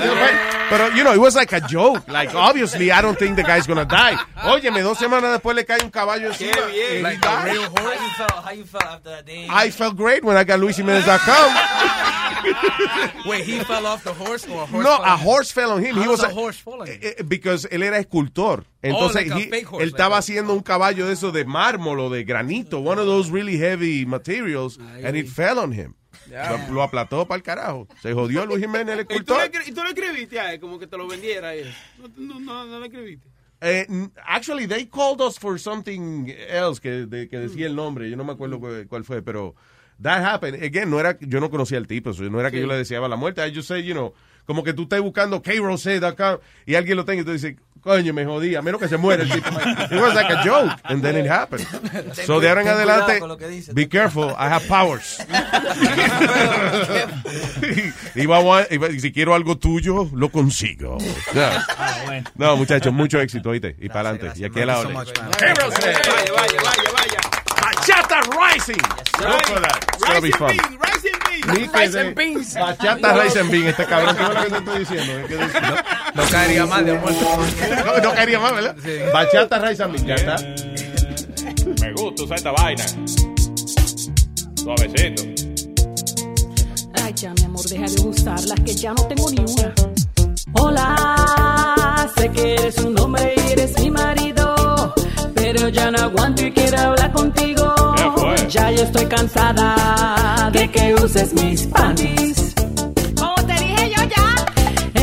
Pero, 0.70 0.90
you 0.96 1.04
know, 1.04 1.14
it 1.14 1.20
was 1.20 1.36
like 1.36 1.54
a 1.56 1.62
joke. 1.62 2.04
Like, 2.08 2.34
obviously, 2.36 2.92
I 2.92 3.02
don't 3.02 3.18
think 3.18 3.36
the 3.36 3.44
guy's 3.44 3.68
gonna 3.68 3.86
die. 3.86 4.18
Óyeme, 4.44 4.82
dos 4.82 4.98
semanas 4.98 5.32
después 5.32 5.56
le 5.56 5.64
cae 5.66 5.84
un 5.84 5.90
caballo 5.92 6.28
encima. 6.28 6.52
bien. 6.72 6.88
and 6.90 6.98
he 6.98 7.02
Like 7.04 7.26
a 7.26 7.44
real 7.46 7.64
horse. 7.70 7.86
How 7.86 7.94
you 7.94 8.10
felt? 8.18 8.46
How 8.46 8.52
you 8.52 8.66
felt 8.66 8.84
after 8.86 9.10
that? 9.12 9.26
Damn. 9.26 9.50
I 9.52 9.70
felt 9.70 9.96
great 9.96 10.24
when 10.24 10.38
I 10.38 10.44
got 10.44 10.60
luisjimenez.com. 10.60 11.56
Wait, 13.26 13.46
he 13.46 13.60
fell 13.64 13.86
off 13.86 14.04
the 14.04 14.14
horse 14.14 14.48
or 14.48 14.64
a 14.64 14.66
horse? 14.66 14.84
No, 14.84 14.98
fell 14.98 15.04
a 15.06 15.18
horse 15.18 15.52
fell 15.54 15.72
on 15.72 15.84
him. 15.86 15.96
How 15.96 16.02
He 16.04 16.08
was 16.08 16.24
a 16.24 16.30
horse 16.30 16.60
fall 16.62 16.82
on 16.82 16.88
him? 16.88 17.00
eh, 17.02 17.16
eh, 17.20 17.24
because 17.28 17.66
él 17.72 17.84
era 17.84 17.98
escultor. 18.00 18.66
Entonces, 18.82 19.28
like 19.28 19.32
a 19.32 19.38
he- 19.40 19.64
horse, 19.66 19.84
él 19.84 19.92
like 19.92 19.96
estaba 19.98 20.16
a- 20.16 20.20
haciendo 20.20 20.54
un 20.54 20.62
caballo 20.62 21.08
de 21.08 21.14
eso 21.14 21.32
de 21.32 21.46
mármol 21.46 22.00
o 22.00 22.10
de 22.10 22.24
granito, 22.24 22.80
one 22.80 23.00
of 23.00 23.06
those 23.08 23.30
really 23.32 23.58
heavy 23.58 24.06
materials, 24.06 24.78
and 25.04 25.16
it 25.16 25.28
fell 25.28 25.60
on 25.60 25.72
him. 25.74 25.96
Lo, 26.30 26.74
lo 26.74 26.82
aplató 26.84 27.28
para 27.28 27.38
el 27.38 27.44
carajo. 27.44 27.88
Se 28.02 28.12
jodió 28.14 28.46
Luis 28.48 28.60
Jiménez, 28.62 28.98
el 28.98 29.02
¿Y 29.10 29.24
tú, 29.24 29.36
escultor. 29.36 29.62
y 29.68 29.72
tú 29.72 29.84
le 29.84 29.90
escribiste 29.90 30.40
a 30.40 30.54
él 30.54 30.60
como 30.60 30.80
que 30.80 30.88
te 30.88 30.98
lo 30.98 31.08
vendiera 31.08 31.54
él? 31.54 31.72
No, 32.00 32.08
no, 32.18 32.40
no, 32.40 32.66
no 32.66 32.80
le 32.80 32.88
escribiste. 32.88 33.30
Eh, 33.62 33.88
actually, 34.26 34.66
they 34.68 34.86
called 34.86 35.22
us 35.22 35.38
for 35.40 35.60
something 35.60 36.28
else 36.50 36.80
que, 36.82 37.06
de- 37.06 37.28
que 37.30 37.38
decía 37.38 37.68
el 37.68 37.76
nombre. 37.76 38.10
Yo 38.10 38.16
no 38.18 38.24
me 38.24 38.34
acuerdo 38.34 38.60
cu- 38.60 38.86
cuál 38.90 39.04
fue, 39.04 39.22
pero 39.22 39.56
that 40.02 40.24
happened. 40.24 40.62
Again, 40.64 40.90
no 40.90 41.00
era, 41.00 41.18
yo 41.22 41.40
no 41.40 41.50
conocía 41.50 41.78
al 41.78 41.88
tipo, 41.88 42.12
no 42.14 42.40
era 42.40 42.52
que 42.52 42.58
Sí. 42.58 42.62
yo 42.62 42.68
le 42.68 42.78
deseaba 42.78 43.08
la 43.08 43.16
muerte. 43.16 43.46
I 43.48 43.54
just 43.54 43.68
say, 43.68 43.84
you 43.84 43.94
know, 43.94 44.14
como 44.46 44.64
que 44.64 44.74
tú 44.74 44.84
estés 44.84 45.02
buscando 45.02 45.42
krosé.com 45.42 46.38
y 46.66 46.76
alguien 46.76 46.98
lo 46.98 47.06
tenga 47.06 47.22
y 47.22 47.26
tú 47.26 47.32
dices, 47.32 47.56
coño, 47.82 48.14
me 48.14 48.26
jodí, 48.26 48.56
a 48.56 48.62
menos 48.62 48.80
que 48.82 48.88
se 48.88 48.98
muera 48.98 49.24
el 49.24 49.30
tipo. 49.32 49.50
It 49.92 50.00
was 50.02 50.14
like 50.16 50.32
a 50.32 50.44
joke, 50.44 50.72
and 50.86 51.02
then 51.04 51.18
it 51.18 51.28
happened. 51.30 51.66
So 52.26 52.40
de 52.40 52.50
ahora 52.50 52.62
en 52.62 52.68
adelante, 52.68 53.20
que 53.40 53.74
be 53.74 53.88
careful, 53.88 54.30
I 54.32 54.48
have 54.50 54.68
powers. 54.68 55.20
y, 58.16 58.26
vamos 58.26 58.62
a- 58.62 58.74
y 58.74 58.78
va- 58.78 58.90
y 58.90 59.00
si 59.00 59.12
quiero 59.12 59.36
algo 59.36 59.58
tuyo, 59.58 60.10
lo 60.14 60.30
consigo. 60.30 60.98
Yeah. 61.34 61.66
bueno. 62.06 62.30
No, 62.36 62.58
muchachos, 62.58 62.94
mucho 62.94 63.20
éxito, 63.20 63.50
¿oíste? 63.50 63.76
Y 63.80 63.90
para 63.90 64.10
adelante. 64.10 64.40
Y 64.40 64.46
aquí 64.46 64.62
a 64.62 64.66
la 64.66 64.80
hora. 64.80 64.90
so 64.90 64.96
much. 64.96 65.10
Vaya, 65.20 65.54
vaya, 65.60 66.34
vaya, 66.34 66.62
vaya. 66.94 67.20
Bachata 67.86 68.22
Rising. 68.36 68.82
Look 69.22 69.46
for 69.46 69.60
that. 69.62 69.86
It's 69.94 70.04
gonna 70.04 70.22
be 70.22 70.32
Rice 70.32 70.38
fun. 70.40 70.50
and 70.50 70.60
beans, 70.60 70.80
rice 70.82 71.06
and 71.06 71.20
beans. 71.30 71.46
Ni 71.60 71.68
que 71.68 71.78
Rice 71.78 71.92
de- 71.92 72.00
and 72.02 72.16
beans. 72.16 72.54
Bachata 72.56 73.24
Rice 73.24 73.40
and 73.40 73.52
Bean, 73.52 73.68
este 73.68 73.86
cabrón. 73.86 74.16
¿Qué 74.18 74.24
es 74.24 74.30
lo 74.30 74.42
que 74.42 74.50
te 74.50 74.58
estoy 74.58 74.80
diciendo? 74.80 75.14
No 76.16 76.24
caería 76.32 76.66
mal 76.66 76.86
de 76.86 76.94
muerto. 76.94 77.38
No, 77.86 77.98
no 78.02 78.14
caería 78.16 78.40
más, 78.40 78.54
¿verdad? 78.54 78.76
Bachata 79.14 79.60
Rice 79.60 79.84
and 79.84 79.94
Bean, 79.94 80.06
ya 80.08 80.16
está. 80.16 80.38
Me 81.80 81.94
gusta 81.94 82.24
usar 82.24 82.38
esta 82.38 82.52
vaina. 82.52 82.84
Suavecito. 84.56 85.24
Ay, 87.04 87.14
ya, 87.14 87.34
mi 87.36 87.44
amor, 87.44 87.64
deja 87.70 87.86
de 87.86 88.02
usarlas, 88.08 88.60
que 88.66 88.74
ya 88.74 88.94
no 88.96 89.04
tengo 89.08 89.30
ni 89.30 89.40
una. 89.42 89.74
Hola, 90.54 92.10
sé 92.18 92.30
que 92.32 92.54
eres 92.56 92.78
un 92.80 92.98
hombre 93.00 93.36
y 93.48 93.52
eres 93.52 93.78
mi 93.80 93.92
marido, 93.92 94.35
pero 95.46 95.70
ya 95.70 95.92
no 95.92 96.00
aguanto 96.00 96.44
y 96.44 96.52
quiero 96.52 96.80
hablar 96.80 97.12
contigo. 97.12 97.76
Ya 98.50 98.72
yo 98.72 98.82
estoy 98.82 99.06
cansada 99.06 100.50
de 100.52 100.72
que 100.72 100.96
uses 100.96 101.34
mis 101.34 101.68
panties. 101.68 102.56
Como 103.16 103.36
te 103.48 103.54
dije 103.54 103.94
yo 103.96 104.02
ya. 104.16 104.28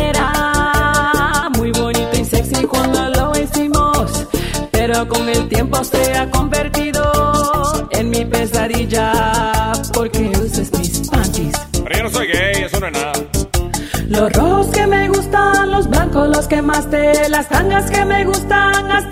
Era 0.09 1.49
muy 1.57 1.71
bonito 1.71 2.11
y 2.21 2.25
sexy 2.25 2.65
cuando 2.65 3.09
lo 3.11 3.33
hicimos, 3.41 4.27
pero 4.73 5.07
con 5.07 5.29
el 5.29 5.49
tiempo 5.49 5.85
se 5.85 6.13
ha 6.19 6.29
convertido 6.29 7.89
en 7.93 8.11
mi 8.11 8.25
pesadilla 8.25 9.13
porque 9.95 10.33
usas 10.45 10.73
mis 10.77 11.09
panties. 11.09 11.57
Pero 11.85 11.97
yo 11.99 12.03
no 12.03 12.11
soy 12.11 12.27
gay, 12.27 12.65
eso 12.65 12.81
no 12.81 12.87
es 12.89 12.93
nada. 12.93 13.13
Los 14.09 14.33
rojos 14.33 14.67
que 14.67 14.87
me 14.89 15.09
gustan, 15.09 15.71
los 15.71 15.89
blancos 15.89 16.29
los 16.29 16.47
quemaste, 16.49 17.29
las 17.29 17.49
tangas 17.49 17.91
que 17.91 18.05
me 18.05 18.25
gustan, 18.25 18.91
hasta 18.91 19.12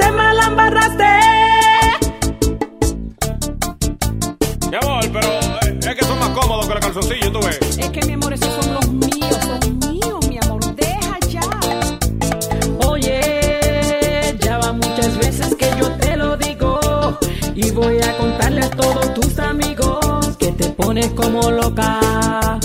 pones 21.00 21.12
como 21.12 21.50
loca 21.50 22.59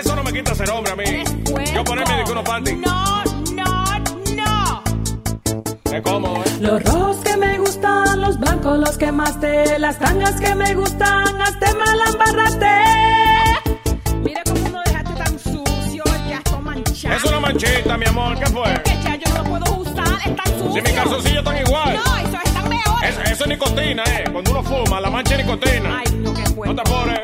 eso 0.00 0.16
no 0.16 0.22
me 0.22 0.32
quita 0.32 0.54
ser 0.54 0.70
hombre 0.70 0.92
a 0.92 0.96
mí. 0.96 1.24
Yo 1.74 1.84
ponerme 1.84 2.16
de 2.24 2.32
unos 2.32 2.44
panties. 2.44 2.78
No, 2.78 3.24
no, 3.52 3.84
no. 4.34 4.82
Es 5.92 6.02
cómodo, 6.02 6.36
¿eh? 6.44 6.56
Los 6.60 6.82
rojos 6.84 7.16
que 7.18 7.36
me 7.36 7.58
gustan, 7.58 8.20
los 8.20 8.38
blancos 8.38 8.78
los 8.78 8.96
quemaste, 8.98 9.78
las 9.78 9.98
tangas 9.98 10.40
que 10.40 10.54
me 10.54 10.74
gustan, 10.74 11.40
hasta 11.40 11.74
mal 11.74 11.98
embarraste. 12.12 12.66
Mira 14.22 14.42
cómo 14.44 14.68
no 14.70 14.80
dejaste 14.84 15.12
tan 15.14 15.38
sucio, 15.38 16.04
ya 16.28 16.38
esto 16.38 16.60
manchado. 16.60 17.14
Es 17.16 17.24
una 17.24 17.40
manchita, 17.40 17.96
mi 17.96 18.06
amor. 18.06 18.38
¿Qué 18.38 18.46
fue? 18.46 18.82
Que 18.84 19.02
ya 19.04 19.16
yo 19.16 19.34
no 19.34 19.42
lo 19.42 19.44
puedo 19.60 19.76
usar, 19.82 20.18
están 20.26 20.46
sucios. 20.58 20.74
Si 20.74 20.80
mis 20.82 20.92
calzoncillos 20.92 21.38
están 21.38 21.58
igual. 21.66 21.94
No, 21.96 22.16
esos 22.16 22.44
están 22.44 22.68
mejores. 22.68 23.10
Es- 23.18 23.30
eso 23.30 23.44
es 23.44 23.50
nicotina, 23.50 24.02
¿eh? 24.04 24.24
Cuando 24.32 24.50
uno 24.50 24.62
fuma, 24.62 25.00
la 25.00 25.10
mancha 25.10 25.36
es 25.36 25.44
nicotina. 25.46 25.98
Ay, 26.04 26.12
no, 26.16 26.34
qué 26.34 26.44
fue. 26.46 26.66
No 26.68 26.74
te 26.74 26.80
apures. 26.80 27.20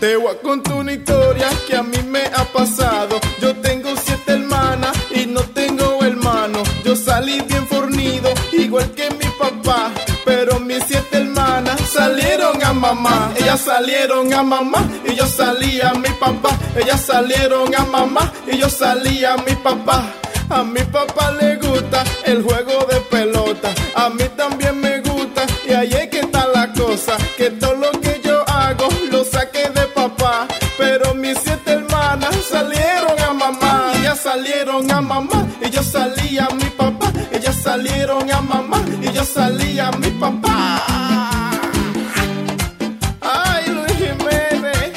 Te 0.00 0.16
voy 0.16 0.32
a 0.32 0.38
contar 0.40 0.74
una 0.74 0.92
historia 0.92 1.48
que 1.66 1.76
a 1.76 1.82
mí 1.82 1.98
me 2.06 2.24
ha 2.26 2.44
pasado. 2.44 3.18
Yo 3.40 3.54
tengo 3.56 3.90
siete 3.96 4.32
hermanas 4.32 4.96
y 5.10 5.26
no 5.26 5.40
tengo 5.40 6.04
hermano. 6.04 6.62
Yo 6.84 6.94
salí 6.94 7.40
bien 7.42 7.66
fornido, 7.66 8.30
igual 8.52 8.90
que 8.92 9.10
mi 9.10 9.28
papá. 9.38 9.90
Pero 10.24 10.60
mis 10.60 10.84
siete 10.84 11.18
hermanas 11.18 11.80
salieron 11.80 12.62
a 12.62 12.72
mamá. 12.72 13.32
Ellas 13.36 13.60
salieron 13.60 14.32
a 14.32 14.42
mamá 14.42 14.88
y 15.04 15.14
yo 15.14 15.26
salí 15.26 15.80
a 15.80 15.92
mi 15.94 16.10
papá. 16.20 16.56
Ellas 16.76 17.04
salieron 17.04 17.74
a 17.74 17.84
mamá 17.84 18.32
y 18.46 18.56
yo 18.56 18.68
salí 18.68 19.24
a 19.24 19.36
mi 19.36 19.54
papá. 19.56 20.12
A 20.50 20.62
mi 20.62 20.80
papá 20.84 21.32
le 21.32 21.57
yo 39.18 39.24
salí 39.24 39.80
a 39.80 39.90
mi 39.92 40.10
papá. 40.10 40.80
Ay, 43.20 43.64
Luis 43.74 43.96
Jiménez. 44.02 44.92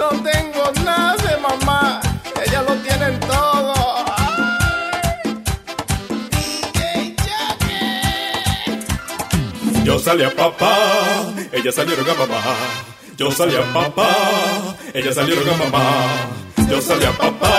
No 0.00 0.08
tengo 0.28 0.64
nada 0.84 1.16
de 1.26 1.36
mamá. 1.36 2.00
Ellas 2.44 2.64
lo 2.68 2.74
tienen 2.86 3.20
todo. 3.20 3.74
Yo 9.84 9.98
salí 10.00 10.24
a 10.24 10.30
papá, 10.34 10.72
ellas 11.52 11.74
salieron 11.76 12.10
a 12.10 12.14
mamá. 12.14 12.42
Yo 13.16 13.30
salí 13.30 13.54
a 13.54 13.72
papá, 13.72 14.08
ellas 14.92 15.14
salieron 15.14 15.48
a 15.48 15.56
mamá. 15.64 15.84
Yo 16.68 16.80
salí 16.80 17.04
a 17.04 17.12
papá, 17.12 17.52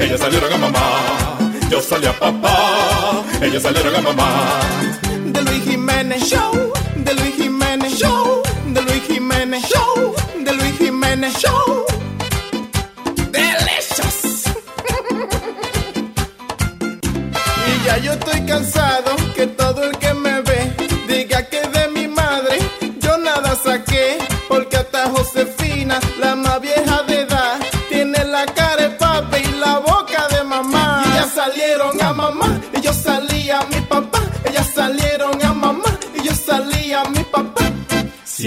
ellas 0.00 0.20
salieron 0.20 0.52
a 0.52 0.58
mamá. 0.58 0.86
Yo 1.70 1.80
salí 1.80 2.06
a 2.06 2.12
papá, 2.12 3.22
ellas 3.42 3.62
salieron 3.62 3.94
a 3.96 4.00
mamá. 4.00 4.60
de 5.26 5.42
Luis 5.42 5.64
Jiménez. 5.64 6.22
Show, 6.28 6.72
de 6.96 7.14
Luis 7.14 7.36
Jiménez. 7.36 7.98
Show, 7.98 8.42
de 8.72 8.82
Luis 8.82 9.02
Jiménez. 9.08 9.64
Show, 9.68 10.14
de 10.44 10.52
Luis 10.52 10.78
Jiménez. 10.78 11.34
Show. 11.38 11.85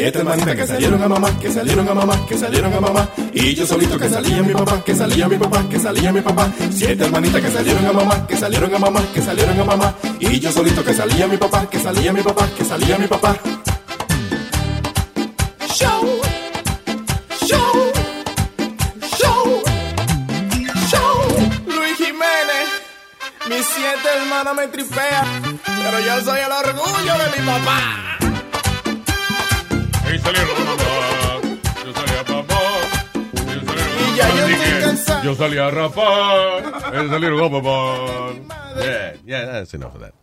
Siete 0.10 0.22
hermanitas 0.22 0.56
que 0.56 0.66
salieron 0.66 1.04
a 1.04 1.08
mamá, 1.08 1.40
que 1.40 1.52
salieron 1.52 1.88
a 1.88 1.94
mamá, 1.94 2.26
que 2.28 2.36
salieron 2.36 2.74
a 2.74 2.80
mamá. 2.80 3.10
Y 3.32 3.54
yo 3.54 3.68
solito 3.68 3.96
que 4.00 4.10
salía 4.10 4.42
mi 4.42 4.54
papá, 4.56 4.84
que 4.84 4.96
salía 4.96 5.28
mi 5.28 5.38
papá, 5.38 5.70
que 5.70 5.80
salía 5.80 6.12
mi 6.12 6.22
papá. 6.22 6.52
Siete 6.72 7.04
hermanitas 7.04 7.40
que 7.40 7.52
salieron 7.52 7.86
a 7.86 7.94
mamá, 7.94 8.26
que 8.26 8.36
salieron 8.36 8.74
a 8.74 8.80
mamá, 8.80 9.02
que 9.14 9.22
salieron 9.22 9.60
a 9.60 9.64
mamá. 9.64 9.94
Y 10.20 10.40
yo 10.40 10.52
solito 10.52 10.84
que 10.84 10.96
salía 10.96 11.28
mi 11.28 11.38
papá, 11.38 11.70
que 11.70 11.80
salía 11.80 12.12
mi 12.12 12.24
papá, 12.24 12.50
que 12.58 12.66
salía 12.66 12.98
mi 12.98 13.06
papá. 13.06 13.38
Show, 15.76 16.22
show, 17.46 17.92
show, 19.16 19.64
show. 20.90 21.52
Luis 21.68 21.98
Jiménez, 21.98 22.68
mis 23.48 23.64
siete 23.64 24.10
hermanos 24.18 24.56
me 24.56 24.68
tripean, 24.70 25.60
pero 25.64 26.00
yo 26.00 26.26
soy 26.26 26.40
el 26.40 26.52
orgullo 26.52 27.14
de 27.14 27.40
mi 27.40 27.46
papá. 27.46 28.09
Ahí 30.30 30.36
salieron 30.36 30.58
a 30.58 30.66
mamá. 30.66 31.60
Yo 31.86 31.94
salí 31.94 32.16
a 32.20 32.24
papá. 32.24 32.62
Y 34.00 34.16
ya 34.18 34.30
yo 34.36 34.48
estoy 34.48 34.82
cansado. 34.82 35.24
Yo 35.24 35.36
salí 35.36 35.58
a 35.58 35.72
rapar. 35.72 36.94
Ellos 36.94 37.10
salieron 37.12 37.44
a 37.44 37.50
papá. 37.50 38.34
Yeah, 38.78 39.14
yeah, 39.26 39.46
that's 39.46 39.74
enough 39.74 39.96
of 39.96 40.02
that. 40.02 40.14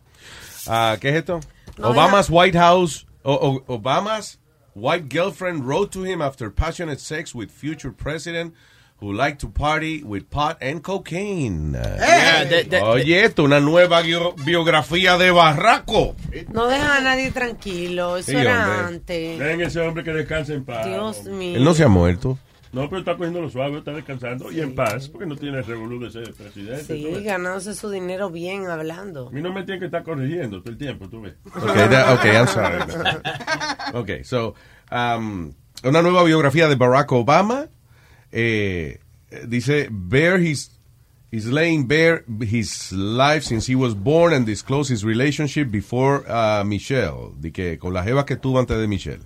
Ah, 0.67 0.97
¿Qué 0.99 1.09
es 1.09 1.15
esto? 1.15 1.39
No, 1.77 1.93
Obama's 1.93 2.29
White 2.29 2.55
House, 2.57 3.05
o- 3.23 3.61
o- 3.67 3.77
Obama's 3.77 4.37
white 4.73 5.09
girlfriend 5.09 5.65
wrote 5.67 5.91
to 5.91 6.03
him 6.03 6.21
after 6.21 6.49
passionate 6.49 6.99
sex 6.99 7.35
with 7.35 7.51
future 7.51 7.91
president 7.91 8.53
who 8.99 9.13
liked 9.13 9.39
to 9.41 9.49
party 9.51 10.01
with 10.03 10.23
pot 10.29 10.57
and 10.61 10.81
cocaine. 10.81 11.73
Yeah, 11.73 12.45
de- 12.45 12.63
de- 12.63 12.81
Oye, 12.81 13.23
esto, 13.23 13.43
una 13.43 13.59
nueva 13.59 14.01
bio- 14.01 14.33
biografía 14.43 15.17
de 15.17 15.29
Barraco. 15.31 16.15
No 16.51 16.67
deja 16.67 16.97
a 16.97 17.01
nadie 17.01 17.31
tranquilo. 17.31 18.17
Eso 18.17 18.31
Sí, 18.31 18.37
era 18.37 18.63
hombre. 18.63 18.95
antes. 18.95 19.39
Ven 19.39 19.61
ese 19.61 19.79
hombre 19.81 20.03
que 20.03 20.13
descansa 20.13 20.53
en 20.53 20.65
paz. 20.65 20.85
Dios 20.87 21.25
mío. 21.25 21.57
Él 21.57 21.63
no 21.63 21.73
se 21.75 21.83
ha 21.83 21.87
muerto. 21.87 22.39
No, 22.73 22.89
pero 22.89 22.99
está 22.99 23.15
cogiendo 23.15 23.39
lo 23.41 23.49
suave, 23.49 23.77
está 23.77 23.91
descansando 23.91 24.51
y 24.51 24.59
en 24.59 24.75
paz, 24.75 25.07
porque 25.07 25.25
no 25.25 25.37
tiene 25.37 25.61
revolú 25.61 25.99
de 26.03 26.11
ser 26.11 26.33
presidente. 26.33 26.83
Sí, 26.97 27.23
ganándose 27.23 27.73
su 27.73 27.89
dinero 27.89 28.29
bien 28.29 28.67
hablando. 28.67 29.29
A 29.29 29.31
mí 29.31 29.41
no 29.41 29.53
me 29.53 29.63
tienen 29.63 29.79
que 29.79 29.85
estar 29.85 30.03
corrigiendo 30.03 30.59
todo 30.59 30.71
el 30.71 30.77
tiempo, 30.77 31.07
tú 31.07 31.21
ves. 31.21 31.33
Okay, 31.55 31.87
that- 31.87 32.17
okay, 32.17 32.31
I'm 32.35 32.47
sorry. 32.47 32.77
Okay, 33.93 34.23
so, 34.25 34.53
um, 34.91 35.53
una 35.83 36.01
nueva 36.01 36.23
biografía 36.23 36.67
de 36.67 36.75
Barack 36.75 37.11
Obama. 37.13 37.67
Eh, 38.31 38.99
dice, 39.47 39.87
Bear 39.91 40.39
his, 40.39 40.71
is 41.31 41.45
laying 41.45 41.87
bare 41.87 42.23
his 42.41 42.91
life 42.91 43.43
since 43.43 43.71
he 43.71 43.75
was 43.75 43.93
born 43.93 44.33
and 44.33 44.45
disclose 44.45 44.89
his 44.89 45.03
relationship 45.03 45.69
before 45.69 46.23
uh, 46.27 46.63
Michelle, 46.63 47.33
de 47.39 47.51
que 47.51 47.77
con 47.77 47.93
la 47.93 48.03
jeva 48.03 48.25
que 48.25 48.35
tuvo 48.35 48.59
antes 48.59 48.77
de 48.77 48.87
Michelle. 48.87 49.23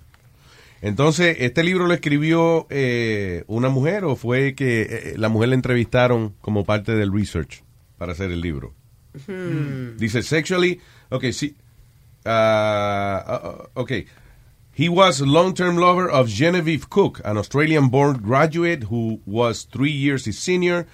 Entonces, 0.82 1.36
este 1.38 1.62
libro 1.62 1.86
lo 1.86 1.94
escribió 1.94 2.66
eh, 2.68 3.44
una 3.46 3.68
mujer 3.68 4.04
o 4.04 4.16
fue 4.16 4.56
que 4.56 4.82
eh, 4.82 5.14
la 5.16 5.28
mujer 5.28 5.50
la 5.50 5.54
entrevistaron 5.54 6.34
como 6.40 6.64
parte 6.64 6.96
del 6.96 7.12
research 7.12 7.62
para 7.98 8.12
hacer 8.12 8.32
el 8.32 8.40
libro. 8.40 8.74
Hmm. 9.28 9.96
Dice 9.96 10.22
sexually, 10.22 10.80
okay, 11.08 11.32
sí, 11.32 11.54
uh, 12.24 12.28
uh, 12.28 13.68
okay. 13.74 14.06
He 14.74 14.88
was 14.88 15.20
a 15.20 15.26
long-term 15.26 15.76
lover 15.76 16.08
of 16.08 16.28
Genevieve 16.28 16.88
Cook, 16.88 17.20
an 17.24 17.36
Australian-born 17.36 18.22
graduate 18.22 18.84
who 18.84 19.20
was 19.26 19.64
three 19.64 19.90
years 19.90 20.24
his 20.24 20.38
senior. 20.38 20.86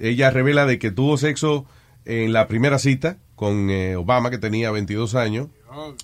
Ella 0.00 0.30
revela 0.30 0.66
de 0.66 0.78
que 0.78 0.90
tuvo 0.90 1.18
sexo 1.18 1.66
en 2.06 2.32
la 2.32 2.46
primera 2.48 2.78
cita 2.78 3.18
con 3.36 3.68
eh, 3.70 3.96
Obama, 3.96 4.30
que 4.30 4.38
tenía 4.38 4.70
22 4.70 5.14
años, 5.14 5.48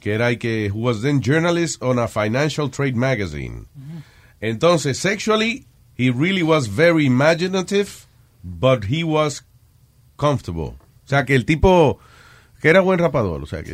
que 0.01 0.12
era 0.12 0.31
y 0.31 0.36
que 0.36 0.69
who 0.69 0.81
was 0.81 1.01
then 1.01 1.20
journalist 1.20 1.83
on 1.83 1.99
a 1.99 2.07
financial 2.07 2.69
trade 2.69 2.94
magazine. 2.94 3.67
Entonces, 4.41 4.99
sexually, 4.99 5.67
he 5.97 6.11
really 6.11 6.43
was 6.43 6.67
very 6.67 7.07
imaginative, 7.07 8.07
but 8.43 8.85
he 8.85 9.03
was 9.03 9.43
comfortable. 10.19 10.77
O 11.05 11.09
sea, 11.09 11.25
que 11.25 11.35
el 11.35 11.44
tipo, 11.44 11.99
que 12.65 12.70
era 12.70 12.81
buen 12.81 12.99
rapador, 12.99 13.43
o 13.43 13.47
sea, 13.47 13.62
que... 13.62 13.73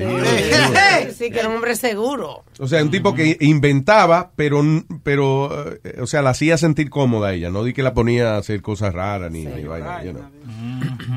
Sí, 1.16 1.30
que 1.30 1.38
era 1.38 1.48
un 1.48 1.54
hombre 1.54 1.76
seguro. 1.76 2.42
O 2.58 2.66
sea, 2.66 2.82
un 2.82 2.90
tipo 2.90 3.14
que 3.14 3.36
inventaba, 3.38 4.32
pero, 4.34 4.64
pero 5.04 5.76
eh, 5.84 6.00
o 6.00 6.08
sea, 6.08 6.22
la 6.22 6.30
hacía 6.30 6.58
sentir 6.58 6.90
cómoda 6.90 7.28
a 7.28 7.34
ella, 7.34 7.50
no 7.50 7.62
di 7.62 7.72
que 7.72 7.84
la 7.84 7.94
ponía 7.94 8.34
a 8.34 8.38
hacer 8.38 8.62
cosas 8.62 8.92
raras 8.92 9.30
ni, 9.30 9.44
ni 9.44 9.62
vaina, 9.62 10.02
you 10.02 10.10
know. 10.10 10.24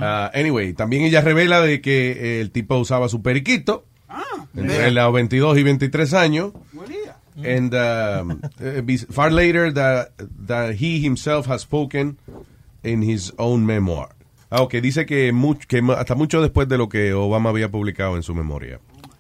Ah, 0.04 0.30
anyway, 0.36 0.74
también 0.74 1.02
ella 1.02 1.22
revela 1.22 1.62
de 1.62 1.82
que 1.82 2.12
eh, 2.12 2.42
el 2.42 2.52
tipo 2.52 2.78
usaba 2.78 3.10
su 3.10 3.24
periquito 3.24 3.86
entre 4.56 4.92
los 4.92 5.12
22 5.12 5.58
y 5.58 5.64
23 5.64 6.14
años. 6.14 6.52
And 7.44 7.74
um, 7.74 8.40
uh, 8.62 8.98
far 9.10 9.32
later 9.32 9.74
that, 9.74 10.12
that 10.46 10.76
he 10.76 11.00
himself 11.00 11.48
has 11.48 11.62
spoken 11.62 12.20
in 12.84 13.02
his 13.02 13.34
own 13.40 13.66
memoir. 13.66 14.10
Ah, 14.56 14.62
ok, 14.62 14.74
dice 14.76 15.06
que, 15.08 15.34
much- 15.34 15.66
que 15.66 15.82
hasta 15.98 16.14
mucho 16.16 16.40
después 16.42 16.68
de 16.70 16.78
lo 16.78 16.88
que 16.88 17.12
Obama 17.14 17.50
había 17.50 17.70
publicado 17.72 18.16
en 18.16 18.22
su 18.24 18.36
memoria. 18.36 18.80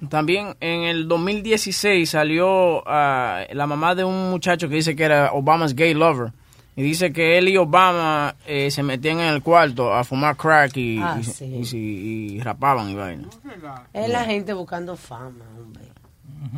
También 0.10 0.56
en 0.60 0.84
el 0.84 1.08
2016 1.08 2.10
salió 2.10 2.84
ah, 2.88 3.42
la 3.52 3.66
mamá 3.66 3.95
de 3.95 4.03
un 4.03 4.30
muchacho 4.30 4.70
que 4.70 4.76
dice 4.76 4.95
que 4.95 5.03
era 5.03 5.32
Obama's 5.34 5.74
gay 5.76 5.94
lover. 5.94 6.32
Y 6.76 6.82
dice 6.84 7.14
que 7.14 7.38
él 7.38 7.50
y 7.50 7.58
Obama 7.58 8.36
eh, 8.48 8.70
se 8.72 8.84
metían 8.84 9.20
en 9.20 9.28
el 9.34 9.42
cuarto 9.42 9.94
a 9.94 10.03
fumar 10.03 10.36
crack 10.36 10.76
y, 10.78 11.00
Ah, 11.02 11.18
y- 11.20 11.24
sí. 11.24 11.45
y 11.78 12.34
y 12.36 12.40
rapaban 12.42 12.90
y 12.90 12.95
vaina. 12.95 13.28
Es 13.94 14.10
la 14.10 14.26
gente 14.26 14.53
buscando 14.53 14.95
fama, 14.95 15.45
hombre. 15.58 15.84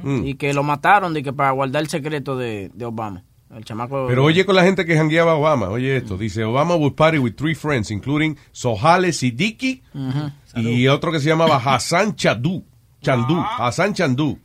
Mm. 0.04 0.26
Y 0.26 0.36
que 0.36 0.54
lo 0.54 0.64
mataron 0.64 1.14
de 1.14 1.22
que 1.24 1.32
para 1.34 1.52
guardar 1.52 1.82
el 1.82 1.88
secreto 1.90 2.36
de, 2.38 2.72
de 2.74 2.86
Obama. 2.86 3.24
El 3.56 3.64
chamaco. 3.64 4.06
Pero 4.08 4.24
oye 4.25 4.45
con 4.45 4.56
la 4.56 4.64
gente 4.64 4.85
que 4.85 4.95
jangueaba 4.98 5.32
a 5.32 5.35
Obama, 5.35 5.69
oye 5.69 5.95
esto, 5.98 6.17
dice 6.17 6.43
Obama 6.43 6.75
would 6.75 6.95
party 6.95 7.17
with 7.17 7.35
three 7.35 7.56
friends, 7.56 7.90
including 7.90 8.38
Sohale 8.51 9.14
Siddiqui 9.14 9.82
Ujú. 9.93 10.32
y 10.56 10.88
otro 10.90 11.11
que 11.11 11.19
se 11.19 11.30
llamaba 11.30 11.56
Hassan 11.58 12.16
Chadú, 12.16 12.66
Chandú, 13.01 13.42
Hassan 13.58 13.93
Chandú. 13.93 14.38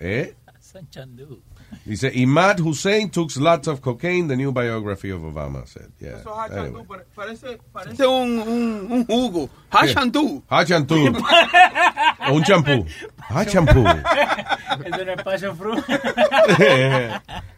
¿Eh? 0.00 0.34
Sanchandú. 0.60 1.40
Dice, 1.84 2.10
Imad 2.14 2.60
Hussein 2.60 3.10
took 3.10 3.30
lots 3.36 3.68
of 3.68 3.80
cocaine, 3.80 4.28
the 4.28 4.36
new 4.36 4.52
biography 4.52 5.10
of 5.10 5.22
Obama 5.22 5.66
said. 5.66 5.90
Yeah. 6.00 6.22
Anyway. 6.50 6.84
Parece, 7.14 7.58
parece 7.72 8.06
un, 8.06 8.38
un, 8.40 8.92
un 8.92 9.06
jugo. 9.06 9.48
Hachantú. 9.70 10.42
Hachantú. 10.48 10.96
o 12.28 12.32
un 12.32 12.42
champú. 12.42 12.84
Ah, 13.28 13.44
champú. 13.44 13.84
Es 14.84 15.00
un 15.00 15.08
espacio 15.08 15.54
fruit. 15.54 15.84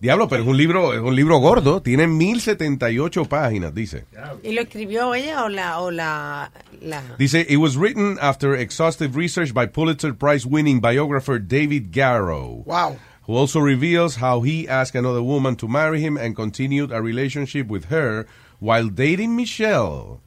Diablo, 0.00 0.28
pero 0.28 0.42
es 0.42 0.48
un 0.48 0.56
libro, 0.56 0.94
es 0.94 1.00
un 1.00 1.14
libro 1.14 1.38
gordo, 1.38 1.82
tiene 1.82 2.06
1078 2.06 3.26
páginas, 3.26 3.74
dice. 3.74 4.06
¿Y 4.42 4.52
lo 4.52 4.62
escribió 4.62 5.14
ella 5.14 5.44
o 5.44 5.48
la... 5.50 5.80
O 5.80 5.90
la, 5.90 6.50
la... 6.80 7.02
Dice, 7.18 7.44
it 7.46 7.58
was 7.58 7.76
written 7.76 8.16
after 8.18 8.54
exhaustive 8.54 9.14
research 9.14 9.52
by 9.52 9.66
Pulitzer 9.66 10.14
Prize 10.14 10.46
winning 10.46 10.80
biographer 10.80 11.38
David 11.38 11.90
Garrow. 11.92 12.64
Wow. 12.64 12.96
Who 13.26 13.36
also 13.36 13.60
reveals 13.60 14.16
how 14.16 14.40
he 14.40 14.66
asked 14.66 14.98
another 14.98 15.22
woman 15.22 15.56
to 15.56 15.68
marry 15.68 16.00
him 16.00 16.16
and 16.16 16.34
continued 16.34 16.90
a 16.92 17.02
relationship 17.02 17.68
with 17.68 17.90
her 17.90 18.26
while 18.58 18.88
dating 18.88 19.36
Michelle. 19.36 20.22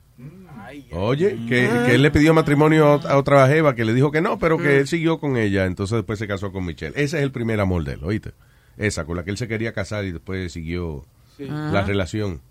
Oye, 0.92 1.36
que, 1.48 1.68
que 1.86 1.96
él 1.96 2.04
le 2.04 2.12
pidió 2.12 2.34
matrimonio 2.34 3.02
a 3.08 3.18
otra 3.18 3.48
jeva 3.48 3.76
que 3.76 3.86
le 3.86 3.94
dijo 3.94 4.12
que 4.12 4.22
no, 4.22 4.38
pero 4.38 4.58
que 4.58 4.80
él 4.80 4.88
siguió 4.88 5.20
con 5.20 5.38
ella, 5.38 5.66
entonces 5.66 5.98
después 5.98 6.20
se 6.20 6.28
casó 6.28 6.52
con 6.52 6.66
Michelle. 6.66 6.94
Ese 6.96 7.18
es 7.18 7.24
el 7.24 7.32
primer 7.32 7.60
amor 7.60 7.84
de 7.84 7.94
él, 7.94 8.04
¿oíste? 8.04 8.34
Esa, 8.78 9.06
con 9.06 9.18
la 9.18 9.24
que 9.24 9.32
él 9.32 9.38
se 9.38 9.48
quería 9.48 9.74
casar 9.74 10.06
y 10.06 10.12
después 10.12 10.52
siguió 10.54 11.06
Sí. 11.38 11.46
la 11.46 11.80
Ajá. 11.80 11.88
relación. 11.88 12.42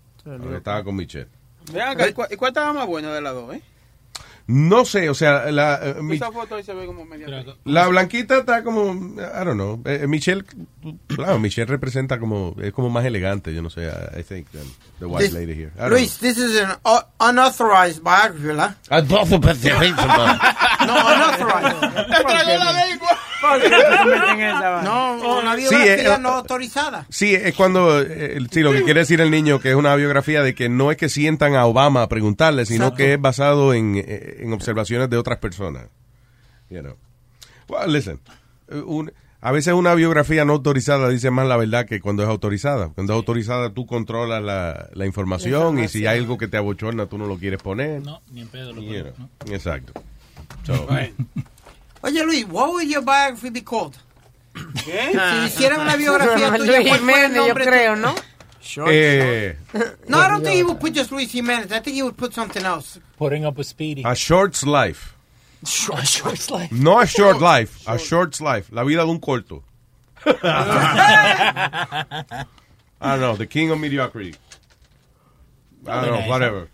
Estaba 0.55 0.83
con 0.83 0.95
Michelle. 0.95 1.27
Acá, 1.81 2.09
¿y 2.09 2.13
cuál, 2.13 2.27
y 2.31 2.35
cuál 2.35 2.49
estaba 2.49 2.73
más 2.73 2.85
bueno 2.87 3.11
de 3.13 3.21
las 3.21 3.33
dos, 3.33 3.55
eh? 3.55 3.61
No 4.45 4.83
sé, 4.83 5.09
o 5.09 5.13
sea, 5.13 5.49
la, 5.51 5.79
eh, 5.81 5.95
mi- 6.01 6.17
Esa 6.17 6.29
foto 6.29 6.55
ahí 6.55 6.63
se 6.63 6.73
ve 6.73 6.85
como 6.85 7.05
media. 7.05 7.45
la 7.63 7.87
blanquita 7.87 8.39
está 8.39 8.61
como, 8.61 8.91
I 8.91 9.45
don't 9.45 9.53
know, 9.53 9.81
eh, 9.85 10.05
Michelle, 10.05 10.43
claro, 11.07 11.39
Michelle 11.39 11.65
representa 11.65 12.19
como, 12.19 12.53
es 12.61 12.73
como 12.73 12.89
más 12.89 13.05
elegante, 13.05 13.53
yo 13.53 13.61
no 13.61 13.69
sé, 13.69 13.85
I 13.85 14.19
I 14.19 14.23
think, 14.23 14.49
than 14.51 14.65
the 14.99 15.05
white 15.05 15.23
This- 15.29 15.33
lady 15.33 15.53
here. 15.53 15.71
I 15.77 15.83
don't 15.83 15.91
Luis, 15.91 16.17
this 16.17 16.37
is 16.37 16.59
an 16.61 16.71
unauthorized 17.21 18.01
biography, 18.03 18.47
¿verdad? 18.47 18.75
know. 18.89 18.99
No, 20.87 20.93
unauthorized. 20.93 21.77
No, 24.83 25.39
una 25.39 25.55
Sí, 25.55 25.61
biografía 25.61 26.15
eh, 26.15 26.19
no 26.19 26.29
autorizada. 26.29 27.05
Sí, 27.09 27.33
es 27.35 27.53
cuando, 27.55 28.01
eh, 28.01 28.37
sí, 28.51 28.61
lo 28.61 28.71
que 28.71 28.83
quiere 28.83 29.01
decir 29.01 29.21
el 29.21 29.31
niño, 29.31 29.59
que 29.59 29.69
es 29.69 29.75
una 29.75 29.95
biografía 29.95 30.41
de 30.43 30.55
que 30.55 30.69
no 30.69 30.91
es 30.91 30.97
que 30.97 31.09
sientan 31.09 31.55
a 31.55 31.65
Obama 31.65 32.01
a 32.03 32.09
preguntarle, 32.09 32.65
sino 32.65 32.85
Exacto. 32.85 32.97
que 32.97 33.13
es 33.13 33.21
basado 33.21 33.73
en, 33.73 33.95
eh, 33.97 34.37
en 34.39 34.53
observaciones 34.53 35.09
de 35.09 35.17
otras 35.17 35.39
personas. 35.39 35.87
You 36.69 36.81
know. 36.81 36.95
Well, 37.69 37.91
listen, 37.91 38.19
eh, 38.69 38.77
un- 38.85 39.11
a 39.41 39.51
veces 39.51 39.73
una 39.73 39.93
biografía 39.93 40.45
no 40.45 40.53
autorizada 40.53 41.09
dice 41.09 41.29
más 41.29 41.45
la 41.47 41.57
verdad 41.57 41.85
que 41.85 41.99
cuando 41.99 42.23
es 42.23 42.29
autorizada. 42.29 42.89
Cuando 42.95 43.11
es 43.13 43.17
autorizada 43.17 43.73
tú 43.73 43.85
controlas 43.85 44.41
la, 44.41 44.87
la 44.93 45.05
información 45.05 45.79
y 45.79 45.89
si 45.89 46.07
hay 46.07 46.19
algo 46.19 46.37
que 46.37 46.47
te 46.47 46.55
abochorna 46.57 47.07
tú 47.07 47.17
no 47.17 47.27
lo 47.27 47.37
quieres 47.37 47.61
poner. 47.61 48.01
No, 48.01 48.21
ni 48.31 48.41
en 48.41 48.47
pedo 48.47 48.71
lo 48.73 48.81
You 48.81 49.03
know. 49.03 49.29
Exacto. 49.53 49.93
So, 50.65 50.87
Oye, 52.03 52.23
Luis, 52.25 52.45
what 52.45 52.71
would 52.73 52.87
your 52.89 53.01
biography 53.01 53.49
be 53.49 53.61
called? 53.61 53.97
¿Qué? 54.53 55.11
Si 55.13 55.45
hicieran 55.47 55.81
una 55.81 55.95
biografía 55.95 56.51
tuya, 56.57 56.83
¿cuál 56.83 56.99
fuera 56.99 57.25
el 57.25 57.31
Jiménez, 57.31 57.47
yo 57.47 57.53
creo, 57.55 57.95
¿no? 57.95 58.13
eh, 58.87 59.57
No, 60.07 60.19
I 60.19 60.27
don't 60.29 60.43
think 60.43 60.55
he 60.57 60.63
would 60.63 60.79
put 60.79 60.93
just 60.93 61.11
Luis 61.11 61.31
Jimenez. 61.31 61.71
I 61.71 61.79
think 61.79 61.95
he 61.95 62.03
would 62.03 62.17
put 62.17 62.33
something 62.33 62.63
else. 62.63 62.99
Putting 63.17 63.45
up 63.45 63.57
with 63.57 63.67
Speedy. 63.67 64.03
a 64.05 64.15
short's 64.15 64.63
life. 64.65 65.15
Short, 65.65 66.05
short 66.05 66.51
life. 66.51 66.71
No 66.73 66.99
a 66.99 67.05
short 67.07 67.39
life, 67.39 67.87
a 67.87 67.97
short's 67.97 68.41
life. 68.41 68.69
La 68.71 68.83
vida 68.83 69.05
de 69.05 69.11
un 69.11 69.19
corto. 69.19 69.63
I 70.25 72.45
don't 73.01 73.19
know, 73.21 73.35
the 73.35 73.47
king 73.47 73.71
of 73.71 73.79
mediocrity. 73.79 74.35
I 75.87 76.05
don't 76.05 76.21
know, 76.21 76.27
whatever. 76.29 76.69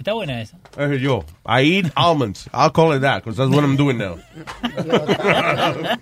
Está 0.00 0.14
buena 0.14 0.40
esa. 0.40 0.56
Es 0.78 0.98
yo. 1.02 1.26
I 1.44 1.60
eat 1.60 1.92
almonds. 1.94 2.48
I'll 2.54 2.72
call 2.72 2.94
it 2.94 3.00
that, 3.00 3.22
because 3.22 3.36
that's 3.36 3.50
what 3.54 3.62
I'm 3.62 3.76
doing 3.76 3.98
now. 3.98 4.16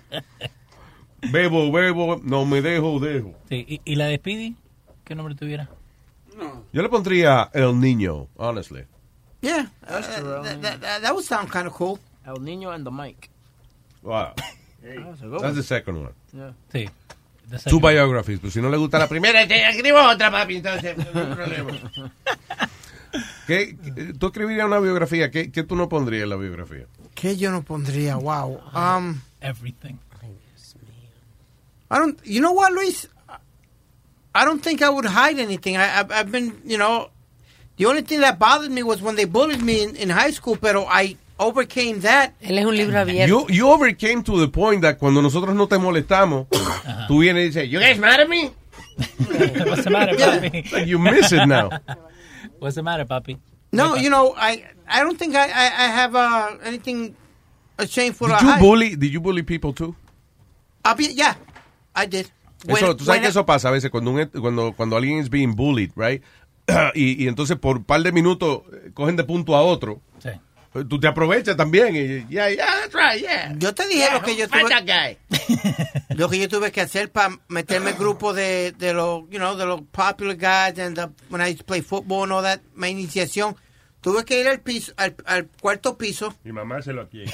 bebo, 1.33 1.69
bebo, 1.69 2.21
no 2.23 2.45
me 2.45 2.61
dejo, 2.61 3.01
dejo. 3.01 3.35
Sí, 3.49 3.65
¿Y, 3.67 3.81
y 3.83 3.95
la 3.95 4.05
de 4.05 4.15
Speedy? 4.15 4.55
¿Qué 5.03 5.15
nombre 5.15 5.35
tuviera? 5.35 5.67
Yo 6.71 6.81
le 6.81 6.87
pondría 6.87 7.49
El 7.53 7.77
Niño, 7.77 8.29
honestly. 8.37 8.85
Yeah, 9.41 9.67
uh, 9.85 9.99
that, 9.99 10.61
that, 10.61 10.79
that, 10.79 11.01
that 11.01 11.13
would 11.13 11.25
sound 11.25 11.51
kind 11.51 11.67
of 11.67 11.73
cool. 11.73 11.99
El 12.25 12.37
Niño 12.37 12.73
and 12.73 12.85
the 12.85 12.91
Mike. 12.91 13.29
Wow. 14.01 14.33
That's 14.81 15.19
That's 15.41 15.55
the 15.55 15.63
second 15.63 16.03
one. 16.03 16.13
Yeah. 16.31 16.53
Sí. 16.71 16.89
Two 17.67 17.81
biographies, 17.81 18.39
pues 18.39 18.53
si 18.53 18.61
no 18.61 18.69
le 18.69 18.77
gusta 18.77 18.97
la 18.97 19.07
primera, 19.07 19.45
te 19.45 19.67
escribo 19.67 19.99
otra, 19.99 20.31
papi, 20.31 20.55
entonces, 20.57 20.95
no 20.97 21.19
hay 21.19 21.35
problema. 21.35 21.71
¿Qué, 23.47 23.75
qué- 23.95 24.13
¿Tú 24.17 24.27
escribirías 24.27 24.65
una 24.65 24.79
biografía? 24.79 25.31
¿Qué, 25.31 25.51
¿Qué 25.51 25.63
tú 25.63 25.75
no 25.75 25.89
pondrías 25.89 26.23
en 26.23 26.29
la 26.29 26.35
biografía? 26.35 26.85
¿Qué 27.15 27.35
yo 27.37 27.51
no 27.51 27.63
pondría? 27.63 28.15
Wow. 28.17 28.59
Um, 28.73 29.21
Everything. 29.41 29.97
I 31.91 31.97
don't. 31.97 32.19
You 32.23 32.39
know 32.41 32.51
what, 32.53 32.71
Luis? 32.71 33.07
I 34.35 34.45
don't 34.45 34.61
think 34.61 34.81
I 34.83 34.89
would 34.89 35.05
hide 35.05 35.39
anything. 35.39 35.75
I, 35.75 35.99
I've, 36.01 36.11
I've 36.11 36.31
been, 36.31 36.61
you 36.63 36.77
know, 36.77 37.09
the 37.77 37.87
only 37.87 38.03
thing 38.03 38.19
that 38.21 38.37
bothered 38.37 38.71
me 38.71 38.83
was 38.83 39.01
when 39.01 39.15
they 39.15 39.25
bullied 39.25 39.61
me 39.63 39.81
in, 39.81 39.95
in 39.95 40.09
high 40.09 40.29
school, 40.31 40.55
pero 40.55 40.85
I 40.87 41.17
overcame 41.39 42.01
that. 42.01 42.33
Él 42.41 42.59
es 42.59 42.65
un 42.65 42.75
libro 42.77 42.99
abierto. 42.99 43.27
You, 43.27 43.47
you 43.49 43.67
overcame 43.69 44.21
to 44.23 44.39
the 44.39 44.47
point 44.49 44.81
that 44.83 44.99
cuando 44.99 45.21
nosotros 45.21 45.55
no 45.55 45.67
te 45.67 45.77
molestamos, 45.79 46.45
tú 47.07 47.19
vienes 47.21 47.41
y 47.41 47.47
dices, 47.49 47.69
you 47.69 47.79
guys 47.79 47.97
mad 47.97 48.19
at 48.19 48.29
me? 48.29 48.51
What's 49.65 49.83
the 49.85 49.89
matter, 49.89 50.15
papi? 50.15 50.71
Like 50.71 50.85
you 50.87 50.99
miss 50.99 51.31
it 51.31 51.47
now. 51.47 51.69
What's 52.59 52.75
the 52.75 52.83
matter, 52.83 53.05
papi? 53.05 53.37
No, 53.71 53.95
you 53.95 54.09
know, 54.09 54.33
I 54.37 54.63
I 54.87 55.01
don't 55.03 55.17
think 55.17 55.35
I 55.35 55.45
I, 55.47 55.65
I 55.85 55.87
have 55.87 56.15
uh, 56.15 56.57
anything 56.65 57.15
shameful 57.87 58.27
Did 58.27 58.39
to 58.39 58.45
you 58.45 58.51
hide. 58.51 58.59
bully, 58.61 58.95
did 58.95 59.11
you 59.13 59.21
bully 59.21 59.43
people 59.43 59.73
too? 59.73 59.95
I'll 60.83 60.95
be, 60.95 61.05
yeah, 61.13 61.35
I 61.95 62.05
did. 62.07 62.31
Eso, 62.67 62.73
When- 62.87 62.97
tú 62.97 63.05
sabes 63.05 63.19
que 63.21 63.27
I- 63.27 63.29
eso 63.29 63.45
pasa 63.45 63.69
a 63.69 63.71
veces 63.71 63.89
cuando, 63.91 64.11
un, 64.11 64.25
cuando, 64.41 64.73
cuando 64.73 64.97
alguien 64.97 65.19
is 65.19 65.29
being 65.29 65.55
bullied, 65.55 65.91
right? 65.95 66.21
y, 66.95 67.23
y 67.23 67.27
entonces 67.27 67.57
por 67.57 67.77
un 67.77 67.83
par 67.83 68.01
de 68.03 68.11
minutos 68.11 68.61
eh, 68.73 68.91
cogen 68.93 69.15
de 69.15 69.23
punto 69.23 69.55
a 69.55 69.61
otro. 69.61 70.01
Sí. 70.21 70.29
Eh, 70.79 70.85
Tú 70.87 70.99
te 70.99 71.07
aprovechas 71.07 71.55
también. 71.57 71.95
Y, 71.95 72.25
yeah, 72.29 72.49
yeah, 72.49 72.65
that's 72.81 72.93
right, 72.93 73.21
yeah. 73.21 73.53
Yo 73.57 73.73
te 73.73 73.87
dije 73.87 74.09
lo 74.11 74.21
que 74.21 74.35
yo 74.35 74.47
tuve, 74.47 74.69
that 74.69 74.85
guy. 74.85 75.17
lo 76.15 76.29
que 76.29 76.39
yo 76.39 76.47
tuve 76.49 76.71
que 76.71 76.81
hacer 76.81 77.11
para 77.11 77.37
meterme 77.47 77.89
en 77.89 77.95
el 77.95 77.99
grupo 77.99 78.33
de, 78.33 78.71
de 78.73 78.93
los, 78.93 79.23
you 79.29 79.37
know, 79.37 79.55
de 79.55 79.65
los 79.65 79.81
popular 79.91 80.35
guys 80.35 80.79
and 80.79 80.95
the, 80.95 81.09
when 81.29 81.41
I 81.41 81.47
used 81.49 81.59
to 81.59 81.65
play 81.65 81.81
football 81.81 82.23
and 82.23 82.31
all 82.33 82.43
that, 82.43 82.59
mi 82.75 82.89
iniciación. 82.89 83.55
Tuve 84.01 84.23
que 84.23 84.39
ir 84.39 84.47
al 84.47 84.61
piso, 84.61 84.93
al, 84.95 85.13
al 85.25 85.47
cuarto 85.59 85.97
piso. 85.97 86.33
Y 86.45 86.53
mamárselo 86.53 87.01
aquí. 87.01 87.25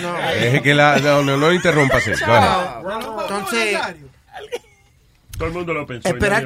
No. 0.00 0.12
Deje 0.14 0.62
que 0.62 0.74
la, 0.74 0.98
no, 1.00 1.24
no, 1.24 1.36
no 1.36 1.52
interrumpas. 1.52 2.06
Entonces, 2.06 3.78
Todo 5.36 5.48
el 5.48 5.54
mundo 5.54 5.74
lo 5.74 5.86
pensó. 5.86 6.08
esperar, 6.08 6.44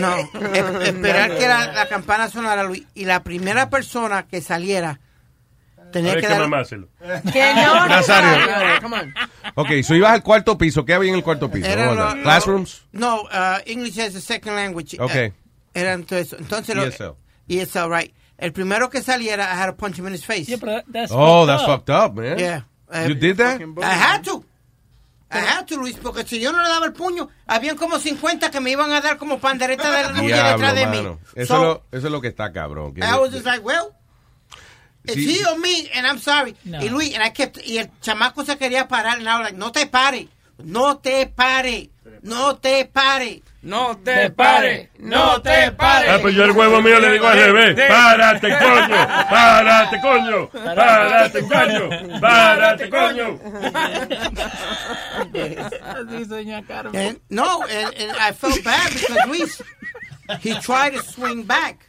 no, 0.00 0.16
es- 0.16 0.30
esperar 0.86 1.36
que 1.36 1.48
la, 1.48 1.72
la 1.72 1.88
campana 1.88 2.28
sonara, 2.28 2.62
Luis, 2.64 2.84
y 2.94 3.04
la 3.04 3.22
primera 3.22 3.68
persona 3.70 4.26
que 4.26 4.40
saliera 4.40 5.00
tenía 5.92 6.14
que 6.14 6.22
que 6.22 6.28
dar... 6.28 6.40
mamárselo. 6.40 6.88
Que 7.32 7.54
no, 7.54 7.86
Nazario. 7.88 8.80
Come 8.80 8.96
on. 8.98 9.14
Ok, 9.56 9.68
so 9.82 9.94
ibas 9.94 10.12
al 10.12 10.22
cuarto 10.22 10.56
piso. 10.56 10.84
¿Qué 10.84 10.94
había 10.94 11.10
en 11.10 11.16
el 11.16 11.22
cuarto 11.22 11.50
piso? 11.50 11.66
Era 11.68 11.92
lo-. 11.92 12.22
Classrooms. 12.22 12.82
No, 12.92 13.22
uh, 13.22 13.58
English 13.66 13.98
as 13.98 14.14
a 14.14 14.20
second 14.20 14.56
language. 14.56 14.96
Ok. 15.00 15.14
Eh, 15.14 15.32
Era 15.74 15.92
entonces, 15.94 16.34
entonces 16.38 16.74
lo- 16.76 16.84
ESL. 16.84 17.14
ESL, 17.48 17.88
right. 17.90 18.14
El 18.38 18.52
primero 18.52 18.88
que 18.90 19.02
saliera, 19.02 19.44
I 19.52 19.56
had 19.60 19.66
to 19.66 19.76
punch 19.76 19.98
him 19.98 20.06
in 20.06 20.14
his 20.14 20.24
face. 20.24 20.46
Yeah, 20.48 20.56
but 20.58 20.68
that- 20.68 20.84
that's 20.92 21.12
Oh, 21.12 21.46
fucked 21.46 21.48
that's 21.48 21.62
up. 21.62 21.68
fucked 21.68 21.90
up, 21.90 22.14
man. 22.14 22.38
Yeah. 22.38 22.62
You 23.08 23.14
did 23.14 23.36
that? 23.38 23.60
I 23.82 23.94
had 23.94 24.22
to. 24.24 24.41
I 25.34 25.38
had 25.40 25.66
to, 25.66 25.76
Luis, 25.76 25.96
porque 25.96 26.24
si 26.24 26.38
yo 26.40 26.52
no 26.52 26.62
le 26.62 26.68
daba 26.68 26.86
el 26.86 26.92
puño, 26.92 27.28
habían 27.46 27.76
como 27.76 27.98
50 27.98 28.50
que 28.50 28.60
me 28.60 28.70
iban 28.70 28.92
a 28.92 29.00
dar 29.00 29.16
como 29.18 29.38
pandereta 29.38 29.90
de 29.90 30.02
la 30.02 30.52
detrás 30.52 30.74
de 30.74 30.86
mí. 30.86 30.96
mano. 30.98 31.18
Eso, 31.34 31.46
So, 31.46 31.56
es 31.56 31.60
lo, 31.62 31.84
eso 31.92 32.06
es 32.06 32.12
lo 32.12 32.20
que 32.20 32.28
está 32.28 32.52
cabrón. 32.52 32.94
I 32.98 33.16
was 33.18 33.30
just 33.32 33.46
like, 33.46 33.64
well, 33.64 33.94
it's 35.04 35.14
Sí. 35.16 35.40
he 35.40 35.44
or 35.46 35.58
me, 35.58 35.90
and 35.94 36.06
I'm 36.06 36.18
sorry. 36.18 36.54
Y 36.64 36.88
Luis, 36.88 37.14
and 37.14 37.24
I 37.24 37.30
kept, 37.32 37.58
y 37.66 37.78
el 37.78 37.90
chamaco 38.00 38.44
se 38.44 38.56
quería 38.58 38.86
parar, 38.88 39.18
and 39.18 39.28
I 39.28 39.34
was 39.38 39.42
like, 39.44 39.56
no 39.58 39.72
te 39.72 39.86
pare, 39.86 40.28
no 40.58 40.98
te 40.98 41.26
pare, 41.26 41.90
no 42.22 42.56
te 42.56 42.84
pare. 42.84 43.42
No 43.62 43.96
te 43.98 44.28
pare, 44.30 44.90
no 44.98 45.40
te 45.40 45.70
pare. 45.72 46.10
Ah, 46.10 46.18
pues 46.20 46.34
yo 46.34 46.44
el 46.44 46.50
huevo 46.50 46.82
mío 46.82 46.98
le 46.98 47.12
digo 47.12 47.28
al 47.28 47.38
revés. 47.38 47.76
Párate, 47.88 48.48
coño. 48.58 48.96
Párate, 49.30 50.00
coño. 50.00 50.48
Párate, 50.50 51.42
coño. 51.42 52.20
Párate, 52.20 52.90
coño. 52.90 53.38
Así 55.94 56.24
doña 56.24 56.62
Carmen. 56.66 57.00
And, 57.00 57.20
no, 57.28 57.62
and, 57.62 57.94
and 57.96 58.10
I 58.18 58.32
felt 58.32 58.62
bad 58.64 58.92
because 58.92 59.26
Luis, 59.28 59.62
he 60.40 60.54
tried 60.60 60.94
to 60.94 61.02
swing 61.02 61.44
back. 61.44 61.86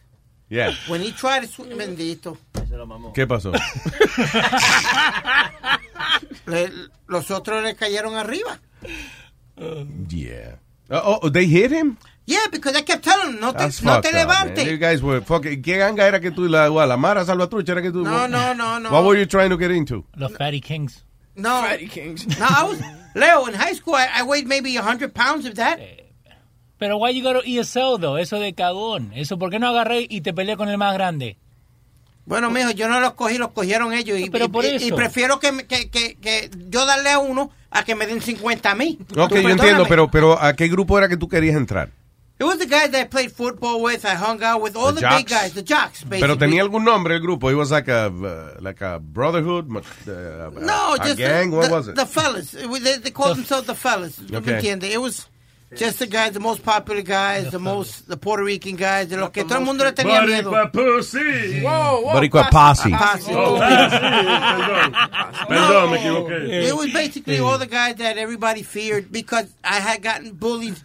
Yeah. 0.50 0.74
When 0.88 1.02
he 1.02 1.11
tried 1.11 1.42
to 1.42 1.48
swing, 1.48 1.76
bendito. 1.76 2.38
¿Qué 3.16 3.26
pasó? 3.27 3.52
Le- 6.45 6.72
los 7.08 7.32
otros 7.32 7.64
le 7.64 7.76
cayeron 7.76 8.16
arriba. 8.16 8.60
Yeah. 10.10 10.60
Oh, 10.94 11.20
oh, 11.24 11.30
they 11.30 11.46
hit 11.46 11.72
him? 11.72 11.98
Yeah, 12.26 12.46
because 12.52 12.76
I 12.76 12.82
kept 12.82 13.04
telling 13.04 13.34
him, 13.34 13.42
no 13.42 13.52
te, 13.52 13.66
no 13.84 14.00
te 14.00 14.12
levantes. 14.12 14.66
You 14.66 14.78
guys 14.78 15.02
were 15.02 15.22
fucking... 15.22 15.62
¿Qué 15.62 15.78
ganga 15.78 16.06
era 16.06 16.20
que 16.20 16.32
tú, 16.32 16.48
la, 16.48 16.68
la 16.68 16.98
Mara 16.98 17.26
Salvatrucha 17.26 17.70
era 17.70 17.82
que 17.82 17.92
tú? 17.92 18.04
No, 18.04 18.28
no, 18.28 18.54
no, 18.54 18.78
no. 18.80 18.92
What 18.92 19.04
were 19.04 19.18
you 19.18 19.26
trying 19.26 19.50
to 19.50 19.58
get 19.58 19.72
into? 19.72 20.06
Los 20.16 20.32
Fatty 20.38 20.62
Kings. 20.62 21.04
No. 21.36 21.62
No, 21.62 22.48
I 22.48 22.64
was, 22.64 22.82
Leo, 23.16 23.46
in 23.48 23.56
high 23.56 23.74
school, 23.74 23.96
I, 23.96 24.08
I 24.14 24.24
weighed 24.24 24.48
maybe 24.48 24.76
100 24.76 25.14
pounds 25.14 25.46
of 25.46 25.56
that. 25.56 25.80
Pero 26.80 26.98
why 26.98 27.10
you 27.10 27.24
go 27.24 27.34
to 27.34 27.48
ESL 27.48 28.00
though? 28.00 28.16
Eso 28.16 28.40
de 28.40 28.54
cagón. 28.54 29.14
Eso, 29.16 29.38
¿por 29.38 29.50
qué 29.50 29.60
no 29.60 29.68
agarré 29.70 30.06
y 30.10 30.22
te 30.22 30.34
peleé 30.34 30.58
con 30.58 30.70
el 30.70 30.78
más 30.78 30.94
grande? 30.94 31.38
Bueno, 32.26 32.50
mijo, 32.50 32.72
yo 32.72 32.88
no 32.88 33.00
los 33.00 33.14
cogí, 33.14 33.38
los 33.38 33.52
cogieron 33.52 33.93
ellos. 33.93 34.18
Y, 34.19 34.30
Pero 34.30 34.50
por 34.50 34.64
y- 34.64 34.69
y 34.69 34.76
eso. 34.88 34.95
prefiero 34.95 35.40
que, 35.40 35.52
me- 35.52 35.66
que, 35.66 35.90
que, 35.90 36.16
que 36.16 36.50
yo 36.69 36.85
darle 36.85 37.10
a 37.10 37.19
uno 37.19 37.52
a 37.69 37.84
que 37.84 37.95
me 37.95 38.06
den 38.08 38.22
50 38.22 38.72
a 38.72 38.76
mí. 38.76 38.98
Ok, 39.18 39.34
yo 39.35 39.50
entiendo, 39.50 39.85
pero, 39.90 40.10
pero 40.10 40.42
¿a 40.42 40.53
qué 40.53 40.68
grupo 40.69 40.98
era 40.98 41.10
que 41.10 41.18
tú 41.18 41.27
querías 41.27 41.56
entrar? 41.58 41.90
It 42.40 42.45
was 42.45 42.58
the 42.58 42.66
guys 42.66 42.90
that 42.92 43.00
I 43.02 43.06
played 43.06 43.32
football 43.32 43.82
with. 43.82 44.03
I 44.06 44.16
hung 44.16 44.43
out 44.43 44.61
with 44.61 44.76
all 44.76 44.92
The 44.93 45.02
the, 45.02 45.08
big 45.18 45.27
guys, 45.30 45.53
the 45.53 45.61
jocks, 45.64 46.02
basically. 46.03 46.19
Pero 46.22 46.38
tenía 46.38 46.61
algún 46.61 46.84
nombre 46.84 47.16
el 47.16 47.22
grupo. 47.22 47.50
It 47.52 47.56
was 47.56 47.69
like 47.72 47.88
a, 47.90 48.08
uh, 48.08 48.56
like 48.60 48.82
a 48.84 49.00
brotherhood, 49.00 49.68
uh, 49.69 50.50
No, 50.60 50.95
a 50.95 50.98
just 50.98 51.18
gang. 51.18 51.52
the, 51.52 51.58
What 51.58 51.68
the, 51.68 51.74
was 51.74 51.88
it? 51.90 51.95
the 51.95 52.06
fellas. 52.08 52.52
They, 52.52 52.98
they 52.98 53.11
called 53.11 53.38
themselves 53.38 53.68
the 53.68 53.76
fellas. 53.76 54.16
¿tú 54.16 54.32
me 54.32 54.38
Okay. 54.40 54.53
entiendes? 54.56 54.92
It 54.92 55.00
was 55.00 55.27
just 55.76 56.00
the 56.00 56.08
guys, 56.08 56.32
the 56.34 56.40
most 56.40 56.64
popular 56.64 57.02
guys, 57.02 57.52
the 57.52 57.60
most, 57.60 58.08
the 58.08 58.18
Puerto 58.18 58.43
Rican 58.43 58.76
guys, 58.76 59.08
de 59.10 59.18
los 59.18 59.32
que 59.32 59.43
todo 59.43 59.60
el 59.60 59.66
mundo 59.66 59.84
le 59.84 59.92
tenía 59.92 60.26
miedo. 60.26 60.52
Boricua 60.52 60.72
pussy. 60.72 61.61
Whoa, 61.61 62.02
whoa. 62.02 62.14
Boricua 62.14 62.50
posse. 62.50 62.90
Posse. 62.90 63.32
Oh, 63.32 63.58
posse. 63.58 64.00
Perdón. 64.00 64.93
Perdón, 65.48 65.92
me 65.92 65.98
equivoqué. 65.98 66.68
It 66.68 66.76
was 66.76 66.92
basically 66.92 67.40
all 67.40 67.58
the 67.58 67.68
guys 67.68 67.95
that 67.95 68.18
everybody 68.18 68.64
feared 68.64 69.11
because 69.11 69.53
I 69.64 69.80
had 69.80 70.02
gotten 70.02 70.34
bullied 70.34 70.77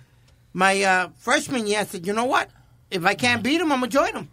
my 0.53 0.83
uh, 0.83 1.09
freshman 1.19 1.67
year. 1.67 1.81
I 1.81 1.85
said, 1.85 2.07
you 2.07 2.13
know 2.13 2.25
what? 2.25 2.49
If 2.91 3.05
I 3.05 3.15
can't 3.15 3.43
beat 3.43 3.59
them, 3.59 3.71
I'm 3.71 3.81
going 3.81 3.91
to 3.91 3.97
join 3.97 4.13
them. 4.15 4.29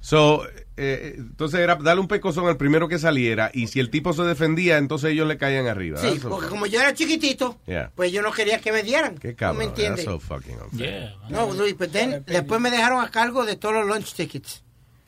So, 0.00 0.46
eh, 0.82 1.14
entonces 1.18 1.60
era 1.60 1.74
darle 1.76 2.00
un 2.00 2.08
pecozón 2.08 2.46
al 2.48 2.56
primero 2.56 2.88
que 2.88 2.98
saliera 2.98 3.50
y 3.52 3.66
si 3.66 3.80
el 3.80 3.90
tipo 3.90 4.12
se 4.12 4.22
defendía, 4.22 4.78
entonces 4.78 5.10
ellos 5.12 5.28
le 5.28 5.36
caían 5.36 5.66
arriba. 5.66 5.98
Sí, 6.00 6.06
That's 6.08 6.22
so- 6.22 6.28
porque 6.30 6.48
como 6.48 6.66
yo 6.66 6.80
era 6.80 6.94
chiquitito, 6.94 7.58
Yeah. 7.66 7.90
pues 7.94 8.10
yo 8.12 8.22
no 8.22 8.32
quería 8.32 8.60
que 8.60 8.72
me 8.72 8.82
dieran. 8.82 9.16
Qué 9.18 9.30
¿Tú 9.32 9.36
cabrón. 9.36 9.58
me 9.58 9.64
That's 9.66 9.78
entiendes? 9.78 10.04
so 10.06 10.18
fucking 10.18 10.56
unfair. 10.72 11.14
No, 11.28 11.52
Luis, 11.52 11.74
pero 11.78 11.90
then, 11.92 12.24
después 12.26 12.60
me 12.60 12.70
dejaron 12.70 13.04
a 13.04 13.10
cargo 13.10 13.44
de 13.44 13.56
todos 13.56 13.74
los 13.74 13.86
lunch 13.86 14.14
tickets. 14.14 14.62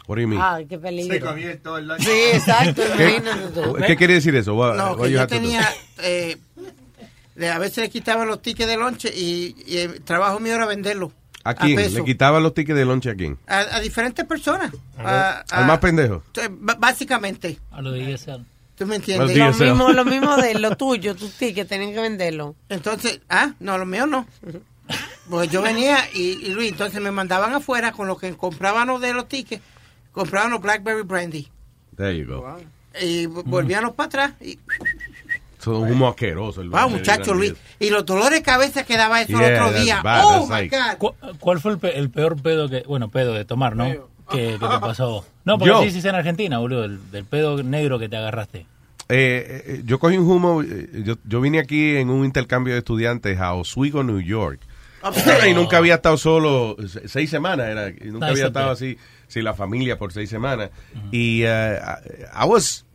What 0.08 0.16
do 0.16 0.22
you 0.22 0.28
mean? 0.28 0.42
Ay, 0.42 0.66
qué 0.66 0.78
peligro. 0.78 1.34
Sí, 1.98 2.10
exacto, 2.32 2.82
¿Qué, 2.96 3.16
imagínate 3.16 3.60
tú. 3.62 3.74
¿Qué 3.86 3.96
quiere 3.96 4.14
decir 4.14 4.34
eso? 4.36 4.54
What- 4.54 4.76
No, 4.76 4.92
what 4.94 5.04
que 5.06 5.12
yo 5.12 5.26
tenía... 5.26 5.66
eh, 6.02 6.36
a 7.50 7.58
veces 7.58 7.78
le 7.78 7.88
quitaban 7.90 8.28
los 8.28 8.42
tickets 8.42 8.68
de 8.68 8.76
lonche 8.76 9.10
y, 9.14 9.56
y 9.66 9.78
el 9.78 10.02
trabajo 10.02 10.38
mío 10.38 10.54
era 10.54 10.66
venderlo. 10.66 11.12
¿A 11.44 11.54
quién? 11.54 11.92
¿Le 11.94 12.04
quitaban 12.04 12.42
los 12.42 12.54
tickets 12.54 12.76
de 12.78 12.84
lonche 12.84 13.10
a 13.10 13.14
quién? 13.14 13.38
A, 13.46 13.58
a 13.76 13.80
diferentes 13.80 14.24
personas. 14.24 14.72
A- 14.98 15.44
Al 15.50 15.64
a- 15.64 15.66
más 15.66 15.78
pendejo. 15.78 16.22
Básicamente. 16.78 17.58
A 17.70 17.80
lo 17.82 17.90
de 17.92 18.12
ESL. 18.12 18.44
¿Tú 18.76 18.86
me 18.86 18.96
entiendes? 18.96 19.36
Lo 19.36 19.52
mismo, 19.52 19.88
lo 19.92 20.04
mismo 20.04 20.36
de 20.36 20.54
lo 20.58 20.76
tuyo, 20.76 21.14
tus 21.14 21.32
tickets, 21.34 21.68
tenían 21.68 21.92
que 21.92 22.00
venderlo. 22.00 22.56
Entonces, 22.68 23.20
ah, 23.28 23.52
no, 23.60 23.76
lo 23.78 23.86
mío 23.86 24.06
no. 24.06 24.26
Pues 25.30 25.50
yo 25.50 25.62
venía 25.62 25.98
y, 26.14 26.46
y 26.46 26.48
Luis, 26.54 26.72
entonces 26.72 27.00
me 27.00 27.10
mandaban 27.12 27.52
afuera 27.54 27.92
con 27.92 28.08
lo 28.08 28.16
que 28.16 28.34
compraban 28.36 28.88
los 28.88 29.00
de 29.00 29.12
los 29.14 29.28
tickets, 29.28 29.62
compraban 30.10 30.50
los 30.50 30.60
Blackberry 30.60 31.02
Brandy. 31.02 31.48
There 31.96 32.16
you 32.18 32.26
go. 32.26 32.58
Y 33.00 33.26
volvíamos 33.26 33.92
para 33.94 34.06
atrás. 34.06 34.32
Y, 34.40 34.58
Son 35.62 35.76
un 35.76 35.92
humo 35.92 36.08
asqueroso. 36.08 36.60
el 36.60 36.70
wow, 36.70 36.88
muchacho. 36.90 37.34
Luis. 37.34 37.54
Y 37.78 37.90
los 37.90 38.04
dolores 38.04 38.40
de 38.40 38.42
cabeza 38.42 38.84
que 38.84 38.96
daba 38.96 39.20
eso 39.22 39.38
Yeah, 39.38 39.46
el 39.48 39.54
otro 39.62 39.80
día. 39.80 40.02
bad, 40.02 40.22
Oh, 40.24 40.42
my 40.46 40.50
like- 40.50 40.76
God. 40.76 40.96
¿Cu- 40.98 41.14
¿Cuál 41.38 41.60
fue 41.60 41.72
el, 41.72 41.78
pe- 41.78 41.98
el 41.98 42.10
peor 42.10 42.40
pedo 42.42 42.68
que, 42.68 42.82
bueno, 42.86 43.08
pedo 43.10 43.32
de 43.34 43.44
tomar, 43.44 43.76
¿no? 43.76 43.84
Que, 44.30 44.52
que 44.58 44.58
te 44.58 44.78
pasó. 44.80 45.24
No, 45.44 45.58
porque 45.58 45.72
Yo. 45.74 45.82
sí, 45.82 45.90
sí, 45.90 45.98
es 45.98 46.04
en 46.04 46.14
Argentina, 46.14 46.58
boludo, 46.58 46.84
el, 46.84 47.10
del 47.10 47.24
pedo 47.24 47.62
negro 47.62 47.98
que 47.98 48.08
te 48.08 48.16
agarraste. 48.16 48.66
Eh, 49.08 49.62
eh, 49.66 49.82
yo 49.84 49.98
cogí 49.98 50.16
un 50.16 50.30
humo, 50.30 50.62
eh, 50.62 51.02
yo, 51.04 51.16
yo 51.24 51.40
vine 51.40 51.58
aquí 51.58 51.96
en 51.96 52.08
un 52.08 52.24
intercambio 52.24 52.72
de 52.72 52.78
estudiantes 52.78 53.38
a 53.40 53.52
Oswego, 53.54 54.02
New 54.02 54.20
York. 54.20 54.60
y 55.48 55.52
nunca 55.52 55.78
había 55.78 55.96
estado 55.96 56.16
solo 56.16 56.76
se- 56.88 57.08
seis 57.08 57.28
semanas, 57.28 57.66
era, 57.68 57.88
y 57.90 58.10
nunca 58.10 58.26
Nice 58.28 58.38
había 58.40 58.46
estado 58.46 58.70
así, 58.70 58.96
sin 59.26 59.44
la 59.44 59.52
familia 59.54 59.98
por 59.98 60.12
seis 60.12 60.30
semanas. 60.30 60.70
Y 61.10 61.42
eh, 61.44 61.78
I 62.40 62.44
was, 62.46 62.86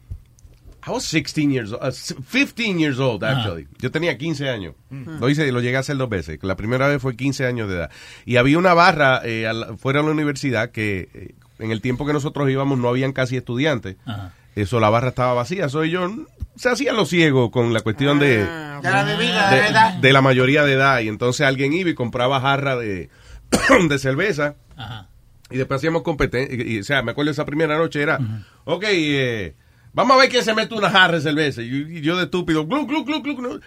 I 0.88 0.92
was 0.92 1.04
16 1.04 1.52
years 1.52 1.74
old, 1.74 1.84
uh, 1.84 1.92
15 1.92 2.80
years 2.80 3.00
old 3.00 3.24
actually. 3.24 3.68
Yo 3.80 3.92
tenía 3.92 4.18
15 4.18 4.50
años. 4.50 4.74
Lo 4.90 5.30
hice, 5.30 5.52
lo 5.52 5.60
llegué 5.60 5.76
a 5.76 5.82
hacer 5.82 5.98
dos 5.98 6.10
veces. 6.10 6.40
La 6.44 6.56
primera 6.56 6.88
vez 6.88 7.02
fue 7.02 7.16
15 7.16 7.46
años 7.46 7.68
de 7.68 7.76
edad. 7.76 7.92
Y 8.26 8.38
había 8.38 8.58
una 8.58 8.74
barra 8.74 9.22
eh, 9.26 9.50
fuera 9.78 10.00
de 10.00 10.06
la 10.06 10.12
universidad 10.14 10.72
que 10.72 11.10
eh, 11.14 11.36
en 11.60 11.72
el 11.72 11.82
tiempo 11.82 12.06
que 12.06 12.14
nosotros 12.14 12.50
íbamos 12.50 12.80
no 12.80 12.88
habían 12.88 13.12
casi 13.12 13.36
estudiantes. 13.36 13.98
Ajá. 14.06 14.32
Eso, 14.56 14.80
la 14.80 14.90
barra 14.90 15.10
estaba 15.10 15.34
vacía. 15.34 15.70
Soy 15.70 15.92
yo, 15.92 16.10
se 16.56 16.70
hacía 16.70 16.92
lo 16.94 17.06
ciego 17.06 17.52
con 17.52 17.74
la 17.74 17.82
cuestión 17.82 18.18
de, 18.18 18.40
De 18.40 18.82
la 18.82 19.04
bebida, 19.04 19.52
de, 19.52 19.60
verdad. 19.60 19.94
de 19.96 20.14
la 20.14 20.22
mayoría 20.22 20.64
de 20.64 20.74
edad. 20.74 21.00
Y 21.02 21.10
entonces 21.10 21.46
alguien 21.46 21.74
iba 21.74 21.92
y 21.92 21.94
compraba 21.94 22.42
jarra 22.42 22.76
de, 22.76 23.10
de 23.90 24.00
cerveza. 24.00 24.56
Ajá. 24.76 25.10
Y 25.52 25.58
después 25.58 25.80
hacíamos 25.80 26.02
competencia. 26.02 26.80
O 26.80 26.84
sea, 26.84 27.04
me 27.04 27.12
acuerdo 27.12 27.32
esa 27.32 27.46
primera 27.46 27.78
noche 27.78 28.02
era, 28.02 28.20
ok, 28.66 28.84
eh, 28.88 29.56
vamos 29.98 30.16
a 30.16 30.19
ver 30.22 30.30
quién 30.30 30.43
se 30.43 30.53
mete 30.53 30.76
una 30.76 30.90
jarra 30.90 31.16
de 31.16 31.22
cerveza. 31.22 31.61
Y, 31.61 31.98
y 31.98 32.01
yo 32.01 32.16
de 32.16 32.26
estúpido, 32.26 32.66
glu, 32.66 32.85
glu, 32.85 33.03
glu, 33.03 33.22
glu, 33.22 33.42
no, 33.42 33.59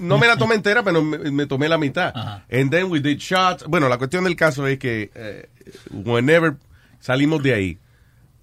no 0.00 0.16
me 0.18 0.26
la 0.28 0.36
tomé 0.36 0.54
entera, 0.54 0.82
pero 0.82 1.02
me, 1.02 1.18
me 1.30 1.46
tomé 1.46 1.68
la 1.68 1.76
mitad. 1.76 2.14
And 2.50 2.70
then 2.70 2.84
we 2.90 3.00
did 3.00 3.18
shots. 3.18 3.64
Bueno, 3.66 3.88
la 3.88 3.98
cuestión 3.98 4.24
del 4.24 4.36
caso 4.36 4.66
es 4.66 4.78
que 4.78 5.10
eh, 5.14 5.48
whenever 5.90 6.54
salimos 7.00 7.42
de 7.42 7.52
ahí, 7.54 7.78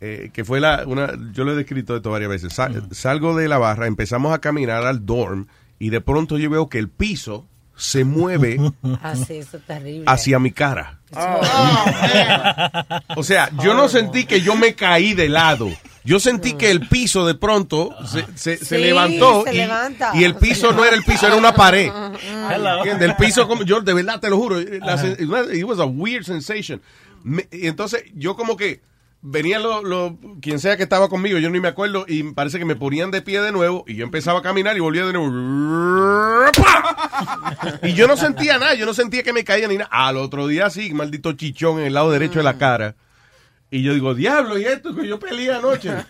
eh, 0.01 0.29
que 0.33 0.45
fue 0.45 0.59
la, 0.59 0.83
una, 0.85 1.13
yo 1.33 1.43
lo 1.45 1.53
he 1.53 1.55
descrito 1.55 1.95
esto 1.95 2.11
varias 2.11 2.29
veces, 2.29 2.53
Sa- 2.53 2.69
salgo 2.91 3.35
de 3.35 3.47
la 3.47 3.57
barra, 3.57 3.87
empezamos 3.87 4.33
a 4.33 4.39
caminar 4.39 4.85
al 4.85 5.05
dorm 5.05 5.47
y 5.79 5.89
de 5.89 6.01
pronto 6.01 6.37
yo 6.37 6.49
veo 6.49 6.69
que 6.69 6.77
el 6.77 6.89
piso 6.89 7.47
se 7.75 8.03
mueve 8.03 8.57
Ah, 9.01 9.15
sí, 9.15 9.35
eso 9.37 9.57
es 9.57 9.63
terrible. 9.65 10.03
hacia 10.07 10.37
mi 10.39 10.51
cara. 10.51 10.99
Oh, 11.15 11.41
O 13.15 13.23
sea, 13.23 13.49
yo 13.63 13.73
no 13.73 13.87
sentí 13.89 14.25
que 14.25 14.41
yo 14.41 14.55
me 14.55 14.73
caí 14.75 15.13
de 15.13 15.29
lado. 15.29 15.69
Yo 16.05 16.19
sentí 16.19 16.53
que 16.53 16.71
el 16.71 16.87
piso 16.87 17.25
de 17.27 17.35
pronto 17.35 17.93
se, 18.07 18.25
se- 18.35 18.57
se 18.57 18.65
Sí, 18.65 18.77
levantó 18.77 19.43
se 19.43 19.53
y, 19.53 19.57
levanta. 19.57 20.11
y 20.15 20.23
el 20.23 20.35
piso 20.35 20.71
no 20.71 20.83
era 20.85 20.95
el 20.95 21.03
piso, 21.03 21.27
era 21.27 21.35
una 21.35 21.53
pared. 21.53 21.91
El 23.01 23.15
piso, 23.15 23.47
como, 23.47 23.63
yo 23.63 23.81
de 23.81 23.93
verdad 23.93 24.19
te 24.19 24.29
lo 24.29 24.37
juro, 24.37 24.59
la 24.59 24.97
sen- 24.97 25.17
it 25.55 25.63
was 25.65 25.79
a 25.79 25.85
weird 25.85 26.23
sensation. 26.23 26.81
Me- 27.23 27.47
y 27.51 27.67
entonces 27.67 28.03
yo 28.15 28.35
como 28.35 28.55
que 28.57 28.81
venía 29.21 29.59
lo, 29.59 29.83
lo- 29.83 30.17
quien 30.41 30.59
sea 30.59 30.77
que 30.77 30.83
estaba 30.83 31.09
conmigo, 31.09 31.37
yo 31.37 31.49
ni 31.49 31.59
me 31.59 31.67
acuerdo, 31.67 32.05
y 32.07 32.23
parece 32.23 32.57
que 32.59 32.65
me 32.65 32.75
ponían 32.77 33.11
de 33.11 33.21
pie 33.21 33.41
de 33.41 33.51
nuevo 33.51 33.83
y 33.85 33.95
yo 33.95 34.05
empezaba 34.05 34.39
a 34.39 34.41
caminar 34.41 34.77
y 34.77 34.79
volvía 34.79 35.05
de 35.05 35.13
nuevo. 35.13 35.29
Y 37.83 37.93
yo 37.93 38.07
no 38.07 38.15
sentía 38.17 38.57
nada, 38.57 38.73
yo 38.75 38.85
no 38.85 38.93
sentía 38.93 39.23
que 39.23 39.33
me 39.33 39.43
caía 39.43 39.67
ni 39.67 39.77
nada. 39.77 39.89
Al 39.91 40.17
otro 40.17 40.47
día 40.47 40.69
sí, 40.69 40.93
maldito 40.93 41.33
chichón 41.33 41.79
en 41.79 41.87
el 41.87 41.93
lado 41.93 42.11
derecho 42.11 42.39
de 42.39 42.43
la 42.43 42.57
cara. 42.57 42.95
Y 43.72 43.83
yo 43.83 43.93
digo, 43.93 44.14
diablo, 44.15 44.57
¿y 44.57 44.65
esto 44.65 44.95
que 44.95 45.07
yo 45.07 45.19
peleé 45.19 45.53
anoche? 45.53 45.91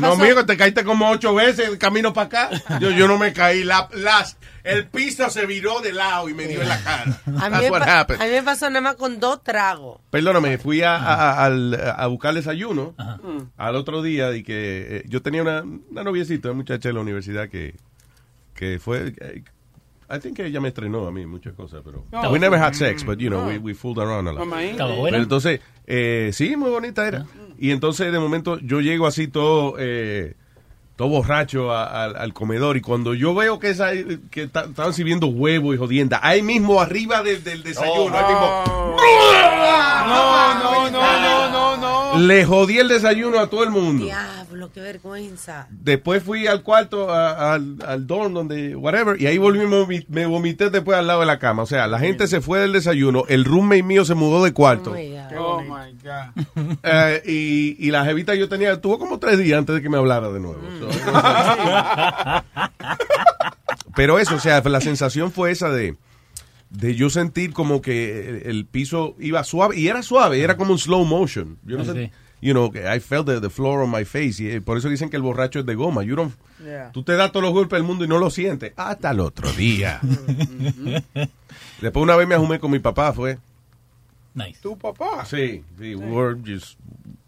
No, 0.00 0.12
amigo, 0.24 0.46
te 0.46 0.56
caíste 0.56 0.84
como 0.84 1.10
ocho 1.10 1.34
veces 1.34 1.68
el 1.68 1.76
camino 1.76 2.12
para 2.14 2.26
acá. 2.48 2.78
Yo, 2.80 2.90
yo 2.92 3.06
no 3.08 3.18
me 3.18 3.32
caí. 3.32 3.62
La, 3.62 3.88
las, 3.92 4.38
el 4.64 4.86
piso 4.86 5.28
se 5.28 5.44
viró 5.44 5.80
de 5.80 5.92
lado 5.92 6.28
y 6.30 6.34
me 6.34 6.46
dio 6.46 6.62
en 6.62 6.68
la 6.68 6.80
cara. 6.82 7.20
A 7.40 7.50
mí, 7.50 7.66
a 8.14 8.24
mí 8.24 8.30
me 8.30 8.42
pasó 8.42 8.70
nada 8.70 8.80
más 8.80 8.94
con 8.94 9.18
dos 9.20 9.42
tragos. 9.42 10.00
Perdóname, 10.10 10.56
fui 10.58 10.82
a, 10.82 10.96
a- 10.96 11.44
a 11.46 12.06
buscar 12.06 12.32
desayuno 12.32 12.94
al 13.56 13.76
otro 13.76 14.02
día 14.02 14.34
y 14.34 14.44
que 14.44 14.86
eh, 14.98 15.02
yo 15.08 15.20
tenía 15.20 15.42
una, 15.42 15.62
una 15.90 16.04
noviecita, 16.04 16.48
una 16.48 16.56
muchacha 16.58 16.88
de 16.88 16.92
la 16.94 17.00
universidad 17.00 17.48
que, 17.50 17.74
que 18.54 18.78
fue... 18.78 19.12
I 20.08 20.18
think 20.20 20.38
ella 20.38 20.60
me 20.60 20.68
estrenó 20.68 21.06
a 21.06 21.10
mí 21.10 21.26
muchas 21.26 21.54
cosas, 21.54 21.82
pero 21.84 22.04
No. 22.12 22.30
we 22.30 22.38
never 22.38 22.58
had 22.60 22.74
sex, 22.74 23.04
but 23.04 23.18
you 23.18 23.28
know, 23.28 23.46
we, 23.46 23.58
we 23.58 23.74
fooled 23.74 23.98
around 23.98 24.28
a 24.28 24.32
lot. 24.32 24.38
Mamá, 24.46 24.62
¿eh? 24.64 24.74
Pero 24.76 25.16
entonces, 25.16 25.60
eh, 25.86 26.30
sí, 26.32 26.56
muy 26.56 26.70
bonita 26.70 27.06
era. 27.08 27.26
Y 27.58 27.70
entonces 27.72 28.12
de 28.12 28.18
momento 28.18 28.58
yo 28.60 28.80
llego 28.80 29.06
así 29.06 29.26
todo, 29.28 29.74
eh, 29.78 30.34
todo 30.94 31.08
borracho 31.08 31.72
a- 31.72 32.04
al- 32.04 32.16
al 32.16 32.32
comedor 32.32 32.76
y 32.76 32.80
cuando 32.82 33.14
yo 33.14 33.34
veo 33.34 33.58
que, 33.58 33.70
esa, 33.70 33.90
que 34.30 34.46
ta- 34.46 34.64
estaban 34.66 34.92
sirviendo 34.94 35.26
huevo 35.26 35.74
y 35.74 35.76
jodienda, 35.76 36.20
ahí 36.22 36.40
mismo 36.42 36.80
arriba 36.80 37.22
del, 37.22 37.42
del 37.42 37.62
desayuno, 37.62 38.16
ahí 38.16 38.24
mismo, 38.26 38.96
No, 40.06 40.06
no, 40.06 40.54
no, 40.54 40.90
no, 40.90 41.20
no, 41.20 41.50
no. 41.50 41.65
Le 42.18 42.44
jodí 42.44 42.78
el 42.78 42.88
desayuno 42.88 43.38
a 43.38 43.48
todo 43.48 43.64
el 43.64 43.70
mundo. 43.70 44.04
Diablo, 44.04 44.70
qué 44.72 44.80
vergüenza. 44.80 45.66
Después 45.70 46.22
fui 46.22 46.46
al 46.46 46.62
cuarto, 46.62 47.10
a- 47.10 47.54
al, 47.54 47.76
al 47.86 48.06
dorm, 48.06 48.32
donde, 48.34 48.74
whatever, 48.76 49.20
y 49.20 49.26
ahí 49.26 49.38
volví, 49.38 49.58
me 49.66 50.04
me 50.08 50.26
vomité 50.26 50.70
después 50.70 50.96
al 50.98 51.06
lado 51.06 51.20
de 51.20 51.26
la 51.26 51.38
cama. 51.38 51.62
O 51.62 51.66
sea, 51.66 51.86
la 51.86 51.98
gente 51.98 52.26
se 52.26 52.40
fue 52.40 52.58
del 52.60 52.72
desayuno, 52.72 53.24
el 53.28 53.44
roommate 53.44 53.82
mío 53.82 54.04
se 54.04 54.14
mudó 54.14 54.42
de 54.44 54.52
cuarto. 54.52 54.94
Oh 55.38 55.60
my 55.62 55.92
God. 56.02 56.76
Eh, 56.82 57.22
y, 57.26 57.76
y 57.86 57.90
la 57.90 58.04
jevita 58.04 58.34
yo 58.34 58.48
tenía, 58.48 58.80
tuvo 58.80 58.98
como 58.98 59.18
tres 59.18 59.38
días 59.38 59.58
antes 59.58 59.74
de 59.76 59.82
que 59.82 59.88
me 59.88 59.96
hablara 59.98 60.30
de 60.30 60.40
nuevo. 60.40 60.60
So, 60.78 60.88
Pero 63.94 64.18
eso, 64.18 64.34
o 64.36 64.40
sea, 64.40 64.60
la 64.62 64.80
sensación 64.80 65.32
fue 65.32 65.50
esa 65.50 65.70
de, 65.70 65.96
de 66.70 66.94
yo 66.94 67.10
sentir 67.10 67.52
como 67.52 67.80
que 67.80 68.28
el, 68.28 68.42
el 68.46 68.66
piso 68.66 69.14
iba 69.20 69.42
suave, 69.44 69.78
y 69.78 69.88
era 69.88 70.02
suave, 70.02 70.40
era 70.42 70.56
como 70.56 70.72
un 70.72 70.78
slow 70.78 71.04
motion. 71.04 71.58
Yo 71.64 71.78
no 71.78 71.84
Sí, 71.84 71.90
sé, 71.92 72.12
you 72.42 72.52
know, 72.52 72.70
I 72.74 73.00
felt 73.00 73.26
the, 73.26 73.40
the 73.40 73.50
floor 73.50 73.80
on 73.82 73.90
my 73.90 74.04
face, 74.04 74.42
y 74.42 74.48
eh, 74.48 74.60
por 74.60 74.76
eso 74.78 74.88
dicen 74.88 75.08
que 75.08 75.16
el 75.16 75.22
borracho 75.22 75.60
es 75.60 75.66
de 75.66 75.74
goma. 75.74 76.02
You 76.04 76.16
don't- 76.16 76.32
Yeah. 76.64 76.90
Tú 76.90 77.02
te 77.02 77.12
das 77.12 77.30
todos 77.32 77.44
los 77.44 77.52
golpes 77.52 77.76
del 77.76 77.82
mundo 77.86 78.04
y 78.04 78.08
no 78.08 78.18
lo 78.18 78.30
sientes. 78.30 78.72
Hasta 78.76 79.10
el 79.10 79.20
otro 79.20 79.52
día. 79.52 80.00
Después 81.80 82.02
una 82.02 82.16
vez 82.16 82.26
me 82.26 82.34
ajumé 82.34 82.58
con 82.58 82.70
mi 82.70 82.78
papá, 82.78 83.12
fue. 83.12 83.38
Nice. 84.34 84.58
Tu 84.62 84.76
papá. 84.76 85.24
Sí, 85.26 85.62
sí, 85.78 85.94
we 85.94 86.06
were 86.10 86.34
just 86.44 86.78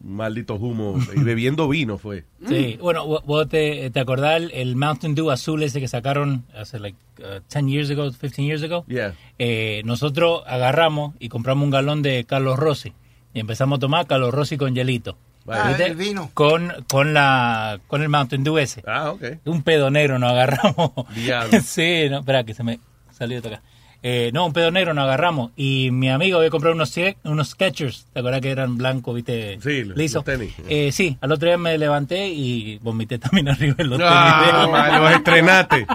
maldito 0.00 0.54
humo. 0.54 0.98
Y 1.14 1.22
bebiendo 1.22 1.68
vino 1.68 1.98
fue. 1.98 2.24
Sí, 2.46 2.78
bueno, 2.80 3.06
vos 3.06 3.48
te, 3.48 3.90
te 3.90 4.00
acordás 4.00 4.42
el, 4.52 4.76
Mountain 4.76 5.14
Dew 5.14 5.30
azul 5.30 5.62
ese 5.62 5.80
que 5.80 5.88
sacaron 5.88 6.44
hace 6.54 6.78
like 6.78 6.98
uh, 7.18 7.40
10 7.52 7.66
years 7.66 7.90
ago, 7.90 8.10
15 8.10 8.42
years 8.42 8.62
ago? 8.62 8.84
Yeah. 8.86 9.14
Eh, 9.38 9.82
nosotros 9.84 10.42
agarramos 10.46 11.14
y 11.18 11.28
compramos 11.28 11.64
un 11.64 11.70
galón 11.70 12.02
de 12.02 12.24
Carlos 12.24 12.58
Rossi 12.58 12.92
y 13.34 13.40
empezamos 13.40 13.78
a 13.78 13.80
tomar 13.80 14.06
Carlos 14.06 14.32
Rossi 14.32 14.56
con 14.56 14.74
hielito. 14.74 15.16
Ah, 15.50 15.74
el 15.78 15.96
vino. 15.96 16.30
Con, 16.34 16.72
con, 16.90 17.14
la, 17.14 17.80
con 17.86 18.02
el 18.02 18.08
Mountain 18.08 18.44
Dew 18.44 18.58
ese. 18.58 18.82
Ah, 18.86 19.10
ok. 19.12 19.22
Un 19.46 19.62
pedo 19.62 19.90
negro 19.90 20.18
nos 20.18 20.32
agarramos. 20.32 20.92
Diablo. 21.14 21.58
sí, 21.64 22.06
no, 22.10 22.18
espera 22.18 22.44
que 22.44 22.52
se 22.52 22.62
me 22.62 22.80
salió 23.10 23.40
de 23.40 23.48
acá. 23.48 23.62
Eh, 24.02 24.30
no, 24.32 24.46
un 24.46 24.52
pedo 24.52 24.70
negro 24.70 24.94
nos 24.94 25.04
agarramos. 25.04 25.50
Y 25.56 25.90
mi 25.90 26.08
amigo 26.08 26.38
había 26.38 26.50
comprado 26.50 26.74
unos, 26.74 26.94
unos 27.24 27.48
Skechers. 27.50 28.06
¿Te 28.12 28.20
acuerdas 28.20 28.40
que 28.40 28.50
eran 28.50 28.78
blancos, 28.78 29.14
viste? 29.14 29.58
Sí, 29.60 29.82
los- 29.84 29.96
liso. 29.96 30.18
los 30.18 30.24
tenis. 30.24 30.54
Eh, 30.68 30.92
sí, 30.92 31.18
al 31.20 31.32
otro 31.32 31.48
día 31.48 31.58
me 31.58 31.76
levanté 31.76 32.28
y 32.28 32.78
vomité 32.78 33.18
también 33.18 33.48
arriba 33.48 33.74
de 33.76 33.84
los 33.84 34.00
Ah, 34.02 34.44
tenis. 34.62 34.70
man, 34.72 35.02
los 35.02 35.12
estrenaste. 35.12 35.86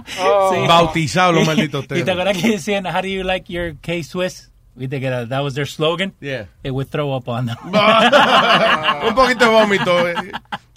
Bautizados 0.68 1.36
los 1.36 1.46
malditos 1.48 1.86
¿Y 1.86 1.88
tenis. 1.88 2.06
te 2.06 2.12
acuerdas 2.12 2.38
que 2.38 2.50
decían, 2.52 2.86
how 2.86 3.02
do 3.02 3.08
you 3.08 3.24
like 3.24 3.52
your 3.52 3.76
K-Swiss? 3.82 4.50
Viste 4.76 5.00
que 5.00 5.06
era, 5.06 5.28
that 5.28 5.44
was 5.44 5.54
their 5.54 5.68
slogan. 5.68 6.14
Yeah. 6.20 6.48
It 6.64 6.72
would 6.72 6.88
throw 6.90 7.16
up 7.16 7.28
on 7.28 7.46
them. 7.46 7.58
Un 9.08 9.16
poquito 9.16 9.46
de 9.46 9.52
vómito 9.52 10.08
eh, 10.10 10.16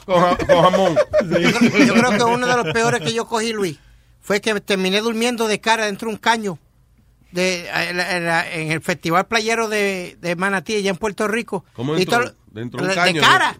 con, 0.04 0.20
ja- 0.22 0.36
con 0.36 0.62
jamón. 0.62 0.96
Yo, 1.22 1.50
creo- 1.58 1.84
yo 1.86 1.94
creo 1.94 2.10
que 2.18 2.24
uno 2.24 2.46
de 2.46 2.56
los 2.62 2.72
peores 2.72 3.00
que 3.00 3.12
yo 3.14 3.26
cogí, 3.26 3.52
Luis, 3.52 3.78
fue 4.20 4.40
que 4.40 4.60
terminé 4.60 5.00
durmiendo 5.00 5.48
de 5.48 5.60
cara 5.60 5.86
dentro 5.86 6.08
de 6.08 6.14
un 6.14 6.20
caño 6.20 6.58
de, 7.36 7.68
en, 7.68 8.72
el 8.72 8.80
Festival 8.80 9.26
Playero 9.26 9.68
de, 9.68 10.16
de 10.20 10.34
Manatí, 10.34 10.74
allá 10.76 10.90
en 10.90 10.96
Puerto 10.96 11.28
Rico. 11.28 11.64
¿Cómo 11.74 11.94
dentro, 11.94 12.24
todo- 12.24 12.34
dentro 12.50 12.80
de 12.80 12.84
un 12.84 12.88
de 12.90 12.94
caño? 12.96 13.20
cara. 13.22 13.56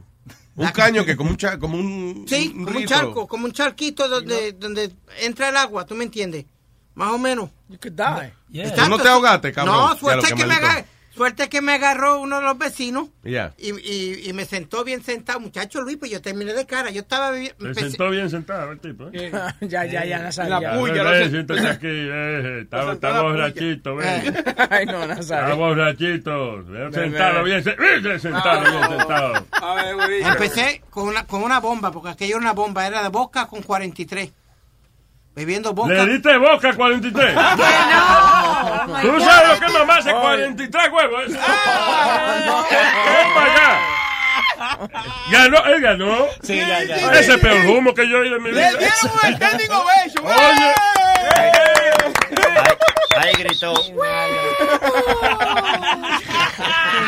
Un 0.56 0.68
caño 0.68 1.05
que 1.05 1.16
como 1.16 1.30
un, 1.30 1.36
cha- 1.36 1.58
como 1.58 1.76
un 1.76 2.24
Sí, 2.26 2.50
como 2.50 2.78
un 2.78 2.86
charco, 2.86 3.28
como 3.28 3.44
un 3.44 3.52
charquito 3.52 4.08
donde, 4.08 4.52
donde 4.52 4.90
entra 5.20 5.50
el 5.50 5.56
agua, 5.56 5.84
¿tú 5.84 5.94
me 5.94 6.05
entiendes? 6.05 6.46
Más 6.94 7.12
o 7.12 7.18
menos. 7.18 7.50
You 7.68 7.78
could 7.78 7.92
die. 7.92 8.70
¿Tú 8.74 8.88
no 8.88 8.98
te 8.98 9.06
ahogaste, 9.08 9.52
cabrón? 9.52 9.76
No, 9.76 9.96
suerte 9.96 10.28
que 10.28 10.34
que, 10.34 10.46
me 10.46 10.58
maldito. 10.60 10.88
Suerte 11.17 11.49
que 11.49 11.61
me 11.62 11.73
agarró 11.73 12.20
uno 12.20 12.36
de 12.39 12.43
los 12.45 12.59
vecinos 12.59 13.09
Ya. 13.25 13.55
y, 13.59 13.70
y, 13.70 14.28
y 14.28 14.33
me 14.33 14.45
sentó 14.45 14.85
bien 14.85 15.03
sentado. 15.03 15.41
Muchacho 15.41 15.81
Luis, 15.81 15.97
pues 15.97 16.11
yo 16.11 16.20
terminé 16.23 16.53
de 16.53 16.67
cara. 16.67 16.91
Yo 16.91 17.01
estaba... 17.01 17.33
Se 17.35 17.55
empecé- 17.59 17.81
sentó 17.91 18.11
bien 18.11 18.31
sentado 18.31 18.70
el 18.73 18.78
tipo. 18.78 19.09
¿eh? 19.12 19.33
ya, 19.62 19.85
ya, 19.86 20.05
ya, 20.05 20.19
Nazario. 20.19 20.51
La 20.51 20.61
ya. 20.61 20.78
puya, 20.78 21.03
eh, 21.20 21.25
sé. 21.25 21.31
siéntate 21.31 21.67
aquí. 21.69 21.86
eh, 21.91 22.61
Está, 22.62 22.93
está 22.93 23.23
borrachito, 23.23 23.97
ven. 23.97 24.35
Ay, 24.70 24.86
no, 24.86 25.03
Está 25.03 25.15
Nazario. 25.15 25.57
borrachito. 25.57 26.62
Ven, 26.65 26.91
Ven, 26.91 26.93
Sentado 26.93 27.43
bien, 27.45 27.65
se- 27.65 27.75
bien 27.77 28.20
sentado, 28.20 28.61
bien 28.61 28.83
Ah. 28.83 28.89
sentado. 28.99 29.47
A 29.53 29.75
ver, 29.75 29.95
güerito. 29.95 30.28
Empecé 30.28 30.83
con 30.91 31.09
una, 31.09 31.27
con 31.27 31.43
una 31.43 31.61
bomba, 31.61 31.91
porque 31.91 32.11
aquello 32.11 32.36
era 32.36 32.41
una 32.43 32.53
bomba, 32.53 32.86
era 32.86 33.03
de 33.03 33.09
boca 33.09 33.47
con 33.47 33.62
43. 33.62 34.31
Bebiendo 35.35 35.75
boca. 35.75 35.93
Le 35.93 36.07
diste 36.15 36.36
boca 36.39 36.70
a 36.70 36.75
43. 36.75 37.35
no! 37.35 37.41
¿Tú 39.02 39.20
sabes 39.20 39.48
lo 39.60 39.66
que 39.66 39.72
mamá 39.72 39.96
hace 39.96 40.12
43 40.12 40.92
huevos? 40.92 41.28
Ven 41.28 41.38
para 43.34 43.52
allá. 43.52 43.78
Ganó, 45.30 45.64
él 45.66 45.80
ganó. 45.82 46.26
Sí, 46.42 46.56
ya, 46.56 46.82
ya. 46.84 46.96
Ese 46.96 47.20
es 47.20 47.28
el 47.28 47.40
peor 47.40 47.66
humo 47.66 47.92
que 47.94 48.08
yo 48.08 48.16
he 48.18 48.20
oído 48.22 48.36
en 48.36 48.42
mi 48.42 48.52
Le 48.52 48.56
vida. 48.68 48.70
dieron 48.78 48.96
un 49.12 49.34
standing 49.36 49.70
ovation. 49.72 50.26
Oye. 50.26 50.74
Ahí 53.18 53.32
gritó. 53.38 53.74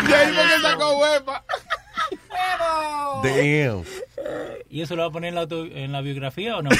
Y 0.08 0.12
ahí 0.12 0.32
fue 0.32 0.44
que 0.44 0.60
sacó 0.62 0.98
huepa. 0.98 1.42
Damn. 3.22 3.84
¿Y 4.70 4.82
eso 4.82 4.96
lo 4.96 5.02
va 5.02 5.08
a 5.08 5.10
poner 5.12 5.28
en 5.30 5.34
la, 5.34 5.40
auto- 5.42 5.64
en 5.66 5.92
la 5.92 6.00
biografía 6.00 6.56
o 6.56 6.62
no? 6.62 6.70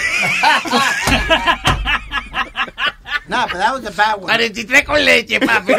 No, 3.28 3.44
pero 3.46 3.58
that 3.58 3.72
was 3.74 3.82
the 3.82 3.90
bad 3.90 4.14
one. 4.16 4.24
43 4.26 4.84
con 4.84 5.04
leche, 5.04 5.38
papi. 5.40 5.72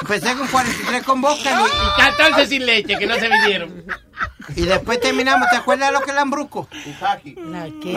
Empecé 0.00 0.34
con 0.36 0.46
43 0.48 1.02
con 1.02 1.20
boca 1.20 1.40
y, 1.50 2.00
14 2.00 2.46
sin 2.46 2.66
leche, 2.66 2.96
que 2.98 3.06
no 3.06 3.14
se 3.16 3.28
vinieron. 3.28 3.84
y 4.56 4.62
después 4.62 5.00
terminamos. 5.00 5.48
¿Te 5.50 5.56
acuerdas 5.56 5.88
de 5.88 5.92
lo 5.98 6.00
que 6.04 6.10
es 6.10 6.16
lambrusco? 6.16 6.68
¿La 7.00 7.68
qué? 7.82 7.92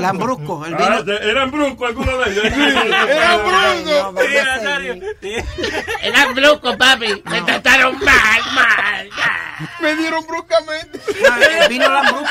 Lambrusco, 0.00 0.64
el 0.66 0.74
Ah, 0.74 0.76
vino. 0.78 1.02
de- 1.04 1.30
eran 1.30 1.50
bruscos 1.50 1.88
algunos 1.88 2.24
de 2.24 2.30
ellos. 2.32 2.44
Era 2.44 3.36
No, 3.36 3.42
bruto. 3.42 4.02
vamos 4.04 4.22
a 4.48 4.60
seguir. 4.60 5.14
Eran 6.02 6.34
blucos, 6.34 6.76
papi. 6.76 7.22
Me 7.24 7.42
trataron 7.42 7.98
mal, 7.98 8.40
mal. 8.54 9.08
Me 9.80 9.96
dieron 9.96 10.24
bruscamente. 10.26 11.00
No, 11.22 11.36
el 11.62 11.68
vino 11.68 11.88
lambrusco. 11.90 12.26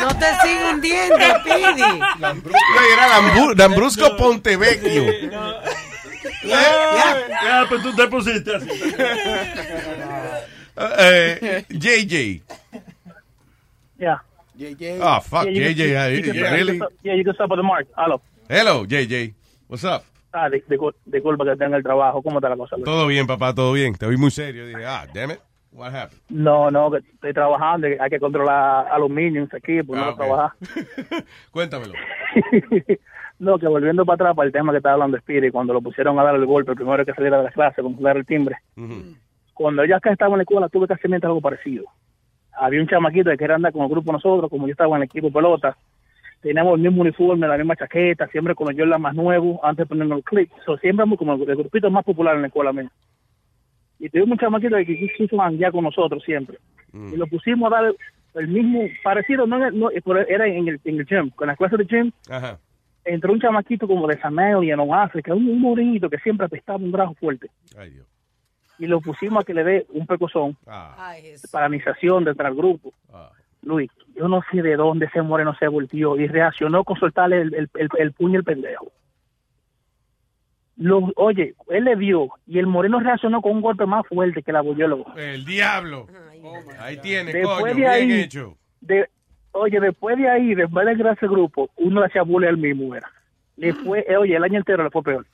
No 0.00 0.08
te 0.18 0.26
sigas 0.42 0.74
hundiendo, 0.74 1.16
Pidi. 1.44 1.98
No, 2.18 2.28
Era 2.92 3.08
Lambu- 3.08 3.56
Lambrusco 3.56 4.16
Pontevecchio. 4.16 5.04
Ya, 6.44 7.66
pues 7.68 7.82
tú 7.82 7.94
te 7.94 8.06
pusiste 8.08 8.56
así. 8.56 8.68
Eh, 10.98 11.64
JJ. 11.68 12.42
Yeah. 13.98 14.22
Oh, 15.02 15.20
fuck, 15.20 15.44
Yeah, 15.44 15.68
you 15.68 15.76
can- 15.76 15.76
JJ. 15.76 16.26
you- 16.26 16.32
really? 16.50 16.80
Yeah, 17.02 17.14
you 17.16 17.24
can 17.24 17.34
stop 17.34 17.50
at 17.52 17.56
the 17.56 17.62
mark. 17.62 17.86
Hello. 17.96 18.20
Hello, 18.48 18.84
JJ. 18.86 19.34
What's 19.68 19.84
up? 19.84 20.02
Ah, 20.32 20.48
di- 20.48 20.62
dicu- 20.68 20.94
disculpa 21.06 21.44
que 21.44 21.56
tenga 21.56 21.76
el 21.76 21.82
trabajo. 21.82 22.22
¿Cómo 22.22 22.38
está 22.38 22.48
la 22.48 22.56
cosa? 22.56 22.76
Luis? 22.76 22.84
Todo 22.84 23.06
bien, 23.06 23.26
papá, 23.26 23.54
todo 23.54 23.72
bien. 23.72 23.94
Te 23.94 24.06
vi 24.06 24.16
muy 24.16 24.30
serio. 24.30 24.66
Dije, 24.66 24.84
ah, 24.86 25.06
damn 25.12 25.32
it. 25.32 25.40
What 25.72 25.94
happened? 25.94 26.20
No, 26.28 26.70
no, 26.70 26.90
que 26.90 26.98
estoy 26.98 27.32
trabajando. 27.32 27.88
y 27.88 27.96
Hay 28.00 28.10
que 28.10 28.18
controlar 28.18 28.88
a 28.90 28.98
los 28.98 29.08
minions 29.08 29.52
aquí, 29.54 29.82
pues 29.82 30.00
Ah, 30.00 30.06
no 30.06 30.10
ok. 30.10 30.16
trabajar. 30.16 30.50
Cuéntamelo. 31.52 31.94
no, 33.38 33.58
que 33.58 33.66
volviendo 33.68 34.04
para 34.04 34.14
atrás 34.16 34.36
para 34.36 34.46
el 34.46 34.52
tema 34.52 34.72
que 34.72 34.78
estaba 34.78 34.94
hablando 34.94 35.16
Spirit, 35.18 35.52
cuando 35.52 35.72
lo 35.72 35.80
pusieron 35.80 36.18
a 36.18 36.24
dar 36.24 36.34
el 36.34 36.46
golpe, 36.46 36.72
el 36.72 36.76
primero 36.76 37.04
que 37.04 37.14
saliera 37.14 37.38
de 37.38 37.44
la 37.44 37.50
clase, 37.52 37.82
con 37.82 38.00
dar 38.02 38.16
el 38.16 38.26
timbre. 38.26 38.56
Cuando 39.54 39.84
yo 39.84 39.96
acá 39.96 40.10
estaba 40.12 40.32
en 40.32 40.38
la 40.38 40.42
escuela, 40.42 40.68
tuve 40.68 40.86
que 40.86 40.94
hacer 40.94 41.12
algo 41.24 41.40
parecido. 41.40 41.84
Había 42.58 42.80
un 42.80 42.88
chamaquito 42.88 43.30
que 43.30 43.36
quería 43.36 43.56
andar 43.56 43.72
con 43.72 43.82
el 43.82 43.88
grupo 43.88 44.12
nosotros, 44.12 44.50
como 44.50 44.66
yo 44.66 44.72
estaba 44.72 44.96
en 44.96 45.02
el 45.02 45.06
equipo 45.06 45.28
de 45.28 45.32
pelota. 45.32 45.76
Teníamos 46.40 46.74
el 46.74 46.80
mismo 46.80 47.02
uniforme, 47.02 47.46
la 47.46 47.56
misma 47.58 47.76
chaqueta, 47.76 48.26
siempre 48.28 48.54
con 48.54 48.66
los 48.68 48.76
Jordan 48.76 49.00
más 49.00 49.14
nuevos, 49.14 49.60
antes 49.62 49.84
de 49.84 49.88
ponernos 49.88 50.18
el 50.18 50.24
click. 50.24 50.50
So, 50.64 50.76
siempre 50.78 51.06
como 51.16 51.34
el, 51.34 51.48
el 51.48 51.56
grupito 51.56 51.90
más 51.90 52.04
popular 52.04 52.34
en 52.34 52.42
la 52.42 52.46
escuela 52.48 52.72
mía. 52.72 52.90
Y 54.00 54.08
tuvimos 54.08 54.30
un 54.32 54.38
chamaquito 54.38 54.76
que 54.76 55.08
quiso 55.16 55.36
janguear 55.36 55.70
con 55.72 55.84
nosotros 55.84 56.22
siempre. 56.24 56.58
Y 56.92 57.16
lo 57.16 57.26
pusimos 57.28 57.70
a 57.72 57.76
dar 57.82 57.94
el 58.34 58.48
mismo, 58.48 58.82
parecido, 59.04 59.46
no, 59.46 59.56
en 59.58 59.62
el- 59.62 59.78
no, 59.78 59.88
pero 60.04 60.26
era 60.26 60.46
en 60.46 60.66
el, 60.68 60.80
en 60.84 60.98
el 60.98 61.06
gym, 61.06 61.30
con 61.30 61.46
las 61.48 61.56
clases 61.56 61.78
de 61.78 61.84
gym, 61.84 62.10
Ajá. 62.28 62.58
entró 63.04 63.32
un 63.32 63.40
chamaquito 63.40 63.86
como 63.86 64.06
de 64.08 64.18
Samelia, 64.20 64.74
en 64.74 64.92
África, 64.94 65.34
un, 65.34 65.48
un 65.48 65.60
morenito 65.60 66.08
que 66.10 66.18
siempre 66.18 66.46
apestaba 66.46 66.78
un 66.78 66.90
brazo 66.90 67.14
fuerte. 67.14 67.48
Ay, 67.78 67.90
Dios. 67.90 68.06
Y 68.78 68.86
lo 68.86 69.00
pusimos 69.00 69.42
a 69.42 69.44
que 69.44 69.52
le 69.52 69.62
dé 69.62 69.86
un 69.90 70.06
pecozón, 70.06 70.56
Ah. 70.66 71.12
de 71.22 71.36
paralización 71.52 72.24
dentro 72.24 72.46
del 72.46 72.54
grupo. 72.56 72.92
Luis, 73.62 73.90
yo 74.16 74.26
no 74.26 74.40
sé 74.50 74.62
de 74.62 74.74
dónde 74.76 75.04
ese 75.06 75.20
moreno 75.20 75.54
se 75.58 75.68
volteó 75.68 76.16
y 76.18 76.26
reaccionó 76.26 76.82
con 76.82 76.96
soltarle 76.98 77.42
el, 77.42 77.54
el, 77.54 77.70
el, 77.74 77.88
el 77.98 78.12
puño 78.12 78.38
al 78.38 78.44
pendejo. 78.44 78.90
Lo, 80.80 81.12
oye, 81.16 81.54
él 81.68 81.84
le 81.84 81.94
dio 81.94 82.30
y 82.46 82.58
el 82.58 82.66
moreno 82.66 83.00
reaccionó 83.00 83.42
con 83.42 83.52
un 83.52 83.60
golpe 83.60 83.84
más 83.84 84.06
fuerte 84.06 84.42
que 84.42 84.50
la 84.50 84.60
abuelo. 84.60 85.04
El 85.14 85.44
diablo. 85.44 86.06
Ahí 86.78 86.96
tiene, 86.96 87.34
Después 87.34 87.58
coño, 87.58 87.66
de 87.66 87.74
bien 87.74 87.90
ahí, 87.90 88.12
hecho. 88.12 88.56
de, 88.80 89.06
oye, 89.52 89.78
después 89.78 90.16
de 90.16 90.26
ahí, 90.26 90.54
después 90.54 90.86
de 90.86 90.94
crear 90.94 91.14
ese 91.18 91.28
grupo, 91.28 91.68
uno 91.76 92.00
le 92.00 92.06
hacía 92.06 92.22
bullying 92.22 92.48
al 92.48 92.56
mismo, 92.56 92.94
era. 92.94 93.12
Le 93.56 93.74
fue, 93.74 94.06
eh, 94.08 94.16
oye, 94.16 94.34
el 94.34 94.42
año 94.42 94.56
entero 94.56 94.82
le 94.82 94.88
fue 94.88 95.02
peor. 95.02 95.26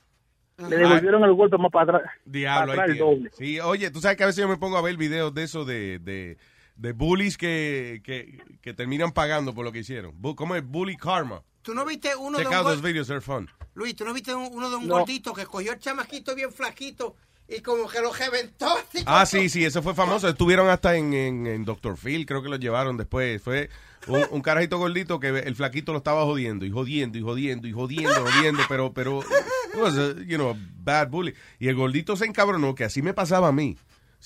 Le 0.57 0.75
devolvieron 0.75 1.23
el 1.23 1.33
golpe 1.33 1.57
más 1.57 1.71
para 1.71 1.97
atrás. 1.97 2.11
Diablo, 2.25 2.73
para 2.73 2.83
ahí 2.83 2.89
atrás 2.89 2.89
el 2.89 2.97
doble. 2.97 3.29
Sí, 3.31 3.59
oye, 3.61 3.89
tú 3.89 4.01
sabes 4.01 4.17
que 4.17 4.23
a 4.23 4.27
veces 4.27 4.41
yo 4.41 4.49
me 4.49 4.57
pongo 4.57 4.75
a 4.75 4.81
ver 4.81 4.97
videos 4.97 5.33
de 5.33 5.43
eso 5.43 5.63
de, 5.63 5.99
de, 5.99 6.35
de 6.77 6.93
bullies 6.93 7.37
que, 7.37 8.01
que, 8.03 8.39
que 8.61 8.73
terminan 8.73 9.11
pagando 9.11 9.53
por 9.53 9.65
lo 9.65 9.71
que 9.71 9.79
hicieron. 9.79 10.15
¿Cómo 10.35 10.55
es? 10.55 10.63
Bully 10.65 10.95
karma. 10.95 11.43
¿Tú 11.61 11.73
no 11.73 11.83
viste 11.85 12.15
uno 12.15 12.37
Check 12.37 12.47
de 12.47 12.49
un 12.49 12.55
out 12.55 12.63
gol- 12.65 12.75
those 12.75 12.87
videos, 12.87 13.07
they're 13.07 13.21
fun. 13.21 13.49
Luis, 13.73 13.95
¿tú 13.95 14.05
no 14.05 14.13
viste 14.13 14.33
un- 14.33 14.49
uno 14.53 14.69
de 14.69 14.77
un 14.77 14.87
No. 14.87 14.99
gordito 14.99 15.33
que 15.33 15.45
cogió 15.45 15.73
el 15.73 15.79
chamaquito 15.79 16.33
bien 16.33 16.51
flaquito 16.51 17.15
y 17.49 17.59
como 17.61 17.87
que 17.89 17.99
lo 17.99 18.13
reventó? 18.13 18.67
Ah, 19.05 19.25
sí, 19.25 19.49
sí, 19.49 19.65
eso 19.65 19.81
fue 19.83 19.93
famoso. 19.93 20.29
Estuvieron 20.29 20.69
hasta 20.69 20.95
en, 20.95 21.13
en, 21.13 21.47
en 21.47 21.65
Dr. 21.65 21.97
Phil, 21.97 22.25
creo 22.25 22.41
que 22.41 22.49
lo 22.49 22.55
llevaron 22.55 22.95
después. 22.95 23.41
Fue 23.41 23.69
un, 24.07 24.23
un 24.31 24.41
carajito 24.41 24.77
gordito 24.77 25.19
que 25.19 25.27
el 25.29 25.55
flaquito 25.55 25.91
lo 25.91 25.97
estaba 25.97 26.23
jodiendo 26.23 26.65
y 26.65 26.71
jodiendo 26.71 27.17
y 27.17 27.21
jodiendo 27.21 27.67
y 27.67 27.71
jodiendo, 27.73 28.13
jodiendo, 28.25 28.63
pero, 28.69 28.93
pero, 28.93 29.19
it 29.21 29.75
was 29.81 29.97
a, 29.97 30.13
you 30.25 30.37
know, 30.37 30.51
a 30.51 30.55
bad 30.83 31.09
bully. 31.09 31.33
Y 31.59 31.67
el 31.67 31.75
gordito 31.75 32.15
se 32.15 32.25
encabronó, 32.25 32.75
que 32.75 32.85
así 32.85 33.01
me 33.01 33.13
pasaba 33.13 33.49
a 33.49 33.51
mí. 33.51 33.77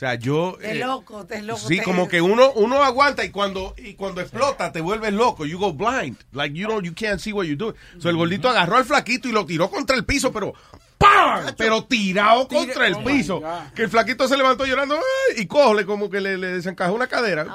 O 0.02 0.04
sea, 0.04 0.16
yo... 0.16 0.58
Te 0.60 0.72
eh, 0.72 0.76
loco, 0.84 1.28
te 1.28 1.44
loco. 1.44 1.60
Sí, 1.60 1.78
te- 1.78 1.84
como 1.84 2.08
que 2.10 2.22
uno 2.22 2.52
uno 2.54 2.82
aguanta 2.82 3.24
y 3.24 3.30
cuando 3.30 3.76
y 3.78 3.94
cuando 3.94 4.20
explota 4.20 4.72
te 4.72 4.82
vuelves 4.82 5.14
loco. 5.14 5.46
You 5.46 5.60
go 5.60 5.74
blind. 5.74 6.18
Like 6.32 6.58
you 6.58 6.68
don't 6.68 6.84
you 6.84 6.96
can't 6.96 7.20
see 7.20 7.32
what 7.32 7.46
you're 7.46 7.56
doing. 7.56 7.76
So 8.00 8.10
el 8.10 8.16
gordito 8.16 8.50
agarró 8.50 8.78
al 8.78 8.86
flaquito 8.86 9.30
y 9.30 9.32
lo 9.32 9.46
tiró 9.46 9.70
contra 9.70 9.96
el 9.96 10.04
piso, 10.04 10.34
pero 10.34 10.56
¡pam! 11.02 11.54
Pero 11.58 11.84
tirado 11.84 12.48
contra 12.48 12.88
el 12.88 12.94
oh 12.96 13.04
piso. 13.04 13.42
Que 13.76 13.84
el 13.84 13.90
flaquito 13.90 14.28
se 14.28 14.38
levantó 14.38 14.66
llorando 14.66 14.96
¡ay! 14.96 15.42
y 15.42 15.48
cógele 15.48 15.86
como 15.86 16.10
que 16.10 16.22
le, 16.22 16.38
le 16.38 16.48
desencajó 16.48 16.94
una 16.94 17.08
cadera. 17.08 17.48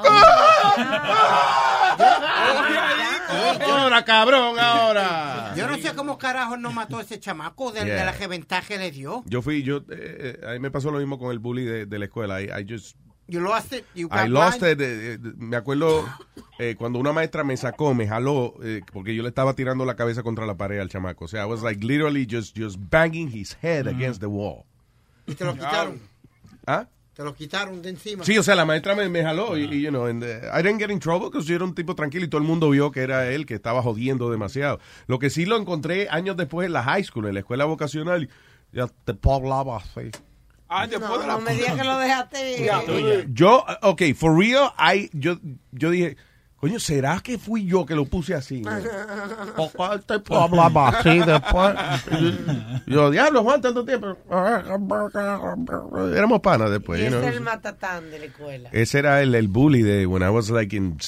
Ahora, 3.68 4.04
cabrón, 4.04 4.58
ahora. 4.58 5.54
Yo 5.56 5.66
no 5.66 5.76
sé 5.78 5.94
cómo 5.94 6.18
carajo 6.18 6.56
no 6.56 6.72
mató 6.72 6.98
a 6.98 7.02
ese 7.02 7.18
chamaco 7.20 7.72
de, 7.72 7.84
de 7.84 8.04
la 8.04 8.12
que 8.16 8.78
le 8.78 8.90
dio. 8.90 9.22
Yo 9.26 9.42
fui, 9.42 9.62
yo, 9.62 9.78
eh, 9.78 9.82
eh, 9.90 10.40
a 10.46 10.52
mí 10.52 10.58
me 10.58 10.70
pasó 10.70 10.90
lo 10.90 10.98
mismo 10.98 11.18
con 11.18 11.30
el 11.30 11.38
bully 11.38 11.64
de, 11.64 11.86
de 11.86 11.98
la 11.98 12.04
escuela. 12.06 12.40
I, 12.40 12.46
I 12.46 12.66
just, 12.68 12.96
You 13.28 13.40
lost 13.40 13.72
it. 13.72 13.84
You 13.94 14.08
got 14.08 14.26
I 14.26 14.28
lost 14.28 14.62
it. 14.62 14.80
eh, 14.80 15.14
eh, 15.14 15.18
me 15.36 15.56
acuerdo 15.56 16.04
eh, 16.58 16.76
cuando 16.78 16.98
una 16.98 17.12
maestra 17.12 17.42
me 17.42 17.56
sacó, 17.56 17.92
me 17.92 18.06
jaló, 18.06 18.54
eh, 18.62 18.82
porque 18.92 19.14
yo 19.14 19.22
le 19.22 19.28
estaba 19.30 19.54
tirando 19.54 19.84
la 19.84 19.96
cabeza 19.96 20.22
contra 20.22 20.46
la 20.46 20.56
pared 20.56 20.78
al 20.78 20.88
chamaco. 20.88 21.24
O 21.24 21.28
sea, 21.28 21.42
I 21.42 21.46
was 21.46 21.62
like 21.62 21.84
literally 21.84 22.26
just, 22.30 22.56
just 22.56 22.76
banging 22.78 23.28
his 23.28 23.56
head 23.60 23.88
against 23.88 24.20
the 24.20 24.26
wall. 24.26 24.64
Y 25.26 25.34
te 25.34 25.44
lo 25.44 25.54
quitaron. 25.54 26.00
¿Ah? 26.66 26.86
Te 27.14 27.24
lo 27.24 27.34
quitaron 27.34 27.80
de 27.82 27.88
encima. 27.88 28.24
Sí, 28.24 28.36
o 28.36 28.42
sea, 28.42 28.54
la 28.54 28.64
maestra 28.64 28.94
me, 28.94 29.08
me 29.08 29.22
jaló 29.22 29.56
y, 29.56 29.64
y, 29.64 29.80
you 29.80 29.88
know, 29.88 30.04
and, 30.04 30.22
uh, 30.22 30.26
I 30.52 30.62
didn't 30.62 30.78
get 30.78 30.90
in 30.90 31.00
trouble 31.00 31.30
because 31.30 31.48
yo 31.48 31.56
era 31.56 31.64
un 31.64 31.74
tipo 31.74 31.94
tranquilo 31.94 32.26
y 32.26 32.28
todo 32.28 32.42
el 32.42 32.46
mundo 32.46 32.68
vio 32.70 32.92
que 32.92 33.00
era 33.00 33.28
él 33.30 33.46
que 33.46 33.54
estaba 33.54 33.82
jodiendo 33.82 34.30
demasiado. 34.30 34.78
Lo 35.06 35.18
que 35.18 35.30
sí 35.30 35.46
lo 35.46 35.56
encontré 35.56 36.08
años 36.10 36.36
después 36.36 36.66
en 36.66 36.74
la 36.74 36.82
high 36.82 37.02
school, 37.02 37.26
en 37.26 37.34
la 37.34 37.40
escuela 37.40 37.64
vocacional, 37.64 38.28
y 38.72 38.76
ya 38.76 38.86
te 38.86 39.16
hablaba 39.30 39.78
así. 39.78 40.10
Ah, 40.68 40.86
después 40.86 41.10
No, 41.10 41.18
de 41.18 41.26
la 41.26 41.32
no 41.34 41.40
me 41.40 41.54
digas 41.54 41.76
que 41.76 41.84
lo 41.84 41.98
dejaste. 41.98 43.26
Yo, 43.32 43.64
ok, 43.82 44.02
for 44.16 44.36
real, 44.36 44.72
I, 44.78 45.08
yo, 45.12 45.36
yo 45.72 45.90
dije, 45.90 46.16
coño, 46.56 46.80
¿será 46.80 47.20
que 47.20 47.38
fui 47.38 47.66
yo 47.66 47.86
que 47.86 47.94
lo 47.94 48.06
puse 48.06 48.34
así? 48.34 48.62
Porque 49.56 49.98
te 50.06 50.34
hablaba 50.34 50.88
así 50.88 51.18
después. 51.20 51.74
Yo, 52.86 53.10
diablo, 53.10 53.42
Juan, 53.42 53.60
tanto 53.60 53.84
tiempo. 53.84 54.16
Éramos 56.14 56.40
panas 56.40 56.70
después, 56.70 57.00
ese 57.00 57.18
es 57.18 57.34
el 57.34 57.40
matatán 57.40 58.10
de 58.10 58.18
la 58.18 58.24
escuela. 58.26 58.68
Ese 58.72 58.98
era 58.98 59.22
el, 59.22 59.34
el 59.34 59.48
bully 59.48 59.82
de 59.82 60.06
when 60.06 60.22
I 60.22 60.28
was 60.30 60.50
like 60.50 60.74
in 60.74 60.98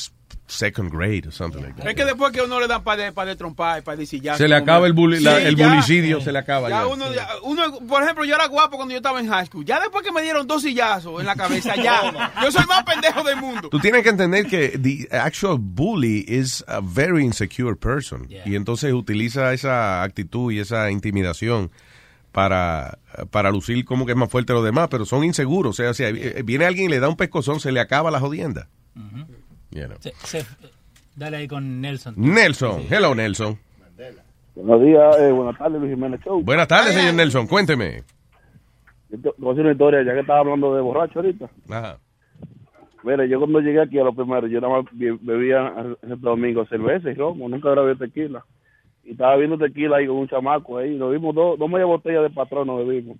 second 0.48 0.90
grade 0.90 1.26
or 1.26 1.32
something 1.32 1.60
like 1.62 1.74
that. 1.76 1.86
Es 1.88 1.94
que 1.94 2.04
después 2.04 2.32
que 2.32 2.40
uno 2.42 2.58
le 2.58 2.66
dan 2.66 2.82
para 2.82 3.04
de, 3.04 3.12
pa 3.12 3.24
de 3.26 3.36
trompar 3.36 3.78
y 3.78 3.82
para 3.82 3.96
decir 3.98 4.20
ya. 4.22 4.36
Se 4.36 4.48
le 4.48 4.54
acaba 4.56 4.86
el 4.86 4.94
bully- 4.94 5.20
la- 5.20 5.40
el 5.42 5.56
bulicidio 5.56 6.20
se 6.20 6.32
le 6.32 6.38
acaba 6.38 6.68
Ya 6.70 6.80
ya. 6.80 6.86
uno, 6.86 7.12
ya- 7.14 7.28
uno, 7.42 7.62
por 7.86 8.02
ejemplo, 8.02 8.24
yo 8.24 8.34
era 8.34 8.46
guapo 8.46 8.76
cuando 8.76 8.92
yo 8.92 8.96
estaba 8.98 9.20
en 9.20 9.28
high 9.28 9.46
school. 9.46 9.64
Ya 9.64 9.78
después 9.78 10.02
que 10.04 10.10
me 10.10 10.22
dieron 10.22 10.46
dos 10.46 10.62
sillazos 10.62 11.20
en 11.20 11.26
la 11.26 11.36
cabeza, 11.36 11.76
ya. 11.76 12.32
yo 12.42 12.50
soy 12.50 12.64
más 12.66 12.82
pendejo 12.84 13.22
del 13.22 13.36
mundo. 13.36 13.68
Tú 13.68 13.78
tienes 13.78 14.02
que 14.02 14.08
entender 14.08 14.46
que 14.46 14.78
the 14.78 15.08
actual 15.16 15.58
bully 15.60 16.24
is 16.26 16.64
a 16.66 16.80
very 16.82 17.22
insecure 17.24 17.76
person. 17.76 18.26
Y 18.46 18.56
entonces 18.56 18.92
utiliza 18.92 19.52
esa 19.52 20.02
actitud 20.02 20.50
y 20.50 20.60
esa 20.60 20.90
intimidación 20.90 21.70
para, 22.32 22.98
para 23.30 23.50
lucir 23.50 23.84
como 23.84 24.06
que 24.06 24.12
es 24.12 24.18
más 24.18 24.30
fuerte 24.30 24.52
de 24.52 24.58
los 24.58 24.64
demás, 24.64 24.88
pero 24.90 25.04
son 25.04 25.24
inseguros. 25.24 25.78
O 25.78 25.82
sea, 25.82 25.92
si 25.94 26.04
viene 26.42 26.64
alguien 26.66 26.86
y 26.86 26.88
le 26.90 27.00
da 27.00 27.08
un 27.08 27.16
pescozón, 27.16 27.60
se 27.60 27.72
le 27.72 27.80
acaba 27.80 28.10
la 28.10 28.20
jodienda. 28.20 28.68
You 29.70 29.84
know. 29.86 29.96
Se- 30.00 30.12
se- 30.24 30.46
dale 31.16 31.36
ahí 31.38 31.48
con 31.48 31.80
Nelson. 31.80 32.14
Nelson. 32.16 32.82
Hello, 32.90 33.14
Nelson. 33.14 33.58
Buenos 34.54 34.82
días, 34.84 35.16
eh, 35.20 35.30
buenas 35.30 35.56
tardes, 35.56 35.80
Luis 35.80 35.94
Jiménez 35.94 36.20
Show. 36.24 36.42
Buenas 36.42 36.66
tardes, 36.66 36.94
señor 36.94 37.14
Nelson. 37.14 37.46
Cuénteme. 37.46 38.02
Yo 39.10 39.18
te 39.20 39.30
voy 39.38 39.48
a 39.48 39.52
decir 39.52 39.64
una 39.64 39.72
historia, 39.72 40.02
ya 40.02 40.14
que 40.14 40.20
estaba 40.20 40.40
hablando 40.40 40.74
de 40.74 40.80
borracho 40.80 41.20
ahorita. 41.20 41.48
Ajá. 41.70 41.98
Mira, 43.04 43.24
yo 43.26 43.38
cuando 43.38 43.60
llegué 43.60 43.80
aquí 43.80 43.98
a 43.98 44.04
lo 44.04 44.12
primero, 44.12 44.46
yo 44.48 44.60
nada 44.60 44.82
más 44.82 44.84
be- 44.92 45.16
bebía 45.20 45.72
ese 46.02 46.16
domingo 46.16 46.66
cerveza 46.66 47.10
y 47.10 47.14
romo, 47.14 47.48
nunca 47.48 47.70
había 47.70 47.82
bebido 47.82 48.04
tequila. 48.06 48.44
Y 49.04 49.12
estaba 49.12 49.36
viendo 49.36 49.56
tequila 49.56 49.98
ahí 49.98 50.06
con 50.08 50.16
un 50.16 50.28
chamaco 50.28 50.78
ahí, 50.78 50.96
nos 50.96 51.12
vimos 51.12 51.34
dos, 51.34 51.58
dos 51.58 51.70
media 51.70 51.86
botellas 51.86 52.22
de 52.24 52.30
patrón, 52.30 52.66
nos 52.66 52.84
bebimos. 52.86 53.16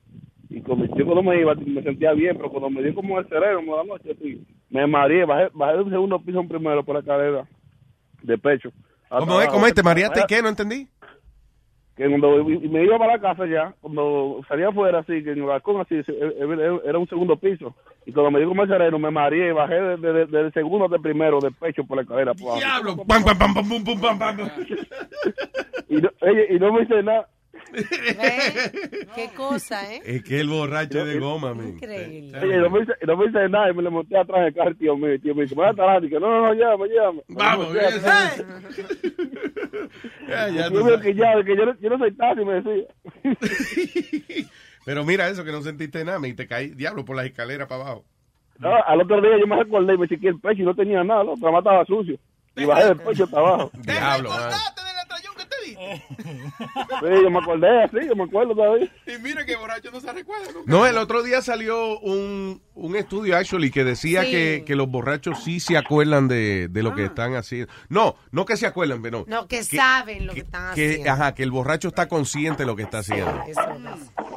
Y 0.50 0.60
cuando, 0.62 0.86
yo 0.86 1.04
cuando 1.06 1.22
me 1.22 1.40
iba 1.40 1.54
me 1.54 1.82
sentía 1.82 2.12
bien, 2.12 2.36
pero 2.36 2.50
cuando 2.50 2.68
me 2.70 2.82
dio 2.82 2.94
como 2.94 3.18
el 3.20 3.28
cerebro, 3.28 3.58
como 3.58 3.76
la 3.76 3.84
noche, 3.84 4.10
así, 4.10 4.44
me 4.70 4.86
mareé, 4.86 5.24
bajé, 5.24 5.48
bajé 5.54 5.76
del 5.78 5.90
segundo 5.90 6.18
piso 6.20 6.38
a 6.38 6.42
un 6.42 6.48
primero 6.48 6.84
por 6.84 6.94
la 6.94 7.00
escalera 7.00 7.44
de 8.22 8.38
pecho. 8.38 8.70
¿Cómo 9.08 9.40
es? 9.40 9.48
¿Cómo 9.48 9.66
es? 9.66 9.74
¿Te 9.74 9.82
mareaste 9.82 10.20
y 10.20 10.24
qué? 10.26 10.42
No 10.42 10.48
entendí. 10.48 10.86
que 11.96 12.06
cuando 12.08 12.44
me 12.44 12.84
iba 12.84 12.96
para 12.96 13.14
la 13.16 13.20
casa 13.20 13.44
ya, 13.46 13.74
cuando 13.80 14.40
salía 14.46 14.68
afuera 14.68 15.00
así, 15.00 15.24
que 15.24 15.32
en 15.32 15.38
el 15.38 15.44
balcón 15.44 15.80
así, 15.80 15.96
eh, 15.96 16.04
eh, 16.08 16.80
era 16.84 16.96
un 16.96 17.08
segundo 17.08 17.36
piso, 17.36 17.74
y 18.06 18.12
cuando 18.12 18.30
me 18.30 18.38
el 18.62 18.68
sereno, 18.68 19.00
me 19.00 19.10
mareé, 19.10 19.52
bajé 19.52 19.74
de- 19.74 19.96
de- 19.96 20.12
de- 20.12 20.26
del 20.26 20.52
segundo 20.52 20.88
al 20.88 21.00
primero, 21.00 21.40
del 21.40 21.54
pecho 21.54 21.82
por 21.84 21.96
la 21.96 22.04
abajo. 22.04 22.56
Diablo. 22.56 22.96
Pam, 23.04 23.24
pam, 23.24 23.36
pam, 23.36 23.54
pam, 23.54 24.00
pam, 24.00 24.18
pam. 24.18 24.36
Y 25.88 25.96
no, 25.96 26.10
oye, 26.20 26.46
y 26.50 26.58
no 26.60 26.72
me 26.72 26.82
hice 26.82 27.02
nada. 27.02 27.26
Qué 29.14 29.30
cosa, 29.36 29.94
¿eh? 29.94 30.00
Es 30.04 30.22
que 30.24 30.40
el 30.40 30.48
borracho 30.48 31.00
es 31.00 31.06
de 31.06 31.18
goma, 31.18 31.54
man. 31.54 31.68
Increíble. 31.68 32.38
Oye, 32.40 32.56
no 32.58 32.70
me 32.70 32.80
hice, 32.82 32.92
no 33.06 33.16
me 33.16 33.26
hice 33.26 33.48
nada, 33.48 33.70
y 33.70 33.74
me 33.74 33.82
le 33.82 33.90
monté 33.90 34.16
atrás 34.18 34.44
del 34.44 34.54
carro, 34.54 34.74
tío 34.74 34.96
mío, 34.96 35.20
tío, 35.20 35.34
me 35.34 35.42
dice, 35.42 35.54
me 35.54 35.62
voy 35.62 35.70
a 35.70 35.74
talar, 35.74 36.04
y 36.04 36.08
que 36.08 36.18
no, 36.20 36.28
no, 36.28 36.46
no, 36.46 36.54
llévame, 36.54 36.88
llévame. 36.88 37.22
Vamos, 37.28 37.68
atrás. 37.76 38.44
Ya, 40.28 40.48
ya 40.50 40.70
yo 40.70 41.00
que 41.00 41.14
ya, 41.14 41.42
que 41.42 41.56
yo, 41.56 41.64
no- 41.66 41.78
yo 41.80 41.88
no 41.90 41.98
soy 41.98 42.12
taxi, 42.14 42.44
me 42.44 42.60
decía. 42.60 42.84
Pero 44.84 45.04
mira 45.04 45.28
eso, 45.28 45.44
que 45.44 45.52
no 45.52 45.62
sentiste 45.62 46.04
nada, 46.04 46.26
y 46.28 46.34
te 46.34 46.46
caí, 46.46 46.68
diablo, 46.68 47.04
por 47.04 47.16
las 47.16 47.26
escaleras 47.26 47.66
para 47.68 47.82
abajo. 47.82 48.04
No, 48.58 48.70
al 48.86 49.00
otro 49.00 49.20
día 49.20 49.38
yo 49.38 49.46
me 49.46 49.56
recordé 49.56 49.94
y 49.94 49.98
me 49.98 50.08
chequeé 50.08 50.30
el 50.30 50.40
pecho 50.40 50.62
y 50.62 50.64
no 50.66 50.74
tenía 50.74 51.02
nada, 51.04 51.24
¿no? 51.24 51.34
La 51.50 51.58
estaba 51.58 51.84
sucio. 51.86 52.18
Y 52.56 52.64
bajé 52.64 52.86
del 52.86 52.96
pecho 52.98 53.24
hasta 53.24 53.38
abajo. 53.38 53.70
Diablo, 53.78 54.30
man. 55.76 56.02
Sí, 57.00 57.22
yo 57.22 57.30
me 57.30 57.38
acordé 57.38 57.82
así, 57.84 57.96
yo 58.06 58.16
me 58.16 58.24
acuerdo 58.24 58.54
todavía. 58.54 58.90
Y 59.06 59.18
mira 59.22 59.44
que 59.44 59.56
borracho 59.56 59.90
no 59.90 60.00
se 60.00 60.12
recuerda 60.12 60.46
nunca. 60.52 60.62
No, 60.70 60.86
el 60.86 60.96
otro 60.98 61.22
día 61.22 61.42
salió 61.42 61.98
un, 62.00 62.60
un 62.74 62.96
estudio, 62.96 63.36
actually, 63.36 63.70
que 63.70 63.84
decía 63.84 64.22
Sí. 64.24 64.30
que, 64.30 64.62
que 64.66 64.74
los 64.76 64.88
borrachos 64.88 65.42
sí 65.44 65.60
se 65.60 65.76
acuerdan 65.76 66.28
de, 66.28 66.68
de 66.68 66.82
lo 66.82 66.94
que 66.94 67.04
están 67.04 67.34
haciendo. 67.34 67.72
No, 67.88 68.16
no 68.30 68.44
que 68.44 68.56
se 68.56 68.66
acuerdan, 68.66 69.02
pero 69.02 69.24
No, 69.28 69.46
que, 69.48 69.62
saben 69.64 70.26
lo 70.26 70.34
que 70.34 70.40
están 70.40 70.74
que, 70.74 70.86
haciendo. 70.90 71.10
ajá, 71.12 71.34
que 71.34 71.42
el 71.42 71.50
borracho 71.50 71.88
está 71.88 72.08
consciente 72.08 72.62
de 72.62 72.66
lo 72.66 72.76
que 72.76 72.82
está 72.82 72.98
haciendo. 72.98 73.42
Eso 73.46 73.60
es. 73.60 74.27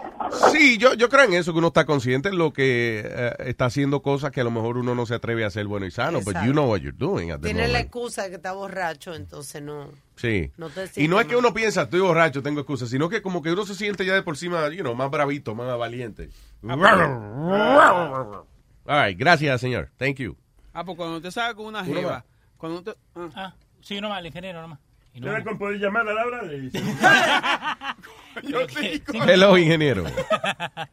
Sí, 0.51 0.77
yo, 0.77 0.93
yo 0.93 1.09
creo 1.09 1.25
en 1.25 1.33
eso, 1.33 1.51
que 1.53 1.59
uno 1.59 1.67
está 1.67 1.85
consciente 1.85 2.29
de 2.29 2.35
lo 2.35 2.53
que 2.53 3.03
eh, 3.05 3.35
está 3.45 3.65
haciendo 3.65 4.01
cosas 4.01 4.31
que 4.31 4.41
a 4.41 4.43
lo 4.43 4.51
mejor 4.51 4.77
uno 4.77 4.95
no 4.95 5.05
se 5.05 5.15
atreve 5.15 5.43
a 5.43 5.47
hacer 5.47 5.67
bueno 5.67 5.85
y 5.85 5.91
sano, 5.91 6.19
Exacto. 6.19 6.45
you 6.45 6.51
know 6.51 6.69
what 6.69 6.79
you're 6.79 6.97
doing 6.97 7.31
at 7.31 7.39
the 7.39 7.47
Tiene 7.47 7.67
la 7.67 7.79
excusa 7.79 8.23
de 8.23 8.29
que 8.29 8.35
está 8.35 8.53
borracho, 8.53 9.13
entonces 9.13 9.61
no. 9.61 9.89
Sí. 10.15 10.51
No 10.57 10.69
te 10.69 10.89
y 10.95 11.07
no 11.07 11.19
es 11.19 11.27
que 11.27 11.35
uno 11.35 11.53
piensa, 11.53 11.83
estoy 11.83 11.99
borracho, 11.99 12.41
tengo 12.41 12.61
excusas, 12.61 12.89
sino 12.89 13.09
que 13.09 13.21
como 13.21 13.41
que 13.41 13.51
uno 13.51 13.65
se 13.65 13.75
siente 13.75 14.05
ya 14.05 14.13
de 14.13 14.23
por 14.23 14.35
encima, 14.35 14.69
you 14.69 14.81
know, 14.81 14.95
más 14.95 15.09
bravito, 15.09 15.55
más 15.55 15.77
valiente. 15.77 16.29
All 16.63 18.45
right, 18.85 19.17
gracias, 19.17 19.61
señor. 19.61 19.91
Thank 19.97 20.17
you. 20.17 20.37
Ah, 20.73 20.83
pues 20.83 20.97
cuando 20.97 21.21
te 21.21 21.31
sale 21.31 21.55
con 21.55 21.65
una 21.65 21.83
jeva. 21.83 22.25
Cuando 22.57 22.79
usted, 22.79 22.95
ah. 23.15 23.53
sí, 23.81 23.99
nomás, 23.99 24.19
el 24.19 24.27
ingeniero 24.27 24.61
nomás. 24.61 24.79
Y 25.13 25.19
no- 25.19 25.27
¿Debe 25.31 25.43
con 25.43 25.57
poder 25.57 25.79
llamar 25.79 26.07
a 26.07 26.13
Laura? 26.13 26.43
De... 26.43 26.69
Hello, 29.27 29.57
ingeniero. 29.57 30.05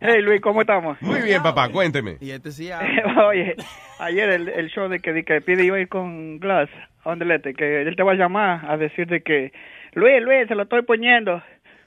Hey 0.00 0.22
Luis, 0.22 0.40
¿cómo 0.40 0.62
estamos? 0.62 1.00
Muy 1.00 1.22
bien, 1.22 1.42
papá, 1.42 1.68
cuénteme. 1.68 2.16
Y 2.20 2.30
este 2.32 2.50
sí 2.50 2.70
Oye, 3.28 3.54
ayer 4.00 4.28
el, 4.30 4.48
el 4.48 4.68
show 4.70 4.88
de 4.88 4.98
que, 5.00 5.12
de 5.12 5.24
que 5.24 5.40
pide 5.40 5.64
yo 5.66 5.76
ir 5.76 5.88
con 5.88 6.38
Glass 6.40 6.68
a 7.04 7.10
Ondelete, 7.10 7.54
que 7.54 7.82
él 7.82 7.94
te 7.96 8.02
va 8.02 8.12
a 8.12 8.16
llamar 8.16 8.68
a 8.68 8.76
decir 8.76 9.06
de 9.06 9.22
que 9.22 9.52
Luis, 9.92 10.20
Luis, 10.22 10.48
se 10.48 10.54
lo 10.56 10.64
estoy 10.64 10.82
poniendo, 10.82 11.42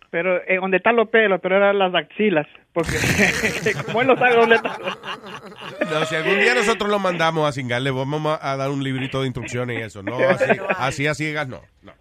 pero 0.10 0.38
eh, 0.48 0.58
donde 0.60 0.78
están 0.78 0.96
los 0.96 1.10
pelos, 1.10 1.40
pero 1.44 1.58
eran 1.58 1.78
las 1.78 1.94
axilas, 1.94 2.48
porque 2.74 2.94
como 3.86 4.02
él 4.02 4.08
no 4.08 4.18
sabe 4.18 4.36
dónde 4.36 4.56
está. 4.56 4.78
No, 5.92 6.06
si 6.06 6.16
algún 6.16 6.40
día 6.40 6.56
nosotros 6.56 6.90
lo 6.90 6.98
mandamos 7.00 7.48
a 7.48 7.52
cingarle, 7.52 7.92
vamos 7.92 8.40
a 8.42 8.52
a 8.54 8.58
dar 8.58 8.70
un 8.72 8.84
librito 8.84 9.20
de 9.22 9.28
instrucciones 9.28 9.78
y 9.78 9.82
eso. 9.82 10.02
No, 10.02 10.18
así, 10.18 10.46
así 10.78 11.08
a 11.08 11.14
ciegas, 11.14 11.48
no. 11.48 11.62
no. 11.82 11.92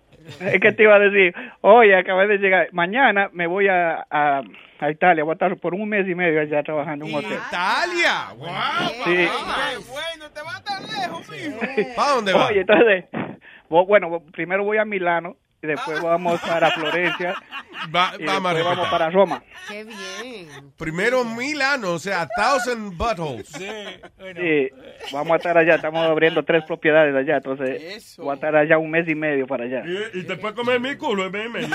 Es 0.41 0.61
que 0.61 0.73
te 0.73 0.83
iba 0.85 0.95
a 0.95 0.99
decir, 0.99 1.35
oye, 1.61 1.97
acabé 1.97 2.27
de 2.27 2.39
llegar, 2.39 2.69
mañana 2.73 3.31
me 3.33 3.47
voy 3.47 3.69
a, 3.69 4.07
a, 4.11 4.43
a 4.79 4.91
Italia, 4.91 5.25
voy 5.25 5.33
a 5.33 5.35
estar 5.35 5.57
por 5.57 5.75
un 5.75 5.89
mes 5.89 6.09
y 6.09 6.15
medio 6.15 6.41
allá 6.41 6.63
trabajando 6.63 7.05
en 7.05 7.13
un 7.13 7.19
hotel. 7.19 7.39
¡Italia! 7.49 8.29
¡Wow! 8.37 8.49
Sí. 9.05 9.29
¿Para 11.97 12.11
dónde 12.13 12.33
va? 12.33 12.49
Oye, 12.49 12.61
entonces, 12.61 13.05
bueno, 13.69 14.23
primero 14.33 14.65
voy 14.65 14.79
a 14.79 14.85
Milano 14.85 15.37
y 15.63 15.67
después 15.67 16.03
vamos 16.03 16.41
para 16.41 16.71
Florencia 16.71 17.35
Va, 17.95 18.13
y 18.19 18.25
vamos 18.25 18.51
a 18.51 18.55
después 18.55 18.77
vamos 18.77 18.91
para 18.91 19.11
Roma. 19.11 19.43
Qué 19.69 19.85
bien. 19.85 20.73
Primero 20.77 21.25
Milano, 21.25 21.93
o 21.93 21.99
sea, 21.99 22.29
thousand 22.37 22.97
buttholes. 22.97 23.49
Sí, 23.49 24.69
vamos 25.13 25.33
a 25.33 25.37
estar 25.37 25.57
allá, 25.57 25.77
estamos 25.77 26.07
abriendo 26.07 26.45
tres 26.45 26.65
propiedades 26.65 27.15
allá, 27.15 27.37
entonces 27.37 28.17
voy 28.19 28.31
a 28.31 28.35
estar 28.35 28.55
allá 28.55 28.79
un 28.79 28.91
mes 28.91 29.09
y 29.09 29.15
medio 29.15 29.47
para 29.47 29.65
allá. 29.65 29.83
Y, 29.87 30.21
y 30.21 30.23
te 30.25 30.37
puedes 30.37 30.57
comer 30.57 30.81
mi 30.81 30.97
culo 30.97 31.27
en 31.27 31.33
meme. 31.33 31.61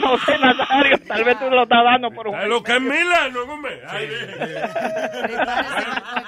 No 0.00 0.18
sé, 0.18 0.38
Nazario, 0.38 0.98
tal 1.06 1.24
vez 1.24 1.38
tú 1.38 1.50
lo 1.50 1.62
estás 1.62 1.84
dando 1.84 2.10
por 2.10 2.28
un 2.28 2.48
lo 2.48 2.62
que 2.62 2.72
es 2.72 2.80
Milano, 2.80 3.42
hombre. 3.42 3.80
Ay, 3.86 4.08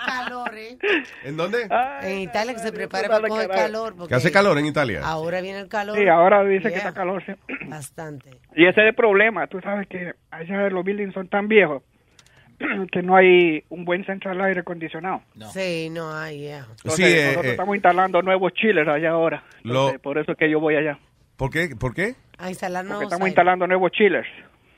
calor, 0.07 0.57
¿eh? 0.57 0.79
¿En 1.25 1.37
dónde? 1.37 1.69
En 2.03 2.19
Italia 2.21 2.55
que 2.55 2.61
se 2.61 2.73
prepare 2.73 3.09
para 3.09 3.29
coger 3.29 3.49
calor. 3.49 3.93
¿Que 3.93 3.99
porque 3.99 4.15
hace 4.15 4.31
calor 4.31 4.59
en 4.59 4.67
Italia? 4.67 5.01
Ahora 5.13 5.41
viene 5.41 5.61
el 5.61 5.69
calor. 5.69 5.97
Sí, 5.99 6.07
ahora 6.09 6.43
dice 6.45 6.71
que 6.71 6.77
está 6.77 6.93
calor, 6.95 7.23
sí. 7.27 7.33
Bastante. 7.67 8.31
Y 8.57 8.67
ese 8.67 8.81
es 8.83 8.87
el 8.89 8.95
problema, 8.95 9.47
tú 9.47 9.61
sabes 9.61 9.87
que 9.89 10.13
allá 10.31 10.69
los 10.71 10.85
buildings 10.85 11.15
son 11.15 11.29
tan 11.29 11.49
viejos 11.49 11.83
que 12.93 13.03
no 13.03 13.17
hay 13.17 13.65
un 13.71 13.85
buen 13.85 14.05
central 14.05 14.41
aire 14.41 14.61
acondicionado. 14.61 15.23
Sí, 15.53 15.89
no 15.91 16.13
hay, 16.15 16.41
yeah. 16.41 16.67
Entonces, 16.71 16.95
Sí, 16.97 17.03
eh, 17.05 17.23
nosotros 17.27 17.47
eh. 17.47 17.51
estamos 17.51 17.75
instalando 17.77 18.23
nuevos 18.23 18.53
chillers 18.55 18.89
allá 18.89 19.11
ahora. 19.11 19.43
Lo- 19.63 19.99
por 20.01 20.19
eso 20.19 20.33
es 20.33 20.39
que 20.39 20.51
yo 20.51 20.61
voy 20.61 20.77
allá. 20.77 20.99
¿Por 21.37 21.51
qué? 21.51 21.75
¿Por 21.79 21.95
qué? 21.95 22.15
A 22.39 22.49
instalar 22.51 22.87
Porque 22.87 23.05
estamos 23.05 23.27
instalando 23.29 23.67
nuevos 23.67 23.91
chillers. 23.93 24.29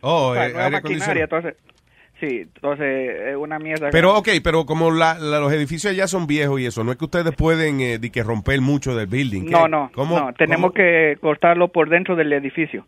Oh, 0.00 0.28
O 0.28 0.34
sea, 0.34 0.46
eh, 0.46 0.52
nueva 0.52 0.64
aire 0.66 0.76
maquinaria, 0.82 1.24
acondicionado. 1.24 1.48
entonces... 1.48 1.73
Sí, 2.20 2.42
entonces 2.42 3.10
es 3.30 3.36
una 3.36 3.58
mierda. 3.58 3.90
Pero, 3.90 4.16
ok, 4.16 4.28
pero 4.42 4.64
como 4.66 4.90
la- 4.92 5.18
la- 5.18 5.40
los 5.40 5.52
edificios 5.52 5.94
ya 5.96 6.06
son 6.06 6.26
viejos 6.26 6.60
y 6.60 6.66
eso, 6.66 6.84
no 6.84 6.92
es 6.92 6.96
que 6.98 7.04
ustedes 7.04 7.34
pueden 7.34 7.80
eh, 7.80 7.98
que 8.12 8.22
romper 8.22 8.60
mucho 8.60 8.94
del 8.94 9.06
building. 9.08 9.46
¿qué? 9.46 9.50
No, 9.50 9.66
no, 9.68 9.90
¿Cómo- 9.94 10.18
no, 10.18 10.32
tenemos 10.32 10.70
cómo? 10.70 10.74
que 10.74 11.16
cortarlo 11.20 11.68
por 11.68 11.88
dentro 11.88 12.14
del 12.16 12.32
edificio. 12.32 12.86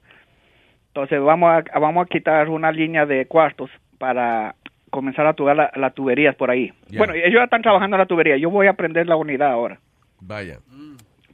Entonces 0.88 1.20
vamos 1.20 1.50
a, 1.72 1.78
vamos 1.78 2.06
a 2.06 2.08
quitar 2.08 2.48
una 2.48 2.72
línea 2.72 3.04
de 3.04 3.26
cuartos 3.26 3.68
para 3.98 4.54
comenzar 4.90 5.26
a 5.26 5.34
tubar 5.34 5.56
la- 5.56 5.72
las 5.74 5.92
tuberías 5.94 6.34
por 6.36 6.50
ahí. 6.50 6.72
Bueno, 6.96 7.12
ellos 7.12 7.34
ya 7.34 7.44
están 7.44 7.62
trabajando 7.62 7.96
en 7.96 8.00
la 8.00 8.06
tubería. 8.06 8.36
Yo 8.38 8.48
voy 8.48 8.66
a 8.68 8.72
prender 8.74 9.06
la 9.06 9.16
unidad 9.16 9.50
ahora 9.50 9.78
Vaya. 10.20 10.58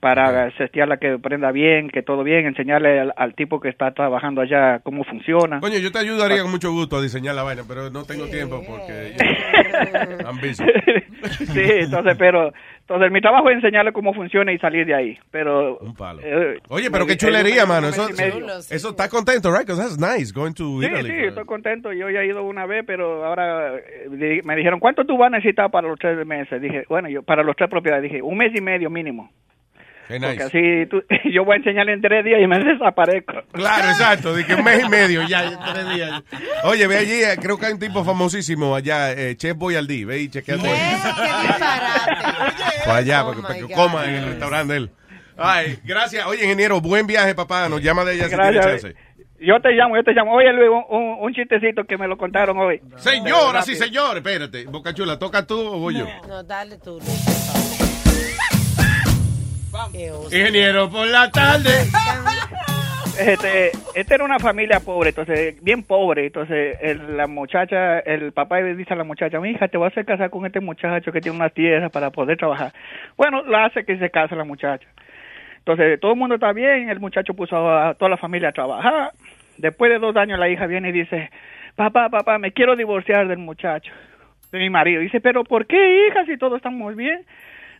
Para 0.02 0.50
setearla 0.56 0.96
que 0.96 1.16
prenda 1.20 1.52
bien, 1.52 1.88
que 1.88 2.02
todo 2.02 2.24
bien, 2.24 2.44
enseñarle 2.44 2.98
al, 2.98 3.12
al 3.16 3.34
tipo 3.36 3.60
que 3.60 3.68
está 3.68 3.92
trabajando 3.92 4.40
allá 4.40 4.80
cómo 4.80 5.04
funciona. 5.04 5.60
Coño, 5.60 5.78
yo 5.78 5.92
te 5.92 6.00
ayudaría 6.00 6.42
con 6.42 6.50
mucho 6.50 6.72
gusto 6.72 6.96
a 6.96 7.00
diseñar 7.02 7.36
la 7.36 7.44
vaina, 7.44 7.62
pero 7.68 7.88
no 7.88 8.02
tengo 8.02 8.26
tiempo 8.26 8.60
porque 8.66 9.14
I'm 10.24 10.38
busy. 10.42 10.64
sí, 11.46 11.60
entonces, 11.84 12.16
pero 12.18 12.52
entonces 12.80 13.12
mi 13.12 13.20
trabajo 13.20 13.48
es 13.50 13.54
enseñarle 13.58 13.92
cómo 13.92 14.12
funciona 14.12 14.52
y 14.52 14.58
salir 14.58 14.86
de 14.86 14.94
ahí. 14.96 15.18
Pero 15.30 15.78
Un 15.78 15.94
palo. 15.94 16.20
eh, 16.24 16.58
Oye, 16.68 16.90
pero 16.90 17.06
qué 17.06 17.16
chulería, 17.16 17.64
mano. 17.64 17.86
Eso, 17.86 18.08
eso 18.08 18.90
está 18.90 19.08
contento, 19.08 19.50
right? 19.52 19.64
Because 19.64 19.80
that's 19.80 20.00
nice, 20.00 20.32
going 20.32 20.52
to 20.54 20.80
Sí, 20.80 20.86
Italy. 20.86 21.10
sí, 21.10 21.16
estoy 21.28 21.44
contento. 21.44 21.92
Yo 21.92 22.10
ya 22.10 22.22
he 22.22 22.26
ido 22.26 22.42
una 22.42 22.66
vez, 22.66 22.82
pero 22.84 23.24
ahora 23.24 23.76
eh, 23.76 24.40
me 24.42 24.56
dijeron, 24.56 24.80
¿cuánto 24.80 25.04
tú 25.04 25.16
vas 25.16 25.28
a 25.32 25.36
necesitar 25.36 25.70
para 25.70 25.86
los 25.86 25.96
tres 26.00 26.26
meses? 26.26 26.60
Dije, 26.60 26.82
bueno, 26.88 27.08
yo 27.08 27.22
para 27.22 27.44
los 27.44 27.54
tres 27.54 27.70
propiedades, 27.70 28.02
dije, 28.02 28.20
un 28.20 28.36
mes 28.36 28.50
y 28.52 28.60
medio 28.60 28.90
mínimo. 28.90 29.30
Qué 30.08 30.18
Porque 30.20 30.30
nice. 30.32 30.42
así 30.44 30.86
tú- 30.90 31.02
yo 31.32 31.44
voy 31.44 31.54
a 31.54 31.56
enseñarle 31.58 31.92
en 31.92 32.00
tres 32.02 32.24
días 32.24 32.40
y 32.42 32.46
me 32.46 32.58
desaparezco. 32.64 33.32
Claro, 33.52 33.88
exacto, 33.88 34.34
de 34.34 34.44
que 34.44 34.54
un 34.54 34.64
mes 34.64 34.84
y 34.84 34.88
medio, 34.88 35.22
ya, 35.28 35.50
ya 35.50 35.72
tres 35.72 35.94
días. 35.94 36.22
Oye, 36.64 36.86
ve 36.86 36.98
allí, 36.98 37.22
eh, 37.22 37.36
creo 37.40 37.58
que 37.58 37.66
hay 37.66 37.72
un 37.72 37.78
tipo 37.78 38.04
famosísimo 38.04 38.74
allá, 38.74 39.12
eh, 39.12 39.36
Chef 39.36 39.56
Boyardee, 39.56 40.04
ve 40.04 40.18
y 40.20 40.28
chequeate. 40.28 40.68
Para 42.84 42.96
allá, 42.98 43.24
porque, 43.24 43.42
para 43.42 43.54
que 43.54 43.68
coma 43.74 44.04
en 44.06 44.14
el 44.16 44.24
restaurante 44.26 44.72
de 44.72 44.78
él. 44.80 44.90
Ay, 45.36 45.78
gracias. 45.84 46.26
Oye, 46.26 46.44
ingeniero, 46.44 46.80
buen 46.80 47.06
viaje, 47.06 47.34
papá. 47.34 47.68
Nos 47.68 47.82
llama 47.82 48.04
de 48.04 48.14
ella 48.14 48.28
si 48.28 48.36
tiene 48.36 48.60
chance. 48.60 48.94
Yo 49.40 49.60
te 49.60 49.70
llamo, 49.70 49.96
yo 49.96 50.04
te 50.04 50.12
llamo. 50.12 50.34
Oye, 50.34 50.52
Luis, 50.52 50.68
un, 50.70 50.84
un- 50.96 51.16
un 51.20 51.32
chistecito 51.34 51.84
que 51.84 51.96
me 51.98 52.06
lo 52.06 52.16
contaron 52.16 52.56
hoy. 52.58 52.80
Señora, 52.96 53.62
sí, 53.62 53.74
señor. 53.74 54.16
Espérate, 54.18 54.66
Boca 54.66 54.94
Chula, 54.94 55.18
¿toca 55.18 55.44
tú 55.46 55.58
o 55.58 55.78
voy 55.78 55.98
yo? 55.98 56.06
No, 56.28 56.42
dale 56.44 56.78
tú. 56.78 57.00
Ingeniero, 60.32 60.90
por 60.90 61.06
la 61.08 61.30
tarde. 61.30 61.70
Este, 63.20 63.70
esta 63.94 64.14
era 64.14 64.24
una 64.24 64.38
familia 64.38 64.80
pobre, 64.80 65.10
entonces, 65.10 65.62
bien 65.62 65.82
pobre. 65.82 66.26
Entonces, 66.26 66.78
el- 66.80 67.14
la 67.18 67.26
muchacha, 67.26 67.98
el 68.00 68.32
papá 68.32 68.58
le 68.62 68.74
dice 68.74 68.94
a 68.94 68.96
la 68.96 69.04
muchacha, 69.04 69.38
mi 69.38 69.50
hija, 69.50 69.68
te 69.68 69.76
vas 69.76 69.88
a 69.88 69.92
hacer 69.92 70.06
casar 70.06 70.30
con 70.30 70.46
este 70.46 70.60
muchacho 70.60 71.12
que 71.12 71.20
tiene 71.20 71.36
unas 71.36 71.52
tierras 71.52 71.92
para 71.92 72.10
poder 72.10 72.38
trabajar. 72.38 72.72
Bueno, 73.18 73.42
la 73.44 73.66
hace 73.66 73.84
que 73.84 73.98
se 73.98 74.08
case 74.10 74.34
la 74.34 74.44
muchacha. 74.44 74.88
Entonces, 75.58 76.00
todo 76.00 76.12
el 76.12 76.18
mundo 76.18 76.36
está 76.36 76.54
bien, 76.54 76.88
el 76.88 77.00
muchacho 77.00 77.34
puso 77.34 77.70
a 77.70 77.92
toda 77.94 78.08
la 78.08 78.16
familia 78.16 78.48
a 78.48 78.52
trabajar. 78.52 79.10
Después 79.58 79.90
de 79.92 79.98
dos 79.98 80.16
años, 80.16 80.38
la 80.38 80.48
hija 80.48 80.66
viene 80.66 80.88
y 80.88 80.92
dice, 80.92 81.30
papá, 81.76 82.08
papá, 82.08 82.38
me 82.38 82.52
quiero 82.52 82.76
divorciar 82.76 83.28
del 83.28 83.38
muchacho, 83.38 83.92
de 84.50 84.58
mi 84.58 84.70
marido. 84.70 85.02
Dice, 85.02 85.20
pero 85.20 85.44
¿por 85.44 85.66
qué, 85.66 86.06
hija, 86.08 86.24
si 86.24 86.38
todos 86.38 86.56
estamos 86.56 86.96
bien? 86.96 87.26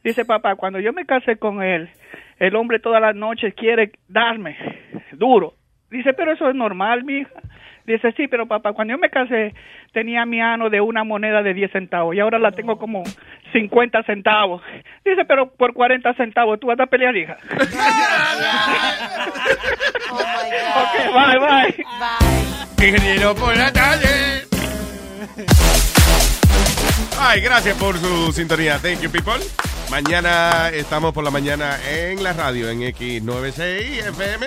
Dice, 0.05 0.24
papá, 0.24 0.56
cuando 0.56 0.81
yo 0.81 0.92
me 0.92 1.06
casé 1.06 1.36
con 1.36 1.62
él, 1.62 1.89
el 2.39 2.56
hombre 2.56 2.81
todas 2.81 3.00
las 3.00 3.14
noches 3.14 3.55
quiere 3.55 3.92
darme 4.08 4.56
duro. 5.12 5.55
Dice, 5.90 6.12
pero 6.14 6.32
eso 6.32 6.48
es 6.48 6.55
normal, 6.55 7.05
mi 7.05 7.18
hija. 7.18 7.40
Dice, 7.86 8.12
sí, 8.12 8.28
pero 8.28 8.47
papá, 8.47 8.72
cuando 8.72 8.94
yo 8.94 8.98
me 8.98 9.10
casé 9.10 9.55
tenía 9.92 10.24
mi 10.24 10.40
ano 10.40 10.70
de 10.70 10.81
una 10.81 11.05
moneda 11.05 11.42
de 11.42 11.52
10 11.52 11.72
centavos 11.72 12.14
y 12.14 12.20
ahora 12.20 12.39
la 12.39 12.52
tengo 12.52 12.78
como 12.78 13.02
50 13.52 14.02
centavos. 14.05 14.62
Dice, 15.05 15.24
pero 15.26 15.50
por 15.50 15.74
40 15.74 16.14
centavos 16.14 16.60
tú 16.60 16.68
vas 16.68 16.81
a 16.81 16.86
pelear, 16.86 17.16
hija. 17.16 17.36
ok, 20.81 20.94
bye, 21.12 21.39
bye. 21.39 22.86
Ingeniero, 22.86 23.34
por 23.34 23.56
la 23.56 23.72
tarde. 23.72 24.47
Ay, 27.18 27.41
gracias 27.41 27.76
por 27.76 27.99
su 27.99 28.32
sintonía. 28.32 28.78
Thank 28.78 29.00
you, 29.00 29.10
people. 29.10 29.34
Mañana 29.91 30.70
estamos 30.70 31.12
por 31.12 31.23
la 31.23 31.31
mañana 31.31 31.78
en 31.89 32.23
la 32.23 32.32
radio, 32.32 32.70
en 32.70 32.81
X96 32.81 34.07
FM. 34.08 34.47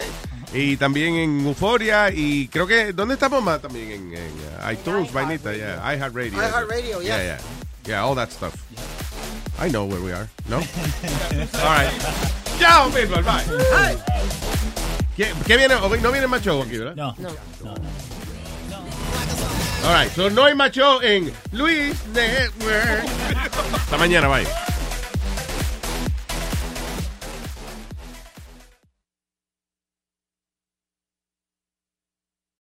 Y 0.53 0.77
también 0.77 1.16
en 1.16 1.45
Euforia. 1.45 2.10
Y 2.11 2.48
creo 2.48 2.66
que, 2.66 2.94
¿dónde 2.94 3.16
estamos 3.16 3.44
más? 3.44 3.61
También 3.61 3.92
en, 3.92 4.14
en, 4.14 4.32
uh, 4.68 4.72
iTunes, 4.72 5.11
vainita, 5.11 5.53
yeah. 5.53 5.82
iHeartRadio. 5.94 6.34
iHeartRadio, 6.34 7.02
yeah. 7.02 7.18
yes. 7.18 7.26
Yeah, 7.26 7.38
yeah. 7.85 8.03
all 8.06 8.16
that 8.16 8.32
stuff. 8.32 8.53
I 9.60 9.69
know 9.69 9.85
where 9.85 10.02
we 10.02 10.11
are, 10.11 10.27
¿no? 10.50 10.58
all 10.58 11.77
right. 11.77 11.92
Chao, 12.60 12.90
people. 12.90 13.22
Bye. 13.22 13.44
¿Qué, 15.16 15.32
qué 15.45 15.58
viene? 15.58 15.76
No 16.02 16.11
viene 16.11 16.27
más 16.27 16.42
show 16.42 16.61
aquí, 16.61 16.77
¿verdad? 16.77 16.95
No. 16.95 17.16
No. 17.19 17.76
All 19.86 19.94
right, 19.94 20.10
so 20.10 20.30
no 20.30 20.46
hay 20.46 20.56
show 20.72 21.00
en 21.04 21.32
Luis 21.52 21.96
Network. 22.08 23.06
Hasta 23.72 23.98
mañana, 23.98 24.28
bye. 24.28 24.48